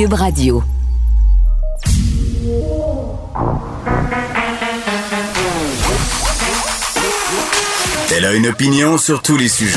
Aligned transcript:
Cube 0.00 0.14
Radio. 0.14 0.62
Elle 8.10 8.24
a 8.24 8.32
une 8.32 8.46
opinion 8.46 8.96
sur 8.96 9.20
tous 9.20 9.36
les 9.36 9.48
sujets. 9.48 9.76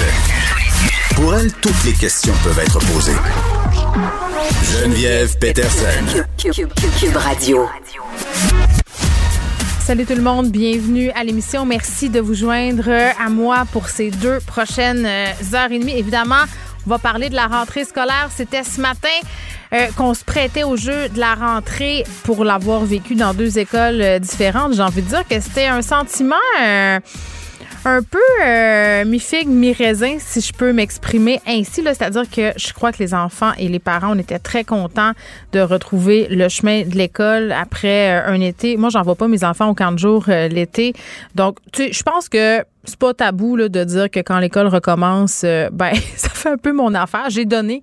Pour 1.18 1.36
elle, 1.36 1.52
toutes 1.52 1.84
les 1.84 1.92
questions 1.92 2.34
peuvent 2.42 2.58
être 2.58 2.80
posées. 2.94 3.12
Geneviève 4.72 5.38
Peterson. 5.40 6.24
Cube, 6.38 7.18
Radio. 7.18 7.68
Salut 9.82 10.06
tout 10.06 10.16
le 10.16 10.22
monde, 10.22 10.52
bienvenue 10.52 11.10
à 11.16 11.26
l'émission. 11.26 11.66
Merci 11.66 12.10
de 12.10 12.22
vous 12.22 12.34
joindre 12.34 12.90
à 12.90 13.28
moi 13.28 13.66
pour 13.74 13.90
ces 13.90 14.10
deux 14.10 14.40
prochaines 14.40 15.06
euh, 15.06 15.34
heures 15.54 15.74
et 15.74 15.80
demie. 15.80 15.98
Évidemment, 15.98 16.46
on 16.88 16.92
va 16.92 16.98
parler 16.98 17.30
de 17.30 17.36
la 17.36 17.48
rentrée 17.48 17.84
scolaire. 17.84 18.30
C'était 18.34 18.64
ce 18.64 18.80
matin 18.80 19.10
euh, 19.74 19.88
qu'on 19.96 20.14
se 20.14 20.24
prêtait 20.24 20.64
au 20.64 20.78
jeu 20.78 21.10
de 21.10 21.20
la 21.20 21.36
rentrée 21.36 22.04
pour 22.24 22.44
l'avoir 22.44 22.86
vécu 22.86 23.16
dans 23.16 23.34
deux 23.34 23.58
écoles 23.60 24.02
euh, 24.02 24.20
différentes. 24.20 24.74
J'ai 24.74 24.84
envie 24.84 25.02
de 25.02 25.08
dire 25.08 25.28
que 25.28 25.40
c'était 25.40 25.68
un 25.68 25.82
sentiment 25.82 26.36
un 27.86 28.02
peu 28.02 28.20
euh, 28.42 29.06
mi-figue, 29.06 29.48
mi-raisin, 29.48 30.18
si 30.20 30.42
je 30.42 30.54
peux 30.54 30.72
m'exprimer 30.72 31.42
ainsi. 31.46 31.82
C'est-à-dire 31.84 32.30
que 32.30 32.52
je 32.58 32.72
crois 32.74 32.92
que 32.92 33.00
les 33.00 33.14
enfants 33.14 33.52
et 33.58 33.68
les 33.68 33.80
parents, 33.80 34.16
on 34.16 34.20
était 34.20 34.40
très 34.40 34.64
contents 34.64 35.12
de 35.52 35.60
retrouver 35.60 36.28
le 36.30 36.48
chemin 36.50 36.84
de 36.84 36.96
l'école 36.96 37.52
après 37.52 38.12
euh, 38.12 38.28
un 38.28 38.40
été. 38.40 38.78
Moi, 38.78 38.90
j'envoie 38.90 39.16
pas 39.16 39.28
mes 39.28 39.44
enfants 39.44 39.70
au 39.70 39.74
camp 39.74 39.92
de 39.92 40.00
jour 40.00 40.26
euh, 40.30 40.48
l'été. 40.48 40.94
Donc, 41.36 41.58
tu 41.72 41.92
je 41.92 42.04
pense 42.04 42.30
que 42.30 42.64
c'est 42.86 43.00
pas 43.00 43.14
tabou 43.14 43.56
là, 43.56 43.70
de 43.70 43.84
dire 43.84 44.10
que 44.10 44.20
quand 44.20 44.40
l'école 44.40 44.68
recommence, 44.68 45.44
ben 45.44 45.94
ça 46.16 46.30
fait 46.30 46.50
un 46.50 46.58
peu 46.58 46.74
mon 46.74 46.94
affaire. 46.94 47.30
J'ai 47.30 47.46
donné, 47.46 47.82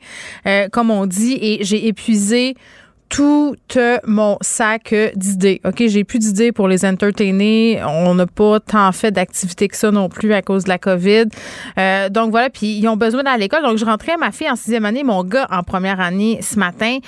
comme 0.72 0.90
on 0.90 1.06
dit, 1.06 1.38
et 1.40 1.64
j'ai 1.64 1.86
épuisé 1.86 2.54
tout 3.10 3.56
mon 4.06 4.38
sac 4.40 4.94
d'idées. 5.14 5.60
OK, 5.64 5.82
j'ai 5.86 6.04
plus 6.04 6.18
d'idées 6.18 6.52
pour 6.52 6.68
les 6.68 6.84
entertainer. 6.84 7.82
On 7.84 8.14
n'a 8.14 8.26
pas 8.26 8.60
tant 8.60 8.90
fait 8.92 9.10
d'activités 9.10 9.68
que 9.68 9.76
ça 9.76 9.90
non 9.90 10.08
plus 10.08 10.32
à 10.32 10.42
cause 10.42 10.64
de 10.64 10.68
la 10.68 10.78
COVID. 10.78 11.26
Euh, 11.78 12.08
donc 12.08 12.30
voilà, 12.30 12.50
puis 12.50 12.78
ils 12.78 12.88
ont 12.88 12.96
besoin 12.96 13.22
d'aller 13.22 13.34
à 13.34 13.38
l'école. 13.38 13.62
Donc 13.62 13.78
je 13.78 13.84
rentrais 13.84 14.16
ma 14.16 14.32
fille 14.32 14.50
en 14.50 14.56
sixième 14.56 14.84
année, 14.84 15.02
mon 15.02 15.24
gars 15.24 15.46
en 15.50 15.62
première 15.62 16.00
année 16.00 16.38
ce 16.42 16.58
matin. 16.58 16.98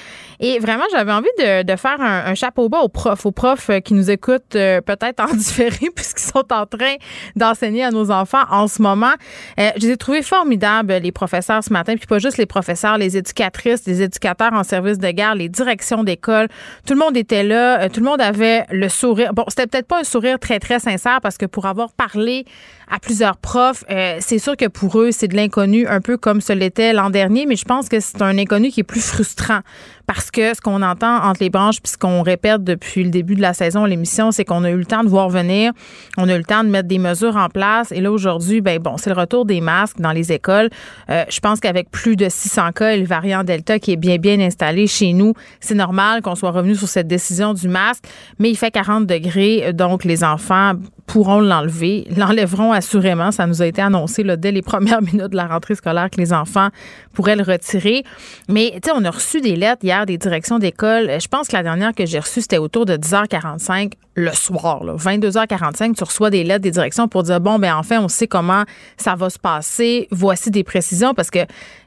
Et 0.41 0.59
vraiment, 0.59 0.85
j'avais 0.93 1.13
envie 1.13 1.29
de, 1.39 1.63
de 1.63 1.77
faire 1.77 2.01
un, 2.01 2.35
chapeau 2.35 2.69
bas 2.69 2.81
aux 2.81 2.89
profs, 2.89 3.25
aux 3.27 3.33
profs 3.33 3.71
qui 3.85 3.95
nous 3.95 4.11
écoutent 4.11 4.57
euh, 4.57 4.81
peut-être 4.81 5.21
en 5.21 5.35
différé 5.37 5.91
puisqu'ils 5.95 6.31
sont 6.33 6.53
en 6.53 6.67
train 6.67 6.95
d'enseigner 7.37 7.85
à 7.85 7.91
nos 7.91 8.11
enfants 8.11 8.43
en 8.51 8.67
ce 8.67 8.83
moment. 8.83 9.13
Euh, 9.61 9.71
je 9.77 9.83
les 9.83 9.91
ai 9.91 9.97
trouvés 9.97 10.23
formidables, 10.23 10.93
les 10.95 11.13
professeurs 11.13 11.63
ce 11.63 11.73
matin, 11.73 11.95
puis 11.97 12.07
pas 12.07 12.19
juste 12.19 12.39
les 12.39 12.47
professeurs, 12.47 12.99
les 12.99 13.17
éducatrices, 13.17 13.87
les 13.87 14.03
éducateurs 14.03 14.53
en 14.53 14.65
service 14.65 14.99
de 14.99 15.11
garde, 15.11 15.39
les 15.39 15.49
directions 15.49 15.92
d'école. 16.03 16.49
Tout 16.87 16.95
le 16.95 17.01
monde 17.01 17.17
était 17.17 17.45
là. 17.45 17.83
Euh, 17.83 17.89
tout 17.89 18.01
le 18.01 18.07
monde 18.07 18.21
avait 18.21 18.65
le 18.71 18.89
sourire. 18.89 19.35
Bon, 19.35 19.45
c'était 19.49 19.67
peut-être 19.67 19.87
pas 19.87 20.01
un 20.01 20.05
sourire 20.05 20.39
très, 20.39 20.59
très 20.59 20.79
sincère 20.79 21.21
parce 21.21 21.37
que 21.37 21.47
pour 21.47 21.67
avoir 21.67 21.93
parlé 21.93 22.45
à 22.93 22.99
plusieurs 22.99 23.39
profs, 23.39 23.85
euh, 23.91 24.19
c'est 24.21 24.39
sûr 24.39 24.55
que 24.55 24.67
pour 24.69 25.01
eux, 25.01 25.13
c'est 25.13 25.27
de 25.27 25.35
l'inconnu, 25.35 25.87
un 25.87 26.03
peu 26.03 26.19
comme 26.19 26.43
ce 26.43 26.53
l'était 26.53 26.93
l'an 26.93 27.09
dernier, 27.09 27.47
mais 27.47 27.57
je 27.57 27.65
pense 27.65 27.89
que 27.89 28.01
c'est 28.01 28.21
un 28.21 28.37
inconnu 28.37 28.69
qui 28.69 28.81
est 28.81 28.85
plus 28.85 29.01
frustrant 29.01 29.61
parce 30.07 30.31
que 30.31 30.55
ce 30.55 30.61
qu'on 30.61 30.83
entend 30.83 31.23
entre 31.23 31.43
les 31.43 31.49
branches 31.49 31.81
puis 31.81 31.91
ce 31.91 31.97
qu'on 31.97 32.21
répète 32.21 32.65
depuis 32.65 33.03
le 33.03 33.09
début 33.09 33.35
de 33.35 33.41
la 33.41 33.55
saison, 33.55 33.87
l'émission, 33.87 34.31
c'est 34.31 34.45
qu'on 34.45 34.63
a 34.65 34.71
eu 34.71 34.77
le 34.77 34.85
temps 34.85 35.05
de 35.05 35.09
voir 35.09 35.31
venir, 35.31 35.73
on 36.19 36.29
a 36.29 36.35
eu 36.35 36.39
le 36.39 36.45
temps 36.45 36.65
de 36.65 36.69
mettre 36.69 36.87
des 36.87 36.99
mesures 36.99 37.37
en 37.37 37.49
place 37.49 37.93
et 37.93 38.03
là 38.03 38.13
aujourd'hui, 38.13 38.61
ben 38.61 38.79
bon, 38.79 38.99
c'est 38.99 39.09
le 39.09 39.19
retour 39.19 39.47
des 39.47 39.63
masques 39.63 39.99
dans 39.99 40.13
les 40.13 40.31
écoles. 40.31 40.69
Euh, 41.09 41.25
je 41.31 41.41
pense 41.41 41.61
qu'avec 41.61 41.91
plus 41.91 42.17
de 42.17 42.29
600 42.29 42.73
cas 42.73 42.91
et 42.91 42.99
le 42.99 43.07
variant 43.07 43.43
Delta 43.43 43.79
qui 43.79 43.93
est 43.93 43.97
bien 43.97 44.19
bien 44.19 44.39
installé 44.39 44.87
chez 44.87 45.15
nous, 45.15 45.33
c'est 45.61 45.75
normal 45.75 46.21
qu'on 46.21 46.35
soit 46.35 46.51
revenu 46.51 46.75
sur 46.75 46.89
cette 46.89 47.09
décision 47.09 47.55
du 47.55 47.69
masque, 47.69 48.05
mais 48.39 48.51
il 48.51 48.57
fait 48.57 48.71
40 48.71 49.07
degrés, 49.07 49.73
donc 49.73 50.05
les 50.05 50.25
enfants 50.25 50.75
pourront 51.13 51.41
l'enlever, 51.41 52.07
l'enlèveront 52.17 52.73
assurément. 52.73 53.33
Ça 53.33 53.47
nous 53.47 53.61
a 53.61 53.67
été 53.67 53.83
annoncé 53.83 54.23
là, 54.23 54.37
dès 54.37 54.51
les 54.51 54.63
premières 54.63 55.03
minutes 55.13 55.29
de 55.29 55.37
la 55.37 55.47
rentrée 55.47 55.75
scolaire 55.75 56.09
que 56.09 56.19
les 56.19 56.33
enfants 56.33 56.69
pourraient 57.13 57.37
le 57.37 57.43
retirer. 57.43 58.03
Mais 58.49 58.71
tu 58.83 58.89
sais, 58.89 58.93
on 58.97 59.05
a 59.05 59.11
reçu 59.11 59.43
des 59.43 59.55
lettres 59.55 59.85
hier 59.85 60.07
des 60.07 60.17
directions 60.17 60.59
d'école. 60.59 61.21
Je 61.21 61.29
pense 61.29 61.49
que 61.49 61.53
la 61.53 61.63
dernière 61.63 61.95
que 61.95 62.07
j'ai 62.07 62.19
reçue, 62.19 62.41
c'était 62.41 62.57
autour 62.57 62.87
de 62.87 62.97
10h45 62.97 63.93
le 64.15 64.33
soir. 64.33 64.85
Là. 64.85 64.95
22h45, 64.95 65.97
tu 65.97 66.05
reçois 66.05 66.31
des 66.31 66.45
lettres 66.45 66.63
des 66.63 66.71
directions 66.71 67.09
pour 67.09 67.23
dire, 67.23 67.41
bon, 67.41 67.59
ben 67.59 67.75
enfin, 67.75 68.01
on 68.01 68.09
sait 68.09 68.27
comment 68.27 68.65
ça 68.97 69.15
va 69.15 69.31
se 69.31 69.39
passer. 69.39 70.09
Voici 70.11 70.51
des 70.51 70.65
précisions 70.65 71.15
parce 71.15 71.31
que 71.31 71.41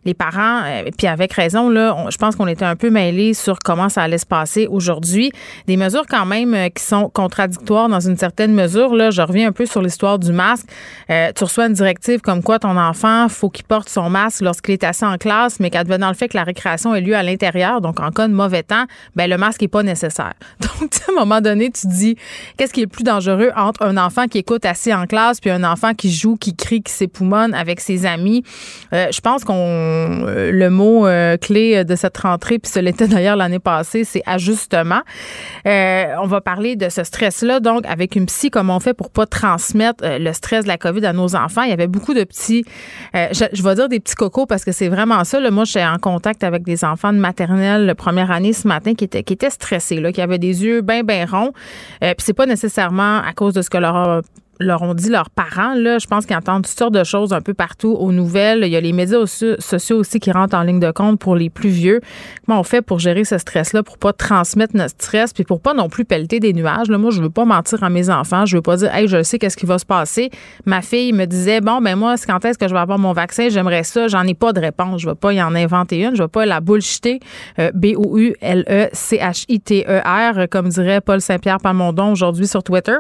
les 0.06 0.14
parents, 0.14 0.62
euh, 0.66 0.90
puis 0.98 1.08
avec 1.08 1.34
raison, 1.34 1.70
là, 1.70 1.96
je 2.10 2.18
pense 2.18 2.36
qu'on 2.36 2.48
était 2.48 2.66
un 2.66 2.76
peu 2.76 2.90
mêlés 2.90 3.34
sur 3.34 3.60
comment 3.60 3.90
ça 3.90 4.04
allait 4.04 4.18
se 4.18 4.26
passer 4.26 4.68
aujourd'hui. 4.68 5.32
Des 5.68 5.78
mesures 5.78 6.06
quand 6.08 6.26
même 6.26 6.54
euh, 6.54 6.70
qui 6.70 6.84
sont 6.84 7.10
contradictoires 7.10 7.90
dans 7.90 8.00
une 8.00 8.18
certaine 8.18 8.54
mesure. 8.54 8.96
Là, 8.96 9.12
je 9.16 9.22
reviens 9.22 9.48
un 9.48 9.52
peu 9.52 9.66
sur 9.66 9.82
l'histoire 9.82 10.20
du 10.20 10.32
masque. 10.32 10.68
Euh, 11.10 11.32
tu 11.36 11.44
reçois 11.44 11.68
une 11.68 11.74
directive 11.74 12.22
comme 12.22 12.44
quoi 12.44 12.60
ton 12.60 12.78
enfant, 12.78 13.28
faut 13.30 13.50
qu'il 13.50 13.66
porte 13.66 13.90
son 13.90 14.10
masque 14.10 14.42
lorsqu'il 14.42 14.74
est 14.74 14.84
assis 14.84 15.06
en 15.06 15.18
classe, 15.18 15.60
mais 15.60 15.70
qu'advenant 15.70 16.10
le 16.10 16.16
fait 16.16 16.28
que 16.28 16.38
la 16.38 16.44
récréation 16.44 16.94
ait 16.94 17.02
lieu 17.02 17.16
à 17.16 17.24
l'intérieur, 17.24 17.82
donc 17.82 18.00
en 18.00 18.12
cas 18.12 18.28
de 18.28 18.34
mauvais 18.34 18.64
temps, 18.64 18.86
ben 19.16 19.30
le 19.30 19.38
masque 19.38 19.64
est 19.64 19.68
pas 19.68 19.84
nécessaire. 19.84 20.34
Donc, 20.60 20.92
à 21.08 21.12
un 21.12 21.16
moment 21.16 21.42
donné, 21.42 21.72
tu 21.72 21.88
dis, 21.88 22.18
qu'est-ce 22.58 22.74
qui 22.74 22.82
est 22.82 22.86
le 22.86 22.90
plus 22.90 23.04
dangereux 23.04 23.52
entre 23.56 23.84
un 23.84 23.98
enfant 23.98 24.28
qui 24.28 24.40
écoute 24.40 24.66
assis 24.66 24.94
en 24.94 25.06
classe 25.06 25.40
puis 25.40 25.50
un 25.50 25.64
enfant 25.64 25.94
qui 25.94 26.12
joue, 26.12 26.36
qui 26.36 26.56
crie, 26.56 26.82
qui 26.82 26.92
s'époumonne 26.92 27.54
avec 27.54 27.80
ses 27.80 28.06
amis? 28.06 28.44
je 28.92 29.20
pense 29.22 29.44
qu'on 29.44 29.56
euh, 29.56 30.52
le 30.52 30.70
mot 30.70 31.08
euh, 31.08 31.38
clé 31.38 31.84
de 31.84 31.96
cette 31.96 32.18
rentrée, 32.18 32.60
puis 32.60 32.72
ce 32.72 32.80
l'était 32.80 33.08
d'ailleurs 33.08 33.36
l'année 33.36 33.60
passée, 33.60 34.04
c'est 34.04 34.24
ajustement. 34.26 35.02
Euh, 35.68 36.06
on 36.22 36.28
va 36.28 36.42
parler 36.42 36.76
de 36.76 36.90
ce 36.90 37.04
stress-là, 37.04 37.60
donc 37.60 37.86
avec 37.86 38.16
une 38.16 38.26
psy, 38.26 38.50
comment 38.50 38.78
on 38.78 38.80
fait 38.80 38.94
pour 38.96 39.12
pas 39.12 39.26
transmettre 39.26 40.04
le 40.04 40.34
stress 40.34 40.64
de 40.64 40.68
la 40.68 40.78
COVID 40.78 41.06
à 41.06 41.14
nos 41.14 41.36
enfants. 41.36 41.64
Il 41.64 41.70
y 41.70 41.74
avait 41.74 41.88
beaucoup 41.88 42.14
de 42.14 42.24
petits, 42.24 42.66
je, 43.14 43.64
vais 43.64 43.76
dire 43.76 43.90
des 43.90 44.00
petits 44.00 44.16
cocos 44.16 44.46
parce 44.46 44.66
que 44.66 44.72
c'est 44.72 44.90
vraiment 44.90 45.24
ça. 45.24 45.40
Là. 45.40 45.52
Moi, 45.52 45.66
j'étais 45.66 45.86
en 45.86 45.98
contact 45.98 46.44
avec 46.44 46.64
des 46.64 46.84
enfants 46.84 47.14
de 47.14 47.20
maternelle 47.20 47.94
première 47.96 48.32
année 48.32 48.54
ce 48.54 48.68
matin 48.68 48.94
qui 48.94 49.06
étaient, 49.06 49.24
qui 49.24 49.38
stressés, 49.50 50.02
qui 50.12 50.22
avaient 50.22 50.40
des 50.40 50.64
yeux 50.64 50.82
bien, 50.82 51.04
bien 51.04 51.26
ronds. 51.26 51.52
puis 52.00 52.16
c'est 52.20 52.34
pas 52.34 52.46
nécessairement 52.46 53.20
à 53.20 53.34
cause 53.34 53.54
de 53.54 53.62
ce 53.62 53.70
que 53.70 53.78
leur 53.78 54.22
leur 54.60 54.82
ont 54.82 54.94
dit 54.94 55.10
leurs 55.10 55.30
parents. 55.30 55.74
Là, 55.74 56.00
je 56.00 56.08
pense 56.08 56.26
qu'ils 56.26 56.36
entendent 56.36 56.64
toutes 56.64 56.78
sortes 56.78 56.94
de 56.94 57.04
choses 57.04 57.34
un 57.34 57.42
peu 57.42 57.54
partout 57.54 57.96
aux 58.00 58.12
nouvelles. 58.12 58.64
Il 58.64 58.70
y 58.70 58.76
a 58.76 58.82
les 58.82 58.94
médias 58.94 59.26
sociaux 59.26 59.98
aussi 59.98 60.20
qui 60.20 60.32
rentrent 60.32 60.56
en 60.56 60.64
ligne 60.64 60.80
de 60.80 60.92
compte 60.92 61.20
pour 61.20 61.36
les 61.36 61.50
plus 61.50 61.70
vieux. 61.70 62.02
Comment 62.46 62.60
on 62.60 62.64
fait 62.64 62.82
pour 62.82 63.00
gérer 63.00 63.24
ce 63.24 63.38
stress-là, 63.38 63.84
pour 63.84 63.98
pas 63.98 64.14
transmettre 64.14 64.76
notre 64.76 64.94
stress, 64.94 65.34
puis 65.34 65.44
pour 65.44 65.62
pas 65.62 65.74
non 65.74 65.90
plus 65.90 66.06
pelleter 66.06 66.40
des 66.40 66.54
nuages. 66.54 66.90
Là, 66.90 66.98
moi, 66.98 67.12
je 67.12 67.22
veux 67.22 67.30
pas 67.30 67.46
mentir 67.46 67.84
à 67.84 67.90
mes 67.90 68.10
enfants. 68.10 68.46
Je 68.46 68.58
veux 68.58 68.62
pas 68.62 68.78
dire, 68.78 68.94
hey, 68.94 69.08
je 69.08 69.24
sais 69.24 69.40
qu'est-ce 69.40 69.58
qui 69.58 69.66
va 69.66 69.80
se 69.80 69.86
passer. 69.86 70.30
Ma 70.66 70.82
fille 70.82 71.14
me 71.14 71.26
disait, 71.26 71.62
bon, 71.62 71.82
ben 71.82 71.96
moi, 71.96 72.16
quand 72.26 72.44
est-ce 72.46 72.58
que 72.58 72.68
je 72.68 72.74
vais 72.74 72.80
avoir 72.80 73.00
mon 73.00 73.14
vaccin? 73.14 73.48
J'aimerais 73.50 73.84
ça. 73.84 74.08
J'en 74.08 74.24
ai 74.24 74.34
pas 74.34 74.54
de 74.54 74.62
réponse. 74.62 75.02
Je 75.02 75.10
vais 75.10 75.16
pas 75.16 75.34
y 75.34 75.42
en 75.42 75.56
inventer 75.56 76.04
une. 76.04 76.16
Je 76.16 76.24
vais 76.24 76.30
pas 76.30 76.46
la 76.46 76.62
bullshiter. 76.62 77.20
Euh, 77.60 77.72
B-O-U-L-E-C-H-I-T-E-R, 77.74 80.50
comme 80.50 80.70
dirait 80.70 81.02
Paul 81.02 81.20
Saint-Pierre 81.22 81.60
Palmondon 81.60 82.12
aujourd'hui 82.12 82.48
sur 82.48 82.64
Twitter. 82.64 82.96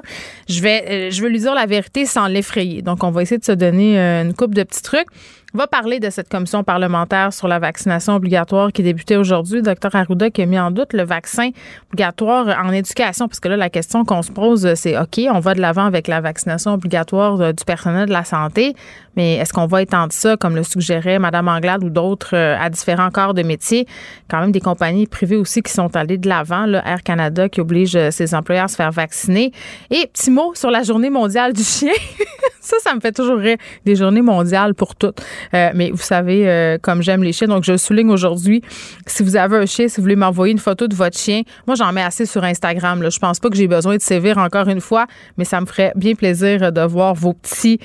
Je 0.47 0.61
vais, 0.61 0.85
euh, 0.89 1.09
je 1.11 1.21
veux 1.21 1.29
lui 1.29 1.44
la 1.53 1.65
vérité 1.65 2.05
sans 2.05 2.27
l'effrayer. 2.27 2.81
Donc, 2.81 3.03
on 3.03 3.11
va 3.11 3.21
essayer 3.21 3.37
de 3.37 3.45
se 3.45 3.51
donner 3.51 3.99
euh, 3.99 4.23
une 4.23 4.33
coupe 4.33 4.55
de 4.55 4.63
petits 4.63 4.81
trucs. 4.81 5.07
On 5.55 5.57
va 5.57 5.67
parler 5.67 6.01
de 6.01 6.09
cette 6.09 6.27
commission 6.27 6.65
parlementaire 6.65 7.31
sur 7.31 7.47
la 7.47 7.59
vaccination 7.59 8.15
obligatoire 8.15 8.73
qui 8.73 8.83
débutait 8.83 9.15
aujourd'hui. 9.15 9.61
Docteur 9.61 9.95
Arruda 9.95 10.29
qui 10.29 10.41
a 10.41 10.45
mis 10.45 10.59
en 10.59 10.69
doute 10.69 10.91
le 10.91 11.03
vaccin 11.03 11.51
obligatoire 11.93 12.61
en 12.61 12.73
éducation, 12.73 13.29
parce 13.29 13.39
que 13.39 13.47
là, 13.47 13.55
la 13.55 13.69
question 13.69 14.03
qu'on 14.03 14.21
se 14.21 14.33
pose, 14.33 14.73
c'est 14.73 14.99
OK, 14.99 15.21
on 15.31 15.39
va 15.39 15.53
de 15.53 15.61
l'avant 15.61 15.85
avec 15.85 16.09
la 16.09 16.19
vaccination 16.19 16.73
obligatoire 16.73 17.39
euh, 17.39 17.53
du 17.53 17.63
personnel 17.63 18.07
de 18.07 18.11
la 18.11 18.25
santé, 18.25 18.75
mais 19.15 19.35
est-ce 19.35 19.53
qu'on 19.53 19.65
va 19.65 19.81
étendre 19.81 20.11
ça, 20.11 20.35
comme 20.35 20.55
le 20.55 20.63
suggérait 20.63 21.19
Mme 21.19 21.47
Anglade 21.47 21.83
ou 21.83 21.89
d'autres, 21.89 22.35
euh, 22.35 22.57
à 22.59 22.69
différents 22.69 23.09
corps 23.09 23.33
de 23.33 23.43
métier? 23.43 23.87
Quand 24.29 24.41
même 24.41 24.51
des 24.51 24.59
compagnies 24.59 25.07
privées 25.07 25.37
aussi 25.37 25.61
qui 25.61 25.71
sont 25.71 25.95
allées 25.95 26.17
de 26.17 26.27
l'avant, 26.27 26.65
Air 26.67 27.01
Canada 27.03 27.47
qui 27.47 27.61
oblige 27.61 27.95
euh, 27.95 28.11
ses 28.11 28.35
employeurs 28.35 28.65
à 28.65 28.67
se 28.67 28.75
faire 28.75 28.91
vacciner. 28.91 29.53
Et 29.89 30.07
petit 30.11 30.31
mot 30.31 30.53
sur 30.53 30.69
la 30.69 30.83
journée 30.83 31.09
mondiale 31.09 31.53
du 31.53 31.63
chien. 31.63 31.93
ça, 32.59 32.75
ça 32.81 32.93
me 32.93 32.99
fait 32.99 33.13
toujours 33.13 33.37
rire. 33.37 33.57
Des 33.85 33.95
journées 33.95 34.21
mondiales 34.21 34.73
pour 34.73 34.95
toutes. 34.95 35.21
Euh, 35.53 35.71
mais 35.73 35.91
vous 35.91 35.97
savez, 35.97 36.47
euh, 36.47 36.77
comme 36.81 37.01
j'aime 37.01 37.23
les 37.23 37.33
chiens, 37.33 37.47
donc 37.47 37.63
je 37.63 37.77
souligne 37.77 38.09
aujourd'hui, 38.09 38.61
si 39.05 39.23
vous 39.23 39.35
avez 39.35 39.57
un 39.57 39.65
chien, 39.65 39.87
si 39.87 39.97
vous 39.97 40.03
voulez 40.03 40.15
m'envoyer 40.15 40.51
une 40.51 40.59
photo 40.59 40.87
de 40.87 40.95
votre 40.95 41.17
chien, 41.17 41.43
moi 41.67 41.75
j'en 41.75 41.91
mets 41.91 42.03
assez 42.03 42.25
sur 42.25 42.43
Instagram. 42.43 43.01
Là. 43.01 43.09
Je 43.09 43.19
pense 43.19 43.39
pas 43.39 43.49
que 43.49 43.55
j'ai 43.55 43.67
besoin 43.67 43.95
de 43.95 44.01
sévir 44.01 44.37
encore 44.37 44.67
une 44.67 44.81
fois, 44.81 45.07
mais 45.37 45.45
ça 45.45 45.61
me 45.61 45.65
ferait 45.65 45.91
bien 45.95 46.15
plaisir 46.15 46.71
de 46.71 46.81
voir 46.81 47.13
vos 47.13 47.33
petits, 47.33 47.79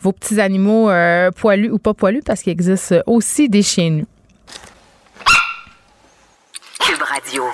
vos 0.00 0.12
petits 0.12 0.40
animaux 0.40 0.90
euh, 0.90 1.30
poilus 1.30 1.70
ou 1.70 1.78
pas 1.78 1.94
poilus, 1.94 2.22
parce 2.24 2.42
qu'il 2.42 2.52
existe 2.52 2.94
aussi 3.06 3.48
des 3.48 3.62
chiens 3.62 3.90
nus. 3.90 4.06
Cube 6.80 7.02
Radio. 7.02 7.44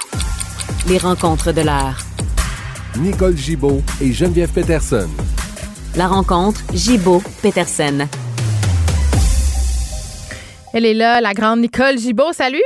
Les 0.89 0.99
rencontres 0.99 1.53
de 1.53 1.61
l'art. 1.61 1.99
Nicole 2.99 3.37
Gibaud 3.37 3.83
et 4.01 4.12
Geneviève 4.12 4.51
Peterson. 4.51 5.09
La 5.97 6.07
rencontre 6.07 6.61
Gibaud-Peterson. 6.73 8.07
Elle 10.73 10.87
est 10.87 10.95
là, 10.95 11.21
la 11.21 11.33
grande 11.33 11.61
Nicole 11.61 11.99
Gibault. 11.99 12.33
Salut! 12.33 12.63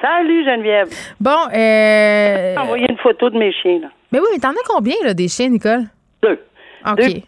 Salut 0.00 0.44
Geneviève. 0.44 0.88
Bon, 1.20 1.36
euh. 1.54 2.56
envoyé 2.56 2.86
une 2.88 2.98
photo 2.98 3.30
de 3.30 3.38
mes 3.38 3.52
chiens, 3.52 3.80
là. 3.80 3.88
Mais 4.12 4.18
oui, 4.18 4.26
mais 4.32 4.38
t'en 4.38 4.50
as 4.50 4.66
combien, 4.68 4.94
là, 5.04 5.14
des 5.14 5.28
chiens, 5.28 5.48
Nicole? 5.48 5.84
Deux. 6.22 6.38
OK. 6.86 6.96
Deux, 6.96 7.22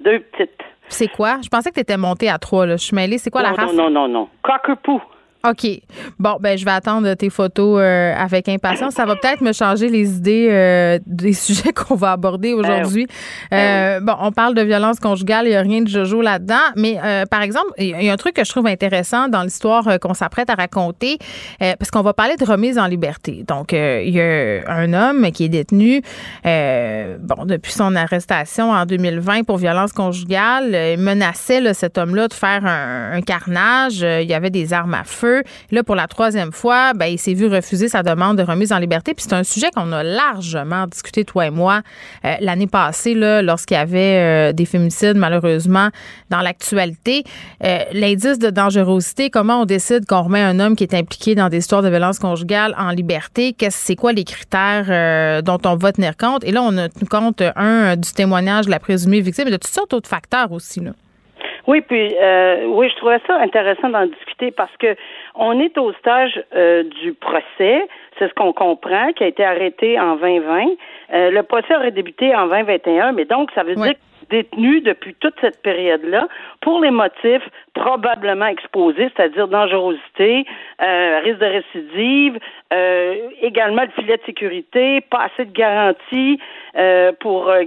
deux 0.00 0.20
petites. 0.20 0.60
C'est 0.88 1.08
quoi? 1.08 1.38
Je 1.42 1.48
pensais 1.48 1.70
que 1.70 1.76
t'étais 1.76 1.96
montée 1.96 2.28
à 2.28 2.38
trois, 2.38 2.66
là. 2.66 2.76
Je 2.76 2.84
suis 2.84 2.94
mêlée. 2.94 3.18
C'est 3.18 3.30
quoi 3.30 3.42
non, 3.42 3.50
la 3.50 3.54
race? 3.54 3.72
Non, 3.72 3.88
non, 3.88 3.90
non, 3.90 4.08
non. 4.08 4.28
Cockapoo. 4.42 5.00
OK. 5.48 5.66
Bon, 6.18 6.36
ben 6.40 6.56
je 6.56 6.64
vais 6.64 6.70
attendre 6.70 7.14
tes 7.14 7.30
photos 7.30 7.80
euh, 7.80 8.14
avec 8.16 8.48
impatience. 8.48 8.94
Ça 8.94 9.04
va 9.04 9.16
peut-être 9.16 9.40
me 9.40 9.52
changer 9.52 9.88
les 9.88 10.16
idées 10.16 10.48
euh, 10.50 10.98
des 11.06 11.32
sujets 11.32 11.72
qu'on 11.72 11.96
va 11.96 12.12
aborder 12.12 12.52
aujourd'hui. 12.52 13.06
Ben 13.50 13.58
Euh, 13.58 14.00
bon, 14.00 14.14
on 14.20 14.32
parle 14.32 14.54
de 14.54 14.62
violence 14.62 15.00
conjugale, 15.00 15.46
il 15.46 15.50
n'y 15.50 15.56
a 15.56 15.62
rien 15.62 15.82
de 15.82 15.88
jojo 15.88 16.22
là-dedans, 16.22 16.54
mais 16.76 16.98
euh, 17.02 17.26
par 17.26 17.42
exemple, 17.42 17.72
il 17.78 18.02
y 18.02 18.08
a 18.08 18.12
un 18.12 18.16
truc 18.16 18.34
que 18.34 18.44
je 18.44 18.50
trouve 18.50 18.66
intéressant 18.66 19.28
dans 19.28 19.42
l'histoire 19.42 19.98
qu'on 20.00 20.14
s'apprête 20.14 20.50
à 20.50 20.54
raconter, 20.54 21.18
euh, 21.60 21.74
parce 21.78 21.90
qu'on 21.90 22.02
va 22.02 22.12
parler 22.12 22.36
de 22.36 22.44
remise 22.44 22.78
en 22.78 22.86
liberté. 22.86 23.44
Donc, 23.46 23.72
euh, 23.72 24.02
il 24.04 24.14
y 24.14 24.20
a 24.20 24.70
un 24.70 24.92
homme 24.92 25.30
qui 25.32 25.44
est 25.44 25.48
détenu, 25.48 26.02
euh, 26.46 27.16
bon, 27.20 27.44
depuis 27.46 27.72
son 27.72 27.96
arrestation 27.96 28.70
en 28.70 28.86
2020 28.86 29.44
pour 29.44 29.56
violence 29.58 29.92
conjugale, 29.92 30.94
il 30.96 30.98
menaçait 30.98 31.60
là, 31.60 31.74
cet 31.74 31.98
homme-là 31.98 32.28
de 32.28 32.34
faire 32.34 32.64
un, 32.64 33.12
un 33.12 33.20
carnage. 33.22 34.00
Il 34.02 34.28
y 34.28 34.34
avait 34.34 34.50
des 34.50 34.72
armes 34.72 34.94
à 34.94 35.04
feu. 35.04 35.31
Là, 35.70 35.82
pour 35.82 35.94
la 35.94 36.06
troisième 36.06 36.52
fois, 36.52 36.92
ben, 36.94 37.06
il 37.06 37.18
s'est 37.18 37.34
vu 37.34 37.46
refuser 37.46 37.88
sa 37.88 38.02
demande 38.02 38.38
de 38.38 38.42
remise 38.42 38.72
en 38.72 38.78
liberté. 38.78 39.14
Puis 39.14 39.24
c'est 39.28 39.34
un 39.34 39.44
sujet 39.44 39.70
qu'on 39.74 39.92
a 39.92 40.02
largement 40.02 40.86
discuté, 40.86 41.24
toi 41.24 41.46
et 41.46 41.50
moi, 41.50 41.82
euh, 42.24 42.34
l'année 42.40 42.66
passée, 42.66 43.14
lorsqu'il 43.14 43.76
y 43.76 43.80
avait 43.80 44.50
euh, 44.50 44.52
des 44.52 44.64
féminicides, 44.64 45.16
malheureusement, 45.16 45.88
dans 46.30 46.40
l'actualité. 46.40 47.24
Euh, 47.64 47.78
L'indice 47.92 48.38
de 48.38 48.50
dangerosité, 48.50 49.30
comment 49.30 49.62
on 49.62 49.64
décide 49.64 50.06
qu'on 50.06 50.22
remet 50.22 50.40
un 50.40 50.60
homme 50.60 50.76
qui 50.76 50.84
est 50.84 50.94
impliqué 50.94 51.34
dans 51.34 51.48
des 51.48 51.58
histoires 51.58 51.82
de 51.82 51.88
violence 51.88 52.18
conjugale 52.18 52.74
en 52.78 52.90
liberté? 52.90 53.52
Qu'est-ce, 53.52 53.78
c'est 53.78 53.96
quoi 53.96 54.12
les 54.12 54.24
critères 54.24 55.42
dont 55.42 55.58
on 55.64 55.76
va 55.76 55.92
tenir 55.92 56.16
compte? 56.16 56.44
Et 56.44 56.52
là, 56.52 56.62
on 56.62 56.76
a 56.78 56.88
compte, 57.10 57.42
un, 57.56 57.96
du 57.96 58.12
témoignage 58.12 58.66
de 58.66 58.70
la 58.70 58.78
présumée 58.78 59.20
victime, 59.20 59.44
mais 59.46 59.50
de 59.50 59.56
toutes 59.56 59.72
sortes 59.72 59.90
d'autres 59.90 60.08
facteurs 60.08 60.52
aussi, 60.52 60.80
là. 60.80 60.92
Oui, 61.66 61.80
puis 61.80 62.14
euh, 62.20 62.64
oui, 62.66 62.88
je 62.90 62.96
trouvais 62.96 63.20
ça 63.26 63.36
intéressant 63.36 63.88
d'en 63.88 64.06
discuter 64.06 64.50
parce 64.50 64.76
que 64.78 64.96
on 65.34 65.60
est 65.60 65.78
au 65.78 65.92
stage 65.94 66.42
euh, 66.54 66.82
du 67.02 67.12
procès, 67.14 67.86
c'est 68.18 68.28
ce 68.28 68.34
qu'on 68.34 68.52
comprend, 68.52 69.12
qui 69.12 69.24
a 69.24 69.28
été 69.28 69.44
arrêté 69.44 69.98
en 69.98 70.16
2020. 70.16 70.66
Euh, 71.12 71.30
le 71.30 71.42
procès 71.42 71.74
aurait 71.76 71.92
débuté 71.92 72.34
en 72.34 72.46
2021, 72.48 73.12
mais 73.12 73.24
donc 73.24 73.50
ça 73.54 73.62
veut 73.62 73.78
Ouais. 73.78 73.88
dire 73.90 73.96
détenu 74.30 74.80
depuis 74.80 75.14
toute 75.14 75.34
cette 75.40 75.60
période-là 75.62 76.26
pour 76.62 76.80
les 76.80 76.90
motifs 76.90 77.46
probablement 77.74 78.46
exposés, 78.46 79.10
c'est-à-dire 79.14 79.46
dangerosité, 79.48 80.46
euh, 80.80 81.20
risque 81.22 81.38
de 81.38 81.46
récidive, 81.46 82.38
euh, 82.72 83.14
également 83.42 83.82
le 83.82 83.90
filet 83.90 84.16
de 84.16 84.22
sécurité, 84.24 85.00
pas 85.02 85.24
assez 85.32 85.44
de 85.44 85.52
garantie 85.52 86.38
euh, 86.76 87.12
pour 87.20 87.48
euh, 87.48 87.64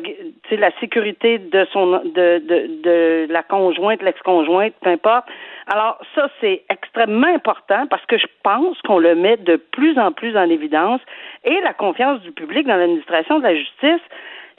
la 0.51 0.71
sécurité 0.79 1.37
de 1.37 1.67
son 1.71 2.01
de, 2.03 2.39
de, 2.39 2.81
de 2.81 3.27
la 3.31 3.43
conjointe, 3.43 4.01
l'ex-conjointe, 4.01 4.73
peu 4.81 4.89
importe. 4.89 5.25
Alors 5.67 5.99
ça 6.15 6.27
c'est 6.41 6.63
extrêmement 6.69 7.27
important 7.27 7.87
parce 7.87 8.05
que 8.07 8.17
je 8.17 8.27
pense 8.43 8.81
qu'on 8.81 8.99
le 8.99 9.15
met 9.15 9.37
de 9.37 9.57
plus 9.57 9.97
en 9.99 10.11
plus 10.11 10.35
en 10.37 10.49
évidence 10.49 11.01
et 11.43 11.59
la 11.61 11.73
confiance 11.73 12.19
du 12.21 12.31
public 12.31 12.65
dans 12.67 12.75
l'administration 12.75 13.39
de 13.39 13.43
la 13.43 13.55
justice 13.55 14.01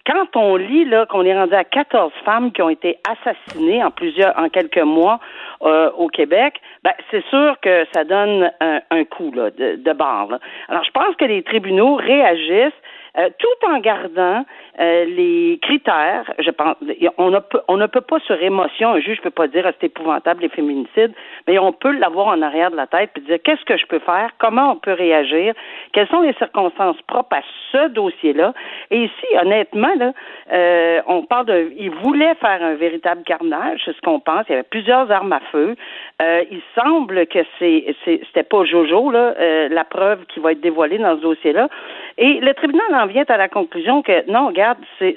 quand 0.06 0.37
on 0.37 0.56
lit 0.56 0.84
là 0.84 1.04
qu'on 1.06 1.25
est 1.25 1.37
rendu 1.37 1.54
à 1.54 1.64
14 1.64 2.12
femmes 2.25 2.52
qui 2.52 2.62
ont 2.62 2.69
été 2.69 2.99
assassinées 3.08 3.82
en 3.82 3.90
plusieurs 3.90 4.38
en 4.38 4.49
quelques 4.49 4.78
mois 4.78 5.19
euh, 5.62 5.90
au 5.96 6.08
Québec, 6.08 6.60
ben 6.84 6.92
c'est 7.10 7.25
sûr 7.26 7.56
que 7.60 7.84
ça 7.92 8.04
donne 8.04 8.50
un, 8.60 8.81
un 8.90 9.04
coup 9.04 9.32
là, 9.34 9.50
de, 9.50 9.76
de 9.76 9.92
barre. 9.92 10.28
là. 10.28 10.38
Alors 10.69 10.84
je 10.84 10.90
pense 10.92 11.16
que 11.16 11.25
les 11.25 11.42
tribunaux 11.42 11.96
réagissent 11.96 12.72
euh, 13.18 13.28
tout 13.38 13.66
en 13.68 13.78
gardant 13.78 14.44
euh, 14.80 15.04
les 15.06 15.58
critères. 15.62 16.30
Je 16.38 16.50
pense 16.50 16.76
on 17.18 17.30
ne 17.30 17.38
peut 17.38 17.60
on 17.68 17.76
ne 17.76 17.86
peut 17.86 18.00
pas 18.00 18.18
sur 18.20 18.40
émotion 18.42 18.90
un 18.94 19.00
juge 19.00 19.20
peut 19.22 19.30
pas 19.30 19.46
dire 19.48 19.64
ah, 19.66 19.72
c'est 19.80 19.86
épouvantable 19.86 20.42
les 20.42 20.48
féminicides, 20.48 21.12
mais 21.46 21.58
on 21.58 21.72
peut 21.72 21.92
l'avoir 21.92 22.28
en 22.28 22.42
arrière 22.42 22.70
de 22.70 22.76
la 22.76 22.86
tête 22.86 23.10
puis 23.14 23.22
dire 23.22 23.38
qu'est-ce 23.42 23.64
que 23.64 23.76
je 23.76 23.86
peux 23.86 23.98
faire, 24.00 24.30
comment 24.38 24.72
on 24.72 24.76
peut 24.76 24.92
réagir, 24.92 25.54
quelles 25.92 26.08
sont 26.08 26.20
les 26.20 26.34
circonstances 26.34 27.00
propres 27.02 27.36
à 27.36 27.42
ce 27.72 27.88
dossier-là? 27.88 28.52
Et 28.90 29.04
ici, 29.04 29.26
honnêtement, 29.40 29.94
là, 29.98 30.12
euh, 30.52 31.00
on 31.06 31.22
parle 31.22 31.46
de, 31.46 31.72
il 31.78 31.90
voulait 31.90 32.34
faire 32.36 32.62
un 32.62 32.74
véritable 32.74 33.22
carnage, 33.24 33.80
c'est 33.84 33.94
ce 33.96 34.00
qu'on 34.02 34.20
pense. 34.20 34.44
Il 34.48 34.52
y 34.52 34.54
avait 34.54 34.62
plusieurs 34.62 35.10
armes 35.10 35.32
à 35.32 35.40
feu. 35.52 35.74
Euh, 36.22 36.44
il 36.50 36.60
semble 36.74 37.26
que 37.26 37.40
c'est, 37.58 37.94
c'est- 38.04 38.20
c'était 38.26 38.42
pas 38.42 38.64
Jojo 38.64 39.10
là, 39.10 39.34
euh, 39.38 39.68
la 39.70 39.84
preuve 39.84 40.24
qui 40.26 40.40
va 40.40 40.52
être 40.52 40.60
dévoilée 40.60 40.98
dans 40.98 41.16
ce 41.16 41.22
dossier-là. 41.22 41.68
Et 42.18 42.40
le 42.40 42.54
tribunal 42.54 42.86
en 42.94 43.06
vient 43.06 43.25
à 43.29 43.37
la 43.37 43.49
conclusion 43.49 44.03
que 44.03 44.31
non, 44.31 44.49
regarde, 44.49 44.79
c'est, 44.99 45.17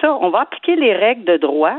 ça. 0.00 0.16
On 0.20 0.30
va 0.30 0.40
appliquer 0.40 0.76
les 0.76 0.94
règles 0.94 1.24
de 1.24 1.36
droit. 1.36 1.78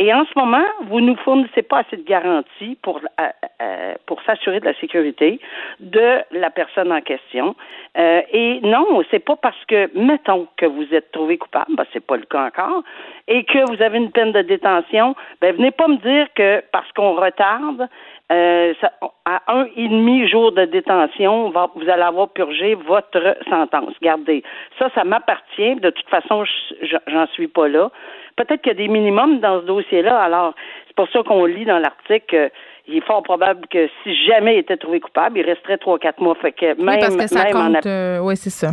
Et 0.00 0.14
en 0.14 0.24
ce 0.26 0.38
moment, 0.38 0.64
vous 0.84 1.00
nous 1.00 1.16
fournissez 1.16 1.62
pas 1.62 1.78
assez 1.78 1.96
de 1.96 2.04
garanties 2.04 2.78
pour 2.82 2.98
euh, 2.98 3.28
euh, 3.60 3.94
pour 4.06 4.22
s'assurer 4.22 4.60
de 4.60 4.64
la 4.64 4.74
sécurité 4.74 5.40
de 5.80 6.20
la 6.30 6.50
personne 6.50 6.92
en 6.92 7.00
question. 7.00 7.56
Euh, 7.98 8.22
et 8.32 8.60
non, 8.62 9.02
c'est 9.10 9.18
pas 9.18 9.34
parce 9.34 9.64
que 9.66 9.90
mettons 9.98 10.46
que 10.56 10.66
vous 10.66 10.94
êtes 10.94 11.10
trouvé 11.10 11.36
coupable, 11.36 11.74
ben 11.74 11.84
c'est 11.92 12.06
pas 12.06 12.16
le 12.16 12.26
cas 12.26 12.46
encore, 12.46 12.84
et 13.26 13.42
que 13.42 13.58
vous 13.68 13.82
avez 13.82 13.98
une 13.98 14.12
peine 14.12 14.30
de 14.30 14.42
détention, 14.42 15.16
ben 15.40 15.56
venez 15.56 15.72
pas 15.72 15.88
me 15.88 15.96
dire 15.96 16.28
que 16.36 16.62
parce 16.70 16.90
qu'on 16.92 17.14
retarde 17.16 17.88
euh, 18.30 18.74
ça- 18.80 18.92
à 19.24 19.40
un 19.48 19.66
et 19.76 19.88
demi 19.88 20.28
jour 20.28 20.52
de 20.52 20.64
détention, 20.64 21.50
va- 21.50 21.70
vous 21.74 21.88
allez 21.88 22.02
avoir 22.02 22.28
purgé 22.28 22.74
votre 22.74 23.36
sentence. 23.48 23.94
Gardez, 24.02 24.42
ça, 24.78 24.88
ça 24.94 25.04
m'appartient. 25.04 25.76
De 25.76 25.90
toute 25.90 26.08
façon, 26.08 26.44
je- 26.44 26.86
je- 26.86 26.96
j'en 27.12 27.26
suis 27.28 27.48
pas 27.48 27.68
là. 27.68 27.90
Peut-être 28.36 28.62
qu'il 28.62 28.72
y 28.72 28.76
a 28.76 28.78
des 28.78 28.88
minimums 28.88 29.40
dans 29.40 29.60
ce 29.60 29.66
dossier-là. 29.66 30.18
Alors, 30.20 30.54
c'est 30.86 30.94
pour 30.96 31.08
ça 31.10 31.22
qu'on 31.22 31.44
lit 31.44 31.64
dans 31.64 31.78
l'article 31.78 32.50
qu'il 32.84 32.96
est 32.96 33.00
fort 33.06 33.22
probable 33.22 33.66
que 33.68 33.88
si 34.02 34.14
jamais 34.26 34.54
il 34.56 34.58
était 34.58 34.76
trouvé 34.76 35.00
coupable, 35.00 35.38
il 35.38 35.44
resterait 35.44 35.78
trois, 35.78 35.98
quatre 35.98 36.20
mois. 36.20 36.34
Fait 36.36 36.52
que 36.52 36.66
même, 36.80 36.96
oui, 36.96 37.00
parce 37.00 37.16
que 37.16 37.26
ça 37.26 37.44
même 37.44 37.56
en 37.56 37.74
euh, 37.86 38.18
oui, 38.20 38.36
c'est 38.36 38.50
ça. 38.50 38.70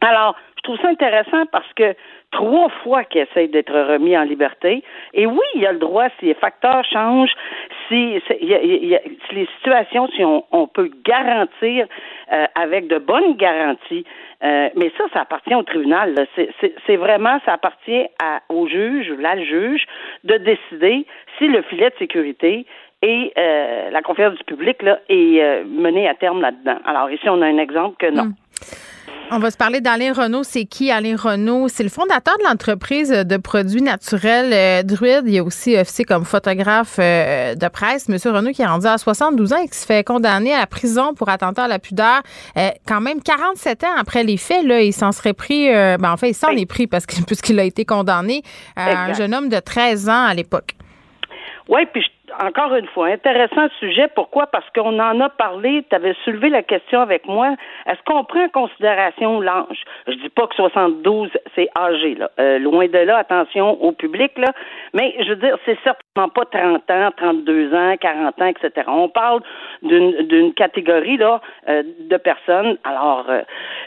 alors, 0.00 0.34
trouve 0.66 0.78
ça 0.80 0.88
intéressant 0.88 1.46
parce 1.52 1.72
que 1.74 1.94
trois 2.32 2.68
fois 2.82 3.04
qu'il 3.04 3.20
essaye 3.22 3.48
d'être 3.48 3.72
remis 3.72 4.16
en 4.18 4.22
liberté, 4.22 4.82
et 5.14 5.26
oui, 5.26 5.46
il 5.54 5.62
y 5.62 5.66
a 5.66 5.72
le 5.72 5.78
droit, 5.78 6.08
si 6.18 6.26
les 6.26 6.34
facteurs 6.34 6.84
changent, 6.84 7.34
si, 7.88 8.20
les 8.30 9.48
situations, 9.56 10.08
si 10.08 10.24
on, 10.24 10.66
peut 10.66 10.90
garantir 11.04 11.86
euh, 12.32 12.46
avec 12.56 12.88
de 12.88 12.98
bonnes 12.98 13.36
garanties, 13.36 14.04
euh, 14.42 14.68
mais 14.74 14.90
ça, 14.98 15.04
ça 15.12 15.20
appartient 15.20 15.54
au 15.54 15.62
tribunal. 15.62 16.26
C'est- 16.34 16.96
vraiment, 16.96 17.38
ça 17.46 17.52
appartient 17.52 18.06
au 18.48 18.66
juge, 18.66 19.12
la 19.18 19.40
juge, 19.42 19.86
de 20.24 20.36
décider 20.38 21.06
si 21.38 21.46
le 21.46 21.62
filet 21.62 21.90
de 21.90 21.96
sécurité 21.98 22.66
et 23.02 23.32
euh, 23.38 23.90
la 23.90 24.02
confiance 24.02 24.34
du 24.34 24.44
public 24.44 24.82
là, 24.82 24.98
est 25.08 25.64
menée 25.64 26.08
à 26.08 26.14
terme 26.14 26.40
là-dedans. 26.40 26.78
Alors 26.84 27.10
ici, 27.10 27.28
on 27.28 27.40
a 27.42 27.46
un 27.46 27.58
exemple 27.58 27.96
que 27.98 28.10
non. 28.10 28.24
Hmm. 28.24 28.34
On 29.32 29.40
va 29.40 29.50
se 29.50 29.56
parler 29.56 29.80
d'Alain 29.80 30.12
Renault. 30.12 30.44
C'est 30.44 30.66
qui 30.66 30.90
Alain 30.92 31.16
Renault? 31.16 31.66
C'est 31.68 31.82
le 31.82 31.88
fondateur 31.88 32.38
de 32.38 32.44
l'entreprise 32.44 33.10
de 33.10 33.36
produits 33.36 33.82
naturels 33.82 34.52
euh, 34.52 34.82
Druide. 34.84 35.24
Il 35.26 35.34
est 35.34 35.40
aussi 35.40 35.76
officier 35.76 36.04
comme 36.04 36.24
photographe 36.24 36.96
euh, 37.00 37.56
de 37.56 37.68
presse. 37.68 38.08
Monsieur 38.08 38.30
Renault 38.30 38.52
qui 38.52 38.62
est 38.62 38.66
rendu 38.66 38.86
à 38.86 38.96
72 38.98 39.52
ans 39.52 39.56
et 39.62 39.68
qui 39.68 39.76
se 39.76 39.84
fait 39.84 40.04
condamner 40.04 40.54
à 40.54 40.60
la 40.60 40.66
prison 40.68 41.12
pour 41.14 41.28
attentat 41.28 41.64
à 41.64 41.68
la 41.68 41.80
pudeur. 41.80 42.22
Euh, 42.56 42.68
quand 42.86 43.00
même 43.00 43.20
47 43.20 43.82
ans 43.84 43.96
après 43.98 44.22
les 44.22 44.36
faits, 44.36 44.64
là, 44.64 44.80
il 44.80 44.92
s'en 44.92 45.10
serait 45.10 45.34
pris... 45.34 45.74
euh, 45.74 45.96
ben, 45.98 46.12
en 46.12 46.16
fait, 46.16 46.30
il 46.30 46.34
s'en 46.34 46.50
Oui. 46.50 46.62
est 46.62 46.66
pris 46.66 46.86
parce 46.86 47.04
que, 47.04 47.20
puisqu'il 47.26 47.58
a 47.58 47.64
été 47.64 47.84
condamné 47.84 48.42
à 48.76 49.06
un 49.06 49.12
jeune 49.12 49.34
homme 49.34 49.48
de 49.48 49.58
13 49.58 50.08
ans 50.08 50.24
à 50.24 50.34
l'époque. 50.34 50.76
Oui, 51.68 51.80
puis 51.92 52.00
je- 52.00 52.15
encore 52.40 52.74
une 52.74 52.86
fois, 52.88 53.06
intéressant 53.06 53.68
sujet. 53.78 54.08
Pourquoi? 54.14 54.46
Parce 54.46 54.68
qu'on 54.70 54.98
en 54.98 55.20
a 55.20 55.28
parlé, 55.28 55.84
tu 55.88 55.96
avais 55.96 56.14
soulevé 56.24 56.48
la 56.48 56.62
question 56.62 57.00
avec 57.00 57.26
moi. 57.26 57.54
Est-ce 57.86 58.02
qu'on 58.04 58.24
prend 58.24 58.44
en 58.44 58.48
considération 58.48 59.40
l'âge? 59.40 59.84
Je 60.06 60.14
dis 60.14 60.28
pas 60.28 60.46
que 60.46 60.54
72, 60.54 61.30
c'est 61.54 61.68
âgé, 61.76 62.14
là. 62.14 62.30
Euh, 62.40 62.58
loin 62.58 62.86
de 62.86 62.98
là, 62.98 63.18
attention 63.18 63.82
au 63.82 63.92
public, 63.92 64.32
là. 64.36 64.52
Mais 64.94 65.14
je 65.20 65.30
veux 65.30 65.36
dire, 65.36 65.56
c'est 65.64 65.78
certainement 65.84 66.28
pas 66.28 66.44
30 66.46 66.90
ans, 66.90 67.10
32 67.16 67.74
ans, 67.74 67.96
40 68.00 68.42
ans, 68.42 68.46
etc. 68.46 68.86
On 68.88 69.08
parle 69.08 69.40
d'une 69.82 70.52
catégorie, 70.54 71.16
là, 71.16 71.40
euh, 71.68 71.82
de 72.00 72.16
personnes, 72.16 72.78
alors, 72.84 73.26
euh, 73.28 73.42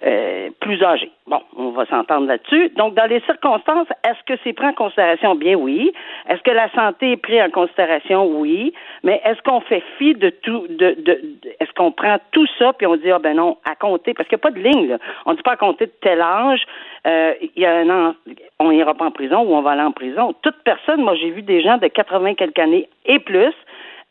euh, 0.05 0.49
plus 0.59 0.81
âgées. 0.83 1.11
Bon, 1.27 1.41
on 1.57 1.69
va 1.71 1.85
s'entendre 1.85 2.27
là-dessus. 2.27 2.69
Donc, 2.69 2.95
dans 2.95 3.05
les 3.05 3.21
circonstances, 3.21 3.87
est-ce 4.03 4.23
que 4.25 4.39
c'est 4.43 4.53
pris 4.53 4.65
en 4.65 4.73
considération? 4.73 5.35
Bien 5.35 5.55
oui. 5.55 5.91
Est-ce 6.27 6.41
que 6.41 6.51
la 6.51 6.69
santé 6.71 7.11
est 7.13 7.17
prise 7.17 7.41
en 7.41 7.49
considération? 7.49 8.28
Oui. 8.29 8.73
Mais 9.03 9.21
est-ce 9.25 9.41
qu'on 9.41 9.61
fait 9.61 9.83
fi 9.97 10.13
de 10.13 10.29
tout, 10.29 10.67
de, 10.69 10.95
de, 10.99 11.21
est-ce 11.59 11.71
qu'on 11.73 11.91
prend 11.91 12.17
tout 12.31 12.47
ça 12.57 12.73
puis 12.73 12.87
on 12.87 12.95
dit, 12.95 13.11
ah 13.11 13.19
ben 13.19 13.35
non, 13.35 13.57
à 13.65 13.75
compter, 13.75 14.13
parce 14.13 14.27
qu'il 14.29 14.37
n'y 14.37 14.41
a 14.41 14.47
pas 14.49 14.51
de 14.51 14.59
ligne, 14.59 14.87
là. 14.87 14.97
On 15.25 15.31
ne 15.31 15.35
dit 15.35 15.43
pas 15.43 15.53
à 15.53 15.57
compter 15.57 15.87
de 15.87 15.93
tel 16.01 16.21
âge, 16.21 16.63
euh, 17.07 17.33
il 17.41 17.61
y 17.61 17.65
a 17.65 17.75
un 17.77 17.89
an, 17.89 18.15
on 18.59 18.71
ira 18.71 18.93
pas 18.93 19.05
en 19.05 19.11
prison 19.11 19.41
ou 19.41 19.55
on 19.55 19.61
va 19.61 19.71
aller 19.71 19.81
en 19.81 19.91
prison. 19.91 20.33
Toute 20.41 20.57
personne, 20.63 21.01
moi, 21.01 21.15
j'ai 21.15 21.31
vu 21.31 21.41
des 21.41 21.61
gens 21.61 21.77
de 21.77 21.87
80 21.87 22.35
quelques 22.35 22.59
années 22.59 22.89
et 23.05 23.19
plus, 23.19 23.53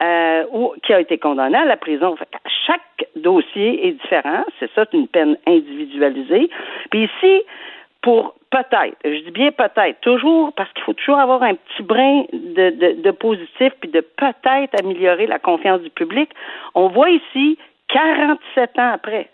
euh, 0.03 0.45
ou 0.53 0.75
qui 0.83 0.93
a 0.93 1.01
été 1.01 1.19
condamné 1.19 1.59
à 1.59 1.65
la 1.65 1.77
prison. 1.77 2.17
Fait 2.17 2.29
chaque 2.67 3.09
dossier 3.17 3.89
est 3.89 3.93
différent. 3.93 4.45
C'est 4.61 4.71
ça, 4.75 4.85
une 4.93 5.09
peine 5.09 5.37
individualisée. 5.47 6.51
Puis 6.91 7.05
ici, 7.05 7.43
pour 8.03 8.35
peut-être, 8.51 8.97
je 9.05 9.25
dis 9.25 9.31
bien 9.31 9.51
peut-être, 9.53 10.01
toujours 10.01 10.53
parce 10.55 10.73
qu'il 10.73 10.83
faut 10.85 10.95
toujours 10.95 11.19
avoir 11.19 11.43
un 11.43 11.55
petit 11.55 11.83
brin 11.83 12.25
de, 12.33 12.71
de, 12.71 13.03
de 13.03 13.11
positif 13.11 13.73
puis 13.81 13.91
de 13.91 14.01
peut-être 14.01 14.81
améliorer 14.81 15.27
la 15.27 15.39
confiance 15.39 15.81
du 15.81 15.91
public. 15.91 16.31
On 16.75 16.89
voit 16.89 17.11
ici 17.11 17.59
47 17.89 18.79
ans 18.79 18.93
après. 18.93 19.29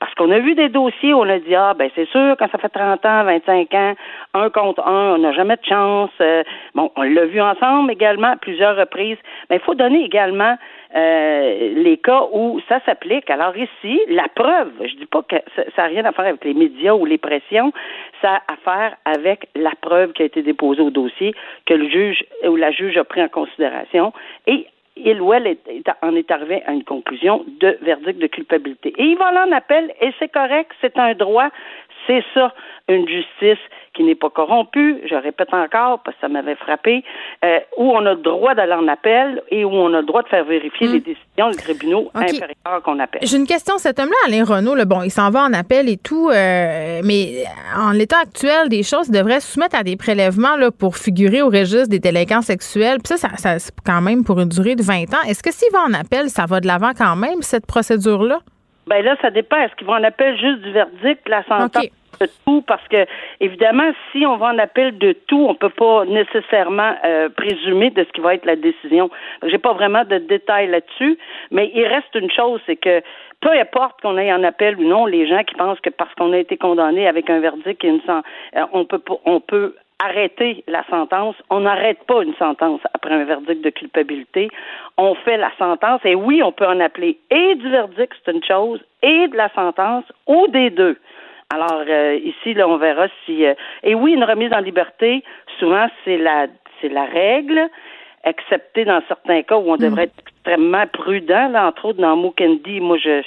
Parce 0.00 0.14
qu'on 0.14 0.30
a 0.30 0.38
vu 0.38 0.54
des 0.54 0.68
dossiers 0.68 1.14
où 1.14 1.20
on 1.20 1.28
a 1.28 1.38
dit 1.38 1.54
Ah, 1.54 1.74
ben 1.74 1.90
c'est 1.94 2.08
sûr, 2.08 2.36
quand 2.38 2.50
ça 2.50 2.58
fait 2.58 2.68
30 2.68 3.04
ans, 3.06 3.24
25 3.24 3.74
ans, 3.74 3.94
un 4.34 4.50
contre 4.50 4.86
un, 4.86 5.14
on 5.14 5.18
n'a 5.18 5.32
jamais 5.32 5.56
de 5.56 5.64
chance. 5.64 6.10
Euh, 6.20 6.42
bon, 6.74 6.90
on 6.96 7.02
l'a 7.02 7.26
vu 7.26 7.40
ensemble 7.40 7.90
également 7.92 8.32
à 8.32 8.36
plusieurs 8.36 8.76
reprises. 8.76 9.18
Mais 9.50 9.56
il 9.56 9.62
faut 9.62 9.74
donner 9.74 10.04
également 10.04 10.56
euh, 10.94 11.74
les 11.74 11.98
cas 11.98 12.24
où 12.32 12.60
ça 12.68 12.80
s'applique. 12.86 13.30
Alors 13.30 13.56
ici, 13.56 14.00
la 14.08 14.26
preuve, 14.34 14.72
je 14.80 14.94
dis 14.96 15.06
pas 15.06 15.22
que 15.22 15.36
ça 15.56 15.82
n'a 15.82 15.88
rien 15.88 16.04
à 16.04 16.12
faire 16.12 16.26
avec 16.26 16.44
les 16.44 16.54
médias 16.54 16.94
ou 16.94 17.04
les 17.04 17.18
pressions, 17.18 17.72
ça 18.20 18.42
a 18.46 18.48
à 18.48 18.56
faire 18.56 18.96
avec 19.04 19.48
la 19.54 19.72
preuve 19.80 20.12
qui 20.12 20.22
a 20.22 20.26
été 20.26 20.42
déposée 20.42 20.80
au 20.80 20.90
dossier 20.90 21.34
que 21.66 21.74
le 21.74 21.88
juge 21.88 22.24
ou 22.46 22.56
la 22.56 22.70
juge 22.70 22.96
a 22.96 23.04
pris 23.04 23.22
en 23.22 23.28
considération 23.28 24.12
et 24.46 24.66
il 25.04 25.20
ou 25.20 25.32
elle 25.32 25.56
en 26.02 26.14
est 26.14 26.30
arrivé 26.30 26.62
à 26.66 26.72
une 26.72 26.84
conclusion 26.84 27.44
de 27.60 27.78
verdict 27.82 28.18
de 28.18 28.26
culpabilité. 28.26 28.92
Et 28.98 29.04
il 29.04 29.16
va 29.16 29.46
en 29.46 29.52
appel, 29.52 29.92
et 30.00 30.12
c'est 30.18 30.32
correct, 30.32 30.70
c'est 30.80 30.98
un 30.98 31.14
droit, 31.14 31.48
c'est 32.06 32.24
ça, 32.34 32.52
une 32.88 33.06
justice 33.06 33.58
qui 33.94 34.04
n'est 34.04 34.14
pas 34.14 34.30
corrompue, 34.30 35.02
je 35.10 35.14
répète 35.14 35.52
encore 35.52 36.00
parce 36.04 36.16
que 36.16 36.20
ça 36.20 36.28
m'avait 36.28 36.54
frappé, 36.54 37.02
euh, 37.44 37.58
où 37.76 37.90
on 37.90 38.06
a 38.06 38.14
le 38.14 38.22
droit 38.22 38.54
d'aller 38.54 38.72
en 38.72 38.86
appel 38.86 39.42
et 39.50 39.64
où 39.64 39.70
on 39.70 39.92
a 39.92 40.00
le 40.00 40.06
droit 40.06 40.22
de 40.22 40.28
faire 40.28 40.44
vérifier 40.44 40.88
hmm. 40.88 40.92
les 40.92 41.00
décisions 41.00 41.50
des 41.50 41.56
tribunaux 41.56 42.10
inférieurs 42.14 42.82
qu'on 42.84 42.98
appelle. 43.00 43.20
J'ai 43.24 43.36
une 43.36 43.46
question. 43.46 43.76
Cet 43.78 43.98
homme-là, 43.98 44.16
Alain 44.26 44.44
Renault, 44.44 44.74
le 44.74 44.84
bon, 44.84 45.02
il 45.02 45.10
s'en 45.10 45.30
va 45.30 45.42
en 45.42 45.52
appel 45.52 45.88
et 45.88 45.96
tout, 45.96 46.30
euh, 46.30 47.00
mais 47.04 47.44
en 47.76 47.90
l'état 47.90 48.20
actuel 48.22 48.68
des 48.68 48.82
choses, 48.82 49.08
il 49.08 49.14
devrait 49.14 49.40
se 49.40 49.52
soumettre 49.52 49.76
à 49.76 49.82
des 49.82 49.96
prélèvements 49.96 50.56
là, 50.56 50.70
pour 50.70 50.96
figurer 50.96 51.42
au 51.42 51.48
registre 51.48 51.88
des 51.88 51.98
délinquants 51.98 52.42
sexuels. 52.42 52.98
Puis 53.02 53.18
ça, 53.18 53.28
ça, 53.36 53.58
c'est 53.58 53.74
quand 53.84 54.00
même 54.00 54.24
pour 54.24 54.38
une 54.38 54.48
durée 54.48 54.76
de 54.76 54.82
20 54.82 55.14
ans. 55.14 55.22
Est-ce 55.28 55.42
que 55.42 55.52
s'il 55.52 55.72
va 55.72 55.80
en 55.80 55.92
appel, 55.92 56.30
ça 56.30 56.46
va 56.46 56.60
de 56.60 56.66
l'avant 56.66 56.92
quand 56.96 57.16
même, 57.16 57.42
cette 57.42 57.66
procédure-là? 57.66 58.38
Ben 58.88 59.04
là, 59.04 59.16
ça 59.20 59.30
dépend. 59.30 59.58
Est-ce 59.58 59.74
qu'ils 59.76 59.86
vont 59.86 59.94
en 59.94 60.04
appel 60.04 60.36
juste 60.38 60.62
du 60.62 60.72
verdict, 60.72 61.28
la 61.28 61.44
sentence? 61.44 61.88
de 62.20 62.28
tout? 62.44 62.62
Parce 62.62 62.86
que 62.88 63.06
évidemment 63.40 63.92
si 64.10 64.26
on 64.26 64.36
va 64.36 64.46
en 64.46 64.58
appel 64.58 64.98
de 64.98 65.12
tout 65.12 65.46
on 65.48 65.54
peut 65.54 65.68
pas 65.68 66.04
nécessairement 66.04 66.94
euh, 67.04 67.28
présumer 67.28 67.90
de 67.90 68.02
ce 68.02 68.08
qui 68.10 68.20
va 68.20 68.34
être 68.34 68.44
la 68.44 68.56
décision 68.56 69.10
j'ai 69.46 69.58
pas 69.58 69.72
vraiment 69.72 70.04
de 70.04 70.18
détails 70.18 70.68
là-dessus 70.68 71.18
mais 71.50 71.70
il 71.74 71.84
reste 71.86 72.14
une 72.14 72.30
chose 72.30 72.60
c'est 72.66 72.76
que 72.76 73.02
peu 73.40 73.50
importe 73.50 74.00
qu'on 74.00 74.18
ait 74.18 74.32
en 74.32 74.42
appel 74.42 74.76
ou 74.78 74.84
non 74.84 75.06
les 75.06 75.28
gens 75.28 75.44
qui 75.44 75.54
pensent 75.54 75.80
que 75.80 75.90
parce 75.90 76.12
qu'on 76.14 76.32
a 76.32 76.38
été 76.38 76.56
condamné 76.56 77.06
avec 77.06 77.30
un 77.30 77.40
verdict 77.40 77.84
et 77.84 77.88
une 77.88 78.00
euh, 78.08 78.64
on 78.72 78.84
peut 78.84 79.00
on 79.24 79.40
peut 79.40 79.74
arrêter 80.02 80.64
la 80.66 80.84
sentence. 80.88 81.36
On 81.50 81.60
n'arrête 81.60 82.04
pas 82.06 82.22
une 82.22 82.34
sentence 82.34 82.80
après 82.94 83.12
un 83.12 83.24
verdict 83.24 83.62
de 83.62 83.70
culpabilité. 83.70 84.48
On 84.96 85.14
fait 85.14 85.36
la 85.36 85.50
sentence 85.58 86.00
et 86.04 86.14
oui, 86.14 86.42
on 86.42 86.52
peut 86.52 86.66
en 86.66 86.80
appeler 86.80 87.18
et 87.30 87.54
du 87.56 87.68
verdict, 87.68 88.12
c'est 88.24 88.32
une 88.32 88.44
chose, 88.44 88.80
et 89.02 89.28
de 89.28 89.36
la 89.36 89.48
sentence 89.54 90.04
ou 90.26 90.46
des 90.48 90.70
deux. 90.70 90.96
Alors 91.50 91.84
euh, 91.88 92.18
ici, 92.22 92.54
là, 92.54 92.68
on 92.68 92.76
verra 92.76 93.08
si. 93.24 93.44
Euh, 93.44 93.54
et 93.82 93.94
oui, 93.94 94.12
une 94.12 94.24
remise 94.24 94.52
en 94.52 94.60
liberté, 94.60 95.24
souvent 95.58 95.86
c'est 96.04 96.18
la 96.18 96.46
c'est 96.80 96.90
la 96.90 97.06
règle, 97.06 97.68
excepté 98.24 98.84
dans 98.84 99.02
certains 99.08 99.42
cas 99.42 99.56
où 99.56 99.72
on 99.72 99.76
devrait 99.76 100.06
mm. 100.06 100.10
être 100.10 100.14
extrêmement 100.18 100.86
prudent. 100.86 101.48
Là, 101.48 101.68
entre 101.68 101.86
autres, 101.86 102.00
dans 102.00 102.16
Mukendi, 102.16 102.80
moi, 102.80 102.98
je 102.98 103.22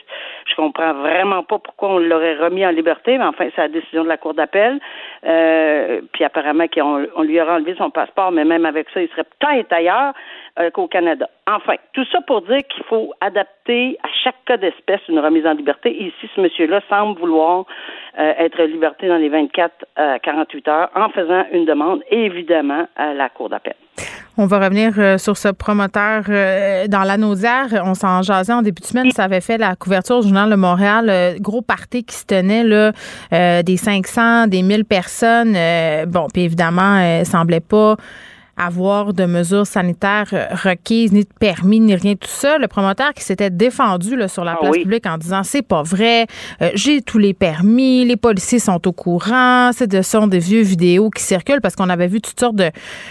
je 0.51 0.55
comprends 0.55 0.93
vraiment 0.93 1.43
pas 1.43 1.59
pourquoi 1.59 1.89
on 1.89 1.99
l'aurait 1.99 2.35
remis 2.35 2.65
en 2.65 2.71
liberté, 2.71 3.17
mais 3.17 3.25
enfin, 3.25 3.47
c'est 3.55 3.61
la 3.61 3.67
décision 3.69 4.03
de 4.03 4.09
la 4.09 4.17
Cour 4.17 4.33
d'appel. 4.33 4.79
Euh, 5.25 6.01
puis 6.13 6.23
apparemment 6.23 6.67
qu'on 6.67 7.05
on 7.15 7.21
lui 7.23 7.39
aurait 7.39 7.53
enlevé 7.53 7.75
son 7.77 7.89
passeport, 7.89 8.31
mais 8.31 8.43
même 8.43 8.65
avec 8.65 8.87
ça, 8.93 9.01
il 9.01 9.09
serait 9.09 9.25
peut-être 9.39 9.71
ailleurs 9.71 10.13
euh, 10.59 10.69
qu'au 10.71 10.87
Canada. 10.87 11.29
Enfin, 11.47 11.75
tout 11.93 12.05
ça 12.11 12.19
pour 12.21 12.41
dire 12.41 12.61
qu'il 12.69 12.83
faut 12.85 13.13
adapter 13.21 13.97
à 14.03 14.07
chaque 14.23 14.43
cas 14.45 14.57
d'espèce 14.57 15.01
une 15.07 15.19
remise 15.19 15.45
en 15.45 15.53
liberté. 15.53 15.89
Et 15.89 16.07
ici, 16.07 16.29
ce 16.35 16.41
monsieur-là 16.41 16.81
semble 16.89 17.19
vouloir 17.19 17.65
euh, 18.19 18.33
être 18.37 18.61
liberté 18.63 19.07
dans 19.07 19.17
les 19.17 19.29
24 19.29 19.85
à 19.95 20.19
48 20.19 20.67
heures 20.67 20.89
en 20.95 21.09
faisant 21.09 21.43
une 21.51 21.65
demande, 21.65 22.01
évidemment, 22.09 22.87
à 22.95 23.13
la 23.13 23.29
Cour 23.29 23.49
d'appel. 23.49 23.75
On 24.37 24.47
va 24.47 24.59
revenir 24.59 25.19
sur 25.19 25.35
ce 25.35 25.49
promoteur 25.49 26.23
dans 26.87 27.03
la 27.03 27.17
nausière. 27.17 27.67
On 27.85 27.93
s'en 27.93 28.21
jasait 28.21 28.53
en 28.53 28.61
début 28.61 28.81
de 28.81 28.85
semaine. 28.85 29.11
Ça 29.11 29.25
avait 29.25 29.41
fait 29.41 29.57
la 29.57 29.75
couverture 29.75 30.21
du 30.21 30.29
Journal 30.29 30.40
de 30.49 30.55
Montréal. 30.55 31.07
Euh, 31.09 31.35
gros 31.39 31.61
party 31.61 32.03
qui 32.03 32.15
se 32.15 32.25
tenait, 32.25 32.63
là, 32.63 32.91
des 33.63 33.77
500, 33.77 34.47
des 34.47 34.61
1000 34.61 34.85
personnes. 34.85 35.57
bon, 36.07 36.27
puis 36.33 36.43
évidemment, 36.43 37.23
semblait 37.25 37.59
pas 37.59 37.97
avoir 38.61 39.13
de 39.13 39.25
mesures 39.25 39.65
sanitaires 39.65 40.29
euh, 40.33 40.45
requises, 40.51 41.11
ni 41.11 41.21
de 41.21 41.29
permis, 41.39 41.79
ni 41.79 41.95
rien 41.95 42.13
de 42.13 42.19
tout 42.19 42.27
ça. 42.27 42.57
Le 42.57 42.67
promoteur 42.67 43.13
qui 43.13 43.23
s'était 43.23 43.49
défendu 43.49 44.15
là, 44.15 44.27
sur 44.27 44.43
la 44.43 44.53
ah 44.53 44.57
place 44.61 44.77
publique 44.77 45.05
en 45.07 45.17
disant 45.17 45.43
c'est 45.43 45.61
pas 45.61 45.81
vrai, 45.81 46.27
euh, 46.61 46.69
j'ai 46.75 47.01
tous 47.01 47.17
les 47.17 47.33
permis, 47.33 48.05
les 48.05 48.17
policiers 48.17 48.59
sont 48.59 48.87
au 48.87 48.91
courant, 48.91 49.71
c'est 49.73 49.87
de 49.87 50.01
sont 50.01 50.27
des 50.27 50.39
vieux 50.39 50.61
vidéos 50.61 51.09
qui 51.09 51.23
circulent 51.23 51.61
parce 51.61 51.75
qu'on 51.75 51.89
avait 51.89 52.07
vu 52.07 52.21
toutes 52.21 52.39
sortes 52.39 52.55
de, 52.55 52.69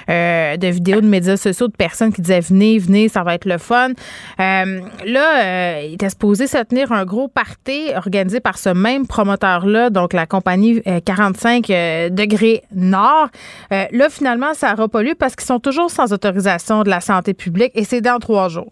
euh, 0.09 0.57
de 0.57 0.67
vidéos 0.69 1.01
de 1.01 1.07
médias 1.07 1.37
sociaux 1.37 1.67
de 1.67 1.77
personnes 1.77 2.13
qui 2.13 2.23
disaient 2.23 2.41
venez, 2.41 2.79
venez, 2.79 3.09
ça 3.09 3.23
va 3.23 3.35
être 3.35 3.47
le 3.47 3.59
fun. 3.59 3.91
là, 4.39 5.83
il 5.83 5.95
était 5.95 6.11
supposé 6.11 6.47
se 6.47 6.59
tenir 6.59 6.93
un 6.93 7.05
gros 7.05 7.29
party 7.29 7.91
organisé 7.97 8.41
par 8.41 8.59
ce 8.59 8.69
même 8.69 9.07
promoteur-là, 9.07 9.91
donc 9.91 10.13
la 10.13 10.27
compagnie 10.27 10.83
45 11.05 11.67
degrés 12.11 12.63
Nord. 12.75 13.29
là, 13.71 14.09
finalement, 14.11 14.55
ça 14.55 14.71
n'aura 14.71 14.89
pas 14.89 15.03
lieu 15.03 15.15
parce 15.19 15.35
qui 15.41 15.47
sont 15.47 15.59
toujours 15.59 15.91
sans 15.91 16.13
autorisation 16.13 16.83
de 16.83 16.91
la 16.91 17.01
santé 17.01 17.35
publique 17.35 17.73
et 17.75 17.85
c'est 17.85 18.01
dans 18.01 18.19
trois 18.19 18.49
jours. 18.49 18.71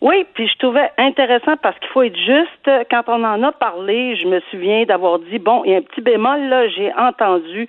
Oui, 0.00 0.24
puis 0.32 0.46
je 0.46 0.56
trouvais 0.58 0.92
intéressant 0.96 1.56
parce 1.60 1.76
qu'il 1.80 1.88
faut 1.88 2.02
être 2.02 2.16
juste. 2.16 2.70
Quand 2.88 3.02
on 3.08 3.24
en 3.24 3.42
a 3.42 3.50
parlé, 3.50 4.14
je 4.14 4.28
me 4.28 4.40
souviens 4.48 4.84
d'avoir 4.84 5.18
dit 5.18 5.40
bon, 5.40 5.62
il 5.64 5.72
y 5.72 5.74
a 5.74 5.78
un 5.78 5.82
petit 5.82 6.02
bémol 6.02 6.40
là, 6.48 6.68
j'ai 6.68 6.92
entendu 6.94 7.66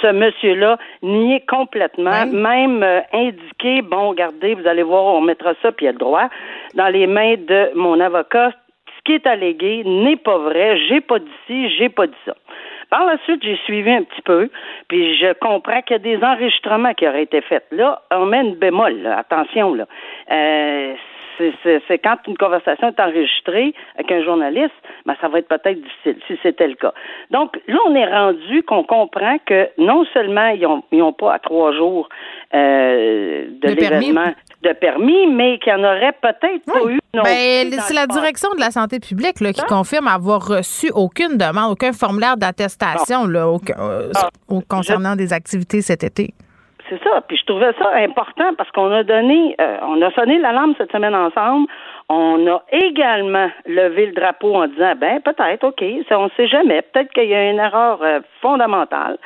ce 0.00 0.12
monsieur-là 0.12 0.78
nier 1.02 1.44
complètement, 1.48 2.24
même 2.26 2.84
euh, 2.84 3.00
indiquer 3.12 3.82
bon, 3.82 4.10
regardez, 4.10 4.54
vous 4.54 4.68
allez 4.68 4.84
voir, 4.84 5.06
on 5.06 5.22
mettra 5.22 5.54
ça 5.60 5.72
puis 5.72 5.86
il 5.86 5.86
y 5.86 5.88
a 5.88 5.92
le 5.92 5.98
droit 5.98 6.28
dans 6.74 6.88
les 6.88 7.08
mains 7.08 7.34
de 7.34 7.72
mon 7.74 7.98
avocat. 7.98 8.52
Ce 8.86 9.02
qui 9.04 9.14
est 9.14 9.26
allégué 9.26 9.82
n'est 9.84 10.16
pas 10.16 10.38
vrai, 10.38 10.78
j'ai 10.88 11.00
pas 11.00 11.18
dit 11.18 11.38
ci, 11.48 11.68
j'ai 11.76 11.88
pas 11.88 12.06
dit 12.06 12.22
ça. 12.24 12.34
Par 12.92 13.06
la 13.06 13.16
suite, 13.24 13.42
j'ai 13.42 13.56
suivi 13.64 13.90
un 13.90 14.02
petit 14.02 14.20
peu, 14.20 14.50
puis 14.88 15.16
je 15.16 15.32
comprends 15.38 15.80
qu'il 15.80 15.96
y 15.96 15.98
a 15.98 15.98
des 15.98 16.22
enregistrements 16.22 16.92
qui 16.92 17.08
auraient 17.08 17.22
été 17.22 17.40
faits. 17.40 17.64
Là, 17.70 18.02
on 18.10 18.26
met 18.26 18.42
une 18.42 18.56
bémol, 18.56 19.06
attention, 19.06 19.72
là. 19.72 19.86
Euh, 20.30 20.92
c'est 21.62 21.98
quand 21.98 22.16
une 22.26 22.36
conversation 22.36 22.88
est 22.88 23.00
enregistrée 23.00 23.74
avec 23.96 24.10
un 24.10 24.22
journaliste, 24.24 24.72
ben, 25.06 25.14
ça 25.20 25.28
va 25.28 25.38
être 25.38 25.48
peut-être 25.48 25.80
difficile, 25.80 26.16
si 26.26 26.38
c'était 26.42 26.68
le 26.68 26.74
cas. 26.74 26.92
Donc, 27.30 27.58
là, 27.66 27.78
on 27.86 27.94
est 27.94 28.06
rendu 28.06 28.62
qu'on 28.62 28.84
comprend 28.84 29.38
que 29.44 29.68
non 29.78 30.04
seulement 30.12 30.48
ils 30.48 30.62
n'ont 30.62 30.82
ils 30.92 31.02
ont 31.02 31.12
pas 31.12 31.34
à 31.34 31.38
trois 31.38 31.72
jours 31.72 32.08
euh, 32.54 33.46
de 33.48 33.68
l'événement 33.68 34.32
de 34.62 34.72
permis, 34.72 35.26
mais 35.26 35.58
qu'il 35.58 35.74
n'y 35.74 35.80
en 35.80 35.84
aurait 35.84 36.14
peut-être 36.20 36.64
pas 36.64 36.90
eu. 36.90 36.98
Non 37.14 37.24
ben, 37.24 37.70
c'est 37.80 37.94
la 37.94 38.06
direction 38.06 38.48
de 38.54 38.60
la 38.60 38.70
santé 38.70 38.98
publique 39.00 39.40
là, 39.40 39.52
qui 39.52 39.60
hein? 39.60 39.66
confirme 39.68 40.08
avoir 40.08 40.46
reçu 40.46 40.90
aucune 40.94 41.36
demande, 41.36 41.72
aucun 41.72 41.92
formulaire 41.92 42.36
d'attestation 42.36 43.26
là, 43.26 43.52
ah. 44.14 44.28
concernant 44.68 45.14
des 45.14 45.32
activités 45.32 45.82
cet 45.82 46.04
été. 46.04 46.32
C'est 46.92 47.02
ça. 47.08 47.22
Puis 47.26 47.38
je 47.38 47.46
trouvais 47.46 47.72
ça 47.78 47.90
important 47.94 48.52
parce 48.58 48.70
qu'on 48.72 48.92
a 48.92 49.02
donné, 49.02 49.56
euh, 49.58 49.78
on 49.82 50.02
a 50.02 50.10
sonné 50.10 50.38
l'alarme 50.38 50.74
cette 50.76 50.92
semaine 50.92 51.14
ensemble. 51.14 51.66
On 52.10 52.46
a 52.46 52.62
également 52.70 53.48
levé 53.64 54.06
le 54.06 54.12
drapeau 54.12 54.56
en 54.56 54.66
disant, 54.66 54.92
ben 54.96 55.20
peut-être, 55.22 55.64
ok, 55.64 55.82
ça, 56.08 56.18
on 56.18 56.24
ne 56.24 56.30
sait 56.36 56.48
jamais. 56.48 56.82
Peut-être 56.82 57.10
qu'il 57.12 57.30
y 57.30 57.34
a 57.34 57.50
une 57.50 57.58
erreur 57.58 58.00
euh, 58.02 58.20
fondamentale. 58.42 59.16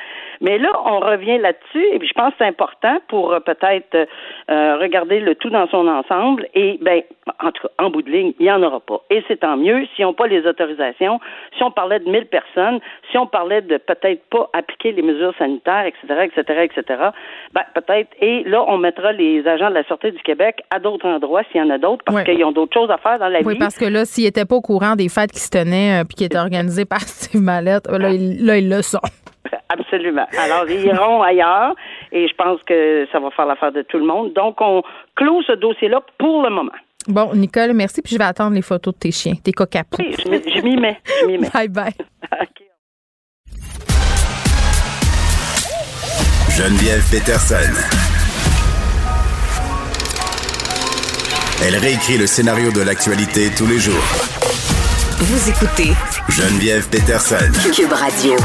Mais 0.41 0.57
là, 0.57 0.69
on 0.85 0.99
revient 0.99 1.37
là-dessus, 1.37 1.85
et 1.93 1.99
puis 1.99 2.07
je 2.07 2.13
pense 2.13 2.31
que 2.31 2.35
c'est 2.39 2.47
important 2.47 2.97
pour 3.07 3.33
euh, 3.33 3.39
peut-être 3.39 4.07
euh, 4.49 4.77
regarder 4.77 5.19
le 5.19 5.35
tout 5.35 5.49
dans 5.49 5.67
son 5.67 5.87
ensemble. 5.87 6.47
Et 6.53 6.77
ben, 6.81 7.01
en 7.43 7.51
tout 7.51 7.67
cas, 7.67 7.83
en 7.83 7.89
bout 7.89 8.01
de 8.01 8.11
ligne, 8.11 8.33
il 8.39 8.43
n'y 8.43 8.51
en 8.51 8.61
aura 8.63 8.79
pas. 8.79 9.01
Et 9.09 9.23
c'est 9.27 9.41
tant 9.41 9.57
mieux 9.57 9.85
si 9.95 10.03
on 10.05 10.13
pas 10.13 10.27
les 10.27 10.45
autorisations, 10.45 11.19
si 11.57 11.63
on 11.63 11.71
parlait 11.71 11.99
de 11.99 12.09
1000 12.09 12.25
personnes, 12.27 12.79
si 13.11 13.17
on 13.17 13.27
parlait 13.27 13.61
de 13.61 13.77
peut-être 13.77 14.23
pas 14.29 14.49
appliquer 14.53 14.91
les 14.91 15.01
mesures 15.01 15.33
sanitaires, 15.37 15.85
etc., 15.85 16.29
etc., 16.35 16.61
etc., 16.63 17.03
ben, 17.53 17.63
peut-être. 17.73 18.09
Et 18.21 18.43
là, 18.43 18.63
on 18.67 18.77
mettra 18.77 19.11
les 19.11 19.47
agents 19.47 19.69
de 19.69 19.75
la 19.75 19.83
Sûreté 19.83 20.11
du 20.11 20.19
Québec 20.19 20.61
à 20.69 20.79
d'autres 20.79 21.07
endroits 21.07 21.43
s'il 21.51 21.61
y 21.61 21.63
en 21.63 21.69
a 21.69 21.77
d'autres, 21.77 22.03
parce 22.05 22.23
qu'ils 22.23 22.43
ont 22.43 22.51
d'autres 22.51 22.73
choses 22.73 22.91
à 22.91 22.97
faire 22.97 23.19
dans 23.19 23.29
la 23.29 23.39
vie. 23.39 23.45
Oui, 23.45 23.57
parce 23.57 23.77
que 23.77 23.85
là, 23.85 24.05
s'ils 24.05 24.25
n'étaient 24.25 24.45
pas 24.45 24.55
au 24.55 24.61
courant 24.61 24.95
des 24.95 25.09
fêtes 25.09 25.31
qui 25.31 25.39
se 25.39 25.49
tenaient, 25.49 26.01
euh, 26.01 26.03
puis 26.03 26.15
qui 26.15 26.23
étaient 26.25 26.37
organisées 26.37 26.85
par 26.85 27.01
Steve 27.07 27.41
Mallette, 27.41 27.87
là, 27.87 27.97
là, 27.97 28.57
ils 28.57 28.69
le 28.69 28.81
sont. 28.81 28.99
Absolument. 29.69 30.27
Alors, 30.37 30.69
ils 30.69 30.85
iront 30.85 31.21
ailleurs 31.21 31.75
et 32.11 32.27
je 32.27 32.33
pense 32.35 32.61
que 32.63 33.07
ça 33.11 33.19
va 33.19 33.31
faire 33.31 33.45
l'affaire 33.45 33.71
de 33.71 33.81
tout 33.83 33.97
le 33.97 34.05
monde. 34.05 34.33
Donc, 34.33 34.61
on 34.61 34.83
clôt 35.15 35.41
ce 35.43 35.53
dossier-là 35.53 36.01
pour 36.17 36.43
le 36.43 36.49
moment. 36.49 36.71
Bon, 37.07 37.33
Nicole, 37.33 37.73
merci. 37.73 38.01
Puis 38.01 38.13
je 38.13 38.17
vais 38.17 38.25
attendre 38.25 38.55
les 38.55 38.61
photos 38.61 38.93
de 38.93 38.99
tes 38.99 39.11
chiens, 39.11 39.33
tes 39.41 39.53
cocapos. 39.53 39.97
Oui, 39.99 40.15
je 40.19 40.61
m'y 40.61 40.75
mets. 40.75 40.99
Je 41.21 41.25
m'y 41.25 41.37
mets. 41.37 41.49
Bye 41.53 41.69
bye. 41.69 41.93
Geneviève 46.57 47.03
Peterson. 47.11 47.55
Elle 51.63 51.75
réécrit 51.75 52.17
le 52.17 52.27
scénario 52.27 52.71
de 52.71 52.81
l'actualité 52.81 53.49
tous 53.55 53.67
les 53.67 53.79
jours. 53.79 54.03
Vous 55.19 55.49
écoutez 55.49 55.93
Geneviève 56.29 56.87
Peterson. 56.89 57.51
Cube 57.73 57.91
Radio. 57.91 58.35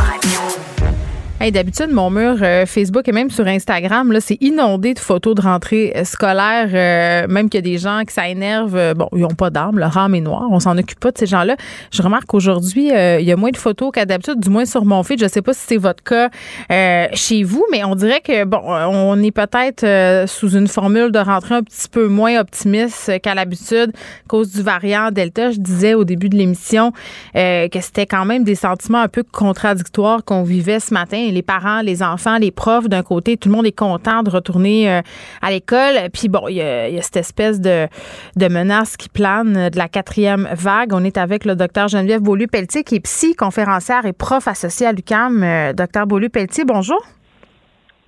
D'habitude, 1.50 1.90
mon 1.90 2.08
mur 2.08 2.36
euh, 2.40 2.66
Facebook 2.66 3.08
et 3.08 3.12
même 3.12 3.28
sur 3.28 3.46
Instagram, 3.48 4.16
c'est 4.20 4.38
inondé 4.40 4.94
de 4.94 5.00
photos 5.00 5.34
de 5.34 5.40
rentrée 5.40 5.92
scolaire. 6.04 6.68
euh, 6.72 7.26
même 7.28 7.50
qu'il 7.50 7.58
y 7.58 7.68
a 7.68 7.72
des 7.72 7.78
gens 7.78 8.02
qui 8.06 8.14
ça 8.14 8.28
énerve. 8.28 8.76
euh, 8.76 8.94
bon, 8.94 9.08
ils 9.12 9.22
n'ont 9.22 9.28
pas 9.28 9.50
d'armes, 9.50 9.78
leur 9.80 9.98
âme 9.98 10.14
est 10.14 10.20
noire. 10.20 10.46
On 10.50 10.60
s'en 10.60 10.78
occupe 10.78 11.00
pas 11.00 11.10
de 11.10 11.18
ces 11.18 11.26
gens-là. 11.26 11.56
Je 11.90 12.00
remarque 12.00 12.26
qu'aujourd'hui, 12.26 12.92
euh, 12.92 13.18
il 13.20 13.26
y 13.26 13.32
a 13.32 13.36
moins 13.36 13.50
de 13.50 13.56
photos 13.56 13.90
qu'à 13.92 14.06
d'habitude, 14.06 14.38
du 14.38 14.50
moins 14.50 14.64
sur 14.64 14.84
mon 14.84 15.02
feed. 15.02 15.20
Je 15.20 15.26
sais 15.26 15.42
pas 15.42 15.52
si 15.52 15.62
c'est 15.66 15.76
votre 15.78 16.04
cas 16.04 16.30
chez 17.12 17.42
vous, 17.42 17.64
mais 17.72 17.82
on 17.84 17.96
dirait 17.96 18.20
que 18.20 18.44
bon, 18.44 18.60
on 18.64 19.20
est 19.20 19.32
peut-être 19.32 20.28
sous 20.28 20.50
une 20.50 20.68
formule 20.68 21.10
de 21.10 21.18
rentrée 21.18 21.56
un 21.56 21.62
petit 21.62 21.88
peu 21.88 22.06
moins 22.06 22.38
optimiste 22.38 23.20
qu'à 23.20 23.34
l'habitude 23.34 23.92
à 23.94 24.28
cause 24.28 24.52
du 24.52 24.62
variant 24.62 25.10
Delta. 25.10 25.50
Je 25.50 25.58
disais 25.58 25.94
au 25.94 26.04
début 26.04 26.28
de 26.28 26.36
l'émission 26.36 26.92
que 27.34 27.80
c'était 27.80 28.06
quand 28.06 28.24
même 28.24 28.44
des 28.44 28.54
sentiments 28.54 29.00
un 29.02 29.08
peu 29.08 29.24
contradictoires 29.24 30.24
qu'on 30.24 30.44
vivait 30.44 30.78
ce 30.78 30.94
matin. 30.94 31.30
Les 31.32 31.42
parents, 31.42 31.80
les 31.80 32.02
enfants, 32.02 32.38
les 32.38 32.50
profs, 32.50 32.88
d'un 32.88 33.02
côté, 33.02 33.36
tout 33.36 33.48
le 33.48 33.54
monde 33.54 33.66
est 33.66 33.76
content 33.76 34.22
de 34.22 34.30
retourner 34.30 34.90
euh, 34.90 35.00
à 35.40 35.50
l'école. 35.50 36.10
Puis 36.12 36.28
bon, 36.28 36.48
il 36.48 36.56
y, 36.56 36.62
a, 36.62 37.02
cette 37.02 37.16
espèce 37.16 37.60
de, 37.60 37.88
de 38.36 38.48
menace 38.48 38.96
qui 38.96 39.08
plane 39.08 39.70
de 39.70 39.78
la 39.78 39.88
quatrième 39.88 40.48
vague. 40.52 40.92
On 40.92 41.04
est 41.04 41.18
avec 41.18 41.44
le 41.44 41.56
docteur 41.56 41.88
Geneviève 41.88 42.20
Beaulieu-Pelletier, 42.20 42.84
qui 42.84 42.96
est 42.96 43.00
psy, 43.00 43.34
conférencière 43.34 44.06
et 44.06 44.12
prof 44.12 44.46
associée 44.46 44.86
à 44.86 44.92
l'UCAM. 44.92 45.42
Euh, 45.42 45.72
docteur 45.72 46.06
Beaulieu-Pelletier, 46.06 46.64
bonjour. 46.64 47.02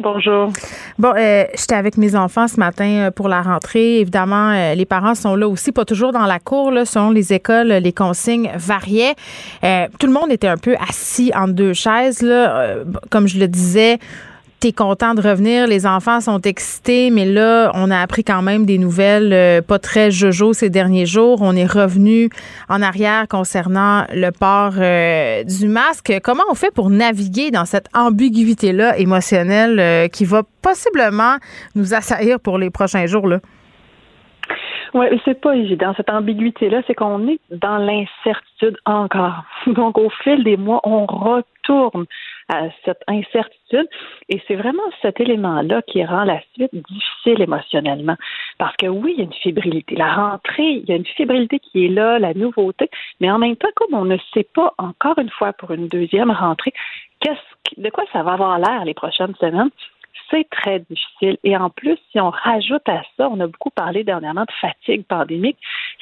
Bonjour. 0.01 0.53
Bon, 0.99 1.13
euh, 1.17 1.45
j'étais 1.57 1.77
avec 1.77 1.97
mes 1.97 2.17
enfants 2.17 2.49
ce 2.49 2.59
matin 2.59 2.85
euh, 2.85 3.11
pour 3.13 3.29
la 3.29 3.43
rentrée. 3.43 4.01
Évidemment, 4.01 4.51
euh, 4.51 4.75
les 4.75 4.87
parents 4.87 5.15
sont 5.15 5.37
là 5.37 5.47
aussi, 5.49 5.71
pas 5.71 5.85
toujours 5.85 6.11
dans 6.11 6.27
la 6.27 6.41
cour. 6.41 6.73
Là, 6.73 6.85
selon 6.85 7.11
les 7.11 7.33
écoles, 7.33 7.69
les 7.69 7.93
consignes 7.93 8.51
variaient. 8.57 9.15
Euh, 9.63 9.87
tout 10.01 10.09
le 10.09 10.13
monde 10.13 10.33
était 10.33 10.49
un 10.49 10.57
peu 10.57 10.75
assis 10.89 11.31
entre 11.33 11.53
deux 11.53 11.75
chaises. 11.75 12.23
Là. 12.23 12.57
Euh, 12.57 12.85
comme 13.09 13.29
je 13.29 13.39
le 13.39 13.47
disais, 13.47 14.01
t'es 14.65 14.73
content 14.73 15.13
de 15.13 15.21
revenir. 15.21 15.67
Les 15.67 15.87
enfants 15.87 16.23
sont 16.23 16.41
excités, 16.41 17.11
mais 17.11 17.27
là, 17.27 17.71
on 17.75 17.91
a 17.91 17.99
appris 17.99 18.25
quand 18.25 18.41
même 18.41 18.65
des 18.65 18.79
nouvelles 18.79 19.31
euh, 19.35 19.61
pas 19.61 19.79
très 19.79 20.11
jojo 20.11 20.55
ces 20.55 20.71
derniers 20.71 21.05
jours. 21.05 21.43
On 21.43 21.55
est 21.55 21.71
revenu 21.71 22.31
en 22.71 22.81
arrière 22.81 23.29
concernant 23.29 24.07
le 24.15 24.31
port 24.31 24.73
euh, 24.79 25.45
du 25.45 25.69
masque. 25.69 26.15
Comment 26.25 26.45
on 26.51 26.55
fait 26.55 26.73
pour 26.75 26.89
naviguer 26.89 27.51
dans 27.51 27.67
cette 27.67 27.89
ambiguïté-là 27.93 28.97
émotionnelle 28.97 29.79
euh, 29.79 30.09
qui 30.09 30.25
va 30.25 30.45
possiblement 30.63 31.37
nous 31.75 31.93
assaillir 31.93 32.41
pour 32.41 32.57
les 32.57 32.71
prochains 32.71 33.05
jours? 33.05 33.29
Là? 33.29 33.41
Oui, 34.95 35.07
c'est 35.27 35.39
pas 35.43 35.55
évident. 35.57 35.93
Cette 35.95 36.09
ambiguïté-là, 36.09 36.81
c'est 36.87 36.95
qu'on 36.95 37.29
est 37.29 37.41
dans 37.51 37.77
l'incertitude 37.77 38.79
encore. 38.87 39.45
Donc, 39.67 39.99
au 39.99 40.09
fil 40.23 40.43
des 40.43 40.57
mois, 40.57 40.81
on 40.85 41.05
retourne 41.05 42.07
à 42.49 42.69
cette 42.85 43.03
incertitude. 43.07 43.89
Et 44.29 44.41
c'est 44.47 44.57
vraiment 44.57 44.83
cet 45.03 45.21
élément-là 45.21 45.83
qui 45.83 46.05
rend 46.05 46.25
la 46.25 46.41
suite 46.55 46.75
difficile 46.75 47.43
émotionnellement. 47.43 48.17
Parce 48.59 48.77
que 48.77 48.87
oui, 48.87 49.15
il 49.17 49.19
y 49.19 49.23
a 49.23 49.25
une 49.25 49.41
fébrilité. 49.43 49.97
La 49.97 50.15
rentrée, 50.15 50.83
il 50.83 50.89
y 50.89 50.93
a 50.93 50.97
une 50.97 51.07
fébrilité 51.07 51.59
qui 51.59 51.87
est 51.87 51.89
là, 51.89 52.19
la 52.19 52.35
nouveauté. 52.35 52.91
Mais 53.21 53.31
en 53.31 53.39
même 53.39 53.57
temps, 53.57 53.69
comme 53.77 53.95
on 53.95 54.05
ne 54.05 54.17
sait 54.33 54.47
pas, 54.55 54.75
encore 54.79 55.19
une 55.19 55.31
fois, 55.31 55.53
pour 55.53 55.71
une 55.71 55.89
deuxième 55.89 56.31
rentrée, 56.31 56.73
qu'est-ce, 57.21 57.81
de 57.81 57.91
quoi 57.91 58.05
ça 58.13 58.23
va 58.23 58.33
avoir 58.33 58.59
l'air 58.59 58.85
les 58.85 58.95
prochaines 58.95 59.35
semaines, 59.37 59.71
c'est 60.31 60.49
très 60.51 60.81
difficile. 60.81 61.37
Et 61.45 61.57
en 61.57 61.71
plus, 61.71 61.99
si 62.11 62.21
on 62.21 62.31
rajoute 62.31 62.89
à 62.89 63.03
ça, 63.17 63.29
on 63.29 63.41
a 63.41 63.47
beaucoup 63.47 63.71
parlé 63.71 64.05
dernièrement 64.05 64.43
de 64.45 64.53
fatigue 64.61 65.05
pandémique, 65.07 65.59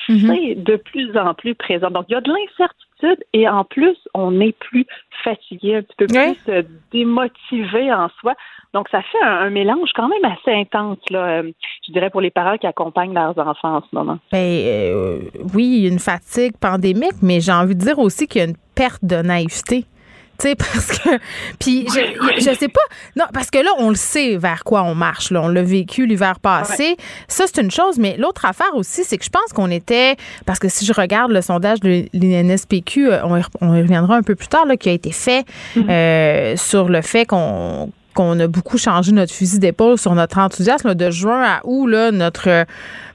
c'est 0.06 0.54
de 0.54 0.76
plus 0.76 1.16
en 1.16 1.34
plus 1.34 1.54
présent. 1.54 1.90
Donc, 1.90 2.06
il 2.08 2.12
y 2.12 2.16
a 2.16 2.20
de 2.20 2.30
l'incertitude 2.30 2.91
et 3.32 3.48
en 3.48 3.64
plus, 3.64 3.96
on 4.14 4.40
est 4.40 4.56
plus 4.58 4.86
fatigué, 5.24 5.76
un 5.76 5.82
petit 5.82 5.96
peu 5.96 6.06
Oui. 6.10 6.34
plus 6.34 6.52
euh, 6.52 6.62
démotivé 6.92 7.92
en 7.92 8.08
soi. 8.20 8.34
Donc, 8.74 8.88
ça 8.90 9.02
fait 9.02 9.22
un, 9.22 9.28
un 9.46 9.50
mélange 9.50 9.90
quand 9.94 10.08
même 10.08 10.24
assez 10.24 10.52
intense, 10.52 10.98
là, 11.10 11.40
euh, 11.40 11.52
je 11.86 11.92
dirais, 11.92 12.10
pour 12.10 12.20
les 12.20 12.30
parents 12.30 12.56
qui 12.56 12.66
accompagnent 12.66 13.14
leurs 13.14 13.38
enfants 13.38 13.76
en 13.76 13.80
ce 13.82 13.94
moment. 13.94 14.18
Ben, 14.32 14.38
euh, 14.38 15.18
oui, 15.54 15.64
il 15.64 15.82
y 15.82 15.86
a 15.86 15.92
une 15.92 15.98
fatigue 15.98 16.56
pandémique, 16.58 17.20
mais 17.22 17.40
j'ai 17.40 17.52
envie 17.52 17.74
de 17.74 17.80
dire 17.80 17.98
aussi 17.98 18.26
qu'il 18.26 18.40
y 18.40 18.44
a 18.44 18.48
une 18.48 18.56
perte 18.74 19.04
de 19.04 19.16
naïveté. 19.16 19.84
Tu 20.42 20.48
sais, 20.48 20.54
parce 20.56 20.98
que. 20.98 21.18
Puis, 21.58 21.86
je, 21.88 22.40
je 22.40 22.54
sais 22.54 22.68
pas. 22.68 22.80
Non, 23.16 23.24
parce 23.32 23.50
que 23.50 23.58
là, 23.58 23.70
on 23.78 23.90
le 23.90 23.94
sait 23.94 24.36
vers 24.36 24.64
quoi 24.64 24.82
on 24.82 24.94
marche. 24.94 25.30
Là. 25.30 25.42
On 25.42 25.48
l'a 25.48 25.62
vécu 25.62 26.06
l'hiver 26.06 26.40
passé. 26.40 26.96
Ça, 27.28 27.44
c'est 27.46 27.62
une 27.62 27.70
chose. 27.70 27.98
Mais 27.98 28.16
l'autre 28.18 28.44
affaire 28.44 28.74
aussi, 28.74 29.04
c'est 29.04 29.18
que 29.18 29.24
je 29.24 29.30
pense 29.30 29.52
qu'on 29.54 29.70
était. 29.70 30.16
Parce 30.44 30.58
que 30.58 30.68
si 30.68 30.84
je 30.84 30.92
regarde 30.92 31.30
le 31.30 31.42
sondage 31.42 31.80
de 31.80 32.06
l'INSPQ, 32.12 33.12
euh, 33.12 33.20
on, 33.60 33.74
y 33.74 33.82
reviendra 33.82 34.16
un 34.16 34.22
peu 34.22 34.34
plus 34.34 34.48
tard, 34.48 34.66
là, 34.66 34.76
qui 34.76 34.88
a 34.88 34.92
été 34.92 35.12
fait 35.12 35.46
euh, 35.76 36.56
sur 36.56 36.88
le 36.88 37.02
fait 37.02 37.24
qu'on 37.26 37.90
qu'on 38.14 38.38
a 38.40 38.46
beaucoup 38.46 38.78
changé 38.78 39.12
notre 39.12 39.32
fusil 39.32 39.58
d'épaule 39.58 39.98
sur 39.98 40.14
notre 40.14 40.38
enthousiasme 40.38 40.94
de 40.94 41.10
juin 41.10 41.42
à 41.42 41.60
août 41.64 41.82
notre 42.12 42.48
euh, 42.48 42.64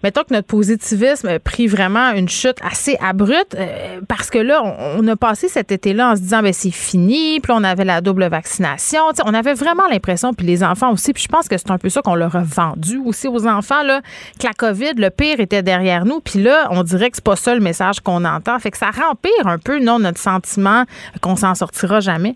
mettons 0.04 0.22
que 0.24 0.34
notre 0.34 0.48
positivisme 0.48 1.28
a 1.28 1.40
pris 1.40 1.68
vraiment 1.68 2.12
une 2.12 2.30
chute 2.30 2.58
assez 2.62 2.98
abrupte 3.02 3.56
euh, 3.56 4.02
parce 4.08 4.30
que 4.30 4.40
là 4.40 4.62
on, 4.64 5.08
a 5.08 5.16
passé 5.16 5.48
cet 5.48 5.72
été-là 5.72 6.12
en 6.12 6.16
se 6.16 6.22
disant 6.22 6.42
ben 6.42 6.54
c'est 6.54 6.72
fini 6.72 7.40
puis 7.40 7.52
on 7.56 7.64
avait 7.64 7.86
la 7.86 8.02
double 8.02 8.28
vaccination. 8.28 9.02
On 9.26 9.34
avait 9.34 9.54
vraiment 9.54 9.88
l'impression 9.90 10.34
puis 10.34 10.46
les 10.46 10.64
enfants 10.64 10.92
aussi 10.92 11.14
puis 11.14 11.24
je 11.24 11.28
pense 11.28 11.48
que 11.48 11.58
c'est 11.58 11.72
un 11.72 11.78
peu 11.78 11.90
ça 11.90 12.02
qu'on 12.02 12.16
leur 12.16 12.36
a 12.36 12.44
vendu 12.44 12.98
aussi 13.06 13.28
aux 13.28 13.48
enfants 13.48 13.84
là 13.84 14.02
que 14.40 14.46
la 14.46 14.54
Covid 14.54 14.94
le 14.98 15.10
pire 15.10 15.40
était 15.40 15.64
derrière 15.64 16.06
nous 16.06 16.20
puis 16.20 16.42
là 16.42 16.68
on 16.72 16.84
dirait 16.84 17.10
que 17.10 17.18
c'est 17.18 17.24
pas 17.24 17.36
ça 17.36 17.54
le 17.54 17.62
message 17.62 18.00
qu'on 18.02 18.26
entend. 18.26 18.60
Fait 18.60 18.72
que 18.72 18.78
ça 18.78 18.90
rempire 18.92 19.46
un 19.46 19.58
peu 19.58 19.80
non 19.80 20.00
notre 20.00 20.20
sentiment 20.20 20.84
qu'on 21.22 21.36
s'en 21.36 21.56
sortira 21.56 22.00
jamais 22.00 22.36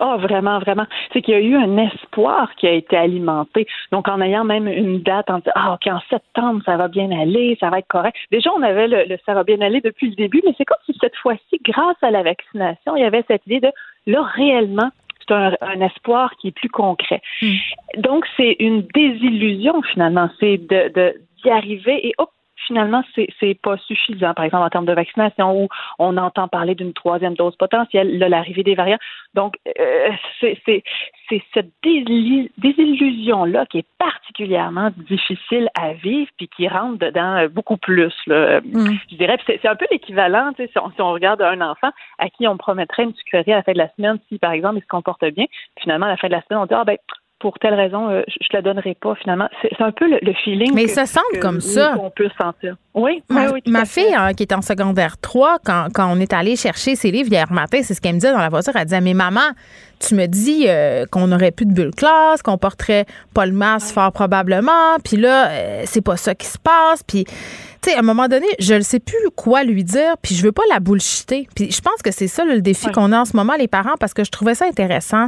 Oh, 0.00 0.16
vraiment, 0.18 0.58
vraiment. 0.58 0.86
C'est 1.12 1.22
qu'il 1.22 1.34
y 1.34 1.36
a 1.36 1.40
eu 1.40 1.54
un 1.54 1.76
espoir 1.76 2.54
qui 2.56 2.66
a 2.66 2.72
été 2.72 2.96
alimenté. 2.96 3.66
Donc, 3.92 4.08
en 4.08 4.20
ayant 4.20 4.44
même 4.44 4.66
une 4.66 5.00
date, 5.02 5.30
en 5.30 5.38
disant, 5.38 5.52
ah, 5.54 5.74
OK, 5.74 5.86
en 5.86 6.00
septembre, 6.10 6.62
ça 6.64 6.76
va 6.76 6.88
bien 6.88 7.10
aller, 7.12 7.56
ça 7.60 7.70
va 7.70 7.78
être 7.78 7.88
correct. 7.88 8.16
Déjà, 8.32 8.50
on 8.56 8.62
avait 8.62 8.88
le, 8.88 9.04
le 9.04 9.18
ça 9.24 9.34
va 9.34 9.44
bien 9.44 9.60
aller 9.60 9.80
depuis 9.80 10.08
le 10.08 10.16
début, 10.16 10.42
mais 10.44 10.54
c'est 10.58 10.64
comme 10.64 10.76
si 10.86 10.96
cette 11.00 11.16
fois-ci, 11.16 11.60
grâce 11.64 11.96
à 12.02 12.10
la 12.10 12.22
vaccination, 12.22 12.96
il 12.96 13.02
y 13.02 13.06
avait 13.06 13.24
cette 13.28 13.46
idée 13.46 13.60
de, 13.60 13.70
là, 14.06 14.22
réellement, 14.22 14.90
c'est 15.20 15.34
un, 15.34 15.54
un 15.60 15.80
espoir 15.80 16.34
qui 16.36 16.48
est 16.48 16.52
plus 16.52 16.68
concret. 16.68 17.22
Donc, 17.96 18.26
c'est 18.36 18.56
une 18.58 18.82
désillusion, 18.94 19.80
finalement. 19.82 20.28
C'est 20.40 20.58
de, 20.58 20.92
de, 20.92 21.14
d'y 21.42 21.50
arriver 21.50 22.08
et, 22.08 22.14
hop, 22.18 22.30
finalement, 22.66 23.02
c'est, 23.14 23.28
c'est 23.40 23.54
pas 23.54 23.76
suffisant. 23.78 24.34
Par 24.34 24.44
exemple, 24.44 24.64
en 24.64 24.70
termes 24.70 24.86
de 24.86 24.92
vaccination, 24.92 25.64
où 25.64 25.68
on 25.98 26.16
entend 26.16 26.48
parler 26.48 26.74
d'une 26.74 26.92
troisième 26.92 27.34
dose 27.34 27.56
potentielle, 27.56 28.18
là, 28.18 28.28
l'arrivée 28.28 28.62
des 28.62 28.74
variants. 28.74 28.98
Donc, 29.34 29.56
euh, 29.78 30.10
c'est, 30.40 30.62
cette 31.54 31.70
désil- 31.82 32.50
désillusion-là 32.58 33.66
qui 33.66 33.78
est 33.78 33.86
particulièrement 33.98 34.90
difficile 35.08 35.68
à 35.74 35.92
vivre 35.94 36.30
puis 36.36 36.48
qui 36.48 36.68
rentre 36.68 36.98
dedans 36.98 37.36
euh, 37.36 37.48
beaucoup 37.48 37.76
plus. 37.76 38.14
Là. 38.26 38.60
Je 38.60 39.16
dirais, 39.16 39.38
c'est, 39.46 39.66
un 39.66 39.76
peu 39.76 39.86
l'équivalent, 39.90 40.52
tu 40.52 40.64
sais, 40.64 40.70
si 40.70 40.78
on, 40.78 40.90
si 40.90 41.00
on 41.00 41.12
regarde 41.12 41.42
un 41.42 41.60
enfant 41.60 41.90
à 42.18 42.28
qui 42.28 42.46
on 42.46 42.56
promettrait 42.56 43.04
une 43.04 43.14
sucrerie 43.14 43.52
à 43.52 43.56
la 43.56 43.62
fin 43.62 43.72
de 43.72 43.78
la 43.78 43.88
semaine, 43.96 44.18
si 44.28 44.38
par 44.38 44.52
exemple 44.52 44.76
il 44.78 44.82
se 44.82 44.86
comporte 44.86 45.24
bien, 45.24 45.46
puis 45.46 45.82
finalement 45.82 46.06
à 46.06 46.10
la 46.10 46.16
fin 46.16 46.28
de 46.28 46.32
la 46.32 46.42
semaine, 46.42 46.60
on 46.62 46.66
dit 46.66 46.74
ah 46.74 46.84
ben 46.84 46.96
pour 47.44 47.58
telle 47.58 47.74
raison, 47.74 48.08
euh, 48.08 48.22
je 48.26 48.36
je 48.40 48.56
la 48.56 48.62
donnerai 48.62 48.96
pas 48.98 49.14
finalement. 49.16 49.48
C'est, 49.60 49.82
un 49.82 49.92
peu 49.92 50.08
le, 50.08 50.18
le 50.22 50.32
feeling. 50.32 50.72
Mais 50.74 50.84
que- 50.84 50.90
ça 50.92 51.04
semble 51.04 51.38
comme 51.42 51.60
ça. 51.60 51.94
On 52.00 52.08
peut 52.08 52.30
sentir. 52.40 52.76
Oui, 52.94 53.22
Ma, 53.28 53.50
oui, 53.50 53.60
ma 53.66 53.84
fille, 53.84 54.14
hein, 54.16 54.32
qui 54.32 54.44
est 54.44 54.52
en 54.54 54.62
secondaire 54.62 55.18
3, 55.20 55.58
quand, 55.62 55.88
quand 55.92 56.08
on 56.10 56.18
est 56.20 56.32
allé 56.32 56.56
chercher 56.56 56.94
ses 56.96 57.10
livres 57.10 57.28
hier 57.30 57.52
matin, 57.52 57.80
c'est 57.82 57.92
ce 57.92 58.00
qu'elle 58.00 58.14
me 58.14 58.20
disait 58.20 58.32
dans 58.32 58.38
la 58.38 58.48
voiture. 58.48 58.72
Elle 58.76 58.84
disait 58.84 59.02
Mais 59.02 59.12
maman, 59.12 59.50
tu 60.00 60.14
me 60.14 60.24
dis 60.26 60.64
euh, 60.68 61.04
qu'on 61.10 61.26
n'aurait 61.26 61.50
plus 61.50 61.66
de 61.66 61.74
bulle 61.74 61.90
classe, 61.94 62.40
qu'on 62.42 62.56
porterait 62.56 63.04
pas 63.34 63.44
le 63.44 63.52
masque 63.52 63.92
fort 63.92 64.12
probablement, 64.12 64.96
puis 65.04 65.18
là, 65.18 65.48
euh, 65.50 65.82
c'est 65.84 66.04
pas 66.04 66.16
ça 66.16 66.34
qui 66.34 66.46
se 66.46 66.58
passe. 66.58 67.02
Puis, 67.02 67.26
tu 67.84 67.90
sais, 67.90 67.96
à 67.96 67.98
un 67.98 68.02
moment 68.02 68.28
donné, 68.28 68.46
je 68.58 68.74
ne 68.74 68.80
sais 68.80 68.98
plus 68.98 69.28
quoi 69.36 69.62
lui 69.62 69.84
dire, 69.84 70.14
puis 70.22 70.34
je 70.34 70.42
veux 70.42 70.52
pas 70.52 70.62
la 70.70 70.80
bullshiter. 70.80 71.46
Puis 71.54 71.70
je 71.70 71.82
pense 71.82 72.00
que 72.02 72.10
c'est 72.10 72.28
ça 72.28 72.44
le 72.44 72.62
défi 72.62 72.90
qu'on 72.90 73.12
a 73.12 73.20
en 73.20 73.24
ce 73.26 73.36
moment, 73.36 73.54
les 73.58 73.68
parents, 73.68 73.96
parce 74.00 74.14
que 74.14 74.24
je 74.24 74.30
trouvais 74.30 74.54
ça 74.54 74.64
intéressant 74.64 75.26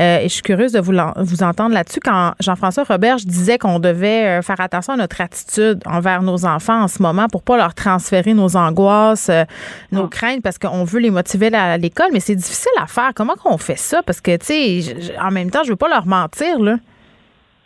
euh, 0.00 0.18
et 0.18 0.24
je 0.24 0.34
suis 0.34 0.42
curieuse 0.42 0.72
de 0.72 0.80
vous, 0.80 0.92
vous 1.18 1.42
entendre 1.44 1.74
là-dessus 1.74 2.00
quand 2.00 2.32
Jean-François 2.40 2.82
Roberge 2.82 3.24
disait 3.24 3.56
qu'on 3.56 3.78
devait 3.78 4.38
euh, 4.38 4.42
faire 4.42 4.60
attention 4.60 4.94
à 4.94 4.96
notre 4.96 5.20
attitude 5.20 5.80
envers 5.86 6.22
nos 6.22 6.44
enfants 6.44 6.82
en 6.82 6.88
ce 6.88 7.00
moment 7.00 7.28
pour 7.28 7.42
pas 7.42 7.56
leur 7.56 7.74
transférer 7.74 8.34
nos 8.34 8.56
angoisses, 8.56 9.28
euh, 9.28 9.44
nos 9.92 10.08
craintes, 10.08 10.42
parce 10.42 10.58
qu'on 10.58 10.82
veut 10.82 11.00
les 11.00 11.10
motiver 11.10 11.54
à 11.54 11.78
l'école, 11.78 12.08
mais 12.12 12.20
c'est 12.20 12.34
difficile 12.34 12.72
à 12.80 12.88
faire. 12.88 13.12
Comment 13.14 13.34
qu'on 13.34 13.58
fait 13.58 13.78
ça? 13.78 14.02
Parce 14.02 14.20
que, 14.20 14.36
tu 14.38 14.46
sais, 14.46 15.14
en 15.20 15.30
même 15.30 15.50
temps, 15.50 15.62
je 15.62 15.70
veux 15.70 15.76
pas 15.76 15.88
leur 15.88 16.06
mentir, 16.06 16.58
là. 16.58 16.78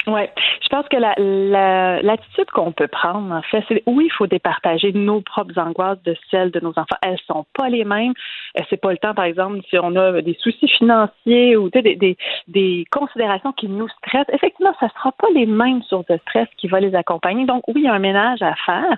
Oui, 0.08 0.20
je 0.62 0.68
pense 0.68 0.86
que 0.88 0.96
la, 0.96 2.00
l'attitude 2.00 2.48
qu'on 2.52 2.70
peut 2.70 2.86
prendre, 2.86 3.34
en 3.34 3.42
fait, 3.42 3.64
c'est 3.66 3.82
oui, 3.86 4.04
il 4.06 4.12
faut 4.12 4.28
départager 4.28 4.92
nos 4.92 5.20
propres 5.20 5.58
angoisses 5.58 6.00
de 6.04 6.16
celles 6.30 6.52
de 6.52 6.60
nos 6.60 6.70
enfants. 6.70 6.96
Elles 7.02 7.18
sont 7.26 7.44
pas 7.54 7.68
les 7.68 7.84
mêmes. 7.84 8.14
Euh, 8.56 8.62
c'est 8.70 8.80
pas 8.80 8.92
le 8.92 8.98
temps, 8.98 9.14
par 9.14 9.24
exemple, 9.24 9.58
si 9.68 9.76
on 9.78 9.96
a 9.96 10.22
des 10.22 10.36
soucis 10.40 10.68
financiers 10.68 11.56
ou 11.56 11.70
des, 11.70 11.96
des, 11.96 12.16
des 12.46 12.84
considérations 12.92 13.52
qui 13.52 13.66
nous 13.66 13.88
stressent. 13.88 14.28
Effectivement, 14.32 14.74
ça 14.78 14.88
sera 14.90 15.10
pas 15.10 15.28
les 15.34 15.46
mêmes 15.46 15.82
sources 15.82 16.06
de 16.06 16.18
stress 16.18 16.46
qui 16.56 16.68
vont 16.68 16.78
les 16.78 16.94
accompagner. 16.94 17.44
Donc, 17.44 17.66
oui, 17.66 17.74
il 17.78 17.84
y 17.84 17.88
a 17.88 17.94
un 17.94 17.98
ménage 17.98 18.42
à 18.42 18.54
faire. 18.54 18.96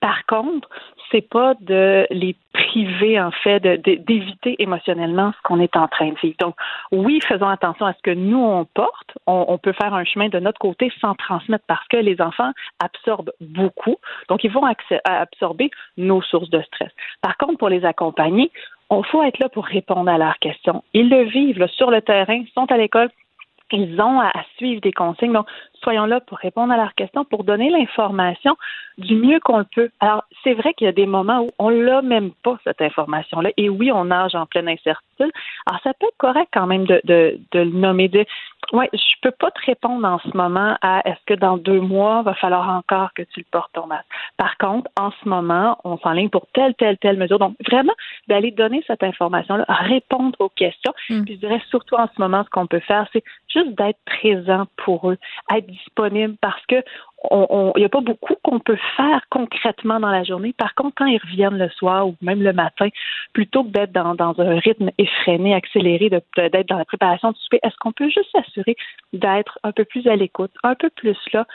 Par 0.00 0.26
contre, 0.26 0.68
c'est 1.10 1.26
pas 1.28 1.54
de 1.60 2.06
les 2.10 2.36
priver 2.52 3.20
en 3.20 3.30
fait 3.30 3.60
d'éviter 3.60 4.56
émotionnellement 4.58 5.32
ce 5.32 5.42
qu'on 5.42 5.60
est 5.60 5.76
en 5.76 5.88
train 5.88 6.10
de 6.10 6.18
vivre. 6.22 6.36
Donc 6.38 6.54
oui, 6.92 7.20
faisons 7.26 7.48
attention 7.48 7.86
à 7.86 7.92
ce 7.92 8.02
que 8.02 8.10
nous 8.10 8.42
on 8.42 8.64
porte. 8.64 9.16
On, 9.26 9.58
peut 9.58 9.72
faire 9.72 9.94
un 9.94 10.04
chemin 10.04 10.28
de 10.28 10.38
notre 10.38 10.58
côté 10.58 10.92
sans 11.00 11.14
transmettre 11.14 11.64
parce 11.66 11.86
que 11.88 11.96
les 11.96 12.20
enfants 12.20 12.52
absorbent 12.80 13.32
beaucoup. 13.40 13.96
Donc 14.28 14.44
ils 14.44 14.50
vont 14.50 14.64
absorber 15.04 15.70
nos 15.96 16.22
sources 16.22 16.50
de 16.50 16.60
stress. 16.62 16.90
Par 17.22 17.36
contre, 17.36 17.58
pour 17.58 17.68
les 17.68 17.84
accompagner, 17.84 18.50
on 18.90 19.02
faut 19.02 19.22
être 19.22 19.38
là 19.38 19.48
pour 19.48 19.64
répondre 19.64 20.10
à 20.10 20.18
leurs 20.18 20.38
questions. 20.38 20.84
Ils 20.92 21.08
le 21.08 21.24
vivent 21.24 21.66
sur 21.68 21.90
le 21.90 22.02
terrain, 22.02 22.44
sont 22.54 22.70
à 22.70 22.76
l'école, 22.76 23.10
ils 23.72 24.00
ont 24.00 24.20
à, 24.20 24.32
suivre 24.56 24.80
des 24.80 24.92
consignes. 24.92 25.32
Donc, 25.32 25.46
soyons 25.82 26.06
là 26.06 26.20
pour 26.20 26.38
répondre 26.38 26.72
à 26.72 26.76
leurs 26.76 26.94
questions, 26.94 27.24
pour 27.24 27.44
donner 27.44 27.70
l'information 27.70 28.56
du 28.98 29.14
mieux 29.16 29.40
qu'on 29.40 29.58
le 29.58 29.64
peut. 29.64 29.90
Alors, 30.00 30.24
c'est 30.44 30.54
vrai 30.54 30.74
qu'il 30.74 30.86
y 30.86 30.88
a 30.88 30.92
des 30.92 31.06
moments 31.06 31.42
où 31.42 31.50
on 31.58 31.68
l'a 31.68 32.02
même 32.02 32.30
pas, 32.42 32.58
cette 32.64 32.80
information-là. 32.80 33.50
Et 33.56 33.68
oui, 33.68 33.90
on 33.92 34.06
nage 34.06 34.34
en 34.34 34.46
pleine 34.46 34.68
incertitude. 34.68 35.05
Alors, 35.24 35.80
ça 35.82 35.92
peut 35.94 36.06
être 36.06 36.18
correct 36.18 36.48
quand 36.52 36.66
même 36.66 36.86
de, 36.86 37.00
de, 37.04 37.40
de 37.52 37.60
le 37.60 37.70
nommer. 37.70 38.08
De, 38.08 38.24
oui, 38.72 38.86
je 38.92 39.20
peux 39.22 39.30
pas 39.30 39.50
te 39.50 39.64
répondre 39.64 40.06
en 40.06 40.18
ce 40.18 40.36
moment 40.36 40.76
à 40.82 41.00
est-ce 41.08 41.24
que 41.26 41.34
dans 41.34 41.56
deux 41.56 41.80
mois, 41.80 42.22
va 42.22 42.34
falloir 42.34 42.68
encore 42.68 43.12
que 43.14 43.22
tu 43.22 43.40
le 43.40 43.46
portes 43.50 43.72
ton 43.72 43.86
masque? 43.86 44.06
Par 44.36 44.56
contre, 44.58 44.90
en 44.98 45.10
ce 45.10 45.28
moment, 45.28 45.78
on 45.84 45.98
s'enligne 45.98 46.30
pour 46.30 46.46
telle, 46.52 46.74
telle, 46.74 46.98
telle 46.98 47.16
mesure. 47.16 47.38
Donc, 47.38 47.56
vraiment, 47.68 47.94
d'aller 48.28 48.50
donner 48.50 48.82
cette 48.86 49.02
information-là, 49.02 49.64
répondre 49.68 50.36
aux 50.40 50.48
questions. 50.48 50.92
Mm. 51.08 51.24
Puis, 51.24 51.34
je 51.34 51.40
dirais 51.40 51.62
surtout 51.70 51.94
en 51.94 52.08
ce 52.14 52.20
moment, 52.20 52.44
ce 52.44 52.50
qu'on 52.50 52.66
peut 52.66 52.80
faire, 52.80 53.06
c'est 53.12 53.24
juste 53.48 53.76
d'être 53.76 53.98
présent 54.04 54.66
pour 54.76 55.10
eux, 55.10 55.18
être 55.54 55.66
disponible 55.66 56.36
parce 56.40 56.64
que 56.66 56.82
il 57.30 57.78
n'y 57.78 57.84
a 57.84 57.88
pas 57.88 58.00
beaucoup 58.00 58.34
qu'on 58.42 58.58
peut 58.58 58.78
faire 58.96 59.20
concrètement 59.30 60.00
dans 60.00 60.10
la 60.10 60.24
journée. 60.24 60.52
Par 60.52 60.74
contre, 60.74 60.94
quand 60.96 61.06
ils 61.06 61.20
reviennent 61.20 61.58
le 61.58 61.68
soir 61.70 62.08
ou 62.08 62.16
même 62.22 62.42
le 62.42 62.52
matin, 62.52 62.88
plutôt 63.32 63.64
que 63.64 63.68
d'être 63.68 63.92
dans, 63.92 64.34
un 64.38 64.58
rythme 64.58 64.90
effréné, 64.98 65.54
accéléré, 65.54 66.08
d'être 66.08 66.68
dans 66.68 66.78
la 66.78 66.84
préparation 66.84 67.32
du 67.32 67.40
souper, 67.40 67.60
est-ce 67.62 67.76
qu'on 67.80 67.92
peut 67.92 68.08
juste 68.08 68.30
s'assurer 68.32 68.76
d'être 69.12 69.58
un 69.62 69.72
peu 69.72 69.84
plus 69.84 70.06
à 70.06 70.16
l'écoute, 70.16 70.52
un 70.62 70.74
peu 70.74 70.90
plus 70.90 71.16
là 71.32 71.46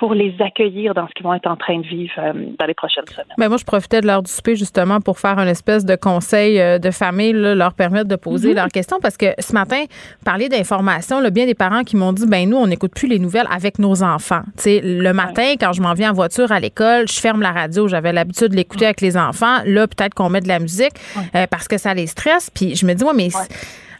pour 0.00 0.14
les 0.14 0.34
accueillir 0.40 0.94
dans 0.94 1.06
ce 1.06 1.12
qu'ils 1.12 1.24
vont 1.24 1.34
être 1.34 1.46
en 1.46 1.56
train 1.56 1.78
de 1.78 1.86
vivre 1.86 2.12
euh, 2.16 2.32
dans 2.58 2.64
les 2.64 2.72
prochaines 2.72 3.06
semaines. 3.06 3.26
Ben 3.36 3.48
moi, 3.48 3.58
je 3.58 3.64
profitais 3.64 4.00
de 4.00 4.06
l'heure 4.06 4.22
du 4.22 4.32
souper 4.32 4.56
justement 4.56 4.98
pour 4.98 5.18
faire 5.18 5.38
une 5.38 5.46
espèce 5.46 5.84
de 5.84 5.94
conseil 5.94 6.58
euh, 6.58 6.78
de 6.78 6.90
famille, 6.90 7.34
leur 7.34 7.74
permettre 7.74 8.08
de 8.08 8.16
poser 8.16 8.52
mm-hmm. 8.52 8.56
leurs 8.56 8.68
questions 8.68 8.98
parce 9.02 9.18
que 9.18 9.26
ce 9.38 9.52
matin, 9.52 9.84
parler 10.24 10.48
d'information, 10.48 11.20
bien 11.30 11.44
des 11.44 11.54
parents 11.54 11.84
qui 11.84 11.96
m'ont 11.96 12.14
dit, 12.14 12.26
ben 12.26 12.48
nous, 12.48 12.56
on 12.56 12.66
n'écoute 12.66 12.92
plus 12.94 13.08
les 13.08 13.18
nouvelles 13.18 13.46
avec 13.54 13.78
nos 13.78 14.02
enfants. 14.02 14.40
sais, 14.56 14.80
le 14.82 15.12
matin, 15.12 15.52
quand 15.60 15.74
je 15.74 15.82
m'en 15.82 15.92
viens 15.92 16.12
en 16.12 16.14
voiture 16.14 16.50
à 16.50 16.60
l'école, 16.60 17.06
je 17.06 17.20
ferme 17.20 17.42
la 17.42 17.52
radio. 17.52 17.86
J'avais 17.86 18.14
l'habitude 18.14 18.48
de 18.48 18.56
l'écouter 18.56 18.86
avec 18.86 19.02
les 19.02 19.18
enfants. 19.18 19.58
Là, 19.66 19.86
peut-être 19.86 20.14
qu'on 20.14 20.30
met 20.30 20.40
de 20.40 20.48
la 20.48 20.60
musique 20.60 20.94
euh, 21.34 21.46
parce 21.50 21.68
que 21.68 21.76
ça 21.76 21.92
les 21.92 22.06
stresse. 22.06 22.48
Puis 22.48 22.74
je 22.74 22.86
me 22.86 22.94
dis, 22.94 23.04
moi, 23.04 23.12
mais 23.14 23.28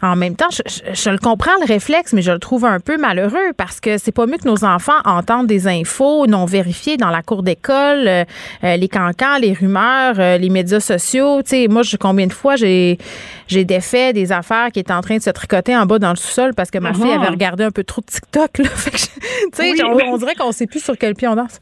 en 0.03 0.17
même 0.17 0.35
temps, 0.35 0.49
je, 0.51 1.11
le 1.11 1.19
comprends 1.19 1.53
le 1.61 1.67
réflexe, 1.67 2.13
mais 2.13 2.23
je 2.23 2.33
le 2.33 2.39
trouve 2.39 2.65
un 2.65 2.81
peu 2.81 2.97
malheureux 2.97 3.53
parce 3.57 3.81
que 3.81 3.99
c'est 3.99 4.13
pas 4.13 4.27
mieux 4.27 4.39
que 4.39 4.49
nos 4.49 4.65
enfants 4.65 5.01
entendent 5.05 5.47
des 5.47 5.69
infos 5.69 6.27
non 6.27 6.47
vérifiées 6.47 6.97
dans 6.97 7.11
la 7.11 7.23
cour 7.23 7.43
d'école, 7.43 8.09
euh, 8.09 8.25
euh, 8.65 8.77
les 8.77 8.89
cancans, 8.89 9.39
les 9.41 9.53
rumeurs, 9.53 10.15
euh, 10.19 10.39
les 10.39 10.49
médias 10.49 10.81
sociaux. 10.81 11.43
Tu 11.43 11.51
sais, 11.51 11.69
moi, 11.69 11.83
je, 11.83 11.97
combien 11.97 12.27
de 12.27 12.33
fois 12.33 12.57
j'ai 12.57 12.99
j'ai 13.47 13.65
défait 13.65 14.13
des 14.13 14.33
affaires 14.33 14.71
qui 14.73 14.81
étaient 14.81 14.93
en 14.93 15.03
train 15.03 15.17
de 15.17 15.23
se 15.23 15.31
tricoter 15.31 15.77
en 15.77 15.85
bas 15.85 15.99
dans 15.99 16.11
le 16.11 16.17
sous-sol 16.17 16.55
parce 16.55 16.71
que 16.71 16.79
ma 16.79 16.95
fille 16.95 17.13
avait 17.13 17.29
regardé 17.29 17.65
un 17.65 17.71
peu 17.71 17.85
trop 17.85 18.01
de 18.01 18.07
TikTok. 18.07 18.59
Là. 18.59 18.69
tu 18.85 18.99
sais, 19.53 19.85
on, 19.85 20.13
on, 20.13 20.17
dirait 20.17 20.35
qu'on 20.35 20.53
sait 20.53 20.67
plus 20.67 20.83
sur 20.83 20.97
quel 20.97 21.15
pied 21.15 21.29
on 21.29 21.35
danse. 21.35 21.61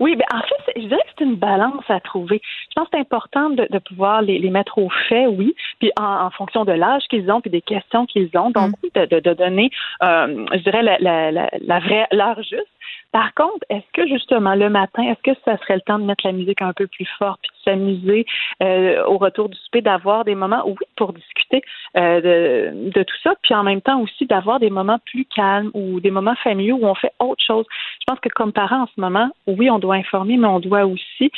Oui, 0.00 0.16
ben 0.16 0.24
en 0.32 0.40
fait, 0.40 0.80
je 0.80 0.86
dirais 0.86 1.00
que 1.04 1.10
c'est 1.18 1.24
une 1.24 1.36
balance 1.36 1.84
à 1.88 2.00
trouver. 2.00 2.40
Je 2.70 2.74
pense 2.74 2.84
que 2.88 2.90
c'est 2.94 3.00
important 3.00 3.50
de, 3.50 3.66
de 3.70 3.78
pouvoir 3.78 4.22
les, 4.22 4.38
les, 4.38 4.50
mettre 4.50 4.78
au 4.78 4.88
fait, 5.08 5.26
oui, 5.26 5.54
puis 5.78 5.92
en, 5.98 6.26
en 6.26 6.30
fonction 6.30 6.64
de 6.64 6.72
l'âge 6.72 7.02
qu'ils 7.08 7.30
ont, 7.30 7.40
puis 7.40 7.50
des 7.50 7.62
questions 7.62 8.06
qu'ils 8.06 8.30
ont. 8.36 8.50
Donc, 8.50 8.70
mm. 8.70 8.88
de, 8.94 9.06
de, 9.06 9.20
de, 9.20 9.34
donner, 9.34 9.70
euh, 10.02 10.46
je 10.52 10.58
dirais, 10.58 10.82
la, 10.82 10.98
la, 10.98 11.30
la, 11.30 11.50
la 11.60 11.78
vraie, 11.80 12.06
l'heure 12.12 12.42
juste. 12.42 12.68
Par 13.14 13.32
contre, 13.34 13.64
est-ce 13.70 13.86
que 13.92 14.08
justement 14.08 14.56
le 14.56 14.68
matin, 14.68 15.04
est-ce 15.04 15.32
que 15.32 15.38
ça 15.44 15.56
serait 15.58 15.76
le 15.76 15.80
temps 15.82 16.00
de 16.00 16.04
mettre 16.04 16.26
la 16.26 16.32
musique 16.32 16.60
un 16.62 16.72
peu 16.72 16.88
plus 16.88 17.08
forte, 17.16 17.38
puis 17.42 17.50
de 17.52 17.70
s'amuser 17.70 18.26
euh, 18.60 19.04
au 19.04 19.18
retour 19.18 19.48
du 19.48 19.56
souper, 19.56 19.82
d'avoir 19.82 20.24
des 20.24 20.34
moments, 20.34 20.64
oui, 20.66 20.74
pour 20.96 21.12
discuter 21.12 21.62
euh, 21.96 22.72
de, 22.72 23.02
tout 23.04 23.16
ça, 23.22 23.34
puis 23.42 23.54
en 23.54 23.62
même 23.62 23.80
temps 23.80 24.00
aussi 24.00 24.26
d'avoir 24.26 24.58
des 24.58 24.68
moments 24.68 24.98
plus 25.06 25.26
calmes 25.26 25.70
ou 25.74 26.00
des 26.00 26.10
moments 26.10 26.34
familiaux 26.42 26.78
où 26.80 26.86
on 26.86 26.96
fait 26.96 27.12
autre 27.20 27.42
chose? 27.46 27.66
Je 28.00 28.04
pense 28.08 28.18
que 28.18 28.28
comme 28.30 28.52
parents 28.52 28.82
en 28.82 28.88
ce 28.88 29.00
moment, 29.00 29.30
oui, 29.46 29.70
on 29.70 29.78
doit 29.78 29.94
informer, 29.94 30.36
mais 30.36 30.48
on 30.48 30.58
doit 30.58 30.84
aussi 30.84 31.30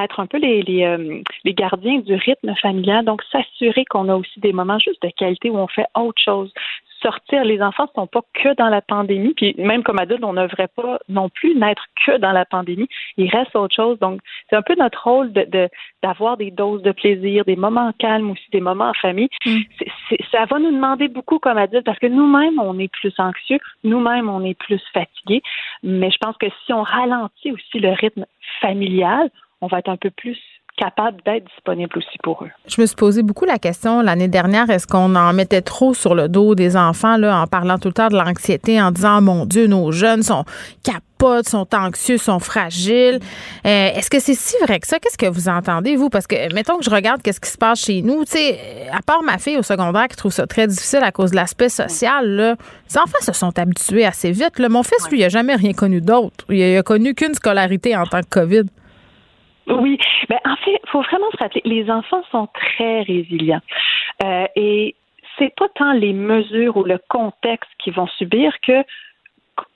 être 0.00 0.20
un 0.20 0.26
peu 0.26 0.38
les, 0.38 0.62
les, 0.62 0.84
euh, 0.84 1.20
les 1.44 1.54
gardiens 1.54 1.98
du 1.98 2.14
rythme 2.14 2.54
familial, 2.62 3.04
donc 3.04 3.22
s'assurer 3.32 3.84
qu'on 3.86 4.08
a 4.08 4.14
aussi 4.14 4.38
des 4.38 4.52
moments 4.52 4.78
juste 4.78 5.02
de 5.02 5.10
qualité 5.10 5.50
où 5.50 5.58
on 5.58 5.66
fait 5.66 5.86
autre 5.96 6.22
chose 6.24 6.52
sortir. 7.04 7.44
Les 7.44 7.60
enfants 7.62 7.84
ne 7.84 8.02
sont 8.02 8.06
pas 8.06 8.22
que 8.32 8.54
dans 8.54 8.68
la 8.68 8.80
pandémie, 8.80 9.34
puis 9.34 9.54
même 9.58 9.82
comme 9.82 9.98
adulte, 9.98 10.24
on 10.24 10.32
ne 10.32 10.42
devrait 10.42 10.68
pas 10.68 10.98
non 11.08 11.28
plus 11.28 11.54
n'être 11.54 11.84
que 12.06 12.16
dans 12.16 12.32
la 12.32 12.44
pandémie. 12.44 12.88
Il 13.16 13.28
reste 13.30 13.54
autre 13.54 13.74
chose. 13.74 13.98
Donc, 13.98 14.20
c'est 14.48 14.56
un 14.56 14.62
peu 14.62 14.74
notre 14.76 15.02
rôle 15.04 15.32
de, 15.32 15.68
d'avoir 16.02 16.36
des 16.36 16.50
doses 16.50 16.82
de 16.82 16.92
plaisir, 16.92 17.44
des 17.44 17.56
moments 17.56 17.92
calmes 17.98 18.30
aussi, 18.30 18.44
des 18.52 18.60
moments 18.60 18.90
en 18.90 18.94
famille. 18.94 19.28
Mm. 19.44 19.58
ça 20.32 20.44
va 20.46 20.58
nous 20.58 20.72
demander 20.72 21.08
beaucoup 21.08 21.38
comme 21.38 21.58
adultes 21.58 21.84
parce 21.84 21.98
que 21.98 22.06
nous-mêmes, 22.06 22.58
on 22.58 22.78
est 22.78 22.92
plus 22.92 23.14
anxieux, 23.18 23.58
nous-mêmes, 23.82 24.28
on 24.28 24.44
est 24.44 24.58
plus 24.58 24.82
fatigués. 24.92 25.42
Mais 25.82 26.10
je 26.10 26.18
pense 26.18 26.36
que 26.36 26.46
si 26.64 26.72
on 26.72 26.82
ralentit 26.82 27.52
aussi 27.52 27.78
le 27.78 27.90
rythme 27.90 28.24
familial, 28.60 29.30
on 29.60 29.66
va 29.66 29.78
être 29.78 29.88
un 29.88 29.96
peu 29.96 30.10
plus 30.10 30.38
capable 30.76 31.18
d'être 31.24 31.44
disponible 31.46 31.96
aussi 31.96 32.18
pour 32.22 32.42
eux. 32.42 32.50
Je 32.66 32.80
me 32.80 32.86
suis 32.86 32.96
posé 32.96 33.22
beaucoup 33.22 33.44
la 33.44 33.58
question 33.58 34.02
l'année 34.02 34.28
dernière, 34.28 34.68
est-ce 34.70 34.86
qu'on 34.86 35.14
en 35.14 35.32
mettait 35.32 35.62
trop 35.62 35.94
sur 35.94 36.14
le 36.14 36.28
dos 36.28 36.54
des 36.54 36.76
enfants 36.76 37.16
là, 37.16 37.40
en 37.40 37.46
parlant 37.46 37.78
tout 37.78 37.88
le 37.88 37.94
temps 37.94 38.08
de 38.08 38.16
l'anxiété, 38.16 38.80
en 38.80 38.90
disant, 38.90 39.20
mon 39.20 39.46
Dieu, 39.46 39.66
nos 39.66 39.92
jeunes 39.92 40.22
sont 40.22 40.44
capotes, 40.82 41.48
sont 41.48 41.68
anxieux, 41.74 42.18
sont 42.18 42.40
fragiles. 42.40 43.20
Euh, 43.66 43.88
est-ce 43.94 44.10
que 44.10 44.18
c'est 44.18 44.34
si 44.34 44.56
vrai 44.62 44.80
que 44.80 44.86
ça? 44.86 44.98
Qu'est-ce 44.98 45.18
que 45.18 45.26
vous 45.26 45.48
entendez, 45.48 45.96
vous? 45.96 46.10
Parce 46.10 46.26
que, 46.26 46.52
mettons 46.52 46.76
que 46.78 46.84
je 46.84 46.90
regarde 46.90 47.22
qu'est-ce 47.22 47.40
qui 47.40 47.50
se 47.50 47.58
passe 47.58 47.84
chez 47.84 48.02
nous, 48.02 48.24
tu 48.24 48.32
sais, 48.32 48.88
à 48.92 49.00
part 49.00 49.22
ma 49.22 49.38
fille 49.38 49.56
au 49.56 49.62
secondaire 49.62 50.08
qui 50.08 50.16
trouve 50.16 50.32
ça 50.32 50.46
très 50.46 50.66
difficile 50.66 51.02
à 51.02 51.12
cause 51.12 51.30
de 51.30 51.36
l'aspect 51.36 51.68
social, 51.68 52.28
là, 52.28 52.56
les 52.90 52.98
enfants 52.98 53.20
se 53.20 53.32
sont 53.32 53.56
habitués 53.58 54.04
assez 54.04 54.32
vite. 54.32 54.58
Là. 54.58 54.68
Mon 54.68 54.82
fils, 54.82 55.08
lui, 55.10 55.18
il 55.18 55.22
n'a 55.22 55.28
jamais 55.28 55.54
rien 55.54 55.72
connu 55.72 56.00
d'autre. 56.00 56.44
Il 56.48 56.76
a, 56.76 56.80
a 56.80 56.82
connu 56.82 57.14
qu'une 57.14 57.34
scolarité 57.34 57.96
en 57.96 58.06
tant 58.06 58.20
que 58.20 58.28
COVID. 58.28 58.64
Oui, 59.66 59.98
ben 60.28 60.38
en 60.44 60.56
fait, 60.56 60.80
il 60.82 60.90
faut 60.90 61.02
vraiment 61.02 61.30
se 61.32 61.36
rappeler, 61.38 61.62
les 61.64 61.90
enfants 61.90 62.22
sont 62.30 62.48
très 62.52 63.02
résilients. 63.02 63.62
Euh, 64.22 64.46
et 64.56 64.94
c'est 65.38 65.54
pas 65.54 65.68
tant 65.74 65.92
les 65.92 66.12
mesures 66.12 66.76
ou 66.76 66.84
le 66.84 66.98
contexte 67.08 67.70
qu'ils 67.78 67.94
vont 67.94 68.06
subir 68.06 68.52
que 68.60 68.84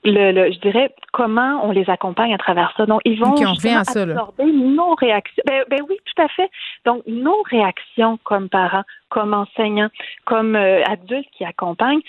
le, 0.05 0.51
je 0.51 0.59
dirais 0.59 0.93
comment 1.13 1.61
on 1.63 1.71
les 1.71 1.89
accompagne 1.89 2.35
à 2.35 2.39
travers 2.39 2.73
ça. 2.77 2.87
Donc, 2.87 3.01
ils 3.05 3.19
vont 3.19 3.35
absorber 3.35 4.45
nos 4.45 4.95
réactions. 4.95 5.43
Ben, 5.47 5.65
ben, 5.69 5.81
oui, 5.89 5.97
tout 6.05 6.23
à 6.23 6.29
fait. 6.29 6.51
Donc, 6.85 7.03
nos 7.07 7.43
réactions 7.43 8.19
comme 8.25 8.49
parents, 8.49 8.85
comme 9.09 9.35
enseignants, 9.35 9.91
comme 10.25 10.57
euh, 10.57 10.83
adultes 10.85 11.29
qui 11.37 11.45
accompagnent, 11.45 12.01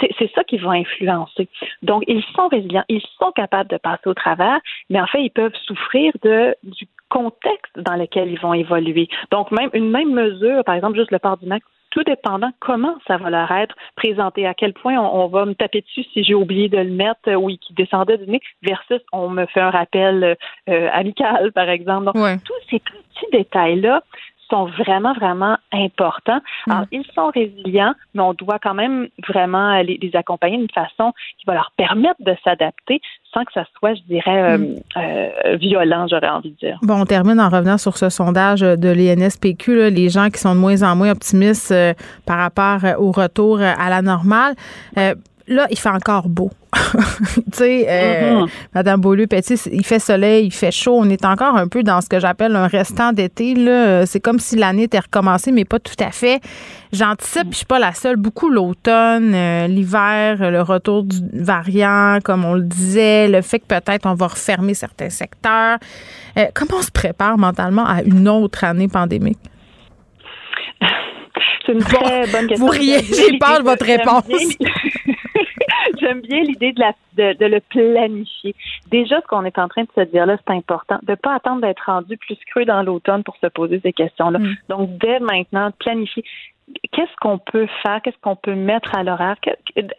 c'est 0.00 0.30
ça 0.34 0.44
qui 0.44 0.58
va 0.58 0.70
influencer. 0.70 1.48
Donc, 1.82 2.04
ils 2.06 2.24
sont 2.34 2.48
résilients, 2.48 2.84
ils 2.88 3.02
sont 3.18 3.32
capables 3.32 3.70
de 3.70 3.76
passer 3.76 4.06
au 4.06 4.14
travers, 4.14 4.58
mais 4.90 5.00
en 5.00 5.06
fait, 5.06 5.22
ils 5.22 5.30
peuvent 5.30 5.56
souffrir 5.66 6.12
de 6.22 6.54
du 6.62 6.86
contexte 7.08 7.78
dans 7.78 7.96
lequel 7.96 8.30
ils 8.30 8.40
vont 8.40 8.54
évoluer. 8.54 9.08
Donc, 9.30 9.50
même 9.50 9.70
une 9.72 9.90
même 9.90 10.12
mesure, 10.12 10.64
par 10.64 10.74
exemple, 10.74 10.98
juste 10.98 11.10
le 11.10 11.18
port 11.18 11.36
du 11.36 11.46
masque, 11.46 11.64
tout 11.90 12.02
dépendant 12.02 12.50
comment 12.60 12.96
ça 13.06 13.16
va 13.16 13.30
leur 13.30 13.50
être 13.50 13.74
présenté, 13.96 14.46
à 14.46 14.54
quel 14.54 14.74
point 14.74 14.98
on, 14.98 15.26
va 15.28 15.46
me 15.46 15.54
taper 15.54 15.80
dessus 15.80 16.04
si 16.12 16.22
j'ai 16.22 16.34
oublié 16.34 16.68
de 16.68 16.76
le 16.76 16.90
mettre 16.90 17.28
euh, 17.28 17.34
ou 17.34 17.48
qui 17.48 17.72
descendait 17.74 18.18
du 18.18 18.30
nez, 18.30 18.40
versus 18.62 19.00
on 19.12 19.28
me 19.28 19.46
fait 19.46 19.60
un 19.60 19.70
rappel 19.70 20.36
euh, 20.68 20.88
amical, 20.92 21.52
par 21.52 21.68
exemple. 21.68 22.06
Donc, 22.06 22.42
tous 22.44 22.70
ces 22.70 22.80
petits 22.80 23.30
détails-là 23.32 24.02
sont 24.50 24.66
vraiment, 24.66 25.12
vraiment 25.14 25.56
importants. 25.72 26.40
Mm. 26.66 26.70
Alors, 26.70 26.86
ils 26.92 27.04
sont 27.14 27.28
résilients, 27.28 27.94
mais 28.14 28.22
on 28.22 28.34
doit 28.34 28.58
quand 28.58 28.74
même 28.74 29.08
vraiment 29.28 29.80
les, 29.82 29.98
les 30.00 30.10
accompagner 30.14 30.58
d'une 30.58 30.70
façon 30.70 31.12
qui 31.38 31.44
va 31.46 31.54
leur 31.54 31.72
permettre 31.76 32.20
de 32.20 32.34
s'adapter 32.44 33.00
sans 33.32 33.44
que 33.44 33.52
ça 33.52 33.64
soit, 33.78 33.94
je 33.94 34.02
dirais, 34.02 34.52
euh, 34.54 34.58
mm. 34.58 34.76
euh, 34.96 35.56
violent, 35.56 36.06
j'aurais 36.08 36.28
envie 36.28 36.50
de 36.52 36.56
dire. 36.56 36.78
Bon, 36.82 37.00
on 37.00 37.04
termine 37.04 37.40
en 37.40 37.48
revenant 37.48 37.78
sur 37.78 37.96
ce 37.96 38.08
sondage 38.08 38.60
de 38.60 38.88
l'INSPQ, 38.88 39.90
les 39.90 40.08
gens 40.08 40.30
qui 40.30 40.40
sont 40.40 40.54
de 40.54 40.60
moins 40.60 40.82
en 40.82 40.96
moins 40.96 41.10
optimistes 41.10 41.72
euh, 41.72 41.94
par 42.26 42.38
rapport 42.38 42.80
au 42.98 43.12
retour 43.12 43.60
à 43.60 43.90
la 43.90 44.02
normale. 44.02 44.54
là, 44.96 45.66
il 45.70 45.78
fait 45.78 45.88
encore 45.88 46.28
beau 46.28 46.50
tu 47.34 47.42
sais, 47.52 47.86
euh, 47.88 48.40
Mhm. 48.40 48.46
Madame 48.74 49.00
Beaulieu-Petit, 49.00 49.54
il 49.72 49.84
fait 49.84 49.98
soleil, 49.98 50.46
il 50.46 50.52
fait 50.52 50.70
chaud. 50.70 50.96
On 50.98 51.08
est 51.08 51.24
encore 51.24 51.56
un 51.56 51.66
peu 51.68 51.82
dans 51.82 52.00
ce 52.00 52.08
que 52.08 52.20
j'appelle 52.20 52.54
un 52.56 52.66
restant 52.66 53.12
d'été. 53.12 53.54
C'est 54.06 54.20
comme 54.20 54.38
si 54.38 54.56
l'année 54.56 54.84
était 54.84 54.98
recommencée, 54.98 55.50
mais 55.52 55.64
pas 55.64 55.78
tout 55.78 55.94
à 56.00 56.10
fait. 56.10 56.40
J'anticipe, 56.92 57.42
puis 57.42 57.52
je 57.52 57.56
suis 57.58 57.66
pas 57.66 57.78
la 57.78 57.92
seule. 57.92 58.16
Beaucoup 58.16 58.48
l'automne, 58.48 59.34
euh, 59.34 59.66
l'hiver, 59.66 60.50
le 60.50 60.62
retour 60.62 61.04
du 61.04 61.16
variant, 61.34 62.18
comme 62.24 62.44
on 62.44 62.54
le 62.54 62.62
disait, 62.62 63.28
le 63.28 63.42
fait 63.42 63.58
que 63.58 63.66
peut-être 63.66 64.06
on 64.06 64.14
va 64.14 64.26
refermer 64.28 64.74
certains 64.74 65.10
secteurs. 65.10 65.78
Euh, 66.38 66.46
comment 66.54 66.78
on 66.78 66.82
se 66.82 66.90
prépare 66.90 67.36
mentalement 67.38 67.86
à 67.86 68.02
une 68.02 68.28
autre 68.28 68.64
année 68.64 68.88
pandémique? 68.88 69.38
C'est 71.66 71.72
une 71.74 71.80
très 71.80 72.26
bonne 72.32 72.46
question. 72.46 72.64
vous 72.66 72.72
riez, 72.72 72.98
j'ai 73.02 73.38
peur 73.38 73.58
de 73.58 73.64
votre 73.64 73.84
réponse. 73.84 74.24
J'aime 76.00 76.20
bien 76.20 76.42
l'idée 76.42 76.72
de, 76.72 76.80
la, 76.80 76.92
de, 77.16 77.38
de 77.38 77.46
le 77.46 77.60
planifier. 77.60 78.54
Déjà, 78.90 79.20
ce 79.20 79.26
qu'on 79.26 79.44
est 79.44 79.58
en 79.58 79.68
train 79.68 79.82
de 79.82 79.88
se 79.94 80.02
dire 80.10 80.26
là, 80.26 80.36
c'est 80.36 80.54
important. 80.54 80.98
De 81.02 81.12
ne 81.12 81.16
pas 81.16 81.34
attendre 81.34 81.60
d'être 81.60 81.84
rendu 81.86 82.16
plus 82.16 82.38
creux 82.50 82.64
dans 82.64 82.82
l'automne 82.82 83.22
pour 83.22 83.36
se 83.36 83.46
poser 83.46 83.80
ces 83.80 83.92
questions-là. 83.92 84.38
Mm. 84.38 84.56
Donc, 84.68 84.98
dès 84.98 85.20
maintenant, 85.20 85.70
planifier. 85.78 86.24
Qu'est-ce 86.92 87.16
qu'on 87.22 87.38
peut 87.38 87.66
faire? 87.82 88.02
Qu'est-ce 88.02 88.18
qu'on 88.20 88.36
peut 88.36 88.54
mettre 88.54 88.94
à 88.94 89.02
l'horaire? 89.02 89.36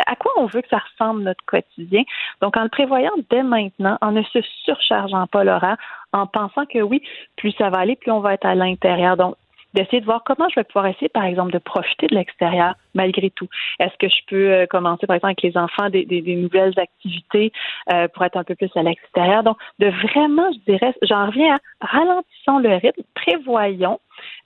À 0.05 0.15
quoi 0.15 0.31
on 0.37 0.45
veut 0.45 0.61
que 0.61 0.69
ça 0.69 0.77
ressemble 0.77 1.23
notre 1.23 1.43
quotidien? 1.45 2.03
Donc, 2.41 2.57
en 2.57 2.63
le 2.63 2.69
prévoyant 2.69 3.11
dès 3.31 3.41
maintenant, 3.41 3.97
en 4.01 4.11
ne 4.11 4.21
se 4.21 4.39
surchargeant 4.63 5.25
pas 5.25 5.43
l'horaire, 5.43 5.77
en 6.13 6.27
pensant 6.27 6.65
que 6.67 6.79
oui, 6.79 7.01
plus 7.37 7.53
ça 7.53 7.71
va 7.71 7.79
aller, 7.79 7.95
plus 7.95 8.11
on 8.11 8.19
va 8.19 8.35
être 8.35 8.45
à 8.45 8.53
l'intérieur. 8.53 9.17
Donc, 9.17 9.35
d'essayer 9.73 9.99
de 10.01 10.05
voir 10.05 10.23
comment 10.25 10.47
je 10.49 10.55
vais 10.55 10.63
pouvoir 10.63 10.87
essayer, 10.87 11.09
par 11.09 11.23
exemple, 11.25 11.51
de 11.51 11.57
profiter 11.59 12.07
de 12.07 12.15
l'extérieur 12.15 12.73
malgré 12.95 13.29
tout. 13.29 13.47
Est-ce 13.79 13.95
que 13.99 14.07
je 14.09 14.21
peux 14.27 14.51
euh, 14.51 14.65
commencer, 14.65 15.05
par 15.07 15.15
exemple, 15.15 15.33
avec 15.39 15.41
les 15.43 15.57
enfants, 15.57 15.89
des, 15.89 16.05
des- 16.05 16.21
des 16.21 16.35
nouvelles 16.35 16.73
activités 16.77 17.51
euh, 17.93 18.07
pour 18.07 18.23
être 18.25 18.37
un 18.37 18.43
peu 18.43 18.55
plus 18.55 18.71
à 18.75 18.83
l'extérieur? 18.83 19.43
Donc, 19.43 19.57
de 19.79 19.87
vraiment, 19.87 20.51
je 20.53 20.71
dirais, 20.71 20.93
j'en 21.03 21.27
reviens 21.27 21.55
à 21.81 21.85
ralentissons 21.85 22.59
le 22.59 22.75
rythme, 22.75 23.03
prévoyons 23.13 23.99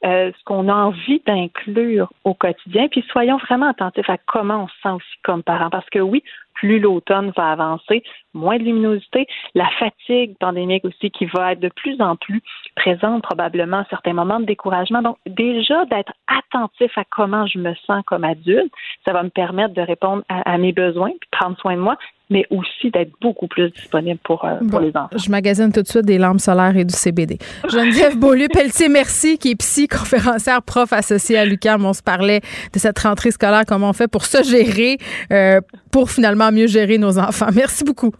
euh, 0.05 0.31
ce 0.37 0.43
qu'on 0.45 0.69
a 0.69 0.73
envie 0.73 1.21
d'inclure 1.25 2.11
au 2.23 2.33
quotidien, 2.33 2.87
puis 2.89 3.03
soyons 3.11 3.37
vraiment 3.37 3.69
attentifs 3.69 4.09
à 4.09 4.17
comment 4.17 4.63
on 4.63 4.67
se 4.67 4.73
sent 4.83 4.95
aussi 4.95 5.17
comme 5.23 5.43
parents. 5.43 5.69
Parce 5.69 5.89
que 5.89 5.99
oui, 5.99 6.23
plus 6.53 6.79
l'automne 6.79 7.31
va 7.35 7.51
avancer, 7.51 8.03
moins 8.33 8.57
de 8.57 8.63
luminosité, 8.63 9.27
la 9.55 9.69
fatigue 9.79 10.37
pandémique 10.39 10.85
aussi 10.85 11.11
qui 11.11 11.25
va 11.25 11.53
être 11.53 11.59
de 11.59 11.69
plus 11.69 11.99
en 12.01 12.15
plus 12.15 12.41
présente 12.75 13.23
probablement 13.23 13.79
à 13.79 13.85
certains 13.89 14.13
moments 14.13 14.39
de 14.39 14.45
découragement. 14.45 15.01
Donc 15.01 15.17
déjà 15.25 15.85
d'être 15.85 16.13
attentif 16.27 16.97
à 16.97 17.03
comment 17.09 17.45
je 17.47 17.59
me 17.59 17.73
sens 17.85 18.03
comme 18.05 18.23
adulte, 18.23 18.71
ça 19.05 19.13
va 19.13 19.23
me 19.23 19.29
permettre 19.29 19.73
de 19.73 19.81
répondre 19.81 20.23
à, 20.29 20.57
mes 20.57 20.71
besoins, 20.71 21.11
puis 21.19 21.29
prendre 21.31 21.57
soin 21.57 21.75
de 21.75 21.81
moi, 21.81 21.97
mais 22.33 22.47
aussi 22.49 22.89
d'être 22.91 23.11
beaucoup 23.21 23.47
plus 23.47 23.69
disponible 23.69 24.19
pour, 24.23 24.43
euh, 24.43 24.57
pour 24.69 24.79
les 24.79 24.89
enfants. 24.89 25.15
Je 25.15 25.29
magasine 25.29 25.71
tout 25.71 25.83
de 25.83 25.87
suite 25.87 26.05
des 26.05 26.17
lampes 26.17 26.39
solaires 26.39 26.75
et 26.75 26.83
du 26.83 26.93
CBD. 26.93 27.37
Geneviève 27.71 28.17
Beaulieu-Pelletier, 28.17 28.89
merci, 28.89 29.37
qui 29.37 29.51
est 29.51 29.55
psy, 29.55 29.87
conférencière, 29.87 30.63
prof 30.63 30.91
associée 30.91 31.37
à 31.37 31.45
l'UQAM. 31.45 31.85
On 31.85 31.93
se 31.93 32.01
parlait 32.01 32.41
de 32.73 32.79
cette 32.79 32.97
rentrée 32.97 33.29
scolaire, 33.29 33.65
comment 33.67 33.89
on 33.89 33.93
fait 33.93 34.07
pour 34.07 34.25
se 34.25 34.41
gérer, 34.43 34.97
euh, 35.31 35.61
pour 35.91 36.09
finalement 36.09 36.51
mieux 36.51 36.65
gérer 36.65 36.97
nos 36.97 37.19
enfants. 37.19 37.49
Merci 37.53 37.83
beaucoup. 37.83 38.13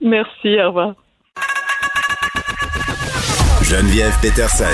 Merci, 0.00 0.60
au 0.60 0.66
revoir. 0.66 0.94
Geneviève 3.62 4.14
Peterson. 4.20 4.64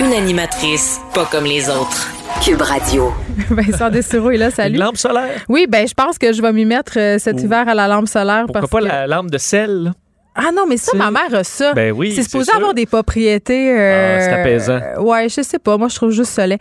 Une 0.00 0.12
animatrice 0.14 1.00
pas 1.14 1.26
comme 1.26 1.44
les 1.44 1.68
autres. 1.68 2.21
Cube 2.44 2.62
Radio. 2.62 3.12
Vincent 3.50 3.88
Dessureau 3.90 4.30
est 4.30 4.36
là, 4.36 4.46
Une 4.46 4.50
salut. 4.52 4.76
lampe 4.78 4.96
solaire. 4.96 5.44
Oui, 5.48 5.66
ben 5.68 5.86
je 5.86 5.94
pense 5.94 6.18
que 6.18 6.32
je 6.32 6.42
vais 6.42 6.52
m'y 6.52 6.64
mettre 6.64 6.98
euh, 6.98 7.18
cet 7.18 7.40
hiver 7.42 7.68
à 7.68 7.74
la 7.74 7.86
lampe 7.88 8.08
solaire. 8.08 8.44
Pourquoi 8.46 8.60
parce 8.62 8.70
pas 8.70 8.80
que- 8.80 8.84
la 8.84 9.06
lampe 9.06 9.30
de 9.30 9.38
sel? 9.38 9.92
Ah 10.34 10.50
non, 10.54 10.64
mais 10.66 10.78
ça, 10.78 10.96
ma 10.96 11.10
mère 11.10 11.34
a 11.34 11.44
ça. 11.44 11.74
Ben 11.74 11.92
oui, 11.92 12.12
C'est 12.14 12.22
supposé 12.22 12.50
avoir 12.54 12.72
des 12.72 12.86
propriétés. 12.86 13.70
euh, 13.78 14.16
Ah, 14.16 14.20
c'est 14.20 14.32
apaisant. 14.40 14.80
euh, 14.82 15.00
ouais, 15.00 15.28
je 15.28 15.42
sais 15.42 15.58
pas. 15.58 15.76
Moi, 15.76 15.88
je 15.88 15.96
trouve 15.96 16.10
juste 16.10 16.32
soleil. 16.32 16.58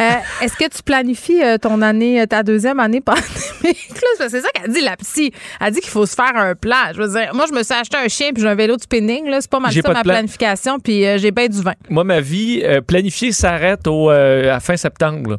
Euh, 0.00 0.10
Est-ce 0.42 0.54
que 0.56 0.68
tu 0.68 0.82
planifies 0.82 1.42
euh, 1.42 1.56
ton 1.56 1.80
année, 1.80 2.24
ta 2.26 2.42
deuxième 2.42 2.80
année 2.80 3.00
pandémique? 3.04 3.90
C'est 4.18 4.40
ça 4.40 4.48
qu'elle 4.54 4.70
dit, 4.72 4.82
la 4.82 4.96
psy. 4.96 5.32
Elle 5.60 5.72
dit 5.72 5.80
qu'il 5.80 5.90
faut 5.90 6.04
se 6.06 6.14
faire 6.14 6.32
un 6.36 6.54
plan. 6.54 6.92
Je 6.94 7.00
veux 7.02 7.08
dire, 7.18 7.34
moi, 7.34 7.46
je 7.48 7.54
me 7.54 7.62
suis 7.62 7.74
acheté 7.74 7.96
un 7.96 8.08
chien 8.08 8.30
puis 8.32 8.42
j'ai 8.42 8.48
un 8.48 8.54
vélo 8.54 8.76
de 8.76 8.82
spinning. 8.82 9.26
Là. 9.28 9.40
C'est 9.40 9.50
pas 9.50 9.60
mal 9.60 9.72
ça, 9.72 9.80
ma 9.88 10.02
plan. 10.02 10.12
planification. 10.12 10.78
Puis 10.78 11.04
j'ai 11.18 11.30
bien 11.30 11.46
du 11.48 11.62
vin. 11.62 11.72
Moi, 11.88 12.04
ma 12.04 12.20
vie 12.20 12.62
planifiée 12.86 13.32
s'arrête 13.32 13.86
au 13.86 14.10
à 14.10 14.60
fin 14.60 14.76
septembre. 14.76 15.30
là. 15.32 15.36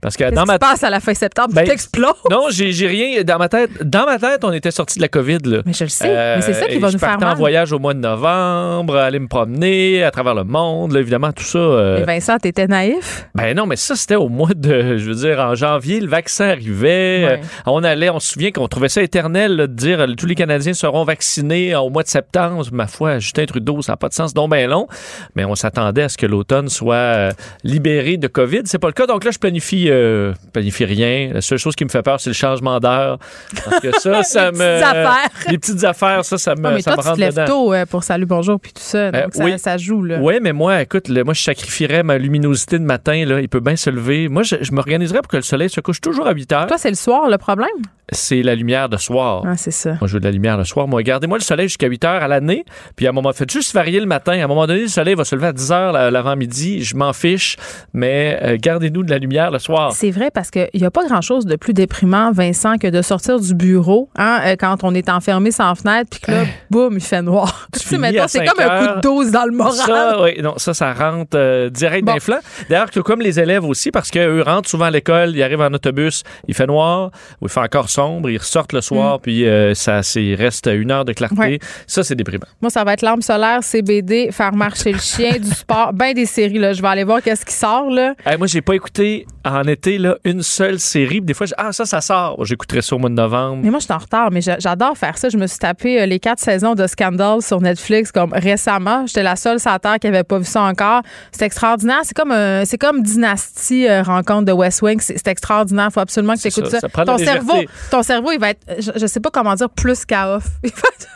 Parce 0.00 0.16
que 0.16 0.24
Qu'est-ce 0.24 0.34
dans 0.34 0.42
qui 0.42 0.46
ma 0.48 0.54
se 0.54 0.58
passe 0.58 0.84
à 0.84 0.90
la 0.90 1.00
fin 1.00 1.14
septembre? 1.14 1.50
Ben, 1.54 1.62
tu 1.62 1.70
t'exploses? 1.70 2.12
Non, 2.30 2.46
j'ai 2.50 2.72
j'ai 2.72 2.86
rien 2.86 3.22
dans 3.22 3.38
ma 3.38 3.48
tête. 3.48 3.70
Dans 3.82 4.04
ma 4.04 4.18
tête, 4.18 4.44
on 4.44 4.52
était 4.52 4.70
sorti 4.70 4.98
de 4.98 5.02
la 5.02 5.08
COVID. 5.08 5.38
Là. 5.44 5.58
Mais 5.66 5.72
je 5.72 5.84
le 5.84 5.90
sais. 5.90 6.08
mais 6.36 6.42
c'est 6.42 6.52
ça 6.54 6.66
qui 6.66 6.76
Euh, 6.76 6.80
va 6.80 6.88
je 6.88 6.92
nous 6.94 6.98
faire 6.98 7.10
partais 7.10 7.24
en 7.24 7.28
mal. 7.28 7.36
voyage 7.38 7.72
au 7.72 7.78
mois 7.78 7.94
de 7.94 8.00
novembre, 8.00 8.96
aller 8.96 9.18
me 9.18 9.28
promener 9.28 10.04
à 10.04 10.10
travers 10.10 10.34
le 10.34 10.44
monde. 10.44 10.92
là, 10.92 11.00
évidemment, 11.00 11.32
tout 11.32 11.42
ça. 11.44 11.58
euh, 11.58 11.98
Mais 12.00 12.04
Vincent, 12.14 12.38
t'étais 12.38 12.66
naïf? 12.66 13.26
Ben 13.34 13.56
non, 13.56 13.66
mais 13.66 13.76
ça, 13.76 13.96
c'était 13.96 14.16
au 14.16 14.28
mois 14.28 14.50
de, 14.54 14.96
je 14.98 15.04
veux 15.08 15.14
dire, 15.14 15.38
en 15.40 15.54
janvier, 15.54 16.00
le 16.00 16.08
vaccin 16.08 16.48
arrivait. 16.50 17.24
Ouais. 17.26 17.40
Euh, 17.42 17.62
on 17.66 17.82
allait, 17.84 18.10
on 18.10 18.20
se 18.20 18.32
souvient 18.32 18.50
qu'on 18.52 18.68
trouvait 18.68 18.88
ça 18.88 19.02
éternel 19.02 19.56
là, 19.56 19.66
de 19.66 19.72
dire 19.74 20.00
euh, 20.00 20.06
tous 20.16 20.26
les 20.26 20.34
Canadiens 20.34 20.74
seront 20.74 21.04
vaccinés 21.04 21.74
au 21.74 21.90
mois 21.90 22.02
de 22.02 22.08
septembre. 22.08 22.64
Ma 22.72 22.86
foi, 22.86 23.18
Justin 23.18 23.46
Trudeau, 23.46 23.82
ça 23.82 23.92
n'a 23.92 23.96
pas 23.96 24.08
de 24.08 24.14
sens, 24.14 24.34
donc 24.34 24.50
ben 24.50 24.68
long. 24.68 24.86
Mais 25.34 25.44
on 25.44 25.54
s'attendait 25.54 26.02
à 26.02 26.08
ce 26.08 26.16
que 26.18 26.26
l'automne 26.26 26.68
soit 26.68 26.94
euh, 26.94 27.30
libéré 27.64 28.16
de 28.16 28.28
COVID. 28.28 28.62
C'est 28.64 28.78
pas 28.78 28.88
le 28.88 28.92
cas. 28.92 29.06
Donc 29.06 29.24
là, 29.24 29.30
je 29.30 29.38
planifie, 29.38 29.85
euh, 29.90 30.32
planifie 30.52 30.84
rien. 30.84 31.30
La 31.34 31.40
seule 31.40 31.58
chose 31.58 31.74
qui 31.76 31.84
me 31.84 31.88
fait 31.90 32.02
peur, 32.02 32.20
c'est 32.20 32.30
le 32.30 32.34
changement 32.34 32.78
d'heure. 32.80 33.18
Parce 33.64 33.80
que 33.80 33.98
ça, 33.98 34.22
ça 34.24 34.50
Les 34.50 34.58
me. 34.58 34.58
petites 34.58 34.84
affaires. 34.84 35.30
Les 35.50 35.58
petites 35.58 35.84
affaires, 35.84 36.24
ça, 36.24 36.38
ça 36.38 36.54
me, 36.54 36.60
Non, 36.62 36.70
mais 36.72 36.82
ça 36.82 36.94
toi, 36.94 37.04
me 37.04 37.08
tu 37.10 37.14
te 37.16 37.20
lèves 37.20 37.30
dedans. 37.34 37.44
tôt 37.46 37.72
euh, 37.74 37.86
pour 37.86 38.04
Salut 38.04 38.26
Bonjour 38.26 38.58
puis 38.60 38.72
tout 38.72 38.82
ça. 38.82 39.10
Donc, 39.10 39.22
Euh, 39.22 39.26
ça, 39.32 39.44
oui. 39.44 39.58
ça 39.58 39.76
joue, 39.76 40.02
là. 40.02 40.18
Oui, 40.20 40.34
mais 40.42 40.52
moi, 40.52 40.82
écoute, 40.82 41.08
moi, 41.08 41.34
je 41.34 41.42
sacrifierais 41.42 42.02
ma 42.02 42.18
luminosité 42.18 42.78
de 42.78 42.84
matin. 42.84 43.24
Là. 43.26 43.40
Il 43.40 43.48
peut 43.48 43.60
bien 43.60 43.76
se 43.76 43.90
lever. 43.90 44.28
Moi, 44.28 44.42
je, 44.42 44.56
je 44.60 44.72
m'organiserais 44.72 45.18
pour 45.20 45.28
que 45.28 45.36
le 45.36 45.42
soleil 45.42 45.70
se 45.70 45.80
couche 45.80 46.00
toujours 46.00 46.26
à 46.26 46.32
8 46.32 46.52
heures. 46.52 46.66
Toi, 46.66 46.78
c'est 46.78 46.90
le 46.90 46.96
soir, 46.96 47.28
le 47.28 47.38
problème? 47.38 47.68
C'est 48.12 48.42
la 48.42 48.54
lumière 48.54 48.88
de 48.88 48.96
soir. 48.96 49.42
Ah, 49.44 49.56
c'est 49.56 49.72
ça. 49.72 49.90
Moi, 50.00 50.06
je 50.06 50.12
veux 50.14 50.20
de 50.20 50.24
la 50.26 50.30
lumière 50.30 50.56
le 50.56 50.62
soir. 50.64 50.86
Moi, 50.86 51.02
gardez-moi 51.02 51.38
le 51.38 51.42
soleil 51.42 51.66
jusqu'à 51.68 51.88
8 51.88 52.04
heures 52.04 52.22
à 52.22 52.28
l'année. 52.28 52.64
Puis 52.94 53.06
à 53.06 53.10
un 53.10 53.12
moment, 53.12 53.32
faites 53.32 53.50
juste 53.50 53.74
varier 53.74 53.98
le 53.98 54.06
matin. 54.06 54.32
À 54.40 54.44
un 54.44 54.46
moment 54.46 54.66
donné, 54.68 54.82
le 54.82 54.88
soleil 54.88 55.14
va 55.16 55.24
se 55.24 55.34
lever 55.34 55.48
à 55.48 55.52
10 55.52 55.72
heures 55.72 55.92
la- 55.92 56.10
l'avant-midi. 56.12 56.84
Je 56.84 56.94
m'en 56.96 57.12
fiche. 57.12 57.56
Mais 57.92 58.38
euh, 58.42 58.56
gardez-nous 58.60 59.02
de 59.02 59.10
la 59.10 59.18
lumière 59.18 59.50
le 59.50 59.58
soir. 59.58 59.75
C'est 59.92 60.10
vrai 60.10 60.30
parce 60.32 60.50
qu'il 60.50 60.68
n'y 60.74 60.84
a 60.84 60.90
pas 60.90 61.06
grand-chose 61.06 61.46
de 61.46 61.56
plus 61.56 61.72
déprimant, 61.72 62.32
Vincent, 62.32 62.76
que 62.78 62.86
de 62.88 63.02
sortir 63.02 63.40
du 63.40 63.54
bureau 63.54 64.08
hein, 64.16 64.40
euh, 64.44 64.56
quand 64.58 64.84
on 64.84 64.94
est 64.94 65.08
enfermé 65.08 65.50
sans 65.50 65.74
fenêtre 65.74 66.10
puis 66.10 66.20
que 66.20 66.30
là, 66.30 66.44
boum, 66.70 66.94
il 66.94 67.00
fait 67.00 67.22
noir. 67.22 67.68
Tu 67.76 67.80
sais, 67.80 68.18
à 68.18 68.28
c'est 68.28 68.44
comme 68.44 68.60
un 68.60 68.86
coup 68.86 68.94
de 68.96 69.00
dose 69.00 69.30
dans 69.30 69.44
le 69.44 69.52
moral. 69.52 69.74
Ça, 69.74 70.22
oui, 70.22 70.40
non, 70.42 70.54
ça, 70.56 70.74
ça 70.74 70.92
rentre 70.92 71.36
euh, 71.36 71.70
direct 71.70 72.04
Bon. 72.04 72.14
d'un 72.14 72.20
flanc. 72.20 72.38
D'ailleurs, 72.68 72.90
comme 73.04 73.20
les 73.20 73.38
élèves 73.38 73.64
aussi, 73.64 73.90
parce 73.90 74.10
qu'eux 74.10 74.42
rentrent 74.42 74.68
souvent 74.68 74.86
à 74.86 74.90
l'école, 74.90 75.30
ils 75.34 75.42
arrivent 75.42 75.60
en 75.60 75.72
autobus, 75.72 76.22
il 76.48 76.54
fait 76.54 76.66
noir, 76.66 77.10
ou 77.40 77.46
il 77.46 77.48
fait 77.48 77.60
encore 77.60 77.88
sombre, 77.88 78.30
ils 78.30 78.38
ressortent 78.38 78.72
le 78.72 78.80
soir, 78.80 79.20
puis 79.20 79.46
euh, 79.46 79.74
ça 79.74 80.00
il 80.16 80.34
reste 80.34 80.68
une 80.72 80.90
heure 80.90 81.04
de 81.04 81.12
clarté. 81.12 81.34
Mm. 81.36 81.40
Ouais. 81.40 81.58
Ça, 81.86 82.02
c'est 82.02 82.14
déprimant. 82.14 82.46
Moi, 82.60 82.70
ça 82.70 82.84
va 82.84 82.92
être 82.94 83.02
lampe 83.02 83.22
solaire, 83.22 83.62
CBD, 83.62 84.30
faire 84.32 84.52
marcher 84.54 84.92
le 84.92 84.98
chien, 84.98 85.32
du 85.38 85.50
sport, 85.50 85.92
ben 85.94 86.14
des 86.14 86.26
séries. 86.26 86.58
Là. 86.58 86.72
Je 86.72 86.82
vais 86.82 86.88
aller 86.88 87.04
voir 87.04 87.22
qu'est-ce 87.22 87.44
qui 87.44 87.54
sort. 87.54 87.90
là. 87.90 88.14
Hey, 88.24 88.38
moi, 88.38 88.46
j'ai 88.46 88.62
pas 88.62 88.74
écouté 88.74 89.26
en 89.44 89.65
été 89.68 89.98
là, 89.98 90.16
une 90.24 90.42
seule 90.42 90.78
série. 90.80 91.20
Des 91.20 91.34
fois, 91.34 91.46
je- 91.46 91.54
ah, 91.58 91.72
ça, 91.72 91.84
ça 91.84 92.00
sort. 92.00 92.44
J'écouterai 92.44 92.82
ça 92.82 92.96
au 92.96 92.98
mois 92.98 93.10
de 93.10 93.14
novembre. 93.14 93.60
Mais 93.62 93.70
moi, 93.70 93.78
je 93.80 93.84
suis 93.84 93.94
en 93.94 93.98
retard, 93.98 94.30
mais 94.30 94.40
j'a- 94.40 94.58
j'adore 94.58 94.96
faire 94.96 95.16
ça. 95.18 95.28
Je 95.28 95.36
me 95.36 95.46
suis 95.46 95.58
tapé 95.58 96.00
euh, 96.00 96.06
les 96.06 96.18
quatre 96.18 96.40
saisons 96.40 96.74
de 96.74 96.86
Scandal 96.86 97.42
sur 97.42 97.60
Netflix 97.60 98.12
comme 98.12 98.32
récemment. 98.32 99.06
J'étais 99.06 99.22
la 99.22 99.36
seule 99.36 99.60
sur 99.60 99.70
la 99.70 99.78
Terre 99.78 99.98
qui 99.98 100.06
avait 100.06 100.24
pas 100.24 100.38
vu 100.38 100.44
ça 100.44 100.62
encore. 100.62 101.02
C'est 101.32 101.44
extraordinaire. 101.44 102.00
C'est 102.04 102.14
comme 102.16 102.32
un- 102.32 102.64
c'est 102.64 102.78
comme 102.78 103.02
Dynastie 103.02 103.88
euh, 103.88 104.02
rencontre 104.02 104.44
de 104.46 104.52
West 104.52 104.82
Wing. 104.82 105.00
C'est 105.00 105.26
extraordinaire. 105.28 105.88
Il 105.90 105.92
faut 105.92 106.00
absolument 106.00 106.34
que 106.34 106.40
tu 106.40 106.48
écoutes 106.48 106.66
ça, 106.68 106.80
ton 106.80 107.18
cerveau, 107.18 107.62
ton 107.90 108.02
cerveau, 108.02 108.32
il 108.32 108.38
va 108.40 108.50
être, 108.50 108.60
je, 108.78 108.90
je 108.96 109.06
sais 109.06 109.20
pas 109.20 109.30
comment 109.30 109.54
dire, 109.54 109.70
plus 109.70 110.04
qu'à 110.04 110.36
off. 110.36 110.44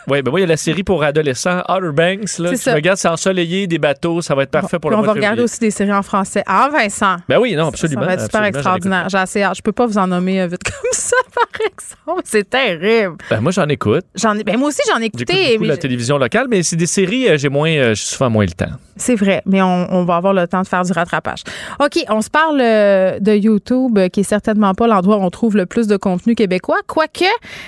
Oui, 0.07 0.21
ben 0.21 0.31
moi, 0.31 0.39
il 0.39 0.43
y 0.43 0.45
a 0.45 0.47
la 0.47 0.57
série 0.57 0.83
pour 0.83 1.03
adolescents, 1.03 1.61
Outer 1.69 1.91
Banks. 1.93 2.37
Là, 2.39 2.49
tu 2.49 2.57
ça. 2.57 2.73
regardes, 2.73 2.97
c'est 2.97 3.07
ensoleillé, 3.07 3.67
des 3.67 3.77
bateaux, 3.77 4.21
ça 4.21 4.35
va 4.35 4.43
être 4.43 4.51
parfait 4.51 4.79
pour 4.79 4.89
le 4.89 4.97
on 4.97 5.01
va 5.01 5.07
de 5.07 5.11
regarder 5.13 5.41
aussi 5.43 5.59
des 5.59 5.71
séries 5.71 5.93
en 5.93 6.01
français. 6.01 6.43
Ah, 6.47 6.69
Vincent. 6.71 7.17
Ben 7.29 7.37
oui, 7.39 7.55
non, 7.55 7.67
absolument. 7.67 8.01
Ça 8.01 8.07
va 8.07 8.13
être 8.13 8.23
super 8.23 8.40
absolument, 8.47 8.59
extraordinaire. 8.59 9.09
J'ai 9.09 9.17
assez. 9.17 9.45
Je 9.55 9.61
peux 9.61 9.71
pas 9.71 9.85
vous 9.85 9.97
en 9.97 10.07
nommer 10.07 10.41
euh, 10.41 10.47
vite 10.47 10.63
comme 10.63 10.91
ça, 10.91 11.15
par 11.33 11.47
exemple. 11.61 12.21
C'est 12.25 12.49
terrible. 12.49 13.15
Ben, 13.29 13.41
moi, 13.41 13.51
j'en 13.51 13.67
écoute. 13.67 14.03
J'en 14.15 14.37
ai, 14.37 14.43
ben 14.43 14.57
moi 14.57 14.69
aussi, 14.69 14.81
j'en 14.91 14.97
ai 14.99 15.03
J'écoute 15.03 15.21
écouté. 15.29 15.57
beaucoup 15.57 15.69
la 15.69 15.77
télévision 15.77 16.17
locale, 16.17 16.47
mais 16.49 16.63
c'est 16.63 16.75
des 16.75 16.85
séries, 16.85 17.27
euh, 17.29 17.37
j'ai 17.37 17.49
moins, 17.49 17.69
euh, 17.71 17.95
souvent 17.95 18.29
moins 18.29 18.45
le 18.45 18.51
temps. 18.51 18.71
C'est 18.97 19.15
vrai, 19.15 19.41
mais 19.45 19.61
on, 19.61 19.87
on 19.93 20.03
va 20.03 20.17
avoir 20.17 20.33
le 20.33 20.47
temps 20.47 20.61
de 20.61 20.67
faire 20.67 20.83
du 20.83 20.91
rattrapage. 20.91 21.43
OK, 21.79 22.03
on 22.09 22.21
se 22.21 22.29
parle 22.29 22.59
de 22.59 23.35
YouTube, 23.35 23.97
qui 24.09 24.19
est 24.19 24.23
certainement 24.23 24.73
pas 24.73 24.85
l'endroit 24.87 25.17
où 25.17 25.21
on 25.21 25.29
trouve 25.29 25.55
le 25.57 25.65
plus 25.65 25.87
de 25.87 25.97
contenu 25.97 26.35
québécois. 26.35 26.77
Quoique, 26.87 27.23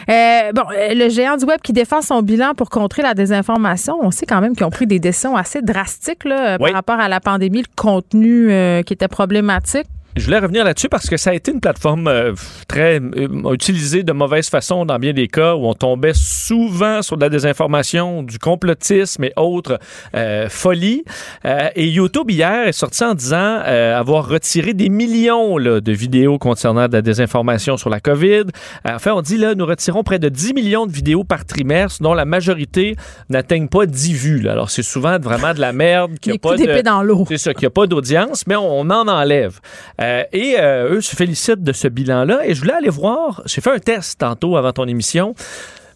euh, 0.09 0.51
bon, 0.53 0.63
le 0.71 1.09
géant 1.09 1.37
du 1.37 1.45
web 1.45 1.59
qui 1.63 1.73
défend 1.73 2.01
son 2.01 2.21
bilan 2.21 2.53
pour 2.55 2.69
contrer 2.69 3.01
la 3.01 3.13
désinformation, 3.15 3.97
on 4.01 4.11
sait 4.11 4.25
quand 4.27 4.41
même 4.41 4.55
qu'ils 4.55 4.65
ont 4.65 4.69
pris 4.69 4.85
des 4.85 4.99
décisions 4.99 5.35
assez 5.35 5.61
drastiques 5.61 6.25
là, 6.25 6.57
Oui. 6.59 6.69
par 6.69 6.73
rapport 6.75 6.99
à 6.99 7.09
la 7.09 7.19
pandémie, 7.19 7.61
le 7.61 7.67
contenu 7.75 8.51
euh, 8.51 8.81
qui 8.83 8.93
était 8.93 9.07
problématique. 9.07 9.87
Je 10.15 10.25
voulais 10.25 10.37
revenir 10.37 10.63
là-dessus 10.63 10.89
parce 10.89 11.09
que 11.09 11.17
ça 11.17 11.31
a 11.31 11.33
été 11.33 11.51
une 11.51 11.59
plateforme 11.59 12.07
euh, 12.07 12.33
très 12.67 12.99
euh, 12.99 13.51
utilisée 13.51 14.03
de 14.03 14.11
mauvaise 14.13 14.47
façon 14.47 14.85
dans 14.85 14.99
bien 14.99 15.11
des 15.11 15.27
cas 15.27 15.55
où 15.55 15.65
on 15.65 15.73
tombait 15.73 16.13
souvent 16.13 17.01
sur 17.01 17.17
de 17.17 17.21
la 17.21 17.29
désinformation, 17.29 18.21
du 18.21 18.37
complotisme 18.37 19.23
et 19.23 19.33
autres 19.37 19.79
euh, 20.15 20.49
folies. 20.49 21.03
Euh, 21.45 21.69
et 21.75 21.87
YouTube 21.87 22.29
hier 22.29 22.67
est 22.67 22.73
sorti 22.73 23.03
en 23.03 23.15
disant 23.15 23.61
euh, 23.65 23.97
avoir 23.97 24.27
retiré 24.27 24.75
des 24.75 24.89
millions 24.89 25.57
là, 25.57 25.81
de 25.81 25.91
vidéos 25.91 26.37
concernant 26.37 26.87
de 26.87 26.93
la 26.93 27.01
désinformation 27.01 27.77
sur 27.77 27.89
la 27.89 27.99
COVID. 27.99 28.43
enfin, 28.85 29.13
on 29.13 29.21
dit 29.21 29.37
là, 29.37 29.55
nous 29.55 29.65
retirons 29.65 30.03
près 30.03 30.19
de 30.19 30.29
10 30.29 30.53
millions 30.53 30.85
de 30.85 30.91
vidéos 30.91 31.23
par 31.23 31.43
trimestre, 31.43 32.03
dont 32.03 32.13
la 32.13 32.25
majorité 32.25 32.95
n'atteignent 33.29 33.67
pas 33.67 33.87
10 33.87 34.13
vues. 34.13 34.41
là. 34.41 34.51
Alors 34.51 34.69
c'est 34.69 34.83
souvent 34.83 35.17
vraiment 35.17 35.55
de 35.55 35.59
la 35.59 35.73
merde 35.73 36.19
qui 36.21 36.29
a 36.29 36.33
Les 36.33 36.39
pas 36.39 36.55
d'épée 36.55 36.83
dans 36.83 37.01
l'eau. 37.01 37.25
c'est 37.27 37.39
ça, 37.39 37.53
qu'il 37.53 37.63
n'y 37.63 37.67
a 37.67 37.71
pas 37.71 37.87
d'audience, 37.87 38.45
mais 38.45 38.55
on, 38.55 38.81
on 38.81 38.89
en 38.91 39.07
enlève. 39.07 39.59
Euh, 40.03 40.23
et 40.33 40.55
euh, 40.59 40.95
eux 40.95 41.01
se 41.01 41.15
félicitent 41.15 41.63
de 41.63 41.73
ce 41.73 41.87
bilan-là. 41.87 42.45
Et 42.45 42.53
je 42.53 42.61
voulais 42.61 42.73
aller 42.73 42.89
voir, 42.89 43.41
j'ai 43.45 43.61
fait 43.61 43.71
un 43.71 43.79
test 43.79 44.19
tantôt 44.19 44.57
avant 44.57 44.73
ton 44.73 44.87
émission 44.87 45.35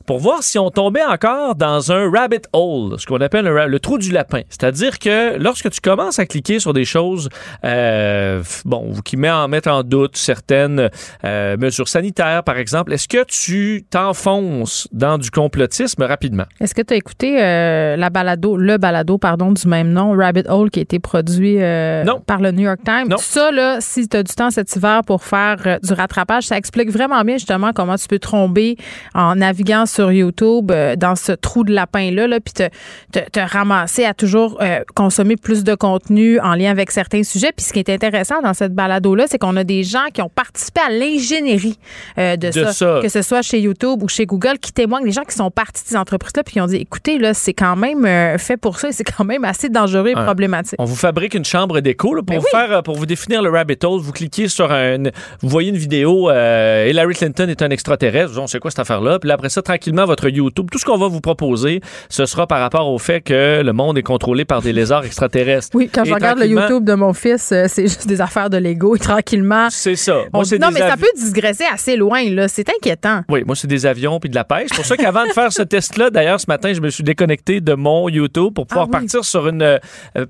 pour 0.07 0.19
voir 0.19 0.41
si 0.41 0.57
on 0.57 0.71
tombait 0.71 1.03
encore 1.03 1.55
dans 1.55 1.91
un 1.91 2.09
rabbit 2.09 2.41
hole, 2.53 2.97
ce 2.97 3.05
qu'on 3.05 3.19
appelle 3.19 3.45
le 3.45 3.79
trou 3.79 3.97
du 3.97 4.11
lapin. 4.11 4.41
C'est-à-dire 4.47 4.99
que 4.99 5.37
lorsque 5.37 5.69
tu 5.69 5.81
commences 5.81 6.17
à 6.17 6.25
cliquer 6.25 6.59
sur 6.59 6.71
des 6.71 6.85
choses, 6.85 7.27
euh, 7.65 8.41
bon, 8.63 8.93
qui 9.03 9.17
met 9.17 9.29
en, 9.29 9.49
mettent 9.49 9.67
en 9.67 9.83
doute 9.83 10.15
certaines 10.15 10.89
euh, 11.25 11.57
mesures 11.57 11.89
sanitaires, 11.89 12.43
par 12.43 12.57
exemple, 12.57 12.93
est-ce 12.93 13.09
que 13.09 13.25
tu 13.25 13.85
t'enfonces 13.89 14.87
dans 14.93 15.17
du 15.17 15.29
complotisme 15.29 16.03
rapidement? 16.03 16.45
Est-ce 16.61 16.73
que 16.73 16.81
tu 16.81 16.93
as 16.93 16.97
écouté 16.97 17.43
euh, 17.43 17.97
la 17.97 18.09
balado, 18.09 18.55
le 18.55 18.77
balado, 18.77 19.17
pardon, 19.17 19.51
du 19.51 19.67
même 19.67 19.91
nom, 19.91 20.15
Rabbit 20.15 20.47
Hole, 20.47 20.71
qui 20.71 20.79
a 20.79 20.83
été 20.83 20.99
produit 20.99 21.57
Non. 21.57 22.21
par 22.25 22.39
le 22.39 22.51
New 22.51 22.63
York 22.63 22.79
Times? 22.85 23.09
Non. 23.09 23.17
Ça, 23.17 23.51
là, 23.51 23.79
si 23.81 24.07
tu 24.07 24.15
as 24.15 24.23
du 24.23 24.33
temps 24.33 24.51
cet 24.51 24.73
hiver 24.73 25.01
pour 25.05 25.21
faire 25.21 25.79
du 25.83 25.93
rattrapage, 25.93 26.43
ça 26.43 26.55
explique 26.55 26.91
vraiment 26.91 27.21
bien 27.25 27.35
justement 27.35 27.73
comment 27.73 27.97
tu 27.97 28.07
peux 28.07 28.19
tomber 28.19 28.77
en 29.13 29.35
naviguant 29.35 29.85
sur 29.85 29.96
YouTube 30.03 30.71
euh, 30.71 30.95
dans 30.95 31.15
ce 31.15 31.31
trou 31.31 31.63
de 31.63 31.73
lapin-là, 31.73 32.27
là, 32.27 32.39
puis 32.39 32.53
te, 32.53 32.69
te, 33.11 33.29
te 33.29 33.39
ramasser 33.39 34.05
à 34.05 34.13
toujours 34.13 34.57
euh, 34.61 34.79
consommer 34.95 35.35
plus 35.35 35.63
de 35.63 35.75
contenu 35.75 36.39
en 36.39 36.55
lien 36.55 36.71
avec 36.71 36.91
certains 36.91 37.23
sujets. 37.23 37.51
Puis 37.55 37.65
ce 37.65 37.73
qui 37.73 37.79
est 37.79 37.89
intéressant 37.89 38.41
dans 38.41 38.53
cette 38.53 38.73
balado-là, 38.73 39.25
c'est 39.27 39.37
qu'on 39.37 39.55
a 39.57 39.63
des 39.63 39.83
gens 39.83 40.05
qui 40.13 40.21
ont 40.21 40.29
participé 40.29 40.81
à 40.87 40.89
l'ingénierie 40.91 41.77
euh, 42.17 42.35
de, 42.35 42.47
De 42.47 42.51
ça, 42.51 42.73
ça. 42.73 42.99
que 43.01 43.09
ce 43.09 43.21
soit 43.21 43.41
chez 43.41 43.59
YouTube 43.59 44.01
ou 44.03 44.07
chez 44.07 44.25
Google, 44.25 44.59
qui 44.59 44.71
témoignent, 44.73 45.05
des 45.05 45.11
gens 45.11 45.23
qui 45.23 45.35
sont 45.35 45.51
partis 45.51 45.83
de 45.83 45.89
ces 45.89 45.95
entreprises-là, 45.97 46.43
puis 46.43 46.53
qui 46.53 46.61
ont 46.61 46.67
dit, 46.67 46.77
écoutez, 46.77 47.17
là, 47.17 47.33
c'est 47.33 47.53
quand 47.53 47.75
même 47.75 48.05
fait 48.37 48.57
pour 48.57 48.79
ça 48.79 48.89
et 48.89 48.91
c'est 48.91 49.03
quand 49.03 49.23
même 49.25 49.43
assez 49.43 49.69
dangereux 49.69 50.09
et 50.09 50.15
Ouais. 50.15 50.23
problématique. 50.23 50.75
On 50.79 50.85
vous 50.85 50.95
fabrique 50.95 51.33
une 51.35 51.45
chambre 51.45 51.79
d'écho 51.81 52.09
pour 52.15 52.23
Ben 52.23 52.41
faire, 52.51 52.81
pour 52.83 52.95
vous 52.95 53.05
définir 53.05 53.41
le 53.41 53.49
rabbit 53.49 53.77
hole. 53.83 53.99
Vous 54.01 54.11
cliquez 54.11 54.47
sur 54.47 54.71
un, 54.71 54.97
vous 55.41 55.49
voyez 55.49 55.69
une 55.69 55.77
vidéo. 55.77 56.29
Hillary 56.31 57.13
Clinton 57.13 57.47
est 57.49 57.61
un 57.61 57.69
extraterrestre. 57.69 58.37
On 58.39 58.47
sait 58.47 58.59
quoi 58.59 58.71
cette 58.71 58.79
affaire-là. 58.79 59.19
Puis 59.19 59.27
là, 59.27 59.33
après 59.35 59.49
ça, 59.49 59.61
tranquillement, 59.87 60.05
votre 60.05 60.29
YouTube, 60.29 60.67
tout 60.71 60.77
ce 60.79 60.85
qu'on 60.85 60.97
va 60.97 61.07
vous 61.07 61.21
proposer, 61.21 61.81
ce 62.09 62.25
sera 62.25 62.45
par 62.47 62.59
rapport 62.59 62.87
au 62.89 62.97
fait 62.97 63.21
que 63.21 63.61
le 63.63 63.73
monde 63.73 63.97
est 63.97 64.03
contrôlé 64.03 64.43
par 64.45 64.61
des 64.61 64.73
lézards 64.73 65.05
extraterrestres. 65.05 65.69
Oui, 65.73 65.89
quand 65.93 66.03
je 66.03 66.13
regarde 66.13 66.39
le 66.39 66.47
YouTube 66.47 66.83
de 66.83 66.93
mon 66.93 67.13
fils, 67.13 67.51
euh, 67.51 67.65
c'est 67.67 67.83
juste 67.83 68.07
des 68.07 68.19
affaires 68.21 68.49
de 68.49 68.57
Lego 68.57 68.95
et 68.95 68.99
tranquillement. 69.11 69.67
C'est 69.69 69.95
ça. 69.95 70.17
Moi, 70.33 70.43
non, 70.59 70.69
mais 70.73 70.79
ça 70.79 70.97
peut 70.97 71.07
digresser 71.17 71.63
assez 71.71 71.95
loin, 71.95 72.23
là. 72.29 72.47
C'est 72.47 72.67
inquiétant. 72.69 73.21
Oui, 73.29 73.43
moi, 73.45 73.55
c'est 73.55 73.67
des 73.67 73.85
avions 73.85 74.19
puis 74.19 74.29
de 74.29 74.35
la 74.35 74.43
pêche. 74.43 74.67
C'est 74.71 74.75
pour 74.75 74.85
ça 74.85 74.97
qu'avant 74.97 75.25
de 75.25 75.31
faire 75.31 75.51
ce 75.53 75.61
test-là, 75.63 76.09
d'ailleurs, 76.09 76.39
ce 76.39 76.45
matin, 76.47 76.73
je 76.73 76.81
me 76.81 76.89
suis 76.89 77.03
déconnecté 77.03 77.61
de 77.61 77.73
mon 77.73 78.09
YouTube 78.09 78.53
pour 78.53 78.67
pouvoir 78.67 78.87
Ah 78.91 78.97
oui. 78.97 79.01
partir 79.01 79.23
sur 79.23 79.47
une 79.47 79.61
euh, 79.61 79.77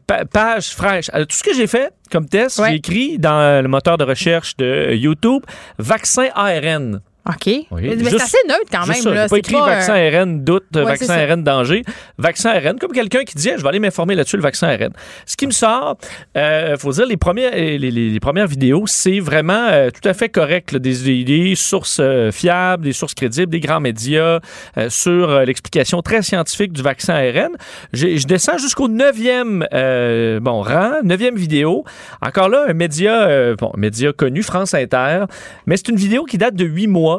pa- 0.06 0.26
page 0.26 0.70
fraîche. 0.70 1.10
Alors, 1.14 1.28
tout 1.28 1.36
ce 1.36 1.44
que 1.44 1.54
j'ai 1.54 1.68
fait 1.68 1.92
comme 2.12 2.28
test, 2.28 2.60
Ouais. 2.60 2.70
j'ai 2.70 2.76
écrit 2.76 3.20
dans 3.20 3.62
le 3.62 3.68
moteur 3.68 3.98
de 3.98 4.04
recherche 4.04 4.56
de 4.58 4.94
YouTube 4.94 5.42
vaccin 5.78 6.28
ARN. 6.36 7.02
OK. 7.30 7.46
mais 7.72 7.96
mais 7.96 8.10
c'est 8.10 8.22
assez 8.22 8.38
neutre 8.48 8.70
quand 8.72 8.86
même. 8.88 9.14
là. 9.14 9.28
pas 9.28 9.38
écrit 9.38 9.56
euh, 9.56 9.66
vaccin 9.66 9.94
ARN 9.96 10.44
doute, 10.44 10.64
Ouais, 10.76 10.84
vaccin. 10.84 11.14
ARN 11.30 11.44
danger, 11.44 11.84
vaccin 12.18 12.52
ARN, 12.52 12.80
comme 12.80 12.92
quelqu'un 12.94 13.24
qui 13.24 13.36
dit, 13.36 13.50
je 13.58 13.62
vais 13.62 13.68
aller 13.68 13.80
m'informer 13.80 14.16
là-dessus, 14.16 14.38
le 14.38 14.44
vaccin 14.44 14.68
ARN. 14.70 14.92
Ce 15.26 15.36
qui 15.36 15.46
me 15.46 15.52
sort, 15.52 15.98
euh, 16.38 16.78
faut 16.78 16.92
dire, 16.92 17.06
les 17.06 17.18
premières, 17.18 17.52
les, 17.54 17.78
les- 17.78 17.92
les 17.92 18.20
premières 18.20 18.48
vidéos, 18.48 18.84
c'est 18.88 19.20
vraiment 19.20 19.68
euh, 19.70 19.90
tout 19.90 20.08
à 20.08 20.14
fait 20.14 20.30
correct, 20.30 20.72
là, 20.72 20.80
des, 20.80 21.56
sources 21.56 22.00
euh, 22.00 22.32
fiables, 22.32 22.84
des 22.84 22.94
sources 22.94 23.14
crédibles, 23.14 23.52
des 23.52 23.60
grands 23.60 23.80
médias 23.82 24.40
euh, 24.78 24.90
sur 24.90 25.30
euh, 25.30 25.44
l'explication 25.46 26.02
très 26.02 26.22
scientifique 26.22 26.72
du 26.72 26.82
vaccin 26.82 27.14
ARN. 27.16 27.52
J'ai- 27.94 28.18
Je 28.18 28.28
descends 28.28 28.58
jusqu'au 28.58 28.88
neuvième 28.88 29.66
euh, 29.74 30.40
bon, 30.40 30.62
rang, 30.62 30.94
neuvième 31.04 31.36
vidéo. 31.36 31.84
Encore 32.22 32.50
là, 32.50 32.66
un 32.70 32.74
média, 32.74 33.28
euh, 33.28 33.56
bon, 33.56 33.72
un 33.76 33.80
média 33.80 34.14
connu, 34.14 34.44
France 34.44 34.74
Inter, 34.74 35.26
mais 35.66 35.76
c'est 35.78 35.90
une 35.90 35.98
vidéo 35.98 36.24
qui 36.24 36.38
date 36.38 36.56
de 36.56 36.66
huit 36.66 36.88
mois. 36.88 37.17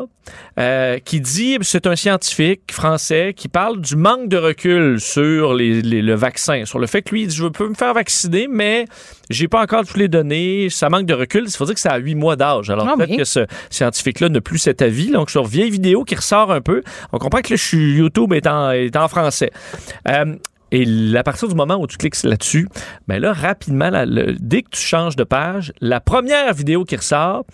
Euh, 0.58 0.98
qui 0.98 1.20
dit, 1.20 1.56
c'est 1.62 1.86
un 1.86 1.96
scientifique 1.96 2.70
français 2.72 3.32
qui 3.36 3.48
parle 3.48 3.80
du 3.80 3.96
manque 3.96 4.28
de 4.28 4.36
recul 4.36 5.00
sur 5.00 5.54
les- 5.54 5.82
les- 5.82 6.02
le 6.02 6.14
vaccin, 6.14 6.64
sur 6.64 6.78
le 6.78 6.86
fait 6.86 7.02
que 7.02 7.10
lui, 7.14 7.22
il 7.22 7.28
dit, 7.28 7.36
je 7.36 7.46
peux 7.46 7.68
me 7.68 7.74
faire 7.74 7.94
vacciner, 7.94 8.46
mais 8.50 8.84
j'ai 9.30 9.48
pas 9.48 9.62
encore 9.62 9.84
toutes 9.86 9.96
les 9.96 10.08
données, 10.08 10.68
ça 10.70 10.88
manque 10.90 11.06
de 11.06 11.14
recul. 11.14 11.44
Il 11.46 11.50
faut 11.52 11.64
dire 11.64 11.74
que 11.74 11.80
ça 11.80 11.90
a 11.92 11.98
huit 11.98 12.14
mois 12.14 12.36
d'âge. 12.36 12.70
Alors 12.70 12.86
Ah 12.88 12.94
peut-être 12.96 13.16
que 13.16 13.24
ce 13.24 13.46
scientifique-là 13.70 14.28
n'a 14.28 14.40
plus 14.40 14.58
cet 14.58 14.82
avis. 14.82 15.10
Donc 15.10 15.30
sur 15.30 15.44
vieille 15.44 15.70
vidéo 15.70 16.04
qui 16.04 16.14
ressort 16.14 16.50
un 16.52 16.60
peu, 16.60 16.82
on 17.12 17.18
comprend 17.18 17.40
que 17.40 17.56
suis- 17.56 17.94
YouTube 17.96 18.32
est 18.32 18.46
en, 18.46 18.70
est 18.70 18.96
en 18.96 19.08
français. 19.08 19.50
Euh, 20.08 20.34
et 20.70 20.84
à 21.16 21.22
partir 21.22 21.48
du 21.48 21.54
moment 21.54 21.76
où 21.76 21.86
tu 21.86 21.96
cliques 21.96 22.22
là-dessus, 22.24 22.68
ben 23.06 23.18
là, 23.20 23.32
rapidement, 23.32 23.88
là, 23.88 24.04
le- 24.04 24.34
dès 24.38 24.60
que 24.62 24.68
tu 24.70 24.80
changes 24.82 25.16
de 25.16 25.24
page, 25.24 25.72
la 25.80 25.98
première 26.00 26.52
vidéo 26.52 26.84
qui 26.84 26.96
ressort, 26.96 27.44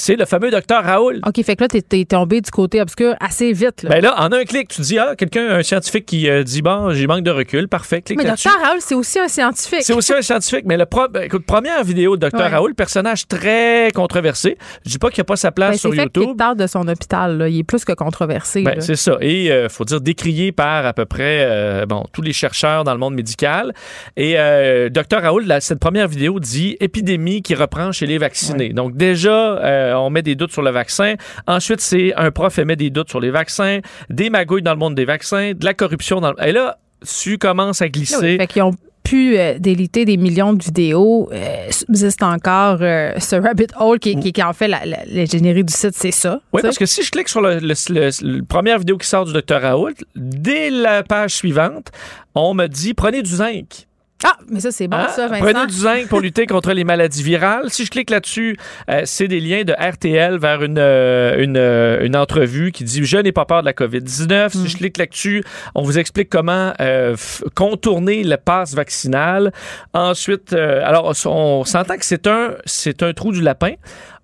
c'est 0.00 0.16
le 0.16 0.24
fameux 0.24 0.50
docteur 0.50 0.82
Raoul. 0.82 1.20
OK, 1.26 1.44
fait 1.44 1.56
que 1.56 1.64
là, 1.64 1.68
t'es, 1.68 1.82
t'es 1.82 2.04
tombé 2.04 2.40
du 2.40 2.50
côté 2.50 2.80
obscur 2.80 3.14
assez 3.20 3.52
vite. 3.52 3.82
Là. 3.82 3.90
Ben 3.90 4.02
là, 4.02 4.14
en 4.18 4.32
un 4.32 4.44
clic, 4.44 4.68
tu 4.68 4.80
dis, 4.80 4.98
ah, 4.98 5.14
quelqu'un, 5.16 5.48
un 5.50 5.62
scientifique 5.62 6.06
qui 6.06 6.28
euh, 6.28 6.42
dit, 6.42 6.62
bon, 6.62 6.90
j'ai 6.92 7.06
manque 7.06 7.22
de 7.22 7.30
recul, 7.30 7.68
parfait, 7.68 8.00
clique 8.00 8.18
mais 8.18 8.24
docteur 8.28 8.54
Raoul, 8.62 8.78
c'est 8.80 8.94
aussi 8.94 9.18
un 9.18 9.28
scientifique. 9.28 9.82
C'est 9.82 9.92
aussi 9.92 10.12
un 10.14 10.22
scientifique, 10.22 10.64
mais 10.64 10.76
le 10.78 10.86
pro- 10.86 11.08
ben, 11.08 11.22
écoute, 11.24 11.44
première 11.44 11.84
vidéo 11.84 12.16
de 12.16 12.28
Dr. 12.28 12.38
Ouais. 12.38 12.46
Raoul, 12.48 12.74
personnage 12.74 13.28
très 13.28 13.90
controversé. 13.94 14.56
Je 14.86 14.90
dis 14.90 14.98
pas 14.98 15.10
qu'il 15.10 15.18
n'y 15.18 15.22
a 15.22 15.24
pas 15.24 15.36
sa 15.36 15.52
place 15.52 15.72
Ben, 15.72 15.78
sur 15.78 15.90
fait 15.94 16.02
YouTube. 16.04 16.24
qu'il 16.24 16.36
tarde 16.36 16.58
de 16.58 16.66
son 16.66 16.88
hôpital. 16.88 17.36
Là. 17.38 17.48
Il 17.48 17.58
est 17.58 17.64
plus 17.64 17.84
que 17.84 17.92
controversé. 17.92 18.62
Ben, 18.62 18.80
c'est 18.80 18.96
ça. 18.96 19.18
Et 19.20 19.46
il 19.46 19.68
faut 19.68 19.84
dire 19.84 20.00
décrié 20.00 20.52
par 20.52 20.86
à 20.86 20.92
peu 20.94 21.04
près 21.04 21.44
euh, 21.46 21.84
bon, 21.86 22.04
tous 22.12 22.22
les 22.22 22.32
chercheurs 22.32 22.84
dans 22.84 22.92
le 22.92 22.98
monde 22.98 23.14
médical. 23.14 23.72
Et 24.16 24.34
euh, 24.38 24.88
Dr 24.88 25.20
Raoul, 25.20 25.46
cette 25.60 25.78
première 25.80 26.08
vidéo 26.08 26.40
dit 26.40 26.76
épidémie 26.80 27.42
qui 27.42 27.54
reprend 27.54 27.92
chez 27.92 28.06
les 28.06 28.18
vaccinés. 28.18 28.70
Donc 28.70 28.96
déjà, 28.96 29.58
euh, 29.90 29.96
on 29.98 30.10
met 30.10 30.22
des 30.22 30.34
doutes 30.34 30.52
sur 30.52 30.62
le 30.62 30.70
vaccin. 30.70 31.14
Ensuite, 31.46 31.80
c'est 31.80 32.14
un 32.16 32.30
prof 32.30 32.58
émet 32.58 32.76
des 32.76 32.90
doutes 32.90 33.10
sur 33.10 33.20
les 33.20 33.30
vaccins, 33.30 33.80
des 34.08 34.30
magouilles 34.30 34.62
dans 34.62 34.72
le 34.72 34.78
monde 34.78 34.94
des 34.94 35.04
vaccins, 35.04 35.52
de 35.52 35.64
la 35.64 35.74
corruption 35.74 36.20
dans 36.20 36.30
le... 36.32 36.42
Et 36.46 36.52
là, 36.52 36.78
tu 37.22 37.38
commences 37.38 37.82
à 37.82 37.86
Là, 37.86 37.90
oui, 37.94 38.00
glisser. 38.00 38.36
Fait 38.38 38.46
qu'ils 38.46 38.62
ont 38.62 38.74
pu 39.02 39.38
euh, 39.38 39.58
déliter 39.58 40.04
des 40.04 40.16
millions 40.18 40.52
de 40.52 40.62
vidéos. 40.62 41.28
Euh, 41.32 41.66
subsiste 41.70 42.22
encore 42.22 42.78
euh, 42.82 43.12
ce 43.18 43.34
rabbit 43.36 43.66
hole 43.80 43.98
qui, 43.98 44.14
qui, 44.20 44.32
qui 44.32 44.42
en 44.42 44.52
fait 44.52 44.68
la- 44.68 44.84
la- 44.84 45.04
l'ingénierie 45.06 45.64
du 45.64 45.72
site, 45.72 45.94
c'est 45.94 46.10
ça. 46.10 46.40
Oui, 46.52 46.60
parce 46.62 46.76
que 46.78 46.84
si 46.86 47.02
je 47.02 47.10
clique 47.10 47.28
sur 47.30 47.40
le, 47.40 47.58
le- 47.60 47.74
le- 47.88 48.10
le- 48.36 48.42
première 48.44 48.78
vidéo 48.78 48.98
qui 48.98 49.08
sort 49.08 49.24
du 49.24 49.32
Dr 49.32 49.60
Raoul, 49.62 49.94
dès 50.14 50.68
la 50.70 51.02
page 51.02 51.34
suivante, 51.34 51.90
on 52.34 52.52
me 52.54 52.66
dit 52.66 52.92
prenez 52.94 53.22
du 53.22 53.30
zinc. 53.30 53.86
Ah, 54.24 54.36
mais 54.48 54.60
ça, 54.60 54.70
c'est 54.70 54.86
bon, 54.86 54.98
Hein? 54.98 55.08
ça, 55.08 55.28
Vincent. 55.28 55.44
Prenez 55.44 55.66
du 55.66 55.74
zinc 55.74 56.08
pour 56.08 56.20
lutter 56.20 56.46
contre 56.46 56.72
les 56.72 56.84
maladies 56.84 57.22
virales. 57.22 57.70
Si 57.70 57.86
je 57.86 57.90
clique 57.90 58.10
là-dessus, 58.10 58.56
euh, 58.90 59.02
c'est 59.04 59.28
des 59.28 59.40
liens 59.40 59.62
de 59.64 59.72
RTL 59.72 60.36
vers 60.38 60.62
une, 60.62 60.78
euh, 60.78 61.42
une, 61.42 61.56
euh, 61.56 62.04
une 62.04 62.16
entrevue 62.16 62.70
qui 62.70 62.84
dit 62.84 63.04
Je 63.04 63.16
n'ai 63.16 63.32
pas 63.32 63.46
peur 63.46 63.60
de 63.62 63.66
la 63.66 63.72
COVID-19. 63.72 64.46
Hmm. 64.46 64.48
Si 64.50 64.68
je 64.68 64.76
clique 64.76 64.98
là-dessus, 64.98 65.42
on 65.74 65.82
vous 65.82 65.98
explique 65.98 66.28
comment 66.28 66.72
euh, 66.80 67.16
contourner 67.54 68.22
le 68.22 68.36
passe 68.36 68.74
vaccinal. 68.74 69.52
Ensuite, 69.94 70.52
euh, 70.52 70.82
alors, 70.84 71.14
on 71.26 71.64
s'entend 71.64 71.96
que 71.96 72.04
c'est 72.04 72.26
un, 72.26 72.54
c'est 72.66 73.02
un 73.02 73.12
trou 73.12 73.32
du 73.32 73.40
lapin. 73.40 73.72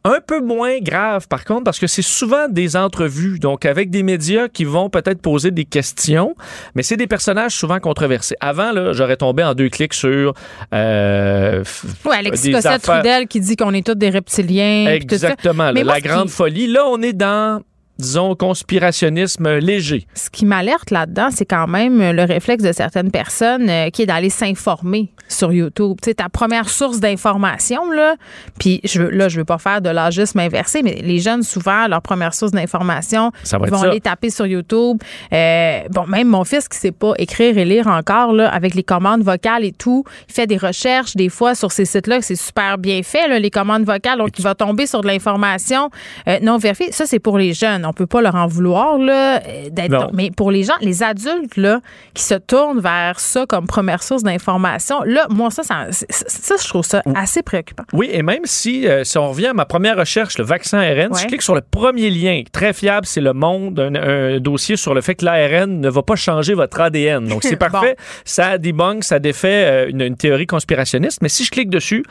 Un 0.07 0.21
peu 0.27 0.41
moins 0.41 0.79
grave, 0.81 1.27
par 1.29 1.45
contre, 1.45 1.65
parce 1.65 1.79
que 1.79 1.87
c'est 1.87 2.03
souvent 2.03 2.49
des 2.49 2.77
entrevues, 2.77 3.39
donc 3.39 3.65
avec 3.65 3.91
des 3.91 4.03
médias 4.03 4.49
qui 4.49 4.65
vont 4.65 4.89
peut-être 4.89 5.21
poser 5.21 5.51
des 5.51 5.65
questions, 5.65 6.35
mais 6.75 6.83
c'est 6.83 6.97
des 6.97 7.07
personnages 7.09 7.53
souvent 7.57 7.81
controversés. 7.81 8.37
Avant, 8.41 8.71
là, 8.73 8.93
j'aurais 8.93 9.17
tombé 9.17 9.43
en 9.43 9.55
deux 9.55 9.69
clics 9.69 9.95
sur 9.95 10.33
euh, 10.73 11.65
Oui, 12.05 12.17
Alexis 12.17 12.49
des 12.49 12.53
Cossette 12.53 12.73
affaires- 12.73 13.01
Trudel 13.03 13.27
qui 13.27 13.41
dit 13.41 13.57
qu'on 13.57 13.75
est 13.75 13.85
tous 13.85 13.95
des 13.95 14.11
reptiliens. 14.11 14.87
Exactement, 14.91 15.73
là, 15.73 15.85
moi, 15.85 15.95
la 15.95 16.01
qui- 16.01 16.09
grande 16.09 16.31
folie. 16.31 16.67
Là, 16.69 16.85
on 16.87 17.03
est 17.03 17.13
dans 17.13 17.63
disons, 17.99 18.35
conspirationnisme 18.35 19.57
léger. 19.59 20.07
Ce 20.15 20.31
qui 20.31 20.45
m'alerte 20.45 20.91
là-dedans, 20.91 21.29
c'est 21.31 21.47
quand 21.47 21.67
même 21.67 21.99
le 21.99 22.25
réflexe 22.25 22.63
de 22.63 22.73
certaines 22.73 23.11
personnes 23.11 23.69
euh, 23.69 23.91
qui 23.91 24.03
est 24.03 24.07
d'aller 24.07 24.31
s'informer 24.31 25.11
sur 25.29 25.53
YouTube. 25.53 25.97
Tu 26.03 26.11
sais, 26.11 26.15
ta 26.15 26.29
première 26.29 26.69
source 26.69 27.01
d'information, 27.01 27.91
là, 27.91 28.17
puis 28.59 28.81
je, 28.85 29.03
là, 29.03 29.29
je 29.29 29.39
veux 29.39 29.45
pas 29.45 29.59
faire 29.59 29.81
de 29.81 29.91
l'agisme 29.91 30.39
inversé, 30.39 30.83
mais 30.83 31.01
les 31.03 31.19
jeunes, 31.19 31.43
souvent, 31.43 31.89
leur 31.89 32.03
première 32.03 32.35
source 32.35 32.53
d'information, 32.53 33.33
ils 33.45 33.71
vont 33.71 33.79
ça. 33.79 33.89
aller 33.89 34.01
taper 34.01 34.31
sur 34.31 34.47
YouTube. 34.47 34.99
Euh, 35.33 35.81
bon, 35.91 36.07
même 36.07 36.29
mon 36.29 36.45
fils 36.45 36.69
qui 36.69 36.79
sait 36.79 36.93
pas 36.93 37.15
écrire 37.19 37.57
et 37.59 37.65
lire 37.65 37.87
encore, 37.87 38.33
là, 38.33 38.49
avec 38.49 38.75
les 38.75 38.83
commandes 38.83 39.23
vocales 39.23 39.65
et 39.65 39.73
tout, 39.73 40.05
il 40.29 40.35
fait 40.35 40.47
des 40.47 40.59
recherches 40.59 41.17
des 41.17 41.29
fois 41.29 41.55
sur 41.55 41.73
ces 41.73 41.85
sites-là, 41.85 42.21
c'est 42.21 42.37
super 42.37 42.79
bien 42.79 43.03
fait, 43.03 43.29
là, 43.29 43.39
les 43.39 43.51
commandes 43.51 43.85
vocales, 43.85 44.19
donc 44.19 44.39
il 44.39 44.43
va 44.43 44.55
tomber 44.55 44.87
sur 44.87 45.01
de 45.01 45.07
l'information 45.07 45.91
euh, 46.29 46.39
non 46.43 46.59
vérifiée. 46.59 46.93
Ça, 46.93 47.07
c'est 47.07 47.19
pour 47.19 47.39
les 47.39 47.53
jeunes. 47.53 47.86
On 47.89 47.93
peut 47.93 48.07
pas 48.07 48.21
leur 48.23 48.35
en 48.35 48.47
vouloir, 48.47 48.99
là, 48.99 49.37
euh, 49.47 49.69
d'être. 49.71 50.11
Mais 50.13 50.31
pour 50.31 50.51
les 50.51 50.63
gens, 50.65 50.75
les 50.81 51.03
adultes, 51.03 51.57
là, 51.57 51.81
qui 52.15 52.23
se 52.23 52.35
tournent 52.35 52.81
vers 52.81 53.19
ça 53.21 53.47
comme 53.47 53.67
première 53.67 54.03
source 54.03 54.23
d'information, 54.23 55.03
là, 55.05 55.27
moi, 55.31 55.51
ça, 55.51 55.63
ça, 55.63 55.87
ça, 55.91 56.55
je 56.63 56.69
trouve 56.69 56.85
ça 56.85 57.03
assez 57.15 57.43
préoccupant. 57.43 57.85
Oui, 57.93 58.09
et 58.13 58.23
même 58.23 58.43
si, 58.45 58.87
euh, 58.89 59.05
si 59.05 59.19
on 59.19 59.29
revient 59.31 59.47
à 59.49 59.55
ma 59.55 59.65
première 59.65 59.97
recherche, 59.97 60.39
le 60.39 60.45
vaccin 60.45 60.79
ARN, 60.79 61.13
si 61.15 61.21
je 61.21 61.25
Ouais. 61.25 61.29
clique 61.29 61.43
sur 61.43 61.55
le 61.55 61.61
premier 61.63 62.11
lien, 62.11 62.43
très 62.53 62.73
fiable, 62.73 63.07
c'est 63.07 63.21
Le 63.21 63.33
Monde, 63.33 63.79
un, 63.81 63.95
un 63.95 64.41
dossier 64.41 64.77
sur 64.77 64.95
le 64.95 65.01
fait 65.01 65.15
que 65.15 65.25
l'ARN 65.25 65.81
ne 65.81 65.89
va 65.89 66.03
pas 66.03 66.17
changer 66.17 66.55
votre 66.55 66.81
ADN. 66.81 67.27
Donc, 67.29 67.43
c'est 67.43 67.57
Bon. 67.61 67.69
parfait. 67.71 67.97
Ça 68.25 68.59
debunk, 68.59 69.05
ça 69.05 69.19
défait 69.19 69.65
euh, 69.67 69.89
une, 69.91 70.01
une 70.03 70.17
théorie 70.17 70.47
conspirationniste. 70.47 71.21
Mais 71.23 71.29
si 71.29 71.45
je 71.45 71.51
clique 71.51 71.71
dessus, 71.71 72.05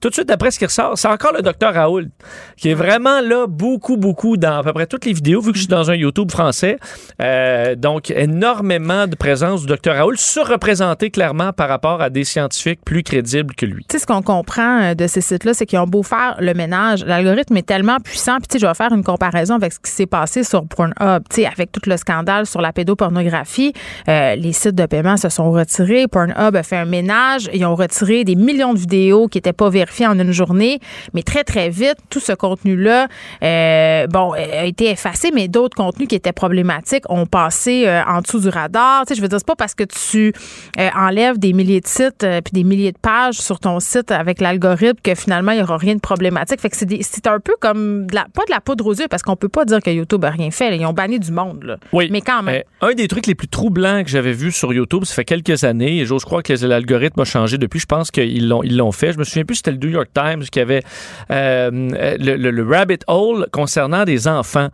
tout 0.00 0.08
de 0.08 0.14
suite 0.14 0.30
après 0.30 0.50
ce 0.50 0.58
qui 0.58 0.66
ressort, 0.66 0.98
c'est 0.98 1.08
encore 1.08 1.32
le 1.32 1.42
docteur 1.42 1.74
Raoul, 1.74 2.08
qui 2.56 2.70
est 2.70 2.74
vraiment 2.74 3.20
là 3.20 3.46
beaucoup, 3.48 3.96
beaucoup 3.96 4.36
dans 4.36 4.58
à 4.58 4.62
peu 4.62 4.72
près 4.72 4.86
toutes 4.86 5.04
les 5.04 5.12
vidéos, 5.12 5.40
vu 5.40 5.52
que 5.52 5.56
je 5.56 5.62
suis 5.62 5.68
dans 5.68 5.90
un 5.90 5.94
YouTube 5.94 6.30
français. 6.30 6.78
Euh, 7.22 7.74
donc, 7.74 8.10
énormément 8.10 9.06
de 9.06 9.16
présence 9.16 9.62
du 9.62 9.66
docteur 9.66 9.96
Raoul, 9.96 10.18
surreprésenté 10.18 11.10
clairement 11.10 11.52
par 11.52 11.68
rapport 11.68 12.02
à 12.02 12.10
des 12.10 12.24
scientifiques 12.24 12.80
plus 12.84 13.02
crédibles 13.02 13.54
que 13.54 13.66
lui. 13.66 13.84
Tu 13.88 13.96
sais, 13.96 14.02
ce 14.02 14.06
qu'on 14.06 14.22
comprend 14.22 14.82
euh, 14.82 14.94
de 14.94 15.06
ces 15.06 15.20
sites-là, 15.20 15.54
c'est 15.54 15.66
qu'ils 15.66 15.78
ont 15.78 15.86
beau 15.86 16.02
faire 16.02 16.36
le 16.40 16.52
ménage, 16.52 17.04
l'algorithme 17.04 17.56
est 17.56 17.66
tellement 17.66 17.98
puissant. 17.98 18.36
Puis, 18.38 18.48
tu 18.48 18.52
sais, 18.54 18.58
je 18.58 18.66
vais 18.66 18.74
faire 18.74 18.92
une 18.92 19.04
comparaison 19.04 19.54
avec 19.54 19.72
ce 19.72 19.80
qui 19.80 19.90
s'est 19.90 20.06
passé 20.06 20.44
sur 20.44 20.66
Pornhub. 20.66 21.22
Tu 21.30 21.36
sais, 21.36 21.46
avec 21.46 21.72
tout 21.72 21.80
le 21.86 21.96
scandale 21.96 22.46
sur 22.46 22.60
la 22.60 22.72
pédopornographie, 22.72 23.72
euh, 24.08 24.34
les 24.34 24.52
sites 24.52 24.74
de 24.74 24.86
paiement 24.86 25.16
se 25.16 25.28
sont 25.30 25.50
retirés. 25.50 26.06
Pornhub 26.06 26.54
a 26.54 26.62
fait 26.62 26.76
un 26.76 26.84
ménage. 26.84 27.48
Ils 27.52 27.64
ont 27.64 27.74
retiré 27.74 28.24
des 28.24 28.34
millions 28.34 28.74
de 28.74 28.78
vidéos 28.78 29.28
qui 29.28 29.38
n'étaient 29.38 29.52
pas 29.52 29.70
vérifiées 29.70 29.85
en 30.06 30.18
une 30.18 30.32
journée. 30.32 30.80
Mais 31.14 31.22
très, 31.22 31.44
très 31.44 31.70
vite, 31.70 31.96
tout 32.10 32.20
ce 32.20 32.32
contenu-là, 32.32 33.08
euh, 33.42 34.06
bon, 34.06 34.32
a 34.32 34.64
été 34.64 34.90
effacé, 34.90 35.30
mais 35.34 35.48
d'autres 35.48 35.76
contenus 35.76 36.08
qui 36.08 36.14
étaient 36.14 36.32
problématiques 36.32 37.04
ont 37.08 37.26
passé 37.26 37.84
euh, 37.86 38.02
en 38.06 38.20
dessous 38.20 38.40
du 38.40 38.48
radar. 38.48 39.04
Tu 39.06 39.08
sais, 39.08 39.14
je 39.16 39.22
veux 39.22 39.28
dire, 39.28 39.38
c'est 39.38 39.46
pas 39.46 39.56
parce 39.56 39.74
que 39.74 39.84
tu 39.84 40.32
euh, 40.78 40.88
enlèves 40.96 41.38
des 41.38 41.52
milliers 41.52 41.80
de 41.80 41.86
sites 41.86 42.26
puis 42.44 42.52
des 42.52 42.64
milliers 42.64 42.92
de 42.92 42.98
pages 42.98 43.36
sur 43.36 43.58
ton 43.60 43.80
site 43.80 44.10
avec 44.10 44.40
l'algorithme 44.40 44.98
que 45.02 45.14
finalement 45.14 45.52
il 45.52 45.58
y 45.58 45.62
aura 45.62 45.76
rien 45.76 45.94
de 45.94 46.00
problématique. 46.00 46.60
Fait 46.60 46.70
que 46.70 46.76
c'est 46.76 47.26
un 47.26 47.40
peu 47.40 47.54
comme 47.60 48.06
de 48.06 48.14
la, 48.14 48.26
pas 48.32 48.44
de 48.44 48.50
la 48.50 48.60
poudre 48.60 48.86
aux 48.86 48.94
yeux 48.94 49.08
parce 49.08 49.22
qu'on 49.22 49.36
peut 49.36 49.48
pas 49.48 49.64
dire 49.64 49.80
que 49.80 49.90
YouTube 49.90 50.24
a 50.24 50.30
rien 50.30 50.50
fait. 50.50 50.70
là. 50.70 50.76
Ils 50.76 50.86
ont 50.86 50.92
banni 50.92 51.18
du 51.18 51.32
monde 51.32 51.62
là. 51.64 51.76
Oui. 51.92 52.08
Mais 52.10 52.20
quand 52.20 52.42
même. 52.42 52.62
Un 52.80 52.92
des 52.94 53.08
trucs 53.08 53.26
les 53.26 53.34
plus 53.34 53.48
troublants 53.48 54.02
que 54.02 54.10
j'avais 54.10 54.32
vu 54.32 54.52
sur 54.52 54.72
YouTube, 54.72 55.04
ça 55.04 55.14
fait 55.14 55.24
quelques 55.24 55.64
années, 55.64 55.98
et 55.98 56.06
j'ose 56.06 56.24
croire 56.24 56.42
que 56.42 56.52
l'algorithme 56.64 57.20
a 57.20 57.24
changé 57.24 57.58
depuis. 57.58 57.80
Je 57.80 57.86
pense 57.86 58.10
qu'ils 58.10 58.48
l'ont, 58.48 58.92
fait. 58.92 59.12
Je 59.12 59.18
me 59.18 59.24
souviens 59.24 59.44
plus 59.44 59.56
si 59.56 59.62
c'était 59.64 59.75
le 59.76 59.86
New 59.86 59.92
York 59.92 60.08
Times 60.14 60.42
qui 60.50 60.60
avait 60.60 60.82
euh, 61.30 61.70
le, 62.18 62.36
le- 62.36 62.50
le 62.50 62.62
rabbit 62.66 62.98
hole 63.06 63.46
concernant 63.52 64.04
des 64.04 64.28
enfants. 64.28 64.68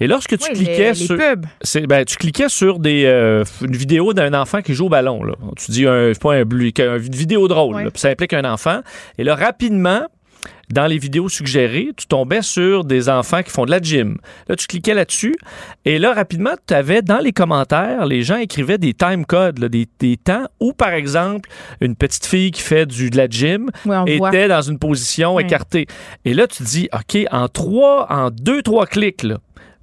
Et 0.00 0.06
lorsque 0.06 0.36
tu 0.38 0.44
Oui, 0.50 0.56
cliquais 0.56 0.88
les, 0.90 0.94
sur. 0.94 1.16
les 1.16 1.86
ben, 1.86 2.04
tu 2.04 2.16
cliquais 2.16 2.48
sur 2.48 2.78
des, 2.78 3.04
euh, 3.06 3.44
une 3.62 3.76
vidéo 3.76 4.12
d'un 4.12 4.34
enfant 4.34 4.60
qui 4.62 4.74
joue 4.74 4.86
au 4.86 4.88
ballon. 4.88 5.22
Là. 5.24 5.34
Tu 5.56 5.70
dis 5.72 5.86
un, 5.86 6.12
pas 6.20 6.34
un, 6.34 6.42
une 6.44 6.98
vidéo 7.14 7.48
drôle, 7.48 7.82
là, 7.84 7.90
puis 7.90 8.00
ça 8.00 8.08
implique 8.08 8.32
un 8.32 8.44
enfant. 8.44 8.80
Et 9.18 9.24
là, 9.24 9.34
rapidement, 9.34 10.06
dans 10.70 10.86
les 10.86 10.98
vidéos 10.98 11.28
suggérées, 11.28 11.90
tu 11.96 12.06
tombais 12.06 12.42
sur 12.42 12.84
des 12.84 13.08
enfants 13.08 13.42
qui 13.42 13.50
font 13.50 13.64
de 13.64 13.70
la 13.70 13.80
gym. 13.80 14.18
Là, 14.48 14.56
tu 14.56 14.66
cliquais 14.66 14.94
là-dessus. 14.94 15.36
Et 15.84 15.98
là, 15.98 16.12
rapidement, 16.12 16.52
tu 16.66 16.74
avais 16.74 17.02
dans 17.02 17.18
les 17.18 17.32
commentaires, 17.32 18.04
les 18.06 18.22
gens 18.22 18.36
écrivaient 18.36 18.78
des 18.78 18.94
time 18.94 19.24
codes, 19.24 19.58
là, 19.58 19.68
des, 19.68 19.86
des 19.98 20.16
temps 20.16 20.44
où, 20.60 20.72
par 20.72 20.90
exemple, 20.90 21.48
une 21.80 21.96
petite 21.96 22.26
fille 22.26 22.50
qui 22.50 22.62
fait 22.62 22.86
du, 22.86 23.10
de 23.10 23.16
la 23.16 23.28
gym 23.28 23.70
Oui, 23.86 23.96
on 23.96 24.16
voit. 24.18 24.28
était 24.28 24.48
dans 24.48 24.62
une 24.62 24.78
position 24.78 25.38
écartée. 25.38 25.86
Et 26.24 26.34
là, 26.34 26.46
tu 26.46 26.62
dis, 26.62 26.88
OK, 26.92 27.18
en 27.30 27.48
trois, 27.48 28.06
en 28.12 28.30
deux, 28.30 28.62
trois 28.62 28.86
clics, 28.86 29.22
là, 29.22 29.38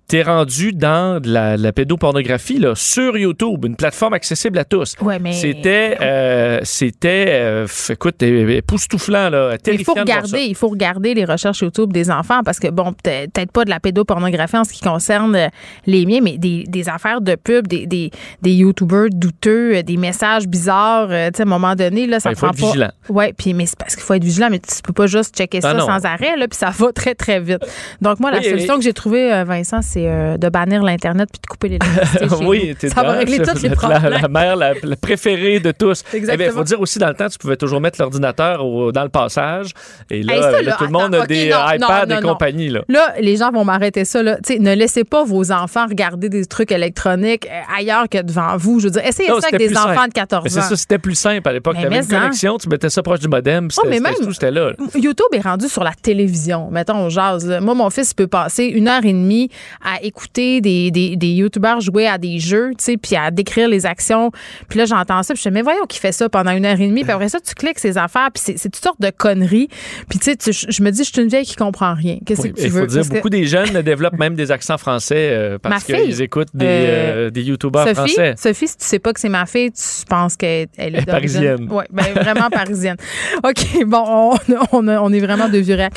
t'es 0.08 0.22
rendu 0.22 0.72
dans 0.72 1.20
de 1.20 1.32
la, 1.32 1.58
de 1.58 1.64
la 1.64 1.72
pédopornographie 1.72 2.60
là, 2.60 2.74
sur 2.76 3.18
YouTube, 3.18 3.66
une 3.66 3.76
plateforme 3.76 4.14
accessible 4.14 4.58
à 4.60 4.64
tous. 4.66 4.96
Ouais, 5.02 5.18
mais 5.20 5.34
C'était, 5.34 5.98
euh, 6.02 6.60
c'était, 6.64 7.26
euh, 7.30 7.68
écoute, 7.90 8.22
époustouflant, 8.22 9.30
là, 9.30 9.56
il 9.68 9.84
faut 9.84 9.94
regarder, 9.94 10.42
il 10.44 10.56
faut 10.56 10.68
regarder 10.68 11.14
les 11.14 11.26
recherches 11.26 11.62
YouTube 11.62 11.92
des 11.94 12.10
enfants 12.12 12.42
parce 12.44 12.60
que 12.60 12.68
bon, 12.70 12.94
peut- 12.94 13.28
peut-être 13.34 13.52
pas 13.52 13.66
de 13.66 13.70
la 13.70 13.80
pédopornographie 13.80 14.58
en 14.58 14.64
ce 14.64 14.74
qui 14.74 14.82
concerne 14.82 15.36
euh, 15.36 15.48
les 15.86 16.06
miens, 16.06 16.20
mais 16.22 16.38
des, 16.38 16.64
des 16.68 16.90
affaires 16.90 17.22
de 17.22 17.36
pub, 17.36 17.68
des, 17.68 17.86
des, 17.88 18.12
des 18.42 18.52
YouTubers 18.52 19.10
douteux, 19.12 19.78
euh, 19.78 19.82
des 19.84 19.98
messages 19.98 20.48
bizarres. 20.48 21.08
euh, 21.12 21.30
tu 21.32 21.38
sais, 21.38 21.44
à 21.44 21.46
un 21.46 21.50
moment 21.50 21.76
donné, 21.76 22.08
là, 22.08 22.20
ça 22.20 22.30
Ouais, 22.30 22.36
il 22.36 22.38
faut 22.40 22.46
prend 22.48 22.54
être 22.54 22.60
pas. 22.62 22.66
vigilant. 22.68 22.92
Ouais, 23.10 23.34
puis 23.38 23.54
mais 23.54 23.66
c'est 23.66 23.78
parce 23.78 23.96
qu'il 23.96 24.04
faut 24.04 24.14
être 24.14 24.24
vigilant, 24.24 24.50
mais 24.52 24.60
tu 24.60 24.82
peux 24.84 24.94
pas 24.94 25.08
juste 25.08 25.36
checker 25.36 25.60
Ah 25.64 25.72
ça 25.72 25.74
non. 25.74 25.86
sans 25.88 26.06
arrêt, 26.06 26.36
là, 26.38 26.48
puis 26.48 26.58
ça 26.58 26.70
va 26.70 26.92
très 26.96 27.16
très 27.16 27.40
vite. 27.40 27.66
Donc 28.02 28.20
moi, 28.20 28.32
la 28.32 28.40
Oui, 28.40 28.46
solution 28.46 28.76
que 28.78 28.84
j'ai 28.84 28.94
trouvée, 28.94 29.44
Vincent, 29.46 29.82
c'est 29.82 29.95
euh, 30.08 30.38
de 30.38 30.50
bannir 30.50 30.84
l'internet 30.84 31.30
puis 31.32 31.40
de 31.42 31.48
couper 31.48 31.70
l'électricité. 31.70 32.28
oui, 32.46 32.76
t'es 32.80 32.90
ça 32.90 33.04
va 33.04 33.14
régler 33.14 33.38
c'est 33.44 33.54
tous 33.54 33.62
les 33.64 33.70
la- 33.70 33.76
problèmes. 33.76 34.22
La, 34.22 34.28
mère, 34.28 34.56
la, 34.56 34.74
la 34.84 34.96
préférée 34.96 35.60
de 35.60 35.72
tous. 35.72 36.04
Eh 36.14 36.20
bien, 36.20 36.28
il 36.28 36.32
Exactement. 36.32 36.58
faut 36.60 36.64
dire 36.64 36.82
aussi, 36.82 37.00
dans 37.00 37.08
le 37.08 37.14
temps, 37.14 37.28
tu 37.30 37.38
pouvais 37.38 37.58
toujours 37.58 37.80
mettre 37.82 38.00
l'ordinateur 38.02 38.66
au- 38.66 38.92
dans 38.92 39.04
le 39.04 39.10
passage. 39.10 39.72
Et 40.10 40.24
là, 40.24 40.34
Hey, 40.36 40.42
ça, 40.42 40.52
là, 40.52 40.62
là, 40.62 40.76
tout 40.78 40.84
le 40.86 40.90
monde 40.92 41.14
attends, 41.16 41.24
a 41.24 41.28
des 41.28 41.50
non, 41.50 41.58
iPads 41.74 42.06
non, 42.08 42.20
et 42.20 42.22
compagnie. 42.22 42.70
Là. 42.70 42.82
Là, 42.90 43.14
les 43.20 43.38
gens 43.38 43.52
vont 43.52 43.64
m'arrêter 43.66 44.06
ça. 44.06 44.22
Là. 44.24 44.38
Ne 44.60 44.74
laissez 44.76 45.04
pas 45.04 45.24
vos 45.24 45.52
enfants 45.52 45.86
regarder 45.88 46.30
des 46.30 46.46
trucs 46.46 46.72
électroniques 46.72 47.48
euh, 47.48 47.78
ailleurs 47.78 48.10
que 48.10 48.22
devant 48.22 48.58
vous. 48.58 48.80
Je 48.80 48.86
veux 48.86 48.92
dire, 48.92 49.06
essayez 49.06 49.30
ça 49.40 49.48
avec 49.48 49.58
des 49.58 49.76
enfants 49.78 49.94
simple. 49.96 50.10
de 50.10 50.14
14 50.14 50.44
Mais 50.44 50.50
c'est 50.50 50.60
ans. 50.60 50.64
ça, 50.64 50.76
c'était 50.76 50.98
plus 50.98 51.16
simple 51.16 51.48
à 51.48 51.54
l'époque. 51.54 51.76
Tu 51.80 51.86
avais 51.86 51.98
une 51.98 52.02
hein. 52.04 52.20
connexion, 52.20 52.58
tu 52.58 52.70
mettais 52.70 52.90
ça 52.90 53.02
proche 53.04 53.20
du 53.20 53.28
modem, 53.28 53.68
Oh, 53.78 53.82
mais 53.88 53.98
c'était 53.98 54.10
même- 54.10 54.14
tout, 54.22 54.34
c'était 54.34 54.52
là. 54.52 54.70
là. 54.72 54.76
YouTube 54.96 55.26
est 55.34 55.42
rendu 55.42 55.68
sur 55.68 55.84
la 55.84 55.92
télévision. 55.94 56.70
Mettons, 56.72 56.96
on 56.96 57.10
jase. 57.10 57.46
Moi, 57.62 57.74
mon 57.74 57.90
fils 57.90 58.14
peut 58.14 58.28
passer 58.28 58.66
une 58.66 58.88
heure 58.88 59.04
et 59.06 59.14
demie 59.14 59.50
à 59.86 60.02
écouter 60.04 60.60
des, 60.62 60.90
des, 60.92 61.16
des 61.16 61.28
YouTubers 61.28 61.80
jouer 61.82 62.08
à 62.08 62.18
des 62.18 62.40
jeux, 62.40 62.72
tu 62.78 62.84
sais, 62.84 62.98
puis 62.98 63.16
à 63.16 63.30
décrire 63.32 63.68
les 63.70 63.86
actions. 63.86 64.32
Puis 64.68 64.80
là, 64.80 64.86
j'entends 64.86 65.22
ça, 65.24 65.34
puis 65.34 65.42
je 65.44 65.50
me 65.50 65.54
dis, 65.54 65.60
mais 65.60 65.62
voyons 65.62 65.86
qui 65.88 66.00
fait 66.00 66.12
ça 66.12 66.28
pendant 66.28 66.52
une 66.52 66.66
heure 66.66 66.80
et 66.82 66.88
demie. 66.88 67.04
Puis 67.04 67.12
après 67.12 67.30
ça, 67.30 67.40
tu 67.40 67.54
cliques 67.54 67.80
ces 67.80 67.98
affaires, 67.98 68.30
puis 68.34 68.42
c'est 68.58 68.70
toutes 68.70 68.84
sortes 68.84 69.00
de 69.02 69.12
conneries. 69.12 69.68
Puis 70.10 70.20
tu 70.20 70.34
sais, 70.40 70.52
je 70.70 70.82
me 70.84 70.90
dis, 70.92 71.04
je 71.04 71.12
suis 71.12 71.22
une 71.22 71.28
vieille 71.28 71.46
qui 71.46 71.56
comprend 71.56 71.94
rien. 71.94 72.18
Qu'est-ce 72.26 72.42
Oui, 72.42 72.52
que 72.54 72.58
tu 72.60 72.64
il 72.66 72.72
veux? 72.72 72.82
faut 72.82 72.88
dire, 72.88 72.98
Parce 72.98 73.10
que- 73.10 73.14
beaucoup 73.16 73.30
des 73.30 73.46
jeunes 73.46 73.82
développent 73.84 74.18
même 74.18 74.36
des 74.36 74.52
accents 74.52 74.78
français 74.78 75.30
euh, 75.32 75.58
parce 75.62 75.84
qu'ils 75.84 76.22
écoutent 76.22 76.50
des, 76.56 76.66
euh, 76.66 77.28
euh, 77.28 77.30
des 77.30 77.44
YouTubers 77.44 77.84
Sophie, 77.84 77.96
français. 77.96 78.34
Sophie, 78.38 78.68
si 78.68 78.78
tu 78.78 78.86
sais 78.86 79.00
pas 79.00 79.14
que 79.14 79.20
c'est 79.20 79.30
ma 79.30 79.46
fille, 79.46 79.72
tu 79.72 80.06
penses 80.10 80.36
qu'elle 80.36 80.68
elle 80.78 80.96
est 80.96 81.00
est 81.00 81.06
parisienne. 81.06 81.68
Oui, 81.70 81.84
ben, 81.92 82.06
vraiment 82.16 82.50
parisienne. 82.50 82.98
OK, 83.44 83.84
bon, 83.86 84.04
on, 84.08 84.34
on, 84.72 84.88
a- 84.88 85.00
on 85.02 85.14
est 85.14 85.20
vraiment 85.20 85.48
de 85.50 85.58
vieux. 85.60 85.76
Euh, 85.80 85.88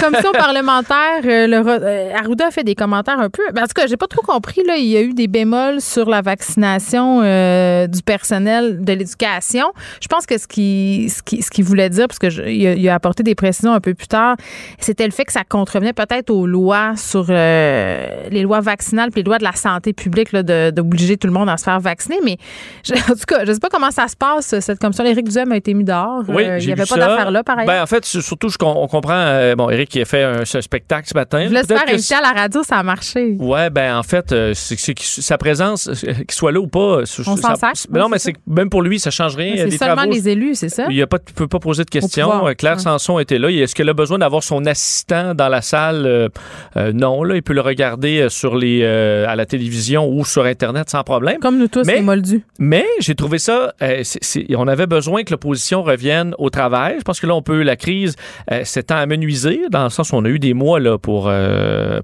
commission 0.00 0.32
parlementaire, 0.38 1.20
le, 1.22 2.14
Arruda 2.16 2.46
a 2.46 2.50
fait 2.50 2.64
des 2.64 2.74
commentaires 2.74 3.17
un 3.18 3.30
peu. 3.30 3.42
ben, 3.52 3.62
en 3.64 3.66
tout 3.66 3.74
cas, 3.74 3.86
j'ai 3.86 3.96
pas 3.96 4.06
trop 4.06 4.22
compris. 4.22 4.62
Là, 4.66 4.76
il 4.76 4.86
y 4.86 4.96
a 4.96 5.00
eu 5.02 5.12
des 5.14 5.28
bémols 5.28 5.80
sur 5.80 6.08
la 6.08 6.22
vaccination 6.22 7.20
euh, 7.22 7.86
du 7.86 8.02
personnel 8.02 8.84
de 8.84 8.92
l'éducation. 8.92 9.72
Je 10.00 10.08
pense 10.08 10.26
que 10.26 10.38
ce 10.38 10.46
qu'il 10.46 11.10
ce 11.10 11.22
qui, 11.22 11.42
ce 11.42 11.50
qu'il 11.50 11.64
voulait 11.64 11.90
dire, 11.90 12.06
parce 12.08 12.18
que 12.18 12.30
je- 12.30 12.42
il, 12.42 12.66
a, 12.66 12.74
il 12.74 12.88
a 12.88 12.94
apporté 12.94 13.22
des 13.22 13.34
précisions 13.34 13.72
un 13.72 13.80
peu 13.80 13.94
plus 13.94 14.08
tard, 14.08 14.36
c'était 14.78 15.04
le 15.06 15.12
fait 15.12 15.24
que 15.24 15.32
ça 15.32 15.42
contrevenait 15.48 15.92
peut-être 15.92 16.30
aux 16.30 16.46
lois 16.46 16.94
sur 16.96 17.26
euh, 17.30 18.06
les 18.30 18.42
lois 18.42 18.60
vaccinales 18.60 19.10
puis 19.10 19.20
les 19.22 19.26
lois 19.26 19.38
de 19.38 19.44
la 19.44 19.52
santé 19.52 19.92
publique 19.92 20.32
là, 20.32 20.42
de- 20.42 20.70
d'obliger 20.70 21.16
tout 21.16 21.26
le 21.26 21.32
monde 21.32 21.48
à 21.48 21.56
se 21.56 21.64
faire 21.64 21.80
vacciner. 21.80 22.18
Mais 22.24 22.36
je- 22.84 22.94
en 22.94 23.14
tout 23.14 23.24
cas, 23.26 23.44
je 23.44 23.52
sais 23.52 23.60
pas 23.60 23.68
comment 23.70 23.90
ça 23.90 24.08
se 24.08 24.16
passe, 24.16 24.58
cette 24.60 24.78
commission. 24.78 25.04
Éric 25.04 25.28
Duhem 25.28 25.52
a 25.52 25.56
été 25.56 25.74
mis 25.74 25.84
dehors. 25.84 26.22
Oui, 26.28 26.44
Euh, 26.44 26.58
il 26.60 26.66
n'y 26.66 26.72
avait 26.72 26.84
pas 26.86 26.96
d'affaire 26.96 27.30
là, 27.30 27.42
par 27.42 27.58
ailleurs. 27.58 27.74
Ben, 27.74 27.82
en 27.82 27.86
fait, 27.86 28.04
surtout, 28.04 28.48
je 28.48 28.56
on 28.60 28.86
comprend. 28.88 29.54
bon, 29.56 29.70
Eric 29.70 29.88
qui 29.88 30.00
a 30.00 30.04
fait 30.04 30.22
un, 30.22 30.44
ce 30.44 30.60
spectacle 30.60 31.08
ce 31.08 31.14
matin. 31.14 31.40
je 31.44 31.48
voulais 31.48 31.62
se 31.62 31.66
faire 31.68 31.82
inviter 31.88 32.14
à 32.14 32.20
la 32.20 32.40
radio, 32.40 32.62
ça 32.62 32.76
a 32.76 32.82
marché. 32.82 33.07
Ouais, 33.16 33.70
ben 33.70 33.96
en 33.96 34.02
fait, 34.02 34.32
euh, 34.32 34.52
c'est 34.54 34.76
que 34.94 35.02
sa 35.02 35.38
présence, 35.38 35.88
euh, 35.88 35.94
qu'il 36.12 36.30
soit 36.32 36.52
là 36.52 36.60
ou 36.60 36.66
pas, 36.66 36.98
euh, 37.00 37.04
On 37.26 37.36
s'en 37.36 37.54
mais 37.90 38.00
non, 38.00 38.08
mais 38.08 38.18
c'est 38.18 38.34
même 38.46 38.70
pour 38.70 38.82
lui, 38.82 38.98
ça 38.98 39.10
change 39.10 39.36
rien. 39.36 39.54
C'est 39.56 39.70
seulement 39.76 39.96
travaux- 39.96 40.12
les 40.12 40.28
élus, 40.28 40.54
c'est 40.54 40.68
ça? 40.68 40.86
Il 40.90 40.98
ne 40.98 41.04
peut 41.04 41.48
pas 41.48 41.58
poser 41.58 41.84
de 41.84 41.90
questions. 41.90 42.30
Claire 42.56 42.76
ouais. 42.76 42.82
Sanson 42.82 43.18
était 43.18 43.38
là. 43.38 43.50
Est-ce 43.50 43.74
qu'elle 43.74 43.88
a 43.88 43.94
besoin 43.94 44.18
d'avoir 44.18 44.42
son 44.42 44.64
assistant 44.66 45.34
dans 45.34 45.48
la 45.48 45.62
salle? 45.62 46.06
Euh, 46.06 46.28
euh, 46.76 46.92
non, 46.92 47.22
là, 47.22 47.36
il 47.36 47.42
peut 47.42 47.52
le 47.52 47.60
regarder 47.60 48.26
sur 48.28 48.56
les, 48.56 48.84
à 48.84 49.36
la 49.36 49.46
télévision 49.46 50.08
ou 50.08 50.24
sur 50.24 50.44
Internet 50.44 50.90
sans 50.90 51.02
problème. 51.02 51.38
Comme 51.40 51.58
nous 51.58 51.68
tous, 51.68 51.86
Mais- 51.86 51.96
les 51.96 52.00
moldus. 52.02 52.42
Mais 52.58 52.86
j'ai 53.00 53.14
trouvé 53.14 53.38
ça, 53.38 53.74
on 54.56 54.68
avait 54.68 54.86
besoin 54.86 55.24
que 55.24 55.30
l'opposition 55.30 55.82
revienne 55.82 56.34
au 56.38 56.50
travail. 56.50 56.96
Je 56.98 57.02
pense 57.04 57.20
que 57.20 57.26
là, 57.26 57.34
on 57.34 57.42
peut, 57.42 57.62
la 57.62 57.76
crise 57.76 58.16
s'étant 58.64 58.96
amenuisée, 58.96 59.62
dans 59.70 59.84
le 59.84 59.90
sens 59.90 60.12
où 60.12 60.16
on 60.16 60.24
a 60.24 60.28
eu 60.28 60.38
des 60.38 60.54
mois 60.54 60.80
là, 60.80 60.98
pour 60.98 61.24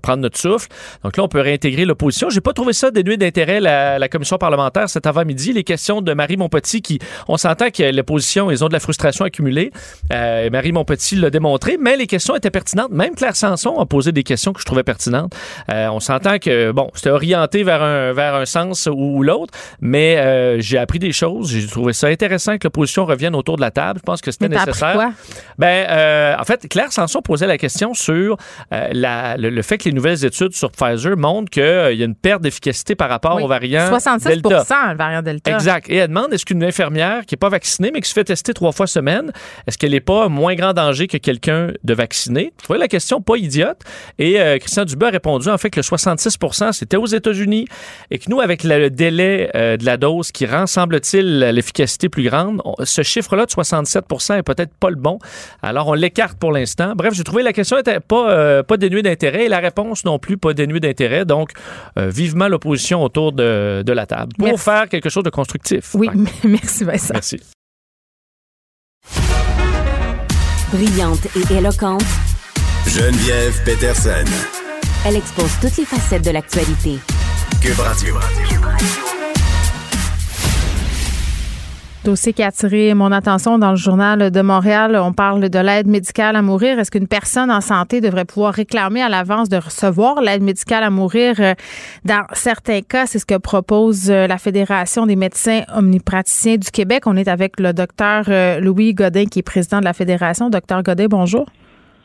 prendre 0.02 0.18
notre 0.22 0.38
souffle. 0.38 0.68
Donc 1.02 1.16
là, 1.16 1.24
on 1.24 1.28
peut 1.28 1.40
réintégrer 1.40 1.84
l'opposition. 1.84 2.30
J'ai 2.30 2.40
pas 2.40 2.52
trouvé 2.52 2.72
ça 2.72 2.90
dénué 2.90 3.16
d'intérêt, 3.16 3.60
la, 3.60 3.98
la 3.98 4.08
commission 4.08 4.38
parlementaire, 4.38 4.88
cet 4.88 5.06
avant-midi. 5.06 5.52
Les 5.52 5.64
questions 5.64 6.02
de 6.02 6.14
Marie 6.14 6.36
Montpetit, 6.36 6.82
qui, 6.82 6.98
on 7.28 7.36
s'entend 7.36 7.70
que 7.70 7.82
l'opposition, 7.94 8.50
ils 8.50 8.64
ont 8.64 8.68
de 8.68 8.72
la 8.72 8.80
frustration 8.80 9.24
accumulée. 9.24 9.70
Euh, 10.12 10.50
Marie 10.50 10.72
Montpetit 10.72 11.16
l'a 11.16 11.30
démontré, 11.30 11.76
mais 11.80 11.96
les 11.96 12.06
questions 12.06 12.36
étaient 12.36 12.50
pertinentes. 12.50 12.90
Même 12.90 13.14
Claire 13.14 13.36
Sanson 13.36 13.78
a 13.78 13.86
posé 13.86 14.12
des 14.12 14.22
questions 14.22 14.52
que 14.52 14.60
je 14.60 14.64
trouvais 14.64 14.82
pertinentes. 14.82 15.34
Euh, 15.70 15.88
on 15.88 16.00
s'entend 16.00 16.38
que, 16.38 16.72
bon, 16.72 16.90
c'était 16.94 17.10
orienté 17.10 17.62
vers 17.62 17.82
un, 17.82 18.12
vers 18.12 18.34
un 18.34 18.44
sens 18.44 18.88
ou, 18.92 19.22
l'autre, 19.22 19.54
mais 19.80 20.16
euh, 20.16 20.60
j'ai 20.60 20.78
appris 20.78 20.98
des 20.98 21.12
choses. 21.12 21.50
J'ai 21.50 21.66
trouvé 21.66 21.92
ça 21.92 22.08
intéressant 22.08 22.58
que 22.58 22.64
l'opposition 22.64 23.04
revienne 23.04 23.34
autour 23.34 23.56
de 23.56 23.60
la 23.60 23.70
table. 23.70 24.00
Je 24.00 24.04
pense 24.04 24.20
que 24.20 24.30
c'était 24.30 24.48
nécessaire. 24.48 24.94
Quoi? 24.94 25.12
Ben, 25.58 26.36
en 26.38 26.44
fait, 26.44 26.68
Claire 26.68 26.92
Sanson 26.92 27.22
posait 27.22 27.46
la 27.46 27.58
question 27.58 27.94
sur 27.94 28.36
la, 28.70 29.36
le, 29.36 29.50
le, 29.50 29.62
fait 29.62 29.78
que 29.78 29.84
les 29.84 29.92
nouvelles 29.94 30.24
études 30.24 30.54
sur 30.54 30.70
Pfizer 30.76 31.16
montrent 31.16 31.50
qu'il 31.50 31.62
euh, 31.62 31.92
y 31.92 32.02
a 32.02 32.04
une 32.04 32.14
perte 32.14 32.42
d'efficacité 32.42 32.94
par 32.94 33.08
rapport 33.08 33.36
oui. 33.36 33.42
au 33.42 33.48
variant 33.48 33.88
66 33.88 34.28
Delta. 34.28 34.92
le 34.92 34.96
variant 34.96 35.22
Delta. 35.22 35.52
Exact. 35.52 35.88
Et 35.88 35.96
elle 35.96 36.08
demande 36.08 36.32
est-ce 36.32 36.44
qu'une 36.44 36.62
infirmière 36.62 37.26
qui 37.26 37.34
n'est 37.34 37.38
pas 37.38 37.48
vaccinée, 37.48 37.90
mais 37.92 38.00
qui 38.00 38.08
se 38.08 38.14
fait 38.14 38.24
tester 38.24 38.54
trois 38.54 38.72
fois 38.72 38.86
semaine, 38.86 39.32
est-ce 39.66 39.78
qu'elle 39.78 39.92
n'est 39.92 40.00
pas 40.00 40.28
moins 40.28 40.54
grand 40.54 40.72
danger 40.72 41.06
que 41.06 41.16
quelqu'un 41.16 41.68
de 41.82 41.94
vacciné? 41.94 42.52
Je 42.58 42.64
trouvais 42.64 42.78
la 42.78 42.88
question 42.88 43.20
pas 43.20 43.36
idiote. 43.36 43.80
Et 44.18 44.40
euh, 44.40 44.58
Christian 44.58 44.84
Dubé 44.84 45.06
a 45.06 45.10
répondu 45.10 45.48
en 45.48 45.58
fait 45.58 45.70
que 45.70 45.78
le 45.78 45.82
66 45.82 46.38
c'était 46.72 46.96
aux 46.96 47.06
États-Unis 47.06 47.66
et 48.10 48.18
que 48.18 48.30
nous, 48.30 48.40
avec 48.40 48.64
le 48.64 48.90
délai 48.90 49.50
euh, 49.54 49.76
de 49.76 49.84
la 49.84 49.96
dose 49.96 50.32
qui 50.32 50.46
rend, 50.46 50.66
semble-t-il, 50.66 51.38
l'efficacité 51.40 52.08
plus 52.08 52.24
grande, 52.24 52.60
on, 52.64 52.74
ce 52.84 53.02
chiffre-là 53.02 53.46
de 53.46 53.50
67% 53.50 54.38
est 54.38 54.42
peut-être 54.42 54.74
pas 54.74 54.90
le 54.90 54.96
bon. 54.96 55.18
Alors, 55.62 55.88
on 55.88 55.94
l'écarte 55.94 56.38
pour 56.38 56.52
l'instant. 56.52 56.94
Bref, 56.96 57.14
j'ai 57.14 57.24
trouvé 57.24 57.42
la 57.42 57.52
question 57.52 57.78
était 57.78 58.00
pas, 58.00 58.30
euh, 58.30 58.62
pas 58.62 58.76
dénuée 58.76 59.02
d'intérêt 59.02 59.44
et 59.44 59.48
la 59.48 59.60
réponse 59.60 60.04
non 60.04 60.18
plus 60.18 60.36
pas 60.36 60.52
dénuée 60.52 60.63
d'intérêt. 60.66 61.24
Donc, 61.24 61.50
euh, 61.98 62.08
vivement 62.08 62.48
l'opposition 62.48 63.02
autour 63.02 63.32
de, 63.32 63.82
de, 63.84 63.92
la 63.92 64.06
table 64.06 64.32
pour 64.38 64.48
merci. 64.48 64.64
faire 64.64 64.88
quelque 64.88 65.08
chose 65.08 65.24
de 65.24 65.30
constructif. 65.30 65.94
Oui, 65.94 66.08
merci 66.44 66.84
Vincent. 66.84 67.14
Merci. 67.14 67.40
Brillante 70.72 71.26
et 71.36 71.54
éloquente, 71.54 72.02
Geneviève 72.88 73.62
Peterson. 73.64 74.24
Elle 75.06 75.16
expose 75.16 75.52
toutes 75.60 75.76
les 75.76 75.84
facettes 75.84 76.24
de 76.24 76.30
l'actualité. 76.30 76.98
Cube 77.60 77.78
Radio. 77.78 78.16
Dossier 82.04 82.34
qui 82.34 82.42
a 82.42 82.48
attiré 82.48 82.92
mon 82.92 83.10
attention 83.12 83.58
dans 83.58 83.70
le 83.70 83.76
journal 83.76 84.30
de 84.30 84.40
Montréal. 84.42 84.94
On 85.02 85.14
parle 85.14 85.48
de 85.48 85.58
l'aide 85.58 85.86
médicale 85.86 86.36
à 86.36 86.42
mourir. 86.42 86.78
Est-ce 86.78 86.90
qu'une 86.90 87.08
personne 87.08 87.50
en 87.50 87.62
santé 87.62 88.02
devrait 88.02 88.26
pouvoir 88.26 88.52
réclamer 88.52 89.00
à 89.00 89.08
l'avance 89.08 89.48
de 89.48 89.56
recevoir 89.56 90.20
l'aide 90.20 90.42
médicale 90.42 90.84
à 90.84 90.90
mourir? 90.90 91.36
Dans 92.04 92.24
certains 92.34 92.82
cas, 92.82 93.06
c'est 93.06 93.18
ce 93.18 93.24
que 93.24 93.38
propose 93.38 94.10
la 94.10 94.36
Fédération 94.36 95.06
des 95.06 95.16
médecins 95.16 95.62
omnipraticiens 95.74 96.58
du 96.58 96.70
Québec. 96.70 97.04
On 97.06 97.16
est 97.16 97.26
avec 97.26 97.58
le 97.58 97.72
docteur 97.72 98.24
Louis 98.60 98.92
Godin, 98.92 99.24
qui 99.24 99.38
est 99.38 99.42
président 99.42 99.80
de 99.80 99.84
la 99.84 99.94
Fédération. 99.94 100.50
Docteur 100.50 100.82
Godin, 100.82 101.06
bonjour. 101.08 101.46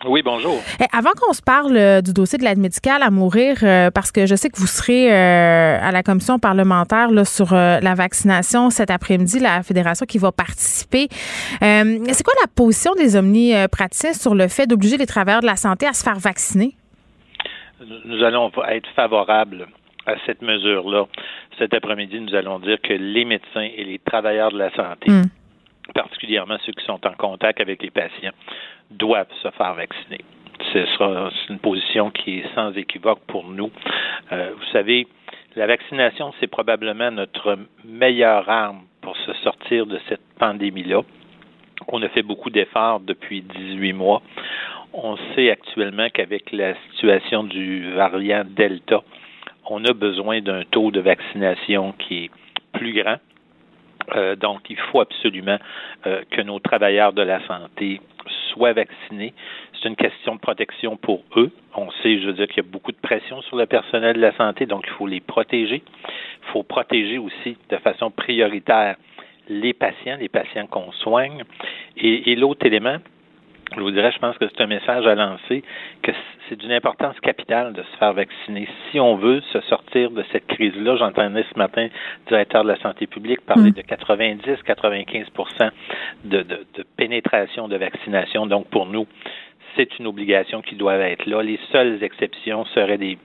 Oui, 0.06 0.22
bonjour. 0.24 0.56
Avant 0.94 1.12
qu'on 1.12 1.34
se 1.34 1.42
parle 1.42 1.76
euh, 1.76 2.02
du 2.02 2.14
dossier 2.14 2.38
de 2.38 2.44
l'aide 2.44 2.58
médicale 2.58 3.04
à 3.04 3.10
mourir, 3.10 3.58
euh, 3.64 3.92
parce 3.92 4.14
que 4.14 4.26
je 4.26 4.36
sais 4.36 4.50
que 4.50 4.58
vous 4.58 4.68
serez 4.68 5.12
euh, 5.12 5.78
à 5.82 5.92
la 5.92 6.04
commission 6.04 6.40
parlementaire 6.40 7.12
là, 7.12 7.26
sur 7.26 7.54
la 7.54 7.96
vaccination 7.96 8.70
cet 8.70 8.92
après-midi, 8.92 9.40
la 9.40 9.62
fédération 9.62 10.06
qui 10.06 10.18
va 10.18 10.32
participer. 10.32 11.08
c'est 11.60 12.24
quoi 12.24 12.34
la 12.42 12.48
position 12.56 12.94
des 12.94 13.18
omnipraticiens 13.18 14.14
sur 14.14 14.36
le 14.36 14.48
fait 14.48 14.68
d'obliger 14.68 14.98
les 14.98 15.06
travailleurs 15.06 15.42
de 15.42 15.48
la 15.48 15.58
santé 15.58 15.86
à 15.86 15.94
se 15.94 16.04
faire 16.04 16.18
vacciner? 16.18 16.76
Nous 18.06 18.24
allons 18.24 18.52
être 18.70 18.90
favorables 18.96 19.68
à 20.06 20.14
cette 20.26 20.42
mesure-là. 20.42 21.06
Cet 21.58 21.74
après-midi, 21.74 22.22
nous 22.22 22.36
allons 22.36 22.60
dire 22.60 22.78
que 22.82 22.94
les 22.94 23.26
médecins 23.26 23.68
et 23.76 23.84
les 23.84 24.00
travailleurs 24.00 24.52
de 24.52 24.58
la 24.58 24.72
santé, 24.72 25.12
mm. 25.12 25.26
particulièrement 25.94 26.58
ceux 26.66 26.72
qui 26.72 26.86
sont 26.86 27.06
en 27.06 27.14
contact 27.18 27.60
avec 27.60 27.82
les 27.82 27.92
patients, 27.92 28.32
doivent 28.92 29.32
se 29.42 29.50
faire 29.52 29.74
vacciner. 29.74 30.20
Ce 30.74 30.86
sera 30.88 31.30
une 31.50 31.60
position 31.60 32.12
qui 32.12 32.40
est 32.40 32.56
sans 32.56 32.72
équivoque 32.74 33.22
pour 33.28 33.48
nous. 33.48 33.72
Euh, 34.32 34.52
vous 34.56 34.72
savez, 34.72 35.08
la 35.56 35.68
vaccination, 35.68 36.34
c'est 36.40 36.48
probablement 36.48 37.12
notre 37.12 37.58
meilleure 37.86 38.50
arme 38.50 38.82
pour 39.02 39.16
se 39.18 39.34
sortir 39.44 39.86
de 39.86 40.00
cette 40.08 40.22
pandémie-là. 40.38 41.02
On 41.88 42.02
a 42.04 42.10
fait 42.10 42.24
beaucoup 42.24 42.50
d'efforts 42.50 43.00
depuis 43.00 43.42
18 43.42 43.94
mois. 43.94 44.22
On 44.94 45.18
sait 45.34 45.50
actuellement 45.50 46.10
qu'avec 46.10 46.52
la 46.52 46.76
situation 46.92 47.44
du 47.44 47.92
variant 47.94 48.44
Delta, 48.46 49.02
on 49.66 49.84
a 49.86 49.94
besoin 49.94 50.42
d'un 50.42 50.64
taux 50.66 50.92
de 50.92 51.00
vaccination 51.00 51.94
qui 51.94 52.26
est 52.26 52.32
plus 52.74 52.94
grand. 52.94 53.18
Euh, 54.16 54.36
donc, 54.36 54.70
il 54.70 54.78
faut 54.78 55.02
absolument 55.02 55.58
euh, 56.08 56.24
que 56.32 56.42
nos 56.42 56.60
travailleurs 56.60 57.14
de 57.14 57.22
la 57.22 57.46
santé 57.48 58.02
soient 58.54 58.74
vaccinés. 58.74 59.34
C'est 59.74 59.90
une 59.90 59.96
question 59.96 60.36
de 60.36 60.40
protection 60.40 60.98
pour 60.98 61.24
eux. 61.36 61.52
On 61.76 61.90
sait, 62.04 62.20
je 62.20 62.28
veux 62.28 62.34
dire, 62.34 62.48
qu'il 62.48 62.64
y 62.64 62.68
a 62.68 62.70
beaucoup 62.70 62.92
de 62.92 62.98
pression 62.98 63.42
sur 63.44 63.58
le 63.58 63.66
personnel 63.66 64.16
de 64.16 64.22
la 64.22 64.36
santé, 64.36 64.66
donc 64.66 64.84
il 64.88 64.94
faut 64.94 65.08
les 65.08 65.22
protéger. 65.22 65.82
Il 65.86 66.52
faut 66.52 66.64
protéger 66.64 67.18
aussi 67.18 67.58
de 67.70 67.78
façon 67.78 68.12
prioritaire 68.12 68.96
les 69.48 69.74
patients, 69.74 70.18
les 70.20 70.30
patients 70.30 70.68
qu'on 70.68 70.92
soigne. 70.92 71.44
Et, 71.98 72.32
et 72.32 72.36
l'autre 72.36 72.66
élément, 72.66 72.98
je 73.76 73.82
vous 73.82 73.92
dirais, 73.92 74.12
je 74.12 74.20
pense 74.20 74.38
que 74.38 74.46
c'est 74.48 74.62
un 74.62 74.68
message 74.68 75.06
à 75.06 75.16
lancer, 75.16 75.64
que 76.02 76.12
c'est 76.48 76.56
d'une 76.56 76.72
importance 76.72 77.20
capitale 77.20 77.74
de 77.74 77.84
se 77.84 77.98
faire 77.98 78.14
vacciner. 78.14 78.68
Si 78.90 79.00
on 79.00 79.16
veut 79.16 79.42
se 79.54 79.62
sortir 79.62 80.12
de 80.12 80.24
cette 80.32 80.48
crise-là, 80.48 80.96
j'entendais 80.98 81.46
ce 81.52 81.58
matin 81.58 81.84
le 81.84 82.28
directeur 82.28 82.64
de 82.64 82.70
la 82.70 82.78
santé 82.78 83.08
publique 83.08 83.42
parler 83.42 83.72
mmh. 83.72 83.74
de 83.74 83.82
90-95 83.82 85.72
de, 86.26 86.42
de, 86.42 86.66
de 86.74 86.86
pénétration 86.98 87.68
de 87.68 87.78
vaccination. 87.78 88.46
Donc, 88.48 88.68
pour 88.70 88.86
nous, 88.86 89.06
c'est 89.76 90.00
une 90.00 90.08
obligation 90.08 90.62
qui 90.62 90.76
doit 90.76 90.96
être 90.96 91.26
là. 91.26 91.42
Les 91.42 91.60
seules 91.72 92.04
exceptions 92.04 92.66
seraient 92.66 92.98
des 92.98 93.18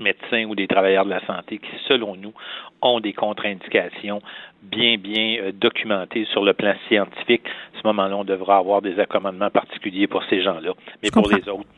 médecins 0.00 0.44
ou 0.44 0.54
des 0.54 0.66
travailleurs 0.66 1.04
de 1.04 1.10
la 1.10 1.24
santé 1.26 1.58
qui, 1.58 1.70
selon 1.88 2.16
nous, 2.16 2.32
ont 2.80 3.00
des 3.00 3.12
contre-indications 3.12 4.20
bien, 4.62 4.96
bien 4.96 5.36
euh, 5.40 5.52
documentées 5.52 6.26
sur 6.32 6.44
le 6.44 6.52
plan 6.52 6.74
scientifique. 6.88 7.42
À 7.76 7.80
ce 7.80 7.86
moment-là, 7.86 8.16
on 8.16 8.24
devra 8.24 8.58
avoir 8.58 8.82
des 8.82 8.98
accommodements 8.98 9.50
particuliers 9.50 10.06
pour 10.06 10.22
ces 10.30 10.42
gens-là. 10.42 10.72
Mais 11.02 11.10
pour 11.10 11.28
les 11.28 11.48
autres, 11.48 11.68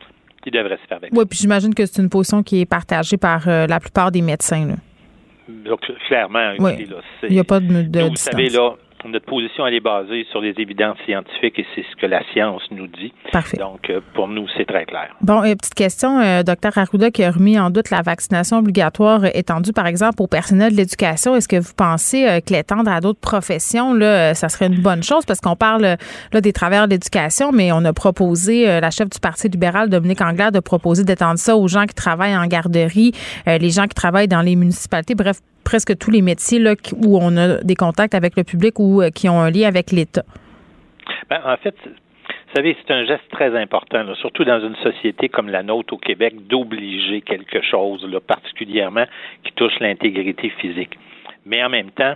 ils 0.47 0.53
devraient 0.53 0.79
se 0.83 0.87
faire 0.87 1.01
vacciner. 1.01 1.19
Oui, 1.19 1.27
puis 1.29 1.39
j'imagine 1.39 1.75
que 1.75 1.87
c'est 1.87 2.03
une 2.03 2.11
position 2.11 2.43
qui 2.43 2.61
est 2.61 2.67
partagée 2.67 3.17
par 3.17 3.49
euh, 3.49 3.67
la 3.67 3.81
plupart 3.81 4.11
des 4.11 4.23
médecins. 4.23 4.67
Là. 4.67 4.75
Donc, 5.49 5.81
clairement, 6.07 6.55
oui. 6.59 6.89
il 7.25 7.31
n'y 7.31 7.39
a 7.39 7.45
pas 7.45 7.61
de, 7.61 7.83
de 7.83 8.17
savez, 8.17 8.49
là, 8.49 8.75
notre 9.09 9.27
position, 9.27 9.67
elle 9.67 9.75
est 9.75 9.81
basée 9.81 10.27
sur 10.31 10.41
les 10.41 10.55
évidences 10.59 10.99
scientifiques 11.07 11.59
et 11.59 11.67
c'est 11.75 11.85
ce 11.91 11.97
que 11.97 12.07
la 12.07 12.23
science 12.33 12.63
nous 12.71 12.87
dit. 12.87 13.13
Parfait. 13.33 13.57
Donc, 13.57 13.91
euh, 13.91 14.01
pour 14.15 14.29
nous, 14.29 14.47
c'est 14.57 14.65
très 14.65 14.85
clair. 14.85 15.15
Bon, 15.21 15.43
euh, 15.43 15.55
petite 15.55 15.75
question, 15.75 16.21
euh, 16.21 16.43
docteur 16.43 16.77
Arruda, 16.77 17.11
qui 17.11 17.23
a 17.23 17.31
remis 17.31 17.59
en 17.59 17.71
doute 17.71 17.91
la 17.91 18.03
vaccination 18.03 18.59
obligatoire 18.59 19.25
étendue, 19.35 19.73
par 19.73 19.87
exemple, 19.87 20.23
au 20.23 20.27
personnel 20.27 20.73
de 20.73 20.77
l'éducation. 20.77 21.37
Est-ce 21.37 21.49
que 21.49 21.57
vous 21.57 21.75
pensez 21.77 22.27
euh, 22.27 22.41
que 22.41 22.53
l'étendre 22.53 22.91
à 22.91 23.01
d'autres 23.01 23.21
professions, 23.21 23.95
là, 23.95 24.35
ça 24.35 24.49
serait 24.49 24.67
une 24.67 24.81
bonne 24.81 25.03
chose? 25.03 25.25
Parce 25.27 25.41
qu'on 25.41 25.57
parle 25.57 25.97
là 26.33 26.41
des 26.41 26.53
travailleurs 26.53 26.87
de 26.87 26.93
l'éducation, 26.93 27.53
mais 27.53 27.73
on 27.73 27.85
a 27.85 27.93
proposé, 27.93 28.81
la 28.81 28.91
chef 28.91 29.09
du 29.09 29.19
Parti 29.19 29.49
libéral, 29.49 29.89
Dominique 29.89 30.21
Anglade, 30.21 30.55
de 30.55 30.61
proposer 30.61 31.05
d'étendre 31.05 31.39
ça 31.39 31.57
aux 31.57 31.69
gens 31.69 31.87
qui 31.87 31.95
travaillent 31.95 32.37
en 32.37 32.47
garderie, 32.47 33.13
les 33.47 33.71
gens 33.71 33.85
qui 33.85 33.95
travaillent 33.95 34.29
dans 34.29 34.43
les 34.43 34.57
municipalités, 34.57 35.15
bref, 35.15 35.39
presque 35.65 35.97
tous 35.99 36.11
les 36.11 36.23
métiers 36.23 36.59
là, 36.59 36.75
où 37.05 37.19
on 37.21 37.37
a 37.37 37.63
des 37.63 37.75
contacts 37.75 38.15
avec 38.15 38.37
le 38.37 38.45
public 38.45 38.79
ou 38.79 39.03
euh, 39.03 39.11
qui 39.11 39.29
ont 39.29 39.41
un 39.41 39.51
lien 39.51 39.69
avec 39.69 39.91
l'État? 39.91 40.25
Ben, 41.31 41.41
en 41.45 41.57
fait, 41.57 41.75
vous 41.85 42.55
savez, 42.55 42.77
c'est 42.87 42.95
un 42.95 43.05
geste 43.05 43.29
très 43.31 43.57
important, 43.61 44.03
là, 44.05 44.15
surtout 44.15 44.45
dans 44.45 44.61
une 44.61 44.77
société 44.77 45.29
comme 45.29 45.49
la 45.49 45.63
nôtre 45.63 45.95
au 45.95 45.99
Québec, 45.99 46.47
d'obliger 46.47 47.21
quelque 47.21 47.63
chose, 47.63 48.07
là, 48.09 48.21
particulièrement 48.21 49.07
qui 49.43 49.53
touche 49.53 49.79
l'intégrité 49.81 50.51
physique. 50.61 50.97
Mais 51.47 51.65
en 51.65 51.69
même 51.69 51.91
temps, 51.91 52.15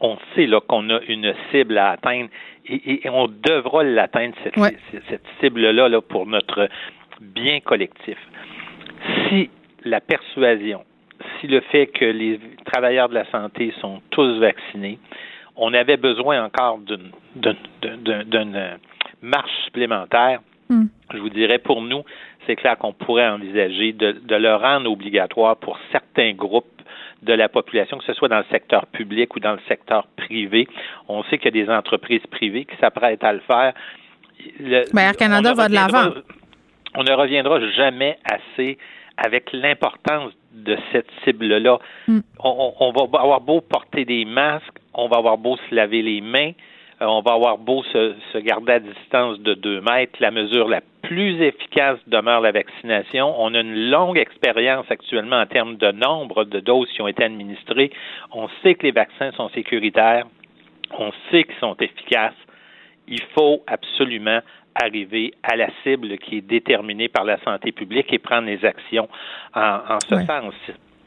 on 0.00 0.18
sait 0.34 0.48
qu'on 0.68 0.90
a 0.90 1.00
une 1.08 1.32
cible 1.50 1.78
à 1.78 1.90
atteindre 1.90 2.28
et, 2.66 3.06
et 3.06 3.10
on 3.10 3.28
devra 3.28 3.82
l'atteindre 3.84 4.34
cette, 4.44 4.56
ouais. 4.56 4.76
cette 5.08 5.24
cible-là 5.40 5.88
là, 5.88 6.00
pour 6.00 6.26
notre 6.26 6.68
bien 7.20 7.60
collectif. 7.60 8.18
Si 9.28 9.48
la 9.84 10.00
persuasion, 10.00 10.84
si 11.40 11.46
le 11.46 11.60
fait 11.60 11.86
que 11.86 12.04
les 12.04 12.40
travailleurs 12.64 13.08
de 13.08 13.14
la 13.14 13.24
santé 13.30 13.72
sont 13.80 14.00
tous 14.10 14.38
vaccinés, 14.38 14.98
on 15.56 15.72
avait 15.72 15.96
besoin 15.96 16.44
encore 16.44 16.78
d'une 16.78 17.10
marche 19.22 19.50
supplémentaire. 19.64 20.40
Mm. 20.68 20.86
Je 21.14 21.18
vous 21.18 21.30
dirais, 21.30 21.58
pour 21.58 21.80
nous, 21.80 22.02
c'est 22.46 22.56
clair 22.56 22.76
qu'on 22.76 22.92
pourrait 22.92 23.28
envisager 23.28 23.92
de, 23.92 24.12
de, 24.12 24.34
le 24.34 24.54
rendre 24.54 24.90
obligatoire 24.90 25.56
pour 25.56 25.78
certains 25.92 26.32
groupes 26.32 26.66
de 27.22 27.32
la 27.32 27.48
population, 27.48 27.98
que 27.98 28.04
ce 28.04 28.12
soit 28.12 28.28
dans 28.28 28.38
le 28.38 28.44
secteur 28.50 28.86
public 28.86 29.34
ou 29.34 29.40
dans 29.40 29.52
le 29.52 29.60
secteur 29.68 30.06
privé. 30.16 30.68
On 31.08 31.22
sait 31.24 31.38
qu'il 31.38 31.56
y 31.56 31.60
a 31.60 31.64
des 31.64 31.72
entreprises 31.72 32.26
privées 32.30 32.64
qui 32.64 32.76
s'apprêtent 32.76 33.24
à 33.24 33.32
le 33.32 33.40
faire. 33.40 33.72
Le, 34.60 34.82
ben 34.92 35.02
Air 35.02 35.16
Canada 35.16 35.54
va 35.54 35.68
de 35.68 35.74
l'avant. 35.74 36.10
On 36.94 37.02
ne 37.02 37.12
reviendra 37.12 37.60
jamais 37.70 38.18
assez 38.24 38.78
avec 39.16 39.52
l'importance 39.52 40.32
de 40.56 40.76
cette 40.92 41.08
cible-là. 41.24 41.78
On, 42.38 42.92
va 42.92 43.20
avoir 43.20 43.40
beau 43.40 43.60
porter 43.60 44.04
des 44.04 44.24
masques, 44.24 44.78
on 44.94 45.08
va 45.08 45.18
avoir 45.18 45.38
beau 45.38 45.56
se 45.68 45.74
laver 45.74 46.02
les 46.02 46.20
mains, 46.20 46.52
euh, 47.02 47.06
on 47.06 47.20
va 47.20 47.34
avoir 47.34 47.58
beau 47.58 47.82
se, 47.84 48.14
se, 48.32 48.38
garder 48.38 48.72
à 48.72 48.80
distance 48.80 49.38
de 49.40 49.54
deux 49.54 49.80
mètres. 49.82 50.16
La 50.20 50.30
mesure 50.30 50.68
la 50.68 50.80
plus 51.02 51.42
efficace 51.42 51.98
demeure 52.06 52.40
la 52.40 52.52
vaccination. 52.52 53.34
On 53.38 53.54
a 53.54 53.60
une 53.60 53.90
longue 53.90 54.18
expérience 54.18 54.86
actuellement 54.90 55.36
en 55.36 55.46
termes 55.46 55.76
de 55.76 55.92
nombre 55.92 56.44
de 56.44 56.60
doses 56.60 56.90
qui 56.90 57.02
ont 57.02 57.08
été 57.08 57.22
administrées. 57.22 57.90
On 58.32 58.48
sait 58.62 58.74
que 58.74 58.84
les 58.84 58.92
vaccins 58.92 59.30
sont 59.32 59.50
sécuritaires. 59.50 60.26
On 60.98 61.12
sait 61.30 61.44
qu'ils 61.44 61.58
sont 61.60 61.76
efficaces. 61.80 62.34
Il 63.08 63.22
faut 63.38 63.62
absolument 63.66 64.40
arriver 64.82 65.32
à 65.42 65.56
la 65.56 65.68
cible 65.82 66.18
qui 66.18 66.38
est 66.38 66.46
déterminée 66.46 67.08
par 67.08 67.24
la 67.24 67.38
santé 67.42 67.72
publique 67.72 68.12
et 68.12 68.18
prendre 68.18 68.46
les 68.46 68.64
actions 68.64 69.08
en, 69.54 69.98
ce 70.00 70.16
sens. 70.26 70.54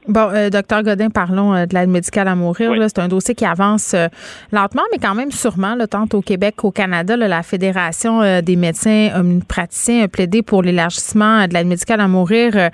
Bon, 0.08 0.30
euh, 0.34 0.50
docteur 0.50 0.82
Godin, 0.82 1.10
parlons 1.10 1.54
euh, 1.54 1.66
de 1.66 1.76
l'aide 1.76 1.90
médicale 1.90 2.28
à 2.28 2.36
mourir. 2.36 2.72
C'est 2.88 3.00
un 3.00 3.08
dossier 3.08 3.36
qui 3.36 3.46
avance 3.46 3.94
euh, 3.94 4.08
lentement, 4.52 4.82
mais 4.92 4.98
quand 4.98 5.14
même 5.14 5.30
sûrement, 5.30 5.76
là, 5.76 5.86
tant 5.88 6.08
au 6.14 6.22
Québec 6.22 6.56
qu'au 6.58 6.72
Canada. 6.72 7.16
la 7.16 7.44
Fédération 7.44 8.42
des 8.42 8.56
médecins 8.56 9.10
praticiens 9.48 10.06
a 10.06 10.08
plaidé 10.08 10.42
pour 10.42 10.64
l'élargissement 10.64 11.48
de 11.48 11.54
l'aide 11.54 11.68
médicale 11.68 12.02
à 12.02 12.08
mourir 12.08 12.72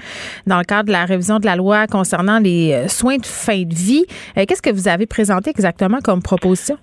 dans 0.48 0.60
le 0.60 0.64
cadre 0.64 0.88
de 0.88 0.92
la 0.92 1.06
révision 1.06 1.40
de 1.40 1.46
la 1.46 1.56
loi 1.56 1.88
concernant 1.88 2.40
les 2.40 2.88
soins 2.88 3.18
de 3.18 3.26
fin 3.26 3.64
de 3.64 3.74
vie. 3.74 4.06
Qu'est-ce 4.36 4.62
que 4.62 4.72
vous 4.72 4.88
avez 4.88 5.06
présenté 5.06 5.50
exactement 5.50 6.00
comme 6.04 6.22
proposition? 6.22 6.78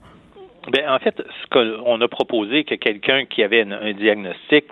Bien, 0.71 0.95
en 0.95 0.99
fait, 0.99 1.17
ce 1.19 1.49
qu'on 1.51 2.01
a 2.01 2.09
proposé, 2.09 2.65
que 2.65 2.77
quelqu'un 2.77 3.25
qui 3.25 3.43
avait 3.43 3.63
un, 3.63 3.93
diagnostic 3.93 4.65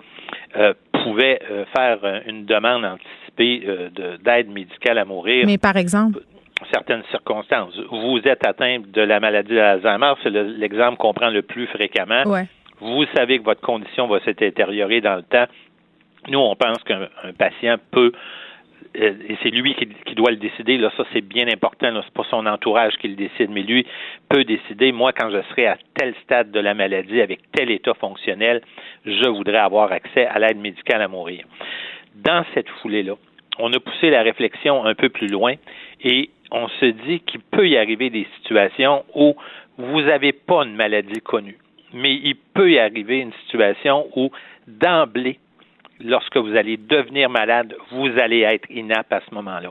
euh, 0.55 0.73
pouvait 1.03 1.41
euh, 1.49 1.65
faire 1.75 1.99
une 2.27 2.45
demande 2.45 2.85
anticipée 2.85 3.63
euh, 3.67 4.17
d'aide 4.23 4.49
médicale 4.49 4.97
à 4.97 5.05
mourir. 5.05 5.45
Mais 5.45 5.57
par 5.57 5.77
exemple? 5.77 6.21
certaines 6.71 7.03
circonstances. 7.09 7.73
Vous 7.89 8.19
êtes 8.25 8.45
atteint 8.45 8.79
de 8.85 9.01
la 9.01 9.19
maladie 9.19 9.55
d'Alzheimer, 9.55 10.13
c'est 10.21 10.29
l'exemple 10.29 10.97
qu'on 10.97 11.13
prend 11.13 11.29
le 11.29 11.41
plus 11.41 11.67
fréquemment. 11.67 12.23
Ouais. 12.25 12.47
Vous 12.79 13.05
savez 13.15 13.39
que 13.39 13.43
votre 13.43 13.61
condition 13.61 14.07
va 14.07 14.19
se 14.19 14.31
détériorer 14.31 15.01
dans 15.01 15.15
le 15.15 15.23
temps. 15.23 15.45
Nous, 16.27 16.39
on 16.39 16.55
pense 16.55 16.83
qu'un 16.83 17.07
patient 17.37 17.77
peut 17.91 18.11
euh, 18.11 18.17
et 18.93 19.37
c'est 19.41 19.49
lui 19.49 19.73
qui, 19.75 20.15
doit 20.15 20.31
le 20.31 20.37
décider. 20.37 20.77
Là, 20.77 20.91
ça, 20.97 21.03
c'est 21.13 21.21
bien 21.21 21.47
important. 21.47 21.89
C'est 22.03 22.13
pas 22.13 22.25
son 22.29 22.45
entourage 22.45 22.93
qui 22.97 23.07
le 23.07 23.15
décide, 23.15 23.49
mais 23.49 23.63
lui 23.63 23.85
peut 24.29 24.43
décider. 24.43 24.91
Moi, 24.91 25.13
quand 25.13 25.29
je 25.29 25.41
serai 25.49 25.67
à 25.67 25.77
tel 25.95 26.13
stade 26.23 26.51
de 26.51 26.59
la 26.59 26.73
maladie, 26.73 27.21
avec 27.21 27.39
tel 27.51 27.71
état 27.71 27.93
fonctionnel, 27.93 28.61
je 29.05 29.27
voudrais 29.29 29.57
avoir 29.57 29.91
accès 29.91 30.25
à 30.25 30.39
l'aide 30.39 30.57
médicale 30.57 31.01
à 31.01 31.07
mourir. 31.07 31.45
Dans 32.15 32.43
cette 32.53 32.69
foulée-là, 32.81 33.13
on 33.59 33.71
a 33.73 33.79
poussé 33.79 34.09
la 34.09 34.23
réflexion 34.23 34.85
un 34.85 34.95
peu 34.95 35.09
plus 35.09 35.27
loin 35.27 35.53
et 36.03 36.29
on 36.51 36.67
se 36.67 36.85
dit 36.85 37.21
qu'il 37.21 37.41
peut 37.41 37.67
y 37.67 37.77
arriver 37.77 38.09
des 38.09 38.27
situations 38.37 39.05
où 39.15 39.35
vous 39.77 40.01
n'avez 40.01 40.33
pas 40.33 40.63
une 40.63 40.75
maladie 40.75 41.21
connue, 41.21 41.57
mais 41.93 42.13
il 42.13 42.35
peut 42.53 42.71
y 42.71 42.79
arriver 42.79 43.19
une 43.19 43.33
situation 43.45 44.07
où 44.15 44.31
d'emblée, 44.67 45.39
lorsque 46.03 46.37
vous 46.37 46.55
allez 46.55 46.77
devenir 46.77 47.29
malade, 47.29 47.75
vous 47.91 48.09
allez 48.19 48.41
être 48.41 48.69
inapte 48.69 49.11
à 49.11 49.21
ce 49.27 49.33
moment-là. 49.35 49.69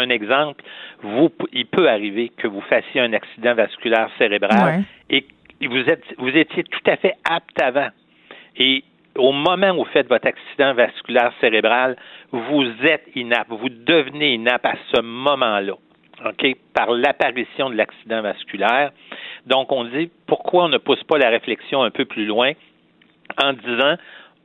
Un 0.00 0.08
exemple, 0.08 0.62
vous, 1.02 1.30
il 1.52 1.66
peut 1.66 1.88
arriver 1.88 2.30
que 2.36 2.46
vous 2.46 2.62
fassiez 2.62 3.00
un 3.00 3.12
accident 3.12 3.54
vasculaire 3.54 4.08
cérébral 4.18 4.84
et 5.10 5.26
vous, 5.62 5.88
êtes, 5.88 6.02
vous 6.18 6.28
étiez 6.28 6.64
tout 6.64 6.90
à 6.90 6.96
fait 6.96 7.14
apte 7.24 7.60
avant. 7.62 7.88
Et 8.56 8.84
au 9.16 9.32
moment 9.32 9.70
où 9.70 9.84
vous 9.84 9.90
faites 9.92 10.08
votre 10.08 10.26
accident 10.26 10.74
vasculaire 10.74 11.32
cérébral, 11.40 11.96
vous 12.32 12.64
êtes 12.82 13.06
inapte, 13.14 13.50
vous 13.50 13.68
devenez 13.68 14.34
inapte 14.34 14.66
à 14.66 14.74
ce 14.94 15.00
moment-là, 15.00 15.74
OK, 16.24 16.56
par 16.74 16.90
l'apparition 16.90 17.70
de 17.70 17.76
l'accident 17.76 18.22
vasculaire. 18.22 18.90
Donc, 19.46 19.70
on 19.72 19.84
dit 19.84 20.10
pourquoi 20.26 20.64
on 20.64 20.68
ne 20.68 20.78
pousse 20.78 21.02
pas 21.04 21.18
la 21.18 21.28
réflexion 21.28 21.82
un 21.82 21.90
peu 21.90 22.04
plus 22.04 22.26
loin 22.26 22.52
en 23.42 23.52
disant 23.52 23.96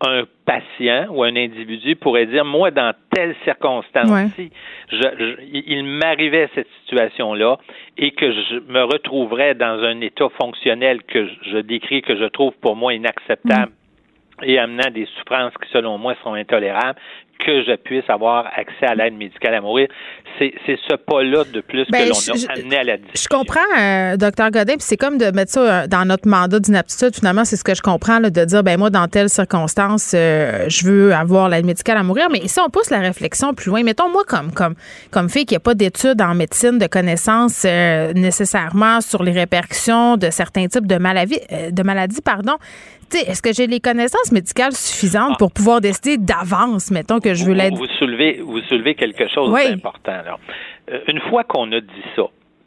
un 0.01 0.23
patient 0.45 1.07
ou 1.09 1.23
un 1.23 1.35
individu 1.35 1.95
pourrait 1.95 2.25
dire, 2.25 2.43
moi, 2.43 2.71
dans 2.71 2.93
telle 3.13 3.35
circonstance, 3.43 4.33
ci 4.35 4.51
il 5.53 5.83
m'arrivait 5.83 6.49
cette 6.55 6.67
situation-là 6.81 7.57
et 7.97 8.11
que 8.11 8.31
je 8.31 8.59
me 8.67 8.83
retrouverais 8.83 9.53
dans 9.53 9.83
un 9.83 10.01
état 10.01 10.29
fonctionnel 10.41 11.03
que 11.03 11.27
je 11.43 11.57
décris, 11.59 12.01
que 12.01 12.15
je 12.15 12.25
trouve 12.25 12.53
pour 12.61 12.75
moi 12.75 12.93
inacceptable 12.93 13.71
mm. 14.41 14.45
et 14.45 14.57
amenant 14.57 14.89
des 14.91 15.05
souffrances 15.17 15.53
qui, 15.61 15.69
selon 15.71 15.97
moi, 15.97 16.15
sont 16.23 16.33
intolérables, 16.33 16.99
que 17.45 17.63
je 17.63 17.75
puisse 17.75 18.09
avoir 18.09 18.47
accès 18.55 18.85
à 18.87 18.95
l'aide 18.95 19.15
médicale 19.15 19.55
à 19.55 19.61
mourir. 19.61 19.87
C'est 20.39 20.53
ce 20.65 20.95
pas-là 20.95 21.43
de 21.43 21.61
plus 21.61 21.85
que 21.85 21.91
ben, 21.91 22.09
l'on 22.09 22.15
a 22.15 22.53
amené 22.53 22.77
à 22.77 22.83
la 22.83 22.97
discussion. 22.97 23.21
Je 23.21 23.37
comprends, 23.37 23.79
euh, 23.79 24.17
docteur 24.17 24.49
Godin, 24.49 24.73
puis 24.73 24.81
c'est 24.81 24.97
comme 24.97 25.17
de 25.17 25.31
mettre 25.31 25.51
ça 25.51 25.61
euh, 25.83 25.87
dans 25.87 26.05
notre 26.05 26.27
mandat 26.27 26.59
d'inaptitude. 26.59 27.15
Finalement, 27.15 27.45
c'est 27.45 27.57
ce 27.57 27.63
que 27.63 27.75
je 27.75 27.81
comprends, 27.81 28.19
de 28.19 28.29
dire, 28.29 28.63
ben 28.63 28.77
moi, 28.79 28.89
dans 28.89 29.07
telle 29.07 29.29
circonstance, 29.29 30.13
euh, 30.15 30.65
je 30.67 30.85
veux 30.85 31.13
avoir 31.13 31.49
l'aide 31.49 31.65
médicale 31.65 31.97
à 31.97 32.03
mourir. 32.03 32.27
Mais 32.31 32.47
si 32.47 32.59
on 32.59 32.69
pousse 32.69 32.89
la 32.89 32.99
réflexion 32.99 33.53
plus 33.53 33.69
loin, 33.69 33.83
mettons 33.83 34.09
moi 34.09 34.23
comme 34.27 34.51
comme 34.51 34.75
comme 35.11 35.29
fille 35.29 35.45
qui 35.45 35.53
n'a 35.53 35.59
pas 35.59 35.73
d'études 35.73 36.21
en 36.21 36.33
médecine, 36.33 36.77
de 36.77 36.87
connaissances 36.87 37.65
nécessairement 38.15 39.01
sur 39.01 39.23
les 39.23 39.31
répercussions 39.31 40.17
de 40.17 40.29
certains 40.29 40.67
types 40.67 40.87
de 40.87 40.97
maladies, 40.97 41.39
de 41.71 41.83
maladies, 41.83 42.21
pardon 42.21 42.57
est-ce 43.19 43.41
que 43.41 43.53
j'ai 43.53 43.67
les 43.67 43.79
connaissances 43.79 44.31
médicales 44.31 44.73
suffisantes 44.73 45.37
pour 45.37 45.51
pouvoir 45.51 45.81
décider 45.81 46.17
d'avance, 46.17 46.91
mettons, 46.91 47.19
que 47.19 47.33
je 47.33 47.45
veux 47.45 47.53
l'aide? 47.53 47.73
Vous 47.73 47.87
soulevez, 47.99 48.41
vous 48.41 48.61
soulevez 48.61 48.95
quelque 48.95 49.27
chose 49.27 49.53
d'important. 49.53 50.21
Euh, 50.91 50.99
une 51.07 51.19
fois 51.21 51.43
qu'on 51.43 51.71
a 51.71 51.79
dit 51.79 52.03
ça, 52.15 52.23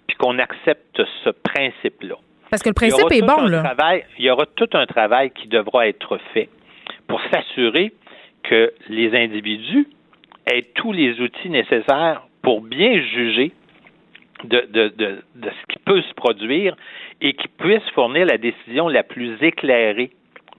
puis 0.06 0.16
qu'on 0.16 0.38
accepte 0.38 1.02
ce 1.24 1.30
principe-là, 1.30 2.16
parce 2.50 2.62
que 2.62 2.68
le 2.68 2.74
principe 2.74 3.10
est 3.10 3.22
bon, 3.22 3.46
là. 3.46 3.62
Travail, 3.62 4.04
il 4.18 4.26
y 4.26 4.30
aura 4.30 4.46
tout 4.46 4.68
un 4.74 4.86
travail 4.86 5.30
qui 5.30 5.48
devra 5.48 5.88
être 5.88 6.18
fait 6.32 6.48
pour 7.08 7.20
s'assurer 7.32 7.92
que 8.44 8.72
les 8.88 9.12
individus 9.16 9.88
aient 10.46 10.66
tous 10.74 10.92
les 10.92 11.20
outils 11.20 11.50
nécessaires 11.50 12.22
pour 12.42 12.60
bien 12.60 13.00
juger 13.00 13.50
de, 14.44 14.68
de, 14.70 14.88
de, 14.88 15.22
de, 15.34 15.50
ce 15.50 15.72
qui 15.72 15.78
peut 15.84 16.02
se 16.02 16.14
produire 16.14 16.76
et 17.20 17.32
qui 17.32 17.48
puissent 17.48 17.90
fournir 17.94 18.26
la 18.26 18.38
décision 18.38 18.88
la 18.88 19.02
plus 19.02 19.36
éclairée 19.42 20.10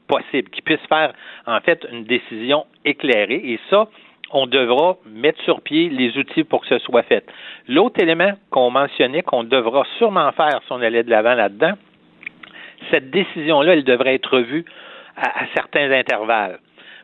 possible, 0.07 0.49
qui 0.49 0.61
puisse 0.61 0.85
faire 0.87 1.13
en 1.45 1.59
fait 1.61 1.85
une 1.91 2.03
décision 2.03 2.65
éclairée. 2.83 3.41
Et 3.43 3.59
ça, 3.69 3.87
on 4.31 4.47
devra 4.47 4.97
mettre 5.05 5.41
sur 5.43 5.61
pied 5.61 5.89
les 5.89 6.17
outils 6.17 6.43
pour 6.43 6.61
que 6.61 6.67
ce 6.67 6.79
soit 6.79 7.03
fait. 7.03 7.25
L'autre 7.67 8.01
élément 8.01 8.33
qu'on 8.49 8.71
mentionnait, 8.71 9.21
qu'on 9.21 9.43
devra 9.43 9.83
sûrement 9.97 10.31
faire 10.31 10.61
si 10.65 10.71
on 10.71 10.81
allait 10.81 11.03
de 11.03 11.09
l'avant 11.09 11.35
là-dedans, 11.35 11.73
cette 12.91 13.09
décision-là, 13.09 13.73
elle 13.73 13.83
devrait 13.83 14.15
être 14.15 14.37
revue 14.37 14.65
à, 15.15 15.43
à, 15.43 15.47
certains 15.55 15.91
intervalles. 15.91 16.59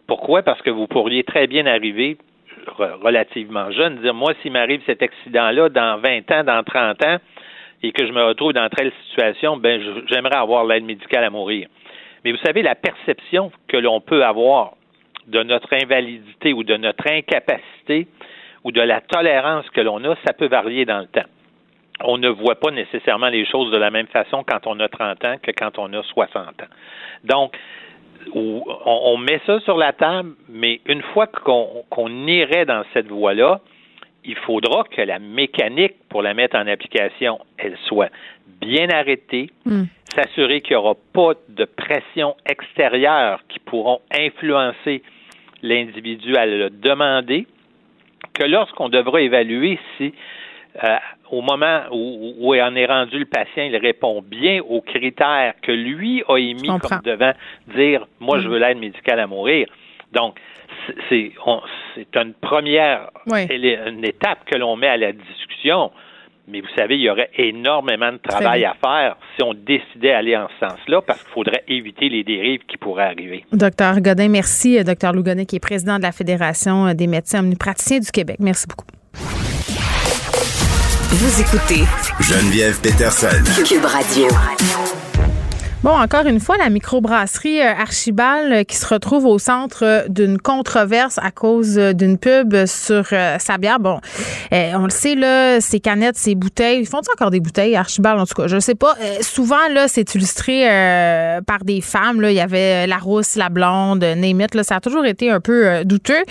Pourquoi? 0.08 0.44
Parce 0.44 0.62
que 0.62 0.70
vous 0.70 0.88
pourriez 0.88 1.24
très 1.24 1.48
bien 1.48 1.66
arriver 1.66 2.18
relativement 2.78 3.72
jeune, 3.72 3.98
dire 3.98 4.14
moi, 4.14 4.34
s'il 4.42 4.52
m'arrive 4.52 4.82
cet 4.86 5.02
accident-là 5.02 5.70
dans 5.70 6.00
20 6.00 6.32
ans, 6.32 6.44
dans 6.44 6.64
30 6.64 7.06
ans, 7.06 7.18
et 7.84 7.92
que 7.92 8.06
je 8.06 8.12
me 8.12 8.24
retrouve 8.24 8.54
dans 8.54 8.70
telle 8.70 8.92
situation, 9.08 9.58
ben 9.58 9.82
j'aimerais 10.08 10.36
avoir 10.36 10.66
l'aide 10.66 10.84
médicale 10.84 11.24
à 11.24 11.30
mourir. 11.30 11.68
Mais 12.24 12.32
vous 12.32 12.38
savez, 12.44 12.62
la 12.62 12.76
perception 12.76 13.52
que 13.68 13.78
l'on 13.78 14.02
peut 14.02 14.24
avoir 14.24 14.74
de 15.28 15.44
notre 15.44 15.74
invalidité 15.74 16.54
ou 16.54 16.64
de 16.64 16.78
notre 16.78 17.10
incapacité 17.10 18.08
ou 18.64 18.72
de 18.72 18.82
la 18.82 19.02
tolérance 19.02 19.70
que 19.70 19.82
l'on 19.82 20.04
a, 20.04 20.16
ça 20.26 20.34
peut 20.34 20.48
varier 20.48 20.86
dans 20.86 21.00
le 21.00 21.08
temps. 21.08 21.28
On 22.04 22.18
ne 22.18 22.30
voit 22.30 22.56
pas 22.56 22.72
nécessairement 22.72 23.30
les 23.30 23.46
choses 23.46 23.72
de 23.72 23.78
la 23.78 23.92
même 23.92 24.08
façon 24.08 24.44
quand 24.48 24.66
on 24.66 24.80
a 24.80 24.88
30 24.88 25.26
ans 25.26 25.36
que 25.42 25.52
quand 25.52 25.78
on 25.78 25.94
a 25.94 26.04
60 26.04 26.48
ans. 26.48 26.54
Donc, 27.24 27.56
on, 28.34 29.18
met 29.18 29.42
ça 29.46 29.60
sur 29.62 29.78
la 29.78 29.94
table, 29.94 30.34
mais 30.50 30.80
une 30.86 31.02
fois 31.02 31.28
qu'on 31.28 32.28
irait 32.28 32.66
dans 32.66 32.84
cette 32.94 33.08
voie-là, 33.08 33.62
il 34.24 34.36
faudra 34.36 34.84
que 34.84 35.02
la 35.02 35.20
mécanique 35.20 35.96
pour 36.10 36.22
la 36.22 36.34
mettre 36.34 36.56
en 36.56 36.68
application, 36.68 37.40
elle 37.58 37.78
soit 37.88 38.10
bien 38.62 38.90
arrêtée, 38.90 39.50
hmm 39.66 39.86
s'assurer 40.14 40.62
qu'il 40.62 40.76
n'y 40.76 40.84
aura 40.84 40.96
pas 41.14 41.34
de 41.50 41.66
pression 41.66 42.36
extérieure 42.46 43.42
qui 43.50 43.60
pourront 43.60 44.02
influencer 44.12 45.04
l'individu 45.62 46.36
à 46.36 46.46
le 46.46 46.70
demander, 46.70 47.48
que 48.34 48.46
lorsqu'on 48.46 48.90
devra 48.90 49.22
évaluer 49.22 49.80
si 49.98 50.14
euh, 50.84 50.96
au 51.30 51.42
moment 51.42 51.82
où, 51.92 52.34
où, 52.40 52.56
en 52.56 52.76
est 52.76 52.86
rendu 52.86 53.20
le 53.20 53.26
patient, 53.26 53.64
il 53.64 53.76
répond 53.76 54.22
bien 54.22 54.62
aux 54.62 54.82
critères 54.82 55.54
que 55.62 55.72
lui 55.72 56.24
a 56.28 56.38
émis 56.38 56.70
comme 56.80 57.02
devant 57.04 57.34
dire 57.76 58.08
moi 58.20 58.40
je 58.40 58.48
mm. 58.48 58.52
veux 58.52 58.60
l'aide 58.60 58.78
médicale 58.78 59.20
à 59.20 59.28
mourir. 59.28 59.68
Donc 60.14 60.38
c'est 61.10 61.34
une 62.16 62.34
première 62.42 63.10
une 63.28 64.06
étape 64.06 64.40
que 64.46 64.58
l'on 64.58 64.76
met 64.76 64.88
à 64.88 64.98
la 64.98 65.12
discussion 65.12 65.92
Mais 66.48 66.62
vous 66.62 66.68
savez, 66.76 66.96
il 66.96 67.02
y 67.02 67.10
aurait 67.10 67.30
énormément 67.38 68.12
de 68.12 68.18
travail 68.18 68.66
à 68.66 68.74
faire 68.84 69.16
si 69.36 69.44
on 69.44 69.54
décidait 69.54 70.12
d'aller 70.12 70.36
en 70.36 70.48
ce 70.60 70.68
sens-là, 70.68 71.02
parce 71.02 71.24
qu'il 71.24 71.32
faudrait 71.34 71.64
éviter 71.68 72.10
les 72.10 72.24
dérives 72.24 72.62
qui 72.68 72.78
pourraient 72.78 73.06
arriver. 73.06 73.46
Docteur 73.54 74.02
Godin, 74.02 74.28
merci. 74.28 74.84
Docteur 74.84 75.14
Lougonnet, 75.14 75.46
qui 75.46 75.58
est 75.58 75.60
président 75.60 75.98
de 75.98 76.04
la 76.04 76.12
Fédération 76.12 76.94
des 76.94 77.08
médecins 77.08 77.40
omnipraticiens 77.40 78.00
du 78.00 78.12
Québec. 78.12 78.38
Merci 78.40 78.68
beaucoup. 78.68 78.86
Vous 81.14 81.42
écoutez 81.42 81.84
Geneviève 82.20 82.82
Peterson. 82.82 83.44
Cube 83.64 83.86
Radio. 83.86 84.28
Bon, 85.84 85.90
encore 85.90 86.28
une 86.28 86.40
fois, 86.40 86.58
la 86.58 86.70
microbrasserie 86.70 87.60
euh, 87.60 87.74
Archibald 87.76 88.54
euh, 88.54 88.64
qui 88.64 88.76
se 88.76 88.86
retrouve 88.86 89.26
au 89.26 89.40
centre 89.40 89.84
euh, 89.84 90.08
d'une 90.10 90.38
controverse 90.38 91.18
à 91.18 91.32
cause 91.32 91.76
d'une 91.76 92.20
pub 92.20 92.68
sur 92.68 93.08
sa 93.40 93.58
bière. 93.58 93.80
Bon, 93.80 94.00
on 94.52 94.84
le 94.84 94.92
sait, 94.92 95.16
là, 95.16 95.60
ces 95.60 95.80
canettes, 95.80 96.18
ces 96.18 96.36
bouteilles, 96.36 96.82
ils 96.82 96.86
font 96.86 97.02
encore 97.16 97.32
des 97.32 97.40
bouteilles, 97.40 97.76
Archibald, 97.76 98.20
en 98.20 98.28
tout 98.28 98.36
cas? 98.36 98.48
Je 98.48 98.60
sais 98.60 98.76
pas. 98.76 98.96
souvent, 99.22 99.68
là, 99.72 99.88
c'est 99.88 100.14
illustré 100.14 100.68
par 101.48 101.64
des 101.64 101.82
femmes. 101.82 102.22
Là. 102.22 102.32
Il 102.32 102.36
y 102.36 102.42
avait 102.42 102.86
la 102.86 102.98
rousse, 102.98 103.36
la 103.36 103.50
blonde, 103.50 104.04
Némite. 104.04 104.54
Là, 104.54 104.64
ça 104.64 104.76
a 104.76 104.80
toujours 104.82 105.06
été 105.06 105.32
un 105.32 105.40
peu 105.40 105.84
douteux. 105.84 106.24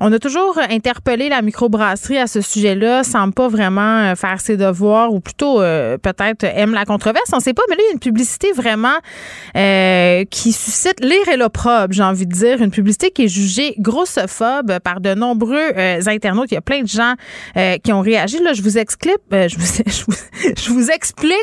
On 0.00 0.12
a 0.12 0.18
toujours 0.18 0.58
interpellé 0.70 1.28
la 1.28 1.42
microbrasserie 1.42 2.18
à 2.18 2.26
ce 2.26 2.40
sujet-là, 2.40 3.02
semble 3.02 3.34
pas 3.34 3.48
vraiment 3.48 4.14
faire 4.14 4.40
ses 4.40 4.56
devoirs 4.56 5.12
ou 5.12 5.20
plutôt 5.20 5.58
peut-être 5.58 6.44
aime 6.44 6.74
la 6.74 6.84
controverse. 6.84 7.30
On 7.32 7.40
sait 7.40 7.54
pas, 7.54 7.62
mais 7.68 7.76
là, 7.76 7.82
il 7.84 7.88
y 7.88 7.90
a 7.90 7.92
une 7.94 8.00
publicité 8.00 8.52
vraiment 8.52 8.91
euh, 9.56 10.24
qui 10.30 10.52
suscite 10.52 11.00
l'ire 11.00 11.28
et 11.32 11.36
l'opprobre, 11.36 11.92
j'ai 11.92 12.02
envie 12.02 12.26
de 12.26 12.32
dire. 12.32 12.62
Une 12.62 12.70
publicité 12.70 13.10
qui 13.10 13.24
est 13.24 13.28
jugée 13.28 13.74
grossophobe 13.78 14.78
par 14.80 15.00
de 15.00 15.14
nombreux 15.14 15.72
euh, 15.76 16.00
internautes. 16.06 16.50
Il 16.50 16.54
y 16.54 16.58
a 16.58 16.62
plein 16.62 16.82
de 16.82 16.88
gens 16.88 17.14
euh, 17.56 17.76
qui 17.78 17.92
ont 17.92 18.00
réagi. 18.00 18.38
Là, 18.42 18.52
je 18.52 18.62
vous 18.62 18.78
explique, 18.78 19.18
je 19.30 20.70
vous, 20.70 20.90
explique 20.90 21.36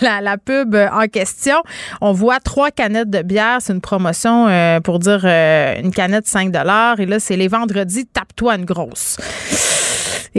la, 0.00 0.20
la, 0.20 0.38
pub 0.38 0.74
en 0.74 1.06
question. 1.08 1.56
On 2.00 2.12
voit 2.12 2.40
trois 2.40 2.70
canettes 2.70 3.10
de 3.10 3.22
bière. 3.22 3.58
C'est 3.60 3.72
une 3.72 3.80
promotion 3.80 4.46
pour 4.82 4.98
dire 4.98 5.24
une 5.24 5.92
canette 5.92 6.26
5 6.26 6.48
Et 6.48 7.06
là, 7.06 7.18
c'est 7.18 7.36
les 7.36 7.48
vendredis, 7.48 8.06
tape-toi 8.06 8.56
une 8.56 8.64
grosse. 8.64 9.18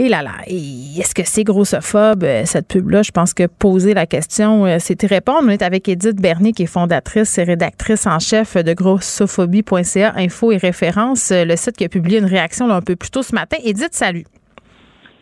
Et 0.00 0.08
là 0.08 0.22
là, 0.22 0.30
est-ce 0.46 1.12
que 1.12 1.24
c'est 1.24 1.42
grossophobe, 1.42 2.22
euh, 2.22 2.42
cette 2.44 2.68
pub-là? 2.68 3.02
Je 3.02 3.10
pense 3.10 3.34
que 3.34 3.48
poser 3.48 3.94
la 3.94 4.06
question, 4.06 4.64
euh, 4.64 4.76
c'est 4.78 5.02
y 5.02 5.06
répondre. 5.08 5.40
On 5.42 5.48
est 5.48 5.60
avec 5.60 5.88
Edith 5.88 6.22
Bernier, 6.22 6.52
qui 6.52 6.62
est 6.62 6.72
fondatrice 6.72 7.36
et 7.36 7.42
rédactrice 7.42 8.06
en 8.06 8.20
chef 8.20 8.56
de 8.56 8.74
grossophobie.ca, 8.74 10.12
info 10.14 10.52
et 10.52 10.56
référence, 10.56 11.32
euh, 11.32 11.44
le 11.44 11.56
site 11.56 11.76
qui 11.76 11.84
a 11.84 11.88
publié 11.88 12.20
une 12.20 12.26
réaction 12.26 12.70
un 12.70 12.80
peu 12.80 12.94
plus 12.94 13.10
tôt 13.10 13.24
ce 13.24 13.34
matin. 13.34 13.56
Edith, 13.64 13.88
salut. 13.90 14.24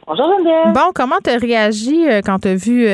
Bonjour 0.07 0.27
Geneviève. 0.37 0.75
Bon, 0.75 0.91
comment 0.95 1.21
tu 1.25 1.31
as 1.31 1.39
réagi 1.39 2.05
quand 2.23 2.41
tu 2.41 2.49
as 2.49 2.55
vu 2.55 2.87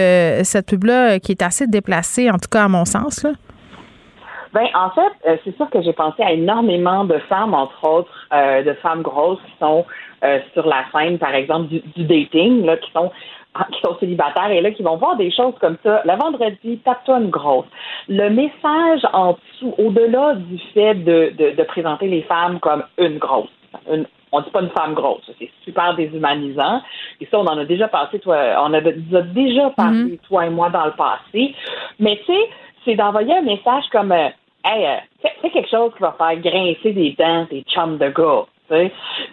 cette 0.44 0.68
pub-là 0.68 1.18
qui 1.18 1.32
est 1.32 1.42
assez 1.42 1.66
déplacée, 1.66 2.30
en 2.30 2.38
tout 2.38 2.48
cas 2.48 2.62
à 2.62 2.68
mon 2.68 2.84
sens? 2.84 3.24
Là? 3.24 3.32
Ben, 4.54 4.66
en 4.74 4.90
fait, 4.90 5.38
c'est 5.44 5.56
sûr 5.56 5.68
que 5.68 5.82
j'ai 5.82 5.92
pensé 5.92 6.22
à 6.22 6.32
énormément 6.32 7.04
de 7.04 7.18
femmes, 7.28 7.54
entre 7.54 7.84
autres, 7.86 8.28
de 8.30 8.72
femmes 8.74 9.02
grosses 9.02 9.40
qui 9.40 9.58
sont 9.58 9.84
euh, 10.22 10.38
sur 10.52 10.66
la 10.66 10.84
scène, 10.92 11.18
par 11.18 11.34
exemple, 11.34 11.68
du, 11.68 12.04
dating, 12.04 12.64
là, 12.64 12.76
qui 12.76 12.90
sont 12.92 13.10
qui 13.72 13.80
sont 13.82 13.96
célibataires 14.00 14.50
et 14.50 14.62
là 14.62 14.70
qui 14.70 14.82
vont 14.82 14.96
voir 14.96 15.16
des 15.16 15.30
choses 15.30 15.54
comme 15.60 15.76
ça. 15.82 16.02
Le 16.04 16.16
vendredi, 16.16 16.78
tape-toi 16.78 17.18
une 17.18 17.28
grosse. 17.30 17.66
Le 18.08 18.30
message 18.30 19.06
en 19.12 19.32
dessous, 19.34 19.74
au-delà 19.76 20.36
du 20.36 20.58
fait 20.72 20.94
de, 20.94 21.32
de, 21.36 21.50
de, 21.50 21.62
présenter 21.64 22.08
les 22.08 22.22
femmes 22.22 22.60
comme 22.60 22.82
une 22.96 23.18
grosse, 23.18 23.50
une, 23.92 24.06
on 24.32 24.40
dit 24.40 24.50
pas 24.50 24.62
une 24.62 24.70
femme 24.70 24.94
grosse, 24.94 25.30
c'est 25.38 25.50
super 25.64 25.94
déshumanisant. 25.94 26.80
Et 27.20 27.26
ça, 27.26 27.38
on 27.38 27.46
en 27.46 27.58
a 27.58 27.66
déjà 27.66 27.88
passé, 27.88 28.18
toi, 28.18 28.38
on 28.64 28.72
a, 28.72 28.80
déjà 28.80 29.70
parlé, 29.70 29.98
mm-hmm. 29.98 30.18
toi 30.26 30.46
et 30.46 30.50
moi, 30.50 30.70
dans 30.70 30.86
le 30.86 30.92
passé. 30.92 31.54
Mais 31.98 32.16
tu 32.24 32.32
sais, 32.32 32.48
c'est 32.86 32.94
d'envoyer 32.94 33.36
un 33.36 33.42
message 33.42 33.84
comme 33.92 34.12
euh, 34.12 34.30
Hey, 34.64 34.86
euh, 34.86 34.96
fais, 35.20 35.50
quelque 35.50 35.68
chose 35.68 35.92
qui 35.96 36.02
va 36.02 36.14
faire 36.16 36.36
grincer 36.36 36.92
des 36.92 37.16
dents 37.18 37.46
des 37.50 37.62
chums 37.62 37.98
de 37.98 38.08
gars. 38.08 38.46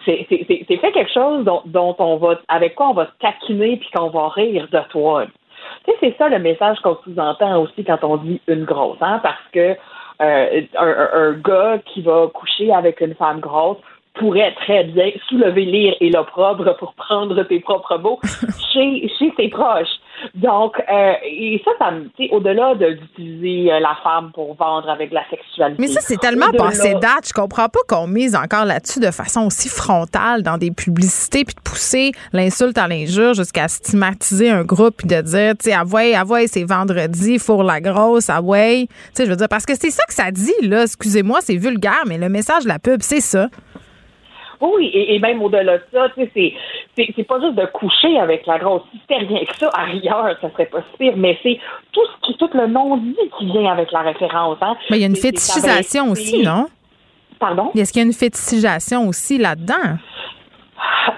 C'est 0.04 0.26
fait 0.28 0.92
quelque 0.92 1.12
chose 1.12 1.44
dont, 1.44 1.96
on 1.98 2.16
va, 2.16 2.40
avec 2.48 2.74
quoi 2.74 2.90
on 2.90 2.94
va 2.94 3.06
se 3.06 3.18
taquiner 3.20 3.76
puis 3.76 3.88
qu'on 3.94 4.08
va 4.08 4.28
rire 4.28 4.68
de 4.70 4.80
toi. 4.90 5.24
Tu 5.84 5.92
sais, 5.92 5.96
c'est 6.00 6.18
ça 6.18 6.28
le 6.28 6.38
message 6.38 6.78
qu'on 6.80 6.96
sous-entend 7.04 7.62
aussi 7.62 7.84
quand 7.84 8.02
on 8.02 8.16
dit 8.18 8.40
une 8.48 8.64
grosse, 8.64 8.98
hein, 9.00 9.20
parce 9.22 9.42
que 9.52 9.76
euh, 10.20 10.62
un, 10.78 11.32
gars 11.32 11.78
qui 11.86 12.02
va 12.02 12.28
coucher 12.32 12.72
avec 12.72 13.00
une 13.00 13.14
femme 13.14 13.40
grosse 13.40 13.78
pourrait 14.14 14.54
très 14.56 14.84
bien 14.84 15.10
soulever 15.28 15.64
l'ire 15.64 15.94
et 16.00 16.10
l'opprobre 16.10 16.76
pour 16.76 16.94
prendre 16.94 17.42
tes 17.44 17.60
propres 17.60 17.96
mots 17.96 18.20
chez, 18.72 19.08
chez 19.18 19.32
ses 19.36 19.48
proches. 19.48 20.00
Donc, 20.34 20.74
euh, 20.78 21.12
et 21.24 21.60
ça, 21.64 21.70
ça 21.78 21.90
au-delà 22.30 22.74
d'utiliser 22.74 23.72
euh, 23.72 23.80
la 23.80 23.96
femme 24.02 24.30
pour 24.32 24.54
vendre 24.54 24.88
avec 24.88 25.12
la 25.12 25.22
sexualité. 25.28 25.80
Mais 25.80 25.88
ça, 25.88 26.00
c'est 26.00 26.18
tellement 26.18 26.50
passé 26.52 26.94
date. 26.94 27.28
Je 27.28 27.32
comprends 27.32 27.68
pas 27.68 27.80
qu'on 27.88 28.06
mise 28.06 28.36
encore 28.36 28.64
là-dessus 28.64 29.00
de 29.00 29.10
façon 29.10 29.46
aussi 29.46 29.68
frontale 29.68 30.42
dans 30.42 30.58
des 30.58 30.70
publicités, 30.70 31.44
puis 31.44 31.54
de 31.54 31.60
pousser 31.60 32.12
l'insulte 32.32 32.78
à 32.78 32.88
l'injure 32.88 33.34
jusqu'à 33.34 33.68
stigmatiser 33.68 34.50
un 34.50 34.62
groupe, 34.62 34.96
puis 34.98 35.08
de 35.08 35.20
dire, 35.20 35.54
tu 35.58 35.70
sais, 35.70 35.72
ah 35.72 35.84
ouais, 35.84 36.14
ah 36.14 36.24
ouais, 36.24 36.46
c'est 36.46 36.64
vendredi, 36.64 37.38
four 37.38 37.62
la 37.62 37.80
grosse, 37.80 38.30
ah 38.30 38.40
ouais. 38.40 38.86
Tu 38.88 38.96
sais, 39.14 39.24
je 39.24 39.30
veux 39.30 39.36
dire, 39.36 39.48
parce 39.48 39.66
que 39.66 39.74
c'est 39.74 39.90
ça 39.90 40.02
que 40.06 40.14
ça 40.14 40.30
dit, 40.30 40.52
là. 40.62 40.82
Excusez-moi, 40.82 41.40
c'est 41.42 41.56
vulgaire, 41.56 42.02
mais 42.06 42.18
le 42.18 42.28
message 42.28 42.64
de 42.64 42.68
la 42.68 42.78
pub, 42.78 43.00
c'est 43.02 43.20
ça. 43.20 43.48
Oui, 44.60 44.90
et, 44.92 45.18
même 45.18 45.42
au-delà 45.42 45.78
de 45.78 45.82
ça, 45.92 46.08
tu 46.10 46.22
sais, 46.22 46.54
c'est, 46.96 47.12
c'est, 47.16 47.24
pas 47.24 47.40
juste 47.40 47.54
de 47.54 47.64
coucher 47.66 48.18
avec 48.18 48.46
la 48.46 48.58
grosse. 48.58 48.82
Si 48.92 49.00
c'était 49.00 49.24
rien 49.24 49.44
que 49.44 49.56
ça, 49.56 49.70
ailleurs, 49.70 50.36
ça 50.40 50.50
serait 50.50 50.66
pas 50.66 50.82
pire, 50.98 51.14
mais 51.16 51.38
c'est 51.42 51.58
tout 51.92 52.02
ce 52.04 52.26
qui, 52.26 52.36
tout 52.36 52.50
le 52.52 52.66
non-dit 52.66 53.16
qui 53.38 53.46
vient 53.46 53.72
avec 53.72 53.90
la 53.90 54.00
référence. 54.00 54.58
Hein. 54.60 54.76
Mais 54.90 54.98
il 54.98 55.00
y 55.00 55.04
a 55.04 55.06
une 55.06 55.16
fétichisation 55.16 56.10
aussi, 56.10 56.42
non? 56.42 56.66
Pardon? 57.38 57.70
Est-ce 57.74 57.92
qu'il 57.92 58.02
y 58.02 58.04
a 58.04 58.06
une 58.06 58.12
fétichisation 58.12 59.08
aussi 59.08 59.38
là-dedans? 59.38 59.96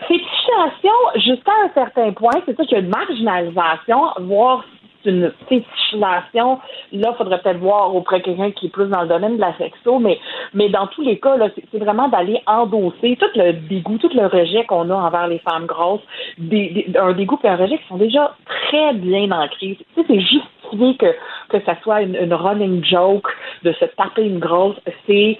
Fétichisation, 0.07 0.93
jusqu'à 1.16 1.53
un 1.64 1.70
certain 1.74 2.12
point, 2.12 2.40
c'est 2.47 2.57
ça 2.57 2.64
qu'il 2.64 2.78
y 2.78 2.80
a 2.80 2.84
une 2.84 2.90
marginalisation, 2.90 4.03
voire 4.20 4.64
une 5.05 5.32
fétichisation. 5.48 6.59
Là, 6.92 7.11
il 7.12 7.16
faudrait 7.16 7.40
peut-être 7.40 7.59
voir 7.59 7.94
auprès 7.94 8.20
de 8.20 8.24
quelqu'un 8.24 8.50
qui 8.50 8.66
est 8.66 8.70
plus 8.70 8.88
dans 8.88 9.03
le 9.03 9.09
domaine 9.09 9.36
de 9.36 9.40
la 9.40 9.57
sexo, 9.57 9.98
mais, 9.98 10.18
mais 10.55 10.68
dans 10.68 10.86
tous 10.88 11.03
les 11.03 11.18
cas, 11.18 11.36
c'est 11.55 11.78
vraiment 11.78 12.09
d'aller 12.09 12.40
endosser 12.46 13.16
tout 13.16 13.26
le 13.34 13.53
dégoût, 13.53 13.98
tout 13.98 14.11
le 14.14 14.26
rejet 14.26 14.64
qu'on 14.64 14.90
a 14.90 14.94
envers 14.94 15.28
les 15.28 15.38
femmes 15.38 15.66
grosses, 15.66 16.03
des, 16.38 16.86
un 16.98 17.12
dégoût 17.12 17.38
et 17.44 17.48
un 17.48 17.57
rejet 17.57 17.78
qui 17.78 17.88
sont 17.88 17.96
déjà 17.96 18.34
très 18.46 18.94
bien 18.94 19.30
ancrés. 19.30 19.78
Tu 19.94 20.05
c'est 20.07 20.20
justifié 20.20 20.96
que, 20.96 21.14
que 21.48 21.64
ça 21.64 21.76
soit 21.82 22.03
une, 22.03 22.16
une 22.16 22.34
running 22.34 22.84
joke 22.84 23.28
de 23.62 23.72
se 23.72 23.84
taper 23.84 24.24
une 24.24 24.38
grosse. 24.38 24.76
C'est 25.07 25.38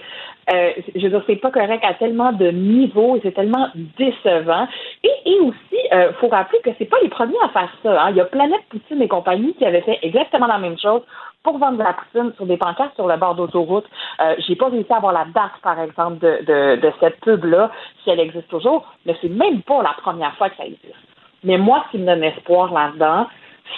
euh, 0.51 0.71
je 0.95 1.01
veux 1.01 1.09
dire, 1.09 1.23
c'est 1.27 1.35
pas 1.37 1.51
correct 1.51 1.83
à 1.87 1.93
tellement 1.93 2.31
de 2.31 2.49
niveaux 2.51 3.15
et 3.15 3.21
c'est 3.23 3.33
tellement 3.33 3.67
décevant. 3.97 4.67
Et, 5.03 5.31
et 5.31 5.39
aussi, 5.39 5.57
il 5.71 5.93
euh, 5.93 6.13
faut 6.13 6.27
rappeler 6.27 6.59
que 6.63 6.71
c'est 6.77 6.85
pas 6.85 6.97
les 7.01 7.09
premiers 7.09 7.37
à 7.43 7.49
faire 7.49 7.69
ça. 7.81 8.03
Hein. 8.03 8.09
Il 8.11 8.17
y 8.17 8.21
a 8.21 8.25
Planète 8.25 8.63
Poutine 8.69 9.01
et 9.01 9.07
compagnie 9.07 9.53
qui 9.55 9.65
avaient 9.65 9.81
fait 9.81 9.99
exactement 10.01 10.47
la 10.47 10.57
même 10.57 10.77
chose 10.77 11.01
pour 11.43 11.57
vendre 11.57 11.77
de 11.77 11.83
la 11.83 11.93
poutine 11.93 12.33
sur 12.35 12.45
des 12.45 12.57
pancartes 12.57 12.95
sur 12.95 13.07
le 13.07 13.17
bord 13.17 13.35
d'autoroute. 13.35 13.85
Euh, 14.21 14.35
J'ai 14.47 14.55
pas 14.55 14.69
réussi 14.69 14.91
à 14.91 14.97
avoir 14.97 15.13
la 15.13 15.25
date, 15.25 15.59
par 15.61 15.79
exemple, 15.79 16.19
de, 16.19 16.43
de, 16.45 16.81
de 16.81 16.93
cette 16.99 17.19
pub-là, 17.19 17.69
si 18.03 18.09
elle 18.09 18.19
existe 18.21 18.47
toujours, 18.47 18.85
mais 19.05 19.15
c'est 19.21 19.29
même 19.29 19.61
pas 19.61 19.83
la 19.83 19.93
première 20.01 20.33
fois 20.35 20.49
que 20.49 20.57
ça 20.57 20.65
existe. 20.65 20.95
Mais 21.43 21.57
moi, 21.57 21.83
ce 21.87 21.91
qui 21.91 21.97
me 21.97 22.05
donne 22.05 22.23
espoir 22.23 22.73
là-dedans, 22.73 23.27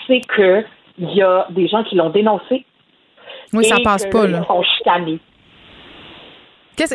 c'est 0.07 0.21
que 0.21 0.63
il 0.97 1.11
y 1.13 1.21
a 1.21 1.47
des 1.49 1.67
gens 1.67 1.83
qui 1.83 1.95
l'ont 1.95 2.09
dénoncé. 2.09 2.65
Oui, 3.51 3.65
ça 3.65 3.77
passe 3.83 4.05
pas, 4.09 4.27
là. 4.27 4.39
Ils 4.41 4.45
sont 4.45 4.63
chicanés. 4.63 5.19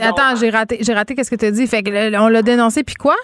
Attends, 0.01 0.37
j'ai 0.41 0.51
raté, 0.51 0.79
j'ai 0.81 0.95
raté 0.95 1.15
qu'est-ce 1.15 1.31
que 1.31 1.37
tu 1.37 1.47
as 1.47 1.51
dit. 1.51 1.67
Fait 1.67 1.83
que 1.83 2.19
on 2.19 2.29
l'a 2.29 2.43
dénoncé, 2.43 2.85
puis 2.85 2.95
quoi? 2.95 3.17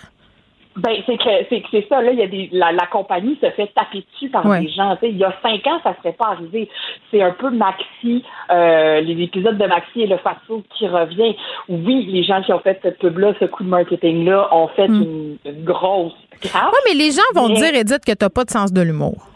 Ben, 0.77 0.95
c'est 1.07 1.17
que 1.17 1.67
c'est 1.71 1.87
ça, 1.89 2.03
là, 2.03 2.13
il 2.13 2.19
y 2.19 2.23
a 2.23 2.27
des 2.27 2.51
la, 2.53 2.87
compagnie 2.93 3.39
se 3.41 3.51
fait 3.51 3.69
taper 3.69 4.05
dessus 4.13 4.29
par 4.29 4.43
des 4.61 4.69
gens. 4.69 4.97
Il 5.03 5.17
y 5.17 5.25
a 5.25 5.35
cinq 5.43 5.67
ans, 5.67 5.81
ça 5.83 5.97
serait 5.99 6.13
pas 6.13 6.33
arrivé. 6.33 6.69
C'est 7.11 7.23
un 7.23 7.31
peu 7.31 7.49
Maxi, 7.49 8.23
euh, 8.51 9.01
les 9.01 9.23
épisodes 9.23 9.57
de 9.57 9.67
Maxi 9.67 10.03
et 10.03 10.07
le 10.07 10.19
Faso 10.19 10.65
qui 10.77 10.87
revient. 10.87 11.35
Oui, 11.71 12.07
les 12.13 12.25
gens 12.25 12.43
qui 12.43 12.53
ont 12.53 12.59
fait 12.59 12.79
cette 12.83 12.99
pub-là, 12.99 13.33
ce 13.41 13.47
coup 13.47 13.65
de 13.65 13.71
marketing-là, 13.71 14.55
ont 14.55 14.69
fait 14.69 14.89
hmm. 14.89 15.39
une, 15.47 15.65
grosse 15.65 16.13
grave. 16.43 16.71
Oui, 16.73 16.79
mais 16.87 16.95
les 16.95 17.11
gens 17.11 17.23
vont 17.35 17.49
dire, 17.49 17.75
Edith, 17.75 18.05
que 18.07 18.13
t'as 18.13 18.29
pas 18.29 18.45
de 18.45 18.51
sens 18.51 18.71
de 18.71 18.83
l'humour. 18.83 19.27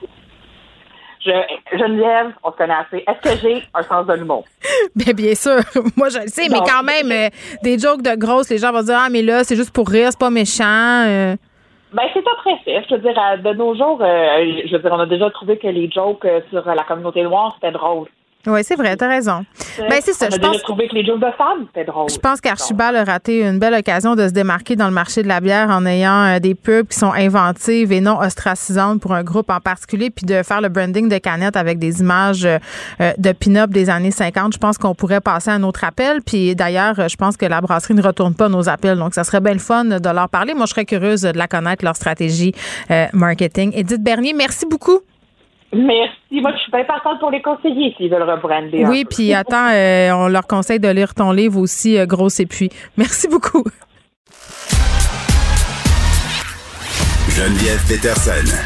Je, 1.24 1.30
Geneviève, 1.76 2.32
on 2.42 2.50
se 2.50 2.56
connaît 2.56 2.74
assez. 2.74 3.04
Est-ce 3.06 3.20
que 3.20 3.40
j'ai 3.42 3.62
un 3.74 3.82
sens 3.82 4.06
de 4.06 4.14
l'humour? 4.14 4.44
Bien, 4.94 5.12
bien 5.12 5.34
sûr. 5.34 5.60
Moi, 5.96 6.08
je 6.08 6.20
le 6.20 6.28
sais, 6.28 6.48
mais 6.48 6.58
quand 6.58 6.82
même, 6.82 7.12
euh, 7.12 7.28
des 7.62 7.78
jokes 7.78 8.02
de 8.02 8.16
grosses, 8.16 8.48
les 8.48 8.58
gens 8.58 8.72
vont 8.72 8.82
dire 8.82 8.98
Ah, 8.98 9.08
mais 9.10 9.22
là, 9.22 9.44
c'est 9.44 9.56
juste 9.56 9.72
pour 9.72 9.88
rire, 9.88 10.08
c'est 10.10 10.18
pas 10.18 10.30
méchant. 10.30 11.04
Euh. 11.06 11.36
Ben, 11.92 12.02
c'est 12.14 12.20
oppressif. 12.26 12.86
Je 12.88 12.94
veux 12.94 13.00
dire, 13.00 13.14
de 13.44 13.52
nos 13.54 13.74
jours, 13.74 14.00
euh, 14.00 14.62
je 14.64 14.72
veux 14.72 14.82
dire, 14.82 14.92
on 14.92 15.00
a 15.00 15.06
déjà 15.06 15.28
trouvé 15.30 15.58
que 15.58 15.66
les 15.66 15.90
jokes 15.90 16.26
sur 16.50 16.64
la 16.66 16.84
communauté 16.84 17.22
noire, 17.22 17.52
c'était 17.56 17.72
drôle. 17.72 18.08
Oui, 18.46 18.60
c'est 18.64 18.76
vrai, 18.76 18.96
t'as 18.96 19.08
raison. 19.08 19.44
Ben, 19.78 20.00
c'est 20.02 20.14
ça. 20.14 20.26
On 20.26 20.32
a 20.32 20.36
Je 20.36 20.40
pense, 20.40 20.62
trouvé 20.62 20.88
que 20.88 20.94
les 20.94 21.02
de 21.02 21.10
femmes, 21.36 21.66
c'était 21.66 21.84
drôle. 21.84 22.08
je 22.10 22.18
pense 22.18 22.40
qu'Archibald 22.40 22.96
a 22.96 23.04
raté 23.04 23.42
une 23.42 23.58
belle 23.58 23.74
occasion 23.74 24.14
de 24.14 24.26
se 24.28 24.32
démarquer 24.32 24.76
dans 24.76 24.86
le 24.86 24.94
marché 24.94 25.22
de 25.22 25.28
la 25.28 25.40
bière 25.40 25.68
en 25.68 25.84
ayant 25.84 26.24
euh, 26.24 26.38
des 26.38 26.54
pubs 26.54 26.88
qui 26.88 26.98
sont 26.98 27.12
inventives 27.12 27.92
et 27.92 28.00
non 28.00 28.18
ostracisantes 28.18 29.00
pour 29.00 29.12
un 29.12 29.22
groupe 29.22 29.50
en 29.50 29.60
particulier, 29.60 30.10
puis 30.10 30.24
de 30.24 30.42
faire 30.42 30.60
le 30.60 30.70
branding 30.70 31.08
de 31.08 31.18
canettes 31.18 31.56
avec 31.56 31.78
des 31.78 32.00
images 32.00 32.46
euh, 32.46 32.58
euh, 33.00 33.12
de 33.18 33.32
pin-up 33.32 33.70
des 33.70 33.90
années 33.90 34.10
50. 34.10 34.54
Je 34.54 34.58
pense 34.58 34.78
qu'on 34.78 34.94
pourrait 34.94 35.20
passer 35.20 35.50
à 35.50 35.54
un 35.54 35.62
autre 35.62 35.84
appel. 35.84 36.22
Puis 36.22 36.54
d'ailleurs, 36.54 37.08
je 37.08 37.16
pense 37.16 37.36
que 37.36 37.46
la 37.46 37.60
brasserie 37.60 37.94
ne 37.94 38.02
retourne 38.02 38.34
pas 38.34 38.48
nos 38.48 38.68
appels. 38.68 38.98
Donc, 38.98 39.14
ça 39.14 39.24
serait 39.24 39.40
bien 39.40 39.52
le 39.52 39.58
fun 39.58 39.84
de 39.84 40.08
leur 40.08 40.28
parler. 40.28 40.54
Moi, 40.54 40.66
je 40.66 40.70
serais 40.70 40.84
curieuse 40.86 41.22
de 41.22 41.36
la 41.36 41.46
connaître, 41.46 41.84
leur 41.84 41.96
stratégie 41.96 42.52
euh, 42.90 43.06
marketing. 43.12 43.72
Edith 43.74 44.02
Bernier, 44.02 44.32
merci 44.32 44.66
beaucoup. 44.66 45.00
Merci. 45.72 46.40
Moi, 46.40 46.50
je 46.56 46.62
suis 46.62 46.72
bien 46.72 46.84
partante 46.84 47.20
pour 47.20 47.30
les 47.30 47.42
conseiller 47.42 47.94
s'ils 47.96 48.10
veulent 48.10 48.28
rebrander. 48.28 48.84
un 48.84 48.88
Oui, 48.88 49.04
puis 49.08 49.32
attends, 49.34 49.68
euh, 49.70 50.10
on 50.12 50.28
leur 50.28 50.46
conseille 50.46 50.80
de 50.80 50.88
lire 50.88 51.14
ton 51.14 51.30
livre 51.32 51.60
aussi, 51.60 51.96
euh, 51.96 52.06
Gros 52.06 52.28
et 52.28 52.46
puis. 52.46 52.70
Merci 52.96 53.28
beaucoup. 53.28 53.64
Geneviève 57.28 57.80
Peterson. 57.88 58.56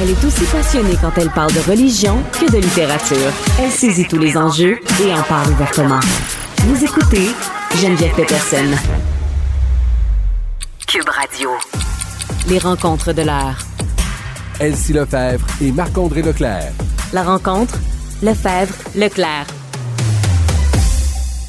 Elle 0.00 0.10
est 0.10 0.24
aussi 0.24 0.44
passionnée 0.46 0.96
quand 1.00 1.16
elle 1.16 1.30
parle 1.30 1.52
de 1.52 1.60
religion 1.70 2.18
que 2.32 2.50
de 2.50 2.58
littérature. 2.58 3.30
Elle 3.60 3.70
saisit 3.70 4.08
tous 4.08 4.18
les 4.18 4.36
enjeux 4.36 4.80
et 5.04 5.12
en 5.12 5.22
parle 5.22 5.50
ouvertement. 5.50 6.00
Vous 6.58 6.84
écoutez 6.84 7.28
Geneviève 7.76 8.14
Peterson. 8.16 8.76
Cube 10.88 11.08
Radio. 11.08 11.50
Les 12.48 12.58
rencontres 12.58 13.12
de 13.12 13.22
l'heure. 13.22 13.71
Elsie 14.62 14.92
Lefebvre 14.92 15.44
et 15.60 15.72
Marc-André 15.72 16.22
Leclerc. 16.22 16.70
La 17.12 17.24
rencontre, 17.24 17.80
Lefebvre, 18.22 18.72
Leclerc. 18.94 19.48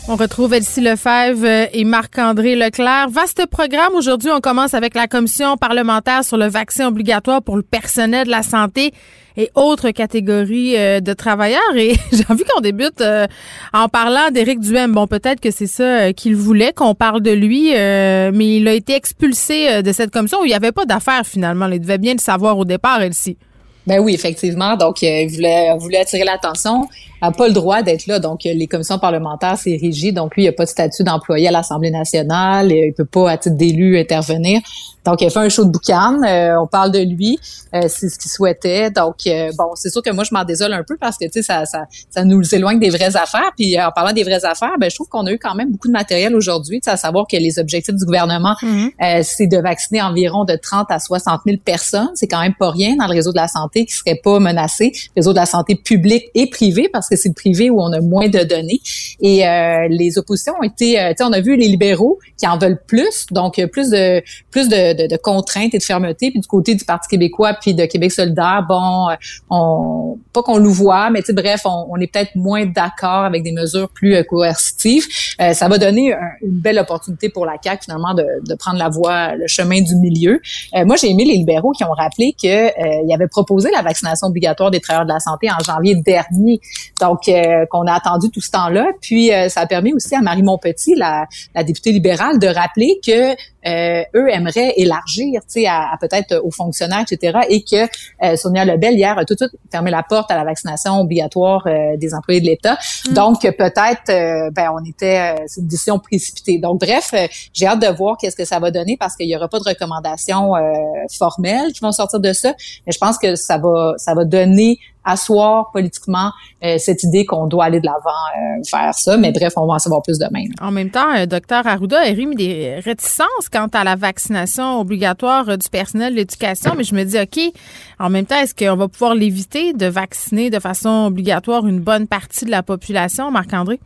On 0.08 0.16
retrouve 0.16 0.56
Elsie 0.56 0.82
Lefebvre 0.82 1.70
et 1.72 1.84
Marc-André 1.84 2.56
Leclerc. 2.56 3.12
Vaste 3.12 3.46
programme. 3.46 3.94
Aujourd'hui, 3.94 4.32
on 4.32 4.42
commence 4.42 4.74
avec 4.74 4.96
la 4.96 5.06
commission 5.06 5.58
parlementaire 5.58 6.24
sur 6.24 6.38
le 6.38 6.48
vaccin 6.48 6.88
obligatoire 6.88 7.44
pour 7.44 7.56
le 7.56 7.62
personnel 7.62 8.26
de 8.26 8.32
la 8.32 8.42
santé 8.42 8.94
et 9.38 9.50
autres 9.56 9.92
catégories 9.92 10.78
euh, 10.78 11.00
de 11.00 11.14
travailleurs. 11.14 11.76
Et 11.76 11.94
j'ai 12.12 12.24
envie 12.30 12.44
qu'on 12.44 12.62
débute 12.62 13.02
euh, 13.02 13.28
en 13.74 13.88
parlant 13.88 14.30
d'Éric 14.32 14.60
Duhem. 14.60 14.94
Bon, 14.94 15.08
peut-être 15.08 15.40
que 15.40 15.52
c'est 15.52 15.68
ça 15.68 15.84
euh, 15.84 16.12
qu'il 16.14 16.36
voulait, 16.36 16.74
qu'on 16.74 16.96
parle 16.96 17.22
de 17.22 17.32
lui, 17.32 17.76
euh, 17.76 18.32
mais 18.34 18.58
il 18.58 18.68
a 18.68 18.74
été 18.74 18.96
expulsé 18.96 19.70
euh, 19.70 19.82
de 19.82 19.92
cette 19.92 20.12
commission 20.12 20.40
où 20.42 20.46
il 20.46 20.50
n'y 20.50 20.54
avait 20.54 20.72
pas 20.72 20.86
d'affaires 20.86 21.26
finalement. 21.26 21.68
Il 21.68 21.80
devait 21.80 21.98
bien 21.98 22.14
le 22.14 22.20
savoir 22.20 22.58
au 22.58 22.66
départ, 22.66 23.02
Elsie. 23.02 23.38
Ben 23.86 24.00
oui, 24.00 24.14
effectivement. 24.14 24.78
Donc, 24.78 25.02
il 25.02 25.28
voulait, 25.28 25.76
voulait 25.78 26.00
attirer 26.00 26.24
l'attention. 26.24 26.88
N'a 27.24 27.32
pas 27.32 27.48
le 27.48 27.54
droit 27.54 27.82
d'être 27.82 28.06
là. 28.06 28.20
Donc, 28.20 28.42
les 28.44 28.68
commissions 28.68 29.00
parlementaires, 29.00 29.58
c'est 29.58 29.78
rigide. 29.78 30.16
Donc, 30.16 30.36
lui, 30.36 30.44
il 30.44 30.46
n'a 30.48 30.52
pas 30.52 30.66
de 30.66 30.70
statut 30.70 31.04
d'employé 31.04 31.48
à 31.48 31.52
l'Assemblée 31.52 31.92
nationale. 31.92 32.72
Il 32.72 32.94
peut 32.94 33.06
pas, 33.06 33.32
à 33.32 33.38
titre 33.38 33.56
d'élu, 33.56 33.98
intervenir. 33.98 34.60
Donc, 35.06 35.22
il 35.22 35.28
a 35.28 35.30
fait 35.30 35.40
un 35.40 35.50
show 35.50 35.66
de 35.66 35.70
boucan. 35.70 36.22
Euh, 36.24 36.56
on 36.62 36.68
parle 36.68 36.92
de 36.92 37.00
lui. 37.00 37.38
Euh, 37.74 37.82
c'est 37.88 38.10
ce 38.10 38.18
qu'il 38.18 38.32
souhaitait. 38.32 38.92
Donc, 38.92 39.16
euh, 39.28 39.52
bon, 39.58 39.72
c'est 39.76 39.90
sûr 39.90 40.02
que 40.02 40.12
moi, 40.12 40.24
je 40.24 40.34
m'en 40.34 40.44
désole 40.44 40.74
un 40.74 40.84
peu 40.84 40.96
parce 41.00 41.18
que, 41.18 41.26
tu 41.26 41.32
sais, 41.34 41.44
ça, 41.44 41.66
ça, 41.66 41.86
ça 42.10 42.24
nous 42.24 42.56
éloigne 42.56 42.80
des 42.80 42.90
vraies 42.90 43.16
affaires. 43.16 43.52
Puis, 43.58 43.78
euh, 43.78 43.88
en 43.88 43.92
parlant 43.92 44.14
des 44.14 44.24
vraies 44.24 44.46
affaires, 44.46 44.74
ben, 44.80 44.90
je 44.90 44.96
trouve 44.96 45.08
qu'on 45.10 45.26
a 45.26 45.32
eu 45.32 45.40
quand 45.40 45.56
même 45.56 45.72
beaucoup 45.72 45.88
de 45.88 45.94
matériel 45.94 46.36
aujourd'hui. 46.36 46.80
À 46.86 46.98
savoir 46.98 47.26
que 47.28 47.38
les 47.38 47.60
objectifs 47.60 47.96
du 47.96 48.06
gouvernement, 48.06 48.56
euh, 48.64 49.22
c'est 49.24 49.48
de 49.48 49.58
vacciner 49.58 50.02
environ 50.02 50.46
de 50.46 50.56
30 50.56 50.88
à 50.90 51.00
60 51.00 51.42
000 51.46 51.58
personnes. 51.64 52.12
C'est 52.16 52.28
quand 52.28 52.42
même 52.42 52.56
pas 52.58 52.72
rien 52.72 52.96
dans 52.96 53.08
le 53.08 53.14
réseau 53.14 53.32
de 53.32 53.38
la 53.38 53.48
santé 53.48 53.86
qui 53.86 53.94
serait 53.94 54.20
pas 54.24 54.40
menacé. 54.40 54.92
Le 55.16 55.22
réseau 55.22 55.34
de 55.34 55.40
la 55.40 55.46
santé 55.46 55.76
publique 55.76 56.26
et 56.36 56.50
privé 56.50 56.90
parce 56.92 57.10
que 57.10 57.13
c'est 57.16 57.30
le 57.30 57.34
privé 57.34 57.70
où 57.70 57.82
on 57.82 57.92
a 57.94 58.02
moins 58.02 58.30
de 58.30 58.40
données. 58.44 58.80
Et 59.20 59.48
euh, 59.48 59.88
les 59.90 60.18
oppositions 60.18 60.54
ont 60.60 60.64
été, 60.64 61.00
euh, 61.00 61.10
tu 61.10 61.16
sais, 61.18 61.24
on 61.24 61.34
a 61.34 61.42
vu 61.42 61.56
les 61.56 61.68
libéraux 61.68 62.20
qui 62.38 62.48
en 62.48 62.58
veulent 62.58 62.82
plus, 62.88 63.26
donc 63.32 63.60
euh, 63.60 63.68
plus 63.68 63.90
de 63.90 64.22
plus 64.52 64.68
de, 64.70 64.94
de, 65.04 65.08
de 65.08 65.18
contraintes 65.18 65.74
et 65.74 65.78
de 65.78 65.84
fermeté. 65.84 66.32
Puis 66.32 66.40
du 66.40 66.48
côté 66.48 66.76
du 66.76 66.86
Parti 66.86 67.08
québécois 67.10 67.54
puis 67.60 67.74
de 67.74 67.86
Québec 67.86 68.12
solidaire, 68.12 68.66
bon, 68.68 69.10
euh, 69.10 69.16
on 69.50 70.18
pas 70.34 70.42
qu'on 70.44 70.58
louvoie, 70.58 71.10
mais 71.10 71.20
tu 71.22 71.28
sais, 71.28 71.34
bref, 71.34 71.62
on, 71.66 71.88
on 71.90 71.98
est 71.98 72.08
peut-être 72.12 72.36
moins 72.36 72.66
d'accord 72.66 73.24
avec 73.26 73.44
des 73.44 73.52
mesures 73.52 73.90
plus 73.90 74.16
euh, 74.16 74.24
coercitives. 74.24 75.06
Euh, 75.42 75.54
ça 75.54 75.68
va 75.68 75.78
donner 75.78 76.14
un- 76.14 76.18
une 76.42 76.60
belle 76.60 76.80
opportunité 76.80 77.30
pour 77.30 77.46
la 77.46 77.54
CAQ 77.64 77.84
finalement 77.86 78.14
de, 78.14 78.26
de 78.48 78.56
prendre 78.56 78.78
la 78.78 78.90
voie, 78.90 79.36
le 79.36 79.48
chemin 79.48 79.82
du 79.82 79.96
milieu. 79.96 80.42
Moi, 80.86 80.96
j'ai 80.98 81.10
aimé 81.10 81.26
les 81.26 81.36
libéraux 81.36 81.72
qui 81.72 81.84
ont 81.84 81.92
rappelé 81.92 82.34
que 82.42 82.48
euh, 82.48 83.04
ils 83.08 83.14
avaient 83.14 83.28
proposé 83.28 83.70
la 83.72 83.82
vaccination 83.82 84.28
obligatoire 84.28 84.72
des 84.72 84.80
travailleurs 84.80 85.06
de 85.06 85.14
la 85.14 85.20
santé 85.20 85.48
en 85.50 85.64
janvier 85.64 85.96
dernier, 85.96 86.60
donc 87.04 87.28
euh, 87.28 87.66
qu'on 87.70 87.86
a 87.86 87.94
attendu 87.94 88.30
tout 88.30 88.42
ce 88.42 88.52
temps-là. 88.52 88.88
Puis 89.02 89.34
euh, 89.34 89.50
ça 89.50 89.62
a 89.62 89.68
permis 89.68 89.94
aussi 89.94 90.16
à 90.16 90.22
Marie 90.22 90.44
Montpetit, 90.44 90.96
la, 90.96 91.26
la 91.54 91.64
députée 91.64 91.92
libérale, 91.92 92.40
de 92.40 92.48
rappeler 92.48 93.00
que 93.06 93.36
euh, 93.66 94.04
eux 94.16 94.30
aimeraient 94.30 94.74
élargir, 94.78 95.42
tu 95.42 95.62
sais, 95.62 95.66
à, 95.68 95.92
à 95.94 95.98
peut-être 96.00 96.42
aux 96.44 96.52
fonctionnaires, 96.52 97.04
etc. 97.10 97.40
Et 97.50 97.64
que 97.64 97.88
euh, 98.24 98.36
Sonia 98.36 98.66
Lebel 98.66 98.96
hier 98.96 99.18
a 99.18 99.26
tout 99.26 99.34
de 99.34 99.40
suite 99.40 99.52
fermé 99.72 99.92
la 99.92 100.04
porte 100.04 100.32
à 100.32 100.36
la 100.36 100.44
vaccination 100.44 101.00
obligatoire 101.00 101.66
euh, 101.68 101.98
des 101.98 102.14
employés 102.14 102.42
de 102.42 102.46
l'État. 102.46 102.78
Donc 103.12 103.42
peut-être, 103.42 104.10
euh, 104.10 104.50
ben 104.52 104.72
on 104.74 104.84
était, 104.86 105.34
euh, 105.34 105.44
c'est 105.48 105.62
une 105.62 105.68
décision 105.68 106.00
précipitée. 106.00 106.60
Donc 106.60 106.80
bref, 106.80 107.12
euh, 107.14 107.28
j'ai 107.54 107.68
hâte 107.68 107.82
de 107.82 107.88
voir 107.88 108.18
qu'est-ce 108.18 108.36
que 108.36 108.46
ça 108.46 108.60
va 108.60 108.72
donner 108.72 108.98
parce 109.00 109.16
qu'il 109.16 109.28
y 109.28 109.36
aura 109.36 109.48
pas 109.48 109.60
de 109.60 109.68
recommandations 109.68 110.56
euh, 110.56 110.74
formelles 111.18 111.72
qui 111.74 111.80
vont 111.82 111.92
sortir 111.92 112.20
de 112.20 112.34
ça. 112.34 112.54
Mais 112.86 112.94
je 112.94 112.98
pense 112.98 113.18
que 113.18 113.36
ça 113.36 113.58
va, 113.58 113.94
ça 113.98 114.14
va 114.14 114.26
donner 114.26 114.80
asseoir 115.06 115.72
politiquement 115.72 116.32
euh, 116.64 116.78
cette 116.78 117.04
idée 117.04 117.26
qu'on 117.26 117.48
doit 117.48 117.66
aller 117.66 117.80
de 117.80 117.86
l'avant 117.86 117.98
euh, 118.00 118.62
vers 118.72 118.94
ça. 118.94 119.18
Mais 119.18 119.32
bref, 119.32 119.54
on 119.58 119.68
va 119.68 119.74
en 119.76 119.80
savoir 119.80 120.02
plus 120.02 120.18
demain. 120.18 120.46
En 120.62 120.72
même 120.72 120.90
temps, 120.90 121.14
euh, 121.16 121.26
docteur 121.26 121.68
Arruda 121.68 122.00
a 122.00 122.06
émis 122.08 122.36
des 122.36 122.80
réticences 122.80 123.50
quant 123.54 123.68
à 123.68 123.84
la 123.84 123.96
vaccination 123.96 124.80
obligatoire 124.80 125.48
euh, 125.48 125.58
du 125.58 125.70
personnel 125.70 126.14
de 126.14 126.18
l'éducation, 126.18 126.74
mais 126.76 126.84
je 126.84 126.96
me 126.96 127.04
dis, 127.04 127.20
OK, 127.20 127.54
en 128.00 128.10
même 128.10 128.26
temps, 128.26 128.40
est-ce 128.40 128.56
qu'on 128.56 128.76
va 128.76 128.88
pouvoir 128.88 129.14
l'éviter 129.14 129.74
de 129.74 129.86
vacciner 129.86 130.50
de 130.50 130.60
façon 130.60 131.06
obligatoire 131.08 131.68
une 131.68 131.80
bonne 131.80 132.08
partie 132.08 132.46
de 132.46 132.52
la 132.52 132.64
population, 132.64 133.30
Marc-André? 133.30 133.80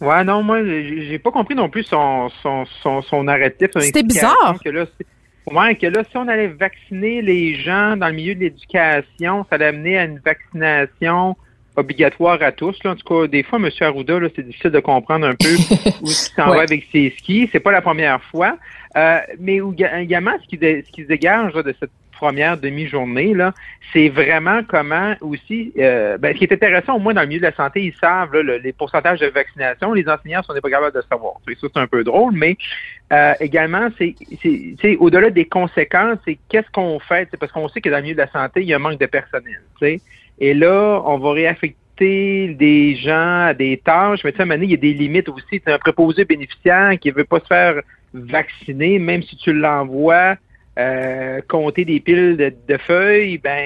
Ouais, 0.00 0.24
non, 0.24 0.42
moi, 0.42 0.64
j'ai 0.64 1.18
pas 1.18 1.30
compris 1.30 1.54
non 1.54 1.68
plus 1.68 1.84
son, 1.84 2.30
son, 2.42 2.64
son, 2.82 3.02
son 3.02 3.24
narratif. 3.24 3.70
C'était 3.78 4.02
bizarre. 4.02 4.58
Que 4.64 4.70
là, 4.70 4.86
ouais, 5.52 5.76
que 5.76 5.86
là, 5.86 6.02
si 6.10 6.16
on 6.16 6.26
allait 6.26 6.48
vacciner 6.48 7.22
les 7.22 7.54
gens 7.54 7.96
dans 7.96 8.08
le 8.08 8.14
milieu 8.14 8.34
de 8.34 8.40
l'éducation, 8.40 9.44
ça 9.48 9.56
allait 9.56 9.66
amener 9.66 9.98
à 9.98 10.04
une 10.04 10.18
vaccination 10.18 11.36
obligatoire 11.76 12.42
à 12.42 12.52
tous. 12.52 12.76
Là. 12.84 12.92
En 12.92 12.96
tout 12.96 13.06
cas, 13.22 13.26
des 13.26 13.42
fois, 13.42 13.58
M. 13.58 13.68
Arruda, 13.80 14.18
là, 14.20 14.28
c'est 14.34 14.46
difficile 14.46 14.70
de 14.70 14.80
comprendre 14.80 15.26
un 15.26 15.34
peu 15.34 15.48
où 16.02 16.06
il 16.06 16.08
s'en 16.08 16.50
Ouais. 16.50 16.56
va 16.58 16.62
avec 16.62 16.86
ses 16.92 17.14
skis. 17.18 17.48
C'est 17.52 17.60
pas 17.60 17.72
la 17.72 17.82
première 17.82 18.22
fois. 18.24 18.56
Euh, 18.96 19.18
mais 19.40 19.60
également, 20.00 20.32
ce 20.42 20.46
qui, 20.48 20.56
dé- 20.58 20.84
ce 20.86 20.92
qui 20.92 21.02
se 21.02 21.08
dégage 21.08 21.52
là, 21.54 21.62
de 21.62 21.74
cette 21.80 21.90
première 22.12 22.56
demi-journée, 22.56 23.34
là, 23.34 23.52
c'est 23.92 24.08
vraiment 24.08 24.60
comment 24.68 25.14
aussi, 25.20 25.72
euh, 25.78 26.16
ben, 26.16 26.32
ce 26.32 26.38
qui 26.38 26.44
est 26.44 26.52
intéressant, 26.52 26.94
au 26.94 26.98
moins 27.00 27.12
dans 27.12 27.22
le 27.22 27.26
milieu 27.26 27.40
de 27.40 27.46
la 27.46 27.54
santé, 27.54 27.82
ils 27.82 27.94
savent 27.94 28.32
là, 28.32 28.42
le- 28.42 28.58
les 28.58 28.72
pourcentages 28.72 29.18
de 29.18 29.26
vaccination. 29.26 29.92
Les 29.92 30.08
enseignants 30.08 30.42
sont 30.44 30.54
pas 30.54 30.70
capables 30.70 30.94
de 30.94 31.02
savoir. 31.10 31.34
Ça, 31.44 31.52
c'est 31.60 31.76
un 31.80 31.88
peu 31.88 32.04
drôle, 32.04 32.32
mais 32.34 32.56
euh, 33.12 33.32
également, 33.40 33.88
c'est, 33.98 34.14
c'est, 34.80 34.96
au-delà 34.98 35.30
des 35.30 35.44
conséquences, 35.46 36.18
c'est 36.24 36.38
qu'est-ce 36.48 36.70
qu'on 36.70 37.00
fait, 37.00 37.26
c'est 37.32 37.36
parce 37.36 37.50
qu'on 37.50 37.68
sait 37.68 37.80
que 37.80 37.90
dans 37.90 37.96
le 37.96 38.02
milieu 38.02 38.14
de 38.14 38.20
la 38.20 38.30
santé, 38.30 38.60
il 38.60 38.68
y 38.68 38.72
a 38.72 38.76
un 38.76 38.78
manque 38.78 39.00
de 39.00 39.06
personnel. 39.06 39.60
Et 40.38 40.54
là, 40.54 41.02
on 41.04 41.18
va 41.18 41.32
réaffecter 41.32 42.48
des 42.54 42.96
gens 42.96 43.46
à 43.46 43.54
des 43.54 43.76
tâches, 43.76 44.24
mais 44.24 44.32
tu 44.32 44.36
sais, 44.36 44.42
à 44.42 44.44
un 44.44 44.46
moment 44.46 44.56
donné, 44.56 44.66
il 44.66 44.70
y 44.72 44.74
a 44.74 44.78
des 44.78 44.94
limites 44.94 45.28
aussi. 45.28 45.62
C'est 45.64 45.72
un 45.72 45.78
préposé 45.78 46.24
bénéficiaire 46.24 46.98
qui 46.98 47.10
veut 47.10 47.24
pas 47.24 47.40
se 47.40 47.46
faire 47.46 47.80
vacciner, 48.12 48.98
même 48.98 49.22
si 49.22 49.36
tu 49.36 49.52
l'envoies 49.52 50.36
euh, 50.76 51.40
compter 51.46 51.84
des 51.84 52.00
piles 52.00 52.36
de, 52.36 52.52
de 52.68 52.76
feuilles, 52.78 53.38
ben 53.38 53.64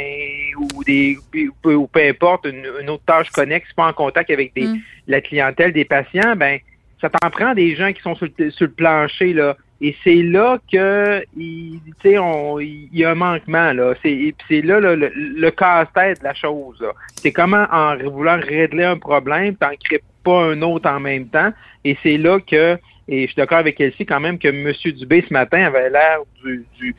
ou 0.58 0.84
des 0.84 1.16
ou, 1.64 1.70
ou 1.70 1.86
peu 1.86 2.00
importe 2.06 2.46
une, 2.46 2.66
une 2.82 2.90
autre 2.90 3.04
tâche 3.06 3.30
connexe, 3.30 3.72
pas 3.74 3.86
en 3.86 3.92
contact 3.94 4.30
avec 4.30 4.54
des, 4.54 4.66
Mm. 4.66 4.78
la 5.06 5.20
clientèle 5.22 5.72
des 5.72 5.86
patients, 5.86 6.36
ben 6.36 6.58
ça 7.00 7.08
t'en 7.08 7.30
prend 7.30 7.54
des 7.54 7.76
gens 7.76 7.92
qui 7.92 8.02
sont 8.02 8.14
sur 8.14 8.28
le, 8.38 8.50
sur 8.50 8.66
le 8.66 8.72
plancher 8.72 9.32
là. 9.32 9.56
Et 9.80 9.94
c'est 10.02 10.22
là 10.22 10.58
que 10.72 11.22
il, 11.36 11.80
tu 12.02 12.18
on- 12.18 12.58
il 12.58 12.88
y 12.92 13.04
a 13.04 13.10
un 13.12 13.14
manquement 13.14 13.72
là. 13.72 13.94
C'est 14.02 14.34
c'est 14.48 14.62
là, 14.62 14.80
le, 14.80 15.50
casse-tête 15.50 16.18
de 16.20 16.24
la 16.24 16.34
chose. 16.34 16.80
là. 16.80 16.92
C'est 17.16 17.32
comment 17.32 17.66
en 17.70 17.96
voulant 17.96 18.38
régler 18.40 18.84
un 18.84 18.98
problème, 18.98 19.54
t'en 19.56 19.70
crées 19.82 20.02
pas 20.24 20.42
un 20.46 20.62
autre 20.62 20.90
en 20.90 20.98
même 21.00 21.28
temps. 21.28 21.52
Et 21.84 21.96
c'est 22.02 22.16
là 22.18 22.38
que 22.40 22.76
et 23.10 23.22
je 23.22 23.26
suis 23.28 23.36
d'accord 23.36 23.58
avec 23.58 23.80
Elsie 23.80 24.04
quand 24.04 24.20
même 24.20 24.38
que 24.38 24.48
M. 24.48 24.72
Dubé 24.96 25.24
ce 25.26 25.32
matin 25.32 25.64
avait 25.64 25.88
l'air 25.90 26.18
du, 26.44 26.64
du- 26.78 26.94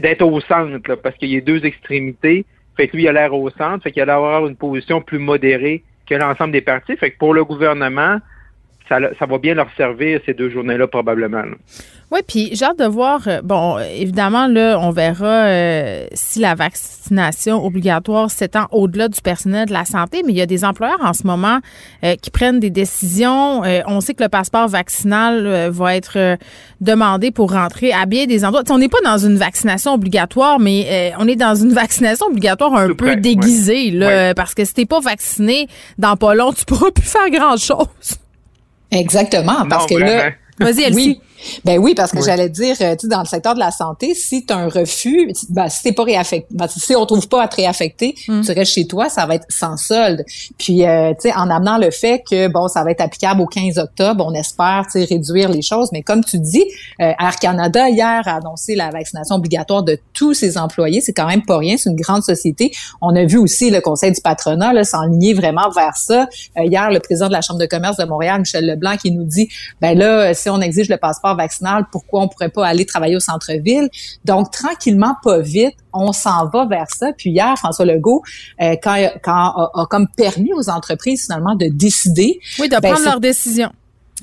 d'être 0.00 0.22
au 0.22 0.40
centre, 0.40 0.88
là, 0.88 0.96
parce 0.96 1.16
qu'il 1.16 1.30
y 1.30 1.36
a 1.36 1.40
deux 1.40 1.64
extrémités. 1.64 2.44
Fait 2.76 2.86
que 2.88 2.96
lui, 2.96 3.04
il 3.04 3.08
a 3.08 3.12
l'air 3.12 3.34
au 3.34 3.50
centre, 3.50 3.82
fait 3.82 3.90
qu'il 3.92 4.02
allait 4.02 4.12
avoir 4.12 4.46
une 4.46 4.56
position 4.56 5.00
plus 5.00 5.18
modérée 5.18 5.82
que 6.08 6.14
l'ensemble 6.14 6.52
des 6.52 6.60
partis. 6.60 6.96
Fait 6.96 7.10
que 7.10 7.18
pour 7.18 7.34
le 7.34 7.44
gouvernement, 7.44 8.18
ça, 8.88 8.98
ça 9.18 9.26
va 9.26 9.38
bien 9.38 9.54
leur 9.54 9.68
servir 9.76 10.20
ces 10.26 10.34
deux 10.34 10.50
journées-là 10.50 10.86
probablement. 10.86 11.42
Oui, 12.12 12.20
puis 12.28 12.50
j'ai 12.52 12.66
hâte 12.66 12.78
de 12.78 12.84
voir. 12.84 13.22
euh, 13.26 13.40
Bon, 13.42 13.78
évidemment, 13.78 14.46
là, 14.46 14.78
on 14.80 14.90
verra 14.90 15.46
euh, 15.46 16.06
si 16.12 16.38
la 16.38 16.54
vaccination 16.54 17.64
obligatoire 17.64 18.30
s'étend 18.30 18.66
au-delà 18.70 19.08
du 19.08 19.20
personnel 19.20 19.66
de 19.66 19.72
la 19.72 19.84
santé, 19.84 20.22
mais 20.24 20.32
il 20.32 20.36
y 20.36 20.42
a 20.42 20.46
des 20.46 20.64
employeurs 20.64 21.00
en 21.02 21.12
ce 21.14 21.26
moment 21.26 21.58
euh, 22.04 22.14
qui 22.16 22.30
prennent 22.30 22.60
des 22.60 22.70
décisions. 22.70 23.64
Euh, 23.64 23.80
on 23.86 24.00
sait 24.00 24.14
que 24.14 24.22
le 24.22 24.28
passeport 24.28 24.68
vaccinal 24.68 25.46
euh, 25.46 25.70
va 25.72 25.96
être 25.96 26.16
euh, 26.18 26.36
demandé 26.80 27.30
pour 27.30 27.52
rentrer 27.52 27.90
à 27.92 28.04
bien 28.06 28.26
des 28.26 28.44
endroits. 28.44 28.62
Tu 28.62 28.68
sais, 28.68 28.74
on 28.74 28.78
n'est 28.78 28.88
pas 28.88 29.00
dans 29.02 29.18
une 29.18 29.36
vaccination 29.36 29.94
obligatoire, 29.94 30.60
mais 30.60 30.86
euh, 30.90 31.16
on 31.18 31.26
est 31.26 31.36
dans 31.36 31.54
une 31.54 31.72
vaccination 31.72 32.26
obligatoire 32.26 32.74
un 32.74 32.88
Tout 32.88 32.96
peu 32.96 33.06
près, 33.06 33.16
déguisée, 33.16 33.90
là, 33.90 34.06
Ouais. 34.06 34.34
parce 34.34 34.54
que 34.54 34.64
si 34.64 34.74
t'es 34.74 34.86
pas 34.86 35.00
vacciné, 35.00 35.68
dans 35.98 36.16
pas 36.16 36.34
long, 36.34 36.52
tu 36.52 36.64
pourras 36.66 36.90
plus 36.90 37.08
faire 37.08 37.30
grand-chose. 37.30 37.88
Exactement, 38.94 39.66
parce 39.68 39.90
Non, 39.90 39.96
que 39.96 40.02
là. 40.02 40.30
Vas-y, 40.58 40.82
Elsie. 40.84 40.94
Oui. 40.94 41.20
Ben 41.64 41.78
oui, 41.78 41.94
parce 41.94 42.10
que 42.12 42.18
Oui. 42.18 42.22
j'allais 42.26 42.48
dire, 42.48 42.76
euh, 42.80 42.92
tu 42.96 43.02
sais, 43.02 43.08
dans 43.08 43.20
le 43.20 43.26
secteur 43.26 43.54
de 43.54 43.58
la 43.58 43.70
santé, 43.70 44.14
si 44.14 44.44
tu 44.46 44.52
as 44.52 44.56
un 44.56 44.68
refus, 44.68 45.32
ben, 45.50 45.68
si 45.68 45.82
t'es 45.82 45.92
pas 45.92 46.04
réaffecté, 46.04 46.46
ben, 46.50 46.66
si 46.68 46.94
on 46.96 47.06
trouve 47.06 47.28
pas 47.28 47.42
à 47.42 47.48
te 47.48 47.56
réaffecter, 47.56 48.14
Mm. 48.28 48.40
tu 48.42 48.52
restes 48.52 48.72
chez 48.72 48.86
toi, 48.86 49.08
ça 49.08 49.26
va 49.26 49.34
être 49.36 49.46
sans 49.48 49.76
solde. 49.76 50.24
Puis, 50.58 50.84
euh, 50.86 51.10
tu 51.20 51.28
sais, 51.28 51.34
en 51.34 51.50
amenant 51.50 51.78
le 51.78 51.90
fait 51.90 52.22
que, 52.28 52.48
bon, 52.48 52.68
ça 52.68 52.82
va 52.84 52.90
être 52.90 53.00
applicable 53.00 53.40
au 53.40 53.46
15 53.46 53.78
octobre, 53.78 54.24
on 54.26 54.34
espère, 54.34 54.84
tu 54.90 55.00
sais, 55.00 55.04
réduire 55.04 55.48
les 55.50 55.62
choses. 55.62 55.88
Mais 55.92 56.02
comme 56.02 56.24
tu 56.24 56.38
dis, 56.38 56.64
euh, 57.00 57.12
Air 57.20 57.36
Canada, 57.40 57.88
hier, 57.88 58.22
a 58.26 58.36
annoncé 58.36 58.74
la 58.74 58.90
vaccination 58.90 59.36
obligatoire 59.36 59.82
de 59.82 59.98
tous 60.12 60.34
ses 60.34 60.56
employés. 60.58 61.00
C'est 61.00 61.12
quand 61.12 61.26
même 61.26 61.44
pas 61.44 61.58
rien. 61.58 61.76
C'est 61.76 61.90
une 61.90 61.96
grande 61.96 62.22
société. 62.22 62.72
On 63.00 63.14
a 63.16 63.24
vu 63.24 63.38
aussi 63.38 63.70
le 63.70 63.80
conseil 63.80 64.12
du 64.12 64.20
patronat 64.20 64.72
là, 64.72 64.84
s'enligner 64.84 65.34
vraiment 65.34 65.70
vers 65.74 65.96
ça. 65.96 66.28
Euh, 66.58 66.64
hier, 66.64 66.90
le 66.90 67.00
président 67.00 67.26
de 67.28 67.32
la 67.32 67.40
Chambre 67.40 67.60
de 67.60 67.66
commerce 67.66 67.96
de 67.96 68.04
Montréal, 68.04 68.40
Michel 68.40 68.66
Leblanc, 68.66 68.96
qui 68.96 69.10
nous 69.10 69.24
dit, 69.24 69.48
ben 69.80 69.96
là, 69.98 70.32
si 70.34 70.48
on 70.50 70.60
exige 70.60 70.88
le 70.88 70.96
passeport 70.96 71.33
vaccinal, 71.36 71.86
pourquoi 71.90 72.22
on 72.22 72.28
pourrait 72.28 72.48
pas 72.48 72.66
aller 72.66 72.86
travailler 72.86 73.16
au 73.16 73.20
centre-ville? 73.20 73.88
Donc, 74.24 74.50
tranquillement, 74.50 75.16
pas 75.22 75.40
vite, 75.40 75.74
on 75.92 76.12
s'en 76.12 76.48
va 76.48 76.66
vers 76.66 76.90
ça. 76.90 77.12
Puis 77.16 77.30
hier, 77.30 77.56
François 77.56 77.84
Legault, 77.84 78.22
euh, 78.60 78.76
quand, 78.82 78.96
quand 79.22 79.32
a, 79.32 79.70
a 79.74 79.86
comme 79.86 80.08
permis 80.16 80.52
aux 80.52 80.68
entreprises 80.68 81.24
finalement 81.24 81.54
de 81.54 81.66
décider, 81.66 82.40
Oui, 82.58 82.68
de 82.68 82.76
Ben, 82.76 82.92
prendre 82.92 83.04
leurs 83.04 83.20
décisions. 83.20 83.70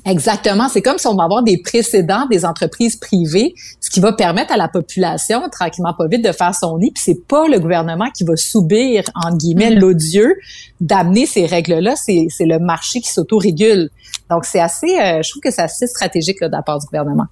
Exactement. 0.04 0.68
C'est 0.68 0.82
comme 0.82 0.98
si 0.98 1.06
on 1.06 1.14
va 1.14 1.24
avoir 1.24 1.42
des 1.42 1.58
précédents 1.58 2.26
des 2.26 2.44
entreprises 2.44 2.96
privées, 2.96 3.54
ce 3.80 3.90
qui 3.90 4.00
va 4.00 4.12
permettre 4.12 4.52
à 4.52 4.56
la 4.56 4.68
population, 4.68 5.42
tranquillement 5.50 5.94
pas 5.94 6.06
vite, 6.08 6.24
de 6.24 6.32
faire 6.32 6.54
son 6.54 6.78
nid. 6.78 6.90
Puis 6.92 7.02
c'est 7.04 7.26
pas 7.26 7.46
le 7.46 7.60
gouvernement 7.60 8.10
qui 8.10 8.24
va 8.24 8.36
subir, 8.36 9.04
entre 9.14 9.36
guillemets, 9.36 9.70
l'odieux 9.70 10.34
d'amener 10.80 11.26
ces 11.26 11.46
règles-là. 11.46 11.94
C'est, 11.96 12.26
c'est 12.30 12.46
le 12.46 12.58
marché 12.58 13.00
qui 13.00 13.10
s'autorégule. 13.10 13.90
Donc, 14.30 14.44
c'est 14.44 14.60
assez, 14.60 14.98
euh, 14.98 15.20
je 15.22 15.30
trouve 15.30 15.42
que 15.42 15.50
c'est 15.50 15.62
assez 15.62 15.86
stratégique 15.86 16.40
là, 16.40 16.48
de 16.48 16.52
la 16.52 16.62
part 16.62 16.78
du 16.78 16.86
gouvernement. 16.86 17.26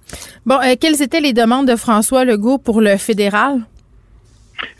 Bon, 0.45 0.59
euh, 0.61 0.75
quelles 0.79 1.01
étaient 1.01 1.21
les 1.21 1.33
demandes 1.33 1.67
de 1.67 1.75
François 1.75 2.25
Legault 2.25 2.57
pour 2.57 2.79
le 2.79 2.95
fédéral? 2.97 3.61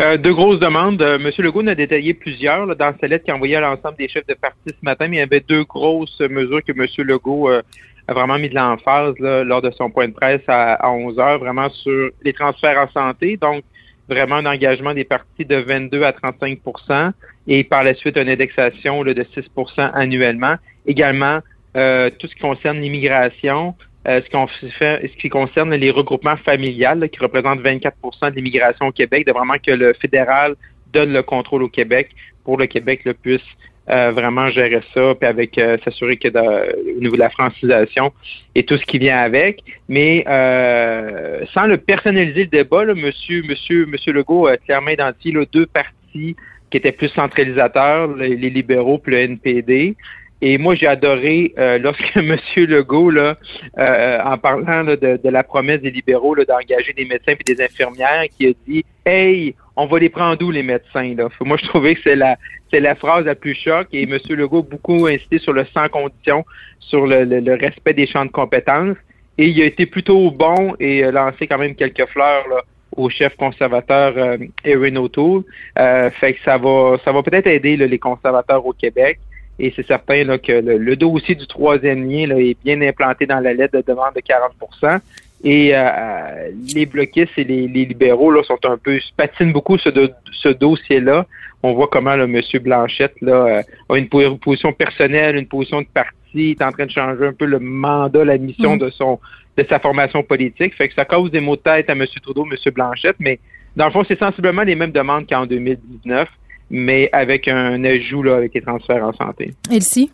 Euh, 0.02 0.18
deux 0.18 0.34
grosses 0.34 0.60
demandes. 0.60 1.02
Euh, 1.02 1.20
Monsieur 1.20 1.44
Legault 1.44 1.64
en 1.64 1.68
a 1.68 1.76
détaillé 1.76 2.14
plusieurs 2.14 2.66
là, 2.66 2.76
dans 2.76 2.94
sa 3.00 3.08
lettre 3.08 3.26
qu'il 3.26 3.34
a 3.34 3.36
envoyée 3.36 3.56
à 3.56 3.62
l'ensemble 3.62 3.98
des 3.98 4.08
chefs 4.08 4.26
de 4.28 4.34
parti 4.34 4.58
ce 4.68 4.84
matin, 4.84 5.08
mais 5.08 5.18
il 5.18 5.20
y 5.20 5.24
avait 5.24 5.42
deux 5.42 5.64
grosses 5.64 6.20
mesures 6.20 6.64
que 6.64 6.74
Monsieur 6.74 7.04
Legault 7.04 7.50
euh, 7.50 7.62
a 8.08 8.14
vraiment 8.14 8.38
mis 8.38 8.50
de 8.50 8.56
l'emphase 8.56 9.16
lors 9.20 9.62
de 9.62 9.72
son 9.72 9.90
point 9.90 10.08
de 10.08 10.14
presse 10.14 10.42
à, 10.48 10.74
à 10.74 10.90
11 10.90 11.20
heures, 11.20 11.40
vraiment 11.40 11.70
sur 11.70 12.10
les 12.24 12.34
transferts 12.34 12.78
en 12.80 12.90
santé. 12.92 13.38
Donc, 13.38 13.64
vraiment 14.10 14.36
un 14.36 14.46
engagement 14.46 14.94
des 14.94 15.06
partis 15.06 15.46
de 15.46 15.56
22 15.56 16.04
à 16.04 16.12
35% 16.12 17.12
et 17.48 17.64
par 17.64 17.84
la 17.84 17.94
suite 17.94 18.18
une 18.18 18.30
indexation 18.30 19.04
là, 19.04 19.14
de 19.14 19.24
6% 19.24 19.92
annuellement. 19.94 20.56
Également, 20.86 21.40
euh, 21.78 22.10
tout 22.20 22.28
ce 22.28 22.36
qui 22.36 22.42
concerne 22.42 22.80
l'immigration, 22.80 23.76
euh, 24.08 24.22
ce, 24.60 24.66
fait, 24.68 25.02
ce 25.12 25.18
qui 25.22 25.30
concerne 25.30 25.74
les 25.76 25.92
regroupements 25.92 26.38
familiales 26.38 27.08
qui 27.10 27.20
représentent 27.20 27.62
24% 27.62 28.32
de 28.32 28.36
l'immigration 28.36 28.88
au 28.88 28.92
Québec, 28.92 29.28
de 29.28 29.32
vraiment 29.32 29.58
que 29.64 29.72
le 29.72 29.94
fédéral 29.94 30.56
donne 30.94 31.14
le 31.14 31.24
contrôle 31.24 31.64
au 31.64 31.70
Québec 31.70 32.10
pour 32.44 32.58
le 32.58 32.66
Québec 32.66 33.02
le 33.06 33.14
puisse 33.14 33.42
euh, 33.90 34.12
vraiment 34.12 34.48
gérer 34.50 34.82
ça, 34.94 35.16
puis 35.16 35.28
avec 35.28 35.58
euh, 35.58 35.78
s'assurer 35.84 36.18
que 36.18 36.28
de- 36.28 36.96
au 36.98 37.00
niveau 37.02 37.16
de 37.16 37.20
la 37.20 37.30
francisation 37.30 38.14
et 38.56 38.64
tout 38.64 38.78
ce 38.78 38.86
qui 38.86 39.00
vient 39.00 39.18
avec. 39.18 39.64
Mais 39.90 40.24
euh, 40.28 41.44
sans 41.54 41.66
le 41.66 41.78
personnaliser 41.78 42.44
le 42.44 42.50
débat, 42.50 42.86
là, 42.86 42.94
monsieur, 42.94 43.44
monsieur, 43.44 43.86
monsieur 43.86 44.14
Legault 44.14 44.48
a 44.48 44.58
clairement 44.58 44.92
identifié 44.92 45.34
deux 45.52 45.66
partis 45.66 46.36
qui 46.70 46.78
étaient 46.78 46.92
plus 46.92 47.10
centralisateurs, 47.10 48.16
les, 48.16 48.36
les 48.36 48.50
libéraux 48.50 48.98
puis 48.98 49.14
le 49.14 49.20
NPD. 49.22 49.96
Et 50.44 50.58
moi, 50.58 50.74
j'ai 50.76 50.88
adoré 50.88 51.54
euh, 51.58 51.78
lorsque 51.78 52.12
M. 52.16 52.36
Legault, 52.56 53.12
là, 53.12 53.38
euh, 53.78 54.20
en 54.24 54.38
parlant 54.38 54.82
là, 54.84 54.96
de, 54.96 55.20
de 55.24 55.30
la 55.30 55.44
promesse 55.44 55.82
des 55.82 55.92
libéraux 55.92 56.36
d'engager 56.36 56.94
des 56.94 57.06
médecins 57.06 57.34
et 57.40 57.54
des 57.54 57.64
infirmières, 57.64 58.26
qui 58.38 58.48
a 58.48 58.52
dit 58.68 58.84
Hey, 59.06 59.56
on 59.76 59.86
va 59.86 60.00
les 60.00 60.10
prendre 60.10 60.38
d'où 60.38 60.50
les 60.52 60.64
médecins? 60.64 61.14
Là? 61.16 61.30
Moi, 61.42 61.58
je 61.62 61.68
trouvais 61.68 61.96
que 61.96 62.02
c'est 62.04 62.16
la 62.16 62.38
c'est 62.72 62.80
la 62.80 62.96
phrase 62.96 63.26
la 63.26 63.36
plus 63.36 63.54
choc 63.54 63.88
et 63.92 64.04
M. 64.04 64.18
Legault 64.30 64.64
beaucoup 64.64 65.06
insisté 65.08 65.40
sur 65.40 65.52
le 65.54 65.66
sans 65.74 65.90
condition, 65.90 66.46
sur 66.80 67.06
le, 67.06 67.26
le- 67.26 67.42
le 67.42 67.54
respect 67.56 67.94
des 67.94 68.08
champs 68.08 68.26
de 68.26 68.32
compétences. 68.32 68.96
Et 69.38 69.48
il 69.48 69.62
a 69.62 69.66
été 69.66 69.86
plutôt 69.86 70.32
bon 70.32 70.76
et 70.80 71.04
a 71.04 71.12
lancé 71.12 71.48
quand 71.48 71.58
même 71.58 71.76
quelques 71.76 72.06
fleurs 72.08 72.48
là, 72.50 72.62
au 72.96 73.10
chef 73.10 73.36
conservateur 73.36 74.14
euh, 74.18 74.38
Erin 74.64 74.96
O'Toole. 74.96 75.44
Euh, 75.80 76.10
fait 76.12 76.34
que 76.34 76.40
ça 76.46 76.58
va 76.58 76.98
ça 77.04 77.12
va 77.12 77.22
peut-être 77.24 77.48
aider 77.48 77.76
là, 77.78 77.88
les 77.88 78.00
conservateurs 78.00 78.66
au 78.66 78.74
Québec. 78.74 79.20
Et 79.60 79.72
c'est 79.76 79.86
certain 79.86 80.24
là, 80.24 80.38
que 80.38 80.52
le, 80.52 80.78
le 80.78 80.96
dossier 80.96 81.36
du 81.36 81.46
troisième 81.48 82.10
lien 82.10 82.28
là, 82.28 82.40
est 82.40 82.58
bien 82.64 82.82
implanté 82.82 83.26
dans 83.26 83.40
la 83.40 83.54
lettre 83.54 83.78
de 83.78 83.84
demande 83.86 84.14
de 84.16 84.22
40% 84.22 85.00
Et 85.44 85.72
euh, 85.76 86.50
les 86.76 86.86
bloquistes 86.86 87.38
et 87.38 87.44
les, 87.44 87.68
les 87.68 87.86
libéraux 87.86 88.32
là, 88.32 88.42
sont 88.44 88.60
un 88.66 88.78
peu 88.78 89.00
patinent 89.18 89.52
beaucoup 89.52 89.78
ce, 89.78 89.90
do- 89.90 90.10
ce 90.32 90.50
dossier-là. 90.50 91.26
On 91.64 91.74
voit 91.74 91.88
comment 91.92 92.16
le 92.16 92.26
monsieur 92.28 92.60
Blanchette 92.60 93.14
là, 93.22 93.34
euh, 93.34 93.62
a 93.90 93.98
une 93.98 94.10
po- 94.10 94.36
position 94.38 94.74
personnelle, 94.74 95.36
une 95.36 95.48
position 95.48 95.82
de 95.82 95.88
parti, 95.94 96.52
est 96.52 96.62
en 96.64 96.72
train 96.72 96.86
de 96.88 96.92
changer 96.92 97.28
un 97.28 97.34
peu 97.34 97.46
le 97.46 97.60
mandat, 97.60 98.24
la 98.26 98.38
mission 98.38 98.74
Mhm. 98.74 98.80
de 98.80 98.90
son 98.90 99.20
de 99.58 99.66
sa 99.68 99.80
formation 99.80 100.24
politique. 100.24 100.74
Fait 100.76 100.88
que 100.88 100.94
ça 100.96 101.04
cause 101.06 101.30
des 101.30 101.42
maux 101.42 101.58
de 101.58 101.62
tête 101.62 101.90
à 101.90 101.94
M. 101.94 102.06
Trudeau, 102.24 102.48
M. 102.50 102.56
Blanchette, 102.74 103.18
mais 103.20 103.38
dans 103.76 103.86
le 103.86 103.92
fond, 103.92 104.04
c'est 104.08 104.18
sensiblement 104.18 104.62
les 104.64 104.76
mêmes 104.76 104.92
demandes 104.94 105.28
qu'en 105.28 105.46
2019, 105.46 106.28
mais 106.72 107.10
avec 107.12 107.48
un 107.48 107.84
ajout 107.84 108.24
là, 108.24 108.38
avec 108.38 108.54
les 108.54 108.62
transferts 108.62 109.06
en 109.06 109.14
santé. 109.14 109.54
Elsie? 109.70 110.10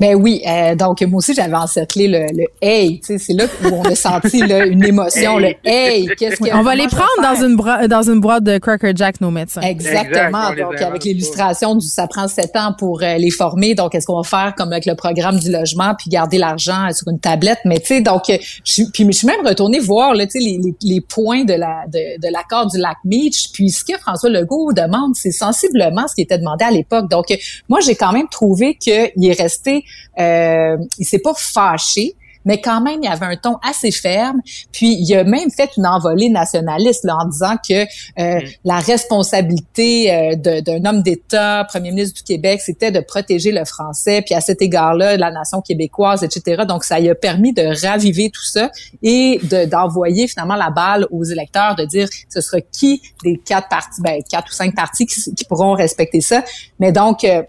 Ben 0.00 0.14
oui, 0.14 0.42
euh, 0.46 0.74
donc 0.74 1.00
moi 1.02 1.18
aussi 1.18 1.34
j'avais 1.34 1.54
encerclé 1.54 2.08
le, 2.08 2.26
le 2.32 2.44
hey, 2.60 3.00
tu 3.00 3.06
sais, 3.06 3.18
c'est 3.18 3.32
là 3.32 3.44
où 3.64 3.68
on 3.74 3.82
a 3.82 3.94
senti 3.94 4.38
là, 4.38 4.64
une 4.66 4.84
émotion, 4.84 5.38
le 5.38 5.54
hey, 5.64 6.06
qu'est-ce 6.18 6.36
que 6.36 6.54
On 6.54 6.62
va 6.62 6.74
les 6.74 6.86
prendre 6.86 7.08
dans 7.22 7.44
une, 7.44 7.56
bra- 7.56 7.88
dans 7.88 8.02
une 8.02 8.20
boîte 8.20 8.44
de 8.44 8.58
Cracker 8.58 8.92
Jack, 8.94 9.20
nos 9.20 9.30
médecins. 9.30 9.60
Exactement. 9.60 10.50
Exact, 10.50 10.70
donc, 10.70 10.80
avec 10.82 11.04
l'illustration 11.04 11.74
du 11.74 11.86
ça 11.86 12.06
prend 12.06 12.28
sept 12.28 12.54
ans 12.56 12.74
pour 12.78 13.02
euh, 13.02 13.16
les 13.16 13.30
former. 13.30 13.74
Donc, 13.74 13.94
est-ce 13.94 14.06
qu'on 14.06 14.20
va 14.20 14.28
faire 14.28 14.54
comme 14.56 14.72
avec 14.72 14.86
le 14.86 14.94
programme 14.94 15.38
du 15.38 15.50
logement 15.50 15.94
puis 15.98 16.10
garder 16.10 16.38
l'argent 16.38 16.88
euh, 16.88 16.92
sur 16.92 17.08
une 17.08 17.18
tablette? 17.18 17.58
Mais 17.64 17.78
tu 17.80 17.86
sais, 17.86 18.00
donc, 18.00 18.28
euh, 18.30 18.36
je 18.64 18.72
suis, 18.72 18.86
puis 18.92 19.06
je 19.06 19.12
suis 19.12 19.26
même 19.26 19.44
retournée 19.46 19.78
voir 19.78 20.14
là, 20.14 20.26
tu 20.26 20.32
sais, 20.32 20.38
les, 20.38 20.58
les, 20.62 20.74
les 20.82 21.00
points 21.00 21.44
de 21.44 21.54
la 21.54 21.84
de, 21.88 22.20
de 22.20 22.32
l'accord 22.32 22.66
du 22.70 22.78
lac 22.78 22.96
Meach. 23.04 23.50
Puis 23.52 23.70
ce 23.70 23.84
que 23.84 23.98
François 23.98 24.30
Legault 24.30 24.72
demande, 24.72 25.14
c'est 25.14 25.32
sensiblement 25.32 26.06
ce 26.08 26.14
qui 26.14 26.22
était 26.22 26.38
demandé 26.38 26.64
à 26.64 26.70
l'époque. 26.70 27.08
Donc, 27.08 27.26
moi, 27.68 27.80
j'ai 27.80 27.94
quand 27.94 28.12
même 28.12 28.28
trouvé 28.28 28.74
qu'il 28.74 28.92
est 28.92 29.40
resté, 29.40 29.71
euh, 30.18 30.76
il 30.98 31.04
s'est 31.04 31.20
pas 31.20 31.34
fâché 31.36 32.16
mais 32.44 32.60
quand 32.60 32.80
même, 32.80 33.00
il 33.02 33.06
y 33.06 33.08
avait 33.08 33.26
un 33.26 33.36
ton 33.36 33.56
assez 33.68 33.90
ferme. 33.90 34.40
Puis, 34.72 34.96
il 34.98 35.14
a 35.14 35.24
même 35.24 35.50
fait 35.50 35.70
une 35.76 35.86
envolée 35.86 36.28
nationaliste 36.28 37.04
là, 37.04 37.16
en 37.20 37.26
disant 37.26 37.56
que 37.56 37.84
euh, 37.84 38.40
la 38.64 38.78
responsabilité 38.78 40.12
euh, 40.12 40.60
d'un 40.60 40.84
homme 40.84 41.02
d'État, 41.02 41.64
premier 41.68 41.90
ministre 41.90 42.16
du 42.16 42.22
Québec, 42.22 42.60
c'était 42.60 42.90
de 42.90 43.00
protéger 43.00 43.52
le 43.52 43.64
français, 43.64 44.22
puis 44.22 44.34
à 44.34 44.40
cet 44.40 44.62
égard-là, 44.62 45.16
la 45.16 45.30
nation 45.30 45.60
québécoise, 45.60 46.22
etc. 46.22 46.64
Donc, 46.66 46.84
ça 46.84 46.98
lui 46.98 47.10
a 47.10 47.14
permis 47.14 47.52
de 47.52 47.62
raviver 47.86 48.30
tout 48.30 48.44
ça 48.44 48.70
et 49.02 49.40
de- 49.42 49.64
d'envoyer 49.66 50.26
finalement 50.26 50.56
la 50.56 50.70
balle 50.70 51.06
aux 51.10 51.24
électeurs, 51.24 51.76
de 51.76 51.84
dire 51.84 52.08
ce 52.28 52.40
sera 52.40 52.60
qui 52.60 53.02
des 53.24 53.36
quatre 53.36 53.68
partis, 53.68 54.00
ben, 54.00 54.20
quatre 54.28 54.50
ou 54.50 54.54
cinq 54.54 54.74
partis 54.74 55.06
qui, 55.06 55.34
qui 55.34 55.44
pourront 55.44 55.74
respecter 55.74 56.20
ça. 56.20 56.42
Mais 56.78 56.92
donc, 56.92 57.24
euh, 57.24 57.42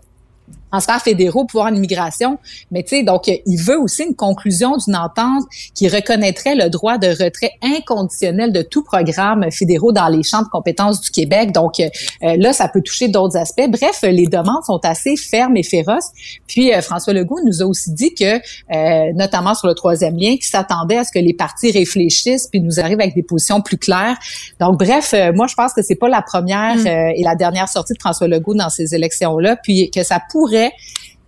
transferts 0.73 1.03
fédéraux, 1.03 1.45
pouvoir 1.45 1.71
en 1.71 1.75
immigration. 1.75 2.39
Mais 2.71 2.83
tu 2.83 2.97
sais, 2.97 3.03
donc, 3.03 3.27
il 3.27 3.57
veut 3.57 3.79
aussi 3.79 4.03
une 4.03 4.15
conclusion 4.15 4.75
d'une 4.77 4.95
entente 4.95 5.43
qui 5.75 5.87
reconnaîtrait 5.87 6.55
le 6.55 6.69
droit 6.69 6.97
de 6.97 7.07
retrait 7.07 7.51
inconditionnel 7.61 8.51
de 8.51 8.63
tout 8.63 8.83
programme 8.83 9.45
fédéraux 9.51 9.91
dans 9.91 10.07
les 10.07 10.23
champs 10.23 10.41
de 10.41 10.49
compétences 10.49 11.01
du 11.01 11.11
Québec. 11.11 11.51
Donc, 11.51 11.79
euh, 11.79 11.87
là, 12.21 12.53
ça 12.53 12.67
peut 12.67 12.81
toucher 12.81 13.07
d'autres 13.07 13.37
aspects. 13.37 13.67
Bref, 13.69 13.99
les 14.03 14.25
demandes 14.25 14.63
sont 14.65 14.79
assez 14.83 15.15
fermes 15.15 15.57
et 15.57 15.63
féroces. 15.63 16.09
Puis, 16.47 16.73
euh, 16.73 16.81
François 16.81 17.13
Legault 17.13 17.39
nous 17.45 17.61
a 17.61 17.65
aussi 17.65 17.91
dit 17.93 18.13
que, 18.15 18.35
euh, 18.35 19.13
notamment 19.13 19.53
sur 19.53 19.67
le 19.67 19.75
troisième 19.75 20.17
lien, 20.17 20.31
qu'il 20.31 20.45
s'attendait 20.45 20.97
à 20.97 21.03
ce 21.03 21.11
que 21.11 21.19
les 21.19 21.33
partis 21.33 21.71
réfléchissent 21.71 22.47
puis 22.47 22.61
nous 22.61 22.79
arrivent 22.79 22.99
avec 22.99 23.13
des 23.13 23.23
positions 23.23 23.61
plus 23.61 23.77
claires. 23.77 24.17
Donc, 24.59 24.79
bref, 24.79 25.13
euh, 25.13 25.31
moi, 25.33 25.47
je 25.47 25.55
pense 25.55 25.73
que 25.73 25.81
c'est 25.81 25.95
pas 25.95 26.09
la 26.09 26.21
première 26.21 26.77
Mm. 26.77 26.87
euh, 26.87 27.11
et 27.15 27.23
la 27.23 27.35
dernière 27.35 27.69
sortie 27.69 27.93
de 27.93 27.99
François 27.99 28.27
Legault 28.27 28.55
dans 28.55 28.69
ces 28.69 28.95
élections-là, 28.95 29.55
puis 29.61 29.91
que 29.91 30.03
ça 30.03 30.19
pourrait 30.31 30.62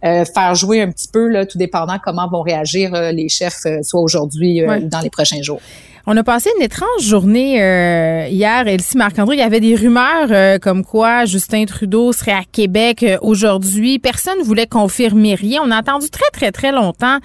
faire 0.02 0.56
jouer 0.56 0.82
un 0.82 0.92
petit 0.92 1.08
peu, 1.08 1.28
là, 1.28 1.46
tout 1.46 1.58
dépendant 1.58 1.98
comment 2.04 2.30
vont 2.30 2.42
réagir 2.42 2.92
les 3.12 3.30
chefs, 3.30 3.66
soit 3.82 4.02
aujourd'hui 4.02 4.64
ou 4.64 4.88
dans 4.88 5.00
les 5.00 5.10
prochains 5.10 5.42
jours. 5.42 5.62
On 6.08 6.16
a 6.18 6.24
passé 6.24 6.52
une 6.56 6.62
étrange 6.64 7.02
journée 7.02 7.64
euh, 7.64 8.28
hier, 8.30 8.68
Elsie 8.68 8.96
Marc-André. 8.96 9.38
Il 9.38 9.40
y 9.40 9.42
avait 9.42 9.60
des 9.60 9.74
rumeurs 9.74 10.28
euh, 10.30 10.60
comme 10.60 10.86
quoi 10.86 11.26
Justin 11.26 11.66
Trudeau 11.66 12.14
serait 12.14 12.32
à 12.32 12.44
Québec 12.44 13.02
euh, 13.02 13.18
aujourd'hui. 13.24 13.98
Personne 13.98 14.38
ne 14.38 14.44
voulait 14.44 14.68
confirmer 14.68 15.34
rien. 15.34 15.62
On 15.66 15.72
a 15.72 15.78
attendu 15.78 16.12
très, 16.12 16.30
très, 16.32 16.52
très 16.52 16.72
longtemps 16.72 17.18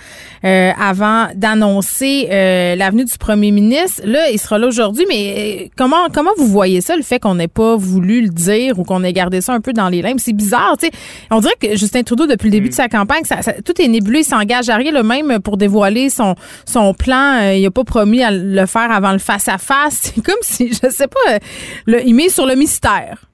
avant 0.43 1.29
d'annoncer 1.35 2.29
l'avenue 2.31 3.05
du 3.05 3.19
premier 3.19 3.51
ministre. 3.51 4.03
Là, 4.05 4.31
il 4.31 4.39
sera 4.39 4.59
là 4.59 4.69
aujourd'hui, 4.69 5.05
mais 5.09 5.71
comment 5.77 6.09
comment 6.13 6.31
vous 6.39 6.47
voyez 6.47 6.81
ça, 6.81 6.97
le 6.97 7.03
fait 7.03 7.19
qu'on 7.19 7.35
n'ait 7.35 7.49
pas 7.49 7.77
voulu 7.77 8.23
le 8.23 8.29
dire 8.29 8.79
ou 8.79 8.85
qu'on 8.85 9.05
ait 9.05 9.13
gardé 9.13 9.43
ça 9.43 9.53
un 9.53 9.61
peu 9.61 9.75
dans 9.75 9.89
les 9.91 10.01
limbes? 10.01 10.19
C'est 10.19 10.33
bizarre, 10.33 10.77
tu 10.79 10.87
sais. 10.87 10.93
On 11.31 11.41
dirait 11.41 11.55
que 11.61 11.77
Justin 11.77 12.03
Trudeau, 12.03 12.27
depuis 12.27 12.47
le 12.47 12.53
début 12.53 12.71
de 12.71 12.75
sa 12.75 12.89
campagne, 12.89 13.25
ça, 13.25 13.37
tout 13.65 13.81
est 13.81 13.89
nébuleux, 13.89 14.21
il 14.21 14.25
s'engage 14.25 14.71
à 14.71 14.77
rien, 14.77 14.93
le 14.93 15.03
même 15.03 15.41
pour 15.41 15.59
dévoiler 15.59 16.09
son, 16.09 16.35
son 16.65 16.95
plan. 16.95 17.51
il 17.53 17.63
n'a 17.63 17.71
pas 17.71 17.85
promis 17.85 18.23
à 18.23 18.31
le 18.31 18.67
faire 18.71 18.91
avant 18.91 19.13
le 19.13 19.19
face-à-face. 19.19 20.13
C'est 20.15 20.25
comme 20.25 20.43
si, 20.43 20.69
je 20.69 20.89
sais 20.89 21.09
pas, 21.09 21.39
le, 21.87 22.03
il 22.07 22.15
met 22.15 22.29
sur 22.29 22.47
le 22.47 22.55
mystère. 22.55 23.25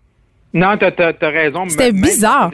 Non, 0.53 0.77
t'as 0.79 1.13
as, 1.21 1.29
raison. 1.29 1.69
C'était 1.69 1.93
bizarre. 1.93 2.51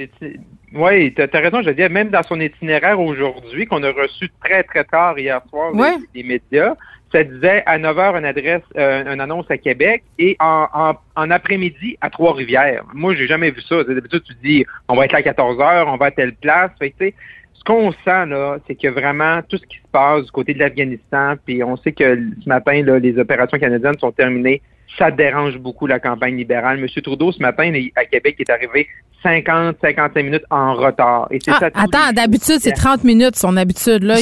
Oui, 0.74 1.14
tu 1.14 1.22
as, 1.22 1.38
raison. 1.38 1.62
Je 1.62 1.70
dire, 1.70 1.90
même 1.90 2.10
dans 2.10 2.22
son 2.22 2.40
itinéraire 2.40 2.98
aujourd'hui, 2.98 3.66
qu'on 3.66 3.82
a 3.82 3.90
reçu 3.92 4.30
très, 4.42 4.62
très 4.62 4.84
tard 4.84 5.18
hier 5.18 5.40
soir 5.50 5.72
des, 6.14 6.22
médias, 6.22 6.74
ça 7.12 7.22
disait 7.22 7.62
à 7.66 7.78
9 7.78 7.96
h 7.96 8.18
une 8.18 8.24
adresse, 8.24 8.62
euh, 8.76 9.12
une 9.12 9.20
annonce 9.20 9.50
à 9.50 9.58
Québec 9.58 10.02
et 10.18 10.36
en, 10.40 10.94
après-midi 11.14 11.98
à 12.00 12.08
Trois-Rivières. 12.10 12.84
Moi, 12.94 13.14
j'ai 13.14 13.26
jamais 13.26 13.50
vu 13.50 13.60
ça. 13.60 13.84
D'habitude, 13.84 14.22
tu 14.24 14.34
dis, 14.42 14.64
on 14.88 14.96
va 14.96 15.04
être 15.04 15.12
là 15.12 15.18
à 15.18 15.22
14 15.22 15.58
h 15.58 15.84
on 15.86 15.96
va 15.96 16.06
à 16.06 16.10
telle 16.10 16.34
place. 16.34 16.70
Fait 16.78 17.14
ce 17.62 17.72
qu'on 17.72 17.92
sent, 17.92 18.26
là, 18.26 18.58
c'est 18.66 18.74
que 18.74 18.88
vraiment 18.88 19.40
tout 19.48 19.56
ce 19.56 19.66
qui 19.66 19.76
se 19.76 19.88
passe 19.92 20.24
du 20.24 20.30
côté 20.32 20.52
de 20.54 20.58
l'Afghanistan, 20.58 21.34
puis 21.44 21.62
on 21.62 21.76
sait 21.76 21.92
que 21.92 22.18
ce 22.42 22.48
matin, 22.48 22.82
là, 22.82 22.98
les 22.98 23.18
opérations 23.18 23.58
canadiennes 23.58 23.98
sont 24.00 24.10
terminées. 24.10 24.60
Ça 24.98 25.10
dérange 25.10 25.56
beaucoup 25.58 25.86
la 25.86 26.00
campagne 26.00 26.36
libérale. 26.36 26.78
Monsieur 26.78 27.00
Trudeau, 27.00 27.32
ce 27.32 27.40
matin, 27.40 27.72
à 27.96 28.04
Québec, 28.04 28.36
est 28.38 28.50
arrivé 28.50 28.88
50, 29.22 29.76
55 29.80 30.22
minutes 30.22 30.44
en 30.50 30.74
retard. 30.74 31.28
Et 31.30 31.38
ah, 31.46 31.60
attends, 31.74 32.12
d'habitude, 32.12 32.58
c'est 32.58 32.72
30 32.72 33.04
minutes, 33.04 33.36
son 33.36 33.56
habitude, 33.56 34.02
là. 34.02 34.16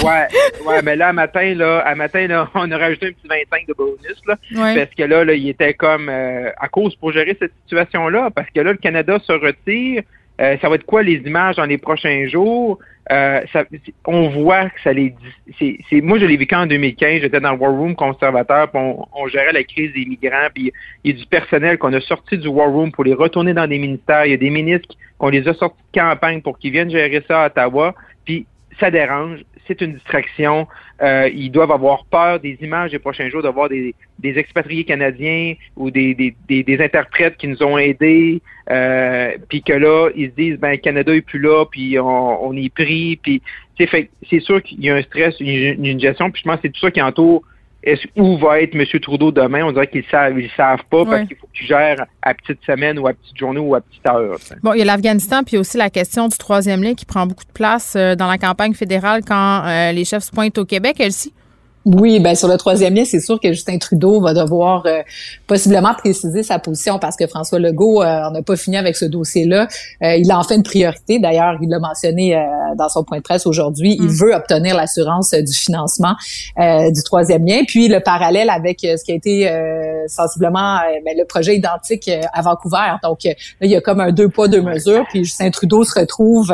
ouais, 0.04 0.28
ouais, 0.66 0.82
mais 0.84 0.94
là, 0.96 1.08
à 1.08 1.12
matin, 1.12 1.54
là, 1.54 1.80
à 1.80 1.94
matin, 1.96 2.26
là, 2.28 2.48
on 2.54 2.70
a 2.70 2.78
rajouté 2.78 3.08
un 3.08 3.10
petit 3.10 3.28
25 3.28 3.66
de 3.66 3.74
bonus, 3.74 4.22
là. 4.26 4.36
Parce 4.76 4.94
que 4.94 5.02
là, 5.02 5.24
là, 5.24 5.34
il 5.34 5.48
était 5.48 5.74
comme, 5.74 6.08
euh, 6.08 6.50
à 6.58 6.68
cause 6.68 6.94
pour 6.96 7.12
gérer 7.12 7.36
cette 7.38 7.52
situation-là, 7.64 8.30
parce 8.30 8.48
que 8.50 8.60
là, 8.60 8.72
le 8.72 8.78
Canada 8.78 9.18
se 9.22 9.32
retire, 9.32 10.02
euh, 10.40 10.56
ça 10.60 10.68
va 10.68 10.74
être 10.74 10.84
quoi 10.84 11.02
les 11.02 11.22
images 11.24 11.56
dans 11.56 11.64
les 11.64 11.78
prochains 11.78 12.26
jours? 12.28 12.78
Euh, 13.10 13.40
ça, 13.52 13.64
on 14.04 14.28
voit 14.30 14.68
que 14.68 14.80
ça 14.82 14.92
les 14.92 15.14
c'est 15.60 16.00
moi 16.00 16.18
je 16.18 16.26
l'ai 16.26 16.36
vécu 16.36 16.56
en 16.56 16.66
2015 16.66 17.20
j'étais 17.20 17.38
dans 17.38 17.52
le 17.52 17.58
war 17.58 17.70
room 17.70 17.94
conservateur 17.94 18.68
puis 18.68 18.80
on, 18.82 19.28
gérait 19.28 19.52
la 19.52 19.62
crise 19.62 19.92
des 19.92 20.04
migrants 20.04 20.48
puis 20.52 20.72
il 21.04 21.12
y 21.12 21.14
a 21.14 21.16
du 21.16 21.24
personnel 21.26 21.78
qu'on 21.78 21.92
a 21.92 22.00
sorti 22.00 22.36
du 22.36 22.48
war 22.48 22.68
room 22.68 22.90
pour 22.90 23.04
les 23.04 23.14
retourner 23.14 23.54
dans 23.54 23.68
des 23.68 23.78
ministères. 23.78 24.26
Il 24.26 24.32
y 24.32 24.34
a 24.34 24.38
des 24.38 24.50
ministres 24.50 24.96
qu'on 25.18 25.28
les 25.28 25.46
a 25.46 25.54
sortis 25.54 25.80
de 25.94 26.00
campagne 26.00 26.42
pour 26.42 26.58
qu'ils 26.58 26.72
viennent 26.72 26.90
gérer 26.90 27.22
ça 27.28 27.44
à 27.44 27.46
Ottawa 27.46 27.94
puis 28.24 28.44
ça 28.80 28.90
dérange 28.90 29.44
c'est 29.66 29.80
une 29.80 29.94
distraction. 29.94 30.66
Euh, 31.02 31.28
ils 31.32 31.50
doivent 31.50 31.72
avoir 31.72 32.04
peur 32.06 32.40
des 32.40 32.56
images 32.60 32.90
des 32.90 32.98
prochains 32.98 33.28
jours, 33.28 33.42
d'avoir 33.42 33.68
des, 33.68 33.94
des 34.18 34.38
expatriés 34.38 34.84
canadiens 34.84 35.54
ou 35.76 35.90
des, 35.90 36.14
des, 36.14 36.62
des, 36.62 36.82
interprètes 36.82 37.36
qui 37.36 37.48
nous 37.48 37.62
ont 37.62 37.78
aidés, 37.78 38.40
euh, 38.70 39.32
puis 39.48 39.62
que 39.62 39.72
là, 39.72 40.10
ils 40.14 40.30
se 40.30 40.34
disent, 40.34 40.58
ben, 40.58 40.76
Canada 40.78 41.14
est 41.14 41.20
plus 41.20 41.38
là, 41.38 41.64
puis 41.70 41.98
on, 41.98 42.46
on 42.46 42.56
est 42.56 42.72
pris, 42.72 43.16
puis 43.16 43.42
c'est 43.78 44.40
sûr 44.40 44.62
qu'il 44.62 44.80
y 44.82 44.90
a 44.90 44.96
un 44.96 45.02
stress, 45.02 45.34
une, 45.40 45.84
une 45.84 46.00
gestion, 46.00 46.30
puis 46.30 46.42
je 46.44 46.48
pense 46.48 46.56
que 46.56 46.62
c'est 46.62 46.72
tout 46.72 46.80
ça 46.80 46.90
qui 46.90 47.02
entoure 47.02 47.42
où 48.16 48.36
va 48.38 48.60
être 48.60 48.74
M. 48.74 48.84
Trudeau 49.00 49.30
demain? 49.30 49.64
On 49.64 49.72
dirait 49.72 49.86
qu'ils 49.86 50.04
savent, 50.10 50.38
ils 50.38 50.50
savent 50.56 50.82
pas 50.90 51.04
parce 51.04 51.28
qu'il 51.28 51.36
faut 51.36 51.48
qu'ils 51.54 51.66
gèrent 51.66 52.04
à 52.22 52.34
petite 52.34 52.58
semaine 52.64 52.98
ou 52.98 53.06
à 53.06 53.12
petite 53.12 53.36
journée 53.36 53.60
ou 53.60 53.74
à 53.74 53.80
petite 53.80 54.06
heure. 54.06 54.38
Bon, 54.62 54.72
il 54.72 54.78
y 54.78 54.82
a 54.82 54.84
l'Afghanistan, 54.84 55.42
puis 55.44 55.56
aussi 55.56 55.76
la 55.76 55.90
question 55.90 56.28
du 56.28 56.36
troisième 56.36 56.82
lien 56.82 56.94
qui 56.94 57.04
prend 57.04 57.26
beaucoup 57.26 57.44
de 57.44 57.52
place 57.52 57.94
euh, 57.96 58.14
dans 58.14 58.28
la 58.28 58.38
campagne 58.38 58.74
fédérale 58.74 59.22
quand 59.26 59.64
euh, 59.64 59.92
les 59.92 60.04
chefs 60.04 60.24
se 60.24 60.30
pointent 60.32 60.58
au 60.58 60.64
Québec, 60.64 60.96
Elsie? 60.98 61.32
Oui, 61.86 62.18
ben 62.18 62.34
sur 62.34 62.48
le 62.48 62.56
troisième 62.56 62.96
lien, 62.96 63.04
c'est 63.04 63.20
sûr 63.20 63.38
que 63.38 63.52
Justin 63.52 63.78
Trudeau 63.78 64.20
va 64.20 64.34
devoir 64.34 64.84
euh, 64.86 65.02
possiblement 65.46 65.94
préciser 65.94 66.42
sa 66.42 66.58
position 66.58 66.98
parce 66.98 67.14
que 67.14 67.28
François 67.28 67.60
Legault 67.60 68.02
euh, 68.02 68.28
n'a 68.28 68.42
pas 68.42 68.56
fini 68.56 68.76
avec 68.76 68.96
ce 68.96 69.04
dossier-là. 69.04 69.68
Euh, 70.02 70.16
il 70.16 70.28
a 70.32 70.36
en 70.36 70.42
fait 70.42 70.56
une 70.56 70.64
priorité. 70.64 71.20
D'ailleurs, 71.20 71.56
il 71.62 71.68
l'a 71.68 71.78
mentionné 71.78 72.44
dans 72.76 72.88
son 72.88 73.04
point 73.04 73.18
de 73.18 73.22
presse 73.22 73.46
aujourd'hui. 73.46 73.96
Il 74.00 74.06
mm. 74.06 74.16
veut 74.16 74.34
obtenir 74.34 74.74
l'assurance 74.74 75.30
du 75.32 75.54
financement 75.54 76.14
du 76.56 77.02
troisième 77.04 77.46
lien. 77.46 77.62
Puis 77.64 77.86
le 77.86 78.00
parallèle 78.00 78.50
avec 78.50 78.80
ce 78.80 79.04
qui 79.04 79.12
a 79.12 79.14
été 79.14 80.04
sensiblement 80.08 80.80
ben, 81.04 81.16
le 81.16 81.24
projet 81.24 81.54
identique 81.54 82.10
à 82.32 82.42
Vancouver. 82.42 82.96
Donc 83.04 83.20
là, 83.22 83.32
il 83.60 83.70
y 83.70 83.76
a 83.76 83.80
comme 83.80 84.00
un 84.00 84.10
deux 84.10 84.28
poids 84.28 84.48
deux 84.48 84.62
mesures. 84.62 85.04
Puis 85.10 85.24
Justin 85.24 85.50
Trudeau 85.50 85.84
se 85.84 85.96
retrouve 85.96 86.52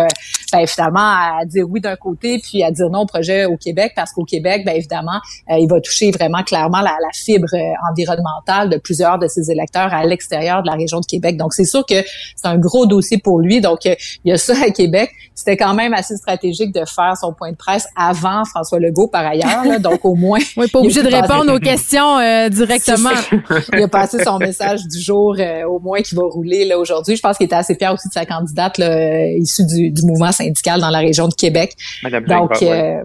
ben, 0.53 0.67
finalement 0.67 1.01
à 1.01 1.45
dire 1.47 1.65
oui 1.69 1.81
d'un 1.81 1.97
côté 1.97 2.39
puis 2.39 2.63
à 2.63 2.71
dire 2.71 2.91
non 2.91 3.01
au 3.01 3.07
projet 3.07 3.47
au 3.47 3.57
Québec 3.57 3.93
parce 3.97 4.13
qu'au 4.13 4.25
Québec, 4.25 4.65
ben 4.67 4.77
évidemment 4.77 5.22
euh, 5.22 5.22
il 5.49 5.69
va 5.69 5.81
toucher 5.81 6.11
vraiment 6.11 6.43
clairement 6.43 6.81
la, 6.81 6.97
la, 7.01 7.13
fibre 7.13 7.49
euh, 7.55 7.91
environnementale 7.91 8.71
de 8.71 8.79
plusieurs 8.79 9.19
de 9.19 9.27
ses 9.27 9.51
électeurs 9.51 9.93
à 9.93 10.05
l'extérieur 10.05 10.63
de 10.63 10.69
la 10.69 10.75
région 10.75 11.01
de 11.01 11.07
Québec. 11.07 11.37
Donc, 11.37 11.53
c'est 11.53 11.65
sûr 11.65 11.85
que 11.87 12.03
c'est 12.37 12.47
un 12.47 12.59
gros 12.59 12.87
dossier 12.87 13.19
pour 13.19 13.41
lui. 13.41 13.61
Donc, 13.61 13.87
euh, 13.87 13.95
il 14.25 14.31
y 14.31 14.33
a 14.33 14.39
ça 14.39 14.55
à 14.65 14.71
Québec. 14.71 15.11
C'était 15.35 15.57
quand 15.57 15.75
même 15.75 15.95
assez 15.95 16.17
stratégique 16.17 16.73
de 16.75 16.85
faire 16.85 17.17
son 17.17 17.33
point 17.33 17.53
de 17.53 17.57
presse 17.57 17.87
avant 17.97 18.45
François 18.45 18.79
Legault, 18.79 19.09
par 19.09 19.27
ailleurs. 19.27 19.65
Là. 19.65 19.79
Donc, 19.79 20.05
au 20.05 20.15
moins... 20.15 20.41
oui, 20.57 20.69
pas 20.69 20.79
obligé 20.79 21.03
de 21.03 21.09
répondre 21.09 21.53
aux 21.53 21.59
questions 21.59 22.19
directement. 22.49 23.11
il 23.73 23.83
a 23.83 23.89
passé 23.89 24.23
son 24.25 24.39
message 24.39 24.87
du 24.87 25.01
jour, 25.01 25.37
au 25.69 25.79
moins, 25.79 26.01
qui 26.01 26.15
va 26.15 26.23
rouler 26.23 26.65
là 26.65 26.79
aujourd'hui. 26.79 27.17
Je 27.17 27.23
pense 27.23 27.37
qu'il 27.37 27.47
était 27.47 27.57
assez 27.57 27.75
fier 27.75 27.93
aussi 27.93 28.09
de 28.09 28.13
sa 28.13 28.27
candidate 28.27 28.79
là, 28.79 29.27
issue 29.33 29.65
du, 29.65 29.91
du, 29.91 30.03
mouvement 30.03 30.33
syndical 30.33 30.81
dans 30.81 30.91
la 30.91 30.99
région 30.99 31.29
de 31.29 31.35
Québec. 31.35 31.75
Madame 32.03 32.25
Donc, 32.25 32.51
Ouais, 32.61 33.03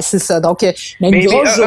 c'est 0.00 0.18
ça. 0.18 0.40
Donc, 0.40 0.62
euh, 0.62 0.72
mais, 1.00 1.10
une 1.10 1.26
grosse 1.26 1.60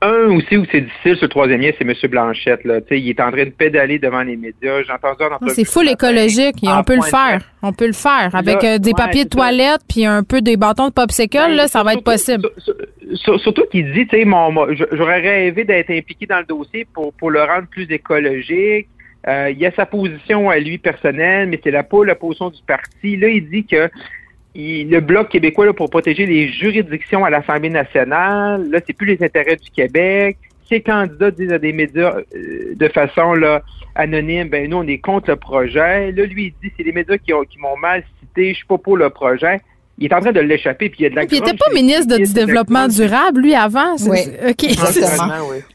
un, 0.00 0.30
aussi 0.36 0.56
où 0.56 0.64
c'est 0.70 0.82
difficile, 0.82 1.16
ce 1.20 1.26
troisième 1.26 1.60
lien, 1.60 1.72
c'est 1.76 1.84
M. 1.84 1.92
Blanchette. 2.10 2.64
Là. 2.64 2.78
il 2.90 3.08
est 3.08 3.20
en 3.20 3.32
train 3.32 3.44
de 3.44 3.50
pédaler 3.50 3.98
devant 3.98 4.22
les 4.22 4.36
médias. 4.36 4.82
J'ai 4.82 4.92
entendu 4.92 5.52
C'est 5.54 5.64
full 5.64 5.88
écologique. 5.88 6.56
on 6.62 6.84
peut 6.84 6.94
le 6.94 7.02
faire. 7.02 7.40
On 7.62 7.72
peut 7.72 7.86
le 7.86 7.92
faire. 7.92 8.30
Avec 8.32 8.62
euh, 8.62 8.78
des 8.78 8.92
papiers 8.92 9.24
de 9.24 9.30
toilette 9.30 9.80
puis 9.88 10.06
un 10.06 10.22
peu 10.22 10.40
des 10.40 10.56
bâtons 10.56 10.88
de 10.88 10.92
popsicle, 10.92 11.36
ben, 11.36 11.56
là, 11.56 11.68
ça 11.68 11.82
va 11.82 11.94
être 11.94 12.04
possible. 12.04 12.48
Surtout 13.14 13.64
qu'il 13.70 13.92
dit, 13.92 14.06
tu 14.06 14.22
sais, 14.22 14.86
j'aurais 14.92 15.20
rêvé 15.20 15.64
d'être 15.64 15.90
impliqué 15.90 16.26
dans 16.26 16.38
le 16.38 16.44
dossier 16.44 16.86
pour, 16.92 17.12
pour 17.14 17.30
le 17.30 17.42
rendre 17.42 17.66
plus 17.68 17.90
écologique. 17.90 18.88
Euh, 19.28 19.50
il 19.50 19.58
y 19.58 19.66
a 19.66 19.72
sa 19.72 19.86
position 19.86 20.50
à 20.50 20.58
lui 20.58 20.78
personnelle, 20.78 21.48
mais 21.48 21.60
c'est 21.62 21.70
la, 21.70 21.84
pas 21.84 22.04
la 22.04 22.14
position 22.14 22.50
du 22.50 22.60
parti. 22.66 23.16
Là, 23.16 23.28
il 23.28 23.48
dit 23.48 23.64
que 23.64 23.88
le 24.54 25.00
Bloc 25.00 25.30
québécois 25.30 25.66
là, 25.66 25.72
pour 25.72 25.90
protéger 25.90 26.26
les 26.26 26.48
juridictions 26.48 27.24
à 27.24 27.30
l'Assemblée 27.30 27.70
nationale, 27.70 28.68
là, 28.70 28.80
c'est 28.86 28.92
plus 28.92 29.06
les 29.06 29.22
intérêts 29.22 29.56
du 29.56 29.70
Québec. 29.70 30.36
Ces 30.68 30.80
candidats 30.80 31.30
disent 31.30 31.52
à 31.52 31.58
des 31.58 31.72
médias 31.72 32.16
euh, 32.34 32.74
de 32.74 32.88
façon 32.88 33.34
là, 33.34 33.62
anonyme, 33.94 34.48
ben 34.48 34.68
nous, 34.70 34.78
on 34.78 34.86
est 34.86 34.98
contre 34.98 35.30
le 35.30 35.36
projet. 35.36 36.12
Là, 36.12 36.24
lui, 36.24 36.46
il 36.46 36.54
dit 36.62 36.72
c'est 36.76 36.82
les 36.82 36.92
médias 36.92 37.18
qui, 37.18 37.32
ont, 37.32 37.42
qui 37.42 37.58
m'ont 37.58 37.76
mal 37.76 38.04
cité, 38.20 38.50
je 38.50 38.56
suis 38.56 38.66
pas 38.66 38.78
pour 38.78 38.96
le 38.96 39.10
projet. 39.10 39.60
Il 39.98 40.06
est 40.06 40.14
en 40.14 40.20
train 40.20 40.32
de 40.32 40.40
l'échapper, 40.40 40.88
puis 40.88 41.00
il 41.00 41.02
y 41.02 41.06
a 41.06 41.10
de 41.10 41.16
la 41.16 41.24
Il 41.24 41.32
n'était 41.32 41.56
pas 41.56 41.70
ministre 41.72 42.16
du 42.16 42.32
Développement 42.32 42.88
durable, 42.88 43.42
lui, 43.42 43.54
avant. 43.54 43.94
Oui. 44.08 44.20
OK. 44.48 44.62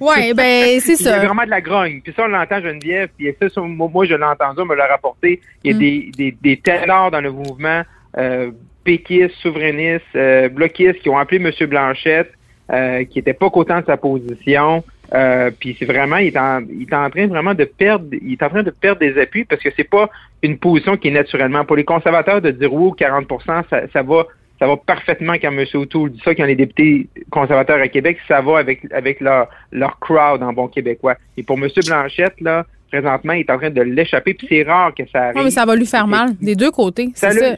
oui. 0.01 0.33
ben, 0.33 0.79
c'est 0.79 0.95
ça. 0.95 1.11
Il 1.11 1.21
y 1.21 1.25
a 1.25 1.25
vraiment 1.25 1.45
de 1.45 1.49
la 1.49 1.61
grogne. 1.61 2.01
Puis 2.03 2.13
ça, 2.15 2.23
on 2.23 2.27
l'entend, 2.27 2.59
Geneviève, 2.59 3.09
puis 3.15 3.33
ça, 3.39 3.61
moi, 3.61 4.05
je 4.05 4.15
l'ai 4.15 4.23
entendu, 4.23 4.61
on 4.61 4.65
me 4.65 4.75
l'a 4.75 4.87
rapporté. 4.87 5.39
Il 5.63 5.71
y 5.71 5.73
a 5.73 5.77
mm. 5.77 5.79
des, 5.79 6.11
des, 6.17 6.37
des 6.41 6.57
ténors 6.57 7.11
dans 7.11 7.21
le 7.21 7.31
mouvement 7.31 7.83
euh, 8.17 8.51
péquistes, 8.87 9.35
souverainistes, 9.41 10.15
euh, 10.15 10.47
bloquistes 10.47 10.99
qui 11.01 11.09
ont 11.09 11.17
appelé 11.17 11.43
M. 11.43 11.67
Blanchette, 11.67 12.31
euh, 12.71 13.03
qui 13.03 13.19
n'était 13.19 13.33
pas 13.33 13.49
content 13.49 13.81
de 13.81 13.85
sa 13.85 13.97
position. 13.97 14.81
Euh, 15.13 15.51
puis 15.59 15.75
c'est 15.77 15.83
vraiment, 15.83 16.15
il 16.17 16.27
est, 16.27 16.37
en, 16.37 16.61
il 16.61 16.83
est 16.83 16.95
en 16.95 17.09
train 17.09 17.27
vraiment 17.27 17.53
de 17.53 17.65
perdre, 17.65 18.05
il 18.13 18.31
est 18.31 18.43
en 18.43 18.47
train 18.47 18.63
de 18.63 18.71
perdre 18.71 19.01
des 19.01 19.19
appuis 19.19 19.43
parce 19.43 19.61
que 19.61 19.69
c'est 19.75 19.89
pas 19.89 20.09
une 20.41 20.57
position 20.57 20.95
qui 20.95 21.09
est 21.09 21.11
naturellement 21.11 21.65
pour 21.65 21.75
les 21.75 21.83
conservateurs 21.83 22.41
de 22.41 22.51
dire 22.51 22.73
oui 22.73 22.91
40 22.97 23.25
ça, 23.45 23.63
ça 23.91 24.03
va 24.03 24.25
ça 24.59 24.67
va 24.67 24.77
parfaitement 24.77 25.33
quand 25.33 25.51
M. 25.51 25.65
O'Toole 25.73 26.11
dit 26.11 26.21
ça, 26.23 26.33
quand 26.33 26.45
les 26.45 26.55
députés 26.55 27.07
conservateurs 27.29 27.79
à 27.79 27.87
Québec, 27.89 28.17
ça 28.27 28.41
va 28.41 28.57
avec 28.57 28.81
avec 28.91 29.19
leur 29.19 29.49
leur 29.71 29.99
crowd 29.99 30.41
en 30.41 30.53
bon 30.53 30.67
québécois. 30.67 31.15
Et 31.37 31.43
pour 31.43 31.57
M. 31.57 31.69
Blanchette, 31.85 32.39
là, 32.41 32.65
présentement, 32.91 33.33
il 33.33 33.41
est 33.41 33.49
en 33.49 33.57
train 33.57 33.69
de 33.69 33.81
l'échapper, 33.81 34.33
puis 34.33 34.47
c'est 34.49 34.63
rare 34.63 34.93
que 34.93 35.03
ça 35.11 35.25
arrive. 35.25 35.37
Non, 35.37 35.43
mais 35.43 35.51
ça 35.51 35.65
va 35.65 35.75
lui 35.75 35.85
faire 35.85 36.07
mal, 36.07 36.35
des 36.41 36.55
deux 36.55 36.71
côtés. 36.71 37.09
Ça, 37.15 37.31
ça. 37.31 37.55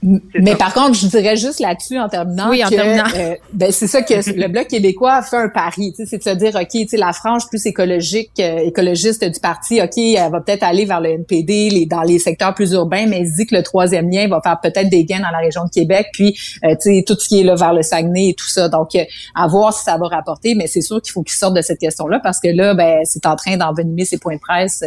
Mais 0.00 0.54
par 0.54 0.72
contre, 0.74 0.94
je 0.94 1.08
dirais 1.08 1.36
juste 1.36 1.58
là-dessus 1.58 1.98
en 1.98 2.08
terminant 2.08 2.50
oui, 2.50 2.64
en 2.64 2.68
que 2.68 2.74
terminant. 2.76 3.08
Euh, 3.16 3.34
ben 3.52 3.72
c'est 3.72 3.88
ça 3.88 4.00
que 4.02 4.14
le 4.36 4.46
bloc 4.46 4.68
québécois 4.68 5.14
a 5.14 5.22
fait 5.22 5.36
un 5.36 5.48
pari, 5.48 5.92
c'est 5.96 6.18
de 6.18 6.22
se 6.22 6.30
dire 6.30 6.54
ok, 6.54 6.68
tu 6.68 6.86
sais 6.86 6.96
la 6.96 7.12
frange 7.12 7.48
plus 7.48 7.66
écologique, 7.66 8.30
euh, 8.38 8.58
écologiste 8.58 9.24
du 9.24 9.40
parti, 9.40 9.80
ok, 9.82 9.98
elle 9.98 10.30
va 10.30 10.40
peut-être 10.40 10.62
aller 10.62 10.84
vers 10.84 11.00
le 11.00 11.10
NPD, 11.10 11.70
les 11.70 11.86
dans 11.86 12.02
les 12.02 12.20
secteurs 12.20 12.54
plus 12.54 12.72
urbains, 12.72 13.06
mais 13.06 13.20
elle 13.20 13.26
se 13.26 13.34
dit 13.36 13.46
que 13.46 13.56
le 13.56 13.64
troisième 13.64 14.08
lien 14.08 14.28
va 14.28 14.40
faire 14.40 14.60
peut-être 14.60 14.88
des 14.88 15.04
gains 15.04 15.20
dans 15.20 15.32
la 15.32 15.38
région 15.38 15.64
de 15.64 15.70
Québec, 15.70 16.06
puis 16.12 16.38
euh, 16.64 16.76
tu 16.80 16.96
sais 16.96 17.04
tout 17.04 17.16
ce 17.18 17.26
qui 17.26 17.40
est 17.40 17.44
là 17.44 17.56
vers 17.56 17.72
le 17.72 17.82
Saguenay 17.82 18.28
et 18.28 18.34
tout 18.34 18.48
ça. 18.48 18.68
Donc 18.68 18.90
à 19.34 19.46
voir 19.48 19.72
si 19.72 19.82
ça 19.82 19.98
va 19.98 20.06
rapporter, 20.06 20.54
mais 20.54 20.68
c'est 20.68 20.80
sûr 20.80 21.02
qu'il 21.02 21.12
faut 21.12 21.24
qu'il 21.24 21.36
sorte 21.36 21.54
de 21.54 21.62
cette 21.62 21.80
question-là 21.80 22.20
parce 22.22 22.38
que 22.38 22.48
là, 22.48 22.74
ben 22.74 23.00
c'est 23.04 23.26
en 23.26 23.34
train 23.34 23.56
d'envenimer 23.56 24.04
ses 24.04 24.18
points 24.18 24.36
de 24.36 24.40
presse 24.40 24.84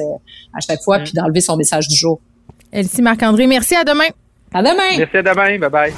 à 0.54 0.62
chaque 0.62 0.82
fois, 0.82 1.00
puis 1.00 1.12
d'enlever 1.12 1.42
son 1.42 1.58
message 1.58 1.90
du 1.90 1.96
jour. 1.96 2.22
Elsie 2.72 3.02
Marc-André, 3.02 3.48
merci 3.48 3.76
à 3.76 3.84
demain. 3.84 4.08
À 4.54 4.62
demain. 4.62 4.98
Merci 4.98 5.16
à 5.16 5.24
demain. 5.24 5.58
Bye 5.60 5.70
bye. 5.70 5.94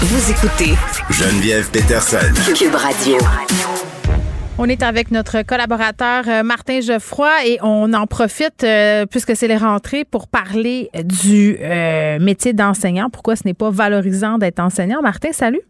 Vous 0.00 0.30
écoutez 0.30 0.72
Geneviève 1.10 1.70
Peterson. 1.70 2.32
Cube 2.56 2.74
Radio. 2.74 3.18
On 4.56 4.66
est 4.70 4.82
avec 4.82 5.10
notre 5.10 5.42
collaborateur 5.42 6.24
euh, 6.28 6.42
Martin 6.42 6.80
Geoffroy 6.80 7.46
et 7.46 7.58
on 7.60 7.92
en 7.92 8.06
profite, 8.06 8.64
euh, 8.64 9.04
puisque 9.04 9.36
c'est 9.36 9.48
les 9.48 9.58
rentrées, 9.58 10.06
pour 10.06 10.28
parler 10.28 10.88
du 10.94 11.58
euh, 11.60 12.18
métier 12.18 12.54
d'enseignant. 12.54 13.10
Pourquoi 13.10 13.36
ce 13.36 13.42
n'est 13.44 13.52
pas 13.54 13.70
valorisant 13.70 14.38
d'être 14.38 14.60
enseignant? 14.60 15.02
Martin, 15.02 15.32
salut. 15.32 15.60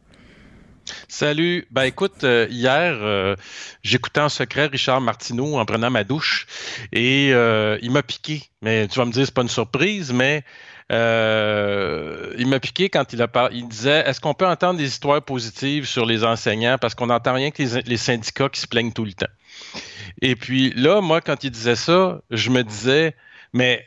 Salut. 1.09 1.67
Ben 1.73 1.83
écoute, 1.83 2.23
euh, 2.23 2.47
hier, 2.49 2.97
euh, 3.01 3.35
j'écoutais 3.83 4.21
en 4.21 4.29
secret 4.29 4.67
Richard 4.67 5.01
Martineau 5.01 5.57
en 5.57 5.65
prenant 5.65 5.91
ma 5.91 6.05
douche 6.05 6.47
et 6.93 7.31
euh, 7.33 7.79
il 7.83 7.91
m'a 7.91 8.03
piqué. 8.03 8.43
Mais 8.63 8.87
tu 8.89 9.01
vas 9.01 9.05
me 9.05 9.13
dire, 9.13 9.25
c'est 9.25 9.35
pas 9.35 9.43
une 9.43 9.49
surprise, 9.49 10.13
mais 10.13 10.43
il 10.93 12.47
m'a 12.47 12.61
piqué 12.61 12.89
quand 12.91 13.13
il 13.13 13.23
a 13.23 13.29
parlé. 13.29 13.57
Il 13.57 13.69
disait, 13.69 14.05
est-ce 14.07 14.21
qu'on 14.21 14.35
peut 14.35 14.47
entendre 14.47 14.79
des 14.79 14.87
histoires 14.87 15.23
positives 15.23 15.87
sur 15.87 16.07
les 16.07 16.25
enseignants? 16.25 16.77
Parce 16.81 16.95
qu'on 16.95 17.07
n'entend 17.07 17.35
rien 17.35 17.51
que 17.51 17.63
les, 17.63 17.83
les 17.83 17.97
syndicats 17.97 18.49
qui 18.49 18.61
se 18.61 18.67
plaignent 18.67 18.93
tout 18.93 19.05
le 19.05 19.13
temps. 19.13 19.27
Et 20.21 20.37
puis 20.37 20.73
là, 20.77 21.01
moi, 21.01 21.21
quand 21.21 21.45
il 21.45 21.51
disait 21.51 21.77
ça, 21.77 22.21
je 22.31 22.51
me 22.51 22.63
disais, 22.63 23.15
mais 23.53 23.87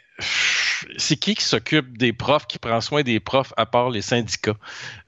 c'est 0.98 1.18
qui 1.18 1.36
qui 1.36 1.44
s'occupe 1.44 1.98
des 1.98 2.14
profs, 2.14 2.48
qui 2.48 2.58
prend 2.60 2.82
soin 2.82 3.04
des 3.04 3.20
profs 3.20 3.54
à 3.58 3.66
part 3.66 3.90
les 3.90 4.02
syndicats? 4.02 4.56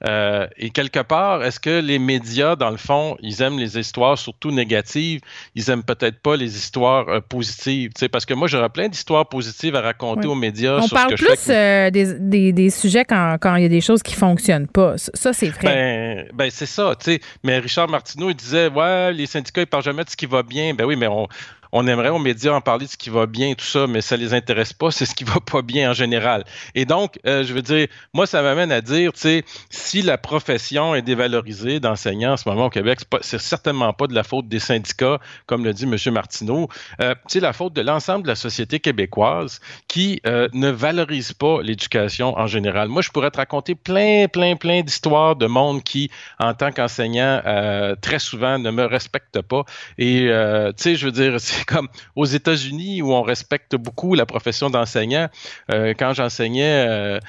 Euh, 0.06 0.46
et 0.56 0.70
quelque 0.70 1.00
part, 1.00 1.42
est-ce 1.44 1.58
que 1.60 1.80
les 1.80 1.98
médias, 1.98 2.56
dans 2.56 2.70
le 2.70 2.76
fond, 2.76 3.16
ils 3.20 3.42
aiment 3.42 3.58
les 3.58 3.78
histoires 3.78 4.18
surtout 4.18 4.50
négatives, 4.50 5.20
ils 5.54 5.70
aiment 5.70 5.82
peut-être 5.82 6.20
pas 6.20 6.36
les 6.36 6.56
histoires 6.56 7.08
euh, 7.08 7.20
positives? 7.20 7.90
Parce 8.12 8.24
que 8.26 8.34
moi, 8.34 8.48
j'aurais 8.48 8.68
plein 8.68 8.88
d'histoires 8.88 9.28
positives 9.28 9.74
à 9.76 9.80
raconter 9.80 10.26
Oui. 10.26 10.32
aux 10.32 10.34
médias. 10.34 10.78
On 10.78 10.82
sur 10.82 10.96
parle 10.96 11.10
ce 11.10 11.14
que 11.16 11.24
plus 11.24 11.34
je 11.34 11.40
fais 11.40 11.54
avec- 11.56 11.96
euh, 11.96 12.14
des, 12.14 12.18
des, 12.18 12.52
des 12.52 12.70
sujets 12.70 13.04
quand, 13.04 13.36
quand 13.40 13.56
il 13.56 13.62
y 13.62 13.66
a 13.66 13.70
des 13.70 13.80
choses 13.80 14.02
qui 14.02 14.14
fonctionnent 14.14 14.68
pas. 14.68 14.98
Ça, 14.98 15.10
ça, 15.14 15.32
c'est 15.32 15.48
vrai. 15.50 15.62
Ben, 15.64 16.28
ben 16.32 16.50
c'est 16.50 16.66
ça, 16.66 16.94
tu 16.98 17.12
sais. 17.12 17.20
Mais 17.42 17.58
Richard 17.58 17.88
Martineau, 17.88 18.30
il 18.30 18.36
disait, 18.36 18.68
ouais, 18.68 19.12
les 19.12 19.26
syndicats, 19.26 19.62
ils 19.62 19.66
parlent 19.66 19.82
jamais 19.82 20.04
de 20.04 20.10
ce 20.10 20.16
qui 20.16 20.26
va 20.26 20.42
bien. 20.42 20.74
Ben 20.74 20.84
oui, 20.84 20.96
mais 20.96 21.06
on, 21.08 21.26
on 21.72 21.86
aimerait 21.86 22.08
aux 22.08 22.18
médias 22.18 22.52
en 22.52 22.60
parler 22.60 22.86
de 22.86 22.90
ce 22.90 22.96
qui 22.96 23.10
va 23.10 23.26
bien, 23.26 23.54
tout 23.54 23.64
ça, 23.64 23.86
mais 23.86 24.00
ça 24.00 24.16
les 24.16 24.34
intéresse 24.34 24.72
pas, 24.72 24.90
c'est 24.90 25.06
ce 25.06 25.14
qui 25.14 25.24
va 25.24 25.40
pas 25.40 25.62
bien 25.62 25.90
en 25.90 25.92
général. 25.94 26.44
Et 26.74 26.84
donc, 26.84 27.18
euh, 27.26 27.44
je 27.44 27.52
veux 27.52 27.62
dire, 27.62 27.88
moi, 28.14 28.26
ça 28.26 28.42
m'amène 28.42 28.72
à 28.72 28.80
dire, 28.80 29.12
tu 29.12 29.20
sais, 29.20 29.44
si 29.70 30.02
la 30.02 30.18
profession 30.18 30.94
est 30.94 31.02
dévalorisée 31.02 31.80
d'enseignants 31.80 32.32
en 32.32 32.36
ce 32.36 32.48
moment 32.48 32.66
au 32.66 32.70
Québec, 32.70 33.00
c'est 33.20 33.40
certainement 33.40 33.92
pas 33.92 34.06
de 34.06 34.14
la 34.14 34.22
faute 34.22 34.48
des 34.48 34.58
syndicats, 34.58 35.18
comme 35.46 35.64
le 35.64 35.72
dit 35.72 35.84
M. 35.84 35.96
Martineau. 36.12 36.68
Euh, 37.00 37.14
c'est 37.26 37.40
la 37.40 37.52
faute 37.52 37.72
de 37.74 37.82
l'ensemble 37.82 38.22
de 38.24 38.28
la 38.28 38.36
société 38.36 38.80
québécoise 38.80 39.60
qui 39.88 40.20
euh, 40.26 40.48
ne 40.52 40.70
valorise 40.70 41.32
pas 41.32 41.62
l'éducation 41.62 42.36
en 42.38 42.46
général. 42.46 42.88
Moi, 42.88 43.02
je 43.02 43.10
pourrais 43.10 43.30
te 43.30 43.38
raconter 43.38 43.74
plein, 43.74 44.26
plein, 44.28 44.56
plein 44.56 44.82
d'histoires 44.82 45.36
de 45.36 45.46
monde 45.46 45.82
qui, 45.82 46.10
en 46.38 46.54
tant 46.54 46.72
qu'enseignant, 46.72 47.40
euh, 47.46 47.94
très 48.00 48.18
souvent 48.18 48.58
ne 48.58 48.70
me 48.70 48.84
respecte 48.84 49.40
pas. 49.42 49.64
Et, 49.98 50.28
tu 50.76 50.82
sais, 50.82 50.96
je 50.96 51.06
veux 51.06 51.12
dire, 51.12 51.38
c'est 51.58 51.64
comme 51.66 51.88
aux 52.16 52.24
États-Unis 52.24 53.02
où 53.02 53.12
on 53.12 53.22
respecte 53.22 53.76
beaucoup 53.76 54.14
la 54.14 54.26
profession 54.26 54.70
d'enseignant. 54.70 55.28
Euh, 55.70 55.94
quand 55.98 56.12
j'enseignais 56.14 56.86
euh, 56.88 57.20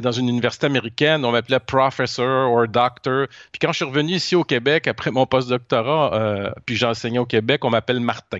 dans, 0.00 0.12
une 0.12 0.28
université 0.28 0.66
américaine, 0.66 1.24
on 1.24 1.32
m'appelait 1.32 1.60
professor 1.60 2.52
ou 2.52 2.66
doctor. 2.66 3.26
Puis 3.52 3.58
quand 3.60 3.72
je 3.72 3.76
suis 3.76 3.84
revenu 3.84 4.14
ici 4.14 4.36
au 4.36 4.44
Québec 4.44 4.86
après 4.86 5.10
mon 5.10 5.26
postdoctorat, 5.26 6.14
euh, 6.14 6.50
puis 6.66 6.76
j'enseignais 6.76 7.18
au 7.18 7.26
Québec, 7.26 7.64
on 7.64 7.70
m'appelle 7.70 8.00
Martin. 8.00 8.38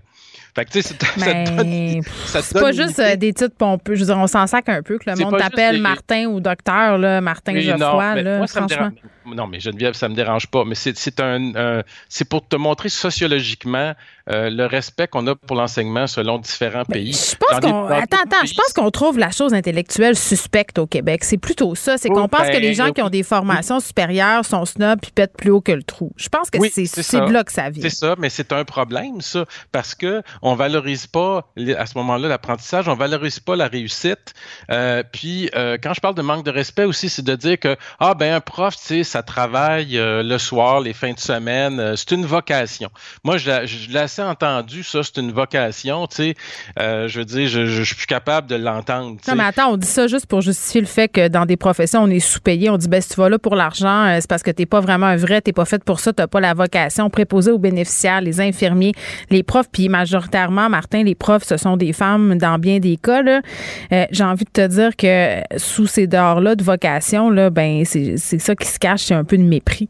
Fait 0.54 0.64
que, 0.64 0.70
tu 0.70 0.82
sais, 0.82 0.94
ça 0.94 1.06
Mais 1.64 2.00
c'est 2.24 2.60
pas 2.60 2.70
juste 2.72 2.98
euh, 3.00 3.16
des 3.16 3.32
titres 3.32 3.56
pompeux. 3.56 3.94
Je 3.96 4.00
veux 4.00 4.06
dire, 4.06 4.18
on 4.18 4.26
s'en 4.28 4.46
sac 4.46 4.68
un 4.68 4.82
peu 4.82 4.98
que 4.98 5.10
le 5.10 5.16
monde 5.16 5.36
t'appelle 5.36 5.80
Martin 5.80 6.26
ou 6.26 6.38
docteur, 6.40 6.96
là, 6.98 7.20
Martin 7.20 7.54
Oui, 7.54 7.62
Geoffroy. 7.62 7.78
non, 8.08 8.14
mais 8.14 8.22
là, 8.22 8.38
moi, 8.38 8.46
ça 8.46 8.60
me 8.60 8.68
franchement. 8.68 8.90
dérange- 9.24 9.36
Non, 9.36 9.46
mais 9.48 9.58
Geneviève, 9.58 9.94
ça 9.94 10.08
me 10.08 10.14
dérange 10.14 10.46
pas. 10.46 10.64
Mais 10.64 10.74
c'est 10.76 11.20
un, 11.20 11.82
c'est 12.08 12.28
pour 12.28 12.46
te 12.46 12.54
montrer 12.56 12.88
sociologiquement 12.88 13.94
euh, 14.30 14.48
le 14.48 14.64
respect 14.66 15.06
qu'on 15.06 15.26
a 15.26 15.34
pour 15.34 15.56
l'enseignement 15.56 16.06
selon 16.06 16.38
différents 16.38 16.84
pays. 16.84 17.12
Je 17.12 17.36
pense 17.36 17.60
qu'on 17.60 17.86
attends, 17.88 18.16
attends, 18.24 18.46
je 18.46 18.54
pense 18.54 18.72
qu'on 18.74 18.90
trouve 18.90 19.18
la 19.18 19.30
chose 19.30 19.52
intellectuelle 19.52 20.16
suspecte 20.16 20.78
au 20.78 20.86
Québec. 20.86 21.24
C'est 21.24 21.36
plutôt 21.36 21.74
ça. 21.74 21.98
C'est 21.98 22.08
Oh, 22.10 22.14
qu'on 22.14 22.28
pense 22.28 22.46
que 22.46 22.52
ben, 22.52 22.62
les 22.62 22.74
gens 22.74 22.90
qui 22.92 23.02
ont 23.02 23.10
des 23.10 23.22
formations 23.22 23.80
supérieures 23.80 24.44
sont 24.44 24.64
snobs 24.64 25.00
puis 25.00 25.10
pètent 25.10 25.36
plus 25.36 25.50
haut 25.50 25.60
que 25.60 25.72
le 25.72 25.82
trou. 25.82 26.12
Je 26.16 26.28
pense 26.28 26.48
que 26.48 26.58
Oui, 26.58 26.70
c'est 26.72 26.82
de 26.84 27.32
là 27.32 27.44
que 27.44 27.52
ça 27.52 27.68
vient. 27.70 27.82
C'est 27.82 27.94
ça, 27.94 28.14
mais 28.18 28.30
c'est 28.30 28.52
un 28.52 28.64
problème, 28.64 29.20
ça, 29.20 29.44
parce 29.72 29.94
que 29.94 30.22
on 30.44 30.54
valorise 30.54 31.06
pas 31.08 31.50
à 31.78 31.86
ce 31.86 31.98
moment-là 31.98 32.28
l'apprentissage, 32.28 32.86
on 32.86 32.94
valorise 32.94 33.40
pas 33.40 33.56
la 33.56 33.66
réussite. 33.66 34.34
Euh, 34.70 35.02
puis 35.10 35.50
euh, 35.56 35.78
quand 35.82 35.94
je 35.94 36.00
parle 36.00 36.14
de 36.14 36.22
manque 36.22 36.44
de 36.44 36.50
respect 36.50 36.84
aussi, 36.84 37.08
c'est 37.08 37.24
de 37.24 37.34
dire 37.34 37.58
que 37.58 37.76
ah 37.98 38.14
ben 38.14 38.34
un 38.34 38.40
prof, 38.40 38.76
tu 38.76 38.82
sais, 38.84 39.04
ça 39.04 39.22
travaille 39.22 39.98
euh, 39.98 40.22
le 40.22 40.36
soir, 40.38 40.80
les 40.80 40.92
fins 40.92 41.12
de 41.14 41.18
semaine, 41.18 41.96
c'est 41.96 42.10
une 42.12 42.26
vocation. 42.26 42.90
Moi, 43.24 43.38
je, 43.38 43.50
l'ai- 43.50 43.66
je 43.66 43.90
l'ai 43.90 43.98
assez 44.00 44.22
entendu, 44.22 44.82
ça, 44.82 45.00
c'est 45.02 45.16
une 45.18 45.32
vocation, 45.32 46.06
tu 46.06 46.16
sais. 46.16 46.34
Je 46.78 47.18
veux 47.18 47.24
dire, 47.24 47.48
je, 47.48 47.64
je, 47.64 47.72
je 47.76 47.82
suis 47.82 47.96
plus 47.96 48.06
capable 48.06 48.46
de 48.46 48.56
l'entendre. 48.56 49.16
Non, 49.26 49.34
mais 49.36 49.44
attends, 49.44 49.70
on 49.72 49.76
dit 49.78 49.86
ça 49.86 50.06
juste 50.08 50.26
pour 50.26 50.42
justifier 50.42 50.82
le 50.82 50.86
fait 50.86 51.08
que 51.08 51.28
dans 51.28 51.46
des 51.46 51.56
professions, 51.56 52.02
on 52.02 52.10
est 52.10 52.20
sous-payé. 52.20 52.68
On 52.68 52.76
dit, 52.76 52.88
ben, 52.88 53.00
si 53.00 53.08
tu 53.08 53.14
vas 53.16 53.30
là 53.30 53.38
pour 53.38 53.54
l'argent, 53.56 54.18
c'est 54.20 54.28
parce 54.28 54.42
que 54.42 54.50
t'es 54.50 54.66
pas 54.66 54.80
vraiment 54.80 55.06
un 55.06 55.16
vrai, 55.16 55.40
t'es 55.40 55.52
pas 55.54 55.64
fait 55.64 55.82
pour 55.82 56.00
ça, 56.00 56.12
t'as 56.12 56.26
pas 56.26 56.40
la 56.40 56.52
vocation. 56.52 57.08
Préposé 57.08 57.50
aux 57.50 57.58
bénéficiaires, 57.58 58.20
les 58.20 58.42
infirmiers, 58.42 58.92
les 59.30 59.42
profs, 59.42 59.68
puis 59.72 59.88
majoritairement, 59.88 60.33
Martin, 60.68 61.02
les 61.04 61.14
profs, 61.14 61.44
ce 61.44 61.56
sont 61.56 61.76
des 61.76 61.92
femmes 61.92 62.36
dans 62.38 62.58
bien 62.58 62.78
des 62.78 62.96
cas. 62.96 63.22
Euh, 63.24 64.04
J'ai 64.10 64.24
envie 64.24 64.44
de 64.44 64.50
te 64.50 64.66
dire 64.66 64.96
que 64.96 65.40
sous 65.56 65.86
ces 65.86 66.06
dehors-là 66.06 66.56
de 66.56 66.64
vocation, 66.64 67.30
là, 67.30 67.50
ben, 67.50 67.84
c'est 67.84 68.16
c'est 68.16 68.38
ça 68.38 68.54
qui 68.54 68.66
se 68.66 68.78
cache, 68.78 69.02
c'est 69.04 69.14
un 69.14 69.24
peu 69.24 69.36
de 69.38 69.42
mépris. 69.42 69.88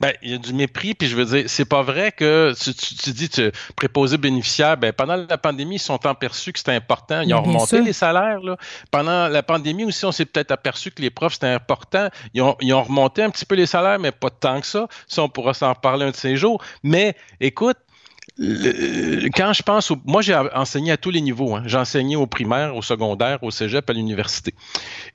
Ben, 0.00 0.12
il 0.22 0.30
y 0.30 0.34
a 0.34 0.38
du 0.38 0.52
mépris, 0.54 0.94
puis 0.94 1.06
je 1.08 1.16
veux 1.16 1.24
dire, 1.24 1.44
c'est 1.48 1.64
pas 1.64 1.82
vrai 1.82 2.12
que 2.12 2.52
tu, 2.60 2.74
tu, 2.74 2.94
tu 2.94 3.10
dis 3.10 3.28
tu, 3.28 3.50
préposé 3.76 4.16
bénéficiaire. 4.16 4.76
Ben, 4.76 4.92
pendant 4.92 5.16
la 5.16 5.38
pandémie, 5.38 5.76
ils 5.76 5.80
sont 5.80 6.04
aperçus 6.06 6.52
que 6.52 6.58
c'était 6.58 6.72
important. 6.72 7.20
Ils 7.20 7.34
ont 7.34 7.42
Bien 7.42 7.52
remonté 7.52 7.76
sûr. 7.76 7.84
les 7.84 7.92
salaires. 7.92 8.40
Là. 8.40 8.56
Pendant 8.90 9.28
la 9.28 9.42
pandémie 9.42 9.84
aussi, 9.84 10.04
on 10.04 10.12
s'est 10.12 10.24
peut-être 10.24 10.50
aperçu 10.52 10.90
que 10.90 11.02
les 11.02 11.10
profs, 11.10 11.34
c'était 11.34 11.48
important. 11.48 12.08
Ils 12.34 12.42
ont, 12.42 12.56
ils 12.60 12.72
ont 12.72 12.82
remonté 12.82 13.22
un 13.22 13.30
petit 13.30 13.44
peu 13.44 13.54
les 13.54 13.66
salaires, 13.66 13.98
mais 13.98 14.12
pas 14.12 14.30
tant 14.30 14.60
que 14.60 14.66
ça. 14.66 14.86
Ça, 15.08 15.22
on 15.22 15.28
pourra 15.28 15.52
s'en 15.52 15.72
reparler 15.72 16.06
un 16.06 16.10
de 16.10 16.16
ces 16.16 16.36
jours. 16.36 16.62
Mais 16.82 17.14
écoute, 17.40 17.76
quand 18.38 19.52
je 19.54 19.62
pense 19.62 19.90
au, 19.90 19.96
moi 20.04 20.20
j'ai 20.20 20.34
enseigné 20.34 20.92
à 20.92 20.98
tous 20.98 21.10
les 21.10 21.22
niveaux 21.22 21.54
hein. 21.54 21.62
j'ai 21.64 21.78
enseigné 21.78 22.16
au 22.16 22.26
primaire 22.26 22.76
au 22.76 22.82
secondaire 22.82 23.38
au 23.42 23.50
cégep 23.50 23.88
à 23.88 23.94
l'université 23.94 24.52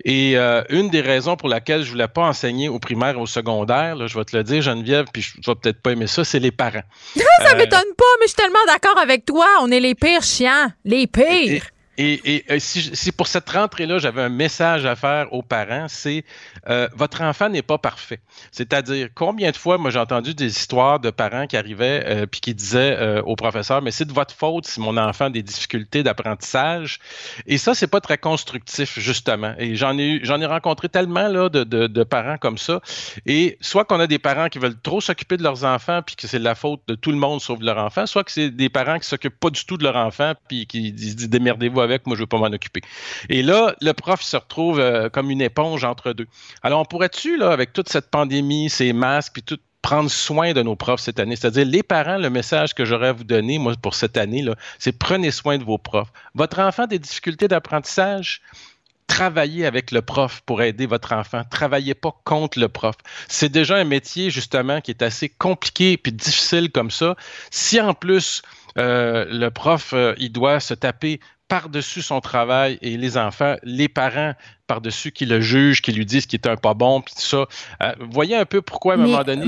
et 0.03 0.37
euh, 0.37 0.63
une 0.69 0.89
des 0.89 1.01
raisons 1.01 1.35
pour 1.35 1.47
laquelle 1.47 1.83
je 1.83 1.91
voulais 1.91 2.07
pas 2.07 2.23
enseigner 2.23 2.67
au 2.67 2.79
primaire 2.79 3.19
au 3.19 3.27
secondaire 3.27 3.95
là, 3.95 4.07
je 4.07 4.17
vais 4.17 4.25
te 4.25 4.35
le 4.35 4.43
dire 4.43 4.63
Geneviève 4.63 5.05
puis 5.13 5.21
je, 5.21 5.33
vas 5.45 5.53
peut-être 5.55 5.81
pas 5.81 5.91
aimer 5.91 6.07
ça 6.07 6.23
c'est 6.23 6.39
les 6.39 6.51
parents 6.51 6.81
Ça 7.15 7.53
Euh, 7.53 7.57
m'étonne 7.57 7.93
pas, 7.97 8.05
mais 8.19 8.25
je 8.25 8.29
suis 8.29 8.35
tellement 8.35 8.65
d'accord 8.67 8.97
avec 8.97 9.25
toi. 9.25 9.45
On 9.61 9.71
est 9.71 9.79
les 9.79 9.95
pires 9.95 10.23
chiants. 10.23 10.71
Les 10.85 11.07
pires. 11.07 11.65
Et, 11.97 12.13
et, 12.35 12.53
et 12.53 12.59
si, 12.59 13.11
pour 13.11 13.27
cette 13.27 13.49
rentrée-là, 13.49 13.99
j'avais 13.99 14.21
un 14.21 14.29
message 14.29 14.85
à 14.85 14.95
faire 14.95 15.31
aux 15.33 15.41
parents, 15.43 15.87
c'est 15.89 16.23
euh, 16.69 16.87
votre 16.95 17.21
enfant 17.21 17.49
n'est 17.49 17.61
pas 17.61 17.77
parfait. 17.77 18.19
C'est-à-dire, 18.51 19.09
combien 19.13 19.51
de 19.51 19.57
fois, 19.57 19.77
moi, 19.77 19.91
j'ai 19.91 19.99
entendu 19.99 20.33
des 20.33 20.47
histoires 20.47 20.99
de 20.99 21.09
parents 21.09 21.47
qui 21.47 21.57
arrivaient 21.57 22.03
euh, 22.05 22.25
puis 22.25 22.41
qui 22.41 22.53
disaient 22.53 22.97
euh, 22.97 23.21
au 23.23 23.35
professeur, 23.35 23.81
mais 23.81 23.91
c'est 23.91 24.05
de 24.05 24.13
votre 24.13 24.33
faute 24.33 24.65
si 24.65 24.79
mon 24.79 24.97
enfant 24.97 25.25
a 25.25 25.29
des 25.29 25.43
difficultés 25.43 26.03
d'apprentissage. 26.03 26.99
Et 27.47 27.57
ça, 27.57 27.73
c'est 27.73 27.87
pas 27.87 28.01
très 28.01 28.17
constructif, 28.17 28.99
justement. 28.99 29.53
Et 29.57 29.75
j'en 29.75 29.97
ai 29.97 30.19
j'en 30.23 30.41
ai 30.41 30.45
rencontré 30.45 30.89
tellement 30.89 31.27
là 31.27 31.49
de, 31.49 31.63
de, 31.63 31.87
de 31.87 32.03
parents 32.03 32.37
comme 32.37 32.57
ça. 32.57 32.81
Et 33.25 33.57
soit 33.61 33.85
qu'on 33.85 33.99
a 33.99 34.07
des 34.07 34.19
parents 34.19 34.49
qui 34.49 34.59
veulent 34.59 34.79
trop 34.81 35.01
s'occuper 35.01 35.37
de 35.37 35.43
leurs 35.43 35.63
enfants 35.63 36.01
puis 36.05 36.15
que 36.15 36.27
c'est 36.27 36.39
de 36.39 36.43
la 36.43 36.55
faute 36.55 36.81
de 36.87 36.95
tout 36.95 37.11
le 37.11 37.17
monde 37.17 37.41
sauf 37.41 37.59
de 37.59 37.65
leur 37.65 37.77
enfant, 37.77 38.05
soit 38.05 38.23
que 38.23 38.31
c'est 38.31 38.49
des 38.49 38.69
parents 38.69 38.99
qui 38.99 39.07
s'occupent 39.07 39.39
pas 39.39 39.49
du 39.49 39.65
tout 39.65 39.77
de 39.77 39.83
leur 39.83 39.95
enfant 39.95 40.33
puis 40.47 40.65
qui 40.67 40.91
disent 40.91 41.15
démerdez-vous 41.29 41.81
avec, 41.81 42.05
moi 42.07 42.15
je 42.15 42.21
veux 42.21 42.27
pas 42.27 42.37
m'en 42.37 42.45
occuper. 42.45 42.81
Et 43.29 43.43
là, 43.43 43.75
le 43.81 43.91
prof 43.93 44.21
se 44.21 44.37
retrouve 44.37 44.79
euh, 44.79 45.09
comme 45.09 45.29
une 45.29 45.41
éponge 45.41 45.83
entre 45.83 46.13
deux. 46.13 46.27
Alors 46.63 46.81
on 46.81 46.85
pourrait-tu 46.85 47.37
là 47.37 47.51
avec 47.51 47.73
toute 47.73 47.89
cette 47.89 48.09
pandémie, 48.09 48.30
ces 48.69 48.93
masques 48.93 49.33
puis 49.33 49.43
tout 49.43 49.57
prendre 49.81 50.09
soin 50.09 50.53
de 50.53 50.61
nos 50.61 50.75
profs 50.75 51.01
cette 51.01 51.19
année. 51.19 51.35
C'est-à-dire, 51.35 51.65
les 51.65 51.83
parents, 51.83 52.17
le 52.17 52.29
message 52.29 52.73
que 52.73 52.85
j'aurais 52.85 53.09
à 53.09 53.13
vous 53.13 53.23
donner, 53.23 53.57
moi, 53.57 53.73
pour 53.81 53.95
cette 53.95 54.17
année, 54.17 54.45
c'est 54.79 54.97
prenez 54.97 55.31
soin 55.31 55.57
de 55.57 55.63
vos 55.63 55.77
profs. 55.77 56.11
Votre 56.35 56.59
enfant 56.59 56.83
a 56.83 56.87
des 56.87 56.99
difficultés 56.99 57.47
d'apprentissage, 57.47 58.41
travaillez 59.07 59.65
avec 59.65 59.91
le 59.91 60.01
prof 60.01 60.41
pour 60.45 60.61
aider 60.61 60.85
votre 60.85 61.13
enfant. 61.13 61.43
Travaillez 61.49 61.93
pas 61.93 62.15
contre 62.23 62.59
le 62.59 62.69
prof. 62.69 62.95
C'est 63.27 63.49
déjà 63.49 63.75
un 63.75 63.83
métier, 63.83 64.29
justement, 64.29 64.81
qui 64.81 64.91
est 64.91 65.01
assez 65.01 65.29
compliqué 65.29 65.99
et 66.03 66.11
difficile 66.11 66.71
comme 66.71 66.91
ça. 66.91 67.15
Si 67.49 67.81
en 67.81 67.93
plus, 67.93 68.41
euh, 68.77 69.25
le 69.29 69.49
prof, 69.49 69.93
euh, 69.93 70.13
il 70.17 70.31
doit 70.31 70.59
se 70.59 70.73
taper 70.73 71.19
par-dessus 71.47 72.01
son 72.01 72.21
travail 72.21 72.79
et 72.81 72.95
les 72.95 73.17
enfants, 73.17 73.57
les 73.63 73.89
parents 73.89 74.35
par-dessus 74.71 75.11
qui 75.11 75.25
le 75.25 75.41
jugent, 75.41 75.81
qui 75.81 75.91
lui 75.91 76.05
disent 76.05 76.25
qu'il 76.25 76.39
est 76.39 76.47
un 76.47 76.55
pas 76.55 76.73
bon, 76.73 77.01
puis 77.01 77.13
tout 77.13 77.25
ça. 77.25 77.45
Euh, 77.83 77.91
voyez 78.09 78.37
un 78.37 78.45
peu 78.45 78.61
pourquoi 78.61 78.93
à 78.93 78.95
un 78.95 78.99
moment 78.99 79.21
donné, 79.21 79.45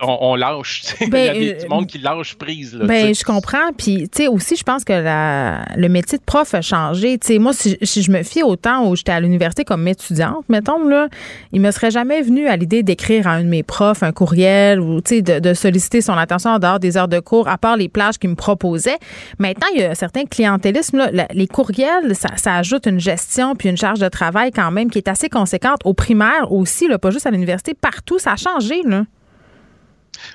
on, 0.00 0.36
lâche. 0.36 0.82
Ben, 1.08 1.34
Il 1.34 1.42
y 1.42 1.50
a 1.50 1.54
du 1.54 1.66
monde 1.66 1.88
qui 1.88 1.98
lâche 1.98 2.36
prise. 2.36 2.76
ben, 2.76 3.12
je 3.12 3.24
comprends. 3.24 3.72
Puis, 3.76 4.08
tu 4.08 4.22
sais, 4.22 4.28
aussi, 4.28 4.54
je 4.54 4.62
pense 4.62 4.84
que 4.84 4.92
le 4.92 5.88
métier 5.88 6.18
de 6.18 6.22
prof 6.22 6.54
a 6.54 6.62
changé. 6.62 7.18
Tu 7.18 7.26
sais, 7.26 7.38
moi, 7.40 7.52
si, 7.52 7.76
je 7.82 8.10
me 8.12 8.22
fie 8.22 8.44
au 8.44 8.54
temps 8.54 8.86
où 8.86 8.94
j'étais 8.94 9.10
à 9.10 9.18
l'université 9.18 9.64
comme 9.64 9.88
étudiante, 9.88 10.44
mettons, 10.48 10.86
là, 10.86 11.08
il 11.52 11.60
me 11.60 11.72
serait 11.72 11.90
jamais 11.90 12.22
venu 12.22 12.46
à 12.46 12.56
l'idée 12.56 12.84
d'écrire 12.84 13.26
à 13.26 13.32
un 13.32 13.42
de 13.42 13.48
mes 13.48 13.64
profs 13.64 14.04
un 14.04 14.12
courriel 14.12 14.78
ou, 14.78 15.00
tu 15.00 15.16
sais, 15.16 15.22
de, 15.22 15.40
de, 15.40 15.52
solliciter 15.52 16.00
son 16.00 16.12
attention 16.12 16.50
en 16.50 16.58
dehors 16.60 16.78
des 16.78 16.96
heures 16.96 17.08
de 17.08 17.18
cours, 17.18 17.48
à 17.48 17.58
part 17.58 17.76
les 17.76 17.88
plages 17.88 18.18
qu'il 18.18 18.30
me 18.30 18.36
proposait. 18.36 18.98
Maintenant, 19.40 19.66
il 19.74 19.80
y 19.80 19.84
a 19.84 19.96
certains 19.96 20.26
clientélismes, 20.26 21.08
là, 21.12 21.26
les 21.32 21.48
courriels, 21.48 22.14
ça, 22.14 22.28
ça 22.36 22.54
ajoute 22.54 22.86
une 22.86 23.00
gestion 23.00 23.56
puis 23.56 23.68
une 23.68 23.76
charge 23.76 23.98
de 23.98 24.08
travail 24.08 24.43
quand 24.50 24.70
même 24.70 24.90
qui 24.90 24.98
est 24.98 25.08
assez 25.08 25.28
conséquente 25.28 25.80
au 25.84 25.94
primaire 25.94 26.52
aussi, 26.52 26.88
là, 26.88 26.98
pas 26.98 27.10
juste 27.10 27.26
à 27.26 27.30
l'université, 27.30 27.74
partout, 27.74 28.18
ça 28.18 28.32
a 28.32 28.36
changé. 28.36 28.82
Là. 28.84 29.04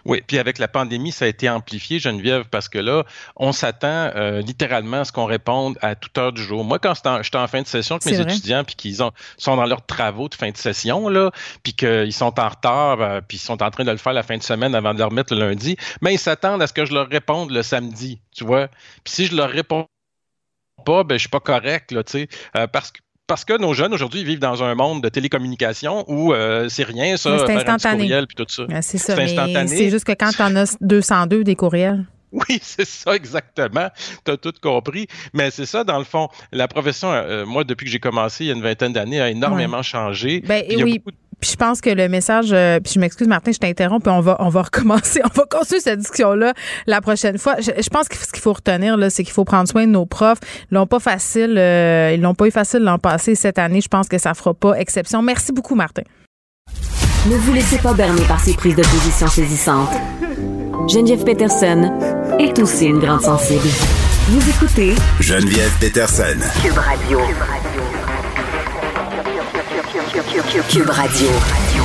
Oui, 0.06 0.22
puis 0.26 0.38
avec 0.38 0.58
la 0.58 0.68
pandémie, 0.68 1.12
ça 1.12 1.26
a 1.26 1.28
été 1.28 1.50
amplifié, 1.50 2.00
Geneviève, 2.00 2.46
parce 2.50 2.70
que 2.70 2.80
là, 2.80 3.04
on 3.36 3.52
s'attend 3.52 4.12
euh, 4.16 4.42
littéralement 4.42 5.02
à 5.02 5.06
ce 5.06 5.12
qu'on 5.12 5.26
réponde 5.26 5.78
à 5.82 5.96
toute 5.96 6.18
heure 6.18 6.32
du 6.32 6.42
jour. 6.42 6.64
Moi, 6.64 6.80
quand 6.80 6.94
j'étais 6.96 7.38
en, 7.38 7.48
fin 7.48 7.62
de 7.62 7.68
session 7.68 7.96
avec 7.96 8.06
mes 8.06 8.20
étudiants, 8.20 8.64
puis 8.64 8.76
qu'ils 8.76 8.96
sont 8.96 9.56
dans 9.56 9.66
leurs 9.66 9.86
travaux 9.86 10.30
de 10.30 10.36
fin 10.36 10.52
de 10.52 10.58
session, 10.58 11.10
là, 11.10 11.32
puis 11.64 11.74
qu'ils 11.74 12.14
sont 12.14 12.40
en 12.40 12.50
retard, 12.50 13.02
euh, 13.02 13.22
puis 13.26 13.38
ils 13.38 13.42
sont 13.42 13.62
en 13.64 13.72
train 13.72 13.84
de 13.84 13.92
le 13.92 13.98
faire 13.98 14.14
la 14.14 14.24
fin 14.24 14.38
de 14.38 14.44
semaine 14.44 14.76
avant 14.76 14.94
de 14.94 15.00
leur 15.00 15.10
remettre 15.10 15.34
le 15.34 15.40
lundi, 15.40 15.78
mais 16.02 16.14
ils 16.14 16.20
s'attendent 16.20 16.62
à 16.62 16.68
ce 16.68 16.74
que 16.74 16.86
je 16.86 16.94
leur 16.94 17.08
réponde 17.08 17.52
le 17.52 17.64
samedi, 17.64 18.22
tu 18.36 18.44
vois. 18.44 18.68
Puis 19.04 19.14
si 19.14 19.26
je 19.26 19.36
leur 19.36 19.50
réponds 19.50 19.88
pas, 20.86 21.04
ben 21.04 21.16
je 21.16 21.22
suis 21.22 21.30
pas 21.30 21.40
correct, 21.40 21.92
là, 21.92 22.04
tu 22.04 22.12
sais, 22.12 22.28
euh, 22.56 22.68
parce 22.68 22.92
que 22.92 23.00
parce 23.30 23.46
que 23.46 23.58
nos 23.58 23.74
jeunes 23.76 23.94
aujourd'hui 23.94 24.24
vivent 24.24 24.40
dans 24.40 24.64
un 24.64 24.74
monde 24.74 25.04
de 25.04 25.08
télécommunication 25.08 26.04
où 26.08 26.34
euh, 26.34 26.68
c'est 26.68 26.84
rien, 26.84 27.16
ça, 27.16 27.38
c'est 27.46 27.54
instantané. 27.54 28.04
courriel 28.04 28.26
puis 28.26 28.36
tout 28.36 28.46
ça. 28.50 28.64
c'est 28.82 28.98
ça, 28.98 29.16
c'est 29.16 29.90
juste 29.92 30.04
que 30.04 30.14
quand 30.14 30.32
tu 30.32 30.42
en 30.42 30.56
as 30.56 30.76
202 30.82 31.44
des 31.46 31.56
courriels. 31.56 32.06
Oui, 32.32 32.60
c'est 32.62 32.86
ça 32.86 33.16
exactement. 33.16 33.90
Tu 34.24 34.32
as 34.32 34.38
tout 34.38 34.54
compris. 34.62 35.08
Mais 35.34 35.50
c'est 35.50 35.66
ça, 35.66 35.84
dans 35.84 35.98
le 35.98 36.04
fond. 36.04 36.28
La 36.52 36.68
profession, 36.68 37.12
euh, 37.12 37.44
moi, 37.44 37.64
depuis 37.64 37.86
que 37.86 37.92
j'ai 37.92 38.00
commencé 38.00 38.44
il 38.44 38.48
y 38.50 38.52
a 38.52 38.54
une 38.54 38.62
vingtaine 38.62 38.94
d'années, 38.94 39.20
a 39.20 39.32
énormément 39.32 39.82
changé. 39.82 40.42
Ben, 40.42 40.64
oui. 40.78 41.02
Puis 41.40 41.52
je 41.52 41.56
pense 41.56 41.82
que 41.82 41.90
le 41.90 42.10
message, 42.10 42.50
euh, 42.52 42.80
puis 42.80 42.94
je 42.94 43.00
m'excuse 43.00 43.28
Martin, 43.28 43.52
je 43.52 43.60
t'interromps, 43.60 44.04
puis 44.04 44.12
on 44.12 44.22
va 44.22 44.38
on 44.40 44.50
va 44.50 44.62
recommencer, 44.74 45.22
on 45.24 45.34
va 45.34 45.46
continuer 45.46 45.82
cette 45.82 46.00
discussion 46.00 46.34
là 46.34 46.54
la 46.88 47.02
prochaine 47.02 47.38
fois. 47.38 47.56
Je, 47.60 47.90
pense 47.90 48.08
que 48.10 48.18
ce 48.18 48.32
qu'il 48.32 48.42
faut 48.42 48.54
retenir 48.54 48.98
là, 48.98 49.10
c'est 49.10 49.24
qu'il 49.24 49.34
faut 49.34 49.46
prendre 49.46 49.68
soin 49.68 49.86
de 49.86 49.92
nos 49.92 50.06
profs. 50.06 50.40
Ils 50.72 50.76
l'ont 50.76 50.88
pas 50.88 51.00
facile, 51.00 51.56
euh, 51.58 52.14
ils 52.14 52.22
l'ont 52.22 52.36
pas 52.36 52.48
eu 52.48 52.52
facile 52.52 52.80
l'an 52.80 53.00
passé 53.00 53.36
cette 53.36 53.60
année. 53.60 53.82
Je 53.82 53.88
pense 53.88 54.08
que 54.08 54.18
ça 54.18 54.34
fera 54.34 54.54
pas 54.54 54.74
exception. 54.74 55.22
Merci 55.22 55.52
beaucoup 55.52 55.76
Martin. 55.76 56.04
Ne 57.28 57.36
vous 57.36 57.54
laissez 57.54 57.78
pas 57.80 57.94
berner 57.94 58.22
par 58.24 58.40
ces 58.40 58.54
prises 58.54 58.76
de 58.76 58.84
position 58.84 59.28
saisissantes. 59.28 59.90
Geneviève 60.88 61.24
Peterson 61.24 61.92
est 62.40 62.58
aussi 62.60 62.86
une 62.86 63.00
grande 63.00 63.22
sensible. 63.22 63.68
Vous 64.30 64.50
écoutez 64.50 64.94
Geneviève 65.20 65.72
Peterson. 65.80 66.38
Cube 66.62 66.78
Radio. 66.78 67.20
Cube 67.20 67.38
Radio. 67.40 68.19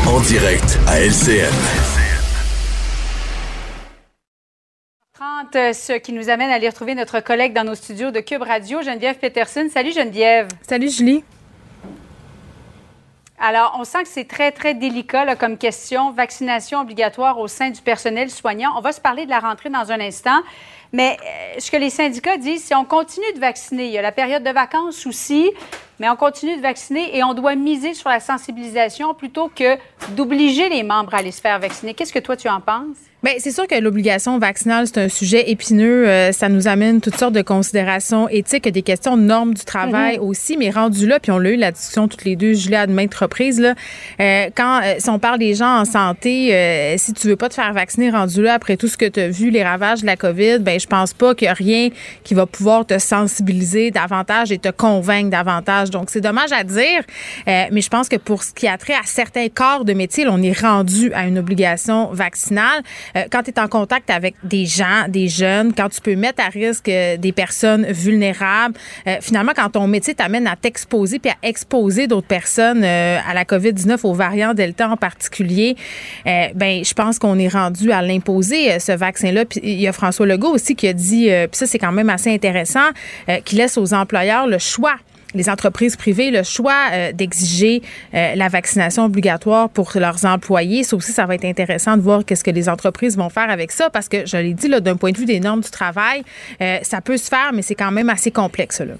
En 0.06 0.20
direct 0.20 0.78
à 0.86 1.00
LCN. 1.00 1.50
30, 5.14 5.56
euh, 5.56 5.72
ce 5.72 5.94
qui 5.94 6.12
nous 6.12 6.28
amène 6.28 6.50
à 6.50 6.54
aller 6.54 6.68
retrouver 6.68 6.94
notre 6.94 7.20
collègue 7.20 7.54
dans 7.54 7.64
nos 7.64 7.74
studios 7.74 8.10
de 8.10 8.20
Cube 8.20 8.42
Radio, 8.42 8.82
Geneviève 8.82 9.16
Peterson. 9.16 9.68
Salut 9.72 9.92
Geneviève. 9.92 10.48
Salut 10.68 10.90
Julie. 10.90 11.24
Alors, 13.38 13.76
on 13.78 13.84
sent 13.84 14.04
que 14.04 14.08
c'est 14.08 14.28
très, 14.28 14.52
très 14.52 14.74
délicat 14.74 15.34
comme 15.36 15.58
question. 15.58 16.12
Vaccination 16.12 16.80
obligatoire 16.80 17.38
au 17.38 17.48
sein 17.48 17.70
du 17.70 17.80
personnel 17.82 18.30
soignant. 18.30 18.72
On 18.76 18.80
va 18.80 18.92
se 18.92 19.00
parler 19.00 19.24
de 19.24 19.30
la 19.30 19.40
rentrée 19.40 19.70
dans 19.70 19.90
un 19.90 20.00
instant. 20.00 20.40
Mais 20.92 21.16
euh, 21.20 21.58
ce 21.58 21.70
que 21.72 21.76
les 21.76 21.90
syndicats 21.90 22.36
disent, 22.36 22.64
c'est 22.64 22.76
on 22.76 22.84
continue 22.84 23.32
de 23.34 23.40
vacciner. 23.40 23.86
Il 23.86 23.92
y 23.92 23.98
a 23.98 24.02
la 24.02 24.12
période 24.12 24.44
de 24.44 24.50
vacances 24.50 25.04
aussi, 25.06 25.50
mais 25.98 26.08
on 26.08 26.14
continue 26.14 26.56
de 26.56 26.62
vacciner 26.62 27.16
et 27.16 27.24
on 27.24 27.34
doit 27.34 27.56
miser 27.56 27.94
sur 27.94 28.08
la 28.08 28.20
sensibilisation 28.20 29.12
plutôt 29.12 29.48
que 29.48 29.76
d'obliger 30.10 30.68
les 30.68 30.84
membres 30.84 31.12
à 31.14 31.18
aller 31.18 31.32
se 31.32 31.40
faire 31.40 31.58
vacciner. 31.58 31.94
Qu'est-ce 31.94 32.12
que 32.12 32.20
toi, 32.20 32.36
tu 32.36 32.48
en 32.48 32.60
penses? 32.60 32.98
Bien, 33.24 33.32
c'est 33.38 33.52
sûr 33.52 33.66
que 33.66 33.74
l'obligation 33.74 34.38
vaccinale, 34.38 34.86
c'est 34.86 34.98
un 34.98 35.08
sujet 35.08 35.50
épineux. 35.50 36.06
Euh, 36.06 36.30
ça 36.30 36.50
nous 36.50 36.68
amène 36.68 37.00
toutes 37.00 37.16
sortes 37.16 37.32
de 37.32 37.40
considérations 37.40 38.28
éthiques, 38.28 38.68
des 38.68 38.82
questions 38.82 39.16
de 39.16 39.22
normes 39.22 39.54
du 39.54 39.64
travail 39.64 40.18
mhm. 40.18 40.24
aussi. 40.24 40.58
Mais 40.58 40.68
rendu 40.68 41.06
là, 41.06 41.18
puis 41.18 41.32
on 41.32 41.38
l'a 41.38 41.52
eu 41.52 41.56
la 41.56 41.72
discussion 41.72 42.06
toutes 42.06 42.26
les 42.26 42.36
deux, 42.36 42.52
Julie, 42.52 42.76
à 42.76 42.86
de 42.86 42.92
maintes 42.92 43.14
reprises, 43.14 43.58
là, 43.58 43.76
euh, 44.20 44.50
quand, 44.54 44.82
si 44.98 45.08
on 45.08 45.18
parle 45.18 45.38
des 45.38 45.54
gens 45.54 45.80
en 45.80 45.86
santé, 45.86 46.94
si 46.98 47.14
tu 47.14 47.28
veux 47.28 47.36
pas 47.36 47.48
te 47.48 47.54
faire 47.54 47.72
vacciner 47.72 48.10
rendu 48.10 48.42
là, 48.42 48.52
après 48.52 48.76
tout 48.76 48.88
ce 48.88 48.98
que 48.98 49.06
tu 49.06 49.20
as 49.20 49.28
vu, 49.28 49.48
les 49.48 49.64
ravages 49.64 50.02
de 50.02 50.06
la 50.06 50.16
COVID, 50.16 50.58
ben 50.58 50.78
je 50.78 50.86
pense 50.86 51.14
pas 51.14 51.34
qu'il 51.34 51.46
y 51.46 51.48
a 51.48 51.54
rien 51.54 51.88
qui 52.24 52.34
va 52.34 52.44
pouvoir 52.44 52.84
te 52.84 52.98
sensibiliser 52.98 53.90
davantage 53.90 54.52
et 54.52 54.58
te 54.58 54.68
convaincre 54.68 55.30
davantage. 55.30 55.88
Donc, 55.88 56.10
c'est 56.10 56.20
dommage 56.20 56.52
à 56.52 56.62
dire, 56.62 57.00
euh, 57.48 57.64
mais 57.72 57.80
je 57.80 57.88
pense 57.88 58.10
que 58.10 58.16
pour 58.16 58.42
ce 58.42 58.52
qui 58.52 58.68
a 58.68 58.76
trait 58.76 58.92
à 58.92 59.06
certains 59.06 59.48
corps 59.48 59.86
de 59.86 59.94
métier, 59.94 60.26
on 60.28 60.42
est 60.42 60.60
rendu 60.60 61.10
à 61.14 61.26
une 61.26 61.38
obligation 61.38 62.12
vaccinale. 62.12 62.82
Euh, 63.16 63.24
quand 63.30 63.42
tu 63.42 63.50
es 63.50 63.60
en 63.60 63.68
contact 63.68 64.10
avec 64.10 64.34
des 64.42 64.66
gens, 64.66 65.08
des 65.08 65.28
jeunes, 65.28 65.72
quand 65.72 65.88
tu 65.88 66.00
peux 66.00 66.16
mettre 66.16 66.42
à 66.44 66.48
risque 66.48 66.88
euh, 66.88 67.16
des 67.16 67.32
personnes 67.32 67.86
vulnérables, 67.86 68.74
finalement, 69.20 69.52
quand 69.54 69.70
ton 69.70 69.86
métier 69.86 70.14
t'amène 70.14 70.46
à 70.46 70.56
t'exposer 70.56 71.18
puis 71.18 71.30
à 71.30 71.46
exposer 71.46 72.06
d'autres 72.06 72.26
personnes 72.26 72.84
à 72.84 73.34
la 73.34 73.44
COVID-19, 73.44 74.00
aux 74.04 74.14
variants 74.14 74.54
Delta 74.54 74.88
en 74.88 74.96
particulier, 74.96 75.76
ben, 76.24 76.84
je 76.84 76.94
pense 76.94 77.18
qu'on 77.18 77.38
est 77.38 77.48
rendu 77.48 77.92
à 77.92 78.02
l'imposer, 78.02 78.78
ce 78.78 78.92
vaccin-là. 78.92 79.44
Puis 79.44 79.60
il 79.62 79.80
y 79.80 79.88
a 79.88 79.92
François 79.92 80.26
Legault 80.26 80.50
aussi 80.54 80.74
qui 80.74 80.88
a 80.88 80.92
dit, 80.92 81.30
euh, 81.30 81.46
puis 81.46 81.58
ça 81.58 81.66
c'est 81.66 81.78
quand 81.78 81.92
même 81.92 82.10
assez 82.10 82.32
intéressant, 82.32 82.90
euh, 83.28 83.38
qui 83.44 83.56
laisse 83.56 83.78
aux 83.78 83.94
employeurs 83.94 84.46
le 84.46 84.58
choix 84.58 84.94
les 85.34 85.50
entreprises 85.50 85.96
privées 85.96 86.30
le 86.30 86.42
choix 86.42 86.90
euh, 86.92 87.12
d'exiger 87.12 87.82
la 88.12 88.48
vaccination 88.48 89.04
obligatoire 89.04 89.68
pour 89.68 89.90
leurs 89.94 90.24
employés. 90.24 90.84
Ça 90.84 90.96
aussi, 90.96 91.12
ça 91.12 91.26
va 91.26 91.34
être 91.34 91.44
intéressant 91.44 91.96
de 91.96 92.02
voir 92.02 92.24
qu'est-ce 92.24 92.44
que 92.44 92.50
les 92.50 92.68
entreprises 92.68 93.16
vont 93.16 93.28
faire 93.28 93.50
avec 93.50 93.72
ça 93.72 93.90
parce 93.90 94.08
que, 94.08 94.26
je 94.26 94.36
l'ai 94.36 94.54
dit, 94.54 94.68
d'un 94.68 94.96
point 94.96 95.10
de 95.10 95.18
vue 95.18 95.24
des 95.24 95.40
normes 95.40 95.60
du 95.60 95.70
travail, 95.70 96.22
ça 96.82 97.00
peut 97.00 97.16
se 97.16 97.28
faire, 97.28 97.50
mais 97.52 97.62
c'est 97.62 97.74
quand 97.74 97.90
même 97.90 98.08
assez 98.08 98.30
complexe. 98.30 98.80
Là. 98.80 98.94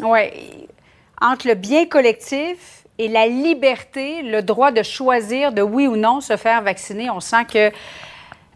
Oui. 0.00 0.68
Entre 1.20 1.48
le 1.48 1.54
bien 1.54 1.86
collectif 1.86 2.84
et 2.98 3.08
la 3.08 3.26
liberté, 3.26 4.22
le 4.22 4.42
droit 4.42 4.72
de 4.72 4.82
choisir 4.82 5.52
de 5.52 5.62
oui 5.62 5.86
ou 5.86 5.96
non 5.96 6.20
se 6.20 6.36
faire 6.36 6.62
vacciner, 6.62 7.10
on 7.10 7.20
sent 7.20 7.44
que 7.52 7.70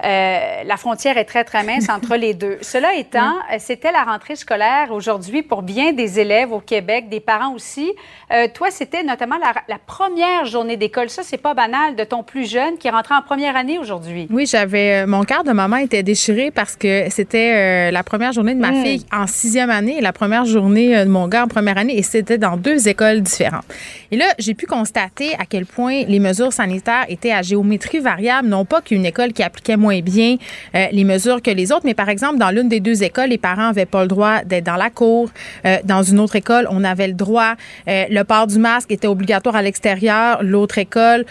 euh, 0.05 0.63
la 0.65 0.77
frontière 0.77 1.17
est 1.17 1.25
très, 1.25 1.45
très 1.45 1.63
mince 1.63 1.89
entre 1.89 2.17
les 2.17 2.35
deux. 2.35 2.59
Cela 2.61 2.95
étant, 2.97 3.35
euh, 3.53 3.57
c'était 3.59 3.93
la 3.93 4.03
rentrée 4.03 4.37
scolaire 4.37 4.93
aujourd'hui 4.93 5.43
pour 5.43 5.63
bien 5.63 5.93
des 5.93 6.21
élèves 6.21 6.53
au 6.53 6.61
Québec, 6.61 7.09
des 7.09 7.21
parents 7.21 7.55
aussi. 7.55 7.91
Euh, 8.31 8.47
toi, 8.53 8.69
c'était 8.71 9.03
notamment 9.03 9.37
la, 9.39 9.79
première 9.87 10.45
journée 10.45 10.77
d'école. 10.77 11.09
Ça, 11.09 11.23
c'est 11.23 11.39
pas 11.39 11.55
banal 11.55 11.97
de 11.97 12.05
ton 12.05 12.23
plus 12.23 12.51
jeune 12.51 12.77
qui 12.77 12.91
rentrait 12.91 13.15
en 13.15 13.23
première 13.23 13.57
année 13.57 13.79
aujourd'hui. 13.79 14.27
Oui, 14.31 14.47
j'avais. 14.47 15.07
mon 15.07 15.23
cœur 15.23 15.45
de 15.45 15.53
maman 15.53 15.77
était 15.77 16.03
déchiré 16.03 16.51
parce 16.51 16.77
que 16.77 17.09
c'était 17.11 17.91
la 17.91 18.03
première 18.03 18.33
journée 18.33 18.55
de 18.55 18.61
ma 18.61 18.73
mm. 18.73 18.85
fille 18.85 19.07
en 19.13 19.27
sixième 19.27 19.71
année 19.71 19.99
et 19.99 20.01
la 20.01 20.13
première 20.13 20.45
journée 20.45 21.05
de 21.05 21.09
mon 21.09 21.29
gars 21.29 21.45
en 21.45 21.49
première 21.49 21.79
année 21.79 21.97
et 21.97 22.03
c'était 22.03 22.39
dans 22.39 22.57
deux 22.57 22.89
écoles 22.89 23.21
différentes. 23.21 23.65
Et 24.11 24.17
là, 24.17 24.27
j'ai 24.39 24.55
pu 24.55 24.67
constater 24.67 25.35
à 25.35 25.47
quel 25.49 25.67
point 25.67 26.03
les 26.07 26.19
mesures 26.19 26.53
sanitaires 26.53 27.05
étaient 27.09 27.33
à 27.33 27.43
géométrie 27.43 28.01
variable, 28.01 28.49
non 28.49 28.65
pas 28.65 28.81
qu'une 28.81 29.07
école 29.07 29.33
qui 29.33 29.43
appliquait 29.43 29.77
moins 29.77 29.86
bien 30.03 30.37
euh, 30.75 30.87
les 30.93 31.05
mesures 31.05 31.43
que 31.43 31.51
les 31.51 31.73
autres. 31.73 31.83
Mais 31.85 31.95
par 31.95 32.09
exemple, 32.09 32.39
dans 32.39 32.51
l'une 32.51 32.69
des 32.69 32.81
deux 32.81 33.03
écoles, 33.03 33.31
les 33.31 33.39
parents 33.39 33.69
n'avaient 33.69 33.87
pas 33.87 34.03
le 34.03 34.09
droit 34.09 34.43
d'être 34.45 34.65
dans 34.65 34.77
la 34.77 34.91
cour. 34.91 35.31
Euh, 35.65 35.79
dans 35.85 36.03
une 36.03 36.21
autre 36.21 36.37
école, 36.37 36.67
on 36.71 36.85
avait 36.85 37.09
le 37.09 37.15
droit. 37.15 37.55
Euh, 37.89 38.05
le 38.11 38.23
port 38.25 38.47
du 38.47 38.59
masque 38.59 38.91
était 38.91 39.09
obligatoire 39.09 39.57
à 39.57 39.63
l'extérieur. 39.63 40.43
L'autre 40.43 40.79
école, 40.79 41.25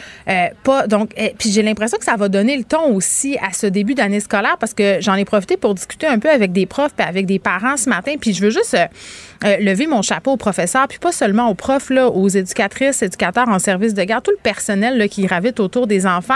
pas. 0.64 0.88
Donc, 0.88 1.14
puis 1.38 1.52
j'ai 1.52 1.62
l'impression 1.62 1.98
que 1.98 2.06
ça 2.06 2.16
va 2.16 2.30
donner 2.30 2.58
le 2.58 2.64
ton 2.64 2.94
aussi 2.94 3.38
à 3.42 3.54
ce 3.54 3.68
début 3.68 3.94
d'année 3.94 4.20
scolaire 4.20 4.58
parce 4.60 4.74
que 4.74 4.98
j'en 5.00 5.16
ai 5.16 5.26
profité 5.26 5.58
pour 5.58 5.74
discuter 5.74 6.08
un 6.08 6.20
peu 6.20 6.30
avec 6.30 6.52
des 6.52 6.66
profs 6.66 6.92
et 7.00 7.04
avec 7.04 7.26
des 7.26 7.40
parents 7.40 7.78
ce 7.78 7.90
matin. 7.90 8.14
Puis 8.20 8.34
je 8.34 8.42
veux 8.42 8.50
juste 8.50 8.78
lever 9.44 9.88
mon 9.88 10.02
chapeau 10.02 10.32
aux 10.32 10.38
professeurs, 10.38 10.88
puis 10.88 10.98
pas 10.98 11.12
seulement 11.12 11.50
aux 11.50 11.54
profs, 11.54 11.90
là, 11.90 12.10
aux 12.10 12.28
éducatrices, 12.28 13.02
éducateurs 13.02 13.48
en 13.48 13.60
service 13.60 13.94
de 13.94 14.04
garde, 14.04 14.24
tout 14.24 14.32
le 14.32 14.42
personnel 14.42 14.98
là, 14.98 15.08
qui 15.08 15.24
gravite 15.24 15.60
autour 15.60 15.88
des 15.88 16.08
enfants, 16.08 16.34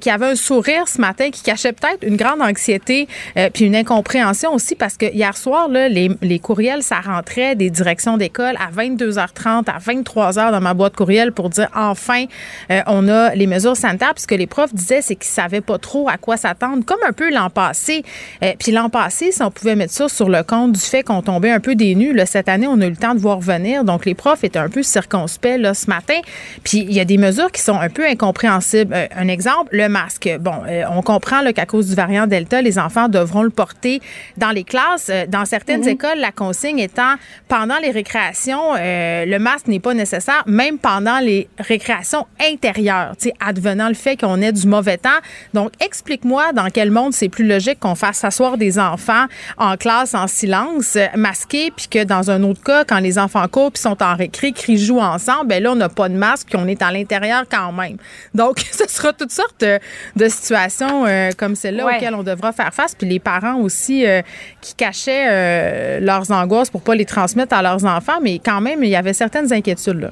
qui 0.00 0.10
avait 0.10 0.26
un 0.26 0.36
sourire 0.36 0.88
ce 0.88 1.00
matin, 1.00 1.30
qui 1.30 1.42
cachait 1.44 1.72
peut-être 1.72 2.02
une 2.02 2.16
grande 2.16 2.42
anxiété 2.42 3.06
euh, 3.36 3.50
puis 3.52 3.64
une 3.66 3.76
incompréhension 3.76 4.52
aussi 4.52 4.74
parce 4.74 4.96
que 4.96 5.06
hier 5.06 5.36
soir, 5.36 5.68
là, 5.68 5.88
les, 5.88 6.10
les 6.22 6.38
courriels, 6.38 6.82
ça 6.82 7.00
rentrait 7.00 7.54
des 7.54 7.70
directions 7.70 8.16
d'école 8.16 8.56
à 8.56 8.70
22h30, 8.74 9.64
à 9.70 9.78
23h 9.78 10.50
dans 10.52 10.60
ma 10.60 10.74
boîte 10.74 10.96
courriel 10.96 11.32
pour 11.32 11.50
dire 11.50 11.68
enfin, 11.74 12.24
euh, 12.70 12.80
on 12.86 13.08
a 13.08 13.34
les 13.34 13.46
mesures 13.46 13.76
sanitaires. 13.76 14.14
Puis 14.14 14.22
ce 14.22 14.26
que 14.26 14.34
les 14.34 14.46
profs 14.46 14.74
disaient, 14.74 15.02
c'est 15.02 15.16
qu'ils 15.16 15.32
savaient 15.32 15.60
pas 15.60 15.78
trop 15.78 16.08
à 16.08 16.16
quoi 16.16 16.36
s'attendre, 16.36 16.84
comme 16.84 16.98
un 17.06 17.12
peu 17.12 17.32
l'an 17.32 17.50
passé. 17.50 18.04
Euh, 18.42 18.52
puis 18.58 18.72
l'an 18.72 18.88
passé, 18.88 19.32
si 19.32 19.42
on 19.42 19.50
pouvait 19.50 19.76
mettre 19.76 19.92
ça 19.92 20.08
sur 20.08 20.28
le 20.28 20.42
compte 20.42 20.72
du 20.72 20.80
fait 20.80 21.02
qu'on 21.02 21.22
tombait 21.22 21.50
un 21.50 21.60
peu 21.60 21.74
des 21.74 21.94
nues, 21.94 22.14
là, 22.14 22.26
cette 22.26 22.48
année, 22.48 22.66
on 22.66 22.80
a 22.80 22.86
eu 22.86 22.90
le 22.90 22.96
temps 22.96 23.14
de 23.14 23.20
voir 23.20 23.40
venir. 23.40 23.84
Donc 23.84 24.06
les 24.06 24.14
profs 24.14 24.44
étaient 24.44 24.58
un 24.58 24.68
peu 24.68 24.82
circonspects 24.82 25.58
là, 25.58 25.74
ce 25.74 25.88
matin. 25.88 26.18
Puis 26.62 26.78
il 26.78 26.92
y 26.92 27.00
a 27.00 27.04
des 27.04 27.18
mesures 27.18 27.52
qui 27.52 27.60
sont 27.60 27.78
un 27.78 27.90
peu 27.90 28.06
incompréhensibles. 28.06 28.94
un 29.14 29.28
exemple, 29.28 29.68
le 29.72 29.88
masque. 29.88 30.30
Bon, 30.40 30.54
on 30.90 31.02
comprend 31.02 31.33
qu'à 31.54 31.66
cause 31.66 31.88
du 31.88 31.94
variant 31.94 32.26
Delta, 32.26 32.62
les 32.62 32.78
enfants 32.78 33.08
devront 33.08 33.42
le 33.42 33.50
porter 33.50 34.00
dans 34.36 34.50
les 34.50 34.64
classes. 34.64 35.08
Euh, 35.10 35.26
dans 35.26 35.44
certaines 35.44 35.82
mhm. 35.82 35.88
écoles, 35.88 36.18
la 36.18 36.32
consigne 36.32 36.78
étant 36.78 37.14
pendant 37.48 37.78
les 37.78 37.90
récréations, 37.90 38.74
euh, 38.78 39.24
le 39.24 39.38
masque 39.38 39.68
n'est 39.68 39.80
pas 39.80 39.94
nécessaire, 39.94 40.42
même 40.46 40.78
pendant 40.78 41.18
les 41.18 41.48
récréations 41.58 42.26
intérieures, 42.40 43.14
advenant 43.40 43.88
le 43.88 43.94
fait 43.94 44.16
qu'on 44.16 44.40
ait 44.42 44.52
du 44.52 44.66
mauvais 44.66 44.98
temps. 44.98 45.10
Donc, 45.52 45.72
explique-moi 45.80 46.52
dans 46.52 46.68
quel 46.68 46.90
monde 46.90 47.12
c'est 47.12 47.28
plus 47.28 47.46
logique 47.46 47.80
qu'on 47.80 47.94
fasse 47.94 48.18
s'asseoir 48.18 48.56
des 48.56 48.78
enfants 48.78 49.26
en 49.58 49.76
classe 49.76 50.14
en 50.14 50.26
silence, 50.26 50.96
masqués, 51.16 51.72
puis 51.74 51.88
que 51.88 52.04
dans 52.04 52.30
un 52.30 52.42
autre 52.42 52.62
cas, 52.62 52.84
quand 52.84 52.98
les 52.98 53.18
enfants 53.18 53.46
courent 53.48 53.72
puis 53.72 53.82
sont 53.82 54.02
en 54.02 54.14
récré, 54.14 54.52
crient, 54.52 54.78
jouent 54.78 55.00
ensemble, 55.00 55.48
ben 55.48 55.62
là, 55.62 55.72
on 55.72 55.76
n'a 55.76 55.88
pas 55.88 56.08
de 56.08 56.14
masque 56.14 56.48
puis 56.50 56.58
on 56.60 56.66
est 56.66 56.82
à 56.82 56.90
l'intérieur 56.90 57.44
quand 57.50 57.72
même. 57.72 57.96
Donc, 58.34 58.58
ce 58.72 58.88
sera 58.88 59.12
toutes 59.12 59.32
sortes 59.32 59.64
de 59.64 60.28
situations 60.28 61.06
euh, 61.06 61.23
comme 61.32 61.54
celle-là 61.54 61.86
auxquelles 61.86 62.14
on 62.14 62.22
devra 62.22 62.52
faire 62.52 62.72
face. 62.72 62.94
Puis 62.94 63.08
les 63.08 63.18
parents 63.18 63.56
aussi 63.56 64.06
euh, 64.06 64.22
qui 64.60 64.74
cachaient 64.74 65.26
euh, 65.28 66.00
leurs 66.00 66.30
angoisses 66.30 66.70
pour 66.70 66.82
pas 66.82 66.94
les 66.94 67.04
transmettre 67.04 67.54
à 67.54 67.62
leurs 67.62 67.84
enfants, 67.84 68.20
mais 68.22 68.38
quand 68.38 68.60
même, 68.60 68.82
il 68.82 68.90
y 68.90 68.96
avait 68.96 69.12
certaines 69.12 69.52
inquiétudes 69.52 70.00
là. 70.00 70.10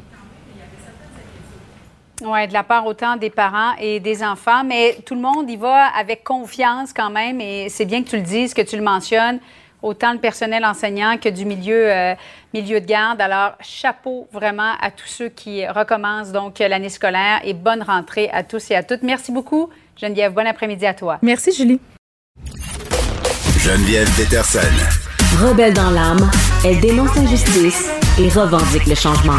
Oui, 2.24 2.46
de 2.46 2.52
la 2.52 2.62
part 2.62 2.86
autant 2.86 3.16
des 3.16 3.30
parents 3.30 3.72
et 3.80 3.98
des 3.98 4.22
enfants, 4.22 4.62
mais 4.62 4.98
tout 5.04 5.16
le 5.16 5.20
monde 5.20 5.50
y 5.50 5.56
va 5.56 5.86
avec 5.86 6.22
confiance 6.22 6.92
quand 6.92 7.10
même, 7.10 7.40
et 7.40 7.68
c'est 7.68 7.84
bien 7.84 8.04
que 8.04 8.10
tu 8.10 8.16
le 8.16 8.22
dises, 8.22 8.54
que 8.54 8.62
tu 8.62 8.76
le 8.76 8.82
mentionnes, 8.82 9.40
autant 9.82 10.12
le 10.12 10.20
personnel 10.20 10.64
enseignant 10.64 11.16
que 11.18 11.28
du 11.28 11.44
milieu, 11.44 12.14
milieu 12.54 12.80
de 12.80 12.86
garde. 12.86 13.20
Alors, 13.20 13.54
chapeau 13.60 14.28
vraiment 14.30 14.74
à 14.80 14.92
tous 14.92 15.08
ceux 15.08 15.30
qui 15.30 15.66
recommencent 15.66 16.30
donc 16.30 16.60
l'année 16.60 16.90
scolaire 16.90 17.40
et 17.42 17.54
bonne 17.54 17.82
rentrée 17.82 18.30
à 18.32 18.44
tous 18.44 18.70
et 18.70 18.76
à 18.76 18.84
toutes. 18.84 19.02
Merci 19.02 19.32
beaucoup. 19.32 19.68
Geneviève, 19.96 20.32
bon 20.32 20.46
après-midi 20.46 20.86
à 20.86 20.94
toi. 20.94 21.18
Merci, 21.22 21.52
Julie. 21.52 21.80
Geneviève 23.58 24.10
Peterson. 24.16 24.58
Rebelle 25.40 25.72
dans 25.72 25.90
l'âme, 25.90 26.30
elle 26.64 26.80
dénonce 26.80 27.14
l'injustice 27.14 27.88
et 28.18 28.28
revendique 28.28 28.86
le 28.86 28.94
changement. 28.94 29.38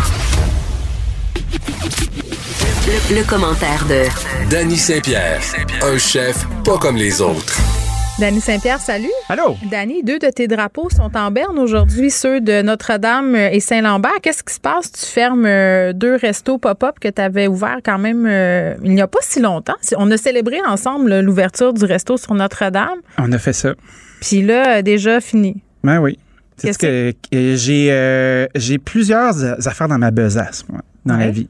Le, 3.09 3.23
commentaire 3.23 3.85
de 3.85 4.05
Danny 4.49 4.77
Saint-Pierre, 4.77 5.41
un 5.81 5.97
chef 5.97 6.45
pas 6.63 6.77
comme 6.77 6.95
les 6.95 7.21
autres. 7.21 7.59
Danny 8.19 8.39
Saint-Pierre, 8.41 8.79
salut. 8.79 9.09
Allô? 9.27 9.57
Danny, 9.71 10.03
deux 10.03 10.19
de 10.19 10.27
tes 10.27 10.47
drapeaux 10.47 10.87
sont 10.91 11.17
en 11.17 11.31
berne 11.31 11.57
aujourd'hui, 11.57 12.11
ceux 12.11 12.41
de 12.41 12.61
Notre-Dame 12.61 13.35
et 13.35 13.59
Saint-Lambert. 13.59 14.21
Qu'est-ce 14.21 14.43
qui 14.43 14.53
se 14.53 14.59
passe? 14.59 14.91
Tu 14.91 15.05
fermes 15.07 15.45
euh, 15.47 15.93
deux 15.93 16.15
restos 16.15 16.59
pop-up 16.59 16.99
que 17.01 17.07
tu 17.07 17.19
avais 17.19 17.47
ouverts 17.47 17.79
quand 17.83 17.97
même 17.97 18.27
euh, 18.27 18.75
il 18.83 18.91
n'y 18.91 19.01
a 19.01 19.07
pas 19.07 19.19
si 19.21 19.39
longtemps. 19.39 19.73
On 19.97 20.11
a 20.11 20.17
célébré 20.17 20.57
ensemble 20.63 21.21
l'ouverture 21.21 21.73
du 21.73 21.85
resto 21.85 22.17
sur 22.17 22.35
Notre-Dame. 22.35 22.99
On 23.17 23.31
a 23.31 23.39
fait 23.39 23.53
ça. 23.53 23.73
Puis 24.21 24.43
là, 24.43 24.83
déjà 24.83 25.19
fini. 25.19 25.63
Ben 25.83 25.99
oui. 25.99 26.19
Qu'est-ce 26.61 26.77
que, 26.77 27.13
j'ai 27.31 27.87
euh, 27.91 28.45
j'ai 28.53 28.77
plusieurs 28.77 29.67
affaires 29.67 29.87
dans 29.87 29.97
ma 29.97 30.11
besace, 30.11 30.65
moi, 30.69 30.81
dans 31.03 31.17
la 31.17 31.31
vie. 31.31 31.49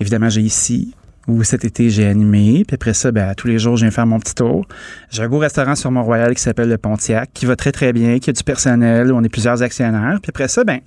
Évidemment, 0.00 0.30
j'ai 0.30 0.40
ici, 0.40 0.94
où 1.28 1.42
cet 1.42 1.64
été 1.64 1.90
j'ai 1.90 2.06
animé. 2.06 2.64
Puis 2.66 2.74
après 2.74 2.94
ça, 2.94 3.12
ben, 3.12 3.34
tous 3.34 3.48
les 3.48 3.58
jours, 3.58 3.76
je 3.76 3.82
viens 3.84 3.90
faire 3.90 4.06
mon 4.06 4.18
petit 4.18 4.34
tour. 4.34 4.66
J'ai 5.10 5.22
un 5.22 5.28
beau 5.28 5.38
restaurant 5.38 5.74
sur 5.74 5.90
Mont-Royal 5.90 6.34
qui 6.34 6.42
s'appelle 6.42 6.68
le 6.68 6.78
Pontiac, 6.78 7.30
qui 7.34 7.46
va 7.46 7.56
très, 7.56 7.72
très 7.72 7.92
bien, 7.92 8.18
qui 8.18 8.30
a 8.30 8.32
du 8.32 8.42
personnel, 8.42 9.12
où 9.12 9.16
on 9.16 9.22
est 9.22 9.28
plusieurs 9.28 9.62
actionnaires. 9.62 10.18
Puis 10.22 10.30
après 10.30 10.48
ça, 10.48 10.64
ben, 10.64 10.80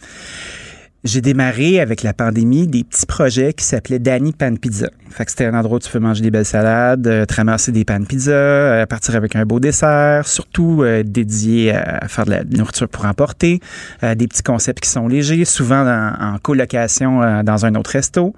j'ai 1.06 1.22
démarré 1.22 1.80
avec 1.80 2.04
la 2.04 2.14
pandémie 2.14 2.68
des 2.68 2.84
petits 2.84 3.06
projets 3.06 3.54
qui 3.54 3.64
s'appelaient 3.64 4.00
Danny 4.00 4.34
Pan 4.34 4.56
Pizza. 4.56 4.90
Fait 5.10 5.24
que 5.24 5.32
c'était 5.32 5.46
un 5.46 5.54
endroit 5.54 5.78
où 5.78 5.80
tu 5.80 5.90
peux 5.90 6.00
manger 6.00 6.22
des 6.22 6.30
belles 6.30 6.46
salades, 6.46 7.08
euh, 7.08 7.26
te 7.26 7.36
ramasser 7.36 7.72
des 7.72 7.86
pan 7.86 8.04
pizza, 8.04 8.32
euh, 8.32 8.86
partir 8.86 9.16
avec 9.16 9.36
un 9.36 9.46
beau 9.46 9.60
dessert, 9.60 10.28
surtout 10.28 10.84
euh, 10.84 11.04
dédié 11.04 11.74
à 11.74 12.08
faire 12.08 12.26
de 12.26 12.32
la 12.32 12.44
nourriture 12.44 12.90
pour 12.90 13.06
emporter, 13.06 13.62
des 14.02 14.28
petits 14.28 14.44
concepts 14.44 14.82
qui 14.82 14.90
sont 14.90 15.08
légers, 15.08 15.46
souvent 15.46 15.86
en 16.20 16.38
colocation 16.38 17.44
dans 17.44 17.66
un 17.66 17.76
autre 17.76 17.92
resto. 17.92 18.34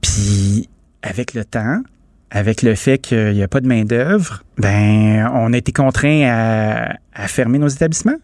Puis 0.00 0.68
avec 1.02 1.34
le 1.34 1.44
temps, 1.44 1.82
avec 2.30 2.62
le 2.62 2.74
fait 2.74 2.98
qu'il 2.98 3.32
n'y 3.32 3.42
a 3.42 3.48
pas 3.48 3.60
de 3.60 3.66
main-d'œuvre, 3.66 4.42
ben, 4.58 5.30
on 5.34 5.52
a 5.52 5.56
été 5.56 5.72
contraint 5.72 6.22
à, 6.28 6.96
à 7.14 7.28
fermer 7.28 7.58
nos 7.58 7.68
établissements. 7.68 8.18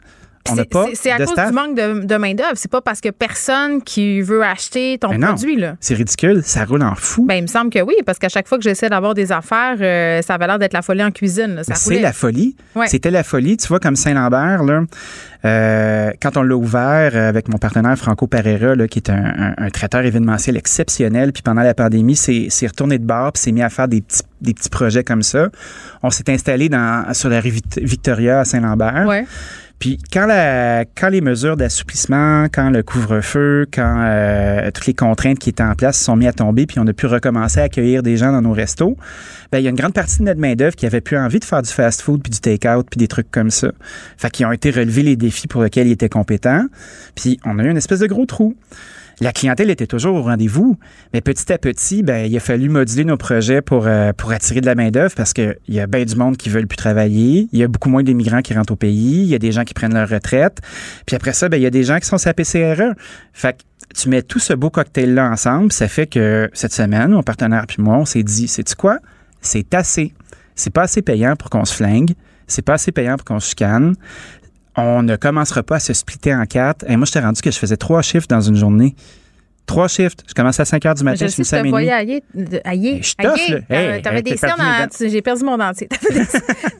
C'est 0.95 1.11
à 1.11 1.19
cause 1.19 1.35
du 1.35 1.53
manque 1.53 1.77
de, 1.77 2.05
de 2.05 2.17
main-d'œuvre. 2.17 2.53
C'est 2.55 2.71
pas 2.71 2.81
parce 2.81 3.01
que 3.01 3.09
personne 3.11 3.83
qui 3.83 4.21
veut 4.21 4.43
acheter 4.43 4.99
ton 4.99 5.19
produit. 5.19 5.57
là. 5.57 5.77
C'est 5.81 5.95
ridicule. 5.95 6.43
Ça 6.45 6.65
roule 6.65 6.83
en 6.83 6.95
fou. 6.95 7.25
Ben, 7.25 7.37
il 7.37 7.43
me 7.43 7.47
semble 7.47 7.71
que 7.71 7.81
oui, 7.81 7.95
parce 8.05 8.19
qu'à 8.19 8.29
chaque 8.29 8.49
fois 8.49 8.59
que 8.59 8.65
j'essaie 8.65 8.89
d'avoir 8.89 9.15
des 9.15 9.33
affaires, 9.33 9.77
euh, 9.81 10.23
ça 10.23 10.35
avait 10.35 10.47
l'air 10.47 10.59
d'être 10.59 10.73
la 10.73 10.83
folie 10.83 11.03
en 11.03 11.11
cuisine. 11.11 11.63
C'est 11.63 12.01
la 12.01 12.13
folie. 12.13 12.57
C'était 12.87 13.11
la 13.11 13.23
folie. 13.23 13.57
Tu 13.57 13.69
vois, 13.69 13.81
comme 13.81 13.97
Saint-Lambert, 13.97 14.63
là. 14.65 14.83
Euh, 15.45 16.11
quand 16.23 16.39
on 16.39 16.43
l'a 16.43 16.57
ouvert 16.57 17.13
euh, 17.15 17.29
avec 17.29 17.49
mon 17.49 17.59
partenaire 17.59 17.99
Franco 17.99 18.27
Pereira, 18.27 18.75
là, 18.75 18.89
qui 18.89 18.99
est 18.99 19.11
un, 19.11 19.55
un, 19.59 19.69
traiteur 19.69 20.03
événementiel 20.03 20.57
exceptionnel, 20.57 21.33
puis 21.33 21.43
pendant 21.43 21.61
la 21.61 21.75
pandémie, 21.75 22.17
c'est 22.17 22.67
retourné 22.67 22.99
de 22.99 23.05
bord, 23.05 23.33
puis 23.33 23.43
s'est 23.43 23.53
mis 23.53 23.63
à 23.63 23.69
faire 23.69 23.87
des 23.87 24.01
petits, 24.01 24.23
des 24.41 24.55
petits 24.55 24.71
projets 24.71 25.05
comme 25.05 25.23
ça. 25.23 25.49
On 26.03 26.09
s'est 26.09 26.31
installé 26.31 26.71
dans, 26.71 27.13
sur 27.13 27.29
la 27.29 27.41
rue 27.41 27.53
Victoria 27.77 28.41
à 28.41 28.45
Saint-Lambert. 28.47 29.05
Ouais. 29.07 29.27
Puis 29.79 29.99
quand, 30.13 30.29
quand 30.97 31.09
les 31.09 31.21
mesures 31.21 31.57
d'assouplissement, 31.57 32.45
quand 32.45 32.71
le 32.71 32.83
couvre-feu, 32.83 33.67
quand 33.73 34.03
euh, 34.05 34.71
toutes 34.71 34.87
les 34.87 34.95
contraintes 34.95 35.39
qui 35.39 35.51
étaient 35.51 35.63
en 35.63 35.75
place 35.75 35.99
sont 35.99 36.17
mises 36.17 36.29
à 36.29 36.33
tomber, 36.33 36.67
puis 36.67 36.79
on 36.79 36.87
a 36.87 36.93
pu 36.93 37.07
recommencer 37.07 37.61
à 37.61 37.65
accueillir 37.65 38.03
des 38.03 38.17
gens 38.17 38.33
dans 38.33 38.43
nos 38.43 38.53
restos, 38.53 38.97
ben 39.55 39.61
il 39.61 39.65
y 39.67 39.67
a 39.69 39.71
une 39.71 39.77
grande 39.77 39.95
partie 39.95 40.19
de 40.19 40.25
notre 40.25 40.41
main-d'œuvre 40.41 40.75
qui 40.75 40.85
avait 40.85 41.01
plus 41.01 41.17
envie 41.17 41.39
de 41.39 41.45
faire 41.45 41.63
du 41.63 41.71
fast-food, 41.71 42.21
puis 42.25 42.31
du 42.33 42.41
take-out, 42.41 42.89
puis 42.91 42.99
des 42.99 43.07
trucs 43.07 43.31
comme 43.31 43.51
ça. 43.51 43.71
Fait 44.17 44.29
qu'ils 44.29 44.45
ont 44.47 44.51
été 44.51 44.73
relevés 44.73 45.05
les 45.05 45.15
défis 45.15 45.47
pour 45.47 45.63
lesquels 45.63 45.87
ils 45.87 45.93
étaient 45.93 46.09
compétents. 46.09 46.65
Puis 47.15 47.39
on 47.45 47.61
a 47.61 47.63
eu 47.63 47.71
une 47.71 47.77
espèce 47.77 48.01
de 48.01 48.09
gros 48.09 48.27
trou. 48.27 48.57
La 49.21 49.33
clientèle 49.33 49.71
était 49.71 49.87
toujours 49.87 50.17
au 50.17 50.23
rendez-vous, 50.23 50.77
mais 51.13 51.21
petit 51.21 51.53
à 51.53 51.59
petit, 51.59 52.03
ben, 52.03 52.27
il 52.27 52.37
a 52.37 52.41
fallu 52.41 52.69
moduler 52.69 53.05
nos 53.05 53.17
projets 53.17 53.63
pour, 53.63 53.87
euh, 53.87 54.13
pour 54.13 54.33
attirer 54.33 54.61
de 54.61 54.67
la 54.67 54.75
main-d'œuvre 54.75 55.15
parce 55.15 55.33
qu'il 55.33 55.57
y 55.69 55.79
a 55.79 55.87
bien 55.87 56.05
du 56.05 56.17
monde 56.17 56.37
qui 56.37 56.49
veulent 56.49 56.67
plus 56.67 56.77
travailler. 56.77 57.47
Il 57.53 57.59
y 57.61 57.63
a 57.63 57.69
beaucoup 57.69 57.91
moins 57.91 58.03
d'immigrants 58.03 58.43
qui 58.43 58.55
rentrent 58.55 58.73
au 58.73 58.77
pays. 58.77 59.23
Il 59.23 59.29
y 59.29 59.37
a 59.37 59.39
des 59.39 59.53
gens 59.53 59.63
qui 59.63 59.73
prennent 59.73 59.95
leur 59.95 60.09
retraite. 60.09 60.63
Puis 61.07 61.15
après 61.15 61.33
ça, 61.33 61.49
ben, 61.49 61.59
il 61.59 61.63
y 61.63 61.67
a 61.67 61.71
des 61.71 61.85
gens 61.85 62.01
qui 62.01 62.07
sont 62.07 62.19
sa 62.19 62.35
PCRE. 62.35 62.97
Fait 63.33 63.53
que 63.53 63.63
tu 63.95 64.09
mets 64.09 64.23
tout 64.23 64.41
ce 64.41 64.53
beau 64.53 64.71
cocktail-là 64.71 65.31
ensemble, 65.31 65.71
ça 65.71 65.87
fait 65.87 66.09
que 66.09 66.51
cette 66.55 66.73
semaine, 66.73 67.13
mon 67.13 67.23
partenaire 67.23 67.67
puis 67.69 67.81
moi, 67.81 67.99
on 67.99 68.05
s'est 68.05 68.25
dit, 68.25 68.49
c'est 68.49 68.75
quoi? 68.75 68.99
C'est 69.45 69.73
assez. 69.75 70.13
C'est 70.57 70.71
pas 70.71 70.83
assez 70.83 71.03
payant 71.03 71.37
pour 71.37 71.51
qu'on 71.51 71.65
se 71.65 71.75
flingue. 71.75 72.15
C'est 72.47 72.63
pas 72.63 72.75
assez 72.75 72.91
payant 72.91 73.17
pour 73.17 73.25
qu'on 73.25 73.41
se 73.41 73.51
chicane 73.51 73.95
on 74.77 75.03
ne 75.03 75.17
commencera 75.17 75.63
pas 75.63 75.77
à 75.77 75.81
se 75.81 75.93
splitter 75.93 76.35
en 76.35 76.47
quatre. 76.47 76.85
Et 76.89 76.97
moi, 76.97 77.07
je 77.07 77.13
t'ai 77.13 77.21
rendu 77.21 77.41
que 77.41 77.51
je 77.51 77.59
faisais 77.59 77.77
trois 77.77 78.03
chiffres 78.03 78.27
dans 78.29 78.41
une 78.41 78.57
journée. 78.57 78.95
Trois 79.67 79.89
shifts. 79.89 80.23
Je 80.29 80.35
commence 80.35 80.61
à 80.61 80.65
5 80.65 80.85
heures 80.87 80.95
du 80.95 81.05
matin, 81.05 81.27
je 81.27 81.43
suis 81.43 81.55
à 81.55 81.63
minuit. 81.63 81.89
Je 83.03 83.03
suis 83.03 83.15
tough, 83.17 83.49
là. 83.69 84.01
T'avais 84.01 84.23
des 84.23 84.37
cernes 84.37 84.89
J'ai 85.01 85.23
perdu 85.23 85.45
mon 85.45 85.57
dentier. 85.57 85.89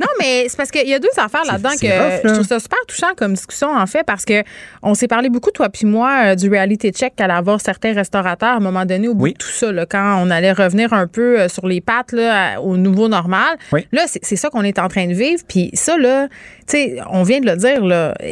non, 0.01 0.07
mais 0.19 0.47
c'est 0.49 0.57
parce 0.57 0.71
qu'il 0.71 0.89
y 0.89 0.95
a 0.95 0.99
deux 0.99 1.09
affaires 1.17 1.45
là-dedans 1.45 1.71
que 1.81 1.87
je 1.87 2.33
trouve 2.35 2.47
ça 2.47 2.61
super 2.61 2.79
touchant 2.87 3.15
comme 3.17 3.35
discussion, 3.35 3.75
en 3.75 3.87
fait, 3.87 4.05
parce 4.05 4.25
que 4.25 4.43
on 4.83 4.95
s'est 4.95 5.09
parlé 5.09 5.29
beaucoup, 5.29 5.51
toi 5.51 5.69
puis 5.69 5.87
moi, 5.87 6.21
euh, 6.25 6.35
du 6.35 6.49
reality 6.49 6.91
check 6.91 7.15
qu'allait 7.17 7.33
avoir 7.33 7.61
certains 7.61 7.93
restaurateurs 7.93 8.51
à 8.51 8.57
un 8.57 8.61
moment 8.61 8.85
donné 8.85 9.09
au 9.09 9.15
bout 9.15 9.29
de 9.29 9.33
tout 9.33 9.49
ça, 9.49 9.73
là, 9.73 9.87
quand 9.87 10.23
on 10.23 10.31
allait 10.31 10.53
revenir 10.53 10.93
un 10.93 11.07
peu 11.07 11.41
euh, 11.41 11.49
sur 11.49 11.67
les 11.67 11.81
pattes 11.81 12.13
là, 12.13 12.61
au 12.61 12.77
nouveau 12.77 13.09
normal. 13.09 13.57
Là, 13.93 14.05
c'est 14.07 14.37
ça 14.37 14.51
qu'on 14.51 14.63
est 14.63 14.79
en 14.79 14.89
train 14.89 15.07
de 15.07 15.15
vivre. 15.15 15.43
Puis 15.49 15.71
ça, 15.75 15.97
là, 15.97 16.29
tu 16.67 16.77
sais, 16.79 16.97
on 17.11 17.23
vient 17.23 17.41
de 17.41 17.47
le 17.47 17.57
dire, 17.57 17.85
là, 17.85 18.15
euh, 18.23 18.25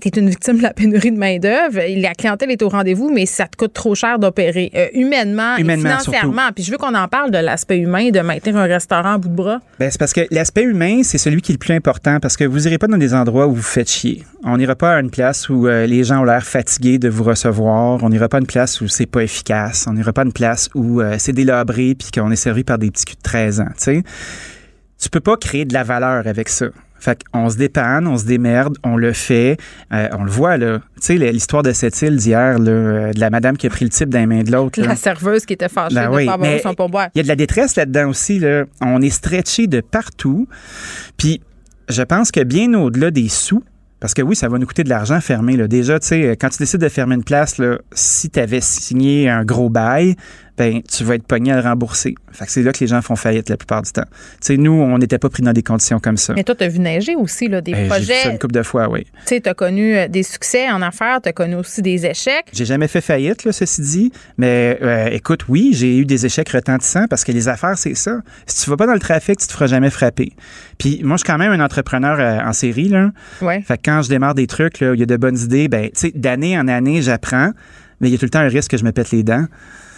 t'es 0.00 0.10
une 0.16 0.28
victime 0.28 0.58
de 0.58 0.62
la 0.62 0.72
pénurie 0.72 1.12
de 1.12 1.18
main-d'œuvre. 1.18 1.80
La 2.00 2.14
clientèle 2.14 2.50
est 2.50 2.62
au 2.62 2.68
rendez-vous, 2.68 3.10
mais 3.12 3.26
ça 3.26 3.46
te 3.50 3.56
coûte 3.56 3.72
trop 3.72 3.94
cher 3.94 4.18
d'opérer, 4.18 4.70
euh, 4.74 4.86
humainement, 4.94 5.56
et 5.56 5.64
financièrement. 5.64 6.50
Puis 6.54 6.64
je 6.64 6.70
veux 6.70 6.78
qu'on 6.78 6.94
en 6.94 7.08
parle 7.08 7.30
de 7.30 7.38
l'aspect 7.38 7.78
humain 7.78 8.10
de 8.10 8.20
maintenir 8.20 8.56
un 8.56 8.64
restaurant 8.64 9.14
à 9.14 9.18
bout 9.18 9.28
de 9.28 9.34
bras. 9.34 9.60
Ben, 9.78 9.90
c'est 9.90 9.98
parce 9.98 10.12
que 10.12 10.22
l'aspect 10.30 10.62
humain, 10.62 11.02
c'est 11.02 11.18
celui 11.18 11.42
qui 11.42 11.52
est 11.52 11.54
le 11.54 11.58
plus 11.58 11.74
important 11.74 12.18
parce 12.20 12.36
que 12.36 12.44
vous 12.44 12.66
irez 12.66 12.78
pas 12.78 12.86
dans 12.86 12.98
des 12.98 13.14
endroits 13.14 13.46
où 13.46 13.54
vous 13.54 13.62
faites 13.62 13.90
chier. 13.90 14.24
On 14.44 14.56
n'ira 14.56 14.74
pas 14.74 14.96
à 14.96 15.00
une 15.00 15.10
place 15.10 15.48
où 15.48 15.66
euh, 15.66 15.86
les 15.86 16.04
gens 16.04 16.20
ont 16.20 16.24
l'air 16.24 16.44
fatigués 16.44 16.98
de 16.98 17.08
vous 17.08 17.24
recevoir. 17.24 18.02
On 18.02 18.08
n'ira 18.08 18.28
pas 18.28 18.38
à 18.38 18.40
une 18.40 18.46
place 18.46 18.80
où 18.80 18.88
c'est 18.88 19.06
pas 19.06 19.22
efficace. 19.22 19.86
On 19.88 19.92
n'ira 19.92 20.12
pas 20.12 20.22
à 20.22 20.24
une 20.24 20.32
place 20.32 20.70
où 20.74 21.02
c'est 21.18 21.32
délabré 21.32 21.94
puis 21.94 22.08
qu'on 22.12 22.30
est 22.30 22.36
servi 22.36 22.64
par 22.64 22.78
des 22.78 22.90
petits 22.90 23.04
culs 23.04 23.16
de 23.16 23.22
13 23.22 23.60
ans, 23.60 23.68
tu 23.76 23.84
sais 23.84 24.02
tu 25.00 25.08
peux 25.08 25.20
pas 25.20 25.36
créer 25.36 25.64
de 25.64 25.72
la 25.72 25.82
valeur 25.82 26.26
avec 26.26 26.48
ça. 26.48 26.66
Fait 27.00 27.22
qu'on 27.32 27.48
se 27.48 27.56
dépanne, 27.56 28.06
on 28.06 28.16
se 28.18 28.26
démerde, 28.26 28.76
on 28.84 28.96
le 28.96 29.12
fait, 29.12 29.56
euh, 29.92 30.08
on 30.12 30.22
le 30.22 30.30
voit 30.30 30.58
là. 30.58 30.80
Tu 31.00 31.18
sais 31.18 31.32
l'histoire 31.32 31.62
de 31.62 31.72
cette 31.72 32.00
île 32.02 32.16
d'hier 32.16 32.58
là, 32.58 32.70
euh, 32.70 33.12
de 33.12 33.18
la 33.18 33.30
madame 33.30 33.56
qui 33.56 33.66
a 33.66 33.70
pris 33.70 33.84
le 33.86 33.90
type 33.90 34.10
dans 34.10 34.18
les 34.18 34.26
mains 34.26 34.42
de 34.42 34.52
l'autre. 34.52 34.78
là. 34.80 34.88
La 34.88 34.96
serveuse 34.96 35.46
qui 35.46 35.54
était 35.54 35.68
fâchée 35.70 35.94
Ben 35.94 36.10
de 36.10 36.14
oui, 36.14 36.26
pas 36.26 36.34
avoir 36.34 36.60
son 36.60 36.74
pourboire. 36.74 37.08
Il 37.14 37.18
y 37.18 37.20
a 37.20 37.22
de 37.22 37.28
la 37.28 37.36
détresse 37.36 37.74
là-dedans 37.76 38.10
aussi. 38.10 38.38
Là. 38.38 38.64
On 38.82 39.00
est 39.00 39.10
stretché 39.10 39.66
de 39.66 39.80
partout. 39.80 40.46
Puis, 41.16 41.40
je 41.88 42.02
pense 42.02 42.30
que 42.30 42.40
bien 42.40 42.74
au-delà 42.74 43.10
des 43.10 43.28
sous, 43.28 43.64
parce 43.98 44.14
que 44.14 44.22
oui, 44.22 44.36
ça 44.36 44.48
va 44.48 44.58
nous 44.58 44.66
coûter 44.66 44.84
de 44.84 44.88
l'argent 44.88 45.20
fermer. 45.20 45.56
Là. 45.56 45.68
Déjà, 45.68 45.98
tu 45.98 46.08
sais, 46.08 46.36
quand 46.40 46.48
tu 46.50 46.58
décides 46.58 46.80
de 46.80 46.88
fermer 46.88 47.14
une 47.14 47.24
place, 47.24 47.58
là, 47.58 47.78
si 47.92 48.30
tu 48.30 48.40
avais 48.40 48.60
signé 48.60 49.28
un 49.28 49.44
gros 49.44 49.68
bail, 49.68 50.16
ben, 50.56 50.82
tu 50.82 51.04
vas 51.04 51.14
être 51.14 51.26
pogné 51.26 51.52
à 51.52 51.56
le 51.56 51.62
rembourser. 51.62 52.14
Fait 52.32 52.44
que 52.44 52.50
c'est 52.52 52.62
là 52.62 52.72
que 52.72 52.78
les 52.80 52.86
gens 52.86 53.00
font 53.02 53.16
faillite 53.16 53.48
la 53.48 53.56
plupart 53.56 53.82
du 53.82 53.90
temps. 53.92 54.04
Tu 54.10 54.36
sais, 54.40 54.56
nous, 54.56 54.72
on 54.72 54.98
n'était 54.98 55.18
pas 55.18 55.28
pris 55.30 55.42
dans 55.42 55.52
des 55.52 55.62
conditions 55.62 55.98
comme 55.98 56.16
ça. 56.16 56.34
Mais 56.34 56.44
toi, 56.44 56.54
tu 56.54 56.64
as 56.64 56.68
vu 56.68 56.78
neiger 56.78 57.16
aussi, 57.16 57.48
là, 57.48 57.60
des 57.60 57.72
Ben, 57.72 57.78
j'ai 57.78 57.84
vu 57.84 57.88
ça 57.90 58.14
projets. 58.14 58.32
une 58.32 58.38
couple 58.38 58.54
de 58.54 58.62
fois, 58.62 58.88
oui. 58.90 59.04
Tu 59.04 59.10
sais, 59.26 59.40
tu 59.40 59.48
as 59.48 59.54
connu 59.54 59.96
euh, 59.96 60.08
des 60.08 60.22
succès 60.22 60.70
en 60.70 60.82
affaires, 60.82 61.20
tu 61.22 61.28
as 61.28 61.32
connu 61.32 61.54
aussi 61.56 61.82
des 61.82 62.04
échecs. 62.06 62.46
J'ai 62.52 62.64
jamais 62.64 62.88
fait 62.88 63.00
faillite, 63.00 63.44
là, 63.44 63.52
ceci 63.52 63.80
dit. 63.80 64.12
Mais 64.38 64.78
euh, 64.82 65.08
écoute, 65.10 65.44
oui, 65.48 65.70
j'ai 65.74 65.96
eu 65.98 66.04
des 66.04 66.26
échecs 66.26 66.50
retentissants 66.50 67.06
parce 67.08 67.24
que 67.24 67.32
les 67.32 67.48
affaires, 67.48 67.78
c'est 67.78 67.94
ça. 67.94 68.20
Si 68.46 68.64
tu 68.64 68.70
vas 68.70 68.76
pas 68.76 68.86
dans 68.86 68.94
le 68.94 69.00
trafic, 69.00 69.38
tu 69.38 69.46
te 69.46 69.52
feras 69.52 69.66
jamais 69.66 69.90
frapper. 69.90 70.32
Puis 70.78 71.00
moi, 71.02 71.16
je 71.16 71.24
suis 71.24 71.26
quand 71.32 71.38
même 71.38 71.52
un 71.52 71.64
entrepreneur 71.64 72.18
euh, 72.20 72.48
en 72.48 72.52
série, 72.52 72.88
là. 72.88 73.10
Ouais. 73.42 73.62
Fait 73.62 73.76
que 73.76 73.82
quand 73.84 74.02
je 74.02 74.08
démarre 74.08 74.34
des 74.34 74.46
trucs, 74.46 74.80
là, 74.80 74.92
il 74.94 75.00
y 75.00 75.02
a 75.02 75.06
de 75.06 75.16
bonnes 75.16 75.38
idées, 75.38 75.68
ben, 75.68 75.86
tu 75.86 75.90
sais, 75.94 76.12
d'année 76.14 76.58
en 76.58 76.68
année, 76.68 77.02
j'apprends. 77.02 77.50
Mais 78.00 78.08
il 78.08 78.12
y 78.12 78.14
a 78.14 78.18
tout 78.18 78.24
le 78.24 78.30
temps 78.30 78.38
un 78.40 78.48
risque 78.48 78.70
que 78.70 78.76
je 78.78 78.84
me 78.84 78.92
pète 78.92 79.10
les 79.10 79.22
dents. 79.22 79.44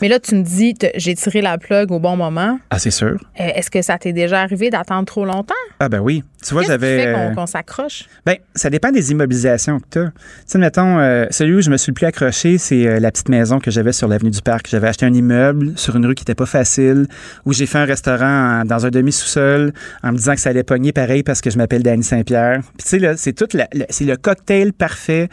Mais 0.02 0.08
là, 0.08 0.18
tu 0.18 0.34
me 0.34 0.42
dis, 0.42 0.74
j'ai 0.96 1.14
tiré 1.14 1.40
la 1.42 1.58
plug 1.58 1.92
au 1.92 2.00
bon 2.00 2.16
moment. 2.16 2.58
Ah, 2.70 2.80
c'est 2.80 2.90
sûr. 2.90 3.12
Euh, 3.38 3.48
Est-ce 3.54 3.70
que 3.70 3.80
ça 3.82 3.98
t'est 3.98 4.12
déjà 4.12 4.40
arrivé 4.42 4.68
d'attendre 4.68 5.04
trop 5.06 5.24
longtemps? 5.24 5.54
Ah, 5.78 5.88
ben 5.88 6.00
oui. 6.00 6.24
Tu 6.44 6.54
vois, 6.54 6.64
j'avais. 6.64 7.12
qu'on 7.14 7.20
euh, 7.20 7.34
qu'on 7.34 7.46
s'accroche? 7.46 8.06
Ben, 8.26 8.34
ça 8.56 8.68
dépend 8.68 8.90
des 8.90 9.12
immobilisations 9.12 9.78
que 9.78 9.84
tu 9.88 9.98
as. 10.00 10.06
Tu 10.06 10.12
sais, 10.46 10.58
mettons, 10.58 10.98
euh, 10.98 11.26
celui 11.30 11.54
où 11.54 11.60
je 11.60 11.70
me 11.70 11.76
suis 11.76 11.90
le 11.90 11.94
plus 11.94 12.06
accroché, 12.06 12.58
c'est 12.58 12.84
euh, 12.84 12.98
la 12.98 13.12
petite 13.12 13.28
maison 13.28 13.60
que 13.60 13.70
j'avais 13.70 13.92
sur 13.92 14.08
l'avenue 14.08 14.30
du 14.32 14.42
Parc. 14.42 14.66
J'avais 14.68 14.88
acheté 14.88 15.06
un 15.06 15.14
immeuble 15.14 15.74
sur 15.78 15.94
une 15.94 16.04
rue 16.04 16.16
qui 16.16 16.22
était 16.22 16.34
pas 16.34 16.46
facile, 16.46 17.06
où 17.46 17.52
j'ai 17.52 17.66
fait 17.66 17.78
un 17.78 17.84
restaurant 17.84 18.62
en- 18.62 18.64
dans 18.64 18.84
un 18.84 18.90
demi-sous-sol 18.90 19.72
en 20.02 20.10
me 20.10 20.16
disant 20.16 20.34
que 20.34 20.40
ça 20.40 20.50
allait 20.50 20.64
pogner 20.64 20.90
pareil 20.90 21.22
parce 21.22 21.40
que 21.40 21.48
je 21.48 21.56
m'appelle 21.58 21.84
Danny 21.84 22.02
Saint-Pierre. 22.02 22.58
Puis 22.76 22.82
tu 22.82 22.88
sais, 22.88 22.98
là, 22.98 23.16
c'est 23.16 23.34
tout 23.34 23.46
la- 23.54 23.68
la- 23.72 23.86
c'est 23.88 24.04
le 24.04 24.16
cocktail 24.16 24.72
parfait 24.72 25.28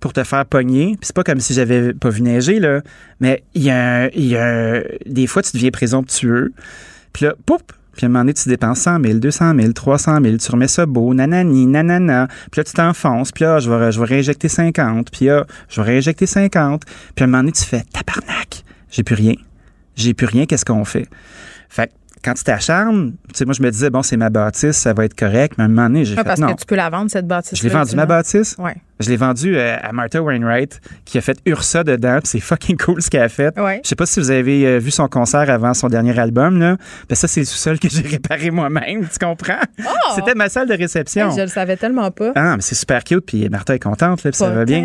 pour 0.00 0.12
te 0.12 0.22
faire 0.24 0.44
pogner. 0.46 0.96
Puis 0.96 1.06
c'est 1.06 1.16
pas 1.16 1.24
comme 1.24 1.40
si 1.40 1.54
j'avais 1.54 1.94
pas 1.94 2.10
vu 2.10 2.20
neiger, 2.22 2.60
là. 2.60 2.82
Mais 3.20 3.42
il 3.54 3.62
y 3.62 3.70
a, 3.70 4.04
un- 4.04 4.08
il 4.14 4.26
y 4.26 4.36
a 4.36 4.82
des 5.06 5.26
fois, 5.26 5.42
tu 5.42 5.52
deviens 5.54 5.70
présomptueux. 5.70 6.52
Puis 7.12 7.24
là, 7.26 7.34
poup! 7.46 7.62
Puis 7.96 8.04
à 8.04 8.06
un 8.06 8.08
moment 8.10 8.20
donné, 8.22 8.34
tu 8.34 8.48
dépenses 8.48 8.80
100 8.80 9.00
000, 9.04 9.18
200 9.20 9.54
000, 9.56 9.72
300 9.72 10.18
000, 10.20 10.36
tu 10.38 10.50
remets 10.50 10.66
ça 10.66 10.84
beau, 10.84 11.14
nanani, 11.14 11.66
nanana. 11.66 12.26
Puis 12.50 12.58
là, 12.58 12.64
tu 12.64 12.72
t'enfonces. 12.72 13.30
Puis 13.30 13.44
là, 13.44 13.60
je 13.60 13.70
vais, 13.70 13.92
je 13.92 14.00
vais 14.00 14.06
réinjecter 14.06 14.48
50. 14.48 15.12
Puis 15.12 15.26
là, 15.26 15.46
je 15.68 15.80
vais 15.80 15.86
réinjecter 15.92 16.26
50. 16.26 16.82
Puis 17.14 17.22
à 17.22 17.24
un 17.24 17.26
moment 17.28 17.38
donné, 17.38 17.52
tu 17.52 17.62
fais 17.64 17.82
tabarnak. 17.92 18.64
J'ai 18.90 19.04
plus 19.04 19.14
rien. 19.14 19.34
J'ai 19.94 20.12
plus 20.12 20.26
rien. 20.26 20.44
Qu'est-ce 20.46 20.64
qu'on 20.64 20.84
fait? 20.84 21.06
Fait 21.68 21.86
que 21.86 21.92
quand 22.24 22.34
tu 22.34 22.42
t'acharnes, 22.42 23.12
tu 23.28 23.34
sais, 23.34 23.44
moi, 23.44 23.54
je 23.54 23.62
me 23.62 23.70
disais, 23.70 23.90
bon, 23.90 24.02
c'est 24.02 24.16
ma 24.16 24.28
bâtisse, 24.30 24.76
ça 24.76 24.92
va 24.92 25.04
être 25.04 25.14
correct. 25.14 25.54
Mais 25.58 25.62
à 25.62 25.66
un 25.66 25.68
moment 25.68 25.86
donné, 25.86 26.04
j'ai 26.04 26.14
Ah, 26.14 26.22
fait 26.22 26.24
parce 26.24 26.40
non. 26.40 26.52
que 26.52 26.58
tu 26.60 26.66
peux 26.66 26.74
la 26.74 26.90
vendre, 26.90 27.10
cette 27.12 27.28
bâtisse 27.28 27.56
Je 27.56 27.62
l'ai 27.62 27.68
vendu 27.68 27.94
ma 27.94 28.06
bâtisse. 28.06 28.56
Ouais. 28.58 28.74
Je 29.00 29.08
l'ai 29.08 29.16
vendu 29.16 29.56
euh, 29.56 29.76
à 29.82 29.92
Martha 29.92 30.22
Wainwright, 30.22 30.80
qui 31.04 31.18
a 31.18 31.20
fait 31.20 31.36
Ursa 31.46 31.82
dedans, 31.82 32.20
c'est 32.22 32.38
fucking 32.38 32.76
cool 32.76 33.02
ce 33.02 33.10
qu'elle 33.10 33.22
a 33.22 33.28
fait. 33.28 33.58
Ouais. 33.58 33.80
Je 33.82 33.88
sais 33.88 33.96
pas 33.96 34.06
si 34.06 34.20
vous 34.20 34.30
avez 34.30 34.66
euh, 34.66 34.78
vu 34.78 34.92
son 34.92 35.08
concert 35.08 35.50
avant 35.50 35.74
son 35.74 35.88
dernier 35.88 36.16
album, 36.18 36.60
là. 36.60 36.76
Ben 37.08 37.14
ça, 37.16 37.26
c'est 37.26 37.40
le 37.40 37.46
sous-sol 37.46 37.80
que 37.80 37.88
j'ai 37.90 38.02
réparé 38.06 38.52
moi-même, 38.52 39.08
tu 39.08 39.18
comprends? 39.24 39.58
C'était 40.14 40.34
ma 40.34 40.48
salle 40.48 40.68
de 40.68 40.74
réception. 40.74 41.30
Hey, 41.30 41.36
je 41.36 41.42
le 41.42 41.48
savais 41.48 41.76
tellement 41.76 42.10
pas. 42.12 42.32
Ah, 42.36 42.54
mais 42.56 42.62
c'est 42.62 42.76
super 42.76 43.02
cute, 43.02 43.26
puis 43.26 43.48
Martha 43.48 43.74
est 43.74 43.80
contente, 43.80 44.22
là, 44.22 44.30
puis 44.30 44.38
ça 44.38 44.50
va 44.50 44.64
bien. 44.64 44.82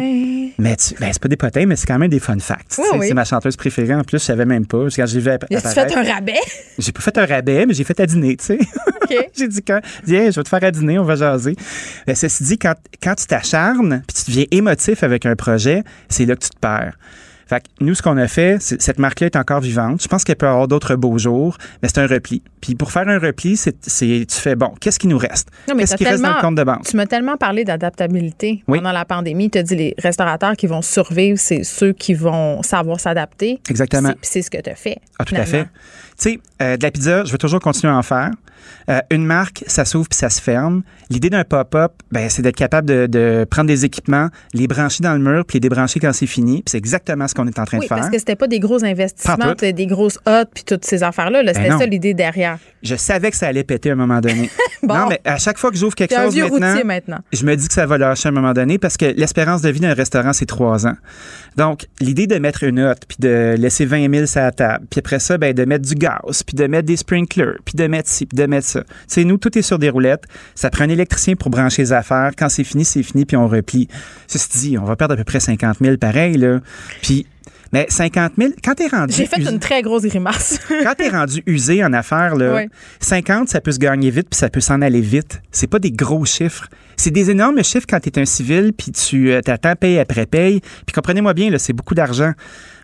Mais 0.57 0.75
tu, 0.75 0.95
ben, 0.99 1.09
c'est 1.13 1.21
pas 1.21 1.29
des 1.29 1.37
potins, 1.37 1.65
mais 1.67 1.75
c'est 1.75 1.87
quand 1.87 1.99
même 1.99 2.09
des 2.09 2.19
fun 2.19 2.37
facts. 2.39 2.75
Oui, 2.79 2.83
tu 2.85 2.91
sais. 2.91 2.97
oui. 2.99 3.07
C'est 3.09 3.13
ma 3.13 3.25
chanteuse 3.25 3.55
préférée 3.55 3.93
en 3.93 4.03
plus, 4.03 4.17
je 4.19 4.25
savais 4.25 4.45
même 4.45 4.65
pas. 4.65 4.87
Quand 4.93 5.05
j'ai 5.05 5.19
vu 5.19 5.29
apparaître- 5.29 5.69
fait 5.69 5.95
un 5.95 6.13
rabais? 6.13 6.33
j'ai 6.79 6.91
pas 6.91 7.01
fait 7.01 7.17
un 7.17 7.25
rabais, 7.25 7.65
mais 7.65 7.73
j'ai 7.73 7.83
fait 7.83 7.99
à 7.99 8.05
dîner, 8.05 8.37
tu 8.37 8.45
sais. 8.45 8.59
J'ai 9.35 9.47
dit, 9.47 9.63
quand, 9.63 9.79
je 10.05 10.13
vais 10.13 10.31
te 10.31 10.47
faire 10.49 10.63
à 10.63 10.69
dîner, 10.69 10.99
on 10.99 11.03
va 11.03 11.15
jaser. 11.15 11.55
Ben, 12.05 12.15
ceci 12.15 12.43
dit, 12.43 12.57
quand, 12.59 12.75
quand 13.01 13.15
tu 13.15 13.25
t'acharnes, 13.25 13.98
puis 14.07 14.23
tu 14.23 14.31
deviens 14.31 14.45
émotif 14.51 15.03
avec 15.03 15.25
un 15.25 15.35
projet, 15.35 15.83
c'est 16.09 16.25
là 16.25 16.35
que 16.35 16.43
tu 16.43 16.49
te 16.49 16.59
perds. 16.59 16.97
Fait 17.47 17.61
que 17.61 17.65
nous, 17.83 17.95
ce 17.95 18.03
qu'on 18.03 18.15
a 18.17 18.27
fait, 18.27 18.57
cette 18.61 18.99
marque-là 18.99 19.25
est 19.25 19.35
encore 19.35 19.59
vivante. 19.59 20.03
Je 20.03 20.07
pense 20.07 20.23
qu'elle 20.23 20.35
peut 20.35 20.47
avoir 20.47 20.67
d'autres 20.67 20.95
beaux 20.95 21.17
jours, 21.17 21.57
mais 21.81 21.89
c'est 21.89 21.97
un 21.97 22.05
repli. 22.05 22.43
Puis 22.61 22.75
pour 22.75 22.91
faire 22.91 23.07
un 23.07 23.17
repli, 23.17 23.57
c'est, 23.57 23.73
tu 23.81 24.25
fais, 24.29 24.55
bon, 24.55 24.71
qu'est-ce 24.79 24.99
qui 24.99 25.07
nous 25.07 25.17
reste? 25.17 25.49
Qu'est-ce 25.65 25.95
qui 25.95 26.05
reste 26.05 26.21
dans 26.21 26.35
le 26.35 26.41
compte 26.41 26.53
de 26.53 26.63
banque? 26.63 26.83
Tu 26.85 26.95
m'as 26.95 27.07
tellement 27.07 27.37
parlé 27.37 27.63
d'adaptabilité 27.63 28.63
Oui. 28.67 28.77
pendant 28.77 28.91
la 28.91 29.03
pandémie. 29.03 29.49
Tu 29.49 29.57
as 29.57 29.63
dit 29.63 29.75
les 29.75 29.95
restaurateurs 29.97 30.55
qui 30.55 30.67
vont 30.67 30.83
survivre, 30.83 31.39
c'est 31.39 31.63
ceux 31.63 31.91
qui 31.91 32.13
vont 32.13 32.61
savoir 32.61 32.99
s'adapter. 32.99 33.59
Exactement. 33.67 34.09
Puis 34.09 34.19
c'est 34.21 34.43
ce 34.43 34.51
que 34.51 34.61
tu 34.61 34.69
as 34.69 34.75
fait. 34.75 34.99
Ah, 35.17 35.25
tout 35.25 35.33
à 35.33 35.45
fait. 35.45 35.67
Tu 36.19 36.31
sais, 36.31 36.39
euh, 36.61 36.77
de 36.77 36.83
la 36.83 36.91
pizza, 36.91 37.23
je 37.23 37.31
vais 37.31 37.37
toujours 37.37 37.59
continuer 37.59 37.93
à 37.93 37.97
en 37.97 38.03
faire. 38.03 38.31
Euh, 38.89 38.99
une 39.11 39.25
marque, 39.25 39.63
ça 39.67 39.85
s'ouvre 39.85 40.09
puis 40.09 40.17
ça 40.17 40.29
se 40.29 40.41
ferme. 40.41 40.81
L'idée 41.09 41.29
d'un 41.29 41.43
pop-up, 41.43 41.93
ben, 42.11 42.29
c'est 42.29 42.41
d'être 42.41 42.55
capable 42.57 42.87
de, 42.87 43.07
de 43.07 43.45
prendre 43.49 43.67
des 43.67 43.85
équipements, 43.85 44.29
les 44.53 44.67
brancher 44.67 45.01
dans 45.03 45.13
le 45.13 45.19
mur 45.19 45.45
puis 45.45 45.55
les 45.57 45.59
débrancher 45.61 45.99
quand 45.99 46.11
c'est 46.11 46.25
fini. 46.27 46.55
Puis 46.57 46.71
c'est 46.71 46.77
exactement 46.77 47.27
ce 47.27 47.35
qu'on 47.35 47.47
est 47.47 47.57
en 47.59 47.65
train 47.65 47.77
Oui, 47.77 47.85
de 47.85 47.87
faire. 47.87 47.97
parce 47.97 48.09
que 48.09 48.17
c'était 48.19 48.35
pas 48.35 48.47
des 48.47 48.59
gros 48.59 48.83
investissements, 48.83 49.53
des 49.61 49.85
grosses 49.87 50.19
hottes 50.25 50.49
puis 50.53 50.63
toutes 50.65 50.85
ces 50.85 51.03
affaires-là. 51.03 51.41
là. 51.43 51.53
Ben 51.53 51.57
C'était 51.61 51.73
non. 51.73 51.79
ça 51.79 51.85
l'idée 51.85 52.13
derrière. 52.13 52.57
Je 52.83 52.95
savais 52.95 53.31
que 53.31 53.37
ça 53.37 53.47
allait 53.47 53.63
péter 53.63 53.91
à 53.91 53.93
un 53.93 53.95
moment 53.95 54.19
donné. 54.19 54.49
Bon. 54.81 54.95
Non, 54.95 55.07
mais 55.09 55.19
à 55.25 55.37
chaque 55.37 55.57
fois 55.57 55.71
que 55.71 55.75
j'ouvre 55.77 55.93
quelque 55.93 56.15
un 56.15 56.23
chose 56.23 56.35
vieux 56.35 56.47
maintenant, 56.49 56.85
maintenant. 56.85 57.17
je 57.33 57.43
me 57.45 57.53
dis 57.55 57.67
que 57.67 57.73
ça 57.73 57.85
va 57.85 57.97
lâcher 57.97 58.29
à 58.29 58.31
un 58.31 58.33
moment 58.33 58.53
donné 58.53 58.77
parce 58.77 58.95
que 58.95 59.07
l'espérance 59.07 59.61
de 59.61 59.69
vie 59.69 59.81
d'un 59.81 59.93
restaurant, 59.93 60.31
c'est 60.31 60.45
trois 60.45 60.87
ans. 60.87 60.95
Donc, 61.57 61.87
l'idée 61.99 62.27
de 62.27 62.37
mettre 62.39 62.63
une 62.63 62.79
hotte, 62.79 63.01
puis 63.05 63.17
de 63.19 63.55
laisser 63.57 63.83
20 63.85 64.09
000 64.09 64.25
sur 64.25 64.39
la 64.39 64.53
table, 64.53 64.85
puis 64.89 64.99
après 64.99 65.19
ça, 65.19 65.37
ben, 65.37 65.53
de 65.53 65.65
mettre 65.65 65.85
du 65.85 65.95
gaz, 65.95 66.08
puis 66.45 66.55
de 66.55 66.65
mettre 66.67 66.85
des 66.87 66.97
sprinklers, 66.97 67.55
puis 67.65 67.75
de 67.75 67.87
mettre 67.87 68.09
ci, 68.09 68.25
puis 68.25 68.35
de 68.37 68.45
mettre 68.45 68.67
ça. 68.67 68.83
Tu 68.83 68.89
sais, 69.07 69.23
nous, 69.23 69.37
tout 69.37 69.57
est 69.57 69.61
sur 69.61 69.79
des 69.79 69.89
roulettes. 69.89 70.23
Ça 70.55 70.69
prend 70.69 70.83
un 70.85 70.89
électricien 70.89 71.35
pour 71.35 71.49
brancher 71.49 71.81
les 71.83 71.93
affaires. 71.93 72.31
Quand 72.37 72.49
c'est 72.49 72.63
fini, 72.63 72.85
c'est 72.85 73.03
fini, 73.03 73.25
puis 73.25 73.37
on 73.37 73.47
replie. 73.47 73.87
Ceci 74.27 74.49
dit, 74.59 74.77
on 74.77 74.85
va 74.85 74.95
perdre 74.95 75.13
à 75.13 75.17
peu 75.17 75.23
près 75.23 75.39
50 75.39 75.77
000 75.81 75.97
pareil, 75.97 76.37
là. 76.37 76.59
Puis, 77.01 77.25
mais 77.71 77.85
50 77.89 78.33
000, 78.37 78.51
quand 78.63 78.73
t'es 78.73 78.87
rendu... 78.87 79.13
J'ai 79.13 79.27
fait 79.27 79.39
usé- 79.41 79.51
une 79.51 79.59
très 79.59 79.83
grosse 79.83 80.01
grimace. 80.03 80.59
quand 80.83 80.93
t'es 80.97 81.09
rendu 81.09 81.43
usé 81.45 81.83
en 81.83 81.93
affaires, 81.93 82.35
là, 82.35 82.53
Ouais. 82.55 82.69
50, 82.99 83.47
ça 83.49 83.61
peut 83.61 83.71
se 83.71 83.77
gagner 83.77 84.09
vite, 84.09 84.27
puis 84.31 84.37
ça 84.39 84.49
peut 84.49 84.59
s'en 84.59 84.81
aller 84.81 85.01
vite. 85.01 85.41
C'est 85.51 85.67
pas 85.67 85.77
des 85.77 85.91
gros 85.91 86.25
chiffres. 86.25 86.67
C'est 86.97 87.11
des 87.11 87.29
énormes 87.29 87.63
chiffres 87.63 87.85
quand 87.87 87.99
t'es 87.99 88.19
un 88.19 88.25
civil, 88.25 88.73
puis 88.75 88.91
tu 88.91 89.31
euh, 89.31 89.41
t'attends 89.41 89.75
paye 89.75 89.99
après 89.99 90.25
paye. 90.25 90.61
Puis 90.85 90.93
comprenez-moi 90.93 91.33
bien, 91.35 91.49
là, 91.51 91.59
c'est 91.59 91.71
beaucoup 91.73 91.93
d'argent. 91.95 92.33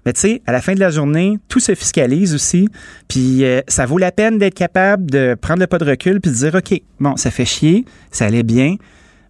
Mais 0.05 0.13
tu 0.13 0.21
sais, 0.21 0.41
à 0.45 0.51
la 0.51 0.61
fin 0.61 0.73
de 0.73 0.79
la 0.79 0.89
journée, 0.91 1.39
tout 1.49 1.59
se 1.59 1.73
fiscalise 1.73 2.35
aussi. 2.35 2.69
Puis 3.07 3.43
euh, 3.43 3.61
ça 3.67 3.85
vaut 3.85 3.97
la 3.97 4.11
peine 4.11 4.37
d'être 4.37 4.53
capable 4.53 5.09
de 5.09 5.35
prendre 5.39 5.59
le 5.59 5.67
pas 5.67 5.77
de 5.79 5.85
recul 5.85 6.21
puis 6.21 6.31
de 6.31 6.35
dire, 6.35 6.55
OK, 6.55 6.79
bon, 6.99 7.15
ça 7.17 7.31
fait 7.31 7.45
chier, 7.45 7.85
ça 8.11 8.25
allait 8.25 8.43
bien, 8.43 8.75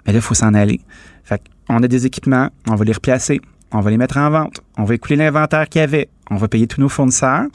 mais 0.06 0.14
là, 0.14 0.20
il 0.20 0.22
faut 0.22 0.34
s'en 0.34 0.54
aller. 0.54 0.82
Fait 1.24 1.42
on 1.70 1.82
a 1.82 1.88
des 1.88 2.06
équipements, 2.06 2.50
on 2.70 2.76
va 2.76 2.86
les 2.86 2.92
replacer, 2.94 3.40
on 3.72 3.80
va 3.80 3.90
les 3.90 3.98
mettre 3.98 4.18
en 4.18 4.30
vente, 4.30 4.60
on 4.78 4.84
va 4.84 4.94
écouler 4.94 5.16
l'inventaire 5.16 5.68
qu'il 5.70 5.80
y 5.80 5.84
avait, 5.84 6.10
on 6.30 6.36
va 6.36 6.48
payer 6.48 6.68
tous 6.68 6.80
nos 6.82 6.90
fournisseurs, 6.90 7.46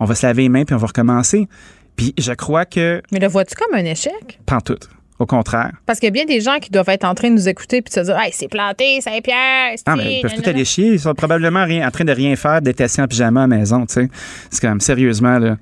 on 0.00 0.04
va 0.04 0.14
se 0.14 0.24
laver 0.26 0.42
les 0.42 0.48
mains 0.48 0.64
puis 0.64 0.74
on 0.74 0.78
va 0.78 0.86
recommencer. 0.86 1.48
Puis 1.96 2.14
je 2.16 2.32
crois 2.32 2.64
que, 2.64 3.02
Mais 3.12 3.18
le 3.18 3.26
vois-tu 3.26 3.54
comme 3.56 3.74
un 3.74 3.84
échec? 3.84 4.40
pantoute, 4.46 4.88
au 5.18 5.26
contraire. 5.26 5.72
Parce 5.86 5.98
qu'il 5.98 6.06
y 6.06 6.08
a 6.08 6.12
bien 6.12 6.24
des 6.24 6.40
gens 6.40 6.58
qui 6.58 6.70
doivent 6.70 6.88
être 6.88 7.04
en 7.04 7.14
train 7.14 7.28
de 7.30 7.34
nous 7.34 7.48
écouter 7.48 7.82
puis 7.82 7.90
de 7.90 7.94
se 7.94 8.04
dire 8.04 8.18
Hey, 8.18 8.30
c'est 8.32 8.48
planté, 8.48 9.00
Saint-Pierre, 9.00 9.74
Non, 9.86 9.96
mais 9.96 10.18
ils 10.18 10.22
peuvent 10.22 10.34
tout 10.34 10.48
aller 10.48 10.64
chier. 10.64 10.92
Ils 10.92 11.00
sont 11.00 11.14
probablement 11.14 11.64
rien, 11.64 11.86
en 11.86 11.90
train 11.90 12.04
de 12.04 12.12
rien 12.12 12.36
faire, 12.36 12.62
d'être 12.62 12.80
assis 12.80 13.00
en 13.00 13.06
pyjama 13.06 13.44
à 13.44 13.46
la 13.46 13.56
maison, 13.56 13.86
tu 13.86 13.94
sais. 13.94 14.08
C'est 14.50 14.60
comme, 14.60 14.80
sérieusement, 14.80 15.38
là. 15.38 15.56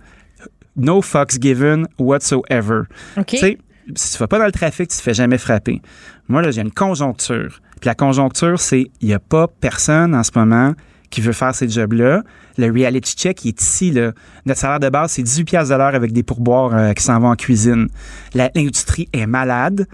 No 0.77 1.01
fucks 1.01 1.41
given 1.41 1.87
whatsoever. 1.99 2.83
OK. 3.16 3.27
Tu 3.27 3.39
sais, 3.39 3.59
si 3.95 4.12
tu 4.12 4.19
vas 4.19 4.27
pas 4.27 4.39
dans 4.39 4.45
le 4.45 4.53
trafic, 4.53 4.89
tu 4.91 4.97
te 4.97 5.03
fais 5.03 5.15
jamais 5.15 5.39
frapper. 5.39 5.81
Moi, 6.28 6.43
là, 6.43 6.51
j'ai 6.51 6.61
une 6.61 6.73
conjoncture. 6.73 7.61
Puis 7.81 7.89
la 7.89 7.95
conjoncture, 7.95 8.59
c'est, 8.59 8.91
il 9.01 9.09
y 9.09 9.15
a 9.15 9.19
pas 9.19 9.49
personne 9.49 10.15
en 10.15 10.23
ce 10.23 10.33
moment 10.35 10.74
qui 11.11 11.20
veut 11.20 11.33
faire 11.33 11.55
ces 11.55 11.69
jobs-là. 11.69 12.23
Le 12.59 12.70
reality 12.70 13.15
check, 13.15 13.45
il 13.45 13.49
est 13.49 13.61
ici, 13.61 13.91
là. 13.91 14.12
Notre 14.45 14.61
salaire 14.61 14.81
de 14.81 14.89
base, 14.89 15.12
c'est 15.12 15.23
18 15.23 15.45
piastres 15.45 15.73
de 15.73 15.78
l'heure 15.78 15.95
avec 15.95 16.12
des 16.12 16.23
pourboires 16.23 16.74
euh, 16.74 16.93
qui 16.93 17.03
s'en 17.03 17.19
vont 17.20 17.28
en 17.28 17.37
cuisine. 17.37 17.89
L'industrie 18.35 19.09
est 19.12 19.27
malade. 19.27 19.87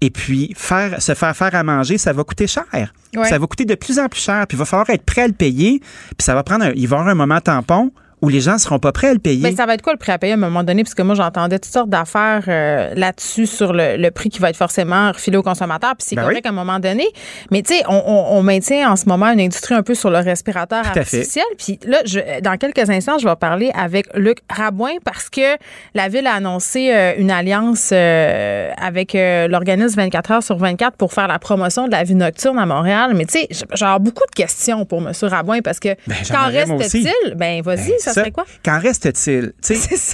Et 0.00 0.10
puis, 0.10 0.52
faire, 0.56 1.02
se 1.02 1.14
faire 1.14 1.36
faire 1.36 1.54
à 1.54 1.62
manger, 1.64 1.98
ça 1.98 2.12
va 2.12 2.22
coûter 2.22 2.46
cher. 2.46 2.64
Ouais. 2.72 3.28
Ça 3.28 3.38
va 3.38 3.46
coûter 3.46 3.64
de 3.64 3.74
plus 3.74 3.98
en 3.98 4.08
plus 4.08 4.20
cher. 4.20 4.46
Puis, 4.46 4.56
il 4.56 4.58
va 4.58 4.64
falloir 4.64 4.88
être 4.90 5.04
prêt 5.04 5.22
à 5.22 5.26
le 5.26 5.32
payer. 5.32 5.80
Puis, 5.80 6.24
ça 6.24 6.34
va 6.34 6.44
prendre 6.44 6.66
un, 6.66 6.72
il 6.76 6.86
va 6.86 6.96
y 6.96 7.00
avoir 7.00 7.08
un 7.08 7.14
moment 7.16 7.40
tampon 7.40 7.90
où 8.22 8.28
les 8.28 8.40
gens 8.40 8.58
seront 8.58 8.78
pas 8.78 8.92
prêts 8.92 9.08
à 9.08 9.12
le 9.12 9.18
payer. 9.18 9.42
Mais 9.42 9.54
ça 9.54 9.66
va 9.66 9.74
être 9.74 9.82
quoi 9.82 9.92
le 9.92 9.98
prix 9.98 10.12
à 10.12 10.18
payer 10.18 10.32
à 10.32 10.36
un 10.36 10.38
moment 10.38 10.64
donné? 10.64 10.82
Parce 10.82 10.94
que 10.94 11.02
moi, 11.02 11.14
j'entendais 11.14 11.58
toutes 11.58 11.72
sortes 11.72 11.88
d'affaires 11.90 12.44
euh, 12.48 12.92
là-dessus 12.96 13.46
sur 13.46 13.72
le, 13.72 13.96
le 13.96 14.10
prix 14.10 14.28
qui 14.28 14.38
va 14.40 14.50
être 14.50 14.56
forcément 14.56 15.12
refilé 15.12 15.36
aux 15.36 15.42
consommateurs. 15.42 15.94
Puis 15.96 16.06
c'est 16.10 16.16
Ben 16.16 16.22
correct 16.22 16.46
à 16.46 16.48
un 16.48 16.52
moment 16.52 16.78
donné. 16.80 17.06
Mais 17.50 17.62
tu 17.62 17.74
sais, 17.74 17.82
on, 17.88 17.94
on- 18.06 18.38
on 18.38 18.42
maintient 18.42 18.90
en 18.90 18.96
ce 18.96 19.06
moment 19.06 19.26
une 19.32 19.40
industrie 19.40 19.74
un 19.74 19.82
peu 19.82 19.94
sur 19.94 20.10
le 20.10 20.18
respirateur 20.18 20.82
Tout 20.82 20.98
artificiel. 20.98 21.44
Puis 21.56 21.78
là, 21.86 21.98
je- 22.04 22.40
dans 22.40 22.56
quelques 22.56 22.88
instants, 22.90 23.18
je 23.18 23.28
vais 23.28 23.36
parler 23.36 23.70
avec 23.74 24.06
Luc 24.14 24.38
Rabouin 24.50 24.92
parce 25.04 25.28
que 25.30 25.56
la 25.94 26.08
Ville 26.08 26.26
a 26.26 26.34
annoncé 26.34 26.90
euh, 26.92 27.12
une 27.18 27.30
alliance 27.30 27.90
euh, 27.92 28.70
avec 28.76 29.14
euh, 29.14 29.48
l'organisme 29.48 29.96
24 29.96 30.30
heures 30.32 30.42
sur 30.42 30.56
24 30.58 30.96
pour 30.96 31.12
faire 31.12 31.28
la 31.28 31.38
promotion 31.38 31.86
de 31.86 31.92
la 31.92 32.04
vie 32.04 32.14
nocturne 32.14 32.58
à 32.58 32.66
Montréal. 32.66 33.12
Mais 33.14 33.26
tu 33.26 33.38
sais, 33.40 33.48
j'ai 33.50 33.86
beaucoup 34.00 34.24
de 34.24 34.34
questions 34.34 34.84
pour 34.84 35.00
M. 35.06 35.12
Rabouin 35.22 35.60
parce 35.62 35.80
que 35.80 35.88
Ben, 36.06 36.16
qu'en 36.30 36.46
reste-t-il? 36.48 37.34
Ben, 37.36 37.62
vas-y, 37.62 37.90
Ben, 37.90 38.07
ça 38.08 38.14
ça. 38.14 38.20
serait 38.22 38.32
quoi? 38.32 38.44
Qu'en 38.64 38.78
reste-t-il? 38.78 39.52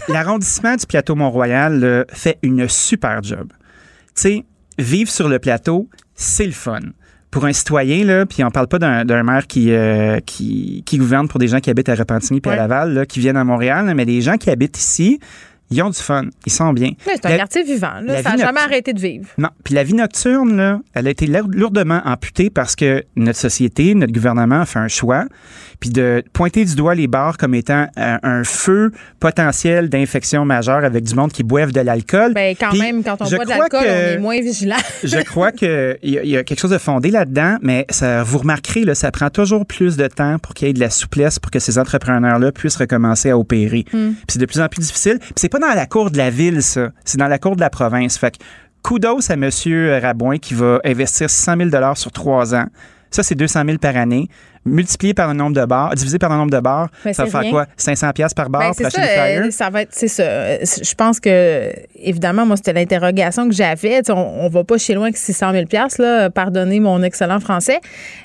L'arrondissement 0.09 0.77
du 0.77 0.87
plateau 0.87 1.15
Mont-Royal 1.15 2.05
fait 2.13 2.39
une 2.43 2.69
super 2.69 3.23
job. 3.23 3.53
Vivre 4.79 5.11
sur 5.11 5.29
le 5.29 5.39
plateau, 5.39 5.89
c'est 6.15 6.47
le 6.47 6.53
fun. 6.53 6.81
Pour 7.31 7.45
un 7.45 7.53
citoyen, 7.53 8.05
là, 8.05 8.27
puis 8.27 8.45
on 8.45 8.51
parle 8.51 8.69
pas 8.69 8.79
d'un 8.79 9.23
maire 9.23 9.47
qui, 9.47 9.73
euh, 9.73 10.21
qui, 10.21 10.83
qui 10.87 10.99
gouverne 10.99 11.29
pour 11.29 11.39
des 11.41 11.49
gens 11.49 11.61
qui 11.61 11.71
habitent 11.71 11.89
à 11.89 11.95
Repentigny 11.95 12.41
puis 12.41 12.53
à 12.53 12.57
Laval, 12.57 12.95
là, 12.95 13.07
qui 13.07 13.19
viennent 13.19 13.37
à 13.37 13.45
Montréal, 13.45 13.87
là, 13.87 13.95
mais 13.95 14.05
les 14.05 14.21
gens 14.21 14.37
qui 14.37 14.51
habitent 14.51 14.79
ici, 14.79 15.19
ils 15.71 15.83
ont 15.83 15.91
du 15.91 15.99
fun. 15.99 16.25
Ils 16.47 16.53
sont 16.53 16.73
bien. 16.73 16.91
C'est 17.05 17.25
un 17.27 17.31
La- 17.31 17.37
quartier 17.39 17.63
vivant. 17.65 18.01
là. 18.03 18.23
Ça 18.23 18.31
n'a 18.31 18.37
jamais 18.37 18.61
arrêté 18.61 18.93
de 18.93 19.01
vivre. 19.01 19.27
Non. 19.39 19.49
Puis 19.65 19.75
la 19.75 19.83
vie 19.83 19.95
nocturne, 19.95 20.57
là, 20.57 20.81
elle 20.95 21.07
a 21.07 21.11
été 21.11 21.27
lour- 21.27 21.49
lourdement 21.51 22.01
amputée 22.05 22.51
parce 22.51 22.77
que 22.77 23.05
notre 23.17 23.39
société, 23.39 23.95
notre 23.95 24.13
gouvernement 24.13 24.61
a 24.61 24.67
fait 24.67 24.79
un 24.79 24.89
choix. 24.89 25.25
Puis 25.81 25.91
de 25.91 26.23
pointer 26.33 26.65
du 26.65 26.77
doigt 26.77 26.95
les 26.95 27.09
bars 27.09 27.37
comme 27.37 27.55
étant 27.55 27.87
euh, 27.99 28.17
un 28.23 28.45
feu 28.45 28.93
potentiel 29.21 29.89
d'infection 29.89 30.45
majeure 30.45 30.85
avec 30.85 31.05
du 31.05 31.15
monde 31.15 31.33
qui 31.33 31.43
boivent 31.43 31.73
de 31.73 31.81
l'alcool. 31.81 32.33
Ben, 32.35 32.55
quand 32.59 32.73
même, 32.75 33.03
quand 33.03 33.17
on 33.21 33.29
boit 33.29 33.45
de 33.45 33.49
l'alcool, 33.51 33.81
on 33.83 33.85
est 33.85 34.19
moins 34.19 34.41
vigilant. 34.41 34.77
je 35.05 35.19
crois 35.25 35.51
qu'il 35.53 35.97
y, 36.03 36.11
y 36.13 36.37
a 36.37 36.45
quelque 36.45 36.61
chose 36.61 36.71
de 36.71 36.79
fondé 36.79 37.11
là-dedans, 37.11 37.57
mais 37.63 37.87
ça, 37.91 38.23
vous 38.23 38.39
remarquerez, 38.39 38.85
là, 38.85 38.95
ça 38.95 39.11
prend 39.11 39.31
toujours 39.31 39.67
plus 39.67 39.97
de 39.97 40.07
temps 40.07 40.39
pour 40.39 40.55
qu'il 40.55 40.69
y 40.69 40.71
ait 40.71 40.75
de 40.75 40.81
la 40.81 40.91
souplesse 40.91 41.39
pour 41.39 41.51
que 41.51 41.59
ces 41.59 41.79
entrepreneurs-là 41.79 42.53
puissent 42.53 42.77
recommencer 42.77 43.31
à 43.31 43.39
opérer. 43.39 43.85
Hmm. 43.93 44.13
Puis 44.13 44.25
c'est 44.29 44.39
de 44.39 44.47
plus 44.47 44.61
en 44.61 44.69
plus 44.69 44.81
difficile. 44.83 45.19
Puis 45.21 45.33
c'est 45.37 45.49
pas 45.61 45.69
dans 45.69 45.75
la 45.75 45.87
cour 45.87 46.11
de 46.11 46.17
la 46.17 46.31
ville, 46.31 46.65
ça. 46.65 46.91
C'est 47.05 47.17
dans 47.17 47.29
la 47.29 47.39
cour 47.39 47.55
de 47.55 47.61
la 47.61 47.71
province. 47.71 48.19
Fait 48.19 48.37
que 48.37 48.43
kudos 48.83 49.31
à 49.31 49.35
M. 49.35 49.51
Rabouin 50.03 50.39
qui 50.39 50.53
va 50.53 50.81
investir 50.85 51.31
600 51.31 51.71
000 51.71 51.95
sur 51.95 52.11
trois 52.11 52.57
ans. 52.57 52.67
Ça, 53.15 53.23
c'est 53.23 53.37
200 53.37 53.63
000 53.65 53.79
par 53.79 53.97
année. 53.97 54.29
Multiplié 54.67 55.13
par 55.15 55.29
le 55.29 55.35
nombre 55.35 55.55
de 55.55 55.65
bars, 55.67 55.95
divisé 55.95 56.19
par 56.19 56.31
le 56.31 56.37
nombre 56.37 56.51
de 56.51 56.59
bars, 56.59 56.89
Ben, 57.05 57.13
ça 57.13 57.23
va 57.23 57.27
c'est 57.27 57.33
faire 57.33 57.41
rien. 57.43 57.51
quoi? 57.53 57.67
500 57.77 58.11
pièces 58.13 58.33
par 58.35 58.49
bar 58.49 58.63
Ben, 58.63 58.67
pour 58.69 58.77
c'est 58.77 58.87
acheter 58.87 59.01
ça, 59.03 59.07
des 59.07 59.13
flyers? 59.13 59.45
euh, 59.45 59.51
ça 59.51 59.69
va 59.71 59.83
être, 59.83 59.91
c'est 59.93 60.09
ça. 60.09 60.23
Euh, 60.23 60.57
Je 60.83 60.95
pense 60.95 61.21
que, 61.21 61.71
évidemment, 61.97 62.47
moi, 62.47 62.57
c'était 62.57 62.73
l'interrogation 62.73 63.47
que 63.47 63.55
j'avais. 63.55 64.01
On, 64.11 64.15
on 64.47 64.49
va 64.49 64.65
pas 64.65 64.79
chez 64.79 64.95
loin 64.95 65.05
avec 65.05 65.19
600 65.19 65.53
000 65.53 65.65
là. 65.99 66.31
Pardonnez 66.31 66.81
mon 66.81 67.03
excellent 67.03 67.41
français. 67.41 67.79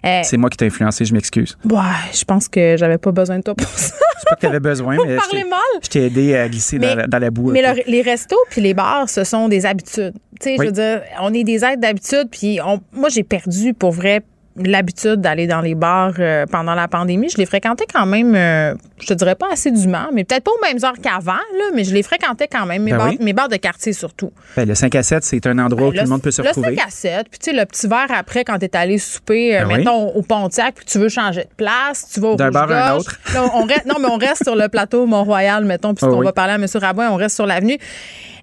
Euh, 0.06 0.22
C'est 0.24 0.38
moi 0.38 0.49
qui 0.49 0.56
t'ai 0.57 0.66
influencé, 0.68 1.03
je 1.06 1.14
m'excuse. 1.14 1.57
ouais, 1.70 1.78
je 2.14 2.24
pense 2.24 2.48
que 2.48 2.78
j'avais 2.80 2.98
pas 2.98 3.11
besoin 3.11 3.38
de 3.38 3.44
toi 3.44 3.53
pour 3.56 3.68
ça. 3.68 3.88
Sais 3.90 4.26
pas 4.30 4.36
que 4.36 4.41
t'avais 4.41 4.60
besoin, 4.61 4.95
mais 5.06 5.18
je 5.18 5.30
t'ai- 5.30 5.44
mal. 5.44 5.60
je 5.84 5.88
t'ai 5.90 6.06
aidé 6.06 6.36
à 6.38 6.48
glisser 6.48 6.80
Mais- 6.80 6.88
dans, 6.88 6.95
la, 6.95 7.07
dans 7.07 7.20
la 7.20 7.30
boue. 7.32 7.52
Mais 7.52 7.61
le- 7.61 7.84
les 7.86 8.02
restos 8.02 8.38
puis 8.49 8.61
les 8.61 8.74
bars, 8.74 9.10
ce 9.10 9.24
sont 9.26 9.49
des 9.49 9.66
habitudes. 9.66 10.14
Tu 10.40 10.52
sais, 10.52 10.56
je 10.57 10.64
veux 10.64 10.72
dire, 10.72 11.02
on 11.22 11.34
est 11.34 11.44
des 11.44 11.66
êtres 11.66 11.82
d'habitude, 11.82 12.30
puis 12.32 12.60
on- 12.66 12.80
moi, 12.94 13.10
j'ai 13.10 13.24
perdu 13.24 13.74
pour 13.74 13.91
vrai 13.91 14.22
l'habitude 14.68 15.22
d'aller 15.22 15.48
dans 15.48 15.61
les 15.61 15.76
bars 15.76 16.14
euh, 16.19 16.45
pendant 16.52 16.76
la 16.76 16.88
pandémie. 16.88 17.30
Je 17.30 17.38
les 17.38 17.45
fréquentais 17.45 17.86
quand 17.94 18.06
même, 18.06 18.34
euh, 18.36 18.73
je 18.99 19.07
te 19.07 19.14
dirais 19.14 19.36
pas 19.36 19.48
assidûment, 19.52 20.07
mais 20.14 20.23
peut-être 20.23 20.44
pas 20.44 20.52
aux 20.52 20.61
mêmes 20.65 20.84
heures 20.84 20.99
qu'avant, 21.02 21.34
là, 21.34 21.65
mais 21.73 21.84
je 21.84 21.94
les 21.94 22.03
fréquentais 22.03 22.48
quand 22.48 22.65
même, 22.65 22.84
mes, 22.84 22.91
Ben 22.91 22.98
bars, 22.98 23.07
oui. 23.10 23.18
mes 23.22 23.34
bars 23.34 23.49
de 23.49 23.56
quartier 23.57 23.94
surtout. 23.94 24.31
Ben, 24.56 24.68
le 24.68 24.76
5 24.76 24.94
à 24.95 25.03
7, 25.03 25.23
c'est 25.23 25.45
un 25.48 25.57
endroit 25.60 25.88
où 25.88 25.91
Ben, 25.91 25.99
tout 25.99 26.03
le 26.06 26.10
monde 26.10 26.22
peut 26.22 26.31
se 26.31 26.41
le 26.41 26.48
retrouver. 26.49 26.76
5 26.76 26.86
à 26.88 26.90
7, 26.90 27.27
puis 27.30 27.40
tu 27.40 27.52
sais, 27.52 27.57
le 27.57 27.65
petit 27.65 27.88
verre 27.88 28.07
après 28.10 28.44
quand 28.44 28.57
t'es 28.60 28.76
allé 28.76 28.98
souper, 28.98 29.56
euh, 29.57 29.61
Ben 29.61 29.68
oui. 29.68 29.77
mettons, 29.77 30.10
au 30.10 30.22
Pontiac, 30.22 30.76
puis 30.76 30.86
tu 30.86 30.98
veux 30.99 31.10
changer 31.10 31.41
de 31.44 31.53
place, 31.56 32.10
tu 32.14 32.19
vas 32.19 32.30
au 32.30 32.36
D'un 32.36 32.52
bar 32.52 32.72
à 32.72 32.91
un 32.91 32.95
autre. 32.98 33.19
Là, 33.34 33.44
on 33.53 33.64
reste, 33.65 33.86
non, 33.86 33.95
mais 33.99 34.07
on 34.10 34.18
reste 34.18 34.44
sur 34.44 34.56
le 34.56 34.68
plateau 34.68 35.06
Mont-Royal, 35.06 35.64
mettons, 35.65 35.94
puisqu'on 35.94 36.15
Ah 36.15 36.19
oui. 36.19 36.26
va 36.26 36.34
parler 36.34 36.53
à 36.53 36.56
M. 36.56 36.65
Rabouin, 36.76 37.10
on 37.11 37.15
reste 37.15 37.36
sur 37.36 37.45
l'avenue. 37.45 37.77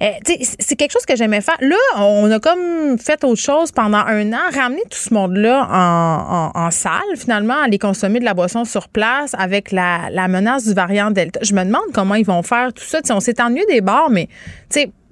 Euh, 0.03 0.07
c'est- 0.61 0.77
quelque 0.77 0.93
chose 0.93 1.07
que 1.07 1.17
j'aimais 1.17 1.41
faire. 1.41 1.57
Là, 1.61 1.77
on 1.99 2.31
a 2.31 2.39
comme 2.39 2.99
fait 2.99 3.25
autre 3.25 3.41
chose 3.41 3.73
pendant 3.73 3.99
un 3.99 4.33
an, 4.33 4.51
ramener 4.55 4.83
tout 4.91 4.99
ce 4.99 5.13
monde-là 5.15 5.67
en, 5.71 6.51
en- 6.55 6.67
en 6.67 6.71
salle, 6.71 7.01
finalement, 7.17 7.55
aller 7.65 7.79
consommer 7.79 8.21
de 8.21 8.25
la 8.25 8.35
boisson 8.35 8.65
sur 8.65 8.89
place 8.89 9.33
avec 9.39 9.73
la, 9.73 10.11
la 10.11 10.29
menace 10.29 10.67
du 10.67 10.75
variant 10.75 11.11
Delta. 11.11 11.41
Je 11.43 11.55
me 11.55 11.65
demande 11.65 11.83
comment 11.95 12.15
ils 12.15 12.27
vont 12.27 12.43
faire 12.43 12.73
tout 12.73 12.85
ça. 12.85 13.01
On 13.11 13.21
s'est 13.21 13.41
ennuyé 13.41 13.65
des 13.67 13.81
bars, 13.81 14.11
mais 14.11 14.29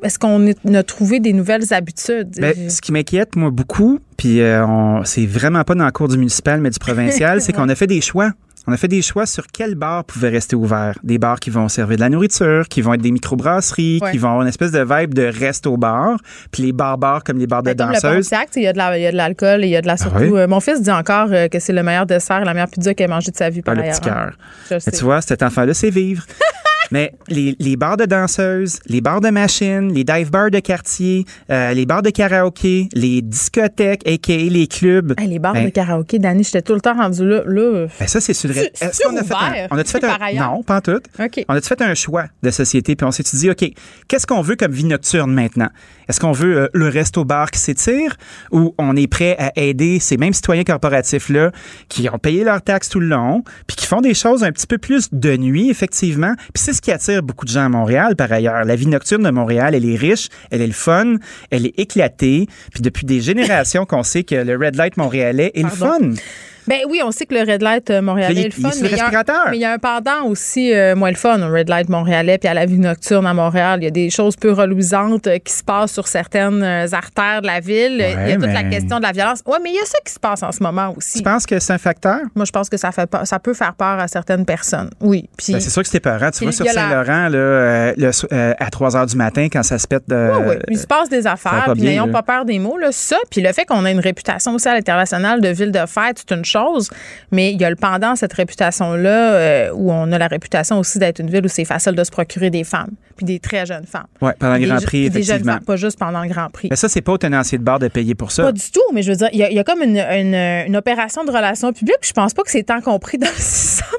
est-ce 0.02 0.18
qu'on 0.18 0.52
a 0.74 0.82
trouvé 0.82 1.18
des 1.20 1.32
nouvelles 1.32 1.72
habitudes? 1.72 2.28
Ben, 2.38 2.68
ce 2.68 2.80
qui 2.82 2.92
m'inquiète, 2.92 3.36
moi, 3.36 3.50
beaucoup, 3.50 3.98
puis 4.18 4.42
euh, 4.42 5.02
c'est 5.04 5.24
vraiment 5.24 5.64
pas 5.64 5.74
dans 5.74 5.86
le 5.86 5.92
cours 5.92 6.08
du 6.08 6.18
municipal, 6.18 6.60
mais 6.60 6.68
du 6.70 6.78
provincial, 6.78 7.40
c'est 7.42 7.52
qu'on 7.54 7.68
a 7.70 7.74
fait 7.74 7.86
des 7.86 8.02
choix. 8.02 8.30
On 8.66 8.72
a 8.72 8.76
fait 8.78 8.88
des 8.88 9.02
choix 9.02 9.26
sur 9.26 9.46
quels 9.46 9.74
bars 9.74 10.04
pouvaient 10.04 10.30
rester 10.30 10.56
ouverts. 10.56 10.98
Des 11.02 11.18
bars 11.18 11.38
qui 11.38 11.50
vont 11.50 11.68
servir 11.68 11.96
de 11.96 12.00
la 12.00 12.08
nourriture, 12.08 12.66
qui 12.68 12.80
vont 12.80 12.94
être 12.94 13.02
des 13.02 13.10
microbrasseries, 13.10 13.98
Ouais. 14.02 14.10
qui 14.12 14.18
vont 14.18 14.28
avoir 14.28 14.42
une 14.42 14.48
espèce 14.48 14.70
de 14.72 14.80
vibe 14.82 15.12
de 15.12 15.24
resto-bar, 15.24 16.16
puis 16.50 16.62
les 16.62 16.72
bars-bars 16.72 17.22
comme 17.24 17.38
les 17.38 17.46
bars 17.46 17.62
de 17.62 17.72
Ben, 17.74 17.88
le 17.88 17.92
danseuses. 17.94 18.26
Sais, 18.28 18.36
il 18.56 18.62
y 18.62 18.66
a 18.66 18.72
de 18.72 19.16
l'alcool 19.16 19.64
et 19.64 19.66
il 19.66 19.70
y 19.70 19.76
a 19.76 19.82
de 19.82 19.86
la 19.86 19.96
surtout. 19.98 20.16
Ah 20.16 20.22
oui? 20.22 20.30
euh, 20.38 20.46
mon 20.48 20.60
fils 20.60 20.80
dit 20.80 20.90
encore 20.90 21.28
euh, 21.30 21.48
que 21.48 21.58
c'est 21.58 21.72
le 21.74 21.82
meilleur 21.82 22.06
dessert, 22.06 22.42
la 22.44 22.54
meilleure 22.54 22.68
pizza 22.70 22.94
qu'il 22.94 23.04
a 23.04 23.08
mangé 23.08 23.30
de 23.30 23.36
sa 23.36 23.50
vie 23.50 23.60
par 23.60 23.74
Par 23.74 23.82
le 23.84 23.88
ailleurs. 23.90 24.00
petit 24.00 24.08
hein. 24.08 24.30
cœur. 24.68 24.80
Tu 24.92 25.04
vois, 25.04 25.20
cet 25.20 25.42
enfant-là, 25.42 25.74
c'est 25.74 25.90
vivre. 25.90 26.24
Mais 26.94 27.12
les, 27.26 27.56
les 27.58 27.74
bars 27.74 27.96
de 27.96 28.04
danseuses, 28.04 28.78
les 28.86 29.00
bars 29.00 29.20
de 29.20 29.28
machines, 29.28 29.92
les 29.92 30.04
dive 30.04 30.30
bars 30.30 30.52
de 30.52 30.60
quartier, 30.60 31.24
euh, 31.50 31.74
les 31.74 31.86
bars 31.86 32.02
de 32.02 32.10
karaoké, 32.10 32.88
les 32.92 33.20
discothèques, 33.20 34.06
a.k.a. 34.06 34.36
les 34.36 34.68
clubs. 34.68 35.12
Hey, 35.18 35.26
les 35.26 35.40
bars 35.40 35.54
ben, 35.54 35.64
de 35.64 35.70
karaoké, 35.70 36.20
Dani, 36.20 36.44
j'étais 36.44 36.62
tout 36.62 36.72
le 36.72 36.80
temps 36.80 36.94
rendu 36.94 37.28
là. 37.28 37.42
là. 37.46 37.86
ben 37.98 38.06
ça, 38.06 38.20
c'est 38.20 38.32
sur 38.32 38.48
le 38.48 38.58
Est-ce 38.58 39.02
qu'on 39.02 39.16
a 39.16 39.24
fait 39.24 39.34
un, 39.34 39.66
on 39.72 39.78
a 39.78 39.82
fait 39.82 40.04
un, 40.04 40.34
non, 40.34 40.62
pas 40.62 40.76
en 40.76 40.80
tout. 40.82 41.00
On 41.48 41.54
a 41.56 41.60
fait 41.60 41.82
un 41.82 41.94
choix 41.94 42.26
de 42.44 42.50
société, 42.52 42.94
puis 42.94 43.04
on 43.04 43.10
s'est 43.10 43.24
dit, 43.24 43.50
OK, 43.50 43.68
qu'est-ce 44.06 44.28
qu'on 44.28 44.42
veut 44.42 44.54
comme 44.54 44.70
vie 44.70 44.84
nocturne 44.84 45.32
maintenant? 45.32 45.70
Est-ce 46.08 46.20
qu'on 46.20 46.32
veut 46.32 46.56
euh, 46.58 46.68
le 46.74 46.88
resto-bar 46.88 47.50
qui 47.50 47.58
s'étire 47.58 48.14
ou 48.52 48.72
on 48.78 48.94
est 48.94 49.08
prêt 49.08 49.34
à 49.40 49.50
aider 49.56 49.98
ces 49.98 50.16
mêmes 50.16 50.32
citoyens 50.32 50.62
corporatifs-là 50.62 51.50
qui 51.88 52.08
ont 52.08 52.18
payé 52.18 52.44
leurs 52.44 52.62
taxes 52.62 52.88
tout 52.88 53.00
le 53.00 53.08
long, 53.08 53.42
puis 53.66 53.76
qui 53.76 53.86
font 53.86 54.00
des 54.00 54.14
choses 54.14 54.44
un 54.44 54.52
petit 54.52 54.68
peu 54.68 54.78
plus 54.78 55.08
de 55.10 55.36
nuit, 55.36 55.70
effectivement? 55.70 56.34
Puis 56.36 56.62
c'est 56.62 56.72
ce 56.72 56.83
qui 56.84 56.92
attire 56.92 57.22
beaucoup 57.22 57.46
de 57.46 57.50
gens 57.50 57.64
à 57.64 57.68
Montréal, 57.70 58.14
par 58.14 58.30
ailleurs. 58.30 58.64
La 58.64 58.76
vie 58.76 58.86
nocturne 58.86 59.22
de 59.22 59.30
Montréal, 59.30 59.74
elle 59.74 59.88
est 59.88 59.96
riche, 59.96 60.28
elle 60.50 60.60
est 60.60 60.66
le 60.66 60.72
fun, 60.74 61.16
elle 61.50 61.64
est 61.64 61.78
éclatée. 61.78 62.46
Puis 62.72 62.82
depuis 62.82 63.06
des 63.06 63.22
générations 63.22 63.86
qu'on 63.86 64.02
sait 64.02 64.22
que 64.22 64.34
le 64.34 64.54
Red 64.56 64.76
Light 64.76 64.96
montréalais 64.98 65.50
est 65.54 65.62
Pardon? 65.62 65.98
le 66.00 66.14
fun. 66.16 66.22
Ben 66.66 66.78
oui, 66.88 67.00
on 67.04 67.10
sait 67.10 67.26
que 67.26 67.34
le 67.34 67.40
Red 67.40 67.62
Light 67.62 67.90
euh, 67.90 68.00
montréalais 68.02 68.42
est- 68.42 68.44
le 68.56 68.62
fun. 68.62 68.70
mais 68.80 68.88
il 68.90 68.96
y 68.96 69.00
a 69.00 69.06
un-. 69.08 69.50
Mais 69.50 69.56
il 69.56 69.60
y 69.60 69.64
a 69.64 69.72
un 69.72 69.78
pendant 69.78 70.24
aussi 70.26 70.72
euh, 70.74 70.94
moins 70.96 71.10
le 71.10 71.16
fun 71.16 71.40
au 71.42 71.52
Red 71.52 71.68
Light 71.68 71.88
montréalais 71.88 72.38
puis 72.38 72.48
à 72.48 72.54
la 72.54 72.66
vie 72.66 72.78
nocturne 72.78 73.26
à 73.26 73.34
Montréal. 73.34 73.80
Il 73.80 73.84
y 73.84 73.88
a 73.88 73.90
des 73.90 74.10
choses 74.10 74.36
peu 74.36 74.52
reluisantes 74.52 75.26
euh, 75.26 75.38
qui 75.38 75.52
se 75.52 75.62
passent 75.62 75.92
sur 75.92 76.08
certaines 76.08 76.62
euh, 76.62 76.86
artères 76.92 77.42
de 77.42 77.46
la 77.46 77.60
ville. 77.60 77.94
il 77.98 78.28
y 78.30 78.32
a 78.32 78.36
toute 78.36 78.46
la 78.46 78.64
question 78.64 78.98
de 78.98 79.02
la 79.02 79.12
violence. 79.12 79.40
Oui, 79.46 79.56
mais 79.62 79.70
il 79.70 79.76
y 79.76 79.80
a 79.80 79.84
ça 79.84 79.98
qui 80.04 80.12
se 80.12 80.18
passe 80.20 80.42
en 80.42 80.52
ce 80.52 80.62
moment 80.62 80.94
aussi. 80.96 81.18
Tu 81.18 81.22
penses 81.24 81.46
que 81.46 81.58
c'est 81.58 81.72
un 81.72 81.78
facteur? 81.78 82.20
Moi, 82.34 82.44
je 82.44 82.52
pense 82.52 82.68
que 82.68 82.76
ça, 82.76 82.92
fait 82.92 83.06
peur- 83.06 83.26
ça 83.26 83.38
peut 83.38 83.54
faire 83.54 83.74
peur 83.74 83.98
à 83.98 84.08
certaines 84.08 84.44
personnes. 84.44 84.90
Oui. 85.00 85.28
Puis, 85.36 85.52
Ben, 85.52 85.60
c'est 85.60 85.70
sûr 85.70 85.82
que 85.82 85.88
c'était 85.88 86.00
peurant. 86.00 86.30
Tu 86.30 86.44
vois, 86.44 86.52
sur 86.52 86.64
la- 86.64 86.72
Saint-Laurent, 86.72 87.30
euh, 87.34 87.92
euh, 88.32 88.54
à 88.58 88.70
3 88.70 88.90
h 88.96 89.06
du 89.10 89.16
matin, 89.16 89.48
quand 89.52 89.62
ça 89.62 89.78
se 89.78 89.86
pète 89.86 90.04
de. 90.08 90.30
Oui, 90.38 90.44
oui. 90.48 90.54
Il 90.70 90.78
se 90.78 90.86
passe 90.86 91.08
des 91.08 91.26
affaires, 91.26 91.70
puis 91.74 91.82
n'ayons 91.82 92.08
pas 92.10 92.22
peur 92.22 92.44
des 92.44 92.58
mots. 92.58 92.78
Là, 92.78 92.88
ça, 92.90 93.16
puis 93.30 93.40
le 93.40 93.52
fait 93.52 93.64
qu'on 93.64 93.84
a 93.84 93.90
une 93.90 94.00
réputation 94.00 94.54
aussi 94.54 94.68
à 94.68 94.74
l'international 94.74 95.40
de 95.40 95.48
ville 95.48 95.72
de 95.72 95.86
fête, 95.86 96.24
c'est 96.26 96.34
une 96.34 96.44
chose, 96.54 96.90
mais 97.30 97.52
il 97.52 97.60
y 97.60 97.64
a 97.64 97.70
le 97.70 97.76
pendant 97.76 98.16
cette 98.16 98.32
réputation-là 98.32 99.32
euh, 99.34 99.70
où 99.74 99.90
on 99.92 100.10
a 100.12 100.18
la 100.18 100.26
réputation 100.26 100.78
aussi 100.78 100.98
d'être 100.98 101.18
une 101.20 101.30
ville 101.30 101.44
où 101.44 101.48
c'est 101.48 101.64
facile 101.64 101.92
de 101.94 102.04
se 102.04 102.10
procurer 102.10 102.50
des 102.50 102.64
femmes, 102.64 102.90
puis 103.16 103.26
des 103.26 103.38
très 103.40 103.66
jeunes 103.66 103.86
femmes. 103.86 104.06
Oui, 104.20 104.30
pendant 104.38 104.56
le 104.56 104.66
Grand 104.66 104.80
Prix, 104.82 105.10
des 105.10 105.22
jeunes 105.22 105.44
femmes, 105.44 105.60
pas 105.64 105.76
juste 105.76 105.98
pendant 105.98 106.22
le 106.22 106.28
Grand 106.28 106.48
Prix. 106.50 106.68
Mais 106.70 106.76
ça, 106.76 106.88
c'est 106.88 107.00
pas 107.02 107.12
au 107.12 107.18
tenancier 107.18 107.58
de 107.58 107.62
bar 107.64 107.78
de 107.78 107.88
payer 107.88 108.14
pour 108.14 108.30
ça. 108.32 108.44
Pas 108.44 108.52
du 108.52 108.70
tout, 108.70 108.80
mais 108.92 109.02
je 109.02 109.10
veux 109.10 109.16
dire, 109.16 109.28
il 109.32 109.38
y, 109.38 109.42
a- 109.42 109.50
il 109.50 109.56
y 109.56 109.58
a 109.58 109.64
comme 109.64 109.82
une, 109.82 109.98
une- 109.98 110.34
une 110.34 110.76
opération 110.76 111.24
de 111.24 111.30
relations 111.30 111.72
publiques, 111.72 111.98
je 112.02 112.12
pense 112.12 112.32
pas 112.34 112.42
que 112.42 112.50
c'est 112.50 112.62
tant 112.64 112.80
compris 112.80 113.18
dans 113.18 113.26
le 113.26 113.32
600 113.36 113.84
000 113.90 113.98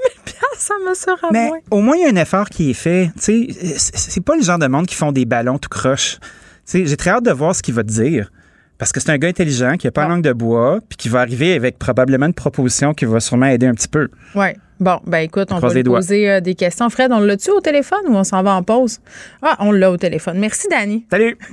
ça 0.58 0.74
me 0.88 0.94
sera 0.96 1.28
Mais 1.32 1.48
moins. 1.48 1.58
au 1.70 1.82
moins, 1.82 1.96
il 1.98 2.04
y 2.04 2.06
a 2.06 2.10
un 2.10 2.16
effort 2.22 2.50
qui 2.50 2.70
est 2.70 2.74
fait. 2.74 3.12
Tu 3.22 3.54
sais, 3.54 3.76
c'est 3.78 4.24
pas 4.24 4.36
le 4.38 4.42
genre 4.42 4.58
de 4.58 4.68
monde 4.68 4.86
qui 4.88 4.96
font 4.96 5.12
des 5.12 5.26
ballons 5.26 5.58
tout 5.58 5.70
croche. 5.70 6.18
Tu 6.22 6.28
sais, 6.66 6.86
j'ai 6.86 6.96
très 6.98 7.10
hâte 7.12 7.26
de 7.26 7.32
voir 7.32 7.54
ce 7.54 7.62
qu'il 7.62 7.74
va 7.74 7.84
te 7.84 7.90
dire. 7.92 8.32
Parce 8.78 8.92
que 8.92 9.00
c'est 9.00 9.10
un 9.12 9.18
gars 9.18 9.30
intelligent 9.30 9.78
qui 9.78 9.88
a 9.88 9.92
pas 9.92 10.04
Ah. 10.04 10.08
langue 10.10 10.22
de 10.24 10.34
bois, 10.34 10.80
puis 10.90 10.98
qui 10.98 11.10
va 11.10 11.22
arriver 11.22 11.54
avec 11.54 11.80
probablement 11.80 12.26
une 12.26 12.34
proposition 12.34 12.94
qui 12.94 13.06
va 13.06 13.20
sûrement 13.20 13.46
aider 13.48 13.68
un 13.68 13.74
petit 13.74 13.88
peu. 13.88 14.10
Oui. 14.36 14.48
Bon, 14.82 15.00
ben 15.08 15.20
écoute, 15.20 15.48
on 15.52 15.60
va 15.60 15.70
lui 15.70 15.76
les 15.76 15.84
doigts. 15.84 16.00
poser 16.00 16.30
euh, 16.30 16.42
des 16.42 16.54
questions. 16.56 16.90
Fred, 16.90 17.10
on 17.14 17.20
l'a-tu 17.22 17.50
au 17.52 17.62
téléphone 17.62 18.00
ou 18.10 18.16
on 18.16 18.26
s'en 18.26 18.44
va 18.44 18.54
en 18.56 18.64
pause? 18.64 19.00
Ah, 19.42 19.56
on 19.60 19.72
l'a 19.72 19.90
au 19.90 19.96
téléphone. 19.98 20.38
Merci, 20.38 20.68
Dani. 20.70 21.06
Salut! 21.10 21.38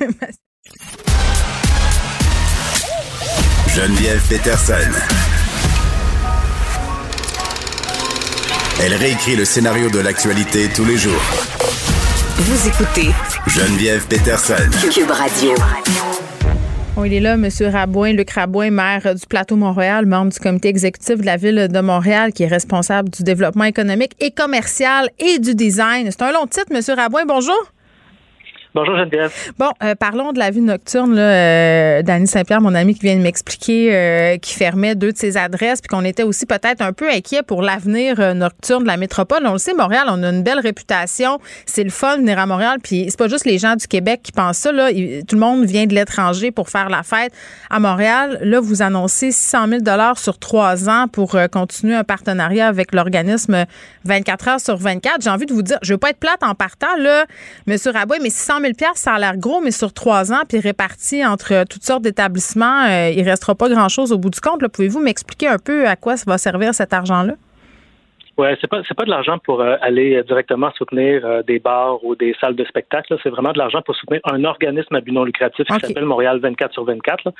Geneviève 3.68 4.20
Peterson. 4.28 4.74
Elle 8.82 8.94
réécrit 8.94 9.36
le 9.36 9.44
scénario 9.44 9.88
de 9.90 10.00
l'actualité 10.00 10.68
tous 10.74 10.84
les 10.84 10.96
jours. 10.96 11.22
Vous 12.36 12.68
écoutez 12.68 13.10
Geneviève 13.46 14.04
Peterson. 14.08 14.54
Cube 14.92 15.10
Radio. 15.10 15.54
Bon, 16.94 17.04
il 17.04 17.14
est 17.14 17.20
là, 17.20 17.34
M. 17.34 17.48
Rabouin, 17.72 18.12
Luc 18.12 18.30
Rabouin, 18.32 18.70
maire 18.70 19.14
du 19.14 19.26
Plateau 19.26 19.56
Montréal, 19.56 20.04
membre 20.04 20.30
du 20.30 20.38
comité 20.38 20.68
exécutif 20.68 21.16
de 21.16 21.24
la 21.24 21.38
Ville 21.38 21.68
de 21.68 21.80
Montréal, 21.80 22.34
qui 22.34 22.42
est 22.42 22.48
responsable 22.48 23.08
du 23.08 23.22
développement 23.22 23.64
économique 23.64 24.12
et 24.20 24.30
commercial 24.30 25.08
et 25.18 25.38
du 25.38 25.54
design. 25.54 26.10
C'est 26.10 26.20
un 26.20 26.32
long 26.32 26.46
titre, 26.46 26.66
M. 26.70 26.82
Rabouin. 26.94 27.24
Bonjour. 27.24 27.72
Bonjour 28.74 28.96
Geneviève. 28.96 29.30
Bon, 29.58 29.70
euh, 29.82 29.94
parlons 29.94 30.32
de 30.32 30.38
la 30.38 30.50
vie 30.50 30.62
nocturne. 30.62 31.14
Là, 31.14 32.00
euh, 32.00 32.26
Saint-Pierre, 32.26 32.62
mon 32.62 32.74
ami 32.74 32.94
qui 32.94 33.02
vient 33.02 33.16
de 33.16 33.20
m'expliquer 33.20 33.94
euh, 33.94 34.38
qui 34.38 34.54
fermait 34.54 34.94
deux 34.94 35.12
de 35.12 35.18
ses 35.18 35.36
adresses, 35.36 35.82
puis 35.82 35.88
qu'on 35.88 36.06
était 36.06 36.22
aussi 36.22 36.46
peut-être 36.46 36.80
un 36.80 36.94
peu 36.94 37.10
inquiet 37.10 37.42
pour 37.42 37.60
l'avenir 37.60 38.18
euh, 38.18 38.32
nocturne 38.32 38.84
de 38.84 38.88
la 38.88 38.96
métropole. 38.96 39.46
On 39.46 39.52
le 39.52 39.58
sait, 39.58 39.74
Montréal, 39.74 40.06
on 40.08 40.22
a 40.22 40.30
une 40.30 40.42
belle 40.42 40.60
réputation. 40.60 41.38
C'est 41.66 41.84
le 41.84 41.90
fun 41.90 42.16
de 42.16 42.22
venir 42.22 42.38
à 42.38 42.46
Montréal, 42.46 42.78
puis 42.82 43.06
c'est 43.10 43.18
pas 43.18 43.28
juste 43.28 43.44
les 43.44 43.58
gens 43.58 43.76
du 43.76 43.86
Québec 43.86 44.20
qui 44.22 44.32
pensent 44.32 44.56
ça. 44.56 44.72
Là. 44.72 44.90
Tout 44.90 45.34
le 45.34 45.40
monde 45.40 45.66
vient 45.66 45.84
de 45.84 45.94
l'étranger 45.94 46.50
pour 46.50 46.70
faire 46.70 46.88
la 46.88 47.02
fête 47.02 47.32
à 47.68 47.78
Montréal. 47.78 48.38
Là, 48.40 48.58
vous 48.58 48.80
annoncez 48.80 49.32
600 49.32 49.68
000 49.68 49.80
dollars 49.82 50.18
sur 50.18 50.38
trois 50.38 50.88
ans 50.88 51.08
pour 51.12 51.34
euh, 51.34 51.46
continuer 51.46 51.94
un 51.94 52.04
partenariat 52.04 52.68
avec 52.68 52.94
l'organisme 52.94 53.66
24 54.06 54.48
heures 54.48 54.60
sur 54.60 54.78
24. 54.78 55.20
J'ai 55.20 55.30
envie 55.30 55.46
de 55.46 55.52
vous 55.52 55.62
dire, 55.62 55.78
je 55.82 55.92
veux 55.92 55.98
pas 55.98 56.08
être 56.08 56.18
plate 56.18 56.42
en 56.42 56.54
partant, 56.54 56.96
là, 56.98 57.26
Monsieur 57.66 57.90
Rabouin, 57.90 58.16
mais 58.22 58.30
600 58.30 58.61
000 58.62 58.72
ça 58.94 59.14
a 59.14 59.18
l'air 59.18 59.36
gros, 59.36 59.60
mais 59.60 59.70
sur 59.70 59.92
trois 59.92 60.32
ans, 60.32 60.42
puis 60.48 60.58
réparti 60.60 61.24
entre 61.24 61.52
euh, 61.52 61.64
toutes 61.68 61.82
sortes 61.84 62.02
d'établissements, 62.02 62.84
euh, 62.84 63.10
il 63.10 63.22
restera 63.28 63.54
pas 63.54 63.68
grand-chose 63.68 64.12
au 64.12 64.18
bout 64.18 64.30
du 64.30 64.40
compte. 64.40 64.66
Pouvez-vous 64.68 65.00
m'expliquer 65.00 65.48
un 65.48 65.58
peu 65.58 65.86
à 65.86 65.96
quoi 65.96 66.16
ça 66.16 66.24
va 66.26 66.38
servir 66.38 66.74
cet 66.74 66.92
argent-là? 66.92 67.34
Ouais, 68.38 68.56
c'est 68.60 68.66
pas 68.66 68.80
c'est 68.88 68.94
pas 68.94 69.04
de 69.04 69.10
l'argent 69.10 69.38
pour 69.38 69.60
euh, 69.60 69.76
aller 69.82 70.16
euh, 70.16 70.22
directement 70.22 70.70
soutenir 70.72 71.24
euh, 71.24 71.42
des 71.42 71.58
bars 71.58 72.02
ou 72.02 72.16
des 72.16 72.34
salles 72.40 72.56
de 72.56 72.64
spectacle. 72.64 73.14
C'est 73.22 73.28
vraiment 73.28 73.52
de 73.52 73.58
l'argent 73.58 73.82
pour 73.82 73.94
soutenir 73.94 74.20
un 74.24 74.42
organisme 74.44 74.94
à 74.94 75.00
but 75.02 75.12
non 75.12 75.24
lucratif 75.24 75.66
qui 75.66 75.86
s'appelle 75.86 76.06
Montréal 76.06 76.40
24 76.40 76.72
sur 76.72 76.84
24. 76.84 77.24
là. 77.26 77.32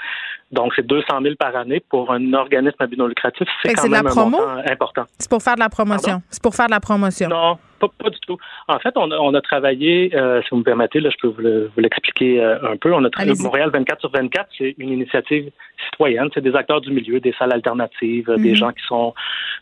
Donc 0.51 0.73
c'est 0.77 0.87
200 0.87 1.07
000 1.23 1.35
par 1.37 1.57
année 1.57 1.81
pour 1.89 2.13
un 2.13 2.35
organisme 2.35 2.77
à 2.79 2.87
but 2.87 2.99
non 2.99 3.07
lucratif. 3.07 3.49
C'est 3.63 3.73
quand 3.73 3.83
c'est 3.83 3.89
de 3.89 3.93
la 3.93 4.03
même 4.03 4.09
un 4.09 4.15
promo? 4.15 4.39
montant 4.39 4.71
important. 4.71 5.05
C'est 5.19 5.31
pour 5.31 5.43
faire 5.43 5.55
de 5.55 5.61
la 5.61 5.71
promotion. 5.71 6.21
C'est 6.29 6.43
pour 6.43 6.55
faire 6.55 6.67
de 6.67 6.73
la 6.73 6.81
promotion. 6.81 7.29
Non, 7.31 7.59
pas, 7.89 8.05
pas 8.05 8.11
du 8.11 8.21
tout. 8.21 8.39
En 8.69 8.79
fait, 8.79 8.93
on 8.97 9.11
a, 9.11 9.17
on 9.19 9.35
a 9.35 9.41
travaillé, 9.41 10.11
euh, 10.15 10.41
si 10.43 10.49
vous 10.51 10.59
me 10.59 10.63
permettez, 10.63 11.01
là, 11.01 11.11
je 11.11 11.17
peux 11.21 11.29
vous 11.29 11.41
le- 11.43 11.71
vous 11.75 11.81
l'expliquer 11.81 12.41
euh, 12.41 12.73
un 12.73 12.77
peu. 12.77 12.93
On 12.95 13.05
a 13.05 13.11
travaillé. 13.11 13.35
Montréal 13.43 13.71
24 13.73 14.01
sur 14.01 14.11
24, 14.11 14.49
c'est 14.57 14.75
une 14.79 14.91
initiative 14.91 15.51
citoyenne. 15.85 16.29
C'est 16.35 16.41
des 16.43 16.55
acteurs 16.55 16.81
du 16.81 16.93
milieu, 16.93 17.19
des 17.21 17.33
salles 17.39 17.53
alternatives, 17.53 18.31
euh, 18.31 18.37
des 18.37 18.51
Mhm. 18.51 18.57
gens 18.57 18.73
qui 18.73 18.85
sont 18.87 19.15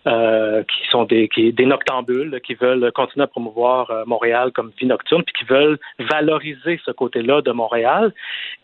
euh, 0.06 0.62
qui 0.64 0.88
sont 0.90 1.04
des 1.04 1.28
qui, 1.28 1.52
des 1.52 1.66
noctambules, 1.66 2.40
qui 2.46 2.54
veulent 2.54 2.90
continuer 2.92 3.24
à 3.24 3.26
promouvoir 3.26 3.92
Montréal 4.06 4.50
comme 4.52 4.70
vie 4.78 4.86
nocturne, 4.86 5.22
puis 5.24 5.34
qui 5.38 5.44
veulent 5.44 5.78
valoriser 5.98 6.80
ce 6.84 6.90
côté-là 6.90 7.42
de 7.42 7.50
Montréal 7.52 8.12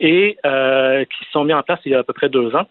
et 0.00 0.36
qui 0.42 1.24
se 1.24 1.30
sont 1.32 1.44
mis 1.44 1.52
en 1.52 1.62
place 1.62 1.80
il 1.84 1.92
y 1.92 1.94
a 1.94 2.00
à 2.00 2.04
peu 2.04 2.12
près 2.12 2.28
deux 2.28 2.54
ans. 2.54 2.66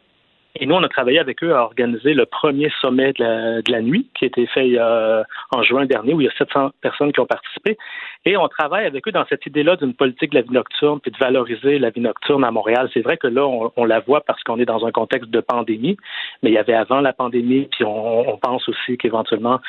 Et 0.57 0.65
nous, 0.65 0.76
on 0.76 0.84
a 0.84 0.88
travaillé 0.90 1.19
avec 1.19 1.44
eux 1.44 1.53
à 1.53 1.64
organiser 1.64 2.14
le 2.14 2.26
premier 2.26 2.72
sommet 2.80 3.11
de 3.14 3.23
la, 3.23 3.61
de 3.61 3.72
la 3.72 3.82
nuit 3.82 4.07
qui 4.14 4.23
a 4.23 4.27
été 4.27 4.48
fait 4.48 4.77
a- 4.77 5.23
en 5.52 5.64
juin 5.64 5.86
dernier, 5.86 6.14
où 6.14 6.22
il 6.22 6.26
y 6.26 6.30
a 6.30 6.34
700 6.38 6.72
personnes 6.82 7.11
qui 7.11 7.19
ont 7.19 7.26
participé. 7.26 7.77
Et 8.23 8.38
on 8.38 8.48
travaille 8.48 8.86
avec 8.86 9.06
eux 9.07 9.11
dans 9.11 9.26
cette 9.27 9.45
idée-là 9.45 9.76
d'une 9.76 9.94
politique 9.94 10.32
de 10.32 10.36
la 10.36 10.41
vie 10.44 10.52
nocturne, 10.52 10.99
puis 11.02 11.11
de 11.11 11.18
valoriser 11.18 11.77
la 11.77 11.90
vie 11.90 11.99
nocturne 11.99 12.44
à 12.45 12.52
Montréal. 12.52 12.90
C'est 12.94 13.02
vrai 13.02 13.18
que 13.18 13.27
là, 13.27 13.45
on, 13.45 13.72
on 13.76 13.84
la 13.86 13.99
voit 13.99 14.22
parce 14.22 14.41
qu'on 14.44 14.57
est 14.60 14.65
dans 14.65 14.86
un 14.86 14.91
contexte 14.91 15.30
de 15.30 15.41
pandémie, 15.41 15.98
mais 16.41 16.52
il 16.52 16.53
y 16.53 16.57
avait 16.57 16.73
avant 16.73 17.02
la 17.02 17.11
pandémie, 17.14 17.68
puis 17.72 17.84
on, 17.84 18.30
on 18.34 18.38
pense 18.38 18.68
aussi 18.69 18.98
qu'éventuellement, 18.98 19.60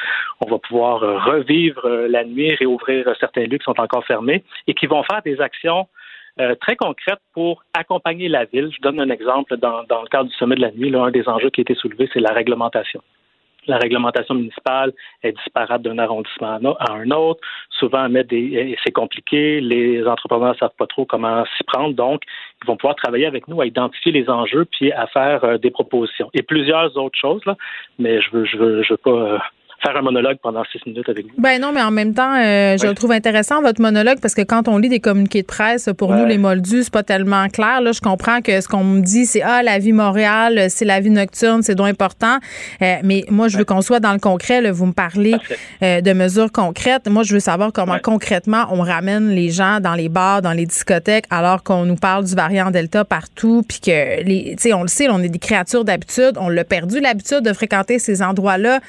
on 0.41 0.49
va 0.49 0.59
pouvoir 0.59 1.03
euh, 1.03 1.19
revivre 1.19 1.85
euh, 1.85 2.07
la 2.09 2.25
nuit, 2.25 2.55
réouvrir 2.55 3.09
euh, 3.09 3.15
certains 3.19 3.43
lieux 3.47 3.59
qui 3.59 3.65
sont 3.65 3.81
encore 3.81 4.05
fermés 4.05 4.45
et 4.69 4.75
qui 4.75 4.87
vont 4.87 5.03
faire 5.03 5.23
des 5.23 5.41
actions 5.41 5.89
euh, 6.41 6.55
très 6.57 6.77
concrètes 6.77 7.21
pour 7.33 7.65
accompagner 7.75 8.29
la 8.29 8.45
ville. 8.45 8.71
Je 8.75 8.81
donne 8.81 9.01
un 9.01 9.11
exemple 9.11 9.57
dans, 9.57 9.85
dans 9.85 10.03
le 10.03 10.09
cadre 10.09 10.29
du 10.29 10.37
sommet 10.37 10.57
de 10.57 10.61
la 10.61 10.71
nuit. 10.71 10.91
Là, 10.91 11.05
un 11.05 11.11
des 11.11 11.29
enjeux 11.29 11.51
qui 11.51 11.61
a 11.61 11.63
été 11.63 11.75
soulevé, 11.75 12.09
c'est 12.13 12.21
la 12.21 12.33
réglementation. 12.33 13.03
La 13.67 13.79
réglementation 13.79 14.35
municipale 14.35 14.93
est 15.23 15.33
disparate 15.33 15.83
d'un 15.83 15.99
arrondissement 15.99 16.59
à 16.79 16.93
un 16.93 17.11
autre. 17.11 17.41
Souvent, 17.71 18.07
c'est 18.11 18.93
compliqué. 18.93 19.61
Les 19.61 20.07
entrepreneurs 20.07 20.53
ne 20.53 20.59
savent 20.59 20.77
pas 20.79 20.87
trop 20.87 21.05
comment 21.05 21.45
s'y 21.57 21.65
prendre. 21.65 21.95
Donc, 21.95 22.23
ils 22.63 22.67
vont 22.67 22.77
pouvoir 22.77 22.95
travailler 22.95 23.27
avec 23.27 23.49
nous 23.49 23.61
à 23.61 23.67
identifier 23.67 24.13
les 24.13 24.31
enjeux 24.31 24.67
puis 24.67 24.93
à 24.93 25.07
faire 25.09 25.45
euh, 25.45 25.59
des 25.59 25.71
propositions. 25.71 26.31
Et 26.33 26.43
plusieurs 26.43 26.97
autres 26.97 27.19
choses, 27.19 27.45
là. 27.45 27.57
Mais 27.99 28.21
je 28.21 28.31
veux, 28.31 28.45
je 28.45 28.57
veux, 28.57 28.83
je 28.83 28.93
veux 28.93 28.99
pas 28.99 29.11
euh, 29.11 29.39
faire 29.87 29.97
un 29.97 30.03
monologue 30.03 30.39
pendant 30.43 30.65
six 30.65 30.81
minutes 30.87 31.09
avec 31.09 31.27
vous. 31.27 31.33
Ben 31.39 31.61
non, 31.61 31.73
mais 31.73 31.83
en 31.83 31.91
même 31.91 32.15
temps, 32.15 32.35
euh, 32.35 32.77
je 32.77 32.87
le 32.87 32.95
trouve 32.95 33.13
intéressant 33.13 33.63
votre 33.63 33.81
monologue 33.81 34.19
parce 34.21 34.35
que 34.35 34.43
quand 34.43 34.69
on 34.69 34.79
lit 34.79 34.89
des 34.89 35.01
communiqués 35.01 35.43
de 35.43 35.47
presse, 35.47 35.89
pour 35.97 36.15
nous 36.15 36.27
les 36.27 36.39
moldus, 36.39 36.85
c'est 36.85 36.93
pas 36.93 37.03
tellement 37.03 37.49
clair. 37.49 37.81
Là, 37.81 37.93
je 37.93 38.01
comprends 38.01 38.41
que 38.41 38.61
ce 38.61 38.69
qu'on 38.69 38.85
me 38.85 39.01
dit, 39.01 39.27
c'est 39.27 39.43
ah 39.43 39.63
la 39.63 39.79
vie 39.79 39.93
Montréal, 39.93 40.67
c'est 40.69 40.85
la 40.85 41.01
vie 41.01 41.11
nocturne, 41.11 41.63
c'est 41.63 41.75
donc 41.75 41.87
important. 41.87 42.39
Euh, 42.83 42.97
mais 43.05 43.25
moi, 43.31 43.49
je 43.49 43.59
veux 43.59 43.65
qu'on 43.65 43.81
soit 43.81 44.01
dans 44.01 44.13
le 44.13 44.19
concret. 44.19 44.61
là. 44.61 44.73
vous 44.73 44.87
me 44.87 44.93
parlez 44.93 45.37
euh, 45.83 46.01
de 46.01 46.13
mesures 46.13 46.51
concrètes. 46.51 47.09
Moi, 47.09 47.23
je 47.23 47.35
veux 47.35 47.41
savoir 47.41 47.73
comment 47.73 47.99
concrètement 48.03 48.67
on 48.71 48.83
ramène 48.83 49.31
les 49.31 49.51
gens 49.51 49.81
dans 49.81 49.95
les 49.95 50.09
bars, 50.09 50.43
dans 50.43 50.53
les 50.53 50.67
discothèques, 50.67 51.27
alors 51.31 51.63
qu'on 51.63 51.85
nous 51.85 51.97
parle 51.97 52.25
du 52.25 52.35
variant 52.35 52.71
Delta 52.71 53.05
partout, 53.05 53.63
puis 53.67 53.81
que 53.81 54.23
les, 54.23 54.57
tu 54.57 54.63
sais, 54.63 54.73
on 54.73 54.83
le 54.83 54.89
sait, 54.89 55.09
on 55.09 55.23
est 55.23 55.29
des 55.29 55.39
créatures 55.39 55.85
d'habitude, 55.85 56.33
on 56.37 56.49
l'a 56.49 56.65
perdu 56.65 57.01
l'habitude 57.01 57.41
de 57.41 57.53
fréquenter 57.53 57.99
ces 57.99 58.23
endroits-là. 58.23 58.81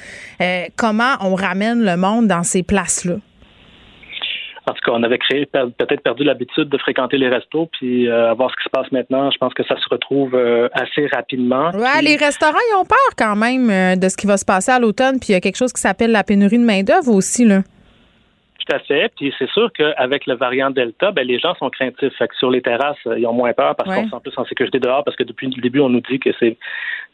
Comment 0.88 1.14
on 1.20 1.34
ramène 1.34 1.84
le 1.84 1.96
monde 1.96 2.26
dans 2.28 2.42
ces 2.42 2.62
places-là? 2.62 3.16
En 4.66 4.72
tout 4.72 4.80
cas, 4.84 4.92
on 4.92 5.02
avait 5.02 5.16
créé 5.18 5.46
peut-être 5.46 6.02
perdu 6.02 6.24
l'habitude 6.24 6.68
de 6.68 6.76
fréquenter 6.78 7.16
les 7.16 7.28
restos, 7.28 7.70
puis 7.72 8.06
euh, 8.06 8.30
à 8.30 8.34
voir 8.34 8.50
ce 8.50 8.56
qui 8.56 8.64
se 8.64 8.68
passe 8.70 8.90
maintenant. 8.92 9.30
Je 9.30 9.38
pense 9.38 9.54
que 9.54 9.64
ça 9.64 9.76
se 9.76 9.88
retrouve 9.90 10.34
euh, 10.34 10.68
assez 10.74 11.06
rapidement. 11.06 11.70
Ouais, 11.70 12.02
les 12.02 12.16
restaurants, 12.16 12.58
ils 12.70 12.76
ont 12.76 12.84
peur 12.84 13.10
quand 13.16 13.34
même 13.36 13.70
euh, 13.70 13.96
de 13.96 14.08
ce 14.10 14.16
qui 14.18 14.26
va 14.26 14.36
se 14.36 14.44
passer 14.44 14.70
à 14.70 14.78
l'automne. 14.78 15.18
Puis 15.20 15.30
il 15.30 15.32
y 15.32 15.36
a 15.36 15.40
quelque 15.40 15.56
chose 15.56 15.72
qui 15.72 15.80
s'appelle 15.80 16.10
la 16.10 16.22
pénurie 16.22 16.58
de 16.58 16.64
main-d'œuvre 16.64 17.12
aussi, 17.14 17.46
là. 17.46 17.62
Tout 18.66 18.74
à 18.76 18.78
fait. 18.80 19.10
Puis 19.16 19.32
c'est 19.38 19.48
sûr 19.50 19.70
qu'avec 19.72 20.26
le 20.26 20.34
variant 20.34 20.70
Delta, 20.70 21.12
ben, 21.12 21.26
les 21.26 21.38
gens 21.38 21.54
sont 21.54 21.70
craintifs. 21.70 22.12
Fait 22.18 22.28
que 22.28 22.36
sur 22.36 22.50
les 22.50 22.60
terrasses, 22.60 22.98
ils 23.16 23.26
ont 23.26 23.32
moins 23.32 23.54
peur 23.54 23.74
parce 23.74 23.88
Ouais. 23.88 23.96
qu'on 24.02 24.04
se 24.04 24.10
sent 24.10 24.22
plus 24.22 24.36
en 24.36 24.44
sécurité 24.44 24.78
dehors, 24.78 25.02
parce 25.04 25.16
que 25.16 25.24
depuis 25.24 25.46
le 25.46 25.62
début, 25.62 25.80
on 25.80 25.88
nous 25.88 26.02
dit 26.02 26.18
que 26.18 26.30
c'est 26.38 26.58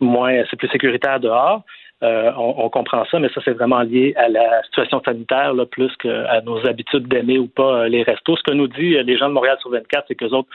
moins, 0.01 0.43
c'est 0.51 0.57
plus 0.57 0.69
sécuritaire 0.71 1.21
dehors. 1.21 1.63
Euh, 2.05 2.33
on, 2.37 2.69
comprend 2.69 3.05
ça, 3.07 3.19
mais 3.19 3.31
ça, 3.31 3.41
c'est 3.45 3.53
vraiment 3.53 3.81
lié 3.81 4.13
à 4.17 4.29
la 4.29 4.63
situation 4.65 5.01
sanitaire, 5.03 5.55
plus 5.71 5.91
qu'à 5.97 6.43
nos 6.43 6.67
habitudes 6.67 7.09
d'aimer 7.09 7.39
ou 7.39 7.47
pas 7.47 7.85
euh, 7.85 7.89
les 7.89 8.03
restos. 8.03 8.37
Ce 8.37 8.43
que 8.43 8.53
nous 8.53 8.69
dit 8.69 8.97
euh, 8.97 9.03
les 9.03 9.17
gens 9.17 9.29
de 9.29 9.33
Montréal 9.33 9.57
sur 9.61 9.71
24, 9.71 10.05
c'est 10.09 10.15
que 10.15 10.27
autres, 10.27 10.49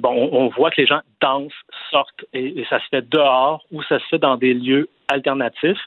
bon, 0.00 0.28
on, 0.32 0.48
voit 0.48 0.70
que 0.70 0.80
les 0.80 0.86
gens 0.86 1.00
dansent, 1.20 1.52
sortent, 1.90 2.24
et, 2.32 2.64
ça 2.68 2.80
se 2.80 2.86
fait 2.90 3.08
dehors 3.08 3.64
ou 3.70 3.82
ça 3.84 4.00
se 4.00 4.04
fait 4.06 4.18
dans 4.18 4.36
des 4.36 4.54
lieux 4.54 4.88
alternatifs, 5.08 5.78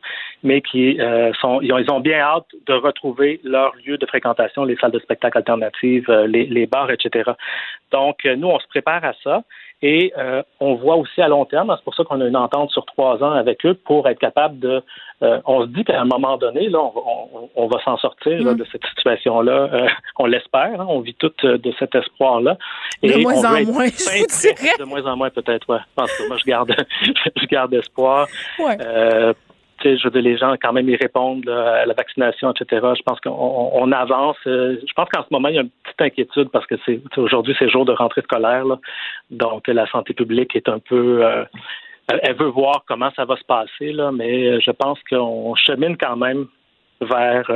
mais 0.43 0.61
qui 0.61 0.97
sont, 1.41 1.59
ils 1.61 1.73
ont, 1.73 1.77
ils 1.77 1.91
ont 1.91 1.99
bien 1.99 2.19
hâte 2.19 2.47
de 2.67 2.73
retrouver 2.73 3.41
leur 3.43 3.73
lieu 3.85 3.97
de 3.97 4.05
fréquentation, 4.05 4.63
les 4.63 4.77
salles 4.77 4.91
de 4.91 4.99
spectacle 4.99 5.37
alternatives, 5.37 6.09
les, 6.09 6.67
bars, 6.67 6.89
etc. 6.89 7.31
Donc, 7.91 8.23
nous, 8.23 8.47
on 8.47 8.59
se 8.59 8.67
prépare 8.67 9.03
à 9.03 9.13
ça. 9.23 9.43
Et 9.81 10.11
euh, 10.17 10.43
on 10.59 10.75
voit 10.75 10.97
aussi 10.97 11.21
à 11.21 11.29
long 11.29 11.45
terme, 11.45 11.73
c'est 11.77 11.83
pour 11.85 11.95
ça 11.95 12.03
qu'on 12.03 12.19
a 12.19 12.25
une 12.27 12.35
entente 12.35 12.69
sur 12.71 12.85
trois 12.85 13.23
ans 13.23 13.31
avec 13.31 13.65
eux 13.65 13.73
pour 13.75 14.09
être 14.09 14.19
capable 14.19 14.59
de. 14.59 14.83
euh, 15.23 15.39
on 15.45 15.61
se 15.61 15.67
dit 15.67 15.85
qu'à 15.85 16.01
un 16.01 16.05
moment 16.05 16.35
donné, 16.35 16.67
là, 16.67 16.79
on, 16.79 16.89
va- 16.89 17.01
on- 17.33 17.49
on 17.55 17.67
va 17.67 17.81
s'en 17.85 17.97
sortir 17.97 18.43
là, 18.43 18.53
de 18.55 18.65
cette 18.71 18.85
situation-là. 18.87 19.69
Euh, 19.73 19.87
on 20.17 20.25
l'espère. 20.25 20.81
hein, 20.81 20.85
on 20.89 20.99
vit 20.99 21.13
tout 21.13 21.31
euh, 21.45 21.57
de 21.57 21.71
cet 21.79 21.95
espoir-là. 21.95 22.57
De 23.03 23.13
moins 23.23 23.35
on 23.35 23.37
en 23.37 23.41
moins, 23.71 23.85
je 23.87 23.91
vous 23.91 24.25
prêt. 24.27 24.53
dirais. 24.55 24.73
De 24.79 24.83
moins 24.83 25.05
en 25.05 25.15
moins, 25.15 25.29
peut-être. 25.29 25.69
Ouais. 25.69 25.79
Moi, 25.97 26.37
je 26.37 26.45
garde, 26.45 26.75
je 27.03 27.45
garde 27.47 27.73
espoir. 27.73 28.27
Ouais. 28.59 28.77
Je 29.83 30.03
veux 30.03 30.11
dire, 30.11 30.21
les 30.21 30.37
gens, 30.37 30.53
quand 30.61 30.73
même, 30.73 30.89
ils 30.89 30.95
répondent 30.95 31.47
à 31.49 31.85
la 31.85 31.93
vaccination, 31.93 32.51
etc. 32.51 32.85
Je 32.97 33.01
pense 33.03 33.19
qu'on 33.21 33.31
on- 33.31 33.71
on 33.83 33.91
avance. 33.91 34.37
Euh, 34.47 34.77
Je 34.87 34.93
pense 34.93 35.07
qu'en 35.09 35.21
ce 35.23 35.27
moment, 35.31 35.47
il 35.49 35.55
y 35.55 35.57
a 35.57 35.61
une 35.61 35.69
petite 35.83 36.01
inquiétude 36.01 36.49
parce 36.49 36.65
que 36.65 36.75
c'est 36.85 37.01
aujourd'hui, 37.17 37.55
c'est 37.59 37.69
jour 37.69 37.85
de 37.85 37.91
rentrée 37.93 38.21
scolaire. 38.21 38.65
là. 38.65 38.77
Donc, 39.31 39.67
la 39.67 39.85
santé 39.87 40.13
publique 40.13 40.55
est 40.55 40.67
un 40.69 40.79
peu... 40.79 41.25
euh, 41.25 41.43
elle- 42.11 42.35
veut 42.35 42.47
voir 42.47 42.83
comment 42.87 43.11
ça 43.15 43.25
va 43.25 43.35
se 43.37 43.43
passer, 43.43 43.93
mais 44.13 44.47
euh, 44.47 44.59
je 44.59 44.71
pense 44.71 44.99
qu'on 45.09 45.53
chemine 45.55 45.95
quand 45.97 46.15
même 46.17 46.47
vers, 47.01 47.49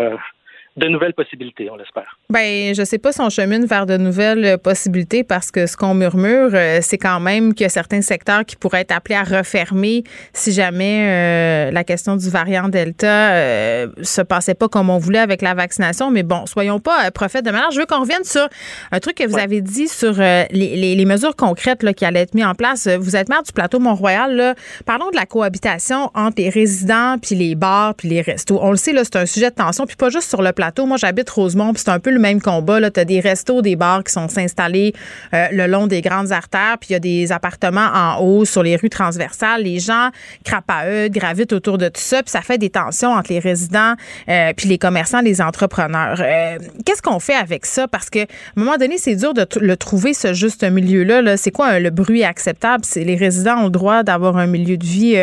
de 0.75 0.87
nouvelles 0.87 1.13
possibilités, 1.13 1.69
on 1.69 1.75
l'espère. 1.75 2.17
Ben, 2.31 2.73
je 2.73 2.83
sais 2.83 2.97
pas 2.97 3.11
si 3.11 3.21
on 3.21 3.29
chemine 3.29 3.65
vers 3.65 3.85
de 3.85 3.95
nouvelles 3.95 4.57
possibilités 4.57 5.23
parce 5.23 5.51
que 5.51 5.67
ce 5.67 5.77
qu'on 5.77 5.93
murmure, 5.93 6.49
euh, 6.53 6.79
c'est 6.81 6.97
quand 6.97 7.19
même 7.19 7.53
qu'il 7.53 7.65
y 7.65 7.67
a 7.67 7.69
certains 7.69 8.01
secteurs 8.01 8.43
qui 8.43 8.55
pourraient 8.55 8.81
être 8.81 8.91
appelés 8.91 9.15
à 9.15 9.23
refermer 9.23 10.03
si 10.33 10.51
jamais 10.51 11.05
euh, 11.07 11.71
la 11.71 11.83
question 11.83 12.15
du 12.15 12.27
variant 12.29 12.69
Delta 12.69 13.33
euh, 13.33 13.87
se 14.01 14.21
passait 14.21 14.55
pas 14.55 14.67
comme 14.67 14.89
on 14.89 14.97
voulait 14.97 15.19
avec 15.19 15.43
la 15.43 15.53
vaccination. 15.53 16.09
Mais 16.09 16.23
bon, 16.23 16.47
soyons 16.47 16.79
pas 16.79 17.11
prophètes 17.11 17.45
de 17.45 17.51
malheur. 17.51 17.69
Je 17.69 17.79
veux 17.79 17.85
qu'on 17.85 18.01
revienne 18.01 18.23
sur 18.23 18.47
un 18.91 18.99
truc 18.99 19.15
que 19.15 19.27
vous 19.27 19.37
avez 19.37 19.61
dit 19.61 19.87
sur 19.87 20.13
les, 20.13 20.47
les, 20.49 21.05
mesures 21.05 21.35
concrètes 21.35 21.83
là, 21.83 21.93
qui 21.93 22.05
allaient 22.05 22.21
être 22.21 22.33
mises 22.33 22.45
en 22.45 22.55
place. 22.55 22.87
Vous 22.87 23.15
êtes 23.15 23.29
maire 23.29 23.43
du 23.43 23.51
plateau 23.51 23.79
Mont-Royal. 23.79 24.55
Parlons 24.85 25.11
de 25.11 25.15
la 25.15 25.25
cohabitation 25.25 26.09
entre 26.15 26.41
les 26.41 26.49
résidents 26.49 27.17
puis 27.21 27.35
les 27.35 27.53
bars 27.53 27.93
puis 27.93 28.07
les 28.07 28.21
restos. 28.21 28.57
On 28.61 28.71
le 28.71 28.77
sait, 28.77 28.93
là, 28.93 29.03
c'est 29.03 29.17
un 29.17 29.25
sujet 29.25 29.51
de 29.51 29.55
tension. 29.55 29.85
Puis 29.85 29.95
pas 29.95 30.09
juste 30.09 30.29
sur 30.29 30.41
le 30.41 30.51
plateau. 30.51 30.62
Moi, 30.85 30.97
j'habite 30.97 31.29
Rosemont, 31.29 31.73
puis 31.73 31.83
c'est 31.85 31.91
un 31.91 31.99
peu 31.99 32.11
le 32.11 32.19
même 32.19 32.41
combat. 32.41 32.79
Tu 32.91 32.99
as 32.99 33.05
des 33.05 33.19
restos, 33.19 33.61
des 33.61 33.75
bars 33.75 34.03
qui 34.03 34.11
sont 34.11 34.27
installés 34.37 34.93
euh, 35.33 35.47
le 35.51 35.67
long 35.67 35.87
des 35.87 36.01
grandes 36.01 36.31
artères, 36.31 36.77
puis 36.79 36.89
il 36.89 36.93
y 36.93 36.95
a 36.95 36.99
des 36.99 37.31
appartements 37.31 37.89
en 37.93 38.19
haut 38.21 38.45
sur 38.45 38.63
les 38.63 38.75
rues 38.75 38.89
transversales. 38.89 39.63
Les 39.63 39.79
gens 39.79 40.09
crapent 40.43 40.69
à 40.69 40.87
eux, 40.87 41.09
gravitent 41.09 41.53
autour 41.53 41.77
de 41.77 41.87
tout 41.87 42.01
ça, 42.01 42.23
puis 42.23 42.31
ça 42.31 42.41
fait 42.41 42.57
des 42.57 42.69
tensions 42.69 43.11
entre 43.11 43.31
les 43.31 43.39
résidents, 43.39 43.93
euh, 44.29 44.53
puis 44.55 44.67
les 44.67 44.77
commerçants, 44.77 45.21
les 45.21 45.41
entrepreneurs. 45.41 46.19
Euh, 46.19 46.57
qu'est-ce 46.85 47.01
qu'on 47.01 47.19
fait 47.19 47.35
avec 47.35 47.65
ça? 47.65 47.87
Parce 47.87 48.09
que 48.09 48.19
à 48.19 48.25
un 48.57 48.63
moment 48.63 48.77
donné, 48.77 48.97
c'est 48.97 49.15
dur 49.15 49.33
de 49.33 49.45
le 49.59 49.77
trouver, 49.77 50.13
ce 50.13 50.33
juste 50.33 50.63
milieu-là. 50.63 51.21
-là, 51.21 51.37
c'est 51.37 51.51
quoi 51.51 51.79
le 51.79 51.89
bruit 51.89 52.23
acceptable? 52.23 52.83
Les 52.95 53.15
résidents 53.15 53.59
ont 53.61 53.65
le 53.65 53.69
droit 53.69 54.03
d'avoir 54.03 54.37
un 54.37 54.47
milieu 54.47 54.77
de 54.77 54.85
vie 54.85 55.17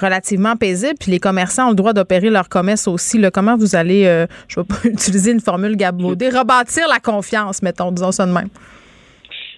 relativement 0.00 0.56
paisible, 0.56 0.94
puis 0.98 1.10
les 1.10 1.20
commerçants 1.20 1.66
ont 1.66 1.70
le 1.70 1.76
droit 1.76 1.92
d'opérer 1.92 2.30
leur 2.30 2.48
commerce 2.48 2.88
aussi. 2.88 3.18
Là. 3.18 3.30
Comment 3.30 3.56
vous 3.56 3.76
allez, 3.76 4.04
je 4.48 4.60
ne 4.60 4.64
vais 4.64 4.68
pas 4.68 4.85
utiliser 4.92 5.32
une 5.32 5.40
formule 5.40 5.76
gabaudée, 5.76 6.28
rebâtir 6.28 6.88
la 6.88 6.98
confiance, 7.00 7.62
mettons, 7.62 7.90
disons 7.92 8.12
ça 8.12 8.26
de 8.26 8.32
même? 8.32 8.48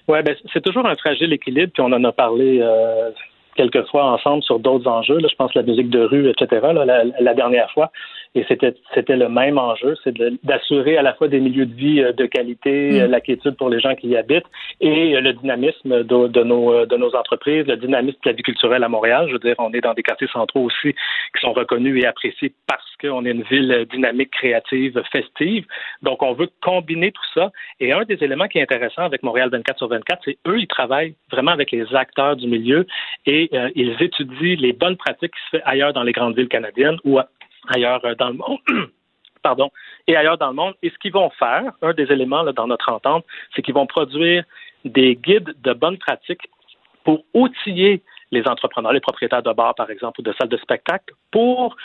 Oui, 0.07 0.23
ben, 0.23 0.35
c'est 0.51 0.61
toujours 0.61 0.87
un 0.87 0.95
fragile 0.95 1.31
équilibre, 1.33 1.71
puis 1.73 1.83
on 1.83 1.93
en 1.93 2.03
a 2.03 2.11
parlé 2.11 2.59
euh, 2.61 3.11
quelques 3.55 3.85
fois 3.89 4.05
ensemble 4.05 4.41
sur 4.43 4.59
d'autres 4.59 4.89
enjeux. 4.89 5.19
Je 5.21 5.35
pense 5.35 5.53
la 5.53 5.61
musique 5.61 5.89
de 5.89 5.99
rue, 5.99 6.29
etc. 6.29 6.65
la, 6.73 7.33
dernière 7.33 7.69
fois. 7.71 7.91
Et 8.35 8.45
c'était 8.47 8.75
c'était 8.93 9.15
le 9.15 9.27
même 9.27 9.57
enjeu, 9.57 9.95
c'est 10.03 10.15
d'assurer 10.43 10.97
à 10.97 11.01
la 11.01 11.15
fois 11.15 11.27
des 11.27 11.39
milieux 11.39 11.65
de 11.65 11.73
vie 11.73 12.01
euh, 12.01 12.13
de 12.13 12.27
qualité, 12.27 12.91
mm. 12.91 12.95
euh, 12.95 13.07
la 13.07 13.21
quiétude 13.21 13.57
pour 13.57 13.69
les 13.69 13.79
gens 13.79 13.95
qui 13.95 14.09
y 14.09 14.17
habitent 14.17 14.45
et 14.81 15.15
euh, 15.15 15.21
le 15.21 15.33
dynamisme 15.33 16.03
de, 16.03 16.27
de, 16.27 16.43
nos 16.43 16.85
de 16.85 16.95
nos 16.95 17.15
entreprises, 17.15 17.65
le 17.65 17.75
dynamisme 17.77 18.19
de 18.23 18.29
la 18.29 18.35
vie 18.35 18.43
culturelle 18.43 18.83
à 18.83 18.89
Montréal. 18.89 19.25
Je 19.29 19.33
veux 19.33 19.39
dire, 19.39 19.55
on 19.57 19.73
est 19.73 19.81
dans 19.81 19.95
des 19.95 20.03
quartiers 20.03 20.27
centraux 20.31 20.65
aussi 20.65 20.93
qui 20.93 21.41
sont 21.41 21.53
reconnus 21.53 22.03
et 22.03 22.05
appréciés 22.05 22.53
parce 22.67 22.85
qu'on 23.01 23.25
est 23.25 23.31
une 23.31 23.41
ville 23.43 23.87
dynamique, 23.91 24.29
créative, 24.29 25.01
festive. 25.11 25.65
Donc, 26.03 26.21
on 26.21 26.33
veut 26.33 26.49
combiner 26.61 27.11
tout 27.11 27.29
ça. 27.33 27.51
Et 27.79 27.93
un 27.93 28.03
des 28.03 28.23
éléments 28.23 28.47
qui 28.47 28.59
est 28.59 28.61
intéressant 28.61 29.03
avec 29.03 29.23
Montréal 29.23 29.49
24 29.51 29.77
sur 29.77 29.87
24, 29.87 30.21
c'est 30.25 30.37
eux, 30.47 30.59
ils 30.59 30.67
travaillent 30.67 31.15
vraiment 31.31 31.51
avec 31.51 31.71
les 31.71 31.95
acteurs 31.95 32.35
du 32.35 32.47
milieu 32.47 32.85
et 33.25 33.49
ils 33.75 33.95
étudient 33.99 34.55
les 34.59 34.73
bonnes 34.73 34.97
pratiques 34.97 35.31
qui 35.31 35.39
se 35.51 35.57
font 35.57 35.63
ailleurs 35.65 35.93
dans 35.93 36.03
les 36.03 36.11
grandes 36.11 36.35
villes 36.35 36.47
canadiennes 36.47 36.97
ou 37.03 37.19
ailleurs 37.73 38.03
euh, 38.05 38.15
dans 38.15 38.29
le 38.29 38.35
monde. 38.35 38.59
Pardon, 39.41 39.69
et 40.05 40.17
ailleurs 40.17 40.37
dans 40.37 40.49
le 40.49 40.55
monde. 40.55 40.73
Et 40.83 40.89
ce 40.89 40.97
qu'ils 40.97 41.13
vont 41.13 41.29
faire, 41.31 41.71
un 41.81 41.93
des 41.93 42.11
éléments 42.11 42.43
dans 42.51 42.67
notre 42.67 42.91
entente, 42.91 43.25
c'est 43.55 43.61
qu'ils 43.61 43.73
vont 43.73 43.87
produire 43.87 44.43
des 44.83 45.15
guides 45.15 45.55
de 45.63 45.73
bonnes 45.73 45.97
pratiques 45.97 46.49
pour 47.05 47.23
outiller 47.33 48.03
les 48.31 48.45
entrepreneurs, 48.47 48.91
les 48.91 48.99
propriétaires 48.99 49.41
de 49.41 49.53
bars, 49.53 49.73
par 49.75 49.89
exemple, 49.89 50.19
ou 50.19 50.23
de 50.23 50.33
salles 50.33 50.49
de 50.49 50.57
spectacle, 50.57 51.13
pour 51.31 51.77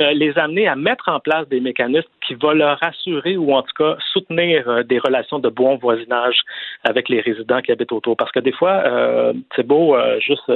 euh, 0.00 0.12
les 0.12 0.36
amener 0.38 0.66
à 0.66 0.74
mettre 0.74 1.08
en 1.08 1.20
place 1.20 1.46
des 1.48 1.60
mécanismes 1.60 2.08
qui 2.26 2.34
vont 2.34 2.52
leur 2.52 2.82
assurer 2.82 3.36
ou 3.36 3.52
en 3.52 3.62
tout 3.62 3.74
cas 3.76 3.96
soutenir 4.12 4.66
euh, 4.68 4.82
des 4.82 4.98
relations 4.98 5.38
de 5.38 5.50
bon 5.50 5.76
voisinage 5.76 6.40
avec 6.82 7.10
les 7.10 7.20
résidents 7.20 7.60
qui 7.60 7.72
habitent 7.72 7.92
autour. 7.92 8.16
Parce 8.16 8.32
que 8.32 8.40
des 8.40 8.52
fois, 8.52 8.82
c'est 9.54 9.66
beau 9.66 9.96
juste 10.20 10.50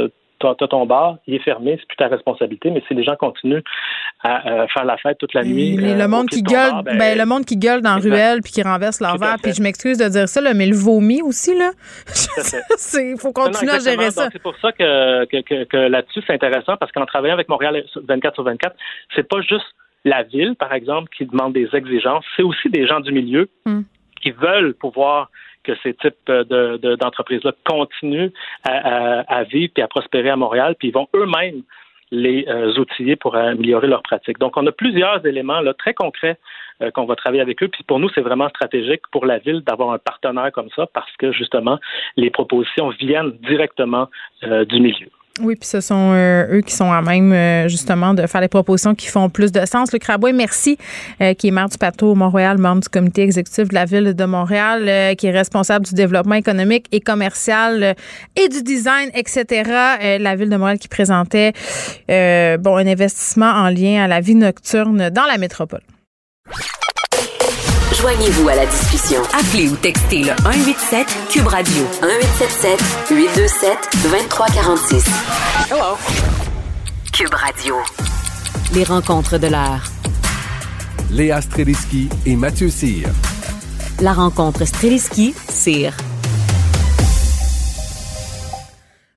tu 0.54 0.64
as, 0.64 0.68
ton 0.68 0.86
bar, 0.86 1.16
il 1.26 1.34
est 1.34 1.42
fermé, 1.42 1.76
c'est 1.78 1.86
plus 1.86 1.96
ta 1.96 2.08
responsabilité, 2.08 2.70
mais 2.70 2.82
si 2.86 2.94
les 2.94 3.04
gens 3.04 3.16
continuent 3.16 3.62
à 4.22 4.66
faire 4.68 4.84
la 4.84 4.96
fête 4.96 5.18
toute 5.18 5.34
la 5.34 5.44
nuit. 5.44 5.76
le 5.76 6.00
euh, 6.00 6.08
monde 6.08 6.28
qui 6.28 6.42
gueule, 6.42 6.82
ben, 6.84 6.98
ben, 6.98 7.18
le 7.18 7.26
monde 7.26 7.44
qui 7.44 7.56
gueule 7.56 7.80
dans 7.80 7.96
la 7.96 8.00
ruelle 8.00 8.40
puis 8.42 8.52
qui 8.52 8.62
renverse 8.62 9.00
leur 9.00 9.18
verre, 9.18 9.36
puis 9.42 9.52
je 9.52 9.62
m'excuse 9.62 9.98
de 9.98 10.08
dire 10.08 10.28
ça, 10.28 10.40
mais 10.54 10.66
le 10.66 10.76
vomi 10.76 11.22
aussi, 11.22 11.56
là. 11.56 11.70
Il 12.94 13.18
faut 13.18 13.32
continuer 13.32 13.72
à 13.72 13.78
gérer 13.78 14.10
ça. 14.10 14.28
C'est 14.32 14.42
pour 14.42 14.56
ça 14.58 14.72
que, 14.72 15.24
que, 15.26 15.64
que, 15.64 15.76
là-dessus, 15.76 16.22
c'est 16.26 16.34
intéressant 16.34 16.76
parce 16.76 16.92
qu'en 16.92 17.06
travaillant 17.06 17.34
avec 17.34 17.48
Montréal 17.48 17.84
24 17.96 18.34
sur 18.34 18.44
24, 18.44 18.76
c'est 19.14 19.28
pas 19.28 19.40
juste 19.40 19.66
la 20.04 20.22
ville, 20.22 20.54
par 20.56 20.72
exemple, 20.72 21.08
qui 21.16 21.26
demande 21.26 21.52
des 21.52 21.68
exigences, 21.72 22.24
c'est 22.36 22.42
aussi 22.42 22.68
des 22.70 22.86
gens 22.86 23.00
du 23.00 23.12
milieu 23.12 23.48
hmm. 23.64 23.82
qui 24.22 24.30
veulent 24.30 24.74
pouvoir 24.74 25.30
que 25.66 25.72
ces 25.82 25.94
types 25.94 26.30
d'entreprises-là 26.30 27.52
continuent 27.64 28.30
à, 28.64 29.42
vivre 29.44 29.72
et 29.76 29.82
à 29.82 29.88
prospérer 29.88 30.30
à 30.30 30.36
Montréal, 30.36 30.76
puis 30.78 30.88
ils 30.88 30.94
vont 30.94 31.08
eux-mêmes 31.14 31.62
les 32.12 32.46
euh, 32.48 32.78
outiller 32.78 33.16
pour 33.16 33.34
améliorer 33.34 33.88
leurs 33.88 34.02
pratiques. 34.02 34.38
Donc, 34.38 34.56
on 34.56 34.66
a 34.66 34.72
plusieurs 34.72 35.26
éléments 35.26 35.60
là, 35.60 35.74
très 35.74 35.92
concrets 35.92 36.38
euh, 36.82 36.90
qu'on 36.92 37.04
va 37.04 37.16
travailler 37.16 37.42
avec 37.42 37.62
eux. 37.62 37.68
Puis 37.68 37.82
pour 37.82 37.98
nous, 37.98 38.08
c'est 38.10 38.20
vraiment 38.20 38.48
stratégique 38.48 39.02
pour 39.10 39.26
la 39.26 39.38
ville 39.38 39.62
d'avoir 39.62 39.90
un 39.90 39.98
partenaire 39.98 40.52
comme 40.52 40.68
ça 40.76 40.86
parce 40.86 41.10
que 41.16 41.32
justement, 41.32 41.78
les 42.16 42.30
propositions 42.30 42.90
viennent 42.90 43.32
directement 43.48 44.08
euh, 44.44 44.64
du 44.64 44.80
milieu. 44.80 45.08
Oui, 45.42 45.54
puis 45.54 45.68
ce 45.68 45.80
sont 45.80 46.12
euh, 46.14 46.46
eux 46.56 46.60
qui 46.62 46.74
sont 46.74 46.90
à 46.90 47.02
même 47.02 47.30
euh, 47.32 47.68
justement 47.68 48.14
de 48.14 48.26
faire 48.26 48.40
les 48.40 48.48
propositions 48.48 48.94
qui 48.94 49.08
font 49.08 49.28
plus 49.28 49.52
de 49.52 49.66
sens. 49.66 49.92
Le 49.92 49.98
Craboué, 49.98 50.32
merci, 50.32 50.78
euh, 51.20 51.34
qui 51.34 51.48
est 51.48 51.50
maire 51.50 51.68
du 51.68 51.76
plateau 51.76 52.14
Montréal, 52.14 52.56
membre 52.56 52.82
du 52.82 52.88
comité 52.88 53.22
exécutif 53.22 53.68
de 53.68 53.74
la 53.74 53.84
ville 53.84 54.14
de 54.14 54.24
Montréal, 54.24 55.14
qui 55.16 55.26
est 55.26 55.30
responsable 55.30 55.84
du 55.84 55.94
développement 55.94 56.36
économique 56.36 56.86
et 56.90 57.00
commercial 57.00 57.94
et 58.34 58.48
du 58.48 58.62
design, 58.62 59.10
etc. 59.14 59.70
la 60.18 60.36
ville 60.36 60.48
de 60.48 60.56
Montréal 60.56 60.78
qui 60.78 60.88
présentait 60.88 61.52
bon 62.08 62.76
un 62.76 62.86
investissement 62.86 63.50
en 63.50 63.68
lien 63.68 64.04
à 64.04 64.08
la 64.08 64.20
vie 64.20 64.34
nocturne 64.34 65.10
dans 65.10 65.26
la 65.26 65.36
métropole. 65.38 65.82
Joignez-vous 68.00 68.48
à 68.48 68.54
la 68.54 68.66
discussion. 68.66 69.22
Appelez 69.32 69.70
ou 69.70 69.76
textez 69.76 70.18
le 70.18 70.32
187 70.42 71.06
Cube 71.30 71.46
Radio 71.46 71.82
1877 72.02 72.80
827 73.10 73.78
2346. 74.02 75.04
Hello. 75.70 75.96
Cube 77.12 77.32
Radio. 77.32 77.76
Les 78.74 78.84
rencontres 78.84 79.38
de 79.38 79.46
l'heure. 79.46 79.82
Léa 81.10 81.40
Streliski 81.40 82.10
et 82.26 82.36
Mathieu 82.36 82.68
Cyr. 82.68 83.08
La 84.02 84.12
rencontre 84.12 84.66
Streliski-Cyr. 84.66 85.94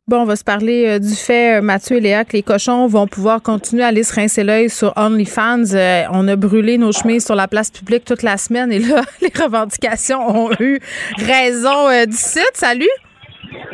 Bon, 0.10 0.22
on 0.22 0.26
va 0.26 0.36
se 0.36 0.44
parler 0.44 0.88
euh, 0.88 0.98
du 0.98 1.14
fait, 1.14 1.60
euh, 1.60 1.62
Mathieu 1.62 1.98
et 1.98 2.00
Léa, 2.00 2.26
que 2.26 2.34
les 2.34 2.42
cochons 2.42 2.88
vont 2.88 3.06
pouvoir 3.06 3.44
continuer 3.44 3.84
à 3.84 3.90
aller 3.90 4.02
se 4.02 4.16
rincer 4.16 4.44
l'œil 4.44 4.68
sur 4.68 4.92
OnlyFans. 4.98 5.76
Euh, 5.76 6.06
on 6.12 6.28
a 6.28 6.36
brûlé 6.36 6.80
nos 6.80 6.92
chemises 6.92 7.28
sur 7.28 7.36
la 7.36 7.48
place 7.48 7.70
publique 7.70 8.06
toute 8.06 8.24
la 8.24 8.38
semaine 8.38 8.72
et 8.72 8.80
là, 8.80 9.04
les 9.22 9.32
revendications 9.40 10.28
ont 10.28 10.52
eu 10.60 10.80
raison 11.16 12.06
du 12.08 12.18
site. 12.18 12.54
Salut! 12.56 12.90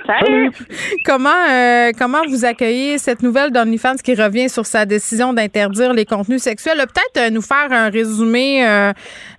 Salut! 0.05 0.51
Comment, 1.05 1.93
comment 1.97 2.27
vous 2.27 2.43
accueillez 2.43 2.97
cette 2.97 3.23
nouvelle 3.23 3.51
d'OnlyFans 3.51 3.95
qui 4.03 4.13
revient 4.13 4.49
sur 4.49 4.65
sa 4.65 4.85
décision 4.85 5.31
d'interdire 5.31 5.93
les 5.93 6.03
contenus 6.03 6.41
sexuels? 6.41 6.79
Peut-être 6.79 7.31
nous 7.31 7.41
faire 7.41 7.71
un 7.71 7.89
résumé 7.89 8.61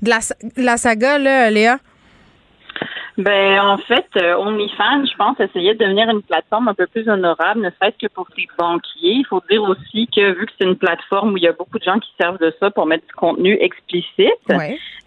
de, 0.01 0.09
la, 0.09 0.20
de 0.56 0.62
la 0.62 0.78
saga, 0.78 1.18
là, 1.18 1.51
Léa? 1.51 1.78
Ben, 3.19 3.61
en 3.61 3.79
fait, 3.79 4.07
euh, 4.17 4.37
OnlyFans, 4.37 5.07
je 5.07 5.17
pense, 5.17 5.41
essayait 5.41 5.75
de 5.75 5.83
devenir 5.83 6.09
une 6.11 6.23
plateforme 6.23 6.69
un 6.69 6.75
peu 6.75 6.87
plus 6.87 7.09
honorable, 7.09 7.63
ne 7.63 7.71
serait-ce 7.71 8.07
que 8.07 8.13
pour 8.13 8.27
ses 8.37 8.47
banquiers. 8.59 9.15
Il 9.15 9.27
faut 9.27 9.43
dire 9.51 9.63
aussi 9.63 10.07
que 10.15 10.39
vu 10.39 10.45
que 10.45 10.53
c'est 10.59 10.67
une 10.67 10.77
plateforme 10.77 11.33
où 11.33 11.37
il 11.39 11.45
y 11.45 11.49
a 11.49 11.53
beaucoup 11.53 11.79
de 11.79 11.85
gens 11.85 11.99
qui 11.99 12.11
servent 12.21 12.39
de 12.39 12.53
ça 12.61 12.71
pour 12.71 12.85
mettre 12.85 13.07
du 13.07 13.15
contenu 13.15 13.57
explicite, 13.59 14.35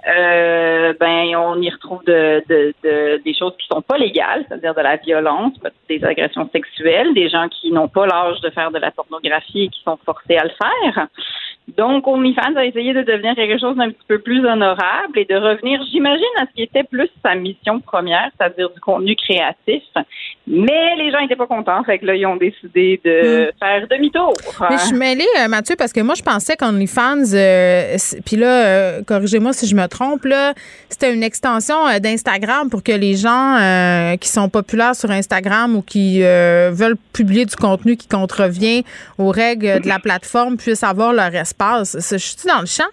euh, 0.07 0.93
ben, 0.99 1.35
on 1.35 1.61
y 1.61 1.69
retrouve 1.69 2.03
de, 2.05 2.41
de, 2.49 2.73
de, 2.83 3.21
des 3.23 3.33
choses 3.35 3.53
qui 3.59 3.67
sont 3.67 3.81
pas 3.81 3.97
légales, 3.97 4.45
c'est-à-dire 4.47 4.73
de 4.73 4.81
la 4.81 4.95
violence, 4.95 5.53
des 5.87 6.03
agressions 6.03 6.49
sexuelles, 6.51 7.13
des 7.13 7.29
gens 7.29 7.47
qui 7.49 7.71
n'ont 7.71 7.89
pas 7.89 8.07
l'âge 8.07 8.39
de 8.41 8.49
faire 8.49 8.71
de 8.71 8.79
la 8.79 8.91
pornographie 8.91 9.63
et 9.63 9.69
qui 9.69 9.81
sont 9.83 9.99
forcés 10.03 10.37
à 10.37 10.45
le 10.45 10.51
faire. 10.51 11.07
Donc, 11.77 12.07
OnlyFans 12.07 12.55
a 12.55 12.65
essayé 12.65 12.93
de 12.93 13.01
devenir 13.01 13.35
quelque 13.35 13.59
chose 13.59 13.75
d'un 13.75 13.89
petit 13.89 14.05
peu 14.07 14.19
plus 14.19 14.45
honorable 14.45 15.17
et 15.17 15.25
de 15.25 15.35
revenir, 15.35 15.81
j'imagine, 15.91 16.25
à 16.39 16.45
ce 16.45 16.53
qui 16.55 16.63
était 16.63 16.83
plus 16.83 17.09
sa 17.23 17.35
mission 17.35 17.79
première, 17.79 18.29
c'est-à-dire 18.37 18.69
du 18.69 18.79
contenu 18.79 19.15
créatif. 19.15 19.83
Mais 20.47 20.95
les 20.97 21.11
gens 21.11 21.21
n'étaient 21.21 21.35
pas 21.35 21.47
contents, 21.47 21.83
fait 21.83 21.99
que 21.99 22.05
là, 22.05 22.15
ils 22.15 22.25
ont 22.25 22.35
décidé 22.35 22.99
de 23.05 23.49
hmm. 23.49 23.51
faire 23.59 23.87
demi-tour. 23.87 24.33
Mais 24.69 24.77
je 24.77 24.85
suis 24.85 24.95
mêlée, 24.95 25.27
euh, 25.39 25.47
Mathieu, 25.47 25.75
parce 25.77 25.93
que 25.93 25.99
moi, 26.01 26.15
je 26.15 26.23
pensais 26.23 26.55
qu'OnlyFans, 26.55 27.33
euh, 27.33 27.97
puis 28.25 28.35
là, 28.35 28.65
euh, 28.65 29.01
corrigez-moi 29.03 29.53
si 29.53 29.67
je 29.67 29.75
me 29.75 29.87
trompe, 29.87 30.25
là, 30.25 30.53
c'était 30.89 31.13
une 31.13 31.23
extension 31.23 31.75
d'Instagram 32.01 32.69
pour 32.69 32.83
que 32.83 32.91
les 32.91 33.15
gens 33.15 33.57
qui 34.19 34.27
sont 34.27 34.49
populaires 34.49 34.95
sur 34.95 35.11
Instagram 35.11 35.75
ou 35.75 35.81
qui 35.81 36.21
veulent 36.21 36.97
publier 37.13 37.45
du 37.45 37.55
contenu 37.55 37.95
qui 37.95 38.07
contrevient 38.07 38.83
aux 39.17 39.29
règles 39.29 39.81
de 39.81 39.87
la 39.87 39.99
plateforme 39.99 40.57
puissent 40.57 40.83
avoir 40.83 41.13
leur 41.13 41.33
espace. 41.59 42.11
Je 42.11 42.17
suis 42.17 42.47
dans 42.47 42.61
le 42.61 42.65
champ? 42.65 42.89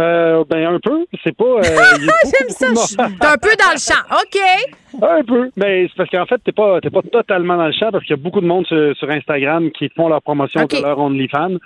Euh, 0.00 0.44
ben 0.48 0.64
un 0.64 0.78
peu, 0.78 1.04
c'est 1.24 1.36
pas. 1.36 1.44
Euh, 1.44 1.62
J'aime 1.62 2.74
ça. 2.74 3.06
T'es 3.20 3.26
un 3.26 3.36
peu 3.36 3.56
dans 3.58 3.72
le 3.72 3.78
champ. 3.78 4.00
OK. 4.12 5.02
Un 5.02 5.24
peu, 5.24 5.50
mais 5.56 5.88
c'est 5.88 5.96
parce 5.96 6.10
qu'en 6.10 6.24
fait 6.24 6.38
t'es 6.44 6.52
pas 6.52 6.80
t'es 6.80 6.90
pas 6.90 7.02
totalement 7.02 7.56
dans 7.56 7.66
le 7.66 7.72
champ 7.72 7.90
parce 7.90 8.04
qu'il 8.04 8.16
y 8.16 8.18
a 8.18 8.22
beaucoup 8.22 8.40
de 8.40 8.46
monde 8.46 8.64
sur, 8.66 9.10
Instagram 9.10 9.70
qui 9.72 9.88
font 9.90 10.08
leur 10.08 10.22
promotion 10.22 10.64
de 10.64 10.82
leur 10.82 10.98
OnlyFans. 10.98 11.58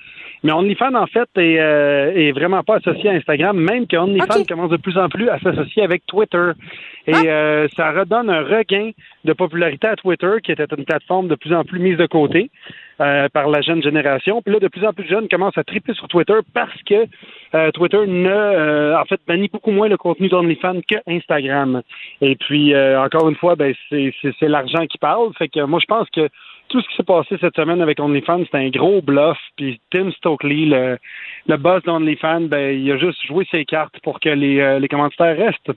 Mais 0.43 0.53
OnlyFans 0.53 0.95
en 0.95 1.07
fait 1.07 1.29
est, 1.37 1.61
euh, 1.61 2.13
est 2.15 2.33
vraiment 2.33 2.63
pas 2.63 2.77
associé 2.77 3.11
à 3.11 3.13
Instagram, 3.13 3.57
même 3.57 3.87
que 3.87 3.97
OnlyFans 3.97 4.45
commence 4.49 4.71
de 4.71 4.79
plus 4.79 4.97
en 4.97 5.09
plus 5.09 5.29
à 5.29 5.39
s'associer 5.39 5.83
avec 5.83 6.05
Twitter. 6.07 6.53
Et 7.07 7.13
ah. 7.15 7.23
euh, 7.25 7.69
ça 7.77 7.93
redonne 7.93 8.31
un 8.31 8.43
regain 8.43 8.91
de 9.25 9.33
popularité 9.35 9.89
à 9.89 9.97
Twitter, 9.97 10.33
qui 10.43 10.53
était 10.53 10.67
une 10.77 10.85
plateforme 10.85 11.29
de 11.29 11.35
plus 11.35 11.55
en 11.55 11.65
plus 11.65 11.81
mise 11.81 11.99
de 11.99 12.07
côté. 12.07 12.51
Euh, 13.01 13.29
par 13.31 13.49
la 13.49 13.63
jeune 13.63 13.83
génération. 13.83 14.43
Puis 14.43 14.53
là, 14.53 14.61
de 14.61 14.69
plus 14.69 14.85
en 14.85 14.93
plus 14.93 15.05
de 15.05 15.09
jeunes 15.09 15.27
commencent 15.27 15.57
à 15.57 15.65
triper 15.65 15.95
sur 15.95 16.09
Twitter 16.09 16.35
parce 16.53 16.83
que 16.83 17.07
euh, 17.55 17.71
Twitter 17.71 18.07
ne, 18.07 18.29
euh, 18.29 19.01
en 19.01 19.05
fait, 19.07 19.19
bannit 19.27 19.49
beaucoup 19.51 19.71
moins 19.71 19.89
le 19.89 19.97
contenu 19.97 20.29
d'OnlyFans 20.29 20.83
que 20.83 20.97
Instagram. 21.07 21.81
Et 22.21 22.37
puis, 22.37 22.77
encore 22.77 23.31
une 23.31 23.35
fois, 23.37 23.57
ben, 23.57 23.75
c'est 23.91 24.49
l'argent 24.49 24.87
qui 24.87 24.99
parle. 24.99 25.33
Fait 25.39 25.49
que 25.49 25.61
moi, 25.65 25.81
je 25.81 25.87
pense 25.87 26.09
que 26.11 26.29
tout 26.69 26.83
ce 26.83 26.89
qui 26.91 26.97
s'est 26.97 27.03
passé 27.03 27.37
cette 27.41 27.57
semaine 27.57 27.81
avec 27.81 27.99
OnlyFans, 27.99 28.45
c'est 28.51 28.59
un 28.59 28.69
gros 28.69 29.01
bluff. 29.01 29.39
Puis 29.57 29.81
Tim 29.91 30.13
Stokely, 30.13 30.67
le, 30.67 30.99
le 31.49 31.57
boss 31.57 31.83
d'OnlyFans, 31.85 32.43
ben, 32.43 32.79
il 32.79 32.93
a 32.93 32.99
juste 32.99 33.25
joué 33.27 33.47
ses 33.51 33.65
cartes 33.65 33.99
pour 34.03 34.21
que 34.21 34.29
les, 34.29 34.79
les 34.79 34.89
commentaires 34.89 35.37
restent. 35.37 35.73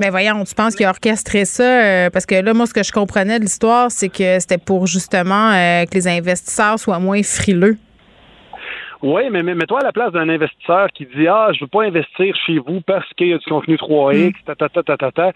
Mais 0.00 0.10
voyons, 0.10 0.44
tu 0.44 0.54
penses 0.54 0.76
qu'il 0.76 0.84
a 0.84 0.90
orchestré 0.90 1.44
ça? 1.44 1.62
Euh, 1.62 2.10
parce 2.10 2.26
que 2.26 2.34
là, 2.34 2.52
moi, 2.52 2.66
ce 2.66 2.74
que 2.74 2.82
je 2.82 2.92
comprenais 2.92 3.38
de 3.38 3.44
l'histoire, 3.44 3.90
c'est 3.90 4.10
que 4.10 4.38
c'était 4.40 4.58
pour 4.58 4.86
justement 4.86 5.52
euh, 5.52 5.84
que 5.84 5.94
les 5.94 6.06
investisseurs 6.06 6.78
soient 6.78 6.98
moins 6.98 7.22
frileux. 7.22 7.76
Oui, 9.02 9.22
mais 9.30 9.42
mets-toi 9.42 9.80
à 9.80 9.84
la 9.84 9.92
place 9.92 10.12
d'un 10.12 10.28
investisseur 10.28 10.88
qui 10.94 11.06
dit 11.06 11.28
Ah, 11.28 11.50
je 11.52 11.60
veux 11.60 11.66
pas 11.68 11.84
investir 11.84 12.34
chez 12.46 12.58
vous 12.58 12.80
parce 12.80 13.06
qu'il 13.14 13.28
y 13.28 13.32
a 13.32 13.38
du 13.38 13.44
contenu 13.44 13.76
3X, 13.76 14.30
mm. 14.30 14.32
ta, 14.46 14.54
ta, 14.54 14.68
ta, 14.68 14.82
ta, 14.82 14.96
ta, 14.96 15.12
ta, 15.12 15.32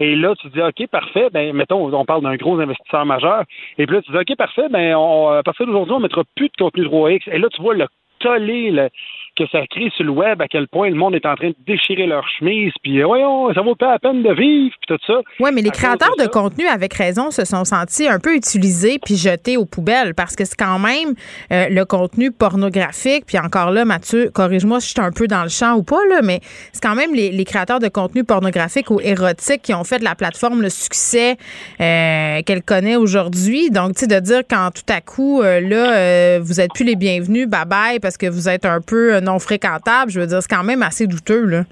Et 0.00 0.16
là, 0.16 0.34
tu 0.40 0.48
dis 0.48 0.60
OK, 0.60 0.86
parfait, 0.88 1.28
ben 1.30 1.54
mettons, 1.54 1.94
on 1.94 2.04
parle 2.04 2.22
d'un 2.22 2.36
gros 2.36 2.58
investisseur 2.58 3.04
majeur. 3.04 3.44
Et 3.78 3.86
puis 3.86 3.96
là, 3.96 4.02
tu 4.02 4.12
dis 4.12 4.18
OK, 4.18 4.36
parfait, 4.36 4.68
ben 4.70 4.94
on, 4.94 5.28
à 5.28 5.42
partir 5.42 5.66
d'aujourd'hui, 5.66 5.94
on 5.94 6.00
mettra 6.00 6.22
plus 6.36 6.48
de 6.48 6.56
contenu 6.58 6.84
3X. 6.84 7.30
Et 7.30 7.38
là, 7.38 7.48
tu 7.54 7.60
vois 7.60 7.74
le 7.74 7.86
tollé, 8.22 8.88
que 9.36 9.44
ça 9.50 9.60
crée 9.70 9.90
sur 9.96 10.04
le 10.04 10.10
web, 10.10 10.42
à 10.42 10.48
quel 10.48 10.68
point 10.68 10.90
le 10.90 10.94
monde 10.94 11.14
est 11.14 11.24
en 11.24 11.34
train 11.34 11.48
de 11.48 11.56
déchirer 11.66 12.06
leur 12.06 12.26
chemise, 12.38 12.72
puis 12.82 13.00
euh, 13.00 13.06
voyons, 13.06 13.52
ça 13.54 13.62
vaut 13.62 13.74
pas 13.74 13.92
la 13.92 13.98
peine 13.98 14.22
de 14.22 14.32
vivre, 14.34 14.74
puis 14.80 14.96
tout 14.96 14.98
ça. 15.06 15.20
Oui, 15.40 15.50
mais 15.54 15.62
les 15.62 15.70
créateurs 15.70 16.14
de, 16.18 16.26
contenu, 16.26 16.66
avec 16.66 16.92
raison, 16.94 17.30
se 17.30 17.44
sont 17.44 17.64
sentis 17.64 18.08
un 18.08 18.18
peu 18.18 18.34
utilisés 18.34 18.98
puis 19.02 19.16
jetés 19.16 19.56
aux 19.56 19.64
poubelles 19.64 20.14
parce 20.14 20.36
que 20.36 20.44
c'est 20.44 20.58
quand 20.58 20.78
même 20.78 21.14
euh, 21.50 21.68
le 21.70 21.84
contenu 21.84 22.30
pornographique, 22.30 23.24
puis 23.26 23.38
encore 23.38 23.70
là, 23.70 23.84
Mathieu, 23.84 24.30
corrige-moi 24.32 24.80
si 24.80 24.88
je 24.88 24.92
suis 24.92 25.00
un 25.00 25.12
peu 25.12 25.26
dans 25.26 25.42
le 25.42 25.48
champ 25.48 25.76
ou 25.76 25.82
pas, 25.82 26.04
là, 26.10 26.20
mais 26.22 26.40
c'est 26.72 26.82
quand 26.82 26.94
même 26.94 27.14
les, 27.14 27.42
créateurs 27.44 27.80
de 27.80 27.88
contenu 27.88 28.24
pornographique 28.24 28.90
ou 28.90 29.00
érotique 29.00 29.62
qui 29.62 29.74
ont 29.74 29.84
fait 29.84 29.98
de 29.98 30.04
la 30.04 30.14
plateforme 30.14 30.62
le 30.62 30.70
succès 30.70 31.36
euh, 31.80 32.40
qu'elle 32.42 32.62
connaît 32.62 32.96
aujourd'hui. 32.96 33.70
Donc, 33.70 33.94
tu 33.94 34.00
sais, 34.00 34.06
de 34.06 34.20
dire 34.20 34.42
quand 34.48 34.70
tout 34.72 34.92
à 34.92 35.00
coup, 35.00 35.42
là, 35.42 36.38
vous 36.38 36.60
êtes 36.60 36.72
plus 36.72 36.84
les 36.84 36.94
bienvenus, 36.94 37.48
bye 37.48 37.64
bye, 37.66 38.00
parce 38.00 38.11
que 38.18 38.26
vous 38.26 38.48
êtes 38.48 38.64
un 38.64 38.80
peu 38.80 39.20
non 39.20 39.38
fréquentable, 39.38 40.10
je 40.10 40.20
veux 40.20 40.26
dire, 40.26 40.42
c'est 40.42 40.50
quand 40.50 40.64
même 40.64 40.82
assez 40.82 41.06
douteux, 41.06 41.44
là. 41.44 41.64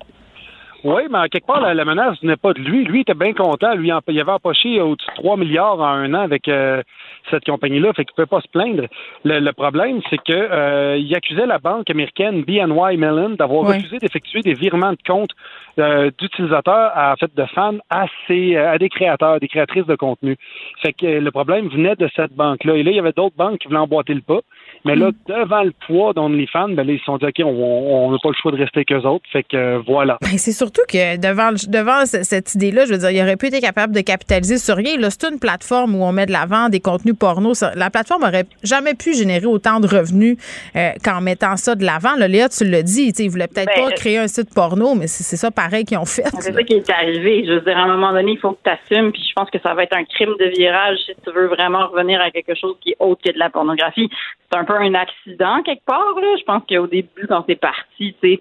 Oui, 0.83 1.03
mais 1.11 1.29
quelque 1.29 1.47
part, 1.47 1.61
la, 1.61 1.85
menace 1.85 2.23
n'est 2.23 2.37
pas 2.37 2.53
de 2.53 2.61
lui. 2.61 2.85
Lui, 2.85 2.99
il 2.99 3.03
était 3.03 3.15
bien 3.15 3.35
content. 3.35 3.75
Lui, 3.75 3.91
il 4.09 4.21
avait 4.21 4.33
empoché 4.33 4.81
au-dessus 4.81 5.11
de 5.11 5.23
3 5.23 5.37
milliards 5.37 5.79
en 5.79 5.85
un 5.85 6.15
an 6.15 6.21
avec 6.21 6.49
euh, 6.49 6.83
cette 7.31 7.45
compagnie-là, 7.45 7.93
fait 7.93 8.05
qu'il 8.05 8.15
ne 8.17 8.25
peut 8.25 8.27
pas 8.27 8.41
se 8.41 8.49
plaindre. 8.49 8.85
Le, 9.25 9.51
problème, 9.53 10.01
c'est 10.09 10.19
que 10.19 10.33
euh, 10.33 10.97
il 10.97 11.15
accusait 11.15 11.47
la 11.47 11.59
banque 11.59 11.91
américaine 11.91 12.43
BNY 12.43 12.97
Mellon 12.97 13.31
d'avoir 13.31 13.67
refusé 13.67 13.99
d'effectuer 13.99 14.41
des 14.41 14.55
virements 14.55 14.93
de 14.93 14.99
compte 15.07 15.31
euh, 15.79 16.11
d'utilisateurs, 16.19 16.93
en 16.97 17.15
fait, 17.17 17.35
de 17.35 17.45
fans 17.47 17.79
à, 17.91 18.05
à 18.05 18.79
des 18.79 18.89
créateurs, 18.89 19.41
des 19.41 19.49
créatrices 19.49 19.87
de 19.87 19.97
contenu. 19.97 20.37
Fait 20.83 20.93
que 20.93 21.07
le 21.07 21.31
problème 21.31 21.69
venait 21.69 21.97
de 21.97 22.09
cette 22.17 22.33
banque-là. 22.33 22.77
Et 22.77 22.83
là, 22.83 22.91
il 22.91 22.97
y 22.97 23.01
avait 23.01 23.13
d'autres 23.13 23.37
banques 23.37 23.59
qui 23.59 23.69
voulaient 23.69 23.81
emboîter 23.81 24.15
le 24.15 24.21
pas. 24.21 24.41
Mais 24.85 24.97
là, 24.97 25.11
mm. 25.11 25.15
devant 25.29 25.63
le 25.63 25.73
poids 25.87 26.13
d'OnlyFans, 26.13 26.71
ben 26.71 26.87
là, 26.87 26.93
ils 26.93 26.99
se 26.99 27.05
sont 27.05 27.19
dit, 27.19 27.27
OK, 27.27 27.41
on 27.45 28.11
n'a 28.11 28.19
pas 28.23 28.29
le 28.29 28.35
choix 28.35 28.53
de 28.53 28.57
rester 28.57 28.85
qu'eux 28.85 29.03
autres. 29.03 29.25
Fait 29.31 29.43
que 29.43 29.57
euh, 29.57 29.79
voilà. 29.87 30.19
Ben, 30.23 30.39
c'est 30.39 30.53
surtout 30.71 30.87
que 30.89 31.17
devant, 31.17 31.51
devant 31.69 32.07
cette 32.07 32.55
idée-là, 32.55 32.85
je 32.87 32.93
veux 32.93 32.99
dire, 32.99 33.11
il 33.11 33.23
aurait 33.23 33.37
pu 33.37 33.47
être 33.47 33.61
capable 33.61 33.95
de 33.95 34.01
capitaliser 34.01 34.59
sur 34.59 34.77
rien. 34.77 34.97
Là, 34.99 35.09
c'est 35.11 35.29
une 35.29 35.39
plateforme 35.39 35.95
où 35.95 36.05
on 36.05 36.13
met 36.13 36.27
de 36.27 36.33
l'avant 36.33 36.69
des 36.69 36.81
contenus 36.81 37.17
porno. 37.19 37.53
La 37.75 37.91
plateforme 37.91 38.23
aurait 38.23 38.47
jamais 38.63 38.95
pu 38.95 39.15
générer 39.15 39.47
autant 39.47 39.81
de 39.81 39.87
revenus 39.87 40.37
euh, 40.77 40.91
qu'en 41.05 41.21
mettant 41.21 41.57
ça 41.57 41.75
de 41.75 41.85
l'avant. 41.85 42.15
Léa, 42.17 42.49
tu 42.49 42.65
l'as 42.65 42.83
dit, 42.83 43.13
ils 43.19 43.31
voulaient 43.31 43.49
peut-être 43.49 43.73
ben, 43.75 43.89
pas 43.89 43.93
créer 43.93 44.19
un 44.19 44.29
site 44.29 44.55
porno, 44.55 44.95
mais 44.95 45.07
c'est 45.07 45.37
ça 45.37 45.51
pareil 45.51 45.85
qu'ils 45.85 45.99
ont 45.99 46.05
fait. 46.05 46.29
C'est 46.39 46.53
ça 46.53 46.63
qui 46.63 46.75
est 46.75 46.91
arrivé. 46.91 47.45
Je 47.47 47.53
veux 47.53 47.61
dire, 47.61 47.77
à 47.77 47.83
un 47.83 47.89
moment 47.89 48.13
donné, 48.13 48.33
il 48.33 48.39
faut 48.39 48.53
que 48.53 48.61
tu 48.63 48.71
assumes, 48.71 49.13
puis 49.13 49.23
je 49.29 49.33
pense 49.35 49.51
que 49.51 49.59
ça 49.61 49.75
va 49.75 49.83
être 49.83 49.97
un 49.97 50.05
crime 50.05 50.35
de 50.39 50.47
virage 50.57 50.99
si 51.07 51.13
tu 51.25 51.33
veux 51.33 51.49
vraiment 51.49 51.89
revenir 51.89 52.21
à 52.21 52.31
quelque 52.31 52.55
chose 52.55 52.77
qui 52.81 52.91
est 52.91 52.97
autre 53.01 53.21
que 53.25 53.33
de 53.33 53.39
la 53.39 53.51
pornographie 53.51 54.09
c'est 54.53 54.59
un 54.59 54.65
peu 54.65 54.75
un 54.75 54.95
accident 54.95 55.63
quelque 55.63 55.85
part. 55.85 56.15
Là. 56.21 56.37
Je 56.39 56.45
pense 56.45 56.63
qu'au 56.69 56.87
début, 56.87 57.27
quand 57.29 57.45
c'est 57.49 57.61
parti, 57.61 58.15
tu 58.21 58.35
sais, 58.35 58.41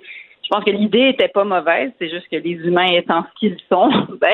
je 0.49 0.55
pense 0.55 0.65
que 0.65 0.71
l'idée 0.71 1.09
était 1.09 1.27
pas 1.27 1.43
mauvaise, 1.43 1.91
c'est 1.99 2.09
juste 2.09 2.27
que 2.27 2.37
les 2.37 2.53
humains 2.53 2.91
étant 2.93 3.23
ce 3.23 3.39
qu'ils 3.39 3.57
sont, 3.71 3.91
ben, 4.19 4.33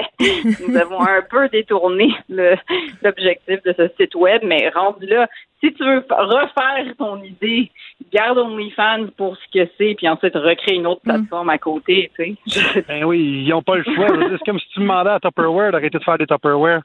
nous 0.66 0.78
avons 0.78 1.02
un 1.02 1.22
peu 1.30 1.50
détourné 1.50 2.10
l'objectif 2.30 3.62
de 3.64 3.74
ce 3.76 3.90
site 4.00 4.16
web, 4.16 4.42
mais 4.46 4.70
rendu 4.70 5.08
là, 5.08 5.28
si 5.62 5.74
tu 5.74 5.84
veux 5.84 6.06
refaire 6.10 6.96
ton 6.98 7.22
idée, 7.22 7.70
garde 8.14 8.38
OnlyFans 8.38 9.08
pour 9.18 9.36
ce 9.36 9.60
que 9.60 9.70
c'est, 9.78 9.96
puis 9.98 10.08
ensuite 10.08 10.36
recréer 10.36 10.76
une 10.76 10.88
autre 10.88 11.02
mm. 11.04 11.10
plateforme 11.10 11.50
à 11.50 11.58
côté, 11.58 12.10
tu 12.16 12.38
sais. 12.48 12.86
ben 12.88 13.04
oui, 13.04 13.44
ils 13.46 13.50
n'ont 13.50 13.62
pas 13.62 13.76
le 13.76 13.84
choix. 13.84 14.08
C'est 14.32 14.46
comme 14.46 14.60
si 14.60 14.70
tu 14.70 14.80
demandais 14.80 15.10
à 15.10 15.20
Tupperware 15.20 15.74
d'arrêter 15.74 15.98
de 15.98 16.04
faire 16.04 16.18
des 16.18 16.28
Tupperware 16.28 16.82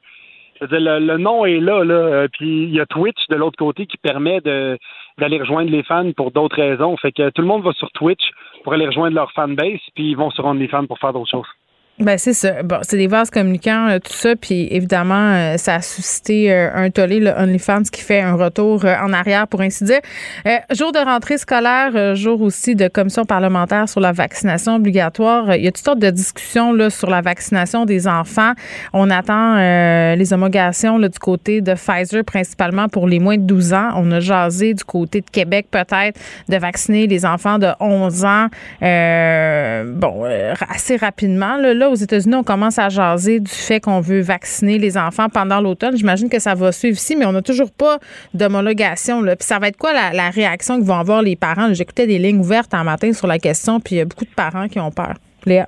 le, 0.61 1.17
nom 1.17 1.45
est 1.45 1.59
là, 1.59 1.83
là. 1.83 1.93
Euh, 1.93 2.27
puis 2.31 2.63
il 2.63 2.73
y 2.73 2.79
a 2.79 2.85
Twitch 2.85 3.27
de 3.29 3.35
l'autre 3.35 3.57
côté 3.57 3.85
qui 3.85 3.97
permet 3.97 4.41
de 4.41 4.77
d'aller 5.17 5.39
rejoindre 5.39 5.69
les 5.69 5.83
fans 5.83 6.11
pour 6.13 6.31
d'autres 6.31 6.55
raisons. 6.55 6.95
Fait 6.97 7.11
que 7.11 7.29
tout 7.29 7.41
le 7.41 7.47
monde 7.47 7.63
va 7.63 7.73
sur 7.73 7.91
Twitch 7.91 8.31
pour 8.63 8.73
aller 8.73 8.87
rejoindre 8.87 9.15
leur 9.15 9.31
fanbase, 9.33 9.79
puis 9.93 10.11
ils 10.11 10.17
vont 10.17 10.31
se 10.31 10.41
rendre 10.41 10.59
les 10.59 10.67
fans 10.67 10.85
pour 10.85 10.99
faire 10.99 11.13
d'autres 11.13 11.29
choses. 11.29 11.47
Ben 11.99 12.17
c'est 12.17 12.33
ça. 12.33 12.63
Bon, 12.63 12.77
c'est 12.81 12.97
des 12.97 13.05
vases 13.05 13.29
communicants, 13.29 13.89
euh, 13.89 13.99
tout 13.99 14.13
ça. 14.13 14.35
Puis 14.35 14.67
évidemment, 14.71 15.33
euh, 15.33 15.57
ça 15.57 15.75
a 15.75 15.81
suscité 15.81 16.51
euh, 16.51 16.71
un 16.73 16.89
tollé, 16.89 17.19
le 17.19 17.29
OnlyFans 17.29 17.83
qui 17.91 18.01
fait 18.01 18.21
un 18.21 18.33
retour 18.33 18.85
en 18.85 19.13
arrière, 19.13 19.47
pour 19.47 19.61
ainsi 19.61 19.83
dire. 19.83 19.99
jour 20.71 20.91
de 20.91 20.97
rentrée 20.97 21.37
scolaire, 21.37 22.15
jour 22.15 22.41
aussi 22.41 22.75
de 22.75 22.87
commission 22.87 23.25
parlementaire 23.25 23.87
sur 23.87 23.99
la 23.99 24.13
vaccination 24.13 24.75
obligatoire. 24.77 25.55
Il 25.55 25.63
y 25.63 25.67
a 25.67 25.71
toutes 25.71 25.85
sortes 25.85 25.99
de 25.99 26.09
discussions 26.09 26.73
là, 26.73 26.89
sur 26.89 27.09
la 27.09 27.21
vaccination 27.21 27.85
des 27.85 28.07
enfants. 28.07 28.53
On 28.93 29.09
attend 29.11 29.57
les 30.15 30.33
homologations 30.33 30.97
là, 30.97 31.09
du 31.09 31.19
côté 31.19 31.61
de 31.61 31.73
Pfizer, 31.73 32.23
principalement 32.23 32.87
pour 32.87 33.07
les 33.07 33.19
moins 33.19 33.37
de 33.37 33.43
12 33.43 33.73
ans. 33.73 33.89
On 33.95 34.11
a 34.11 34.19
jasé 34.19 34.73
du 34.73 34.83
côté 34.83 35.21
de 35.21 35.29
Québec, 35.29 35.67
peut-être, 35.69 36.19
de 36.49 36.57
vacciner 36.57 37.05
les 37.07 37.25
enfants 37.25 37.59
de 37.59 37.69
11 37.79 38.25
ans. 38.25 38.47
bon, 38.81 40.25
assez 40.69 40.95
rapidement. 40.95 41.57
Là, 41.57 41.73
là 41.73 41.90
aux 41.91 41.95
États-Unis, 41.95 42.35
on 42.35 42.43
commence 42.43 42.79
à 42.79 42.89
jaser 42.89 43.39
du 43.39 43.51
fait 43.51 43.79
qu'on 43.79 44.01
veut 44.01 44.21
vacciner 44.21 44.77
les 44.77 44.97
enfants 44.97 45.29
pendant 45.29 45.61
l'automne. 45.61 45.95
J'imagine 45.95 46.29
que 46.29 46.39
ça 46.39 46.55
va 46.55 46.71
suivre 46.71 46.97
ici, 46.97 47.15
mais 47.15 47.25
on 47.25 47.31
n'a 47.31 47.41
toujours 47.41 47.71
pas 47.71 47.99
d'homologation. 48.33 49.21
Puis 49.23 49.35
ça 49.39 49.59
va 49.59 49.67
être 49.67 49.77
quoi 49.77 49.93
la, 49.93 50.29
réaction 50.29 50.79
que 50.79 50.85
vont 50.85 50.95
avoir 50.95 51.21
les 51.21 51.35
parents? 51.35 51.73
J'écoutais 51.73 52.07
des 52.07 52.17
lignes 52.17 52.39
ouvertes 52.39 52.73
un 52.73 52.83
matin 52.83 53.13
sur 53.13 53.27
la 53.27 53.39
question, 53.39 53.79
puis 53.79 53.95
il 53.95 53.97
y 53.99 54.01
a 54.01 54.05
beaucoup 54.05 54.25
de 54.25 54.33
parents 54.35 54.67
qui 54.67 54.79
ont 54.79 54.91
peur. 54.91 55.15
Léa? 55.45 55.67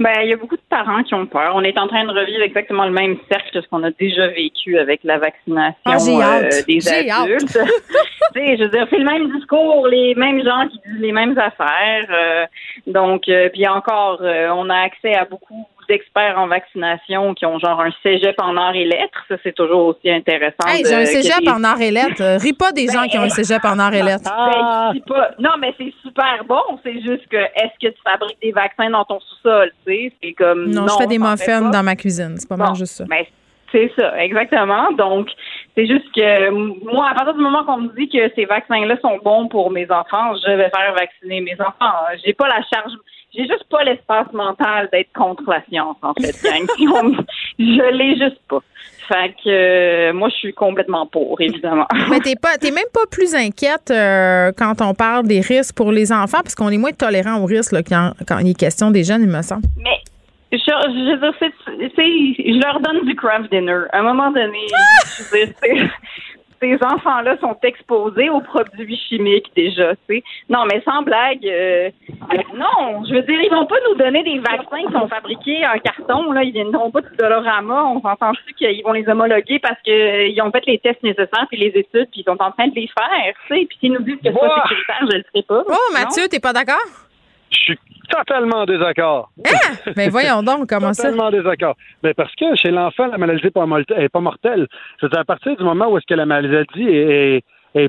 Ben, 0.00 0.20
il 0.22 0.30
y 0.30 0.32
a 0.32 0.36
beaucoup 0.36 0.56
de 0.56 0.62
parents 0.68 1.02
qui 1.02 1.14
ont 1.14 1.26
peur. 1.26 1.52
On 1.54 1.62
est 1.62 1.76
en 1.76 1.88
train 1.88 2.04
de 2.04 2.10
revivre 2.10 2.42
exactement 2.42 2.84
le 2.84 2.92
même 2.92 3.16
cercle 3.28 3.50
que 3.52 3.60
ce 3.60 3.68
qu'on 3.68 3.82
a 3.82 3.90
déjà 3.90 4.28
vécu 4.28 4.78
avec 4.78 5.00
la 5.02 5.18
vaccination 5.18 6.20
ah, 6.20 6.38
euh, 6.38 6.50
des 6.68 6.88
adultes. 6.88 7.58
je 8.34 8.62
veux 8.62 8.68
dire, 8.68 8.86
c'est 8.90 8.98
le 8.98 9.04
même 9.04 9.32
discours, 9.32 9.88
les 9.88 10.14
mêmes 10.14 10.44
gens 10.44 10.68
qui 10.68 10.78
disent 10.86 11.00
les 11.00 11.12
mêmes 11.12 11.36
affaires. 11.36 12.06
Euh, 12.10 12.46
donc, 12.86 13.28
euh, 13.28 13.48
puis 13.48 13.66
encore, 13.66 14.20
on 14.22 14.70
a 14.70 14.76
accès 14.76 15.14
à 15.14 15.24
beaucoup 15.24 15.66
d'experts 15.88 16.38
en 16.38 16.46
vaccination 16.46 17.34
qui 17.34 17.46
ont 17.46 17.58
genre 17.58 17.80
un 17.80 17.90
cégep 18.02 18.34
en 18.40 18.56
arts 18.56 18.74
et 18.74 18.84
lettres. 18.84 19.24
Ça, 19.28 19.36
c'est 19.42 19.54
toujours 19.54 19.86
aussi 19.86 20.10
intéressant. 20.10 20.66
Hey, 20.66 20.84
j'ai 20.84 20.94
un 20.94 21.04
cégep 21.06 21.48
en 21.48 21.64
arts 21.64 21.80
et 21.80 21.90
lettres. 21.90 22.22
Euh, 22.22 22.36
ris 22.36 22.52
pas 22.52 22.72
des 22.72 22.86
gens 22.86 23.04
qui 23.04 23.18
ont 23.18 23.22
un 23.22 23.28
cégep 23.28 23.64
en 23.64 23.78
arts 23.78 23.94
et 23.94 24.02
lettres. 24.02 24.30
Ben, 24.30 25.00
pas... 25.06 25.30
Non, 25.38 25.52
mais 25.58 25.74
c'est 25.78 25.92
super 26.02 26.44
bon. 26.46 26.78
C'est 26.84 27.00
juste 27.00 27.26
que 27.28 27.36
est-ce 27.36 27.74
que 27.80 27.92
tu 27.92 28.00
fabriques 28.04 28.38
des 28.42 28.52
vaccins 28.52 28.90
dans 28.90 29.04
ton 29.04 29.18
sous-sol? 29.20 29.72
C'est 29.86 30.32
comme. 30.34 30.70
Non, 30.70 30.86
je 30.88 30.96
fais 30.98 31.06
des 31.06 31.18
muffins 31.18 31.70
dans 31.70 31.82
ma 31.82 31.96
cuisine. 31.96 32.36
C'est 32.36 32.48
pas 32.48 32.56
mal 32.56 32.74
juste 32.74 32.94
ça. 32.94 33.04
Ben, 33.08 33.24
c'est 33.72 33.92
ça, 33.98 34.18
exactement. 34.22 34.92
Donc, 34.92 35.28
c'est 35.76 35.86
juste 35.86 36.10
que 36.14 36.50
moi, 36.50 37.10
à 37.10 37.14
partir 37.14 37.34
du 37.34 37.40
moment 37.40 37.64
qu'on 37.64 37.78
me 37.78 37.88
dit 37.96 38.08
que 38.08 38.32
ces 38.34 38.46
vaccins-là 38.46 38.96
sont 39.02 39.18
bons 39.22 39.48
pour 39.48 39.70
mes 39.70 39.90
enfants, 39.90 40.34
je 40.42 40.52
vais 40.52 40.70
faire 40.70 40.94
vacciner 40.94 41.40
mes 41.40 41.56
enfants. 41.60 41.92
J'ai 42.24 42.32
pas 42.32 42.48
la 42.48 42.62
charge 42.72 42.92
j'ai 43.34 43.42
juste 43.42 43.64
pas 43.70 43.84
l'espace 43.84 44.32
mental 44.32 44.88
d'être 44.92 45.12
contre 45.14 45.42
la 45.48 45.62
science, 45.64 45.96
en 46.02 46.14
fait, 46.14 46.34
gang. 46.42 47.16
je 47.58 47.92
l'ai 47.94 48.16
juste 48.16 48.40
pas. 48.48 48.60
Fait 49.06 49.34
que 49.42 49.48
euh, 49.48 50.12
moi, 50.12 50.28
je 50.28 50.34
suis 50.34 50.52
complètement 50.52 51.06
pour, 51.06 51.40
évidemment. 51.40 51.86
Mais 52.10 52.20
t'es 52.20 52.36
pas, 52.36 52.56
t'es 52.58 52.70
même 52.70 52.84
pas 52.92 53.06
plus 53.10 53.34
inquiète 53.34 53.90
euh, 53.90 54.52
quand 54.56 54.80
on 54.82 54.94
parle 54.94 55.26
des 55.26 55.40
risques 55.40 55.74
pour 55.74 55.92
les 55.92 56.12
enfants, 56.12 56.40
parce 56.42 56.54
qu'on 56.54 56.68
est 56.68 56.78
moins 56.78 56.92
tolérant 56.92 57.40
aux 57.40 57.46
risques 57.46 57.72
là, 57.72 57.82
quand, 57.82 58.12
quand 58.26 58.38
il 58.38 58.50
est 58.50 58.58
question 58.58 58.90
des 58.90 59.04
jeunes, 59.04 59.22
il 59.22 59.28
me 59.28 59.42
semble. 59.42 59.64
Mais 59.78 59.98
je, 60.52 60.58
je 60.58 61.20
veux 61.20 61.30
dire, 61.30 61.94
je 62.38 62.60
leur 62.60 62.80
donne 62.80 63.06
du 63.06 63.14
craft 63.14 63.50
dinner. 63.50 63.84
À 63.92 64.00
un 64.00 64.02
moment 64.02 64.30
donné, 64.30 64.66
je 65.04 65.22
veux 65.30 65.88
ces 66.60 66.78
enfants-là 66.82 67.36
sont 67.40 67.56
exposés 67.62 68.30
aux 68.30 68.40
produits 68.40 68.96
chimiques 69.08 69.50
déjà, 69.54 69.94
tu 69.94 70.16
sais. 70.16 70.22
Non, 70.48 70.64
mais 70.66 70.82
sans 70.84 71.02
blague, 71.02 71.46
euh, 71.46 71.90
non, 72.54 73.04
je 73.04 73.14
veux 73.14 73.22
dire, 73.22 73.40
ils 73.40 73.50
vont 73.50 73.66
pas 73.66 73.76
nous 73.88 73.96
donner 73.96 74.22
des 74.22 74.38
vaccins 74.38 74.86
qui 74.86 74.92
sont 74.92 75.08
fabriqués 75.08 75.66
en 75.66 75.78
carton, 75.78 76.32
là, 76.32 76.42
ils 76.42 76.52
viendront 76.52 76.90
pas 76.90 77.00
de 77.00 77.08
Dolorama, 77.18 77.84
on 77.86 78.00
s'entend-tu 78.00 78.54
qu'ils 78.54 78.82
vont 78.84 78.92
les 78.92 79.08
homologuer 79.08 79.58
parce 79.58 79.80
qu'ils 79.82 80.40
ont 80.42 80.50
fait 80.50 80.64
les 80.66 80.78
tests 80.78 81.02
nécessaires 81.02 81.46
puis 81.48 81.58
les 81.58 81.68
études 81.68 82.08
puis 82.10 82.20
ils 82.20 82.24
sont 82.24 82.40
en 82.40 82.50
train 82.52 82.68
de 82.68 82.74
les 82.74 82.88
faire, 82.88 83.34
tu 83.46 83.54
sais, 83.54 83.66
puis 83.66 83.78
s'ils 83.80 83.92
nous 83.92 84.02
disent 84.02 84.16
que 84.16 84.24
c'est 84.24 84.32
pas 84.32 84.62
sécuritaire, 84.62 85.06
je 85.10 85.16
le 85.16 85.24
ferai 85.32 85.42
pas. 85.42 85.64
Oh, 85.68 85.92
Mathieu, 85.92 86.28
t'es 86.28 86.40
pas 86.40 86.52
d'accord? 86.52 86.76
Je 87.50 87.58
suis 87.58 87.78
totalement 88.08 88.64
désaccord. 88.64 89.30
Ah! 89.46 89.90
Mais 89.96 90.08
voyons 90.08 90.42
donc, 90.42 90.68
comment 90.68 90.92
ça? 90.92 91.04
Totalement 91.04 91.30
désaccord. 91.30 91.76
Mais 92.02 92.14
parce 92.14 92.34
que 92.34 92.56
chez 92.56 92.70
l'enfant, 92.70 93.06
la 93.06 93.18
maladie 93.18 93.42
n'est 93.44 94.08
pas 94.08 94.20
mortelle. 94.20 94.66
Je 95.00 95.06
veux 95.06 95.10
dire, 95.10 95.20
à 95.20 95.24
partir 95.24 95.56
du 95.56 95.64
moment 95.64 95.88
où 95.88 95.98
est-ce 95.98 96.06
que 96.06 96.14
la 96.14 96.26
maladie 96.26 96.82
est, 96.82 97.36
est 97.36 97.44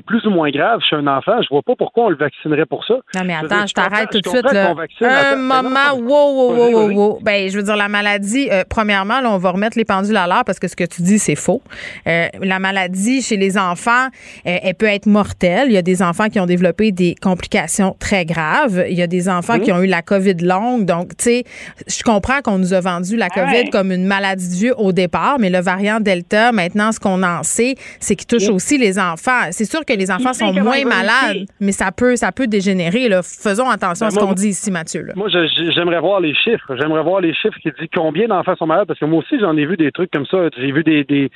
plus 0.06 0.24
ou 0.26 0.30
moins 0.30 0.50
grave 0.50 0.80
chez 0.88 0.96
un 0.96 1.06
enfant, 1.06 1.40
je 1.42 1.48
vois 1.50 1.62
pas 1.62 1.74
pourquoi 1.76 2.04
on 2.04 2.08
le 2.10 2.16
vaccinerait 2.16 2.66
pour 2.66 2.84
ça. 2.84 2.94
Non, 3.14 3.22
mais 3.24 3.34
attends, 3.34 3.66
je, 3.66 3.74
t'arrête 3.74 4.10
tout 4.10 4.20
de 4.20 4.28
suite. 4.28 4.52
Là. 4.52 4.74
Un 5.02 5.36
moment, 5.36 5.94
wow, 5.94 6.06
wow, 6.06 6.54
wow, 6.54 6.70
wow, 6.70 6.92
wow. 6.92 7.18
Ben, 7.22 7.50
je 7.50 7.56
veux 7.56 7.62
dire, 7.62 7.76
la 7.76 7.88
maladie, 7.88 8.48
euh, 8.50 8.62
premièrement, 8.68 9.20
là, 9.20 9.30
on 9.30 9.38
va 9.38 9.50
remettre 9.50 9.76
les 9.76 9.84
pendules 9.84 10.16
à 10.16 10.26
l'heure 10.26 10.44
parce 10.44 10.58
que 10.58 10.68
ce 10.68 10.76
que 10.76 10.84
tu 10.84 11.02
dis, 11.02 11.18
c'est 11.18 11.34
faux. 11.34 11.62
Euh, 12.06 12.28
la 12.42 12.58
maladie 12.58 13.22
chez 13.22 13.36
les 13.36 13.58
enfants, 13.58 14.06
euh, 14.46 14.58
elle 14.62 14.74
peut 14.74 14.86
être 14.86 15.06
mortelle. 15.06 15.68
Il 15.68 15.72
y 15.72 15.78
a 15.78 15.82
des 15.82 16.02
enfants 16.02 16.28
qui 16.28 16.38
ont 16.40 16.46
développé 16.46 16.92
des 16.92 17.14
complications 17.20 17.96
très 17.98 18.24
graves. 18.24 18.84
Il 18.88 18.96
y 18.96 19.02
a 19.02 19.06
des 19.06 19.28
enfants 19.28 19.58
qui 19.58 19.72
ont 19.72 19.82
eu 19.82 19.86
la 19.86 20.02
COVID 20.02 20.36
longue. 20.42 20.84
Donc, 20.84 21.16
tu 21.16 21.24
sais, 21.24 21.44
je 21.86 22.02
comprends 22.02 22.40
qu'on 22.42 22.58
nous 22.58 22.74
a 22.74 22.80
vendu 22.80 23.16
la 23.16 23.28
COVID 23.28 23.70
comme 23.70 23.92
une 23.92 24.04
maladie 24.04 24.48
de 24.48 24.54
vieux 24.54 24.74
au 24.78 24.92
départ, 24.92 25.38
mais 25.38 25.50
le 25.50 25.60
variant 25.60 26.00
Delta, 26.00 26.52
maintenant, 26.52 26.92
ce 26.92 27.00
qu'on 27.00 27.22
en 27.22 27.42
sait, 27.42 27.74
c'est 27.98 28.16
qu'il 28.16 28.26
touche 28.26 28.48
aussi 28.48 28.78
les 28.78 28.98
enfants. 28.98 29.48
C'est 29.50 29.64
sûr 29.64 29.79
que 29.86 29.92
les 29.92 30.10
enfants 30.10 30.32
sont 30.32 30.52
moins 30.52 30.84
malades, 30.84 31.46
mais 31.60 31.72
ça 31.72 31.92
peut, 31.92 32.16
ça 32.16 32.32
peut 32.32 32.46
dégénérer. 32.46 33.08
Là. 33.08 33.22
Faisons 33.22 33.68
attention 33.68 34.06
à 34.06 34.10
ce 34.10 34.16
ben, 34.16 34.26
qu'on 34.26 34.32
dit 34.32 34.48
ici, 34.48 34.70
Mathieu. 34.70 35.06
Moi, 35.16 35.28
j'aimerais 35.28 36.00
voir 36.00 36.20
les 36.20 36.34
chiffres. 36.34 36.76
J'aimerais 36.76 37.02
voir 37.02 37.20
les 37.20 37.34
chiffres 37.34 37.58
qui 37.62 37.70
disent 37.70 37.88
combien 37.94 38.28
d'enfants 38.28 38.56
sont 38.56 38.66
malades, 38.66 38.86
parce 38.86 38.98
que 38.98 39.04
moi 39.04 39.20
aussi, 39.20 39.38
j'en 39.40 39.56
ai 39.56 39.66
vu 39.66 39.76
des 39.76 39.92
trucs 39.92 40.10
comme 40.10 40.26
ça. 40.26 40.48
J'ai 40.56 40.72
vu 40.72 40.82
des, 40.82 41.04
des 41.04 41.30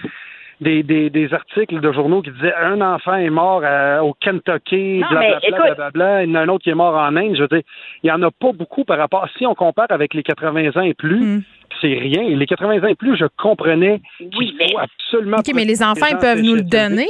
des, 0.61 1.29
articles 1.33 1.81
de 1.81 1.93
journaux 1.93 2.23
qui 2.23 2.31
disaient 2.31 2.55
un 2.55 2.81
enfant 2.81 3.15
est 3.15 3.31
mort 3.31 3.62
euh, 3.65 4.01
au 4.01 4.15
Kentucky, 4.15 5.03
blablabla, 5.11 6.25
il 6.25 6.31
y 6.31 6.33
en 6.33 6.35
a 6.37 6.41
un 6.41 6.49
autre 6.49 6.65
qui 6.65 6.71
est 6.71 6.75
mort 6.75 6.95
en 6.95 7.16
Inde. 7.16 7.35
Je 7.37 7.43
veux 7.43 7.49
dire, 7.49 7.62
il 8.03 8.07
n'y 8.07 8.12
en 8.12 8.23
a 8.23 8.31
pas 8.31 8.53
beaucoup 8.53 8.85
par 8.85 8.99
rapport. 8.99 9.27
Si 9.37 9.47
on 9.47 9.55
compare 9.55 9.87
avec 9.91 10.15
les 10.15 10.23
80 10.23 10.71
ans 10.77 10.83
et 10.83 10.95
plus, 10.95 11.21
hmm. 11.21 11.43
c'est 11.81 11.95
rien. 11.95 12.23
Les 12.23 12.47
80 12.47 12.83
ans 12.83 12.89
et 12.89 12.95
plus, 12.95 13.16
je 13.16 13.27
comprenais 13.37 14.01
qu'il 14.19 14.55
faut 14.59 14.79
absolument. 14.79 15.39
OK, 15.39 15.53
mais 15.55 15.65
les 15.65 15.83
enfants, 15.83 16.07
ils 16.11 16.19
peuvent 16.19 16.43
nous 16.43 16.55
le 16.55 16.62
donner? 16.62 17.09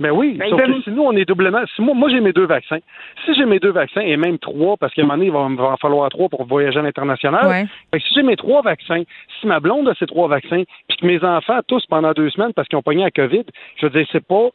Ben 0.00 0.10
oui, 0.10 0.36
ben, 0.38 0.48
sauf 0.48 0.60
que 0.60 0.82
si 0.82 0.90
nous, 0.90 1.02
on 1.02 1.12
est 1.12 1.26
doublement. 1.26 1.60
Si 1.76 1.82
moi, 1.82 1.94
moi 1.94 2.08
j'ai 2.08 2.20
mes 2.20 2.32
deux 2.32 2.46
vaccins. 2.46 2.78
Si 3.24 3.34
j'ai 3.34 3.44
mes 3.44 3.58
deux 3.58 3.70
vaccins 3.70 4.00
et 4.00 4.16
même 4.16 4.38
trois, 4.38 4.78
parce 4.78 4.94
qu'à 4.94 5.02
un 5.02 5.04
moment 5.04 5.18
donné, 5.18 5.26
il 5.26 5.32
va, 5.32 5.46
va 5.62 5.72
en 5.72 5.76
falloir 5.76 6.08
trois 6.08 6.30
pour 6.30 6.46
voyager 6.46 6.78
à 6.78 6.82
l'international. 6.82 7.68
Si 7.94 8.14
j'ai 8.14 8.22
mes 8.22 8.36
trois 8.36 8.62
vaccins, 8.62 9.02
si 9.38 9.46
ma 9.46 9.60
blonde 9.60 9.88
a 9.88 9.94
ses 9.94 10.06
trois 10.06 10.26
vaccins, 10.26 10.62
puis 10.88 10.96
que 10.96 11.06
mes 11.06 11.22
enfants 11.22 11.60
tous 11.68 11.84
pendant 11.86 12.12
deux 12.12 12.30
semaines 12.30 12.54
parce 12.54 12.66
qu'ils 12.66 12.78
ont 12.78 12.82
pogné 12.82 13.04
la 13.04 13.10
COVID, 13.10 13.44
je 13.76 13.86
veux 13.86 13.90
dire, 13.90 14.06
c'est 14.10 14.26
pas. 14.26 14.48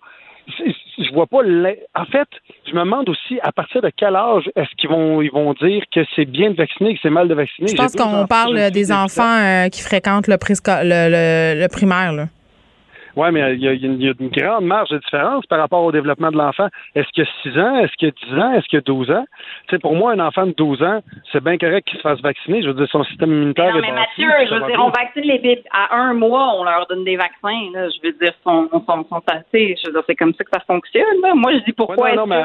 Je 0.47 1.11
vois 1.13 1.26
pas. 1.26 1.39
En 1.95 2.05
fait, 2.05 2.27
je 2.67 2.73
me 2.73 2.80
demande 2.80 3.09
aussi 3.09 3.39
à 3.41 3.51
partir 3.51 3.81
de 3.81 3.91
quel 3.95 4.15
âge 4.15 4.49
est-ce 4.55 4.69
qu'ils 4.77 4.89
vont 4.89 5.22
ils 5.22 5.31
vont 5.31 5.53
dire 5.53 5.84
que 5.93 6.01
c'est 6.15 6.26
bien 6.26 6.51
de 6.51 6.55
vacciner, 6.55 6.93
que 6.93 6.99
c'est 7.01 7.09
mal 7.09 7.27
de 7.27 7.34
vacciner? 7.34 7.67
Je 7.67 7.76
pense 7.76 7.95
qu'on 7.95 8.27
parle 8.27 8.72
des 8.72 8.91
enfants 8.91 9.38
euh, 9.39 9.69
qui 9.69 9.81
fréquentent 9.81 10.27
le, 10.27 10.35
le, 10.35 11.61
le 11.61 11.67
primaire. 11.67 12.13
Là. 12.13 12.26
Oui, 13.15 13.27
mais 13.31 13.53
il 13.53 13.61
y, 13.61 13.67
a, 13.67 13.71
une, 13.71 14.29
grande 14.29 14.65
marge 14.65 14.89
de 14.89 14.97
différence 14.97 15.45
par 15.45 15.59
rapport 15.59 15.83
au 15.83 15.91
développement 15.91 16.31
de 16.31 16.37
l'enfant. 16.37 16.67
Est-ce 16.95 17.07
qu'il 17.09 17.23
y 17.23 17.27
a 17.27 17.51
6 17.53 17.59
ans? 17.59 17.75
Est-ce 17.77 17.93
qu'il 17.93 18.09
y 18.09 18.11
a 18.11 18.35
10 18.35 18.41
ans? 18.41 18.53
Est-ce 18.53 18.65
qu'il 18.67 18.77
y 18.77 18.81
a 18.81 18.81
12 18.81 19.11
ans? 19.11 19.25
Tu 19.67 19.75
sais, 19.75 19.79
pour 19.79 19.95
moi, 19.95 20.11
un 20.11 20.19
enfant 20.19 20.45
de 20.45 20.51
12 20.51 20.83
ans, 20.83 20.99
c'est 21.31 21.43
bien 21.43 21.57
correct 21.57 21.87
qu'il 21.87 21.97
se 21.97 22.01
fasse 22.01 22.19
vacciner. 22.21 22.61
Je 22.61 22.67
veux 22.67 22.73
dire, 22.73 22.87
son 22.89 23.03
système 23.05 23.31
immunitaire 23.31 23.73
non, 23.73 23.81
mais 23.81 23.91
Mathieu, 23.91 24.29
je 24.49 24.53
veux 24.53 24.67
dire, 24.67 24.83
on 24.83 24.89
vaccine 24.89 25.23
les 25.23 25.39
bébés 25.39 25.63
à 25.71 25.95
un 25.95 26.13
mois, 26.13 26.55
on 26.59 26.63
leur 26.63 26.85
donne 26.87 27.05
des 27.05 27.15
vaccins. 27.15 27.71
Là. 27.73 27.87
Je 27.89 28.07
veux 28.07 28.13
dire, 28.13 28.33
sont, 28.43 28.69
sont, 28.71 29.05
sont 29.09 29.23
assez. 29.27 29.75
Je 29.81 29.87
veux 29.87 29.93
dire, 29.93 30.03
c'est 30.07 30.15
comme 30.15 30.33
ça 30.33 30.43
que 30.43 30.51
ça 30.53 30.61
fonctionne. 30.67 31.21
Là. 31.21 31.33
Moi, 31.35 31.53
je 31.53 31.59
dis 31.59 31.73
pourquoi. 31.73 32.13
non, 32.15 32.25
mais 32.27 32.43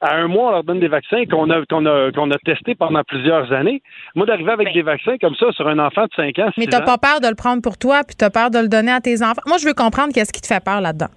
à 0.00 0.16
un 0.16 0.28
mois, 0.28 0.48
on 0.48 0.50
leur 0.52 0.64
donne 0.64 0.80
des 0.80 0.88
vaccins 0.88 1.24
qu'on 1.26 1.50
a, 1.50 1.64
qu'on 1.66 1.86
a, 1.86 2.10
qu'on 2.12 2.30
a 2.30 2.38
testés 2.38 2.74
pendant 2.74 3.02
plusieurs 3.04 3.52
années. 3.52 3.82
Moi, 4.14 4.26
d'arriver 4.26 4.52
avec 4.52 4.72
des 4.72 4.82
vaccins 4.82 5.16
comme 5.20 5.34
ça 5.34 5.52
sur 5.52 5.68
un 5.68 5.78
enfant 5.78 6.04
de 6.04 6.14
5 6.16 6.38
ans, 6.38 6.50
Mais 6.56 6.66
t'as 6.66 6.80
pas 6.80 6.98
peur 6.98 7.20
de 7.20 7.28
le 7.28 7.34
prendre 7.34 7.62
pour 7.62 7.76
toi, 7.76 8.02
puis 8.06 8.16
t'as 8.16 8.30
peur 8.30 8.50
de 8.50 8.58
le 8.58 8.68
donner 8.68 8.92
à 8.92 9.00
tes 9.00 9.22
enfants? 9.22 9.42
Moi, 9.46 9.58
je 9.58 9.66
veux 9.66 9.74
comprendre 9.74 10.12
qu'est-ce 10.14 10.32
qui 10.32 10.40
te 10.40 10.46
fait 10.46 10.64
peur 10.64 10.80
là-dedans. 10.80 11.08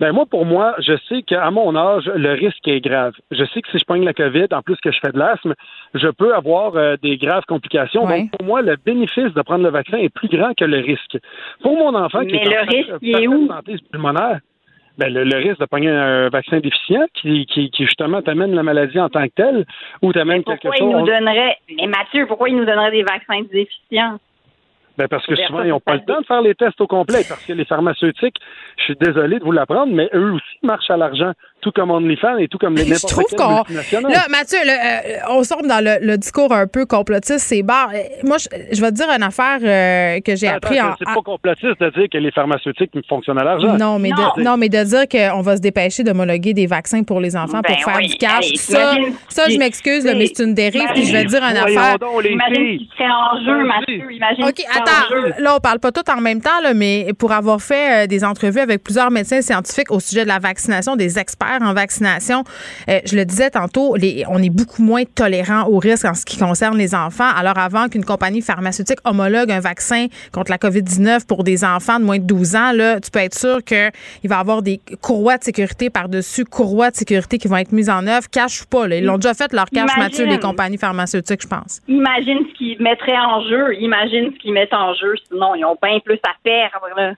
Ben 0.00 0.12
moi, 0.12 0.26
pour 0.26 0.46
moi, 0.46 0.76
je 0.78 0.92
sais 1.08 1.22
qu'à 1.22 1.50
mon 1.50 1.74
âge, 1.74 2.04
le 2.14 2.32
risque 2.34 2.66
est 2.68 2.80
grave. 2.80 3.14
Je 3.32 3.44
sais 3.46 3.60
que 3.60 3.68
si 3.70 3.78
je 3.78 3.84
pogne 3.84 4.04
la 4.04 4.12
COVID, 4.12 4.46
en 4.52 4.62
plus 4.62 4.76
que 4.76 4.92
je 4.92 4.98
fais 5.00 5.10
de 5.10 5.18
l'asthme, 5.18 5.54
je 5.94 6.08
peux 6.08 6.34
avoir 6.34 6.76
euh, 6.76 6.96
des 7.02 7.16
graves 7.16 7.42
complications. 7.48 8.06
Donc, 8.06 8.30
pour 8.30 8.46
moi, 8.46 8.62
le 8.62 8.76
bénéfice 8.76 9.34
de 9.34 9.42
prendre 9.42 9.64
le 9.64 9.70
vaccin 9.70 9.96
est 9.96 10.08
plus 10.08 10.28
grand 10.28 10.54
que 10.56 10.64
le 10.64 10.78
risque. 10.78 11.18
Pour 11.62 11.76
mon 11.76 11.94
enfant 11.96 12.24
qui 12.24 12.36
est 12.36 12.44
le 12.44 12.70
risque 12.70 13.02
est 13.02 13.26
où? 13.26 13.48
santé 13.48 13.76
pulmonaire, 13.90 14.38
ben, 14.98 15.14
le, 15.14 15.36
risque 15.36 15.60
de 15.60 15.64
pogner 15.64 15.90
un 15.90 16.28
vaccin 16.28 16.58
déficient 16.58 17.06
qui, 17.14 17.46
qui, 17.46 17.70
qui 17.70 17.84
justement 17.84 18.20
t'amène 18.20 18.54
la 18.54 18.64
maladie 18.64 18.98
en 18.98 19.08
tant 19.08 19.24
que 19.26 19.32
telle 19.34 19.64
ou 20.02 20.12
t'amène 20.12 20.42
quelque 20.42 20.62
chose. 20.62 20.72
Pourquoi 20.76 20.86
il 20.86 20.96
nous 20.96 21.06
donnerait, 21.06 21.56
mais 21.76 21.86
Mathieu, 21.86 22.26
pourquoi 22.26 22.48
il 22.48 22.56
nous 22.56 22.64
donnerait 22.64 22.90
des 22.90 23.04
vaccins 23.04 23.42
déficients? 23.50 24.18
Ben 24.98 25.06
parce 25.06 25.24
que 25.26 25.36
souvent, 25.36 25.62
ils 25.62 25.68
n'ont 25.68 25.78
pas 25.78 25.94
le 25.94 26.04
temps 26.04 26.20
de 26.20 26.26
faire 26.26 26.42
les 26.42 26.56
tests 26.56 26.80
au 26.80 26.88
complet. 26.88 27.22
Parce 27.28 27.46
que 27.46 27.52
les 27.52 27.64
pharmaceutiques, 27.64 28.34
je 28.78 28.82
suis 28.82 28.96
désolé 28.96 29.38
de 29.38 29.44
vous 29.44 29.52
l'apprendre, 29.52 29.94
mais 29.94 30.10
eux 30.12 30.32
aussi 30.32 30.58
marchent 30.64 30.90
à 30.90 30.96
l'argent 30.96 31.30
tout 31.60 31.72
comme 31.72 31.90
OnlyFans 31.90 32.38
et 32.38 32.48
tout 32.48 32.58
comme 32.58 32.74
les 32.74 32.84
Je 32.84 33.06
trouve 33.06 33.24
qu'on. 33.36 33.64
Là, 34.08 34.26
Mathieu, 34.30 34.58
euh, 34.58 35.18
on 35.30 35.42
sort 35.42 35.62
dans 35.62 35.82
le, 35.84 36.16
discours 36.16 36.52
un 36.52 36.66
peu 36.66 36.86
complotiste, 36.86 37.40
c'est 37.40 37.62
barre. 37.62 37.90
Euh, 37.94 37.98
moi, 38.24 38.36
je, 38.38 38.80
vais 38.80 38.90
te 38.90 38.96
dire 38.96 39.08
une 39.10 39.22
affaire 39.22 39.58
euh, 39.62 40.20
que 40.20 40.36
j'ai 40.36 40.48
appris 40.48 40.80
en. 40.80 40.94
C'est 40.98 41.04
pas 41.04 41.22
complotiste 41.22 41.80
de 41.80 41.90
dire 41.90 42.08
que 42.10 42.18
les 42.18 42.30
pharmaceutiques 42.30 42.90
fonctionnent 43.08 43.40
à 43.40 43.44
l'argent. 43.44 43.76
Non, 43.76 43.98
mais 43.98 44.10
De, 44.10 44.42
non, 44.42 44.56
mais 44.56 44.68
de 44.68 44.82
dire 44.84 45.08
qu'on 45.08 45.40
va 45.42 45.56
se 45.56 45.62
dépêcher 45.62 46.02
de 46.02 46.08
d'homologuer 46.08 46.54
des 46.54 46.66
vaccins 46.66 47.02
pour 47.02 47.20
les 47.20 47.36
enfants 47.36 47.60
pour 47.62 47.76
ben 47.76 47.84
faire 47.84 47.98
du 47.98 48.16
cash. 48.16 48.54
ça, 48.54 48.94
ça 49.28 49.44
je 49.48 49.58
m'excuse, 49.58 50.04
mais 50.04 50.26
c'est 50.26 50.44
une 50.44 50.54
dérive. 50.54 50.88
Puis 50.94 51.04
je 51.04 51.12
vais 51.12 51.24
te 51.24 51.28
dire 51.28 51.42
une 51.42 51.56
affaire. 51.56 51.96
Imagine 52.24 52.78
ce 52.78 52.96
serait 52.96 53.10
en 53.10 53.44
jeu, 53.44 53.64
Mathieu. 53.64 54.12
Imagine 54.12 54.44
OK, 54.44 54.64
attends. 54.74 55.42
Là, 55.42 55.56
on 55.56 55.60
parle 55.60 55.80
pas 55.80 55.92
tout 55.92 56.08
en 56.10 56.20
même 56.20 56.40
temps, 56.40 56.60
là, 56.62 56.74
mais 56.74 57.12
pour 57.18 57.32
avoir 57.32 57.60
fait 57.60 58.06
des 58.08 58.24
entrevues 58.24 58.60
avec 58.60 58.82
plusieurs 58.82 59.10
médecins 59.10 59.42
scientifiques 59.42 59.90
au 59.90 60.00
sujet 60.00 60.22
de 60.22 60.28
la 60.28 60.38
vaccination, 60.38 60.96
des 60.96 61.18
experts 61.18 61.47
en 61.62 61.74
vaccination. 61.74 62.44
Euh, 62.88 63.00
je 63.04 63.16
le 63.16 63.24
disais 63.24 63.50
tantôt, 63.50 63.96
les, 63.96 64.24
on 64.28 64.42
est 64.42 64.50
beaucoup 64.50 64.82
moins 64.82 65.04
tolérant 65.04 65.68
au 65.68 65.78
risque 65.78 66.04
en 66.04 66.14
ce 66.14 66.24
qui 66.24 66.38
concerne 66.38 66.76
les 66.76 66.94
enfants. 66.94 67.28
Alors, 67.36 67.58
avant 67.58 67.88
qu'une 67.88 68.04
compagnie 68.04 68.42
pharmaceutique 68.42 68.98
homologue 69.04 69.50
un 69.50 69.60
vaccin 69.60 70.06
contre 70.32 70.50
la 70.50 70.58
COVID-19 70.58 71.26
pour 71.26 71.44
des 71.44 71.64
enfants 71.64 71.98
de 71.98 72.04
moins 72.04 72.18
de 72.18 72.24
12 72.24 72.56
ans, 72.56 72.72
là, 72.72 73.00
tu 73.00 73.10
peux 73.10 73.20
être 73.20 73.38
sûr 73.38 73.62
qu'il 73.64 73.90
va 74.24 74.36
y 74.36 74.38
avoir 74.38 74.62
des 74.62 74.80
courroies 75.00 75.38
de 75.38 75.44
sécurité 75.44 75.90
par-dessus 75.90 76.44
courroies 76.44 76.90
de 76.90 76.96
sécurité 76.96 77.38
qui 77.38 77.48
vont 77.48 77.56
être 77.56 77.72
mises 77.72 77.90
en 77.90 78.06
œuvre. 78.06 78.28
Cache 78.30 78.62
ou 78.62 78.66
pas, 78.66 78.86
ils 78.88 79.04
l'ont 79.04 79.18
déjà 79.18 79.34
fait 79.34 79.52
leur 79.52 79.66
cache, 79.66 79.96
Mathieu, 79.96 80.26
les 80.26 80.38
compagnies 80.38 80.78
pharmaceutiques, 80.78 81.42
je 81.42 81.48
pense. 81.48 81.80
Imagine 81.88 82.38
ce 82.50 82.58
qu'ils 82.58 82.82
mettraient 82.82 83.18
en 83.18 83.42
jeu. 83.48 83.74
Imagine 83.80 84.30
ce 84.32 84.38
qu'ils 84.38 84.52
mettent 84.52 84.74
en 84.74 84.94
jeu. 84.94 85.14
Sinon, 85.28 85.54
ils 85.54 85.64
ont 85.64 85.76
bien 85.82 85.98
plus 86.00 86.18
à 86.24 86.32
faire. 86.42 86.70
Là 86.96 87.14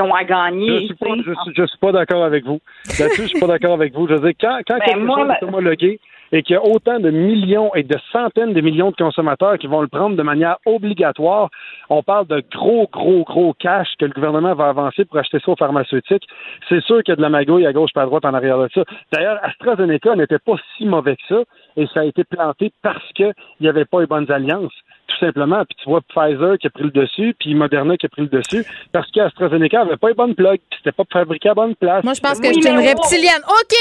ont 0.00 0.14
à 0.14 0.24
gagner. 0.24 0.80
Je 0.80 0.86
suis 0.86 1.68
suis, 1.68 1.78
pas 1.78 1.92
d'accord 1.92 2.24
avec 2.24 2.44
vous. 2.44 2.60
Là-dessus, 2.98 3.22
je 3.22 3.28
suis 3.28 3.40
pas 3.40 3.46
d'accord 3.46 3.74
avec 3.74 3.94
vous. 3.94 4.08
Je 4.08 4.14
veux 4.14 4.20
dire, 4.20 4.32
quand, 4.40 4.58
quand 4.66 4.78
ben, 4.78 4.84
quelque 4.84 5.06
chose 5.06 5.28
est 5.40 5.44
homologué 5.44 6.00
et 6.32 6.42
qu'il 6.42 6.54
y 6.54 6.56
a 6.56 6.64
autant 6.64 6.98
de 6.98 7.10
millions 7.10 7.74
et 7.74 7.82
de 7.82 7.96
centaines 8.10 8.54
de 8.54 8.60
millions 8.62 8.90
de 8.90 8.96
consommateurs 8.96 9.58
qui 9.58 9.66
vont 9.66 9.82
le 9.82 9.88
prendre 9.88 10.16
de 10.16 10.22
manière 10.22 10.56
obligatoire, 10.64 11.50
on 11.90 12.02
parle 12.02 12.26
de 12.26 12.42
gros, 12.50 12.88
gros, 12.90 13.22
gros 13.24 13.52
cash 13.52 13.88
que 13.98 14.06
le 14.06 14.12
gouvernement 14.12 14.54
va 14.54 14.68
avancer 14.68 15.04
pour 15.04 15.18
acheter 15.18 15.38
ça 15.44 15.52
aux 15.52 15.56
pharmaceutiques. 15.56 16.26
C'est 16.68 16.82
sûr 16.82 17.02
qu'il 17.02 17.12
y 17.12 17.14
a 17.14 17.16
de 17.16 17.22
la 17.22 17.28
magouille 17.28 17.66
à 17.66 17.72
gauche 17.72 17.90
et 17.94 17.98
à 17.98 18.06
droite 18.06 18.24
en 18.24 18.32
arrière 18.32 18.58
de 18.58 18.68
ça. 18.74 18.82
D'ailleurs, 19.12 19.38
AstraZeneca 19.42 20.16
n'était 20.16 20.38
pas 20.38 20.56
si 20.76 20.86
mauvais 20.86 21.16
que 21.16 21.22
ça 21.28 21.42
et 21.76 21.86
ça 21.92 22.00
a 22.00 22.04
été 22.04 22.24
planté 22.24 22.72
parce 22.82 23.12
qu'il 23.12 23.32
n'y 23.60 23.68
avait 23.68 23.84
pas 23.84 24.00
les 24.00 24.06
bonnes 24.06 24.30
alliances 24.30 24.72
tout 25.12 25.26
simplement. 25.26 25.64
Puis 25.64 25.76
tu 25.82 25.88
vois 25.88 26.00
Pfizer 26.02 26.58
qui 26.58 26.66
a 26.66 26.70
pris 26.70 26.84
le 26.84 26.90
dessus, 26.90 27.34
puis 27.38 27.54
Moderna 27.54 27.96
qui 27.96 28.06
a 28.06 28.08
pris 28.08 28.22
le 28.22 28.28
dessus, 28.28 28.64
parce 28.92 29.10
qu'AstraZeneca 29.10 29.84
n'avait 29.84 29.96
pas 29.96 30.08
les 30.08 30.14
bonnes 30.14 30.34
plugs, 30.34 30.60
puis 30.70 30.78
c'était 30.78 30.92
pas 30.92 31.04
fabriqué 31.12 31.50
à 31.50 31.54
bonne 31.54 31.74
place. 31.76 32.04
Moi, 32.04 32.14
je 32.14 32.20
pense 32.20 32.40
que 32.40 32.46
c'est 32.46 32.70
une 32.70 32.78
reptilienne. 32.78 33.42
OK! 33.46 33.74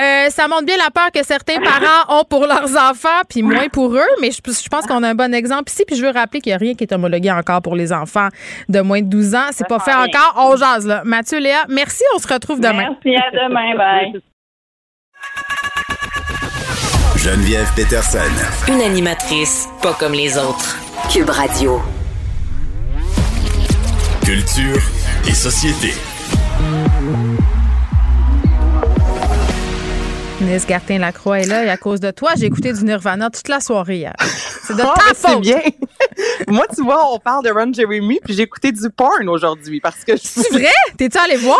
Euh, 0.00 0.30
ça 0.30 0.48
montre 0.48 0.64
bien 0.64 0.76
la 0.76 0.90
peur 0.90 1.10
que 1.12 1.24
certains 1.24 1.60
parents 1.60 2.20
ont 2.20 2.24
pour 2.24 2.46
leurs 2.46 2.76
enfants, 2.76 3.22
puis 3.28 3.42
moins 3.42 3.68
pour 3.68 3.94
eux. 3.94 4.12
Mais 4.20 4.30
je, 4.30 4.40
je 4.44 4.68
pense 4.68 4.86
qu'on 4.86 5.02
a 5.02 5.08
un 5.08 5.14
bon 5.14 5.34
exemple 5.34 5.70
ici. 5.70 5.84
Puis 5.86 5.96
je 5.96 6.04
veux 6.04 6.12
rappeler 6.12 6.40
qu'il 6.40 6.50
n'y 6.50 6.54
a 6.54 6.58
rien 6.58 6.74
qui 6.74 6.84
est 6.84 6.92
homologué 6.92 7.30
encore 7.30 7.62
pour 7.62 7.76
les 7.76 7.92
enfants 7.92 8.28
de 8.68 8.80
moins 8.80 9.02
de 9.02 9.08
12 9.08 9.34
ans. 9.34 9.48
C'est 9.52 9.68
pas 9.68 9.78
fait 9.78 9.94
encore. 9.94 10.34
On 10.36 10.56
jase, 10.56 10.86
là. 10.86 11.02
Mathieu, 11.04 11.38
Léa, 11.38 11.64
merci. 11.68 12.04
On 12.14 12.18
se 12.18 12.32
retrouve 12.32 12.60
demain. 12.60 12.94
Merci, 13.02 13.16
à 13.16 13.30
demain. 13.30 13.76
Bye. 13.76 14.20
Geneviève 17.30 17.70
Peterson. 17.76 18.18
Une 18.68 18.80
animatrice 18.80 19.68
pas 19.82 19.92
comme 19.92 20.14
les 20.14 20.38
autres. 20.38 20.78
Cube 21.12 21.28
Radio. 21.28 21.82
Culture 24.24 24.80
et 25.28 25.34
société. 25.34 25.92
Inès 30.40 30.64
Gartin-Lacroix 30.66 31.40
est 31.40 31.46
là 31.46 31.64
et 31.64 31.68
à 31.68 31.76
cause 31.76 31.98
de 31.98 32.12
toi, 32.12 32.30
j'ai 32.36 32.46
écouté 32.46 32.72
du 32.72 32.84
Nirvana 32.84 33.28
toute 33.28 33.48
la 33.48 33.58
soirée 33.58 33.96
hier. 33.98 34.14
C'est 34.62 34.76
de 34.76 34.82
Ah, 34.82 34.94
ta 35.08 35.14
faute. 35.14 35.40
bien. 35.40 35.60
Moi, 36.48 36.64
tu 36.74 36.82
vois, 36.82 37.12
on 37.12 37.18
parle 37.18 37.44
de 37.44 37.50
Ron 37.50 37.72
Jeremy, 37.72 38.20
puis 38.24 38.34
j'ai 38.34 38.42
écouté 38.42 38.70
du 38.70 38.88
porn 38.90 39.28
aujourd'hui 39.28 39.80
parce 39.80 40.04
que. 40.04 40.12
C'est 40.16 40.48
vrai? 40.52 40.70
T'es-tu 40.96 41.18
allé 41.18 41.36
voir? 41.36 41.58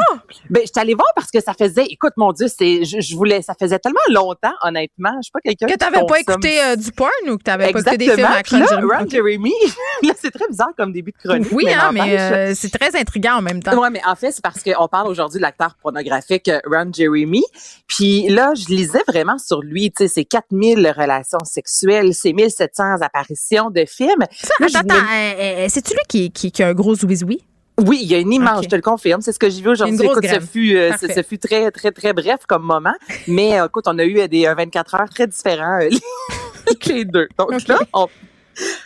Ben, 0.48 0.62
j'étais 0.64 0.80
allée 0.80 0.94
voir 0.94 1.08
parce 1.16 1.30
que 1.30 1.40
ça 1.40 1.54
faisait, 1.54 1.86
écoute, 1.86 2.12
mon 2.16 2.32
Dieu, 2.32 2.46
c'est, 2.48 2.84
je, 2.84 3.00
je 3.00 3.16
voulais, 3.16 3.42
ça 3.42 3.54
faisait 3.58 3.78
tellement 3.80 3.98
longtemps, 4.10 4.52
honnêtement. 4.62 5.10
Je 5.18 5.22
suis 5.24 5.32
pas 5.32 5.40
quelqu'un 5.40 5.66
Que 5.66 5.74
t'avais 5.74 6.04
pas 6.06 6.20
écouté 6.20 6.60
euh, 6.62 6.76
du 6.76 6.92
porn 6.92 7.10
ou 7.28 7.36
que 7.38 7.42
t'avais 7.42 7.72
pas 7.72 7.80
écouté 7.80 7.96
des 7.98 8.04
Exactement. 8.10 8.28
films 8.44 8.60
à 8.60 8.66
Puis 8.66 8.76
là, 8.88 8.96
Ron 8.96 9.00
Ron 9.04 9.10
Jeremy, 9.10 9.52
là, 10.04 10.12
c'est 10.20 10.30
très 10.30 10.48
bizarre 10.48 10.70
comme 10.76 10.92
début 10.92 11.12
de 11.12 11.18
chronique. 11.28 11.48
Oui, 11.52 11.66
hein, 11.72 11.90
mais 11.92 12.18
euh, 12.18 12.52
c'est 12.54 12.70
très 12.70 12.94
intriguant 12.98 13.38
en 13.38 13.42
même 13.42 13.62
temps. 13.62 13.76
Ouais, 13.80 13.90
mais 13.90 14.00
en 14.06 14.14
fait, 14.14 14.30
c'est 14.32 14.42
parce 14.42 14.62
qu'on 14.62 14.88
parle 14.88 15.08
aujourd'hui 15.08 15.38
de 15.38 15.42
l'acteur 15.42 15.74
pornographique 15.82 16.48
euh, 16.48 16.60
Ron 16.70 16.90
Jeremy. 16.92 17.44
Puis 17.86 18.28
là, 18.28 18.52
je 18.54 18.67
lisais 18.74 19.02
vraiment 19.06 19.38
sur 19.38 19.60
lui, 19.62 19.90
tu 19.90 20.04
sais, 20.04 20.08
ses 20.08 20.24
4000 20.24 20.94
relations 20.96 21.44
sexuelles, 21.44 22.14
ses 22.14 22.32
1700 22.32 23.02
apparitions 23.02 23.70
de 23.70 23.84
films. 23.86 24.24
Ça, 24.32 24.54
Là, 24.60 24.66
je 24.68 24.76
attends, 24.76 24.94
attends, 24.94 25.04
euh, 25.04 25.64
euh, 25.64 25.66
c'est-tu 25.68 25.94
lui 25.94 26.00
qui, 26.08 26.30
qui, 26.30 26.52
qui 26.52 26.62
a 26.62 26.68
un 26.68 26.74
gros 26.74 26.94
zouizoui? 26.94 27.42
Oui, 27.78 28.00
il 28.02 28.08
y 28.08 28.14
a 28.14 28.18
une 28.18 28.32
image, 28.32 28.64
je 28.64 28.68
te 28.68 28.74
le 28.74 28.82
confirme. 28.82 29.20
C'est 29.20 29.32
ce 29.32 29.38
que 29.38 29.48
j'ai 29.48 29.62
vu 29.62 29.68
aujourd'hui. 29.68 30.04
Écoute, 30.04 30.26
ce 30.26 30.40
fut, 30.40 30.76
euh, 30.76 30.92
ce, 30.92 31.06
Parfait. 31.06 31.14
ce 31.14 31.22
fut 31.22 31.38
très, 31.38 31.70
très, 31.70 31.92
très 31.92 32.12
bref 32.12 32.40
comme 32.46 32.64
moment. 32.64 32.94
Mais 33.28 33.60
euh, 33.60 33.66
écoute, 33.66 33.84
on 33.86 33.98
a 33.98 34.04
eu 34.04 34.18
euh, 34.18 34.26
des 34.26 34.46
euh, 34.46 34.54
24 34.54 34.94
heures 34.96 35.08
très 35.08 35.28
différents, 35.28 35.80
euh, 35.80 35.88
les 36.88 37.04
deux. 37.04 37.28
Donc 37.38 37.66
là, 37.68 37.78
on... 37.92 38.08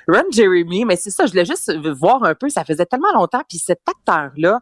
Ron 0.09 0.25
Jeremy, 0.31 0.85
mais 0.85 0.97
c'est 0.97 1.11
ça, 1.11 1.27
je 1.27 1.31
voulais 1.33 1.45
juste 1.45 1.73
voir 1.99 2.23
un 2.25 2.35
peu, 2.35 2.49
ça 2.49 2.65
faisait 2.65 2.87
tellement 2.87 3.13
longtemps, 3.15 3.43
puis 3.49 3.59
cet 3.59 3.81
acteur-là, 3.89 4.61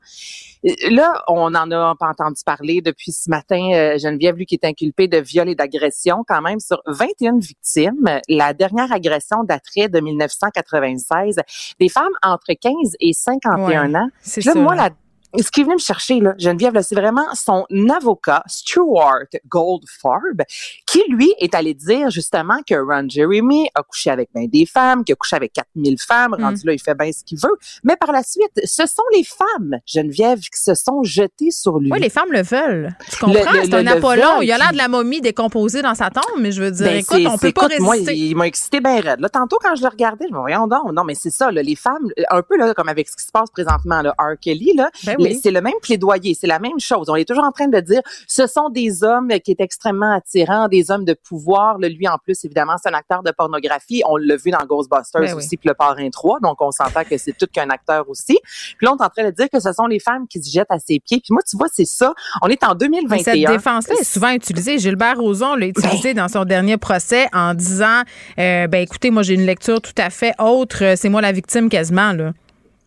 là, 0.90 1.22
on 1.28 1.54
en 1.54 1.70
a 1.70 1.94
pas 1.96 2.08
entendu 2.08 2.42
parler 2.44 2.80
depuis 2.82 3.12
ce 3.12 3.30
matin, 3.30 3.60
euh, 3.72 3.98
Geneviève, 3.98 4.36
lui 4.36 4.46
qui 4.46 4.54
est 4.56 4.64
inculpé 4.66 5.08
de 5.08 5.18
viol 5.18 5.48
et 5.48 5.54
d'agression, 5.54 6.24
quand 6.26 6.42
même 6.42 6.60
sur 6.60 6.80
21 6.86 7.38
victimes. 7.38 8.20
La 8.28 8.52
dernière 8.52 8.92
agression 8.92 9.44
daterait 9.44 9.88
de 9.88 10.00
1996. 10.00 11.36
Des 11.78 11.88
femmes 11.88 12.12
entre 12.22 12.52
15 12.52 12.72
et 13.00 13.12
51 13.12 13.60
Ouais, 13.90 13.96
ans. 13.96 14.08
c'est 14.22 14.44
Là, 14.44 14.52
ça, 14.52 14.58
moi, 14.58 14.74
la 14.74 14.90
ce 15.38 15.50
qui 15.50 15.60
est 15.60 15.64
venu 15.64 15.74
me 15.74 15.78
chercher, 15.80 16.20
là, 16.20 16.34
Geneviève, 16.38 16.74
là, 16.74 16.82
c'est 16.82 16.94
vraiment 16.94 17.26
son 17.34 17.64
avocat, 17.94 18.42
Stuart 18.46 19.26
Goldfarb, 19.48 20.42
qui, 20.86 21.02
lui, 21.08 21.32
est 21.38 21.54
allé 21.54 21.74
dire 21.74 22.10
justement 22.10 22.58
que 22.66 22.74
Ron 22.74 23.08
Jeremy 23.08 23.68
a 23.74 23.82
couché 23.82 24.10
avec 24.10 24.30
ben 24.34 24.48
des 24.48 24.66
femmes, 24.66 25.04
qu'il 25.04 25.12
a 25.12 25.16
couché 25.16 25.36
avec 25.36 25.52
4000 25.52 25.96
femmes, 26.00 26.34
Mm. 26.38 26.42
rendu 26.44 26.66
là, 26.66 26.72
il 26.72 26.80
fait 26.80 26.94
bien 26.94 27.10
ce 27.12 27.22
qu'il 27.24 27.38
veut. 27.38 27.56
Mais 27.84 27.96
par 27.96 28.12
la 28.12 28.22
suite, 28.22 28.50
ce 28.64 28.86
sont 28.86 29.02
les 29.14 29.24
femmes, 29.24 29.78
Geneviève, 29.86 30.40
qui 30.40 30.60
se 30.60 30.74
sont 30.74 31.02
jetées 31.02 31.50
sur 31.50 31.78
lui. 31.78 31.90
Oui, 31.92 32.00
les 32.00 32.10
femmes 32.10 32.32
le 32.32 32.42
veulent. 32.42 32.90
Tu 33.10 33.16
comprends? 33.18 33.40
C'est 33.64 33.74
un 33.74 33.82
le 33.82 33.88
Apollon. 33.90 34.36
veulent, 34.38 34.44
Il 34.44 34.52
a 34.52 34.58
l'air 34.58 34.72
de 34.72 34.76
la 34.78 34.88
momie 34.88 35.20
décomposée 35.20 35.82
dans 35.82 35.94
sa 35.94 36.10
tombe, 36.10 36.40
mais 36.40 36.52
je 36.52 36.62
veux 36.62 36.70
dire, 36.70 36.86
Ben, 36.86 36.96
écoute, 36.98 37.20
on 37.26 37.38
peut 37.38 37.52
pas 37.52 37.66
écoute, 37.66 37.80
Moi, 37.80 37.92
résister. 37.94 38.14
il, 38.16 38.26
il 38.30 38.36
m'a 38.36 38.46
excité 38.46 38.80
bien 38.80 39.00
raide. 39.00 39.20
Là, 39.20 39.28
tantôt, 39.28 39.58
quand 39.62 39.74
je 39.76 39.82
le 39.82 39.88
regardais, 39.88 40.26
je 40.28 40.34
me 40.34 40.40
voyons 40.40 40.66
donc. 40.66 40.92
Non, 40.92 41.04
mais 41.04 41.14
c'est 41.14 41.30
ça, 41.30 41.50
là, 41.50 41.62
les 41.62 41.76
femmes, 41.76 42.08
un 42.30 42.42
peu 42.42 42.56
là, 42.56 42.74
comme 42.74 42.88
avec 42.88 43.08
ce 43.08 43.16
qui 43.16 43.24
se 43.24 43.30
passe 43.32 43.50
présentement, 43.50 44.02
là, 44.02 44.14
R. 44.18 44.38
Kelly, 44.40 44.72
là, 44.74 44.90
Ben 45.04 45.16
oui. 45.22 45.40
c'est 45.42 45.50
le 45.50 45.60
même 45.60 45.74
plaidoyer, 45.82 46.34
c'est 46.34 46.46
la 46.46 46.58
même 46.58 46.78
chose. 46.78 47.08
On 47.08 47.14
est 47.16 47.24
toujours 47.26 47.44
en 47.44 47.52
train 47.52 47.68
de 47.68 47.80
dire, 47.80 48.00
ce 48.26 48.46
sont 48.46 48.68
des 48.70 49.02
hommes 49.04 49.28
qui 49.44 49.50
est 49.50 49.60
extrêmement 49.60 50.12
attirants, 50.14 50.68
des 50.68 50.90
hommes 50.90 51.04
de 51.04 51.14
pouvoir. 51.14 51.78
Lui, 51.78 52.08
en 52.08 52.18
plus, 52.18 52.44
évidemment, 52.44 52.74
c'est 52.82 52.88
un 52.90 52.94
acteur 52.94 53.22
de 53.22 53.30
pornographie. 53.30 54.02
On 54.06 54.16
l'a 54.16 54.36
vu 54.36 54.50
dans 54.50 54.64
Ghostbusters 54.66 55.20
Ben 55.20 55.32
oui. 55.32 55.38
aussi, 55.38 55.56
puis 55.56 55.68
le 55.68 55.74
parrain 55.74 56.08
3, 56.10 56.40
donc 56.40 56.60
on 56.60 56.70
s'entend 56.70 57.04
que 57.04 57.16
c'est 57.18 57.36
tout 57.36 57.46
qu'un 57.52 57.70
acteur 57.70 58.08
aussi. 58.08 58.38
Puis 58.78 58.86
là, 58.86 58.92
on 58.92 58.96
est 58.96 59.04
en 59.04 59.08
train 59.08 59.24
de 59.24 59.30
dire 59.30 59.48
que 59.52 59.60
ce 59.60 59.72
sont 59.72 59.86
les 59.86 59.98
femmes 59.98 60.26
qui 60.28 60.42
se 60.42 60.50
jettent 60.50 60.70
à 60.70 60.78
ses 60.78 61.00
pieds. 61.00 61.20
Puis 61.20 61.32
moi, 61.32 61.42
tu 61.48 61.56
vois, 61.56 61.68
c'est 61.72 61.84
ça. 61.84 62.14
On 62.42 62.48
est 62.48 62.62
en 62.64 62.70
Mais 62.70 62.86
2021. 62.88 63.22
cette 63.22 63.34
défense-là 63.34 63.94
est 64.00 64.04
souvent 64.04 64.30
utilisée. 64.30 64.78
Gilbert 64.78 65.18
Rozon 65.18 65.54
l'a 65.54 65.66
utilisé 65.66 66.14
dans 66.14 66.28
son 66.28 66.44
dernier 66.44 66.76
procès 66.76 67.26
en 67.32 67.54
disant 67.54 68.02
euh, 68.38 68.66
ben 68.66 68.82
écoutez, 68.82 69.10
moi 69.10 69.22
j'ai 69.22 69.34
une 69.34 69.46
lecture 69.46 69.80
tout 69.80 69.92
à 69.98 70.10
fait 70.10 70.32
autre, 70.38 70.94
c'est 70.96 71.08
moi 71.08 71.20
la 71.20 71.32
victime 71.32 71.68
quasiment 71.68 72.12
là. 72.12 72.32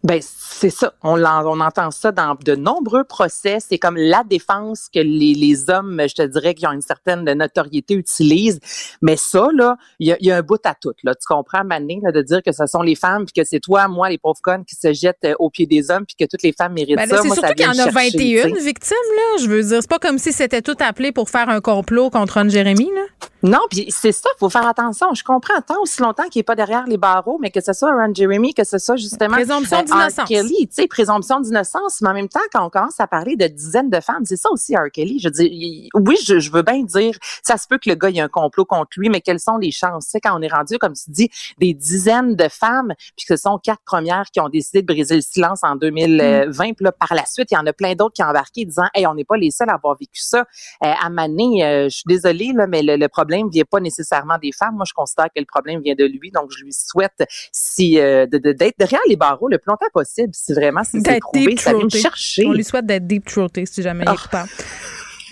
Ben 0.03 0.19
c'est 0.21 0.69
ça. 0.69 0.93
On, 1.01 1.15
l'en- 1.15 1.45
on 1.45 1.61
entend 1.61 1.89
ça 1.91 2.11
dans 2.11 2.35
de 2.35 2.55
nombreux 2.55 3.05
procès. 3.05 3.59
C'est 3.59 3.77
comme 3.77 3.95
la 3.95 4.23
défense 4.25 4.89
que 4.93 4.99
les, 4.99 5.33
les 5.33 5.69
hommes, 5.69 6.01
je 6.07 6.13
te 6.15 6.21
dirais, 6.23 6.53
qui 6.53 6.67
ont 6.67 6.73
une 6.73 6.81
certaine 6.81 7.23
notoriété 7.23 7.93
utilisent. 7.93 8.59
Mais 9.01 9.15
ça, 9.15 9.47
là, 9.53 9.77
il 9.99 10.07
y 10.09 10.11
a, 10.11 10.17
y 10.19 10.29
a 10.31 10.35
un 10.37 10.41
bout 10.41 10.59
à 10.65 10.75
tout. 10.75 10.91
Là. 11.03 11.15
Tu 11.15 11.25
comprends, 11.25 11.63
Mané, 11.63 11.99
là, 12.03 12.11
de 12.11 12.21
dire 12.21 12.41
que 12.43 12.51
ce 12.51 12.65
sont 12.65 12.81
les 12.81 12.95
femmes, 12.95 13.25
puis 13.25 13.33
que 13.41 13.47
c'est 13.47 13.61
toi, 13.61 13.87
moi, 13.87 14.09
les 14.09 14.17
pauvres 14.17 14.41
connes 14.43 14.65
qui 14.65 14.75
se 14.75 14.91
jettent 14.91 15.23
euh, 15.23 15.35
aux 15.39 15.49
pieds 15.49 15.67
des 15.67 15.89
hommes, 15.89 16.05
puis 16.05 16.15
que 16.19 16.25
toutes 16.29 16.43
les 16.43 16.51
femmes 16.53 16.73
méritent 16.73 16.97
Ben 16.97 17.07
là, 17.09 17.17
ça. 17.17 17.23
c'est 17.23 17.29
surtout 17.33 17.53
qu'il 17.53 17.65
y 17.65 17.67
en 17.67 17.71
a 17.71 17.85
me 17.87 17.91
chercher, 17.91 18.17
21 18.17 18.43
tu 18.49 18.55
sais. 18.55 18.65
victimes 18.65 18.97
là, 19.15 19.41
je 19.43 19.47
veux 19.47 19.63
dire, 19.63 19.77
c'est 19.81 19.89
pas 19.89 19.99
comme 19.99 20.17
si 20.17 20.33
c'était 20.33 20.61
tout 20.61 20.75
appelé 20.79 21.13
pour 21.13 21.29
faire 21.29 21.47
un 21.47 21.61
complot 21.61 22.09
contre 22.09 22.39
Ron 22.41 22.49
Jeremy 22.49 22.89
là. 22.93 23.27
Non, 23.43 23.59
puis 23.69 23.87
c'est 23.89 24.13
ça, 24.13 24.29
faut 24.39 24.49
faire 24.49 24.65
attention. 24.65 25.13
Je 25.13 25.23
comprends 25.23 25.59
tant 25.61 25.81
aussi 25.81 26.01
longtemps 26.01 26.23
qu'il 26.29 26.39
est 26.39 26.43
pas 26.43 26.55
derrière 26.55 26.85
les 26.87 26.95
barreaux, 26.97 27.37
mais 27.41 27.51
que 27.51 27.59
ce 27.61 27.73
soit 27.73 27.91
Ron 27.93 28.13
Jeremy, 28.13 28.53
que 28.53 28.63
ce 28.63 28.77
soit 28.77 28.95
justement 28.95 29.35
Présomption 29.35 29.79
euh, 29.79 29.83
d'innocence. 29.83 30.27
Kelly, 30.29 30.67
tu 30.69 30.75
sais, 30.75 30.87
présomption 30.87 31.41
d'innocence. 31.41 31.99
Mais 32.01 32.09
en 32.09 32.13
même 32.13 32.29
temps, 32.29 32.39
quand 32.53 32.65
on 32.65 32.69
commence 32.69 32.99
à 33.01 33.07
parler 33.07 33.35
de 33.35 33.47
dizaines 33.47 33.89
de 33.89 33.99
femmes, 33.99 34.23
c'est 34.23 34.37
ça 34.37 34.49
aussi 34.49 34.75
R. 34.77 34.89
Kelly. 34.93 35.19
Je 35.19 35.27
il- 35.43 35.89
oui, 35.93 36.15
je, 36.25 36.39
je 36.39 36.51
veux 36.51 36.61
bien 36.61 36.83
dire, 36.83 37.17
ça 37.43 37.57
se 37.57 37.67
peut 37.67 37.77
que 37.77 37.89
le 37.89 37.95
gars 37.95 38.09
il 38.09 38.15
y 38.15 38.21
a 38.21 38.23
un 38.23 38.29
complot 38.29 38.63
contre 38.63 38.91
lui, 38.97 39.09
mais 39.09 39.19
quelles 39.19 39.41
sont 39.41 39.57
les 39.57 39.71
chances? 39.71 40.05
Tu 40.05 40.11
sais, 40.11 40.21
quand 40.21 40.39
on 40.39 40.41
est 40.41 40.47
rendu, 40.53 40.77
comme 40.77 40.93
tu 40.93 41.11
dis, 41.11 41.29
des 41.59 41.73
dizaines 41.73 42.35
de 42.37 42.47
femmes, 42.47 42.93
puis 43.17 43.25
que 43.27 43.35
ce 43.35 43.41
sont 43.41 43.57
quatre 43.57 43.81
premières 43.85 44.25
qui 44.31 44.39
ont 44.39 44.47
décidé 44.49 44.81
de 44.81 44.87
briser 44.87 45.15
le 45.15 45.21
silence 45.21 45.59
en 45.63 45.75
2020, 45.75 46.73
puis 46.75 46.85
là 46.85 46.93
par 46.93 47.13
la 47.13 47.25
suite, 47.25 47.49
il 47.51 47.55
y 47.55 47.57
en 47.57 47.65
a 47.65 47.73
plein 47.73 47.93
d'autres 47.95 48.13
qui 48.13 48.23
ont 48.23 48.27
embarqué, 48.27 48.63
disant, 48.63 48.85
hey, 48.93 49.05
on 49.05 49.15
n'est 49.15 49.25
pas 49.25 49.35
les 49.35 49.51
seuls 49.51 49.69
à 49.69 49.73
avoir 49.73 49.97
vécu 49.97 50.21
ça. 50.21 50.45
Euh, 50.85 50.93
à 51.03 51.09
Mané, 51.09 51.65
euh, 51.65 51.83
je 51.89 51.95
suis 51.97 52.03
désolée, 52.07 52.53
là, 52.55 52.67
mais 52.67 52.81
le, 52.83 52.95
le 52.95 53.07
problème 53.09 53.32
vient 53.51 53.63
pas 53.69 53.79
nécessairement 53.79 54.37
des 54.41 54.51
femmes. 54.51 54.75
Moi, 54.75 54.85
je 54.87 54.93
considère 54.93 55.25
que 55.25 55.39
le 55.39 55.45
problème 55.45 55.81
vient 55.81 55.95
de 55.95 56.05
lui. 56.05 56.31
Donc, 56.31 56.51
je 56.57 56.63
lui 56.63 56.73
souhaite 56.73 57.23
si 57.51 57.99
euh, 57.99 58.25
de- 58.25 58.37
de- 58.37 58.51
d'être 58.53 58.77
derrière 58.77 59.01
les 59.07 59.15
barreaux 59.15 59.47
le 59.49 59.57
plus 59.57 59.69
longtemps 59.69 59.85
possible, 59.93 60.31
si 60.33 60.53
vraiment 60.53 60.83
c'est 60.83 60.99
c'est 61.05 61.19
deep 61.33 61.59
ça 61.59 61.71
vient 61.71 61.79
me 61.83 61.89
throaté. 61.89 61.99
chercher. 62.01 62.45
On 62.45 62.53
lui 62.53 62.63
souhaite 62.63 62.85
d'être 62.85 63.07
deep 63.07 63.25
throaté 63.25 63.65
si 63.65 63.81
jamais 63.81 64.03
il 64.05 64.09
Ah. 64.09 64.15
coupable. 64.21 64.49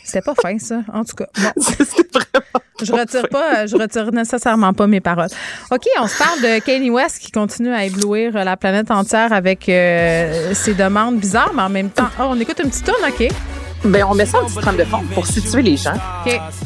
C'était 0.03 0.21
pas 0.21 0.33
fin, 0.41 0.57
ça, 0.59 0.81
en 0.93 1.05
tout 1.05 1.15
cas. 1.15 1.27
Bon. 1.37 1.51
Je 2.83 2.91
retire 2.93 3.29
pas, 3.29 3.67
je 3.67 3.75
retire 3.77 4.11
nécessairement 4.11 4.73
pas 4.73 4.87
mes 4.87 5.01
paroles. 5.01 5.29
OK, 5.69 5.83
on 5.99 6.07
se 6.07 6.17
parle 6.17 6.41
de 6.41 6.59
Kanye 6.65 6.89
West 6.89 7.19
qui 7.19 7.29
continue 7.31 7.71
à 7.71 7.85
éblouir 7.85 8.33
la 8.33 8.57
planète 8.57 8.89
entière 8.89 9.31
avec 9.33 9.69
euh, 9.69 10.55
ses 10.55 10.73
demandes 10.73 11.17
bizarres, 11.19 11.53
mais 11.53 11.61
en 11.61 11.69
même 11.69 11.91
temps. 11.91 12.07
Oh, 12.19 12.23
on 12.29 12.39
écoute 12.39 12.59
une 12.63 12.71
petite 12.71 12.85
tourne, 12.85 13.03
OK? 13.07 13.27
Ben, 13.83 14.03
on 14.07 14.13
met 14.13 14.27
ça 14.27 14.39
en 14.39 14.45
petite 14.45 14.61
trame 14.61 14.77
de 14.77 14.83
fond 14.83 15.01
pour 15.15 15.25
situer 15.25 15.63
les 15.63 15.75
gens. 15.75 15.93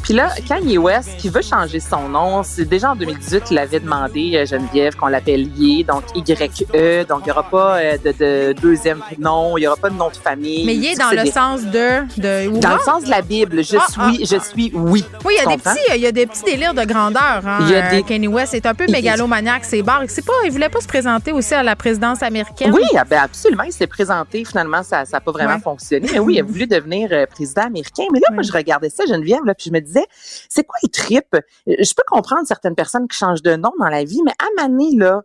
Puis 0.04 0.14
là, 0.14 0.30
Kanye 0.48 0.78
West, 0.78 1.12
qui 1.18 1.30
veut 1.30 1.42
changer 1.42 1.80
son 1.80 2.10
nom, 2.10 2.44
c'est 2.44 2.66
déjà 2.66 2.92
en 2.92 2.96
2018 2.96 3.44
qu'il 3.46 3.58
avait 3.58 3.80
demandé, 3.80 4.34
euh, 4.36 4.46
Geneviève, 4.46 4.96
qu'on 4.96 5.08
l'appelle 5.08 5.48
Yé, 5.58 5.86
donc 5.86 6.04
Y-E, 6.14 7.06
donc 7.06 7.22
il 7.22 7.26
n'y 7.26 7.32
aura 7.32 7.44
pas 7.44 7.78
euh, 7.78 7.98
de, 8.04 8.12
de 8.12 8.54
deuxième 8.62 9.00
nom, 9.18 9.58
il 9.58 9.62
n'y 9.62 9.68
aura 9.68 9.78
pas 9.78 9.90
de 9.90 9.96
nom 9.96 10.10
de 10.10 10.18
famille. 10.18 10.66
Mais 10.66 10.76
est 10.76 10.96
dans 11.00 11.10
le 11.12 11.24
des- 11.24 11.32
sens 11.32 11.62
de. 11.64 12.02
de 12.22 12.60
Dans 12.60 12.76
le 12.76 12.82
sens 12.82 13.06
de 13.06 13.10
la 13.10 13.22
Bible, 13.22 13.64
je 13.64 13.78
Ah, 13.78 13.86
ah, 13.98 14.12
suis, 14.14 14.26
je 14.26 14.36
suis 14.38 14.72
oui. 14.74 15.06
Oui, 15.24 15.36
il 15.38 15.44
y, 15.44 15.48
a 15.48 15.56
des 15.56 15.62
petits, 15.62 15.80
il 15.96 16.02
y 16.02 16.08
a 16.08 16.12
des 16.12 16.26
petits 16.28 16.44
délires 16.44 16.74
de 16.74 16.84
grandeur. 16.84 17.42
Hein. 17.46 17.60
Il 17.62 17.70
y 17.70 17.76
a 17.76 17.90
des- 17.92 18.00
Euh, 18.00 18.02
Kanye 18.02 18.28
West 18.28 18.54
est 18.54 18.66
un 18.66 18.74
peu 18.74 18.86
mégalomaniaque, 18.90 19.64
c'est 19.64 19.82
barre. 19.82 20.04
C'est 20.10 20.26
pas, 20.26 20.34
il 20.44 20.52
voulait 20.52 20.70
pas 20.70 20.82
se 20.82 20.88
présenter 20.88 21.32
aussi 21.32 21.54
à 21.54 21.64
la 21.64 21.78
présidence 21.78 22.22
américaine. 22.22 22.72
Oui, 22.74 22.84
ah 22.98 23.04
ben 23.10 23.22
absolument. 23.24 23.64
Il 23.64 23.72
s'est 23.72 23.88
présenté. 23.88 24.44
Finalement, 24.44 24.84
ça 24.84 25.04
n'a 25.10 25.20
pas 25.22 25.32
vraiment 25.32 25.56
Ouais. 25.56 25.62
fonctionné. 25.62 26.10
Mais 26.12 26.20
oui, 26.20 26.36
il 26.36 26.40
a 26.42 26.44
voulu 26.52 26.68
devenir 26.68 27.05
euh, 27.14 27.26
président 27.26 27.64
américain. 27.64 28.04
Mais 28.12 28.20
là, 28.20 28.28
moi, 28.34 28.44
je 28.44 28.52
regardais 28.52 28.90
ça, 28.90 29.06
Geneviève, 29.06 29.44
là, 29.46 29.54
puis 29.56 29.66
je 29.70 29.74
me 29.74 29.80
disais, 29.80 30.06
c'est 30.50 30.64
quoi 30.66 30.78
les 30.84 30.90
tripes? 30.90 31.36
Euh, 31.36 31.40
Je 31.68 31.94
peux 31.94 32.04
comprendre 32.08 32.44
certaines 32.48 32.76
personnes 32.76 33.08
qui 33.08 33.18
changent 33.18 33.42
de 33.44 33.56
nom 33.56 33.72
dans 33.80 33.90
la 33.90 34.04
vie, 34.04 34.22
mais 34.26 34.32
à 34.40 34.46
Mané, 34.68 34.96
là, 34.96 35.22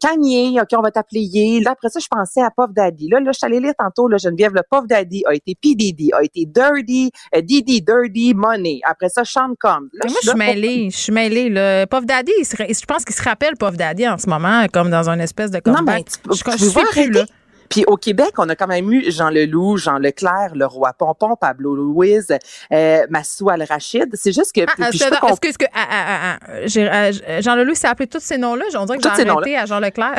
Kanye, 0.00 0.58
OK, 0.60 0.68
on 0.78 0.82
va 0.82 0.90
t'appeler. 0.90 1.60
Là, 1.64 1.72
après 1.72 1.88
ça, 1.88 1.98
je 2.00 2.06
pensais 2.08 2.40
à 2.40 2.50
Puff 2.50 2.72
Daddy. 2.72 3.08
Là, 3.08 3.20
là, 3.20 3.30
je 3.32 3.38
suis 3.38 3.46
allée 3.46 3.60
lire 3.60 3.74
tantôt, 3.78 4.08
là, 4.08 4.16
Geneviève, 4.18 4.52
le 4.54 4.62
Puff 4.70 4.86
Daddy 4.86 5.22
a 5.26 5.34
été 5.34 5.54
P. 5.60 5.74
Diddy, 5.74 6.10
a 6.12 6.22
été 6.22 6.46
Dirty, 6.46 7.10
euh, 7.34 7.40
Diddy, 7.40 7.82
Dirty, 7.82 8.34
Money. 8.34 8.80
Après 8.84 9.08
ça, 9.08 9.24
Sean 9.24 9.54
Combs. 9.60 9.88
Là, 9.92 10.00
Mais 10.04 10.10
moi, 10.10 10.20
je 10.22 10.28
suis 10.28 10.38
mêlée. 10.38 10.90
Je 10.90 10.96
suis 10.96 11.12
mêlée. 11.12 11.48
Là. 11.48 11.86
Puff 11.86 12.04
Daddy, 12.06 12.32
il 12.38 12.44
se- 12.44 12.56
je 12.56 12.86
pense 12.86 13.04
qu'il 13.04 13.14
se 13.14 13.22
rappelle 13.22 13.56
Puff 13.56 13.76
Daddy 13.76 14.06
en 14.08 14.18
ce 14.18 14.28
moment, 14.28 14.64
comme 14.72 14.90
dans 14.90 15.08
une 15.08 15.20
espèce 15.20 15.50
de 15.50 15.58
comeback. 15.60 15.84
Non, 15.86 15.92
mais 15.92 16.04
tu- 16.04 16.18
je, 16.30 16.58
je 16.58 16.64
suis 16.70 16.80
plus 16.92 17.10
là. 17.10 17.24
Puis 17.72 17.84
au 17.86 17.96
Québec, 17.96 18.34
on 18.38 18.48
a 18.48 18.54
quand 18.54 18.66
même 18.66 18.92
eu 18.92 19.10
Jean 19.10 19.30
Leloup, 19.30 19.78
Jean 19.78 19.98
Leclerc, 19.98 20.52
le 20.54 20.66
roi 20.66 20.92
Pompon, 20.92 21.36
Pablo 21.36 21.74
Louise, 21.74 22.28
euh, 22.72 23.06
Massou 23.08 23.48
Al-Rachid. 23.48 24.10
C'est 24.14 24.32
juste 24.32 24.52
que... 24.52 24.60
Ah, 24.62 24.72
puis 24.74 24.98
je 24.98 25.04
que, 25.04 25.56
que 25.56 25.64
ah, 25.74 26.38
j'ai- 26.66 26.90
euh, 26.90 27.40
Jean 27.40 27.54
Leloup 27.54 27.74
s'est 27.74 27.88
appelé 27.88 28.06
tous 28.06 28.20
ces 28.22 28.36
noms-là? 28.36 28.64
On 28.76 28.84
dirait 28.84 28.98
que 28.98 29.04
j'ai 29.04 29.30
arrêté 29.30 29.56
à 29.56 29.66
Jean 29.66 29.80
Leclerc. 29.80 30.18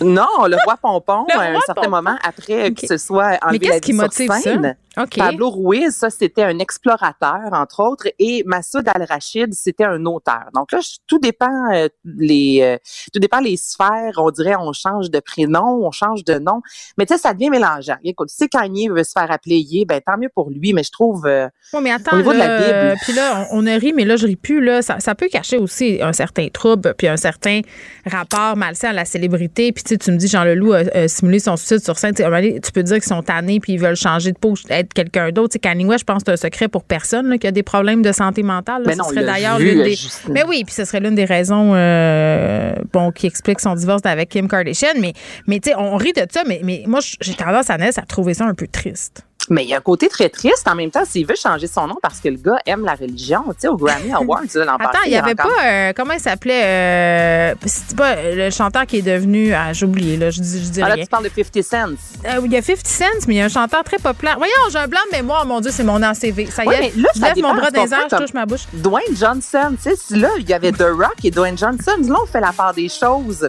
Non, 0.00 0.46
le 0.46 0.56
roi 0.64 0.76
Pompon, 0.80 1.26
à 1.34 1.42
un 1.42 1.60
certain 1.66 1.88
moment, 1.88 2.16
après 2.22 2.72
que 2.72 2.86
ce 2.86 2.96
soit 2.96 3.30
Mais 3.30 3.38
enlevé 3.42 3.58
qu'est-ce 3.58 3.72
la 3.72 3.80
qui 3.80 3.92
motive 3.92 4.30
ça? 4.32 4.74
Pablo 5.18 5.50
Ruiz, 5.50 5.90
ça, 5.94 6.10
c'était 6.10 6.42
un 6.44 6.58
explorateur, 6.58 7.40
entre 7.52 7.80
autres, 7.80 8.08
et 8.18 8.42
Massoud 8.46 8.86
Al-Rachid, 8.94 9.54
c'était 9.54 9.84
un 9.84 10.04
auteur. 10.04 10.44
Donc 10.54 10.70
là, 10.72 10.80
je- 10.80 10.98
tout 11.06 11.18
dépend 11.18 11.72
euh, 11.72 11.88
les 12.04 12.58
euh, 12.62 12.76
tout 13.12 13.18
dépend 13.20 13.40
les 13.40 13.56
sphères. 13.56 14.12
On 14.18 14.30
dirait 14.30 14.54
on 14.58 14.72
change 14.72 15.10
de 15.10 15.20
prénom, 15.20 15.84
on 15.86 15.90
change 15.90 16.24
de 16.24 16.38
nom. 16.38 16.60
Mais 16.98 17.06
tu 17.06 17.14
sais, 17.14 17.20
ça 17.20 17.32
devient 17.32 17.50
mélangeant. 17.50 17.96
Écoute, 18.04 18.28
si 18.30 18.48
Kanye 18.48 18.88
veut 18.88 19.04
se 19.04 19.12
faire 19.12 19.30
appeler 19.30 19.58
Yé, 19.60 19.84
ben 19.84 20.00
tant 20.04 20.18
mieux 20.18 20.28
pour 20.34 20.50
lui, 20.50 20.72
mais 20.72 20.82
je 20.82 20.90
trouve... 20.90 21.26
euh, 21.26 21.48
mais 21.80 21.90
attends, 21.90 22.12
Au 22.14 22.16
niveau 22.18 22.32
de 22.34 22.38
la 22.38 22.48
Bible. 22.58 22.72
euh, 22.74 22.94
Puis 23.02 23.12
là, 23.14 23.46
on, 23.50 23.62
on 23.62 23.66
a 23.66 23.76
ri, 23.78 23.92
mais 23.94 24.04
là, 24.04 24.16
je 24.16 24.26
ris 24.26 24.36
plus. 24.36 24.62
Là, 24.62 24.82
ça, 24.82 25.00
ça 25.00 25.14
peut 25.14 25.28
cacher 25.28 25.56
aussi 25.58 25.98
un 26.02 26.12
certain 26.12 26.48
trouble, 26.48 26.94
puis 26.98 27.08
un 27.08 27.16
certain 27.16 27.60
rapport 28.04 28.56
malsain 28.56 28.90
à 28.90 28.92
la 28.92 29.04
célébrité. 29.04 29.72
Puis 29.72 29.84
tu 29.84 29.90
sais, 29.90 29.98
tu 29.98 30.10
me 30.10 30.16
dis, 30.16 30.28
Jean 30.28 30.44
Leloup 30.44 30.72
a, 30.72 30.78
a 30.94 31.08
simulé 31.08 31.38
son 31.38 31.56
suicide 31.56 31.82
sur 31.82 31.98
scène. 31.98 32.14
Tu 32.14 32.22
tu 32.62 32.72
peux 32.72 32.82
dire 32.82 32.96
qu'ils 32.96 33.04
sont 33.04 33.22
tannés, 33.22 33.60
puis 33.60 33.74
ils 33.74 33.78
veulent 33.80 33.96
changer 33.96 34.32
de 34.32 34.38
peau, 34.38 34.54
être 34.82 34.92
quelqu'un 34.92 35.30
d'autre. 35.30 35.56
Kanye 35.58 35.84
West, 35.84 36.00
je 36.00 36.04
pense 36.04 36.22
que 36.22 36.36
c'est 36.36 36.44
un 36.44 36.48
secret 36.48 36.68
pour 36.68 36.84
personne 36.84 37.38
qui 37.38 37.46
a 37.46 37.50
des 37.50 37.62
problèmes 37.62 38.02
de 38.02 38.12
santé 38.12 38.42
mentale. 38.42 38.82
là. 38.82 38.88
Mais 38.88 38.92
Ce 38.94 38.98
non, 38.98 39.04
serait 39.04 39.24
d'ailleurs 39.24 39.58
l'une 39.58 39.80
euh, 39.80 39.84
des. 39.84 39.96
Mais 40.30 40.44
oui, 40.44 40.62
puis 40.64 40.74
ce 40.74 40.84
serait 40.84 41.00
l'une 41.00 41.14
des 41.14 41.24
raisons 41.24 41.72
euh, 41.74 42.74
bon, 42.92 43.10
qui 43.10 43.26
explique 43.26 43.60
son 43.60 43.74
divorce 43.74 44.02
avec 44.04 44.28
Kim 44.28 44.48
Kardashian. 44.48 44.94
Mais, 45.00 45.12
mais 45.46 45.60
tu 45.60 45.70
sais, 45.70 45.76
on 45.76 45.96
rit 45.96 46.12
de 46.12 46.24
ça, 46.30 46.42
mais, 46.46 46.60
mais 46.62 46.84
moi, 46.86 47.00
j'ai 47.20 47.34
tendance 47.34 47.70
à 47.70 47.76
à 47.82 48.06
trouver 48.06 48.34
ça 48.34 48.44
un 48.44 48.54
peu 48.54 48.68
triste. 48.68 49.24
Mais 49.50 49.64
il 49.64 49.70
y 49.70 49.74
a 49.74 49.78
un 49.78 49.80
côté 49.80 50.08
très 50.08 50.28
triste 50.28 50.66
en 50.68 50.74
même 50.76 50.90
temps 50.90 51.04
s'il 51.04 51.26
veut 51.26 51.34
changer 51.34 51.66
son 51.66 51.88
nom 51.88 51.96
parce 52.00 52.20
que 52.20 52.28
le 52.28 52.36
gars 52.36 52.58
aime 52.64 52.84
la 52.84 52.94
religion. 52.94 53.42
Tu 53.48 53.54
sais, 53.58 53.68
au 53.68 53.76
Grammy 53.76 54.12
Awards 54.14 54.42
l'an 54.54 54.76
Attends, 54.76 54.84
passé, 54.90 54.98
il 55.06 55.12
y 55.12 55.16
avait 55.16 55.32
encore- 55.32 55.52
pas 55.56 55.64
euh, 55.66 55.92
comment 55.96 56.12
il 56.14 56.20
s'appelait 56.20 56.62
euh, 56.64 57.54
c'est 57.66 57.96
pas 57.96 58.14
le 58.34 58.50
chanteur 58.50 58.86
qui 58.86 58.98
est 58.98 59.02
devenu 59.02 59.52
ah, 59.52 59.72
j'ai 59.72 59.84
oublié 59.86 60.16
là, 60.16 60.30
je 60.30 60.40
dis 60.40 60.64
je 60.64 60.70
dis 60.70 60.82
Ah, 60.82 60.88
là, 60.88 60.94
rien. 60.94 61.04
tu 61.04 61.10
parles 61.10 61.24
de 61.24 61.30
50 61.34 61.62
Cent. 61.62 61.76
Euh, 62.24 62.40
il 62.44 62.52
y 62.52 62.56
a 62.56 62.62
50 62.62 62.86
Cent, 62.86 63.04
mais 63.26 63.34
il 63.34 63.38
y 63.38 63.40
a 63.40 63.46
un 63.46 63.48
chanteur 63.48 63.82
très 63.84 63.98
populaire. 63.98 64.36
Voyons, 64.38 64.52
j'ai 64.70 64.78
un 64.78 64.86
blanc 64.88 65.00
de 65.10 65.16
mémoire, 65.16 65.44
mon 65.44 65.60
Dieu, 65.60 65.70
c'est 65.72 65.84
mon 65.84 66.00
ACV. 66.02 66.46
Ça 66.46 66.64
y 66.64 66.68
Ouais, 66.68 66.86
est, 66.86 66.96
là, 66.96 67.08
je 67.16 67.20
lève 67.20 67.38
mon 67.42 67.54
bras 67.54 67.70
dans 67.70 67.82
les 67.84 67.92
airs, 67.92 68.06
je 68.10 68.16
touche 68.16 68.34
ma 68.34 68.46
bouche. 68.46 68.62
Dwayne 68.72 69.16
Johnson, 69.16 69.74
tu 69.82 69.90
sais, 69.96 70.16
là, 70.16 70.28
il 70.38 70.48
y 70.48 70.54
avait 70.54 70.70
The 70.72 70.86
Rock 70.92 71.16
et 71.24 71.30
Dwayne 71.32 71.58
Johnson. 71.58 71.96
Là, 72.06 72.14
on 72.22 72.26
fait 72.26 72.40
la 72.40 72.52
part 72.52 72.72
des 72.74 72.88
choses. 72.88 73.48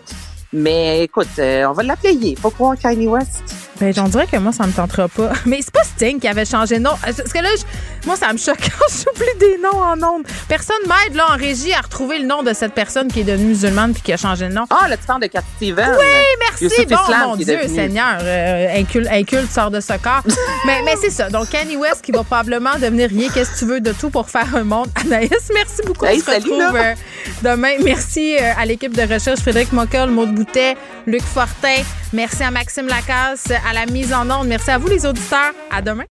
Mais 0.51 1.03
écoute, 1.03 1.27
euh, 1.39 1.65
on 1.65 1.73
va 1.73 1.83
l'appeler. 1.83 2.35
Faut 2.39 2.51
croire 2.51 2.75
Kanye 2.77 3.07
West. 3.07 3.41
Ben, 3.79 3.91
j'en 3.93 4.07
dirais 4.07 4.27
que 4.31 4.37
moi, 4.37 4.51
ça 4.51 4.67
me 4.67 4.71
tentera 4.71 5.07
pas. 5.07 5.31
Mais 5.45 5.59
c'est 5.61 5.71
pas 5.73 5.83
Sting 5.83 6.19
qui 6.19 6.27
avait 6.27 6.45
changé 6.45 6.75
de 6.77 6.83
nom. 6.83 6.91
Parce 7.01 7.17
que 7.33 7.39
là, 7.39 7.49
je- 7.57 8.07
moi, 8.07 8.15
ça 8.15 8.31
me 8.31 8.37
choque 8.37 8.59
quand 8.61 8.85
j'oublie 8.89 9.39
des 9.39 9.57
noms 9.61 9.79
en 9.81 9.93
ondes. 10.15 10.23
Personne 10.47 10.75
m'aide, 10.87 11.15
là, 11.15 11.25
en 11.33 11.37
régie, 11.37 11.73
à 11.73 11.81
retrouver 11.81 12.19
le 12.19 12.25
nom 12.25 12.43
de 12.43 12.53
cette 12.53 12.73
personne 12.73 13.07
qui 13.11 13.21
est 13.21 13.23
devenue 13.23 13.47
musulmane 13.47 13.93
puis 13.93 14.01
qui 14.03 14.13
a 14.13 14.17
changé 14.17 14.47
de 14.47 14.53
nom. 14.53 14.65
Ah, 14.69 14.87
là, 14.87 14.95
tu 14.95 15.03
parles 15.07 15.21
de 15.21 15.27
Cat 15.27 15.41
Steven. 15.57 15.89
Oui, 15.97 16.05
merci. 16.39 16.67
Bon, 16.87 16.95
Islam 17.01 17.27
mon 17.29 17.35
Dieu, 17.35 17.45
devenu- 17.45 17.75
Seigneur, 17.75 18.17
euh, 18.21 18.79
inculte, 18.79 19.07
inculte 19.09 19.51
sort 19.51 19.71
de 19.71 19.79
ce 19.79 19.93
corps. 19.93 20.23
mais 20.67 20.81
mais 20.85 20.95
c'est 21.01 21.09
ça. 21.09 21.29
Donc, 21.29 21.49
Kanye 21.49 21.75
West 21.75 22.01
qui 22.03 22.11
va 22.11 22.23
probablement 22.23 22.75
devenir 22.79 23.09
rien. 23.09 23.29
Qu'est-ce 23.33 23.51
que 23.53 23.59
tu 23.59 23.65
veux 23.65 23.81
de 23.81 23.91
tout 23.91 24.11
pour 24.11 24.29
faire 24.29 24.55
un 24.55 24.63
monde? 24.63 24.87
Anaïs, 25.03 25.31
merci 25.53 25.81
beaucoup. 25.85 26.05
Hey, 26.05 26.17
On 26.17 26.19
se 26.19 26.25
salut, 26.25 26.51
retrouve 26.53 26.75
euh, 26.77 26.93
demain. 27.41 27.73
Merci 27.83 28.37
euh, 28.39 28.51
à 28.57 28.65
l'équipe 28.65 28.95
de 28.95 29.01
recherche 29.13 29.39
Frédéric 29.39 29.71
Mockel, 29.73 30.09
Maud 30.09 30.33
Boutet, 30.35 30.77
Luc 31.07 31.23
Fortin. 31.23 31.81
Merci 32.13 32.43
à 32.43 32.51
Maxime 32.51 32.87
Lacasse 32.87 33.47
à 33.67 33.73
la 33.73 33.85
mise 33.85 34.13
en 34.13 34.29
onde. 34.29 34.47
Merci 34.47 34.71
à 34.71 34.77
vous, 34.77 34.87
les 34.87 35.05
auditeurs. 35.05 35.53
À 35.71 35.81
demain. 35.81 36.05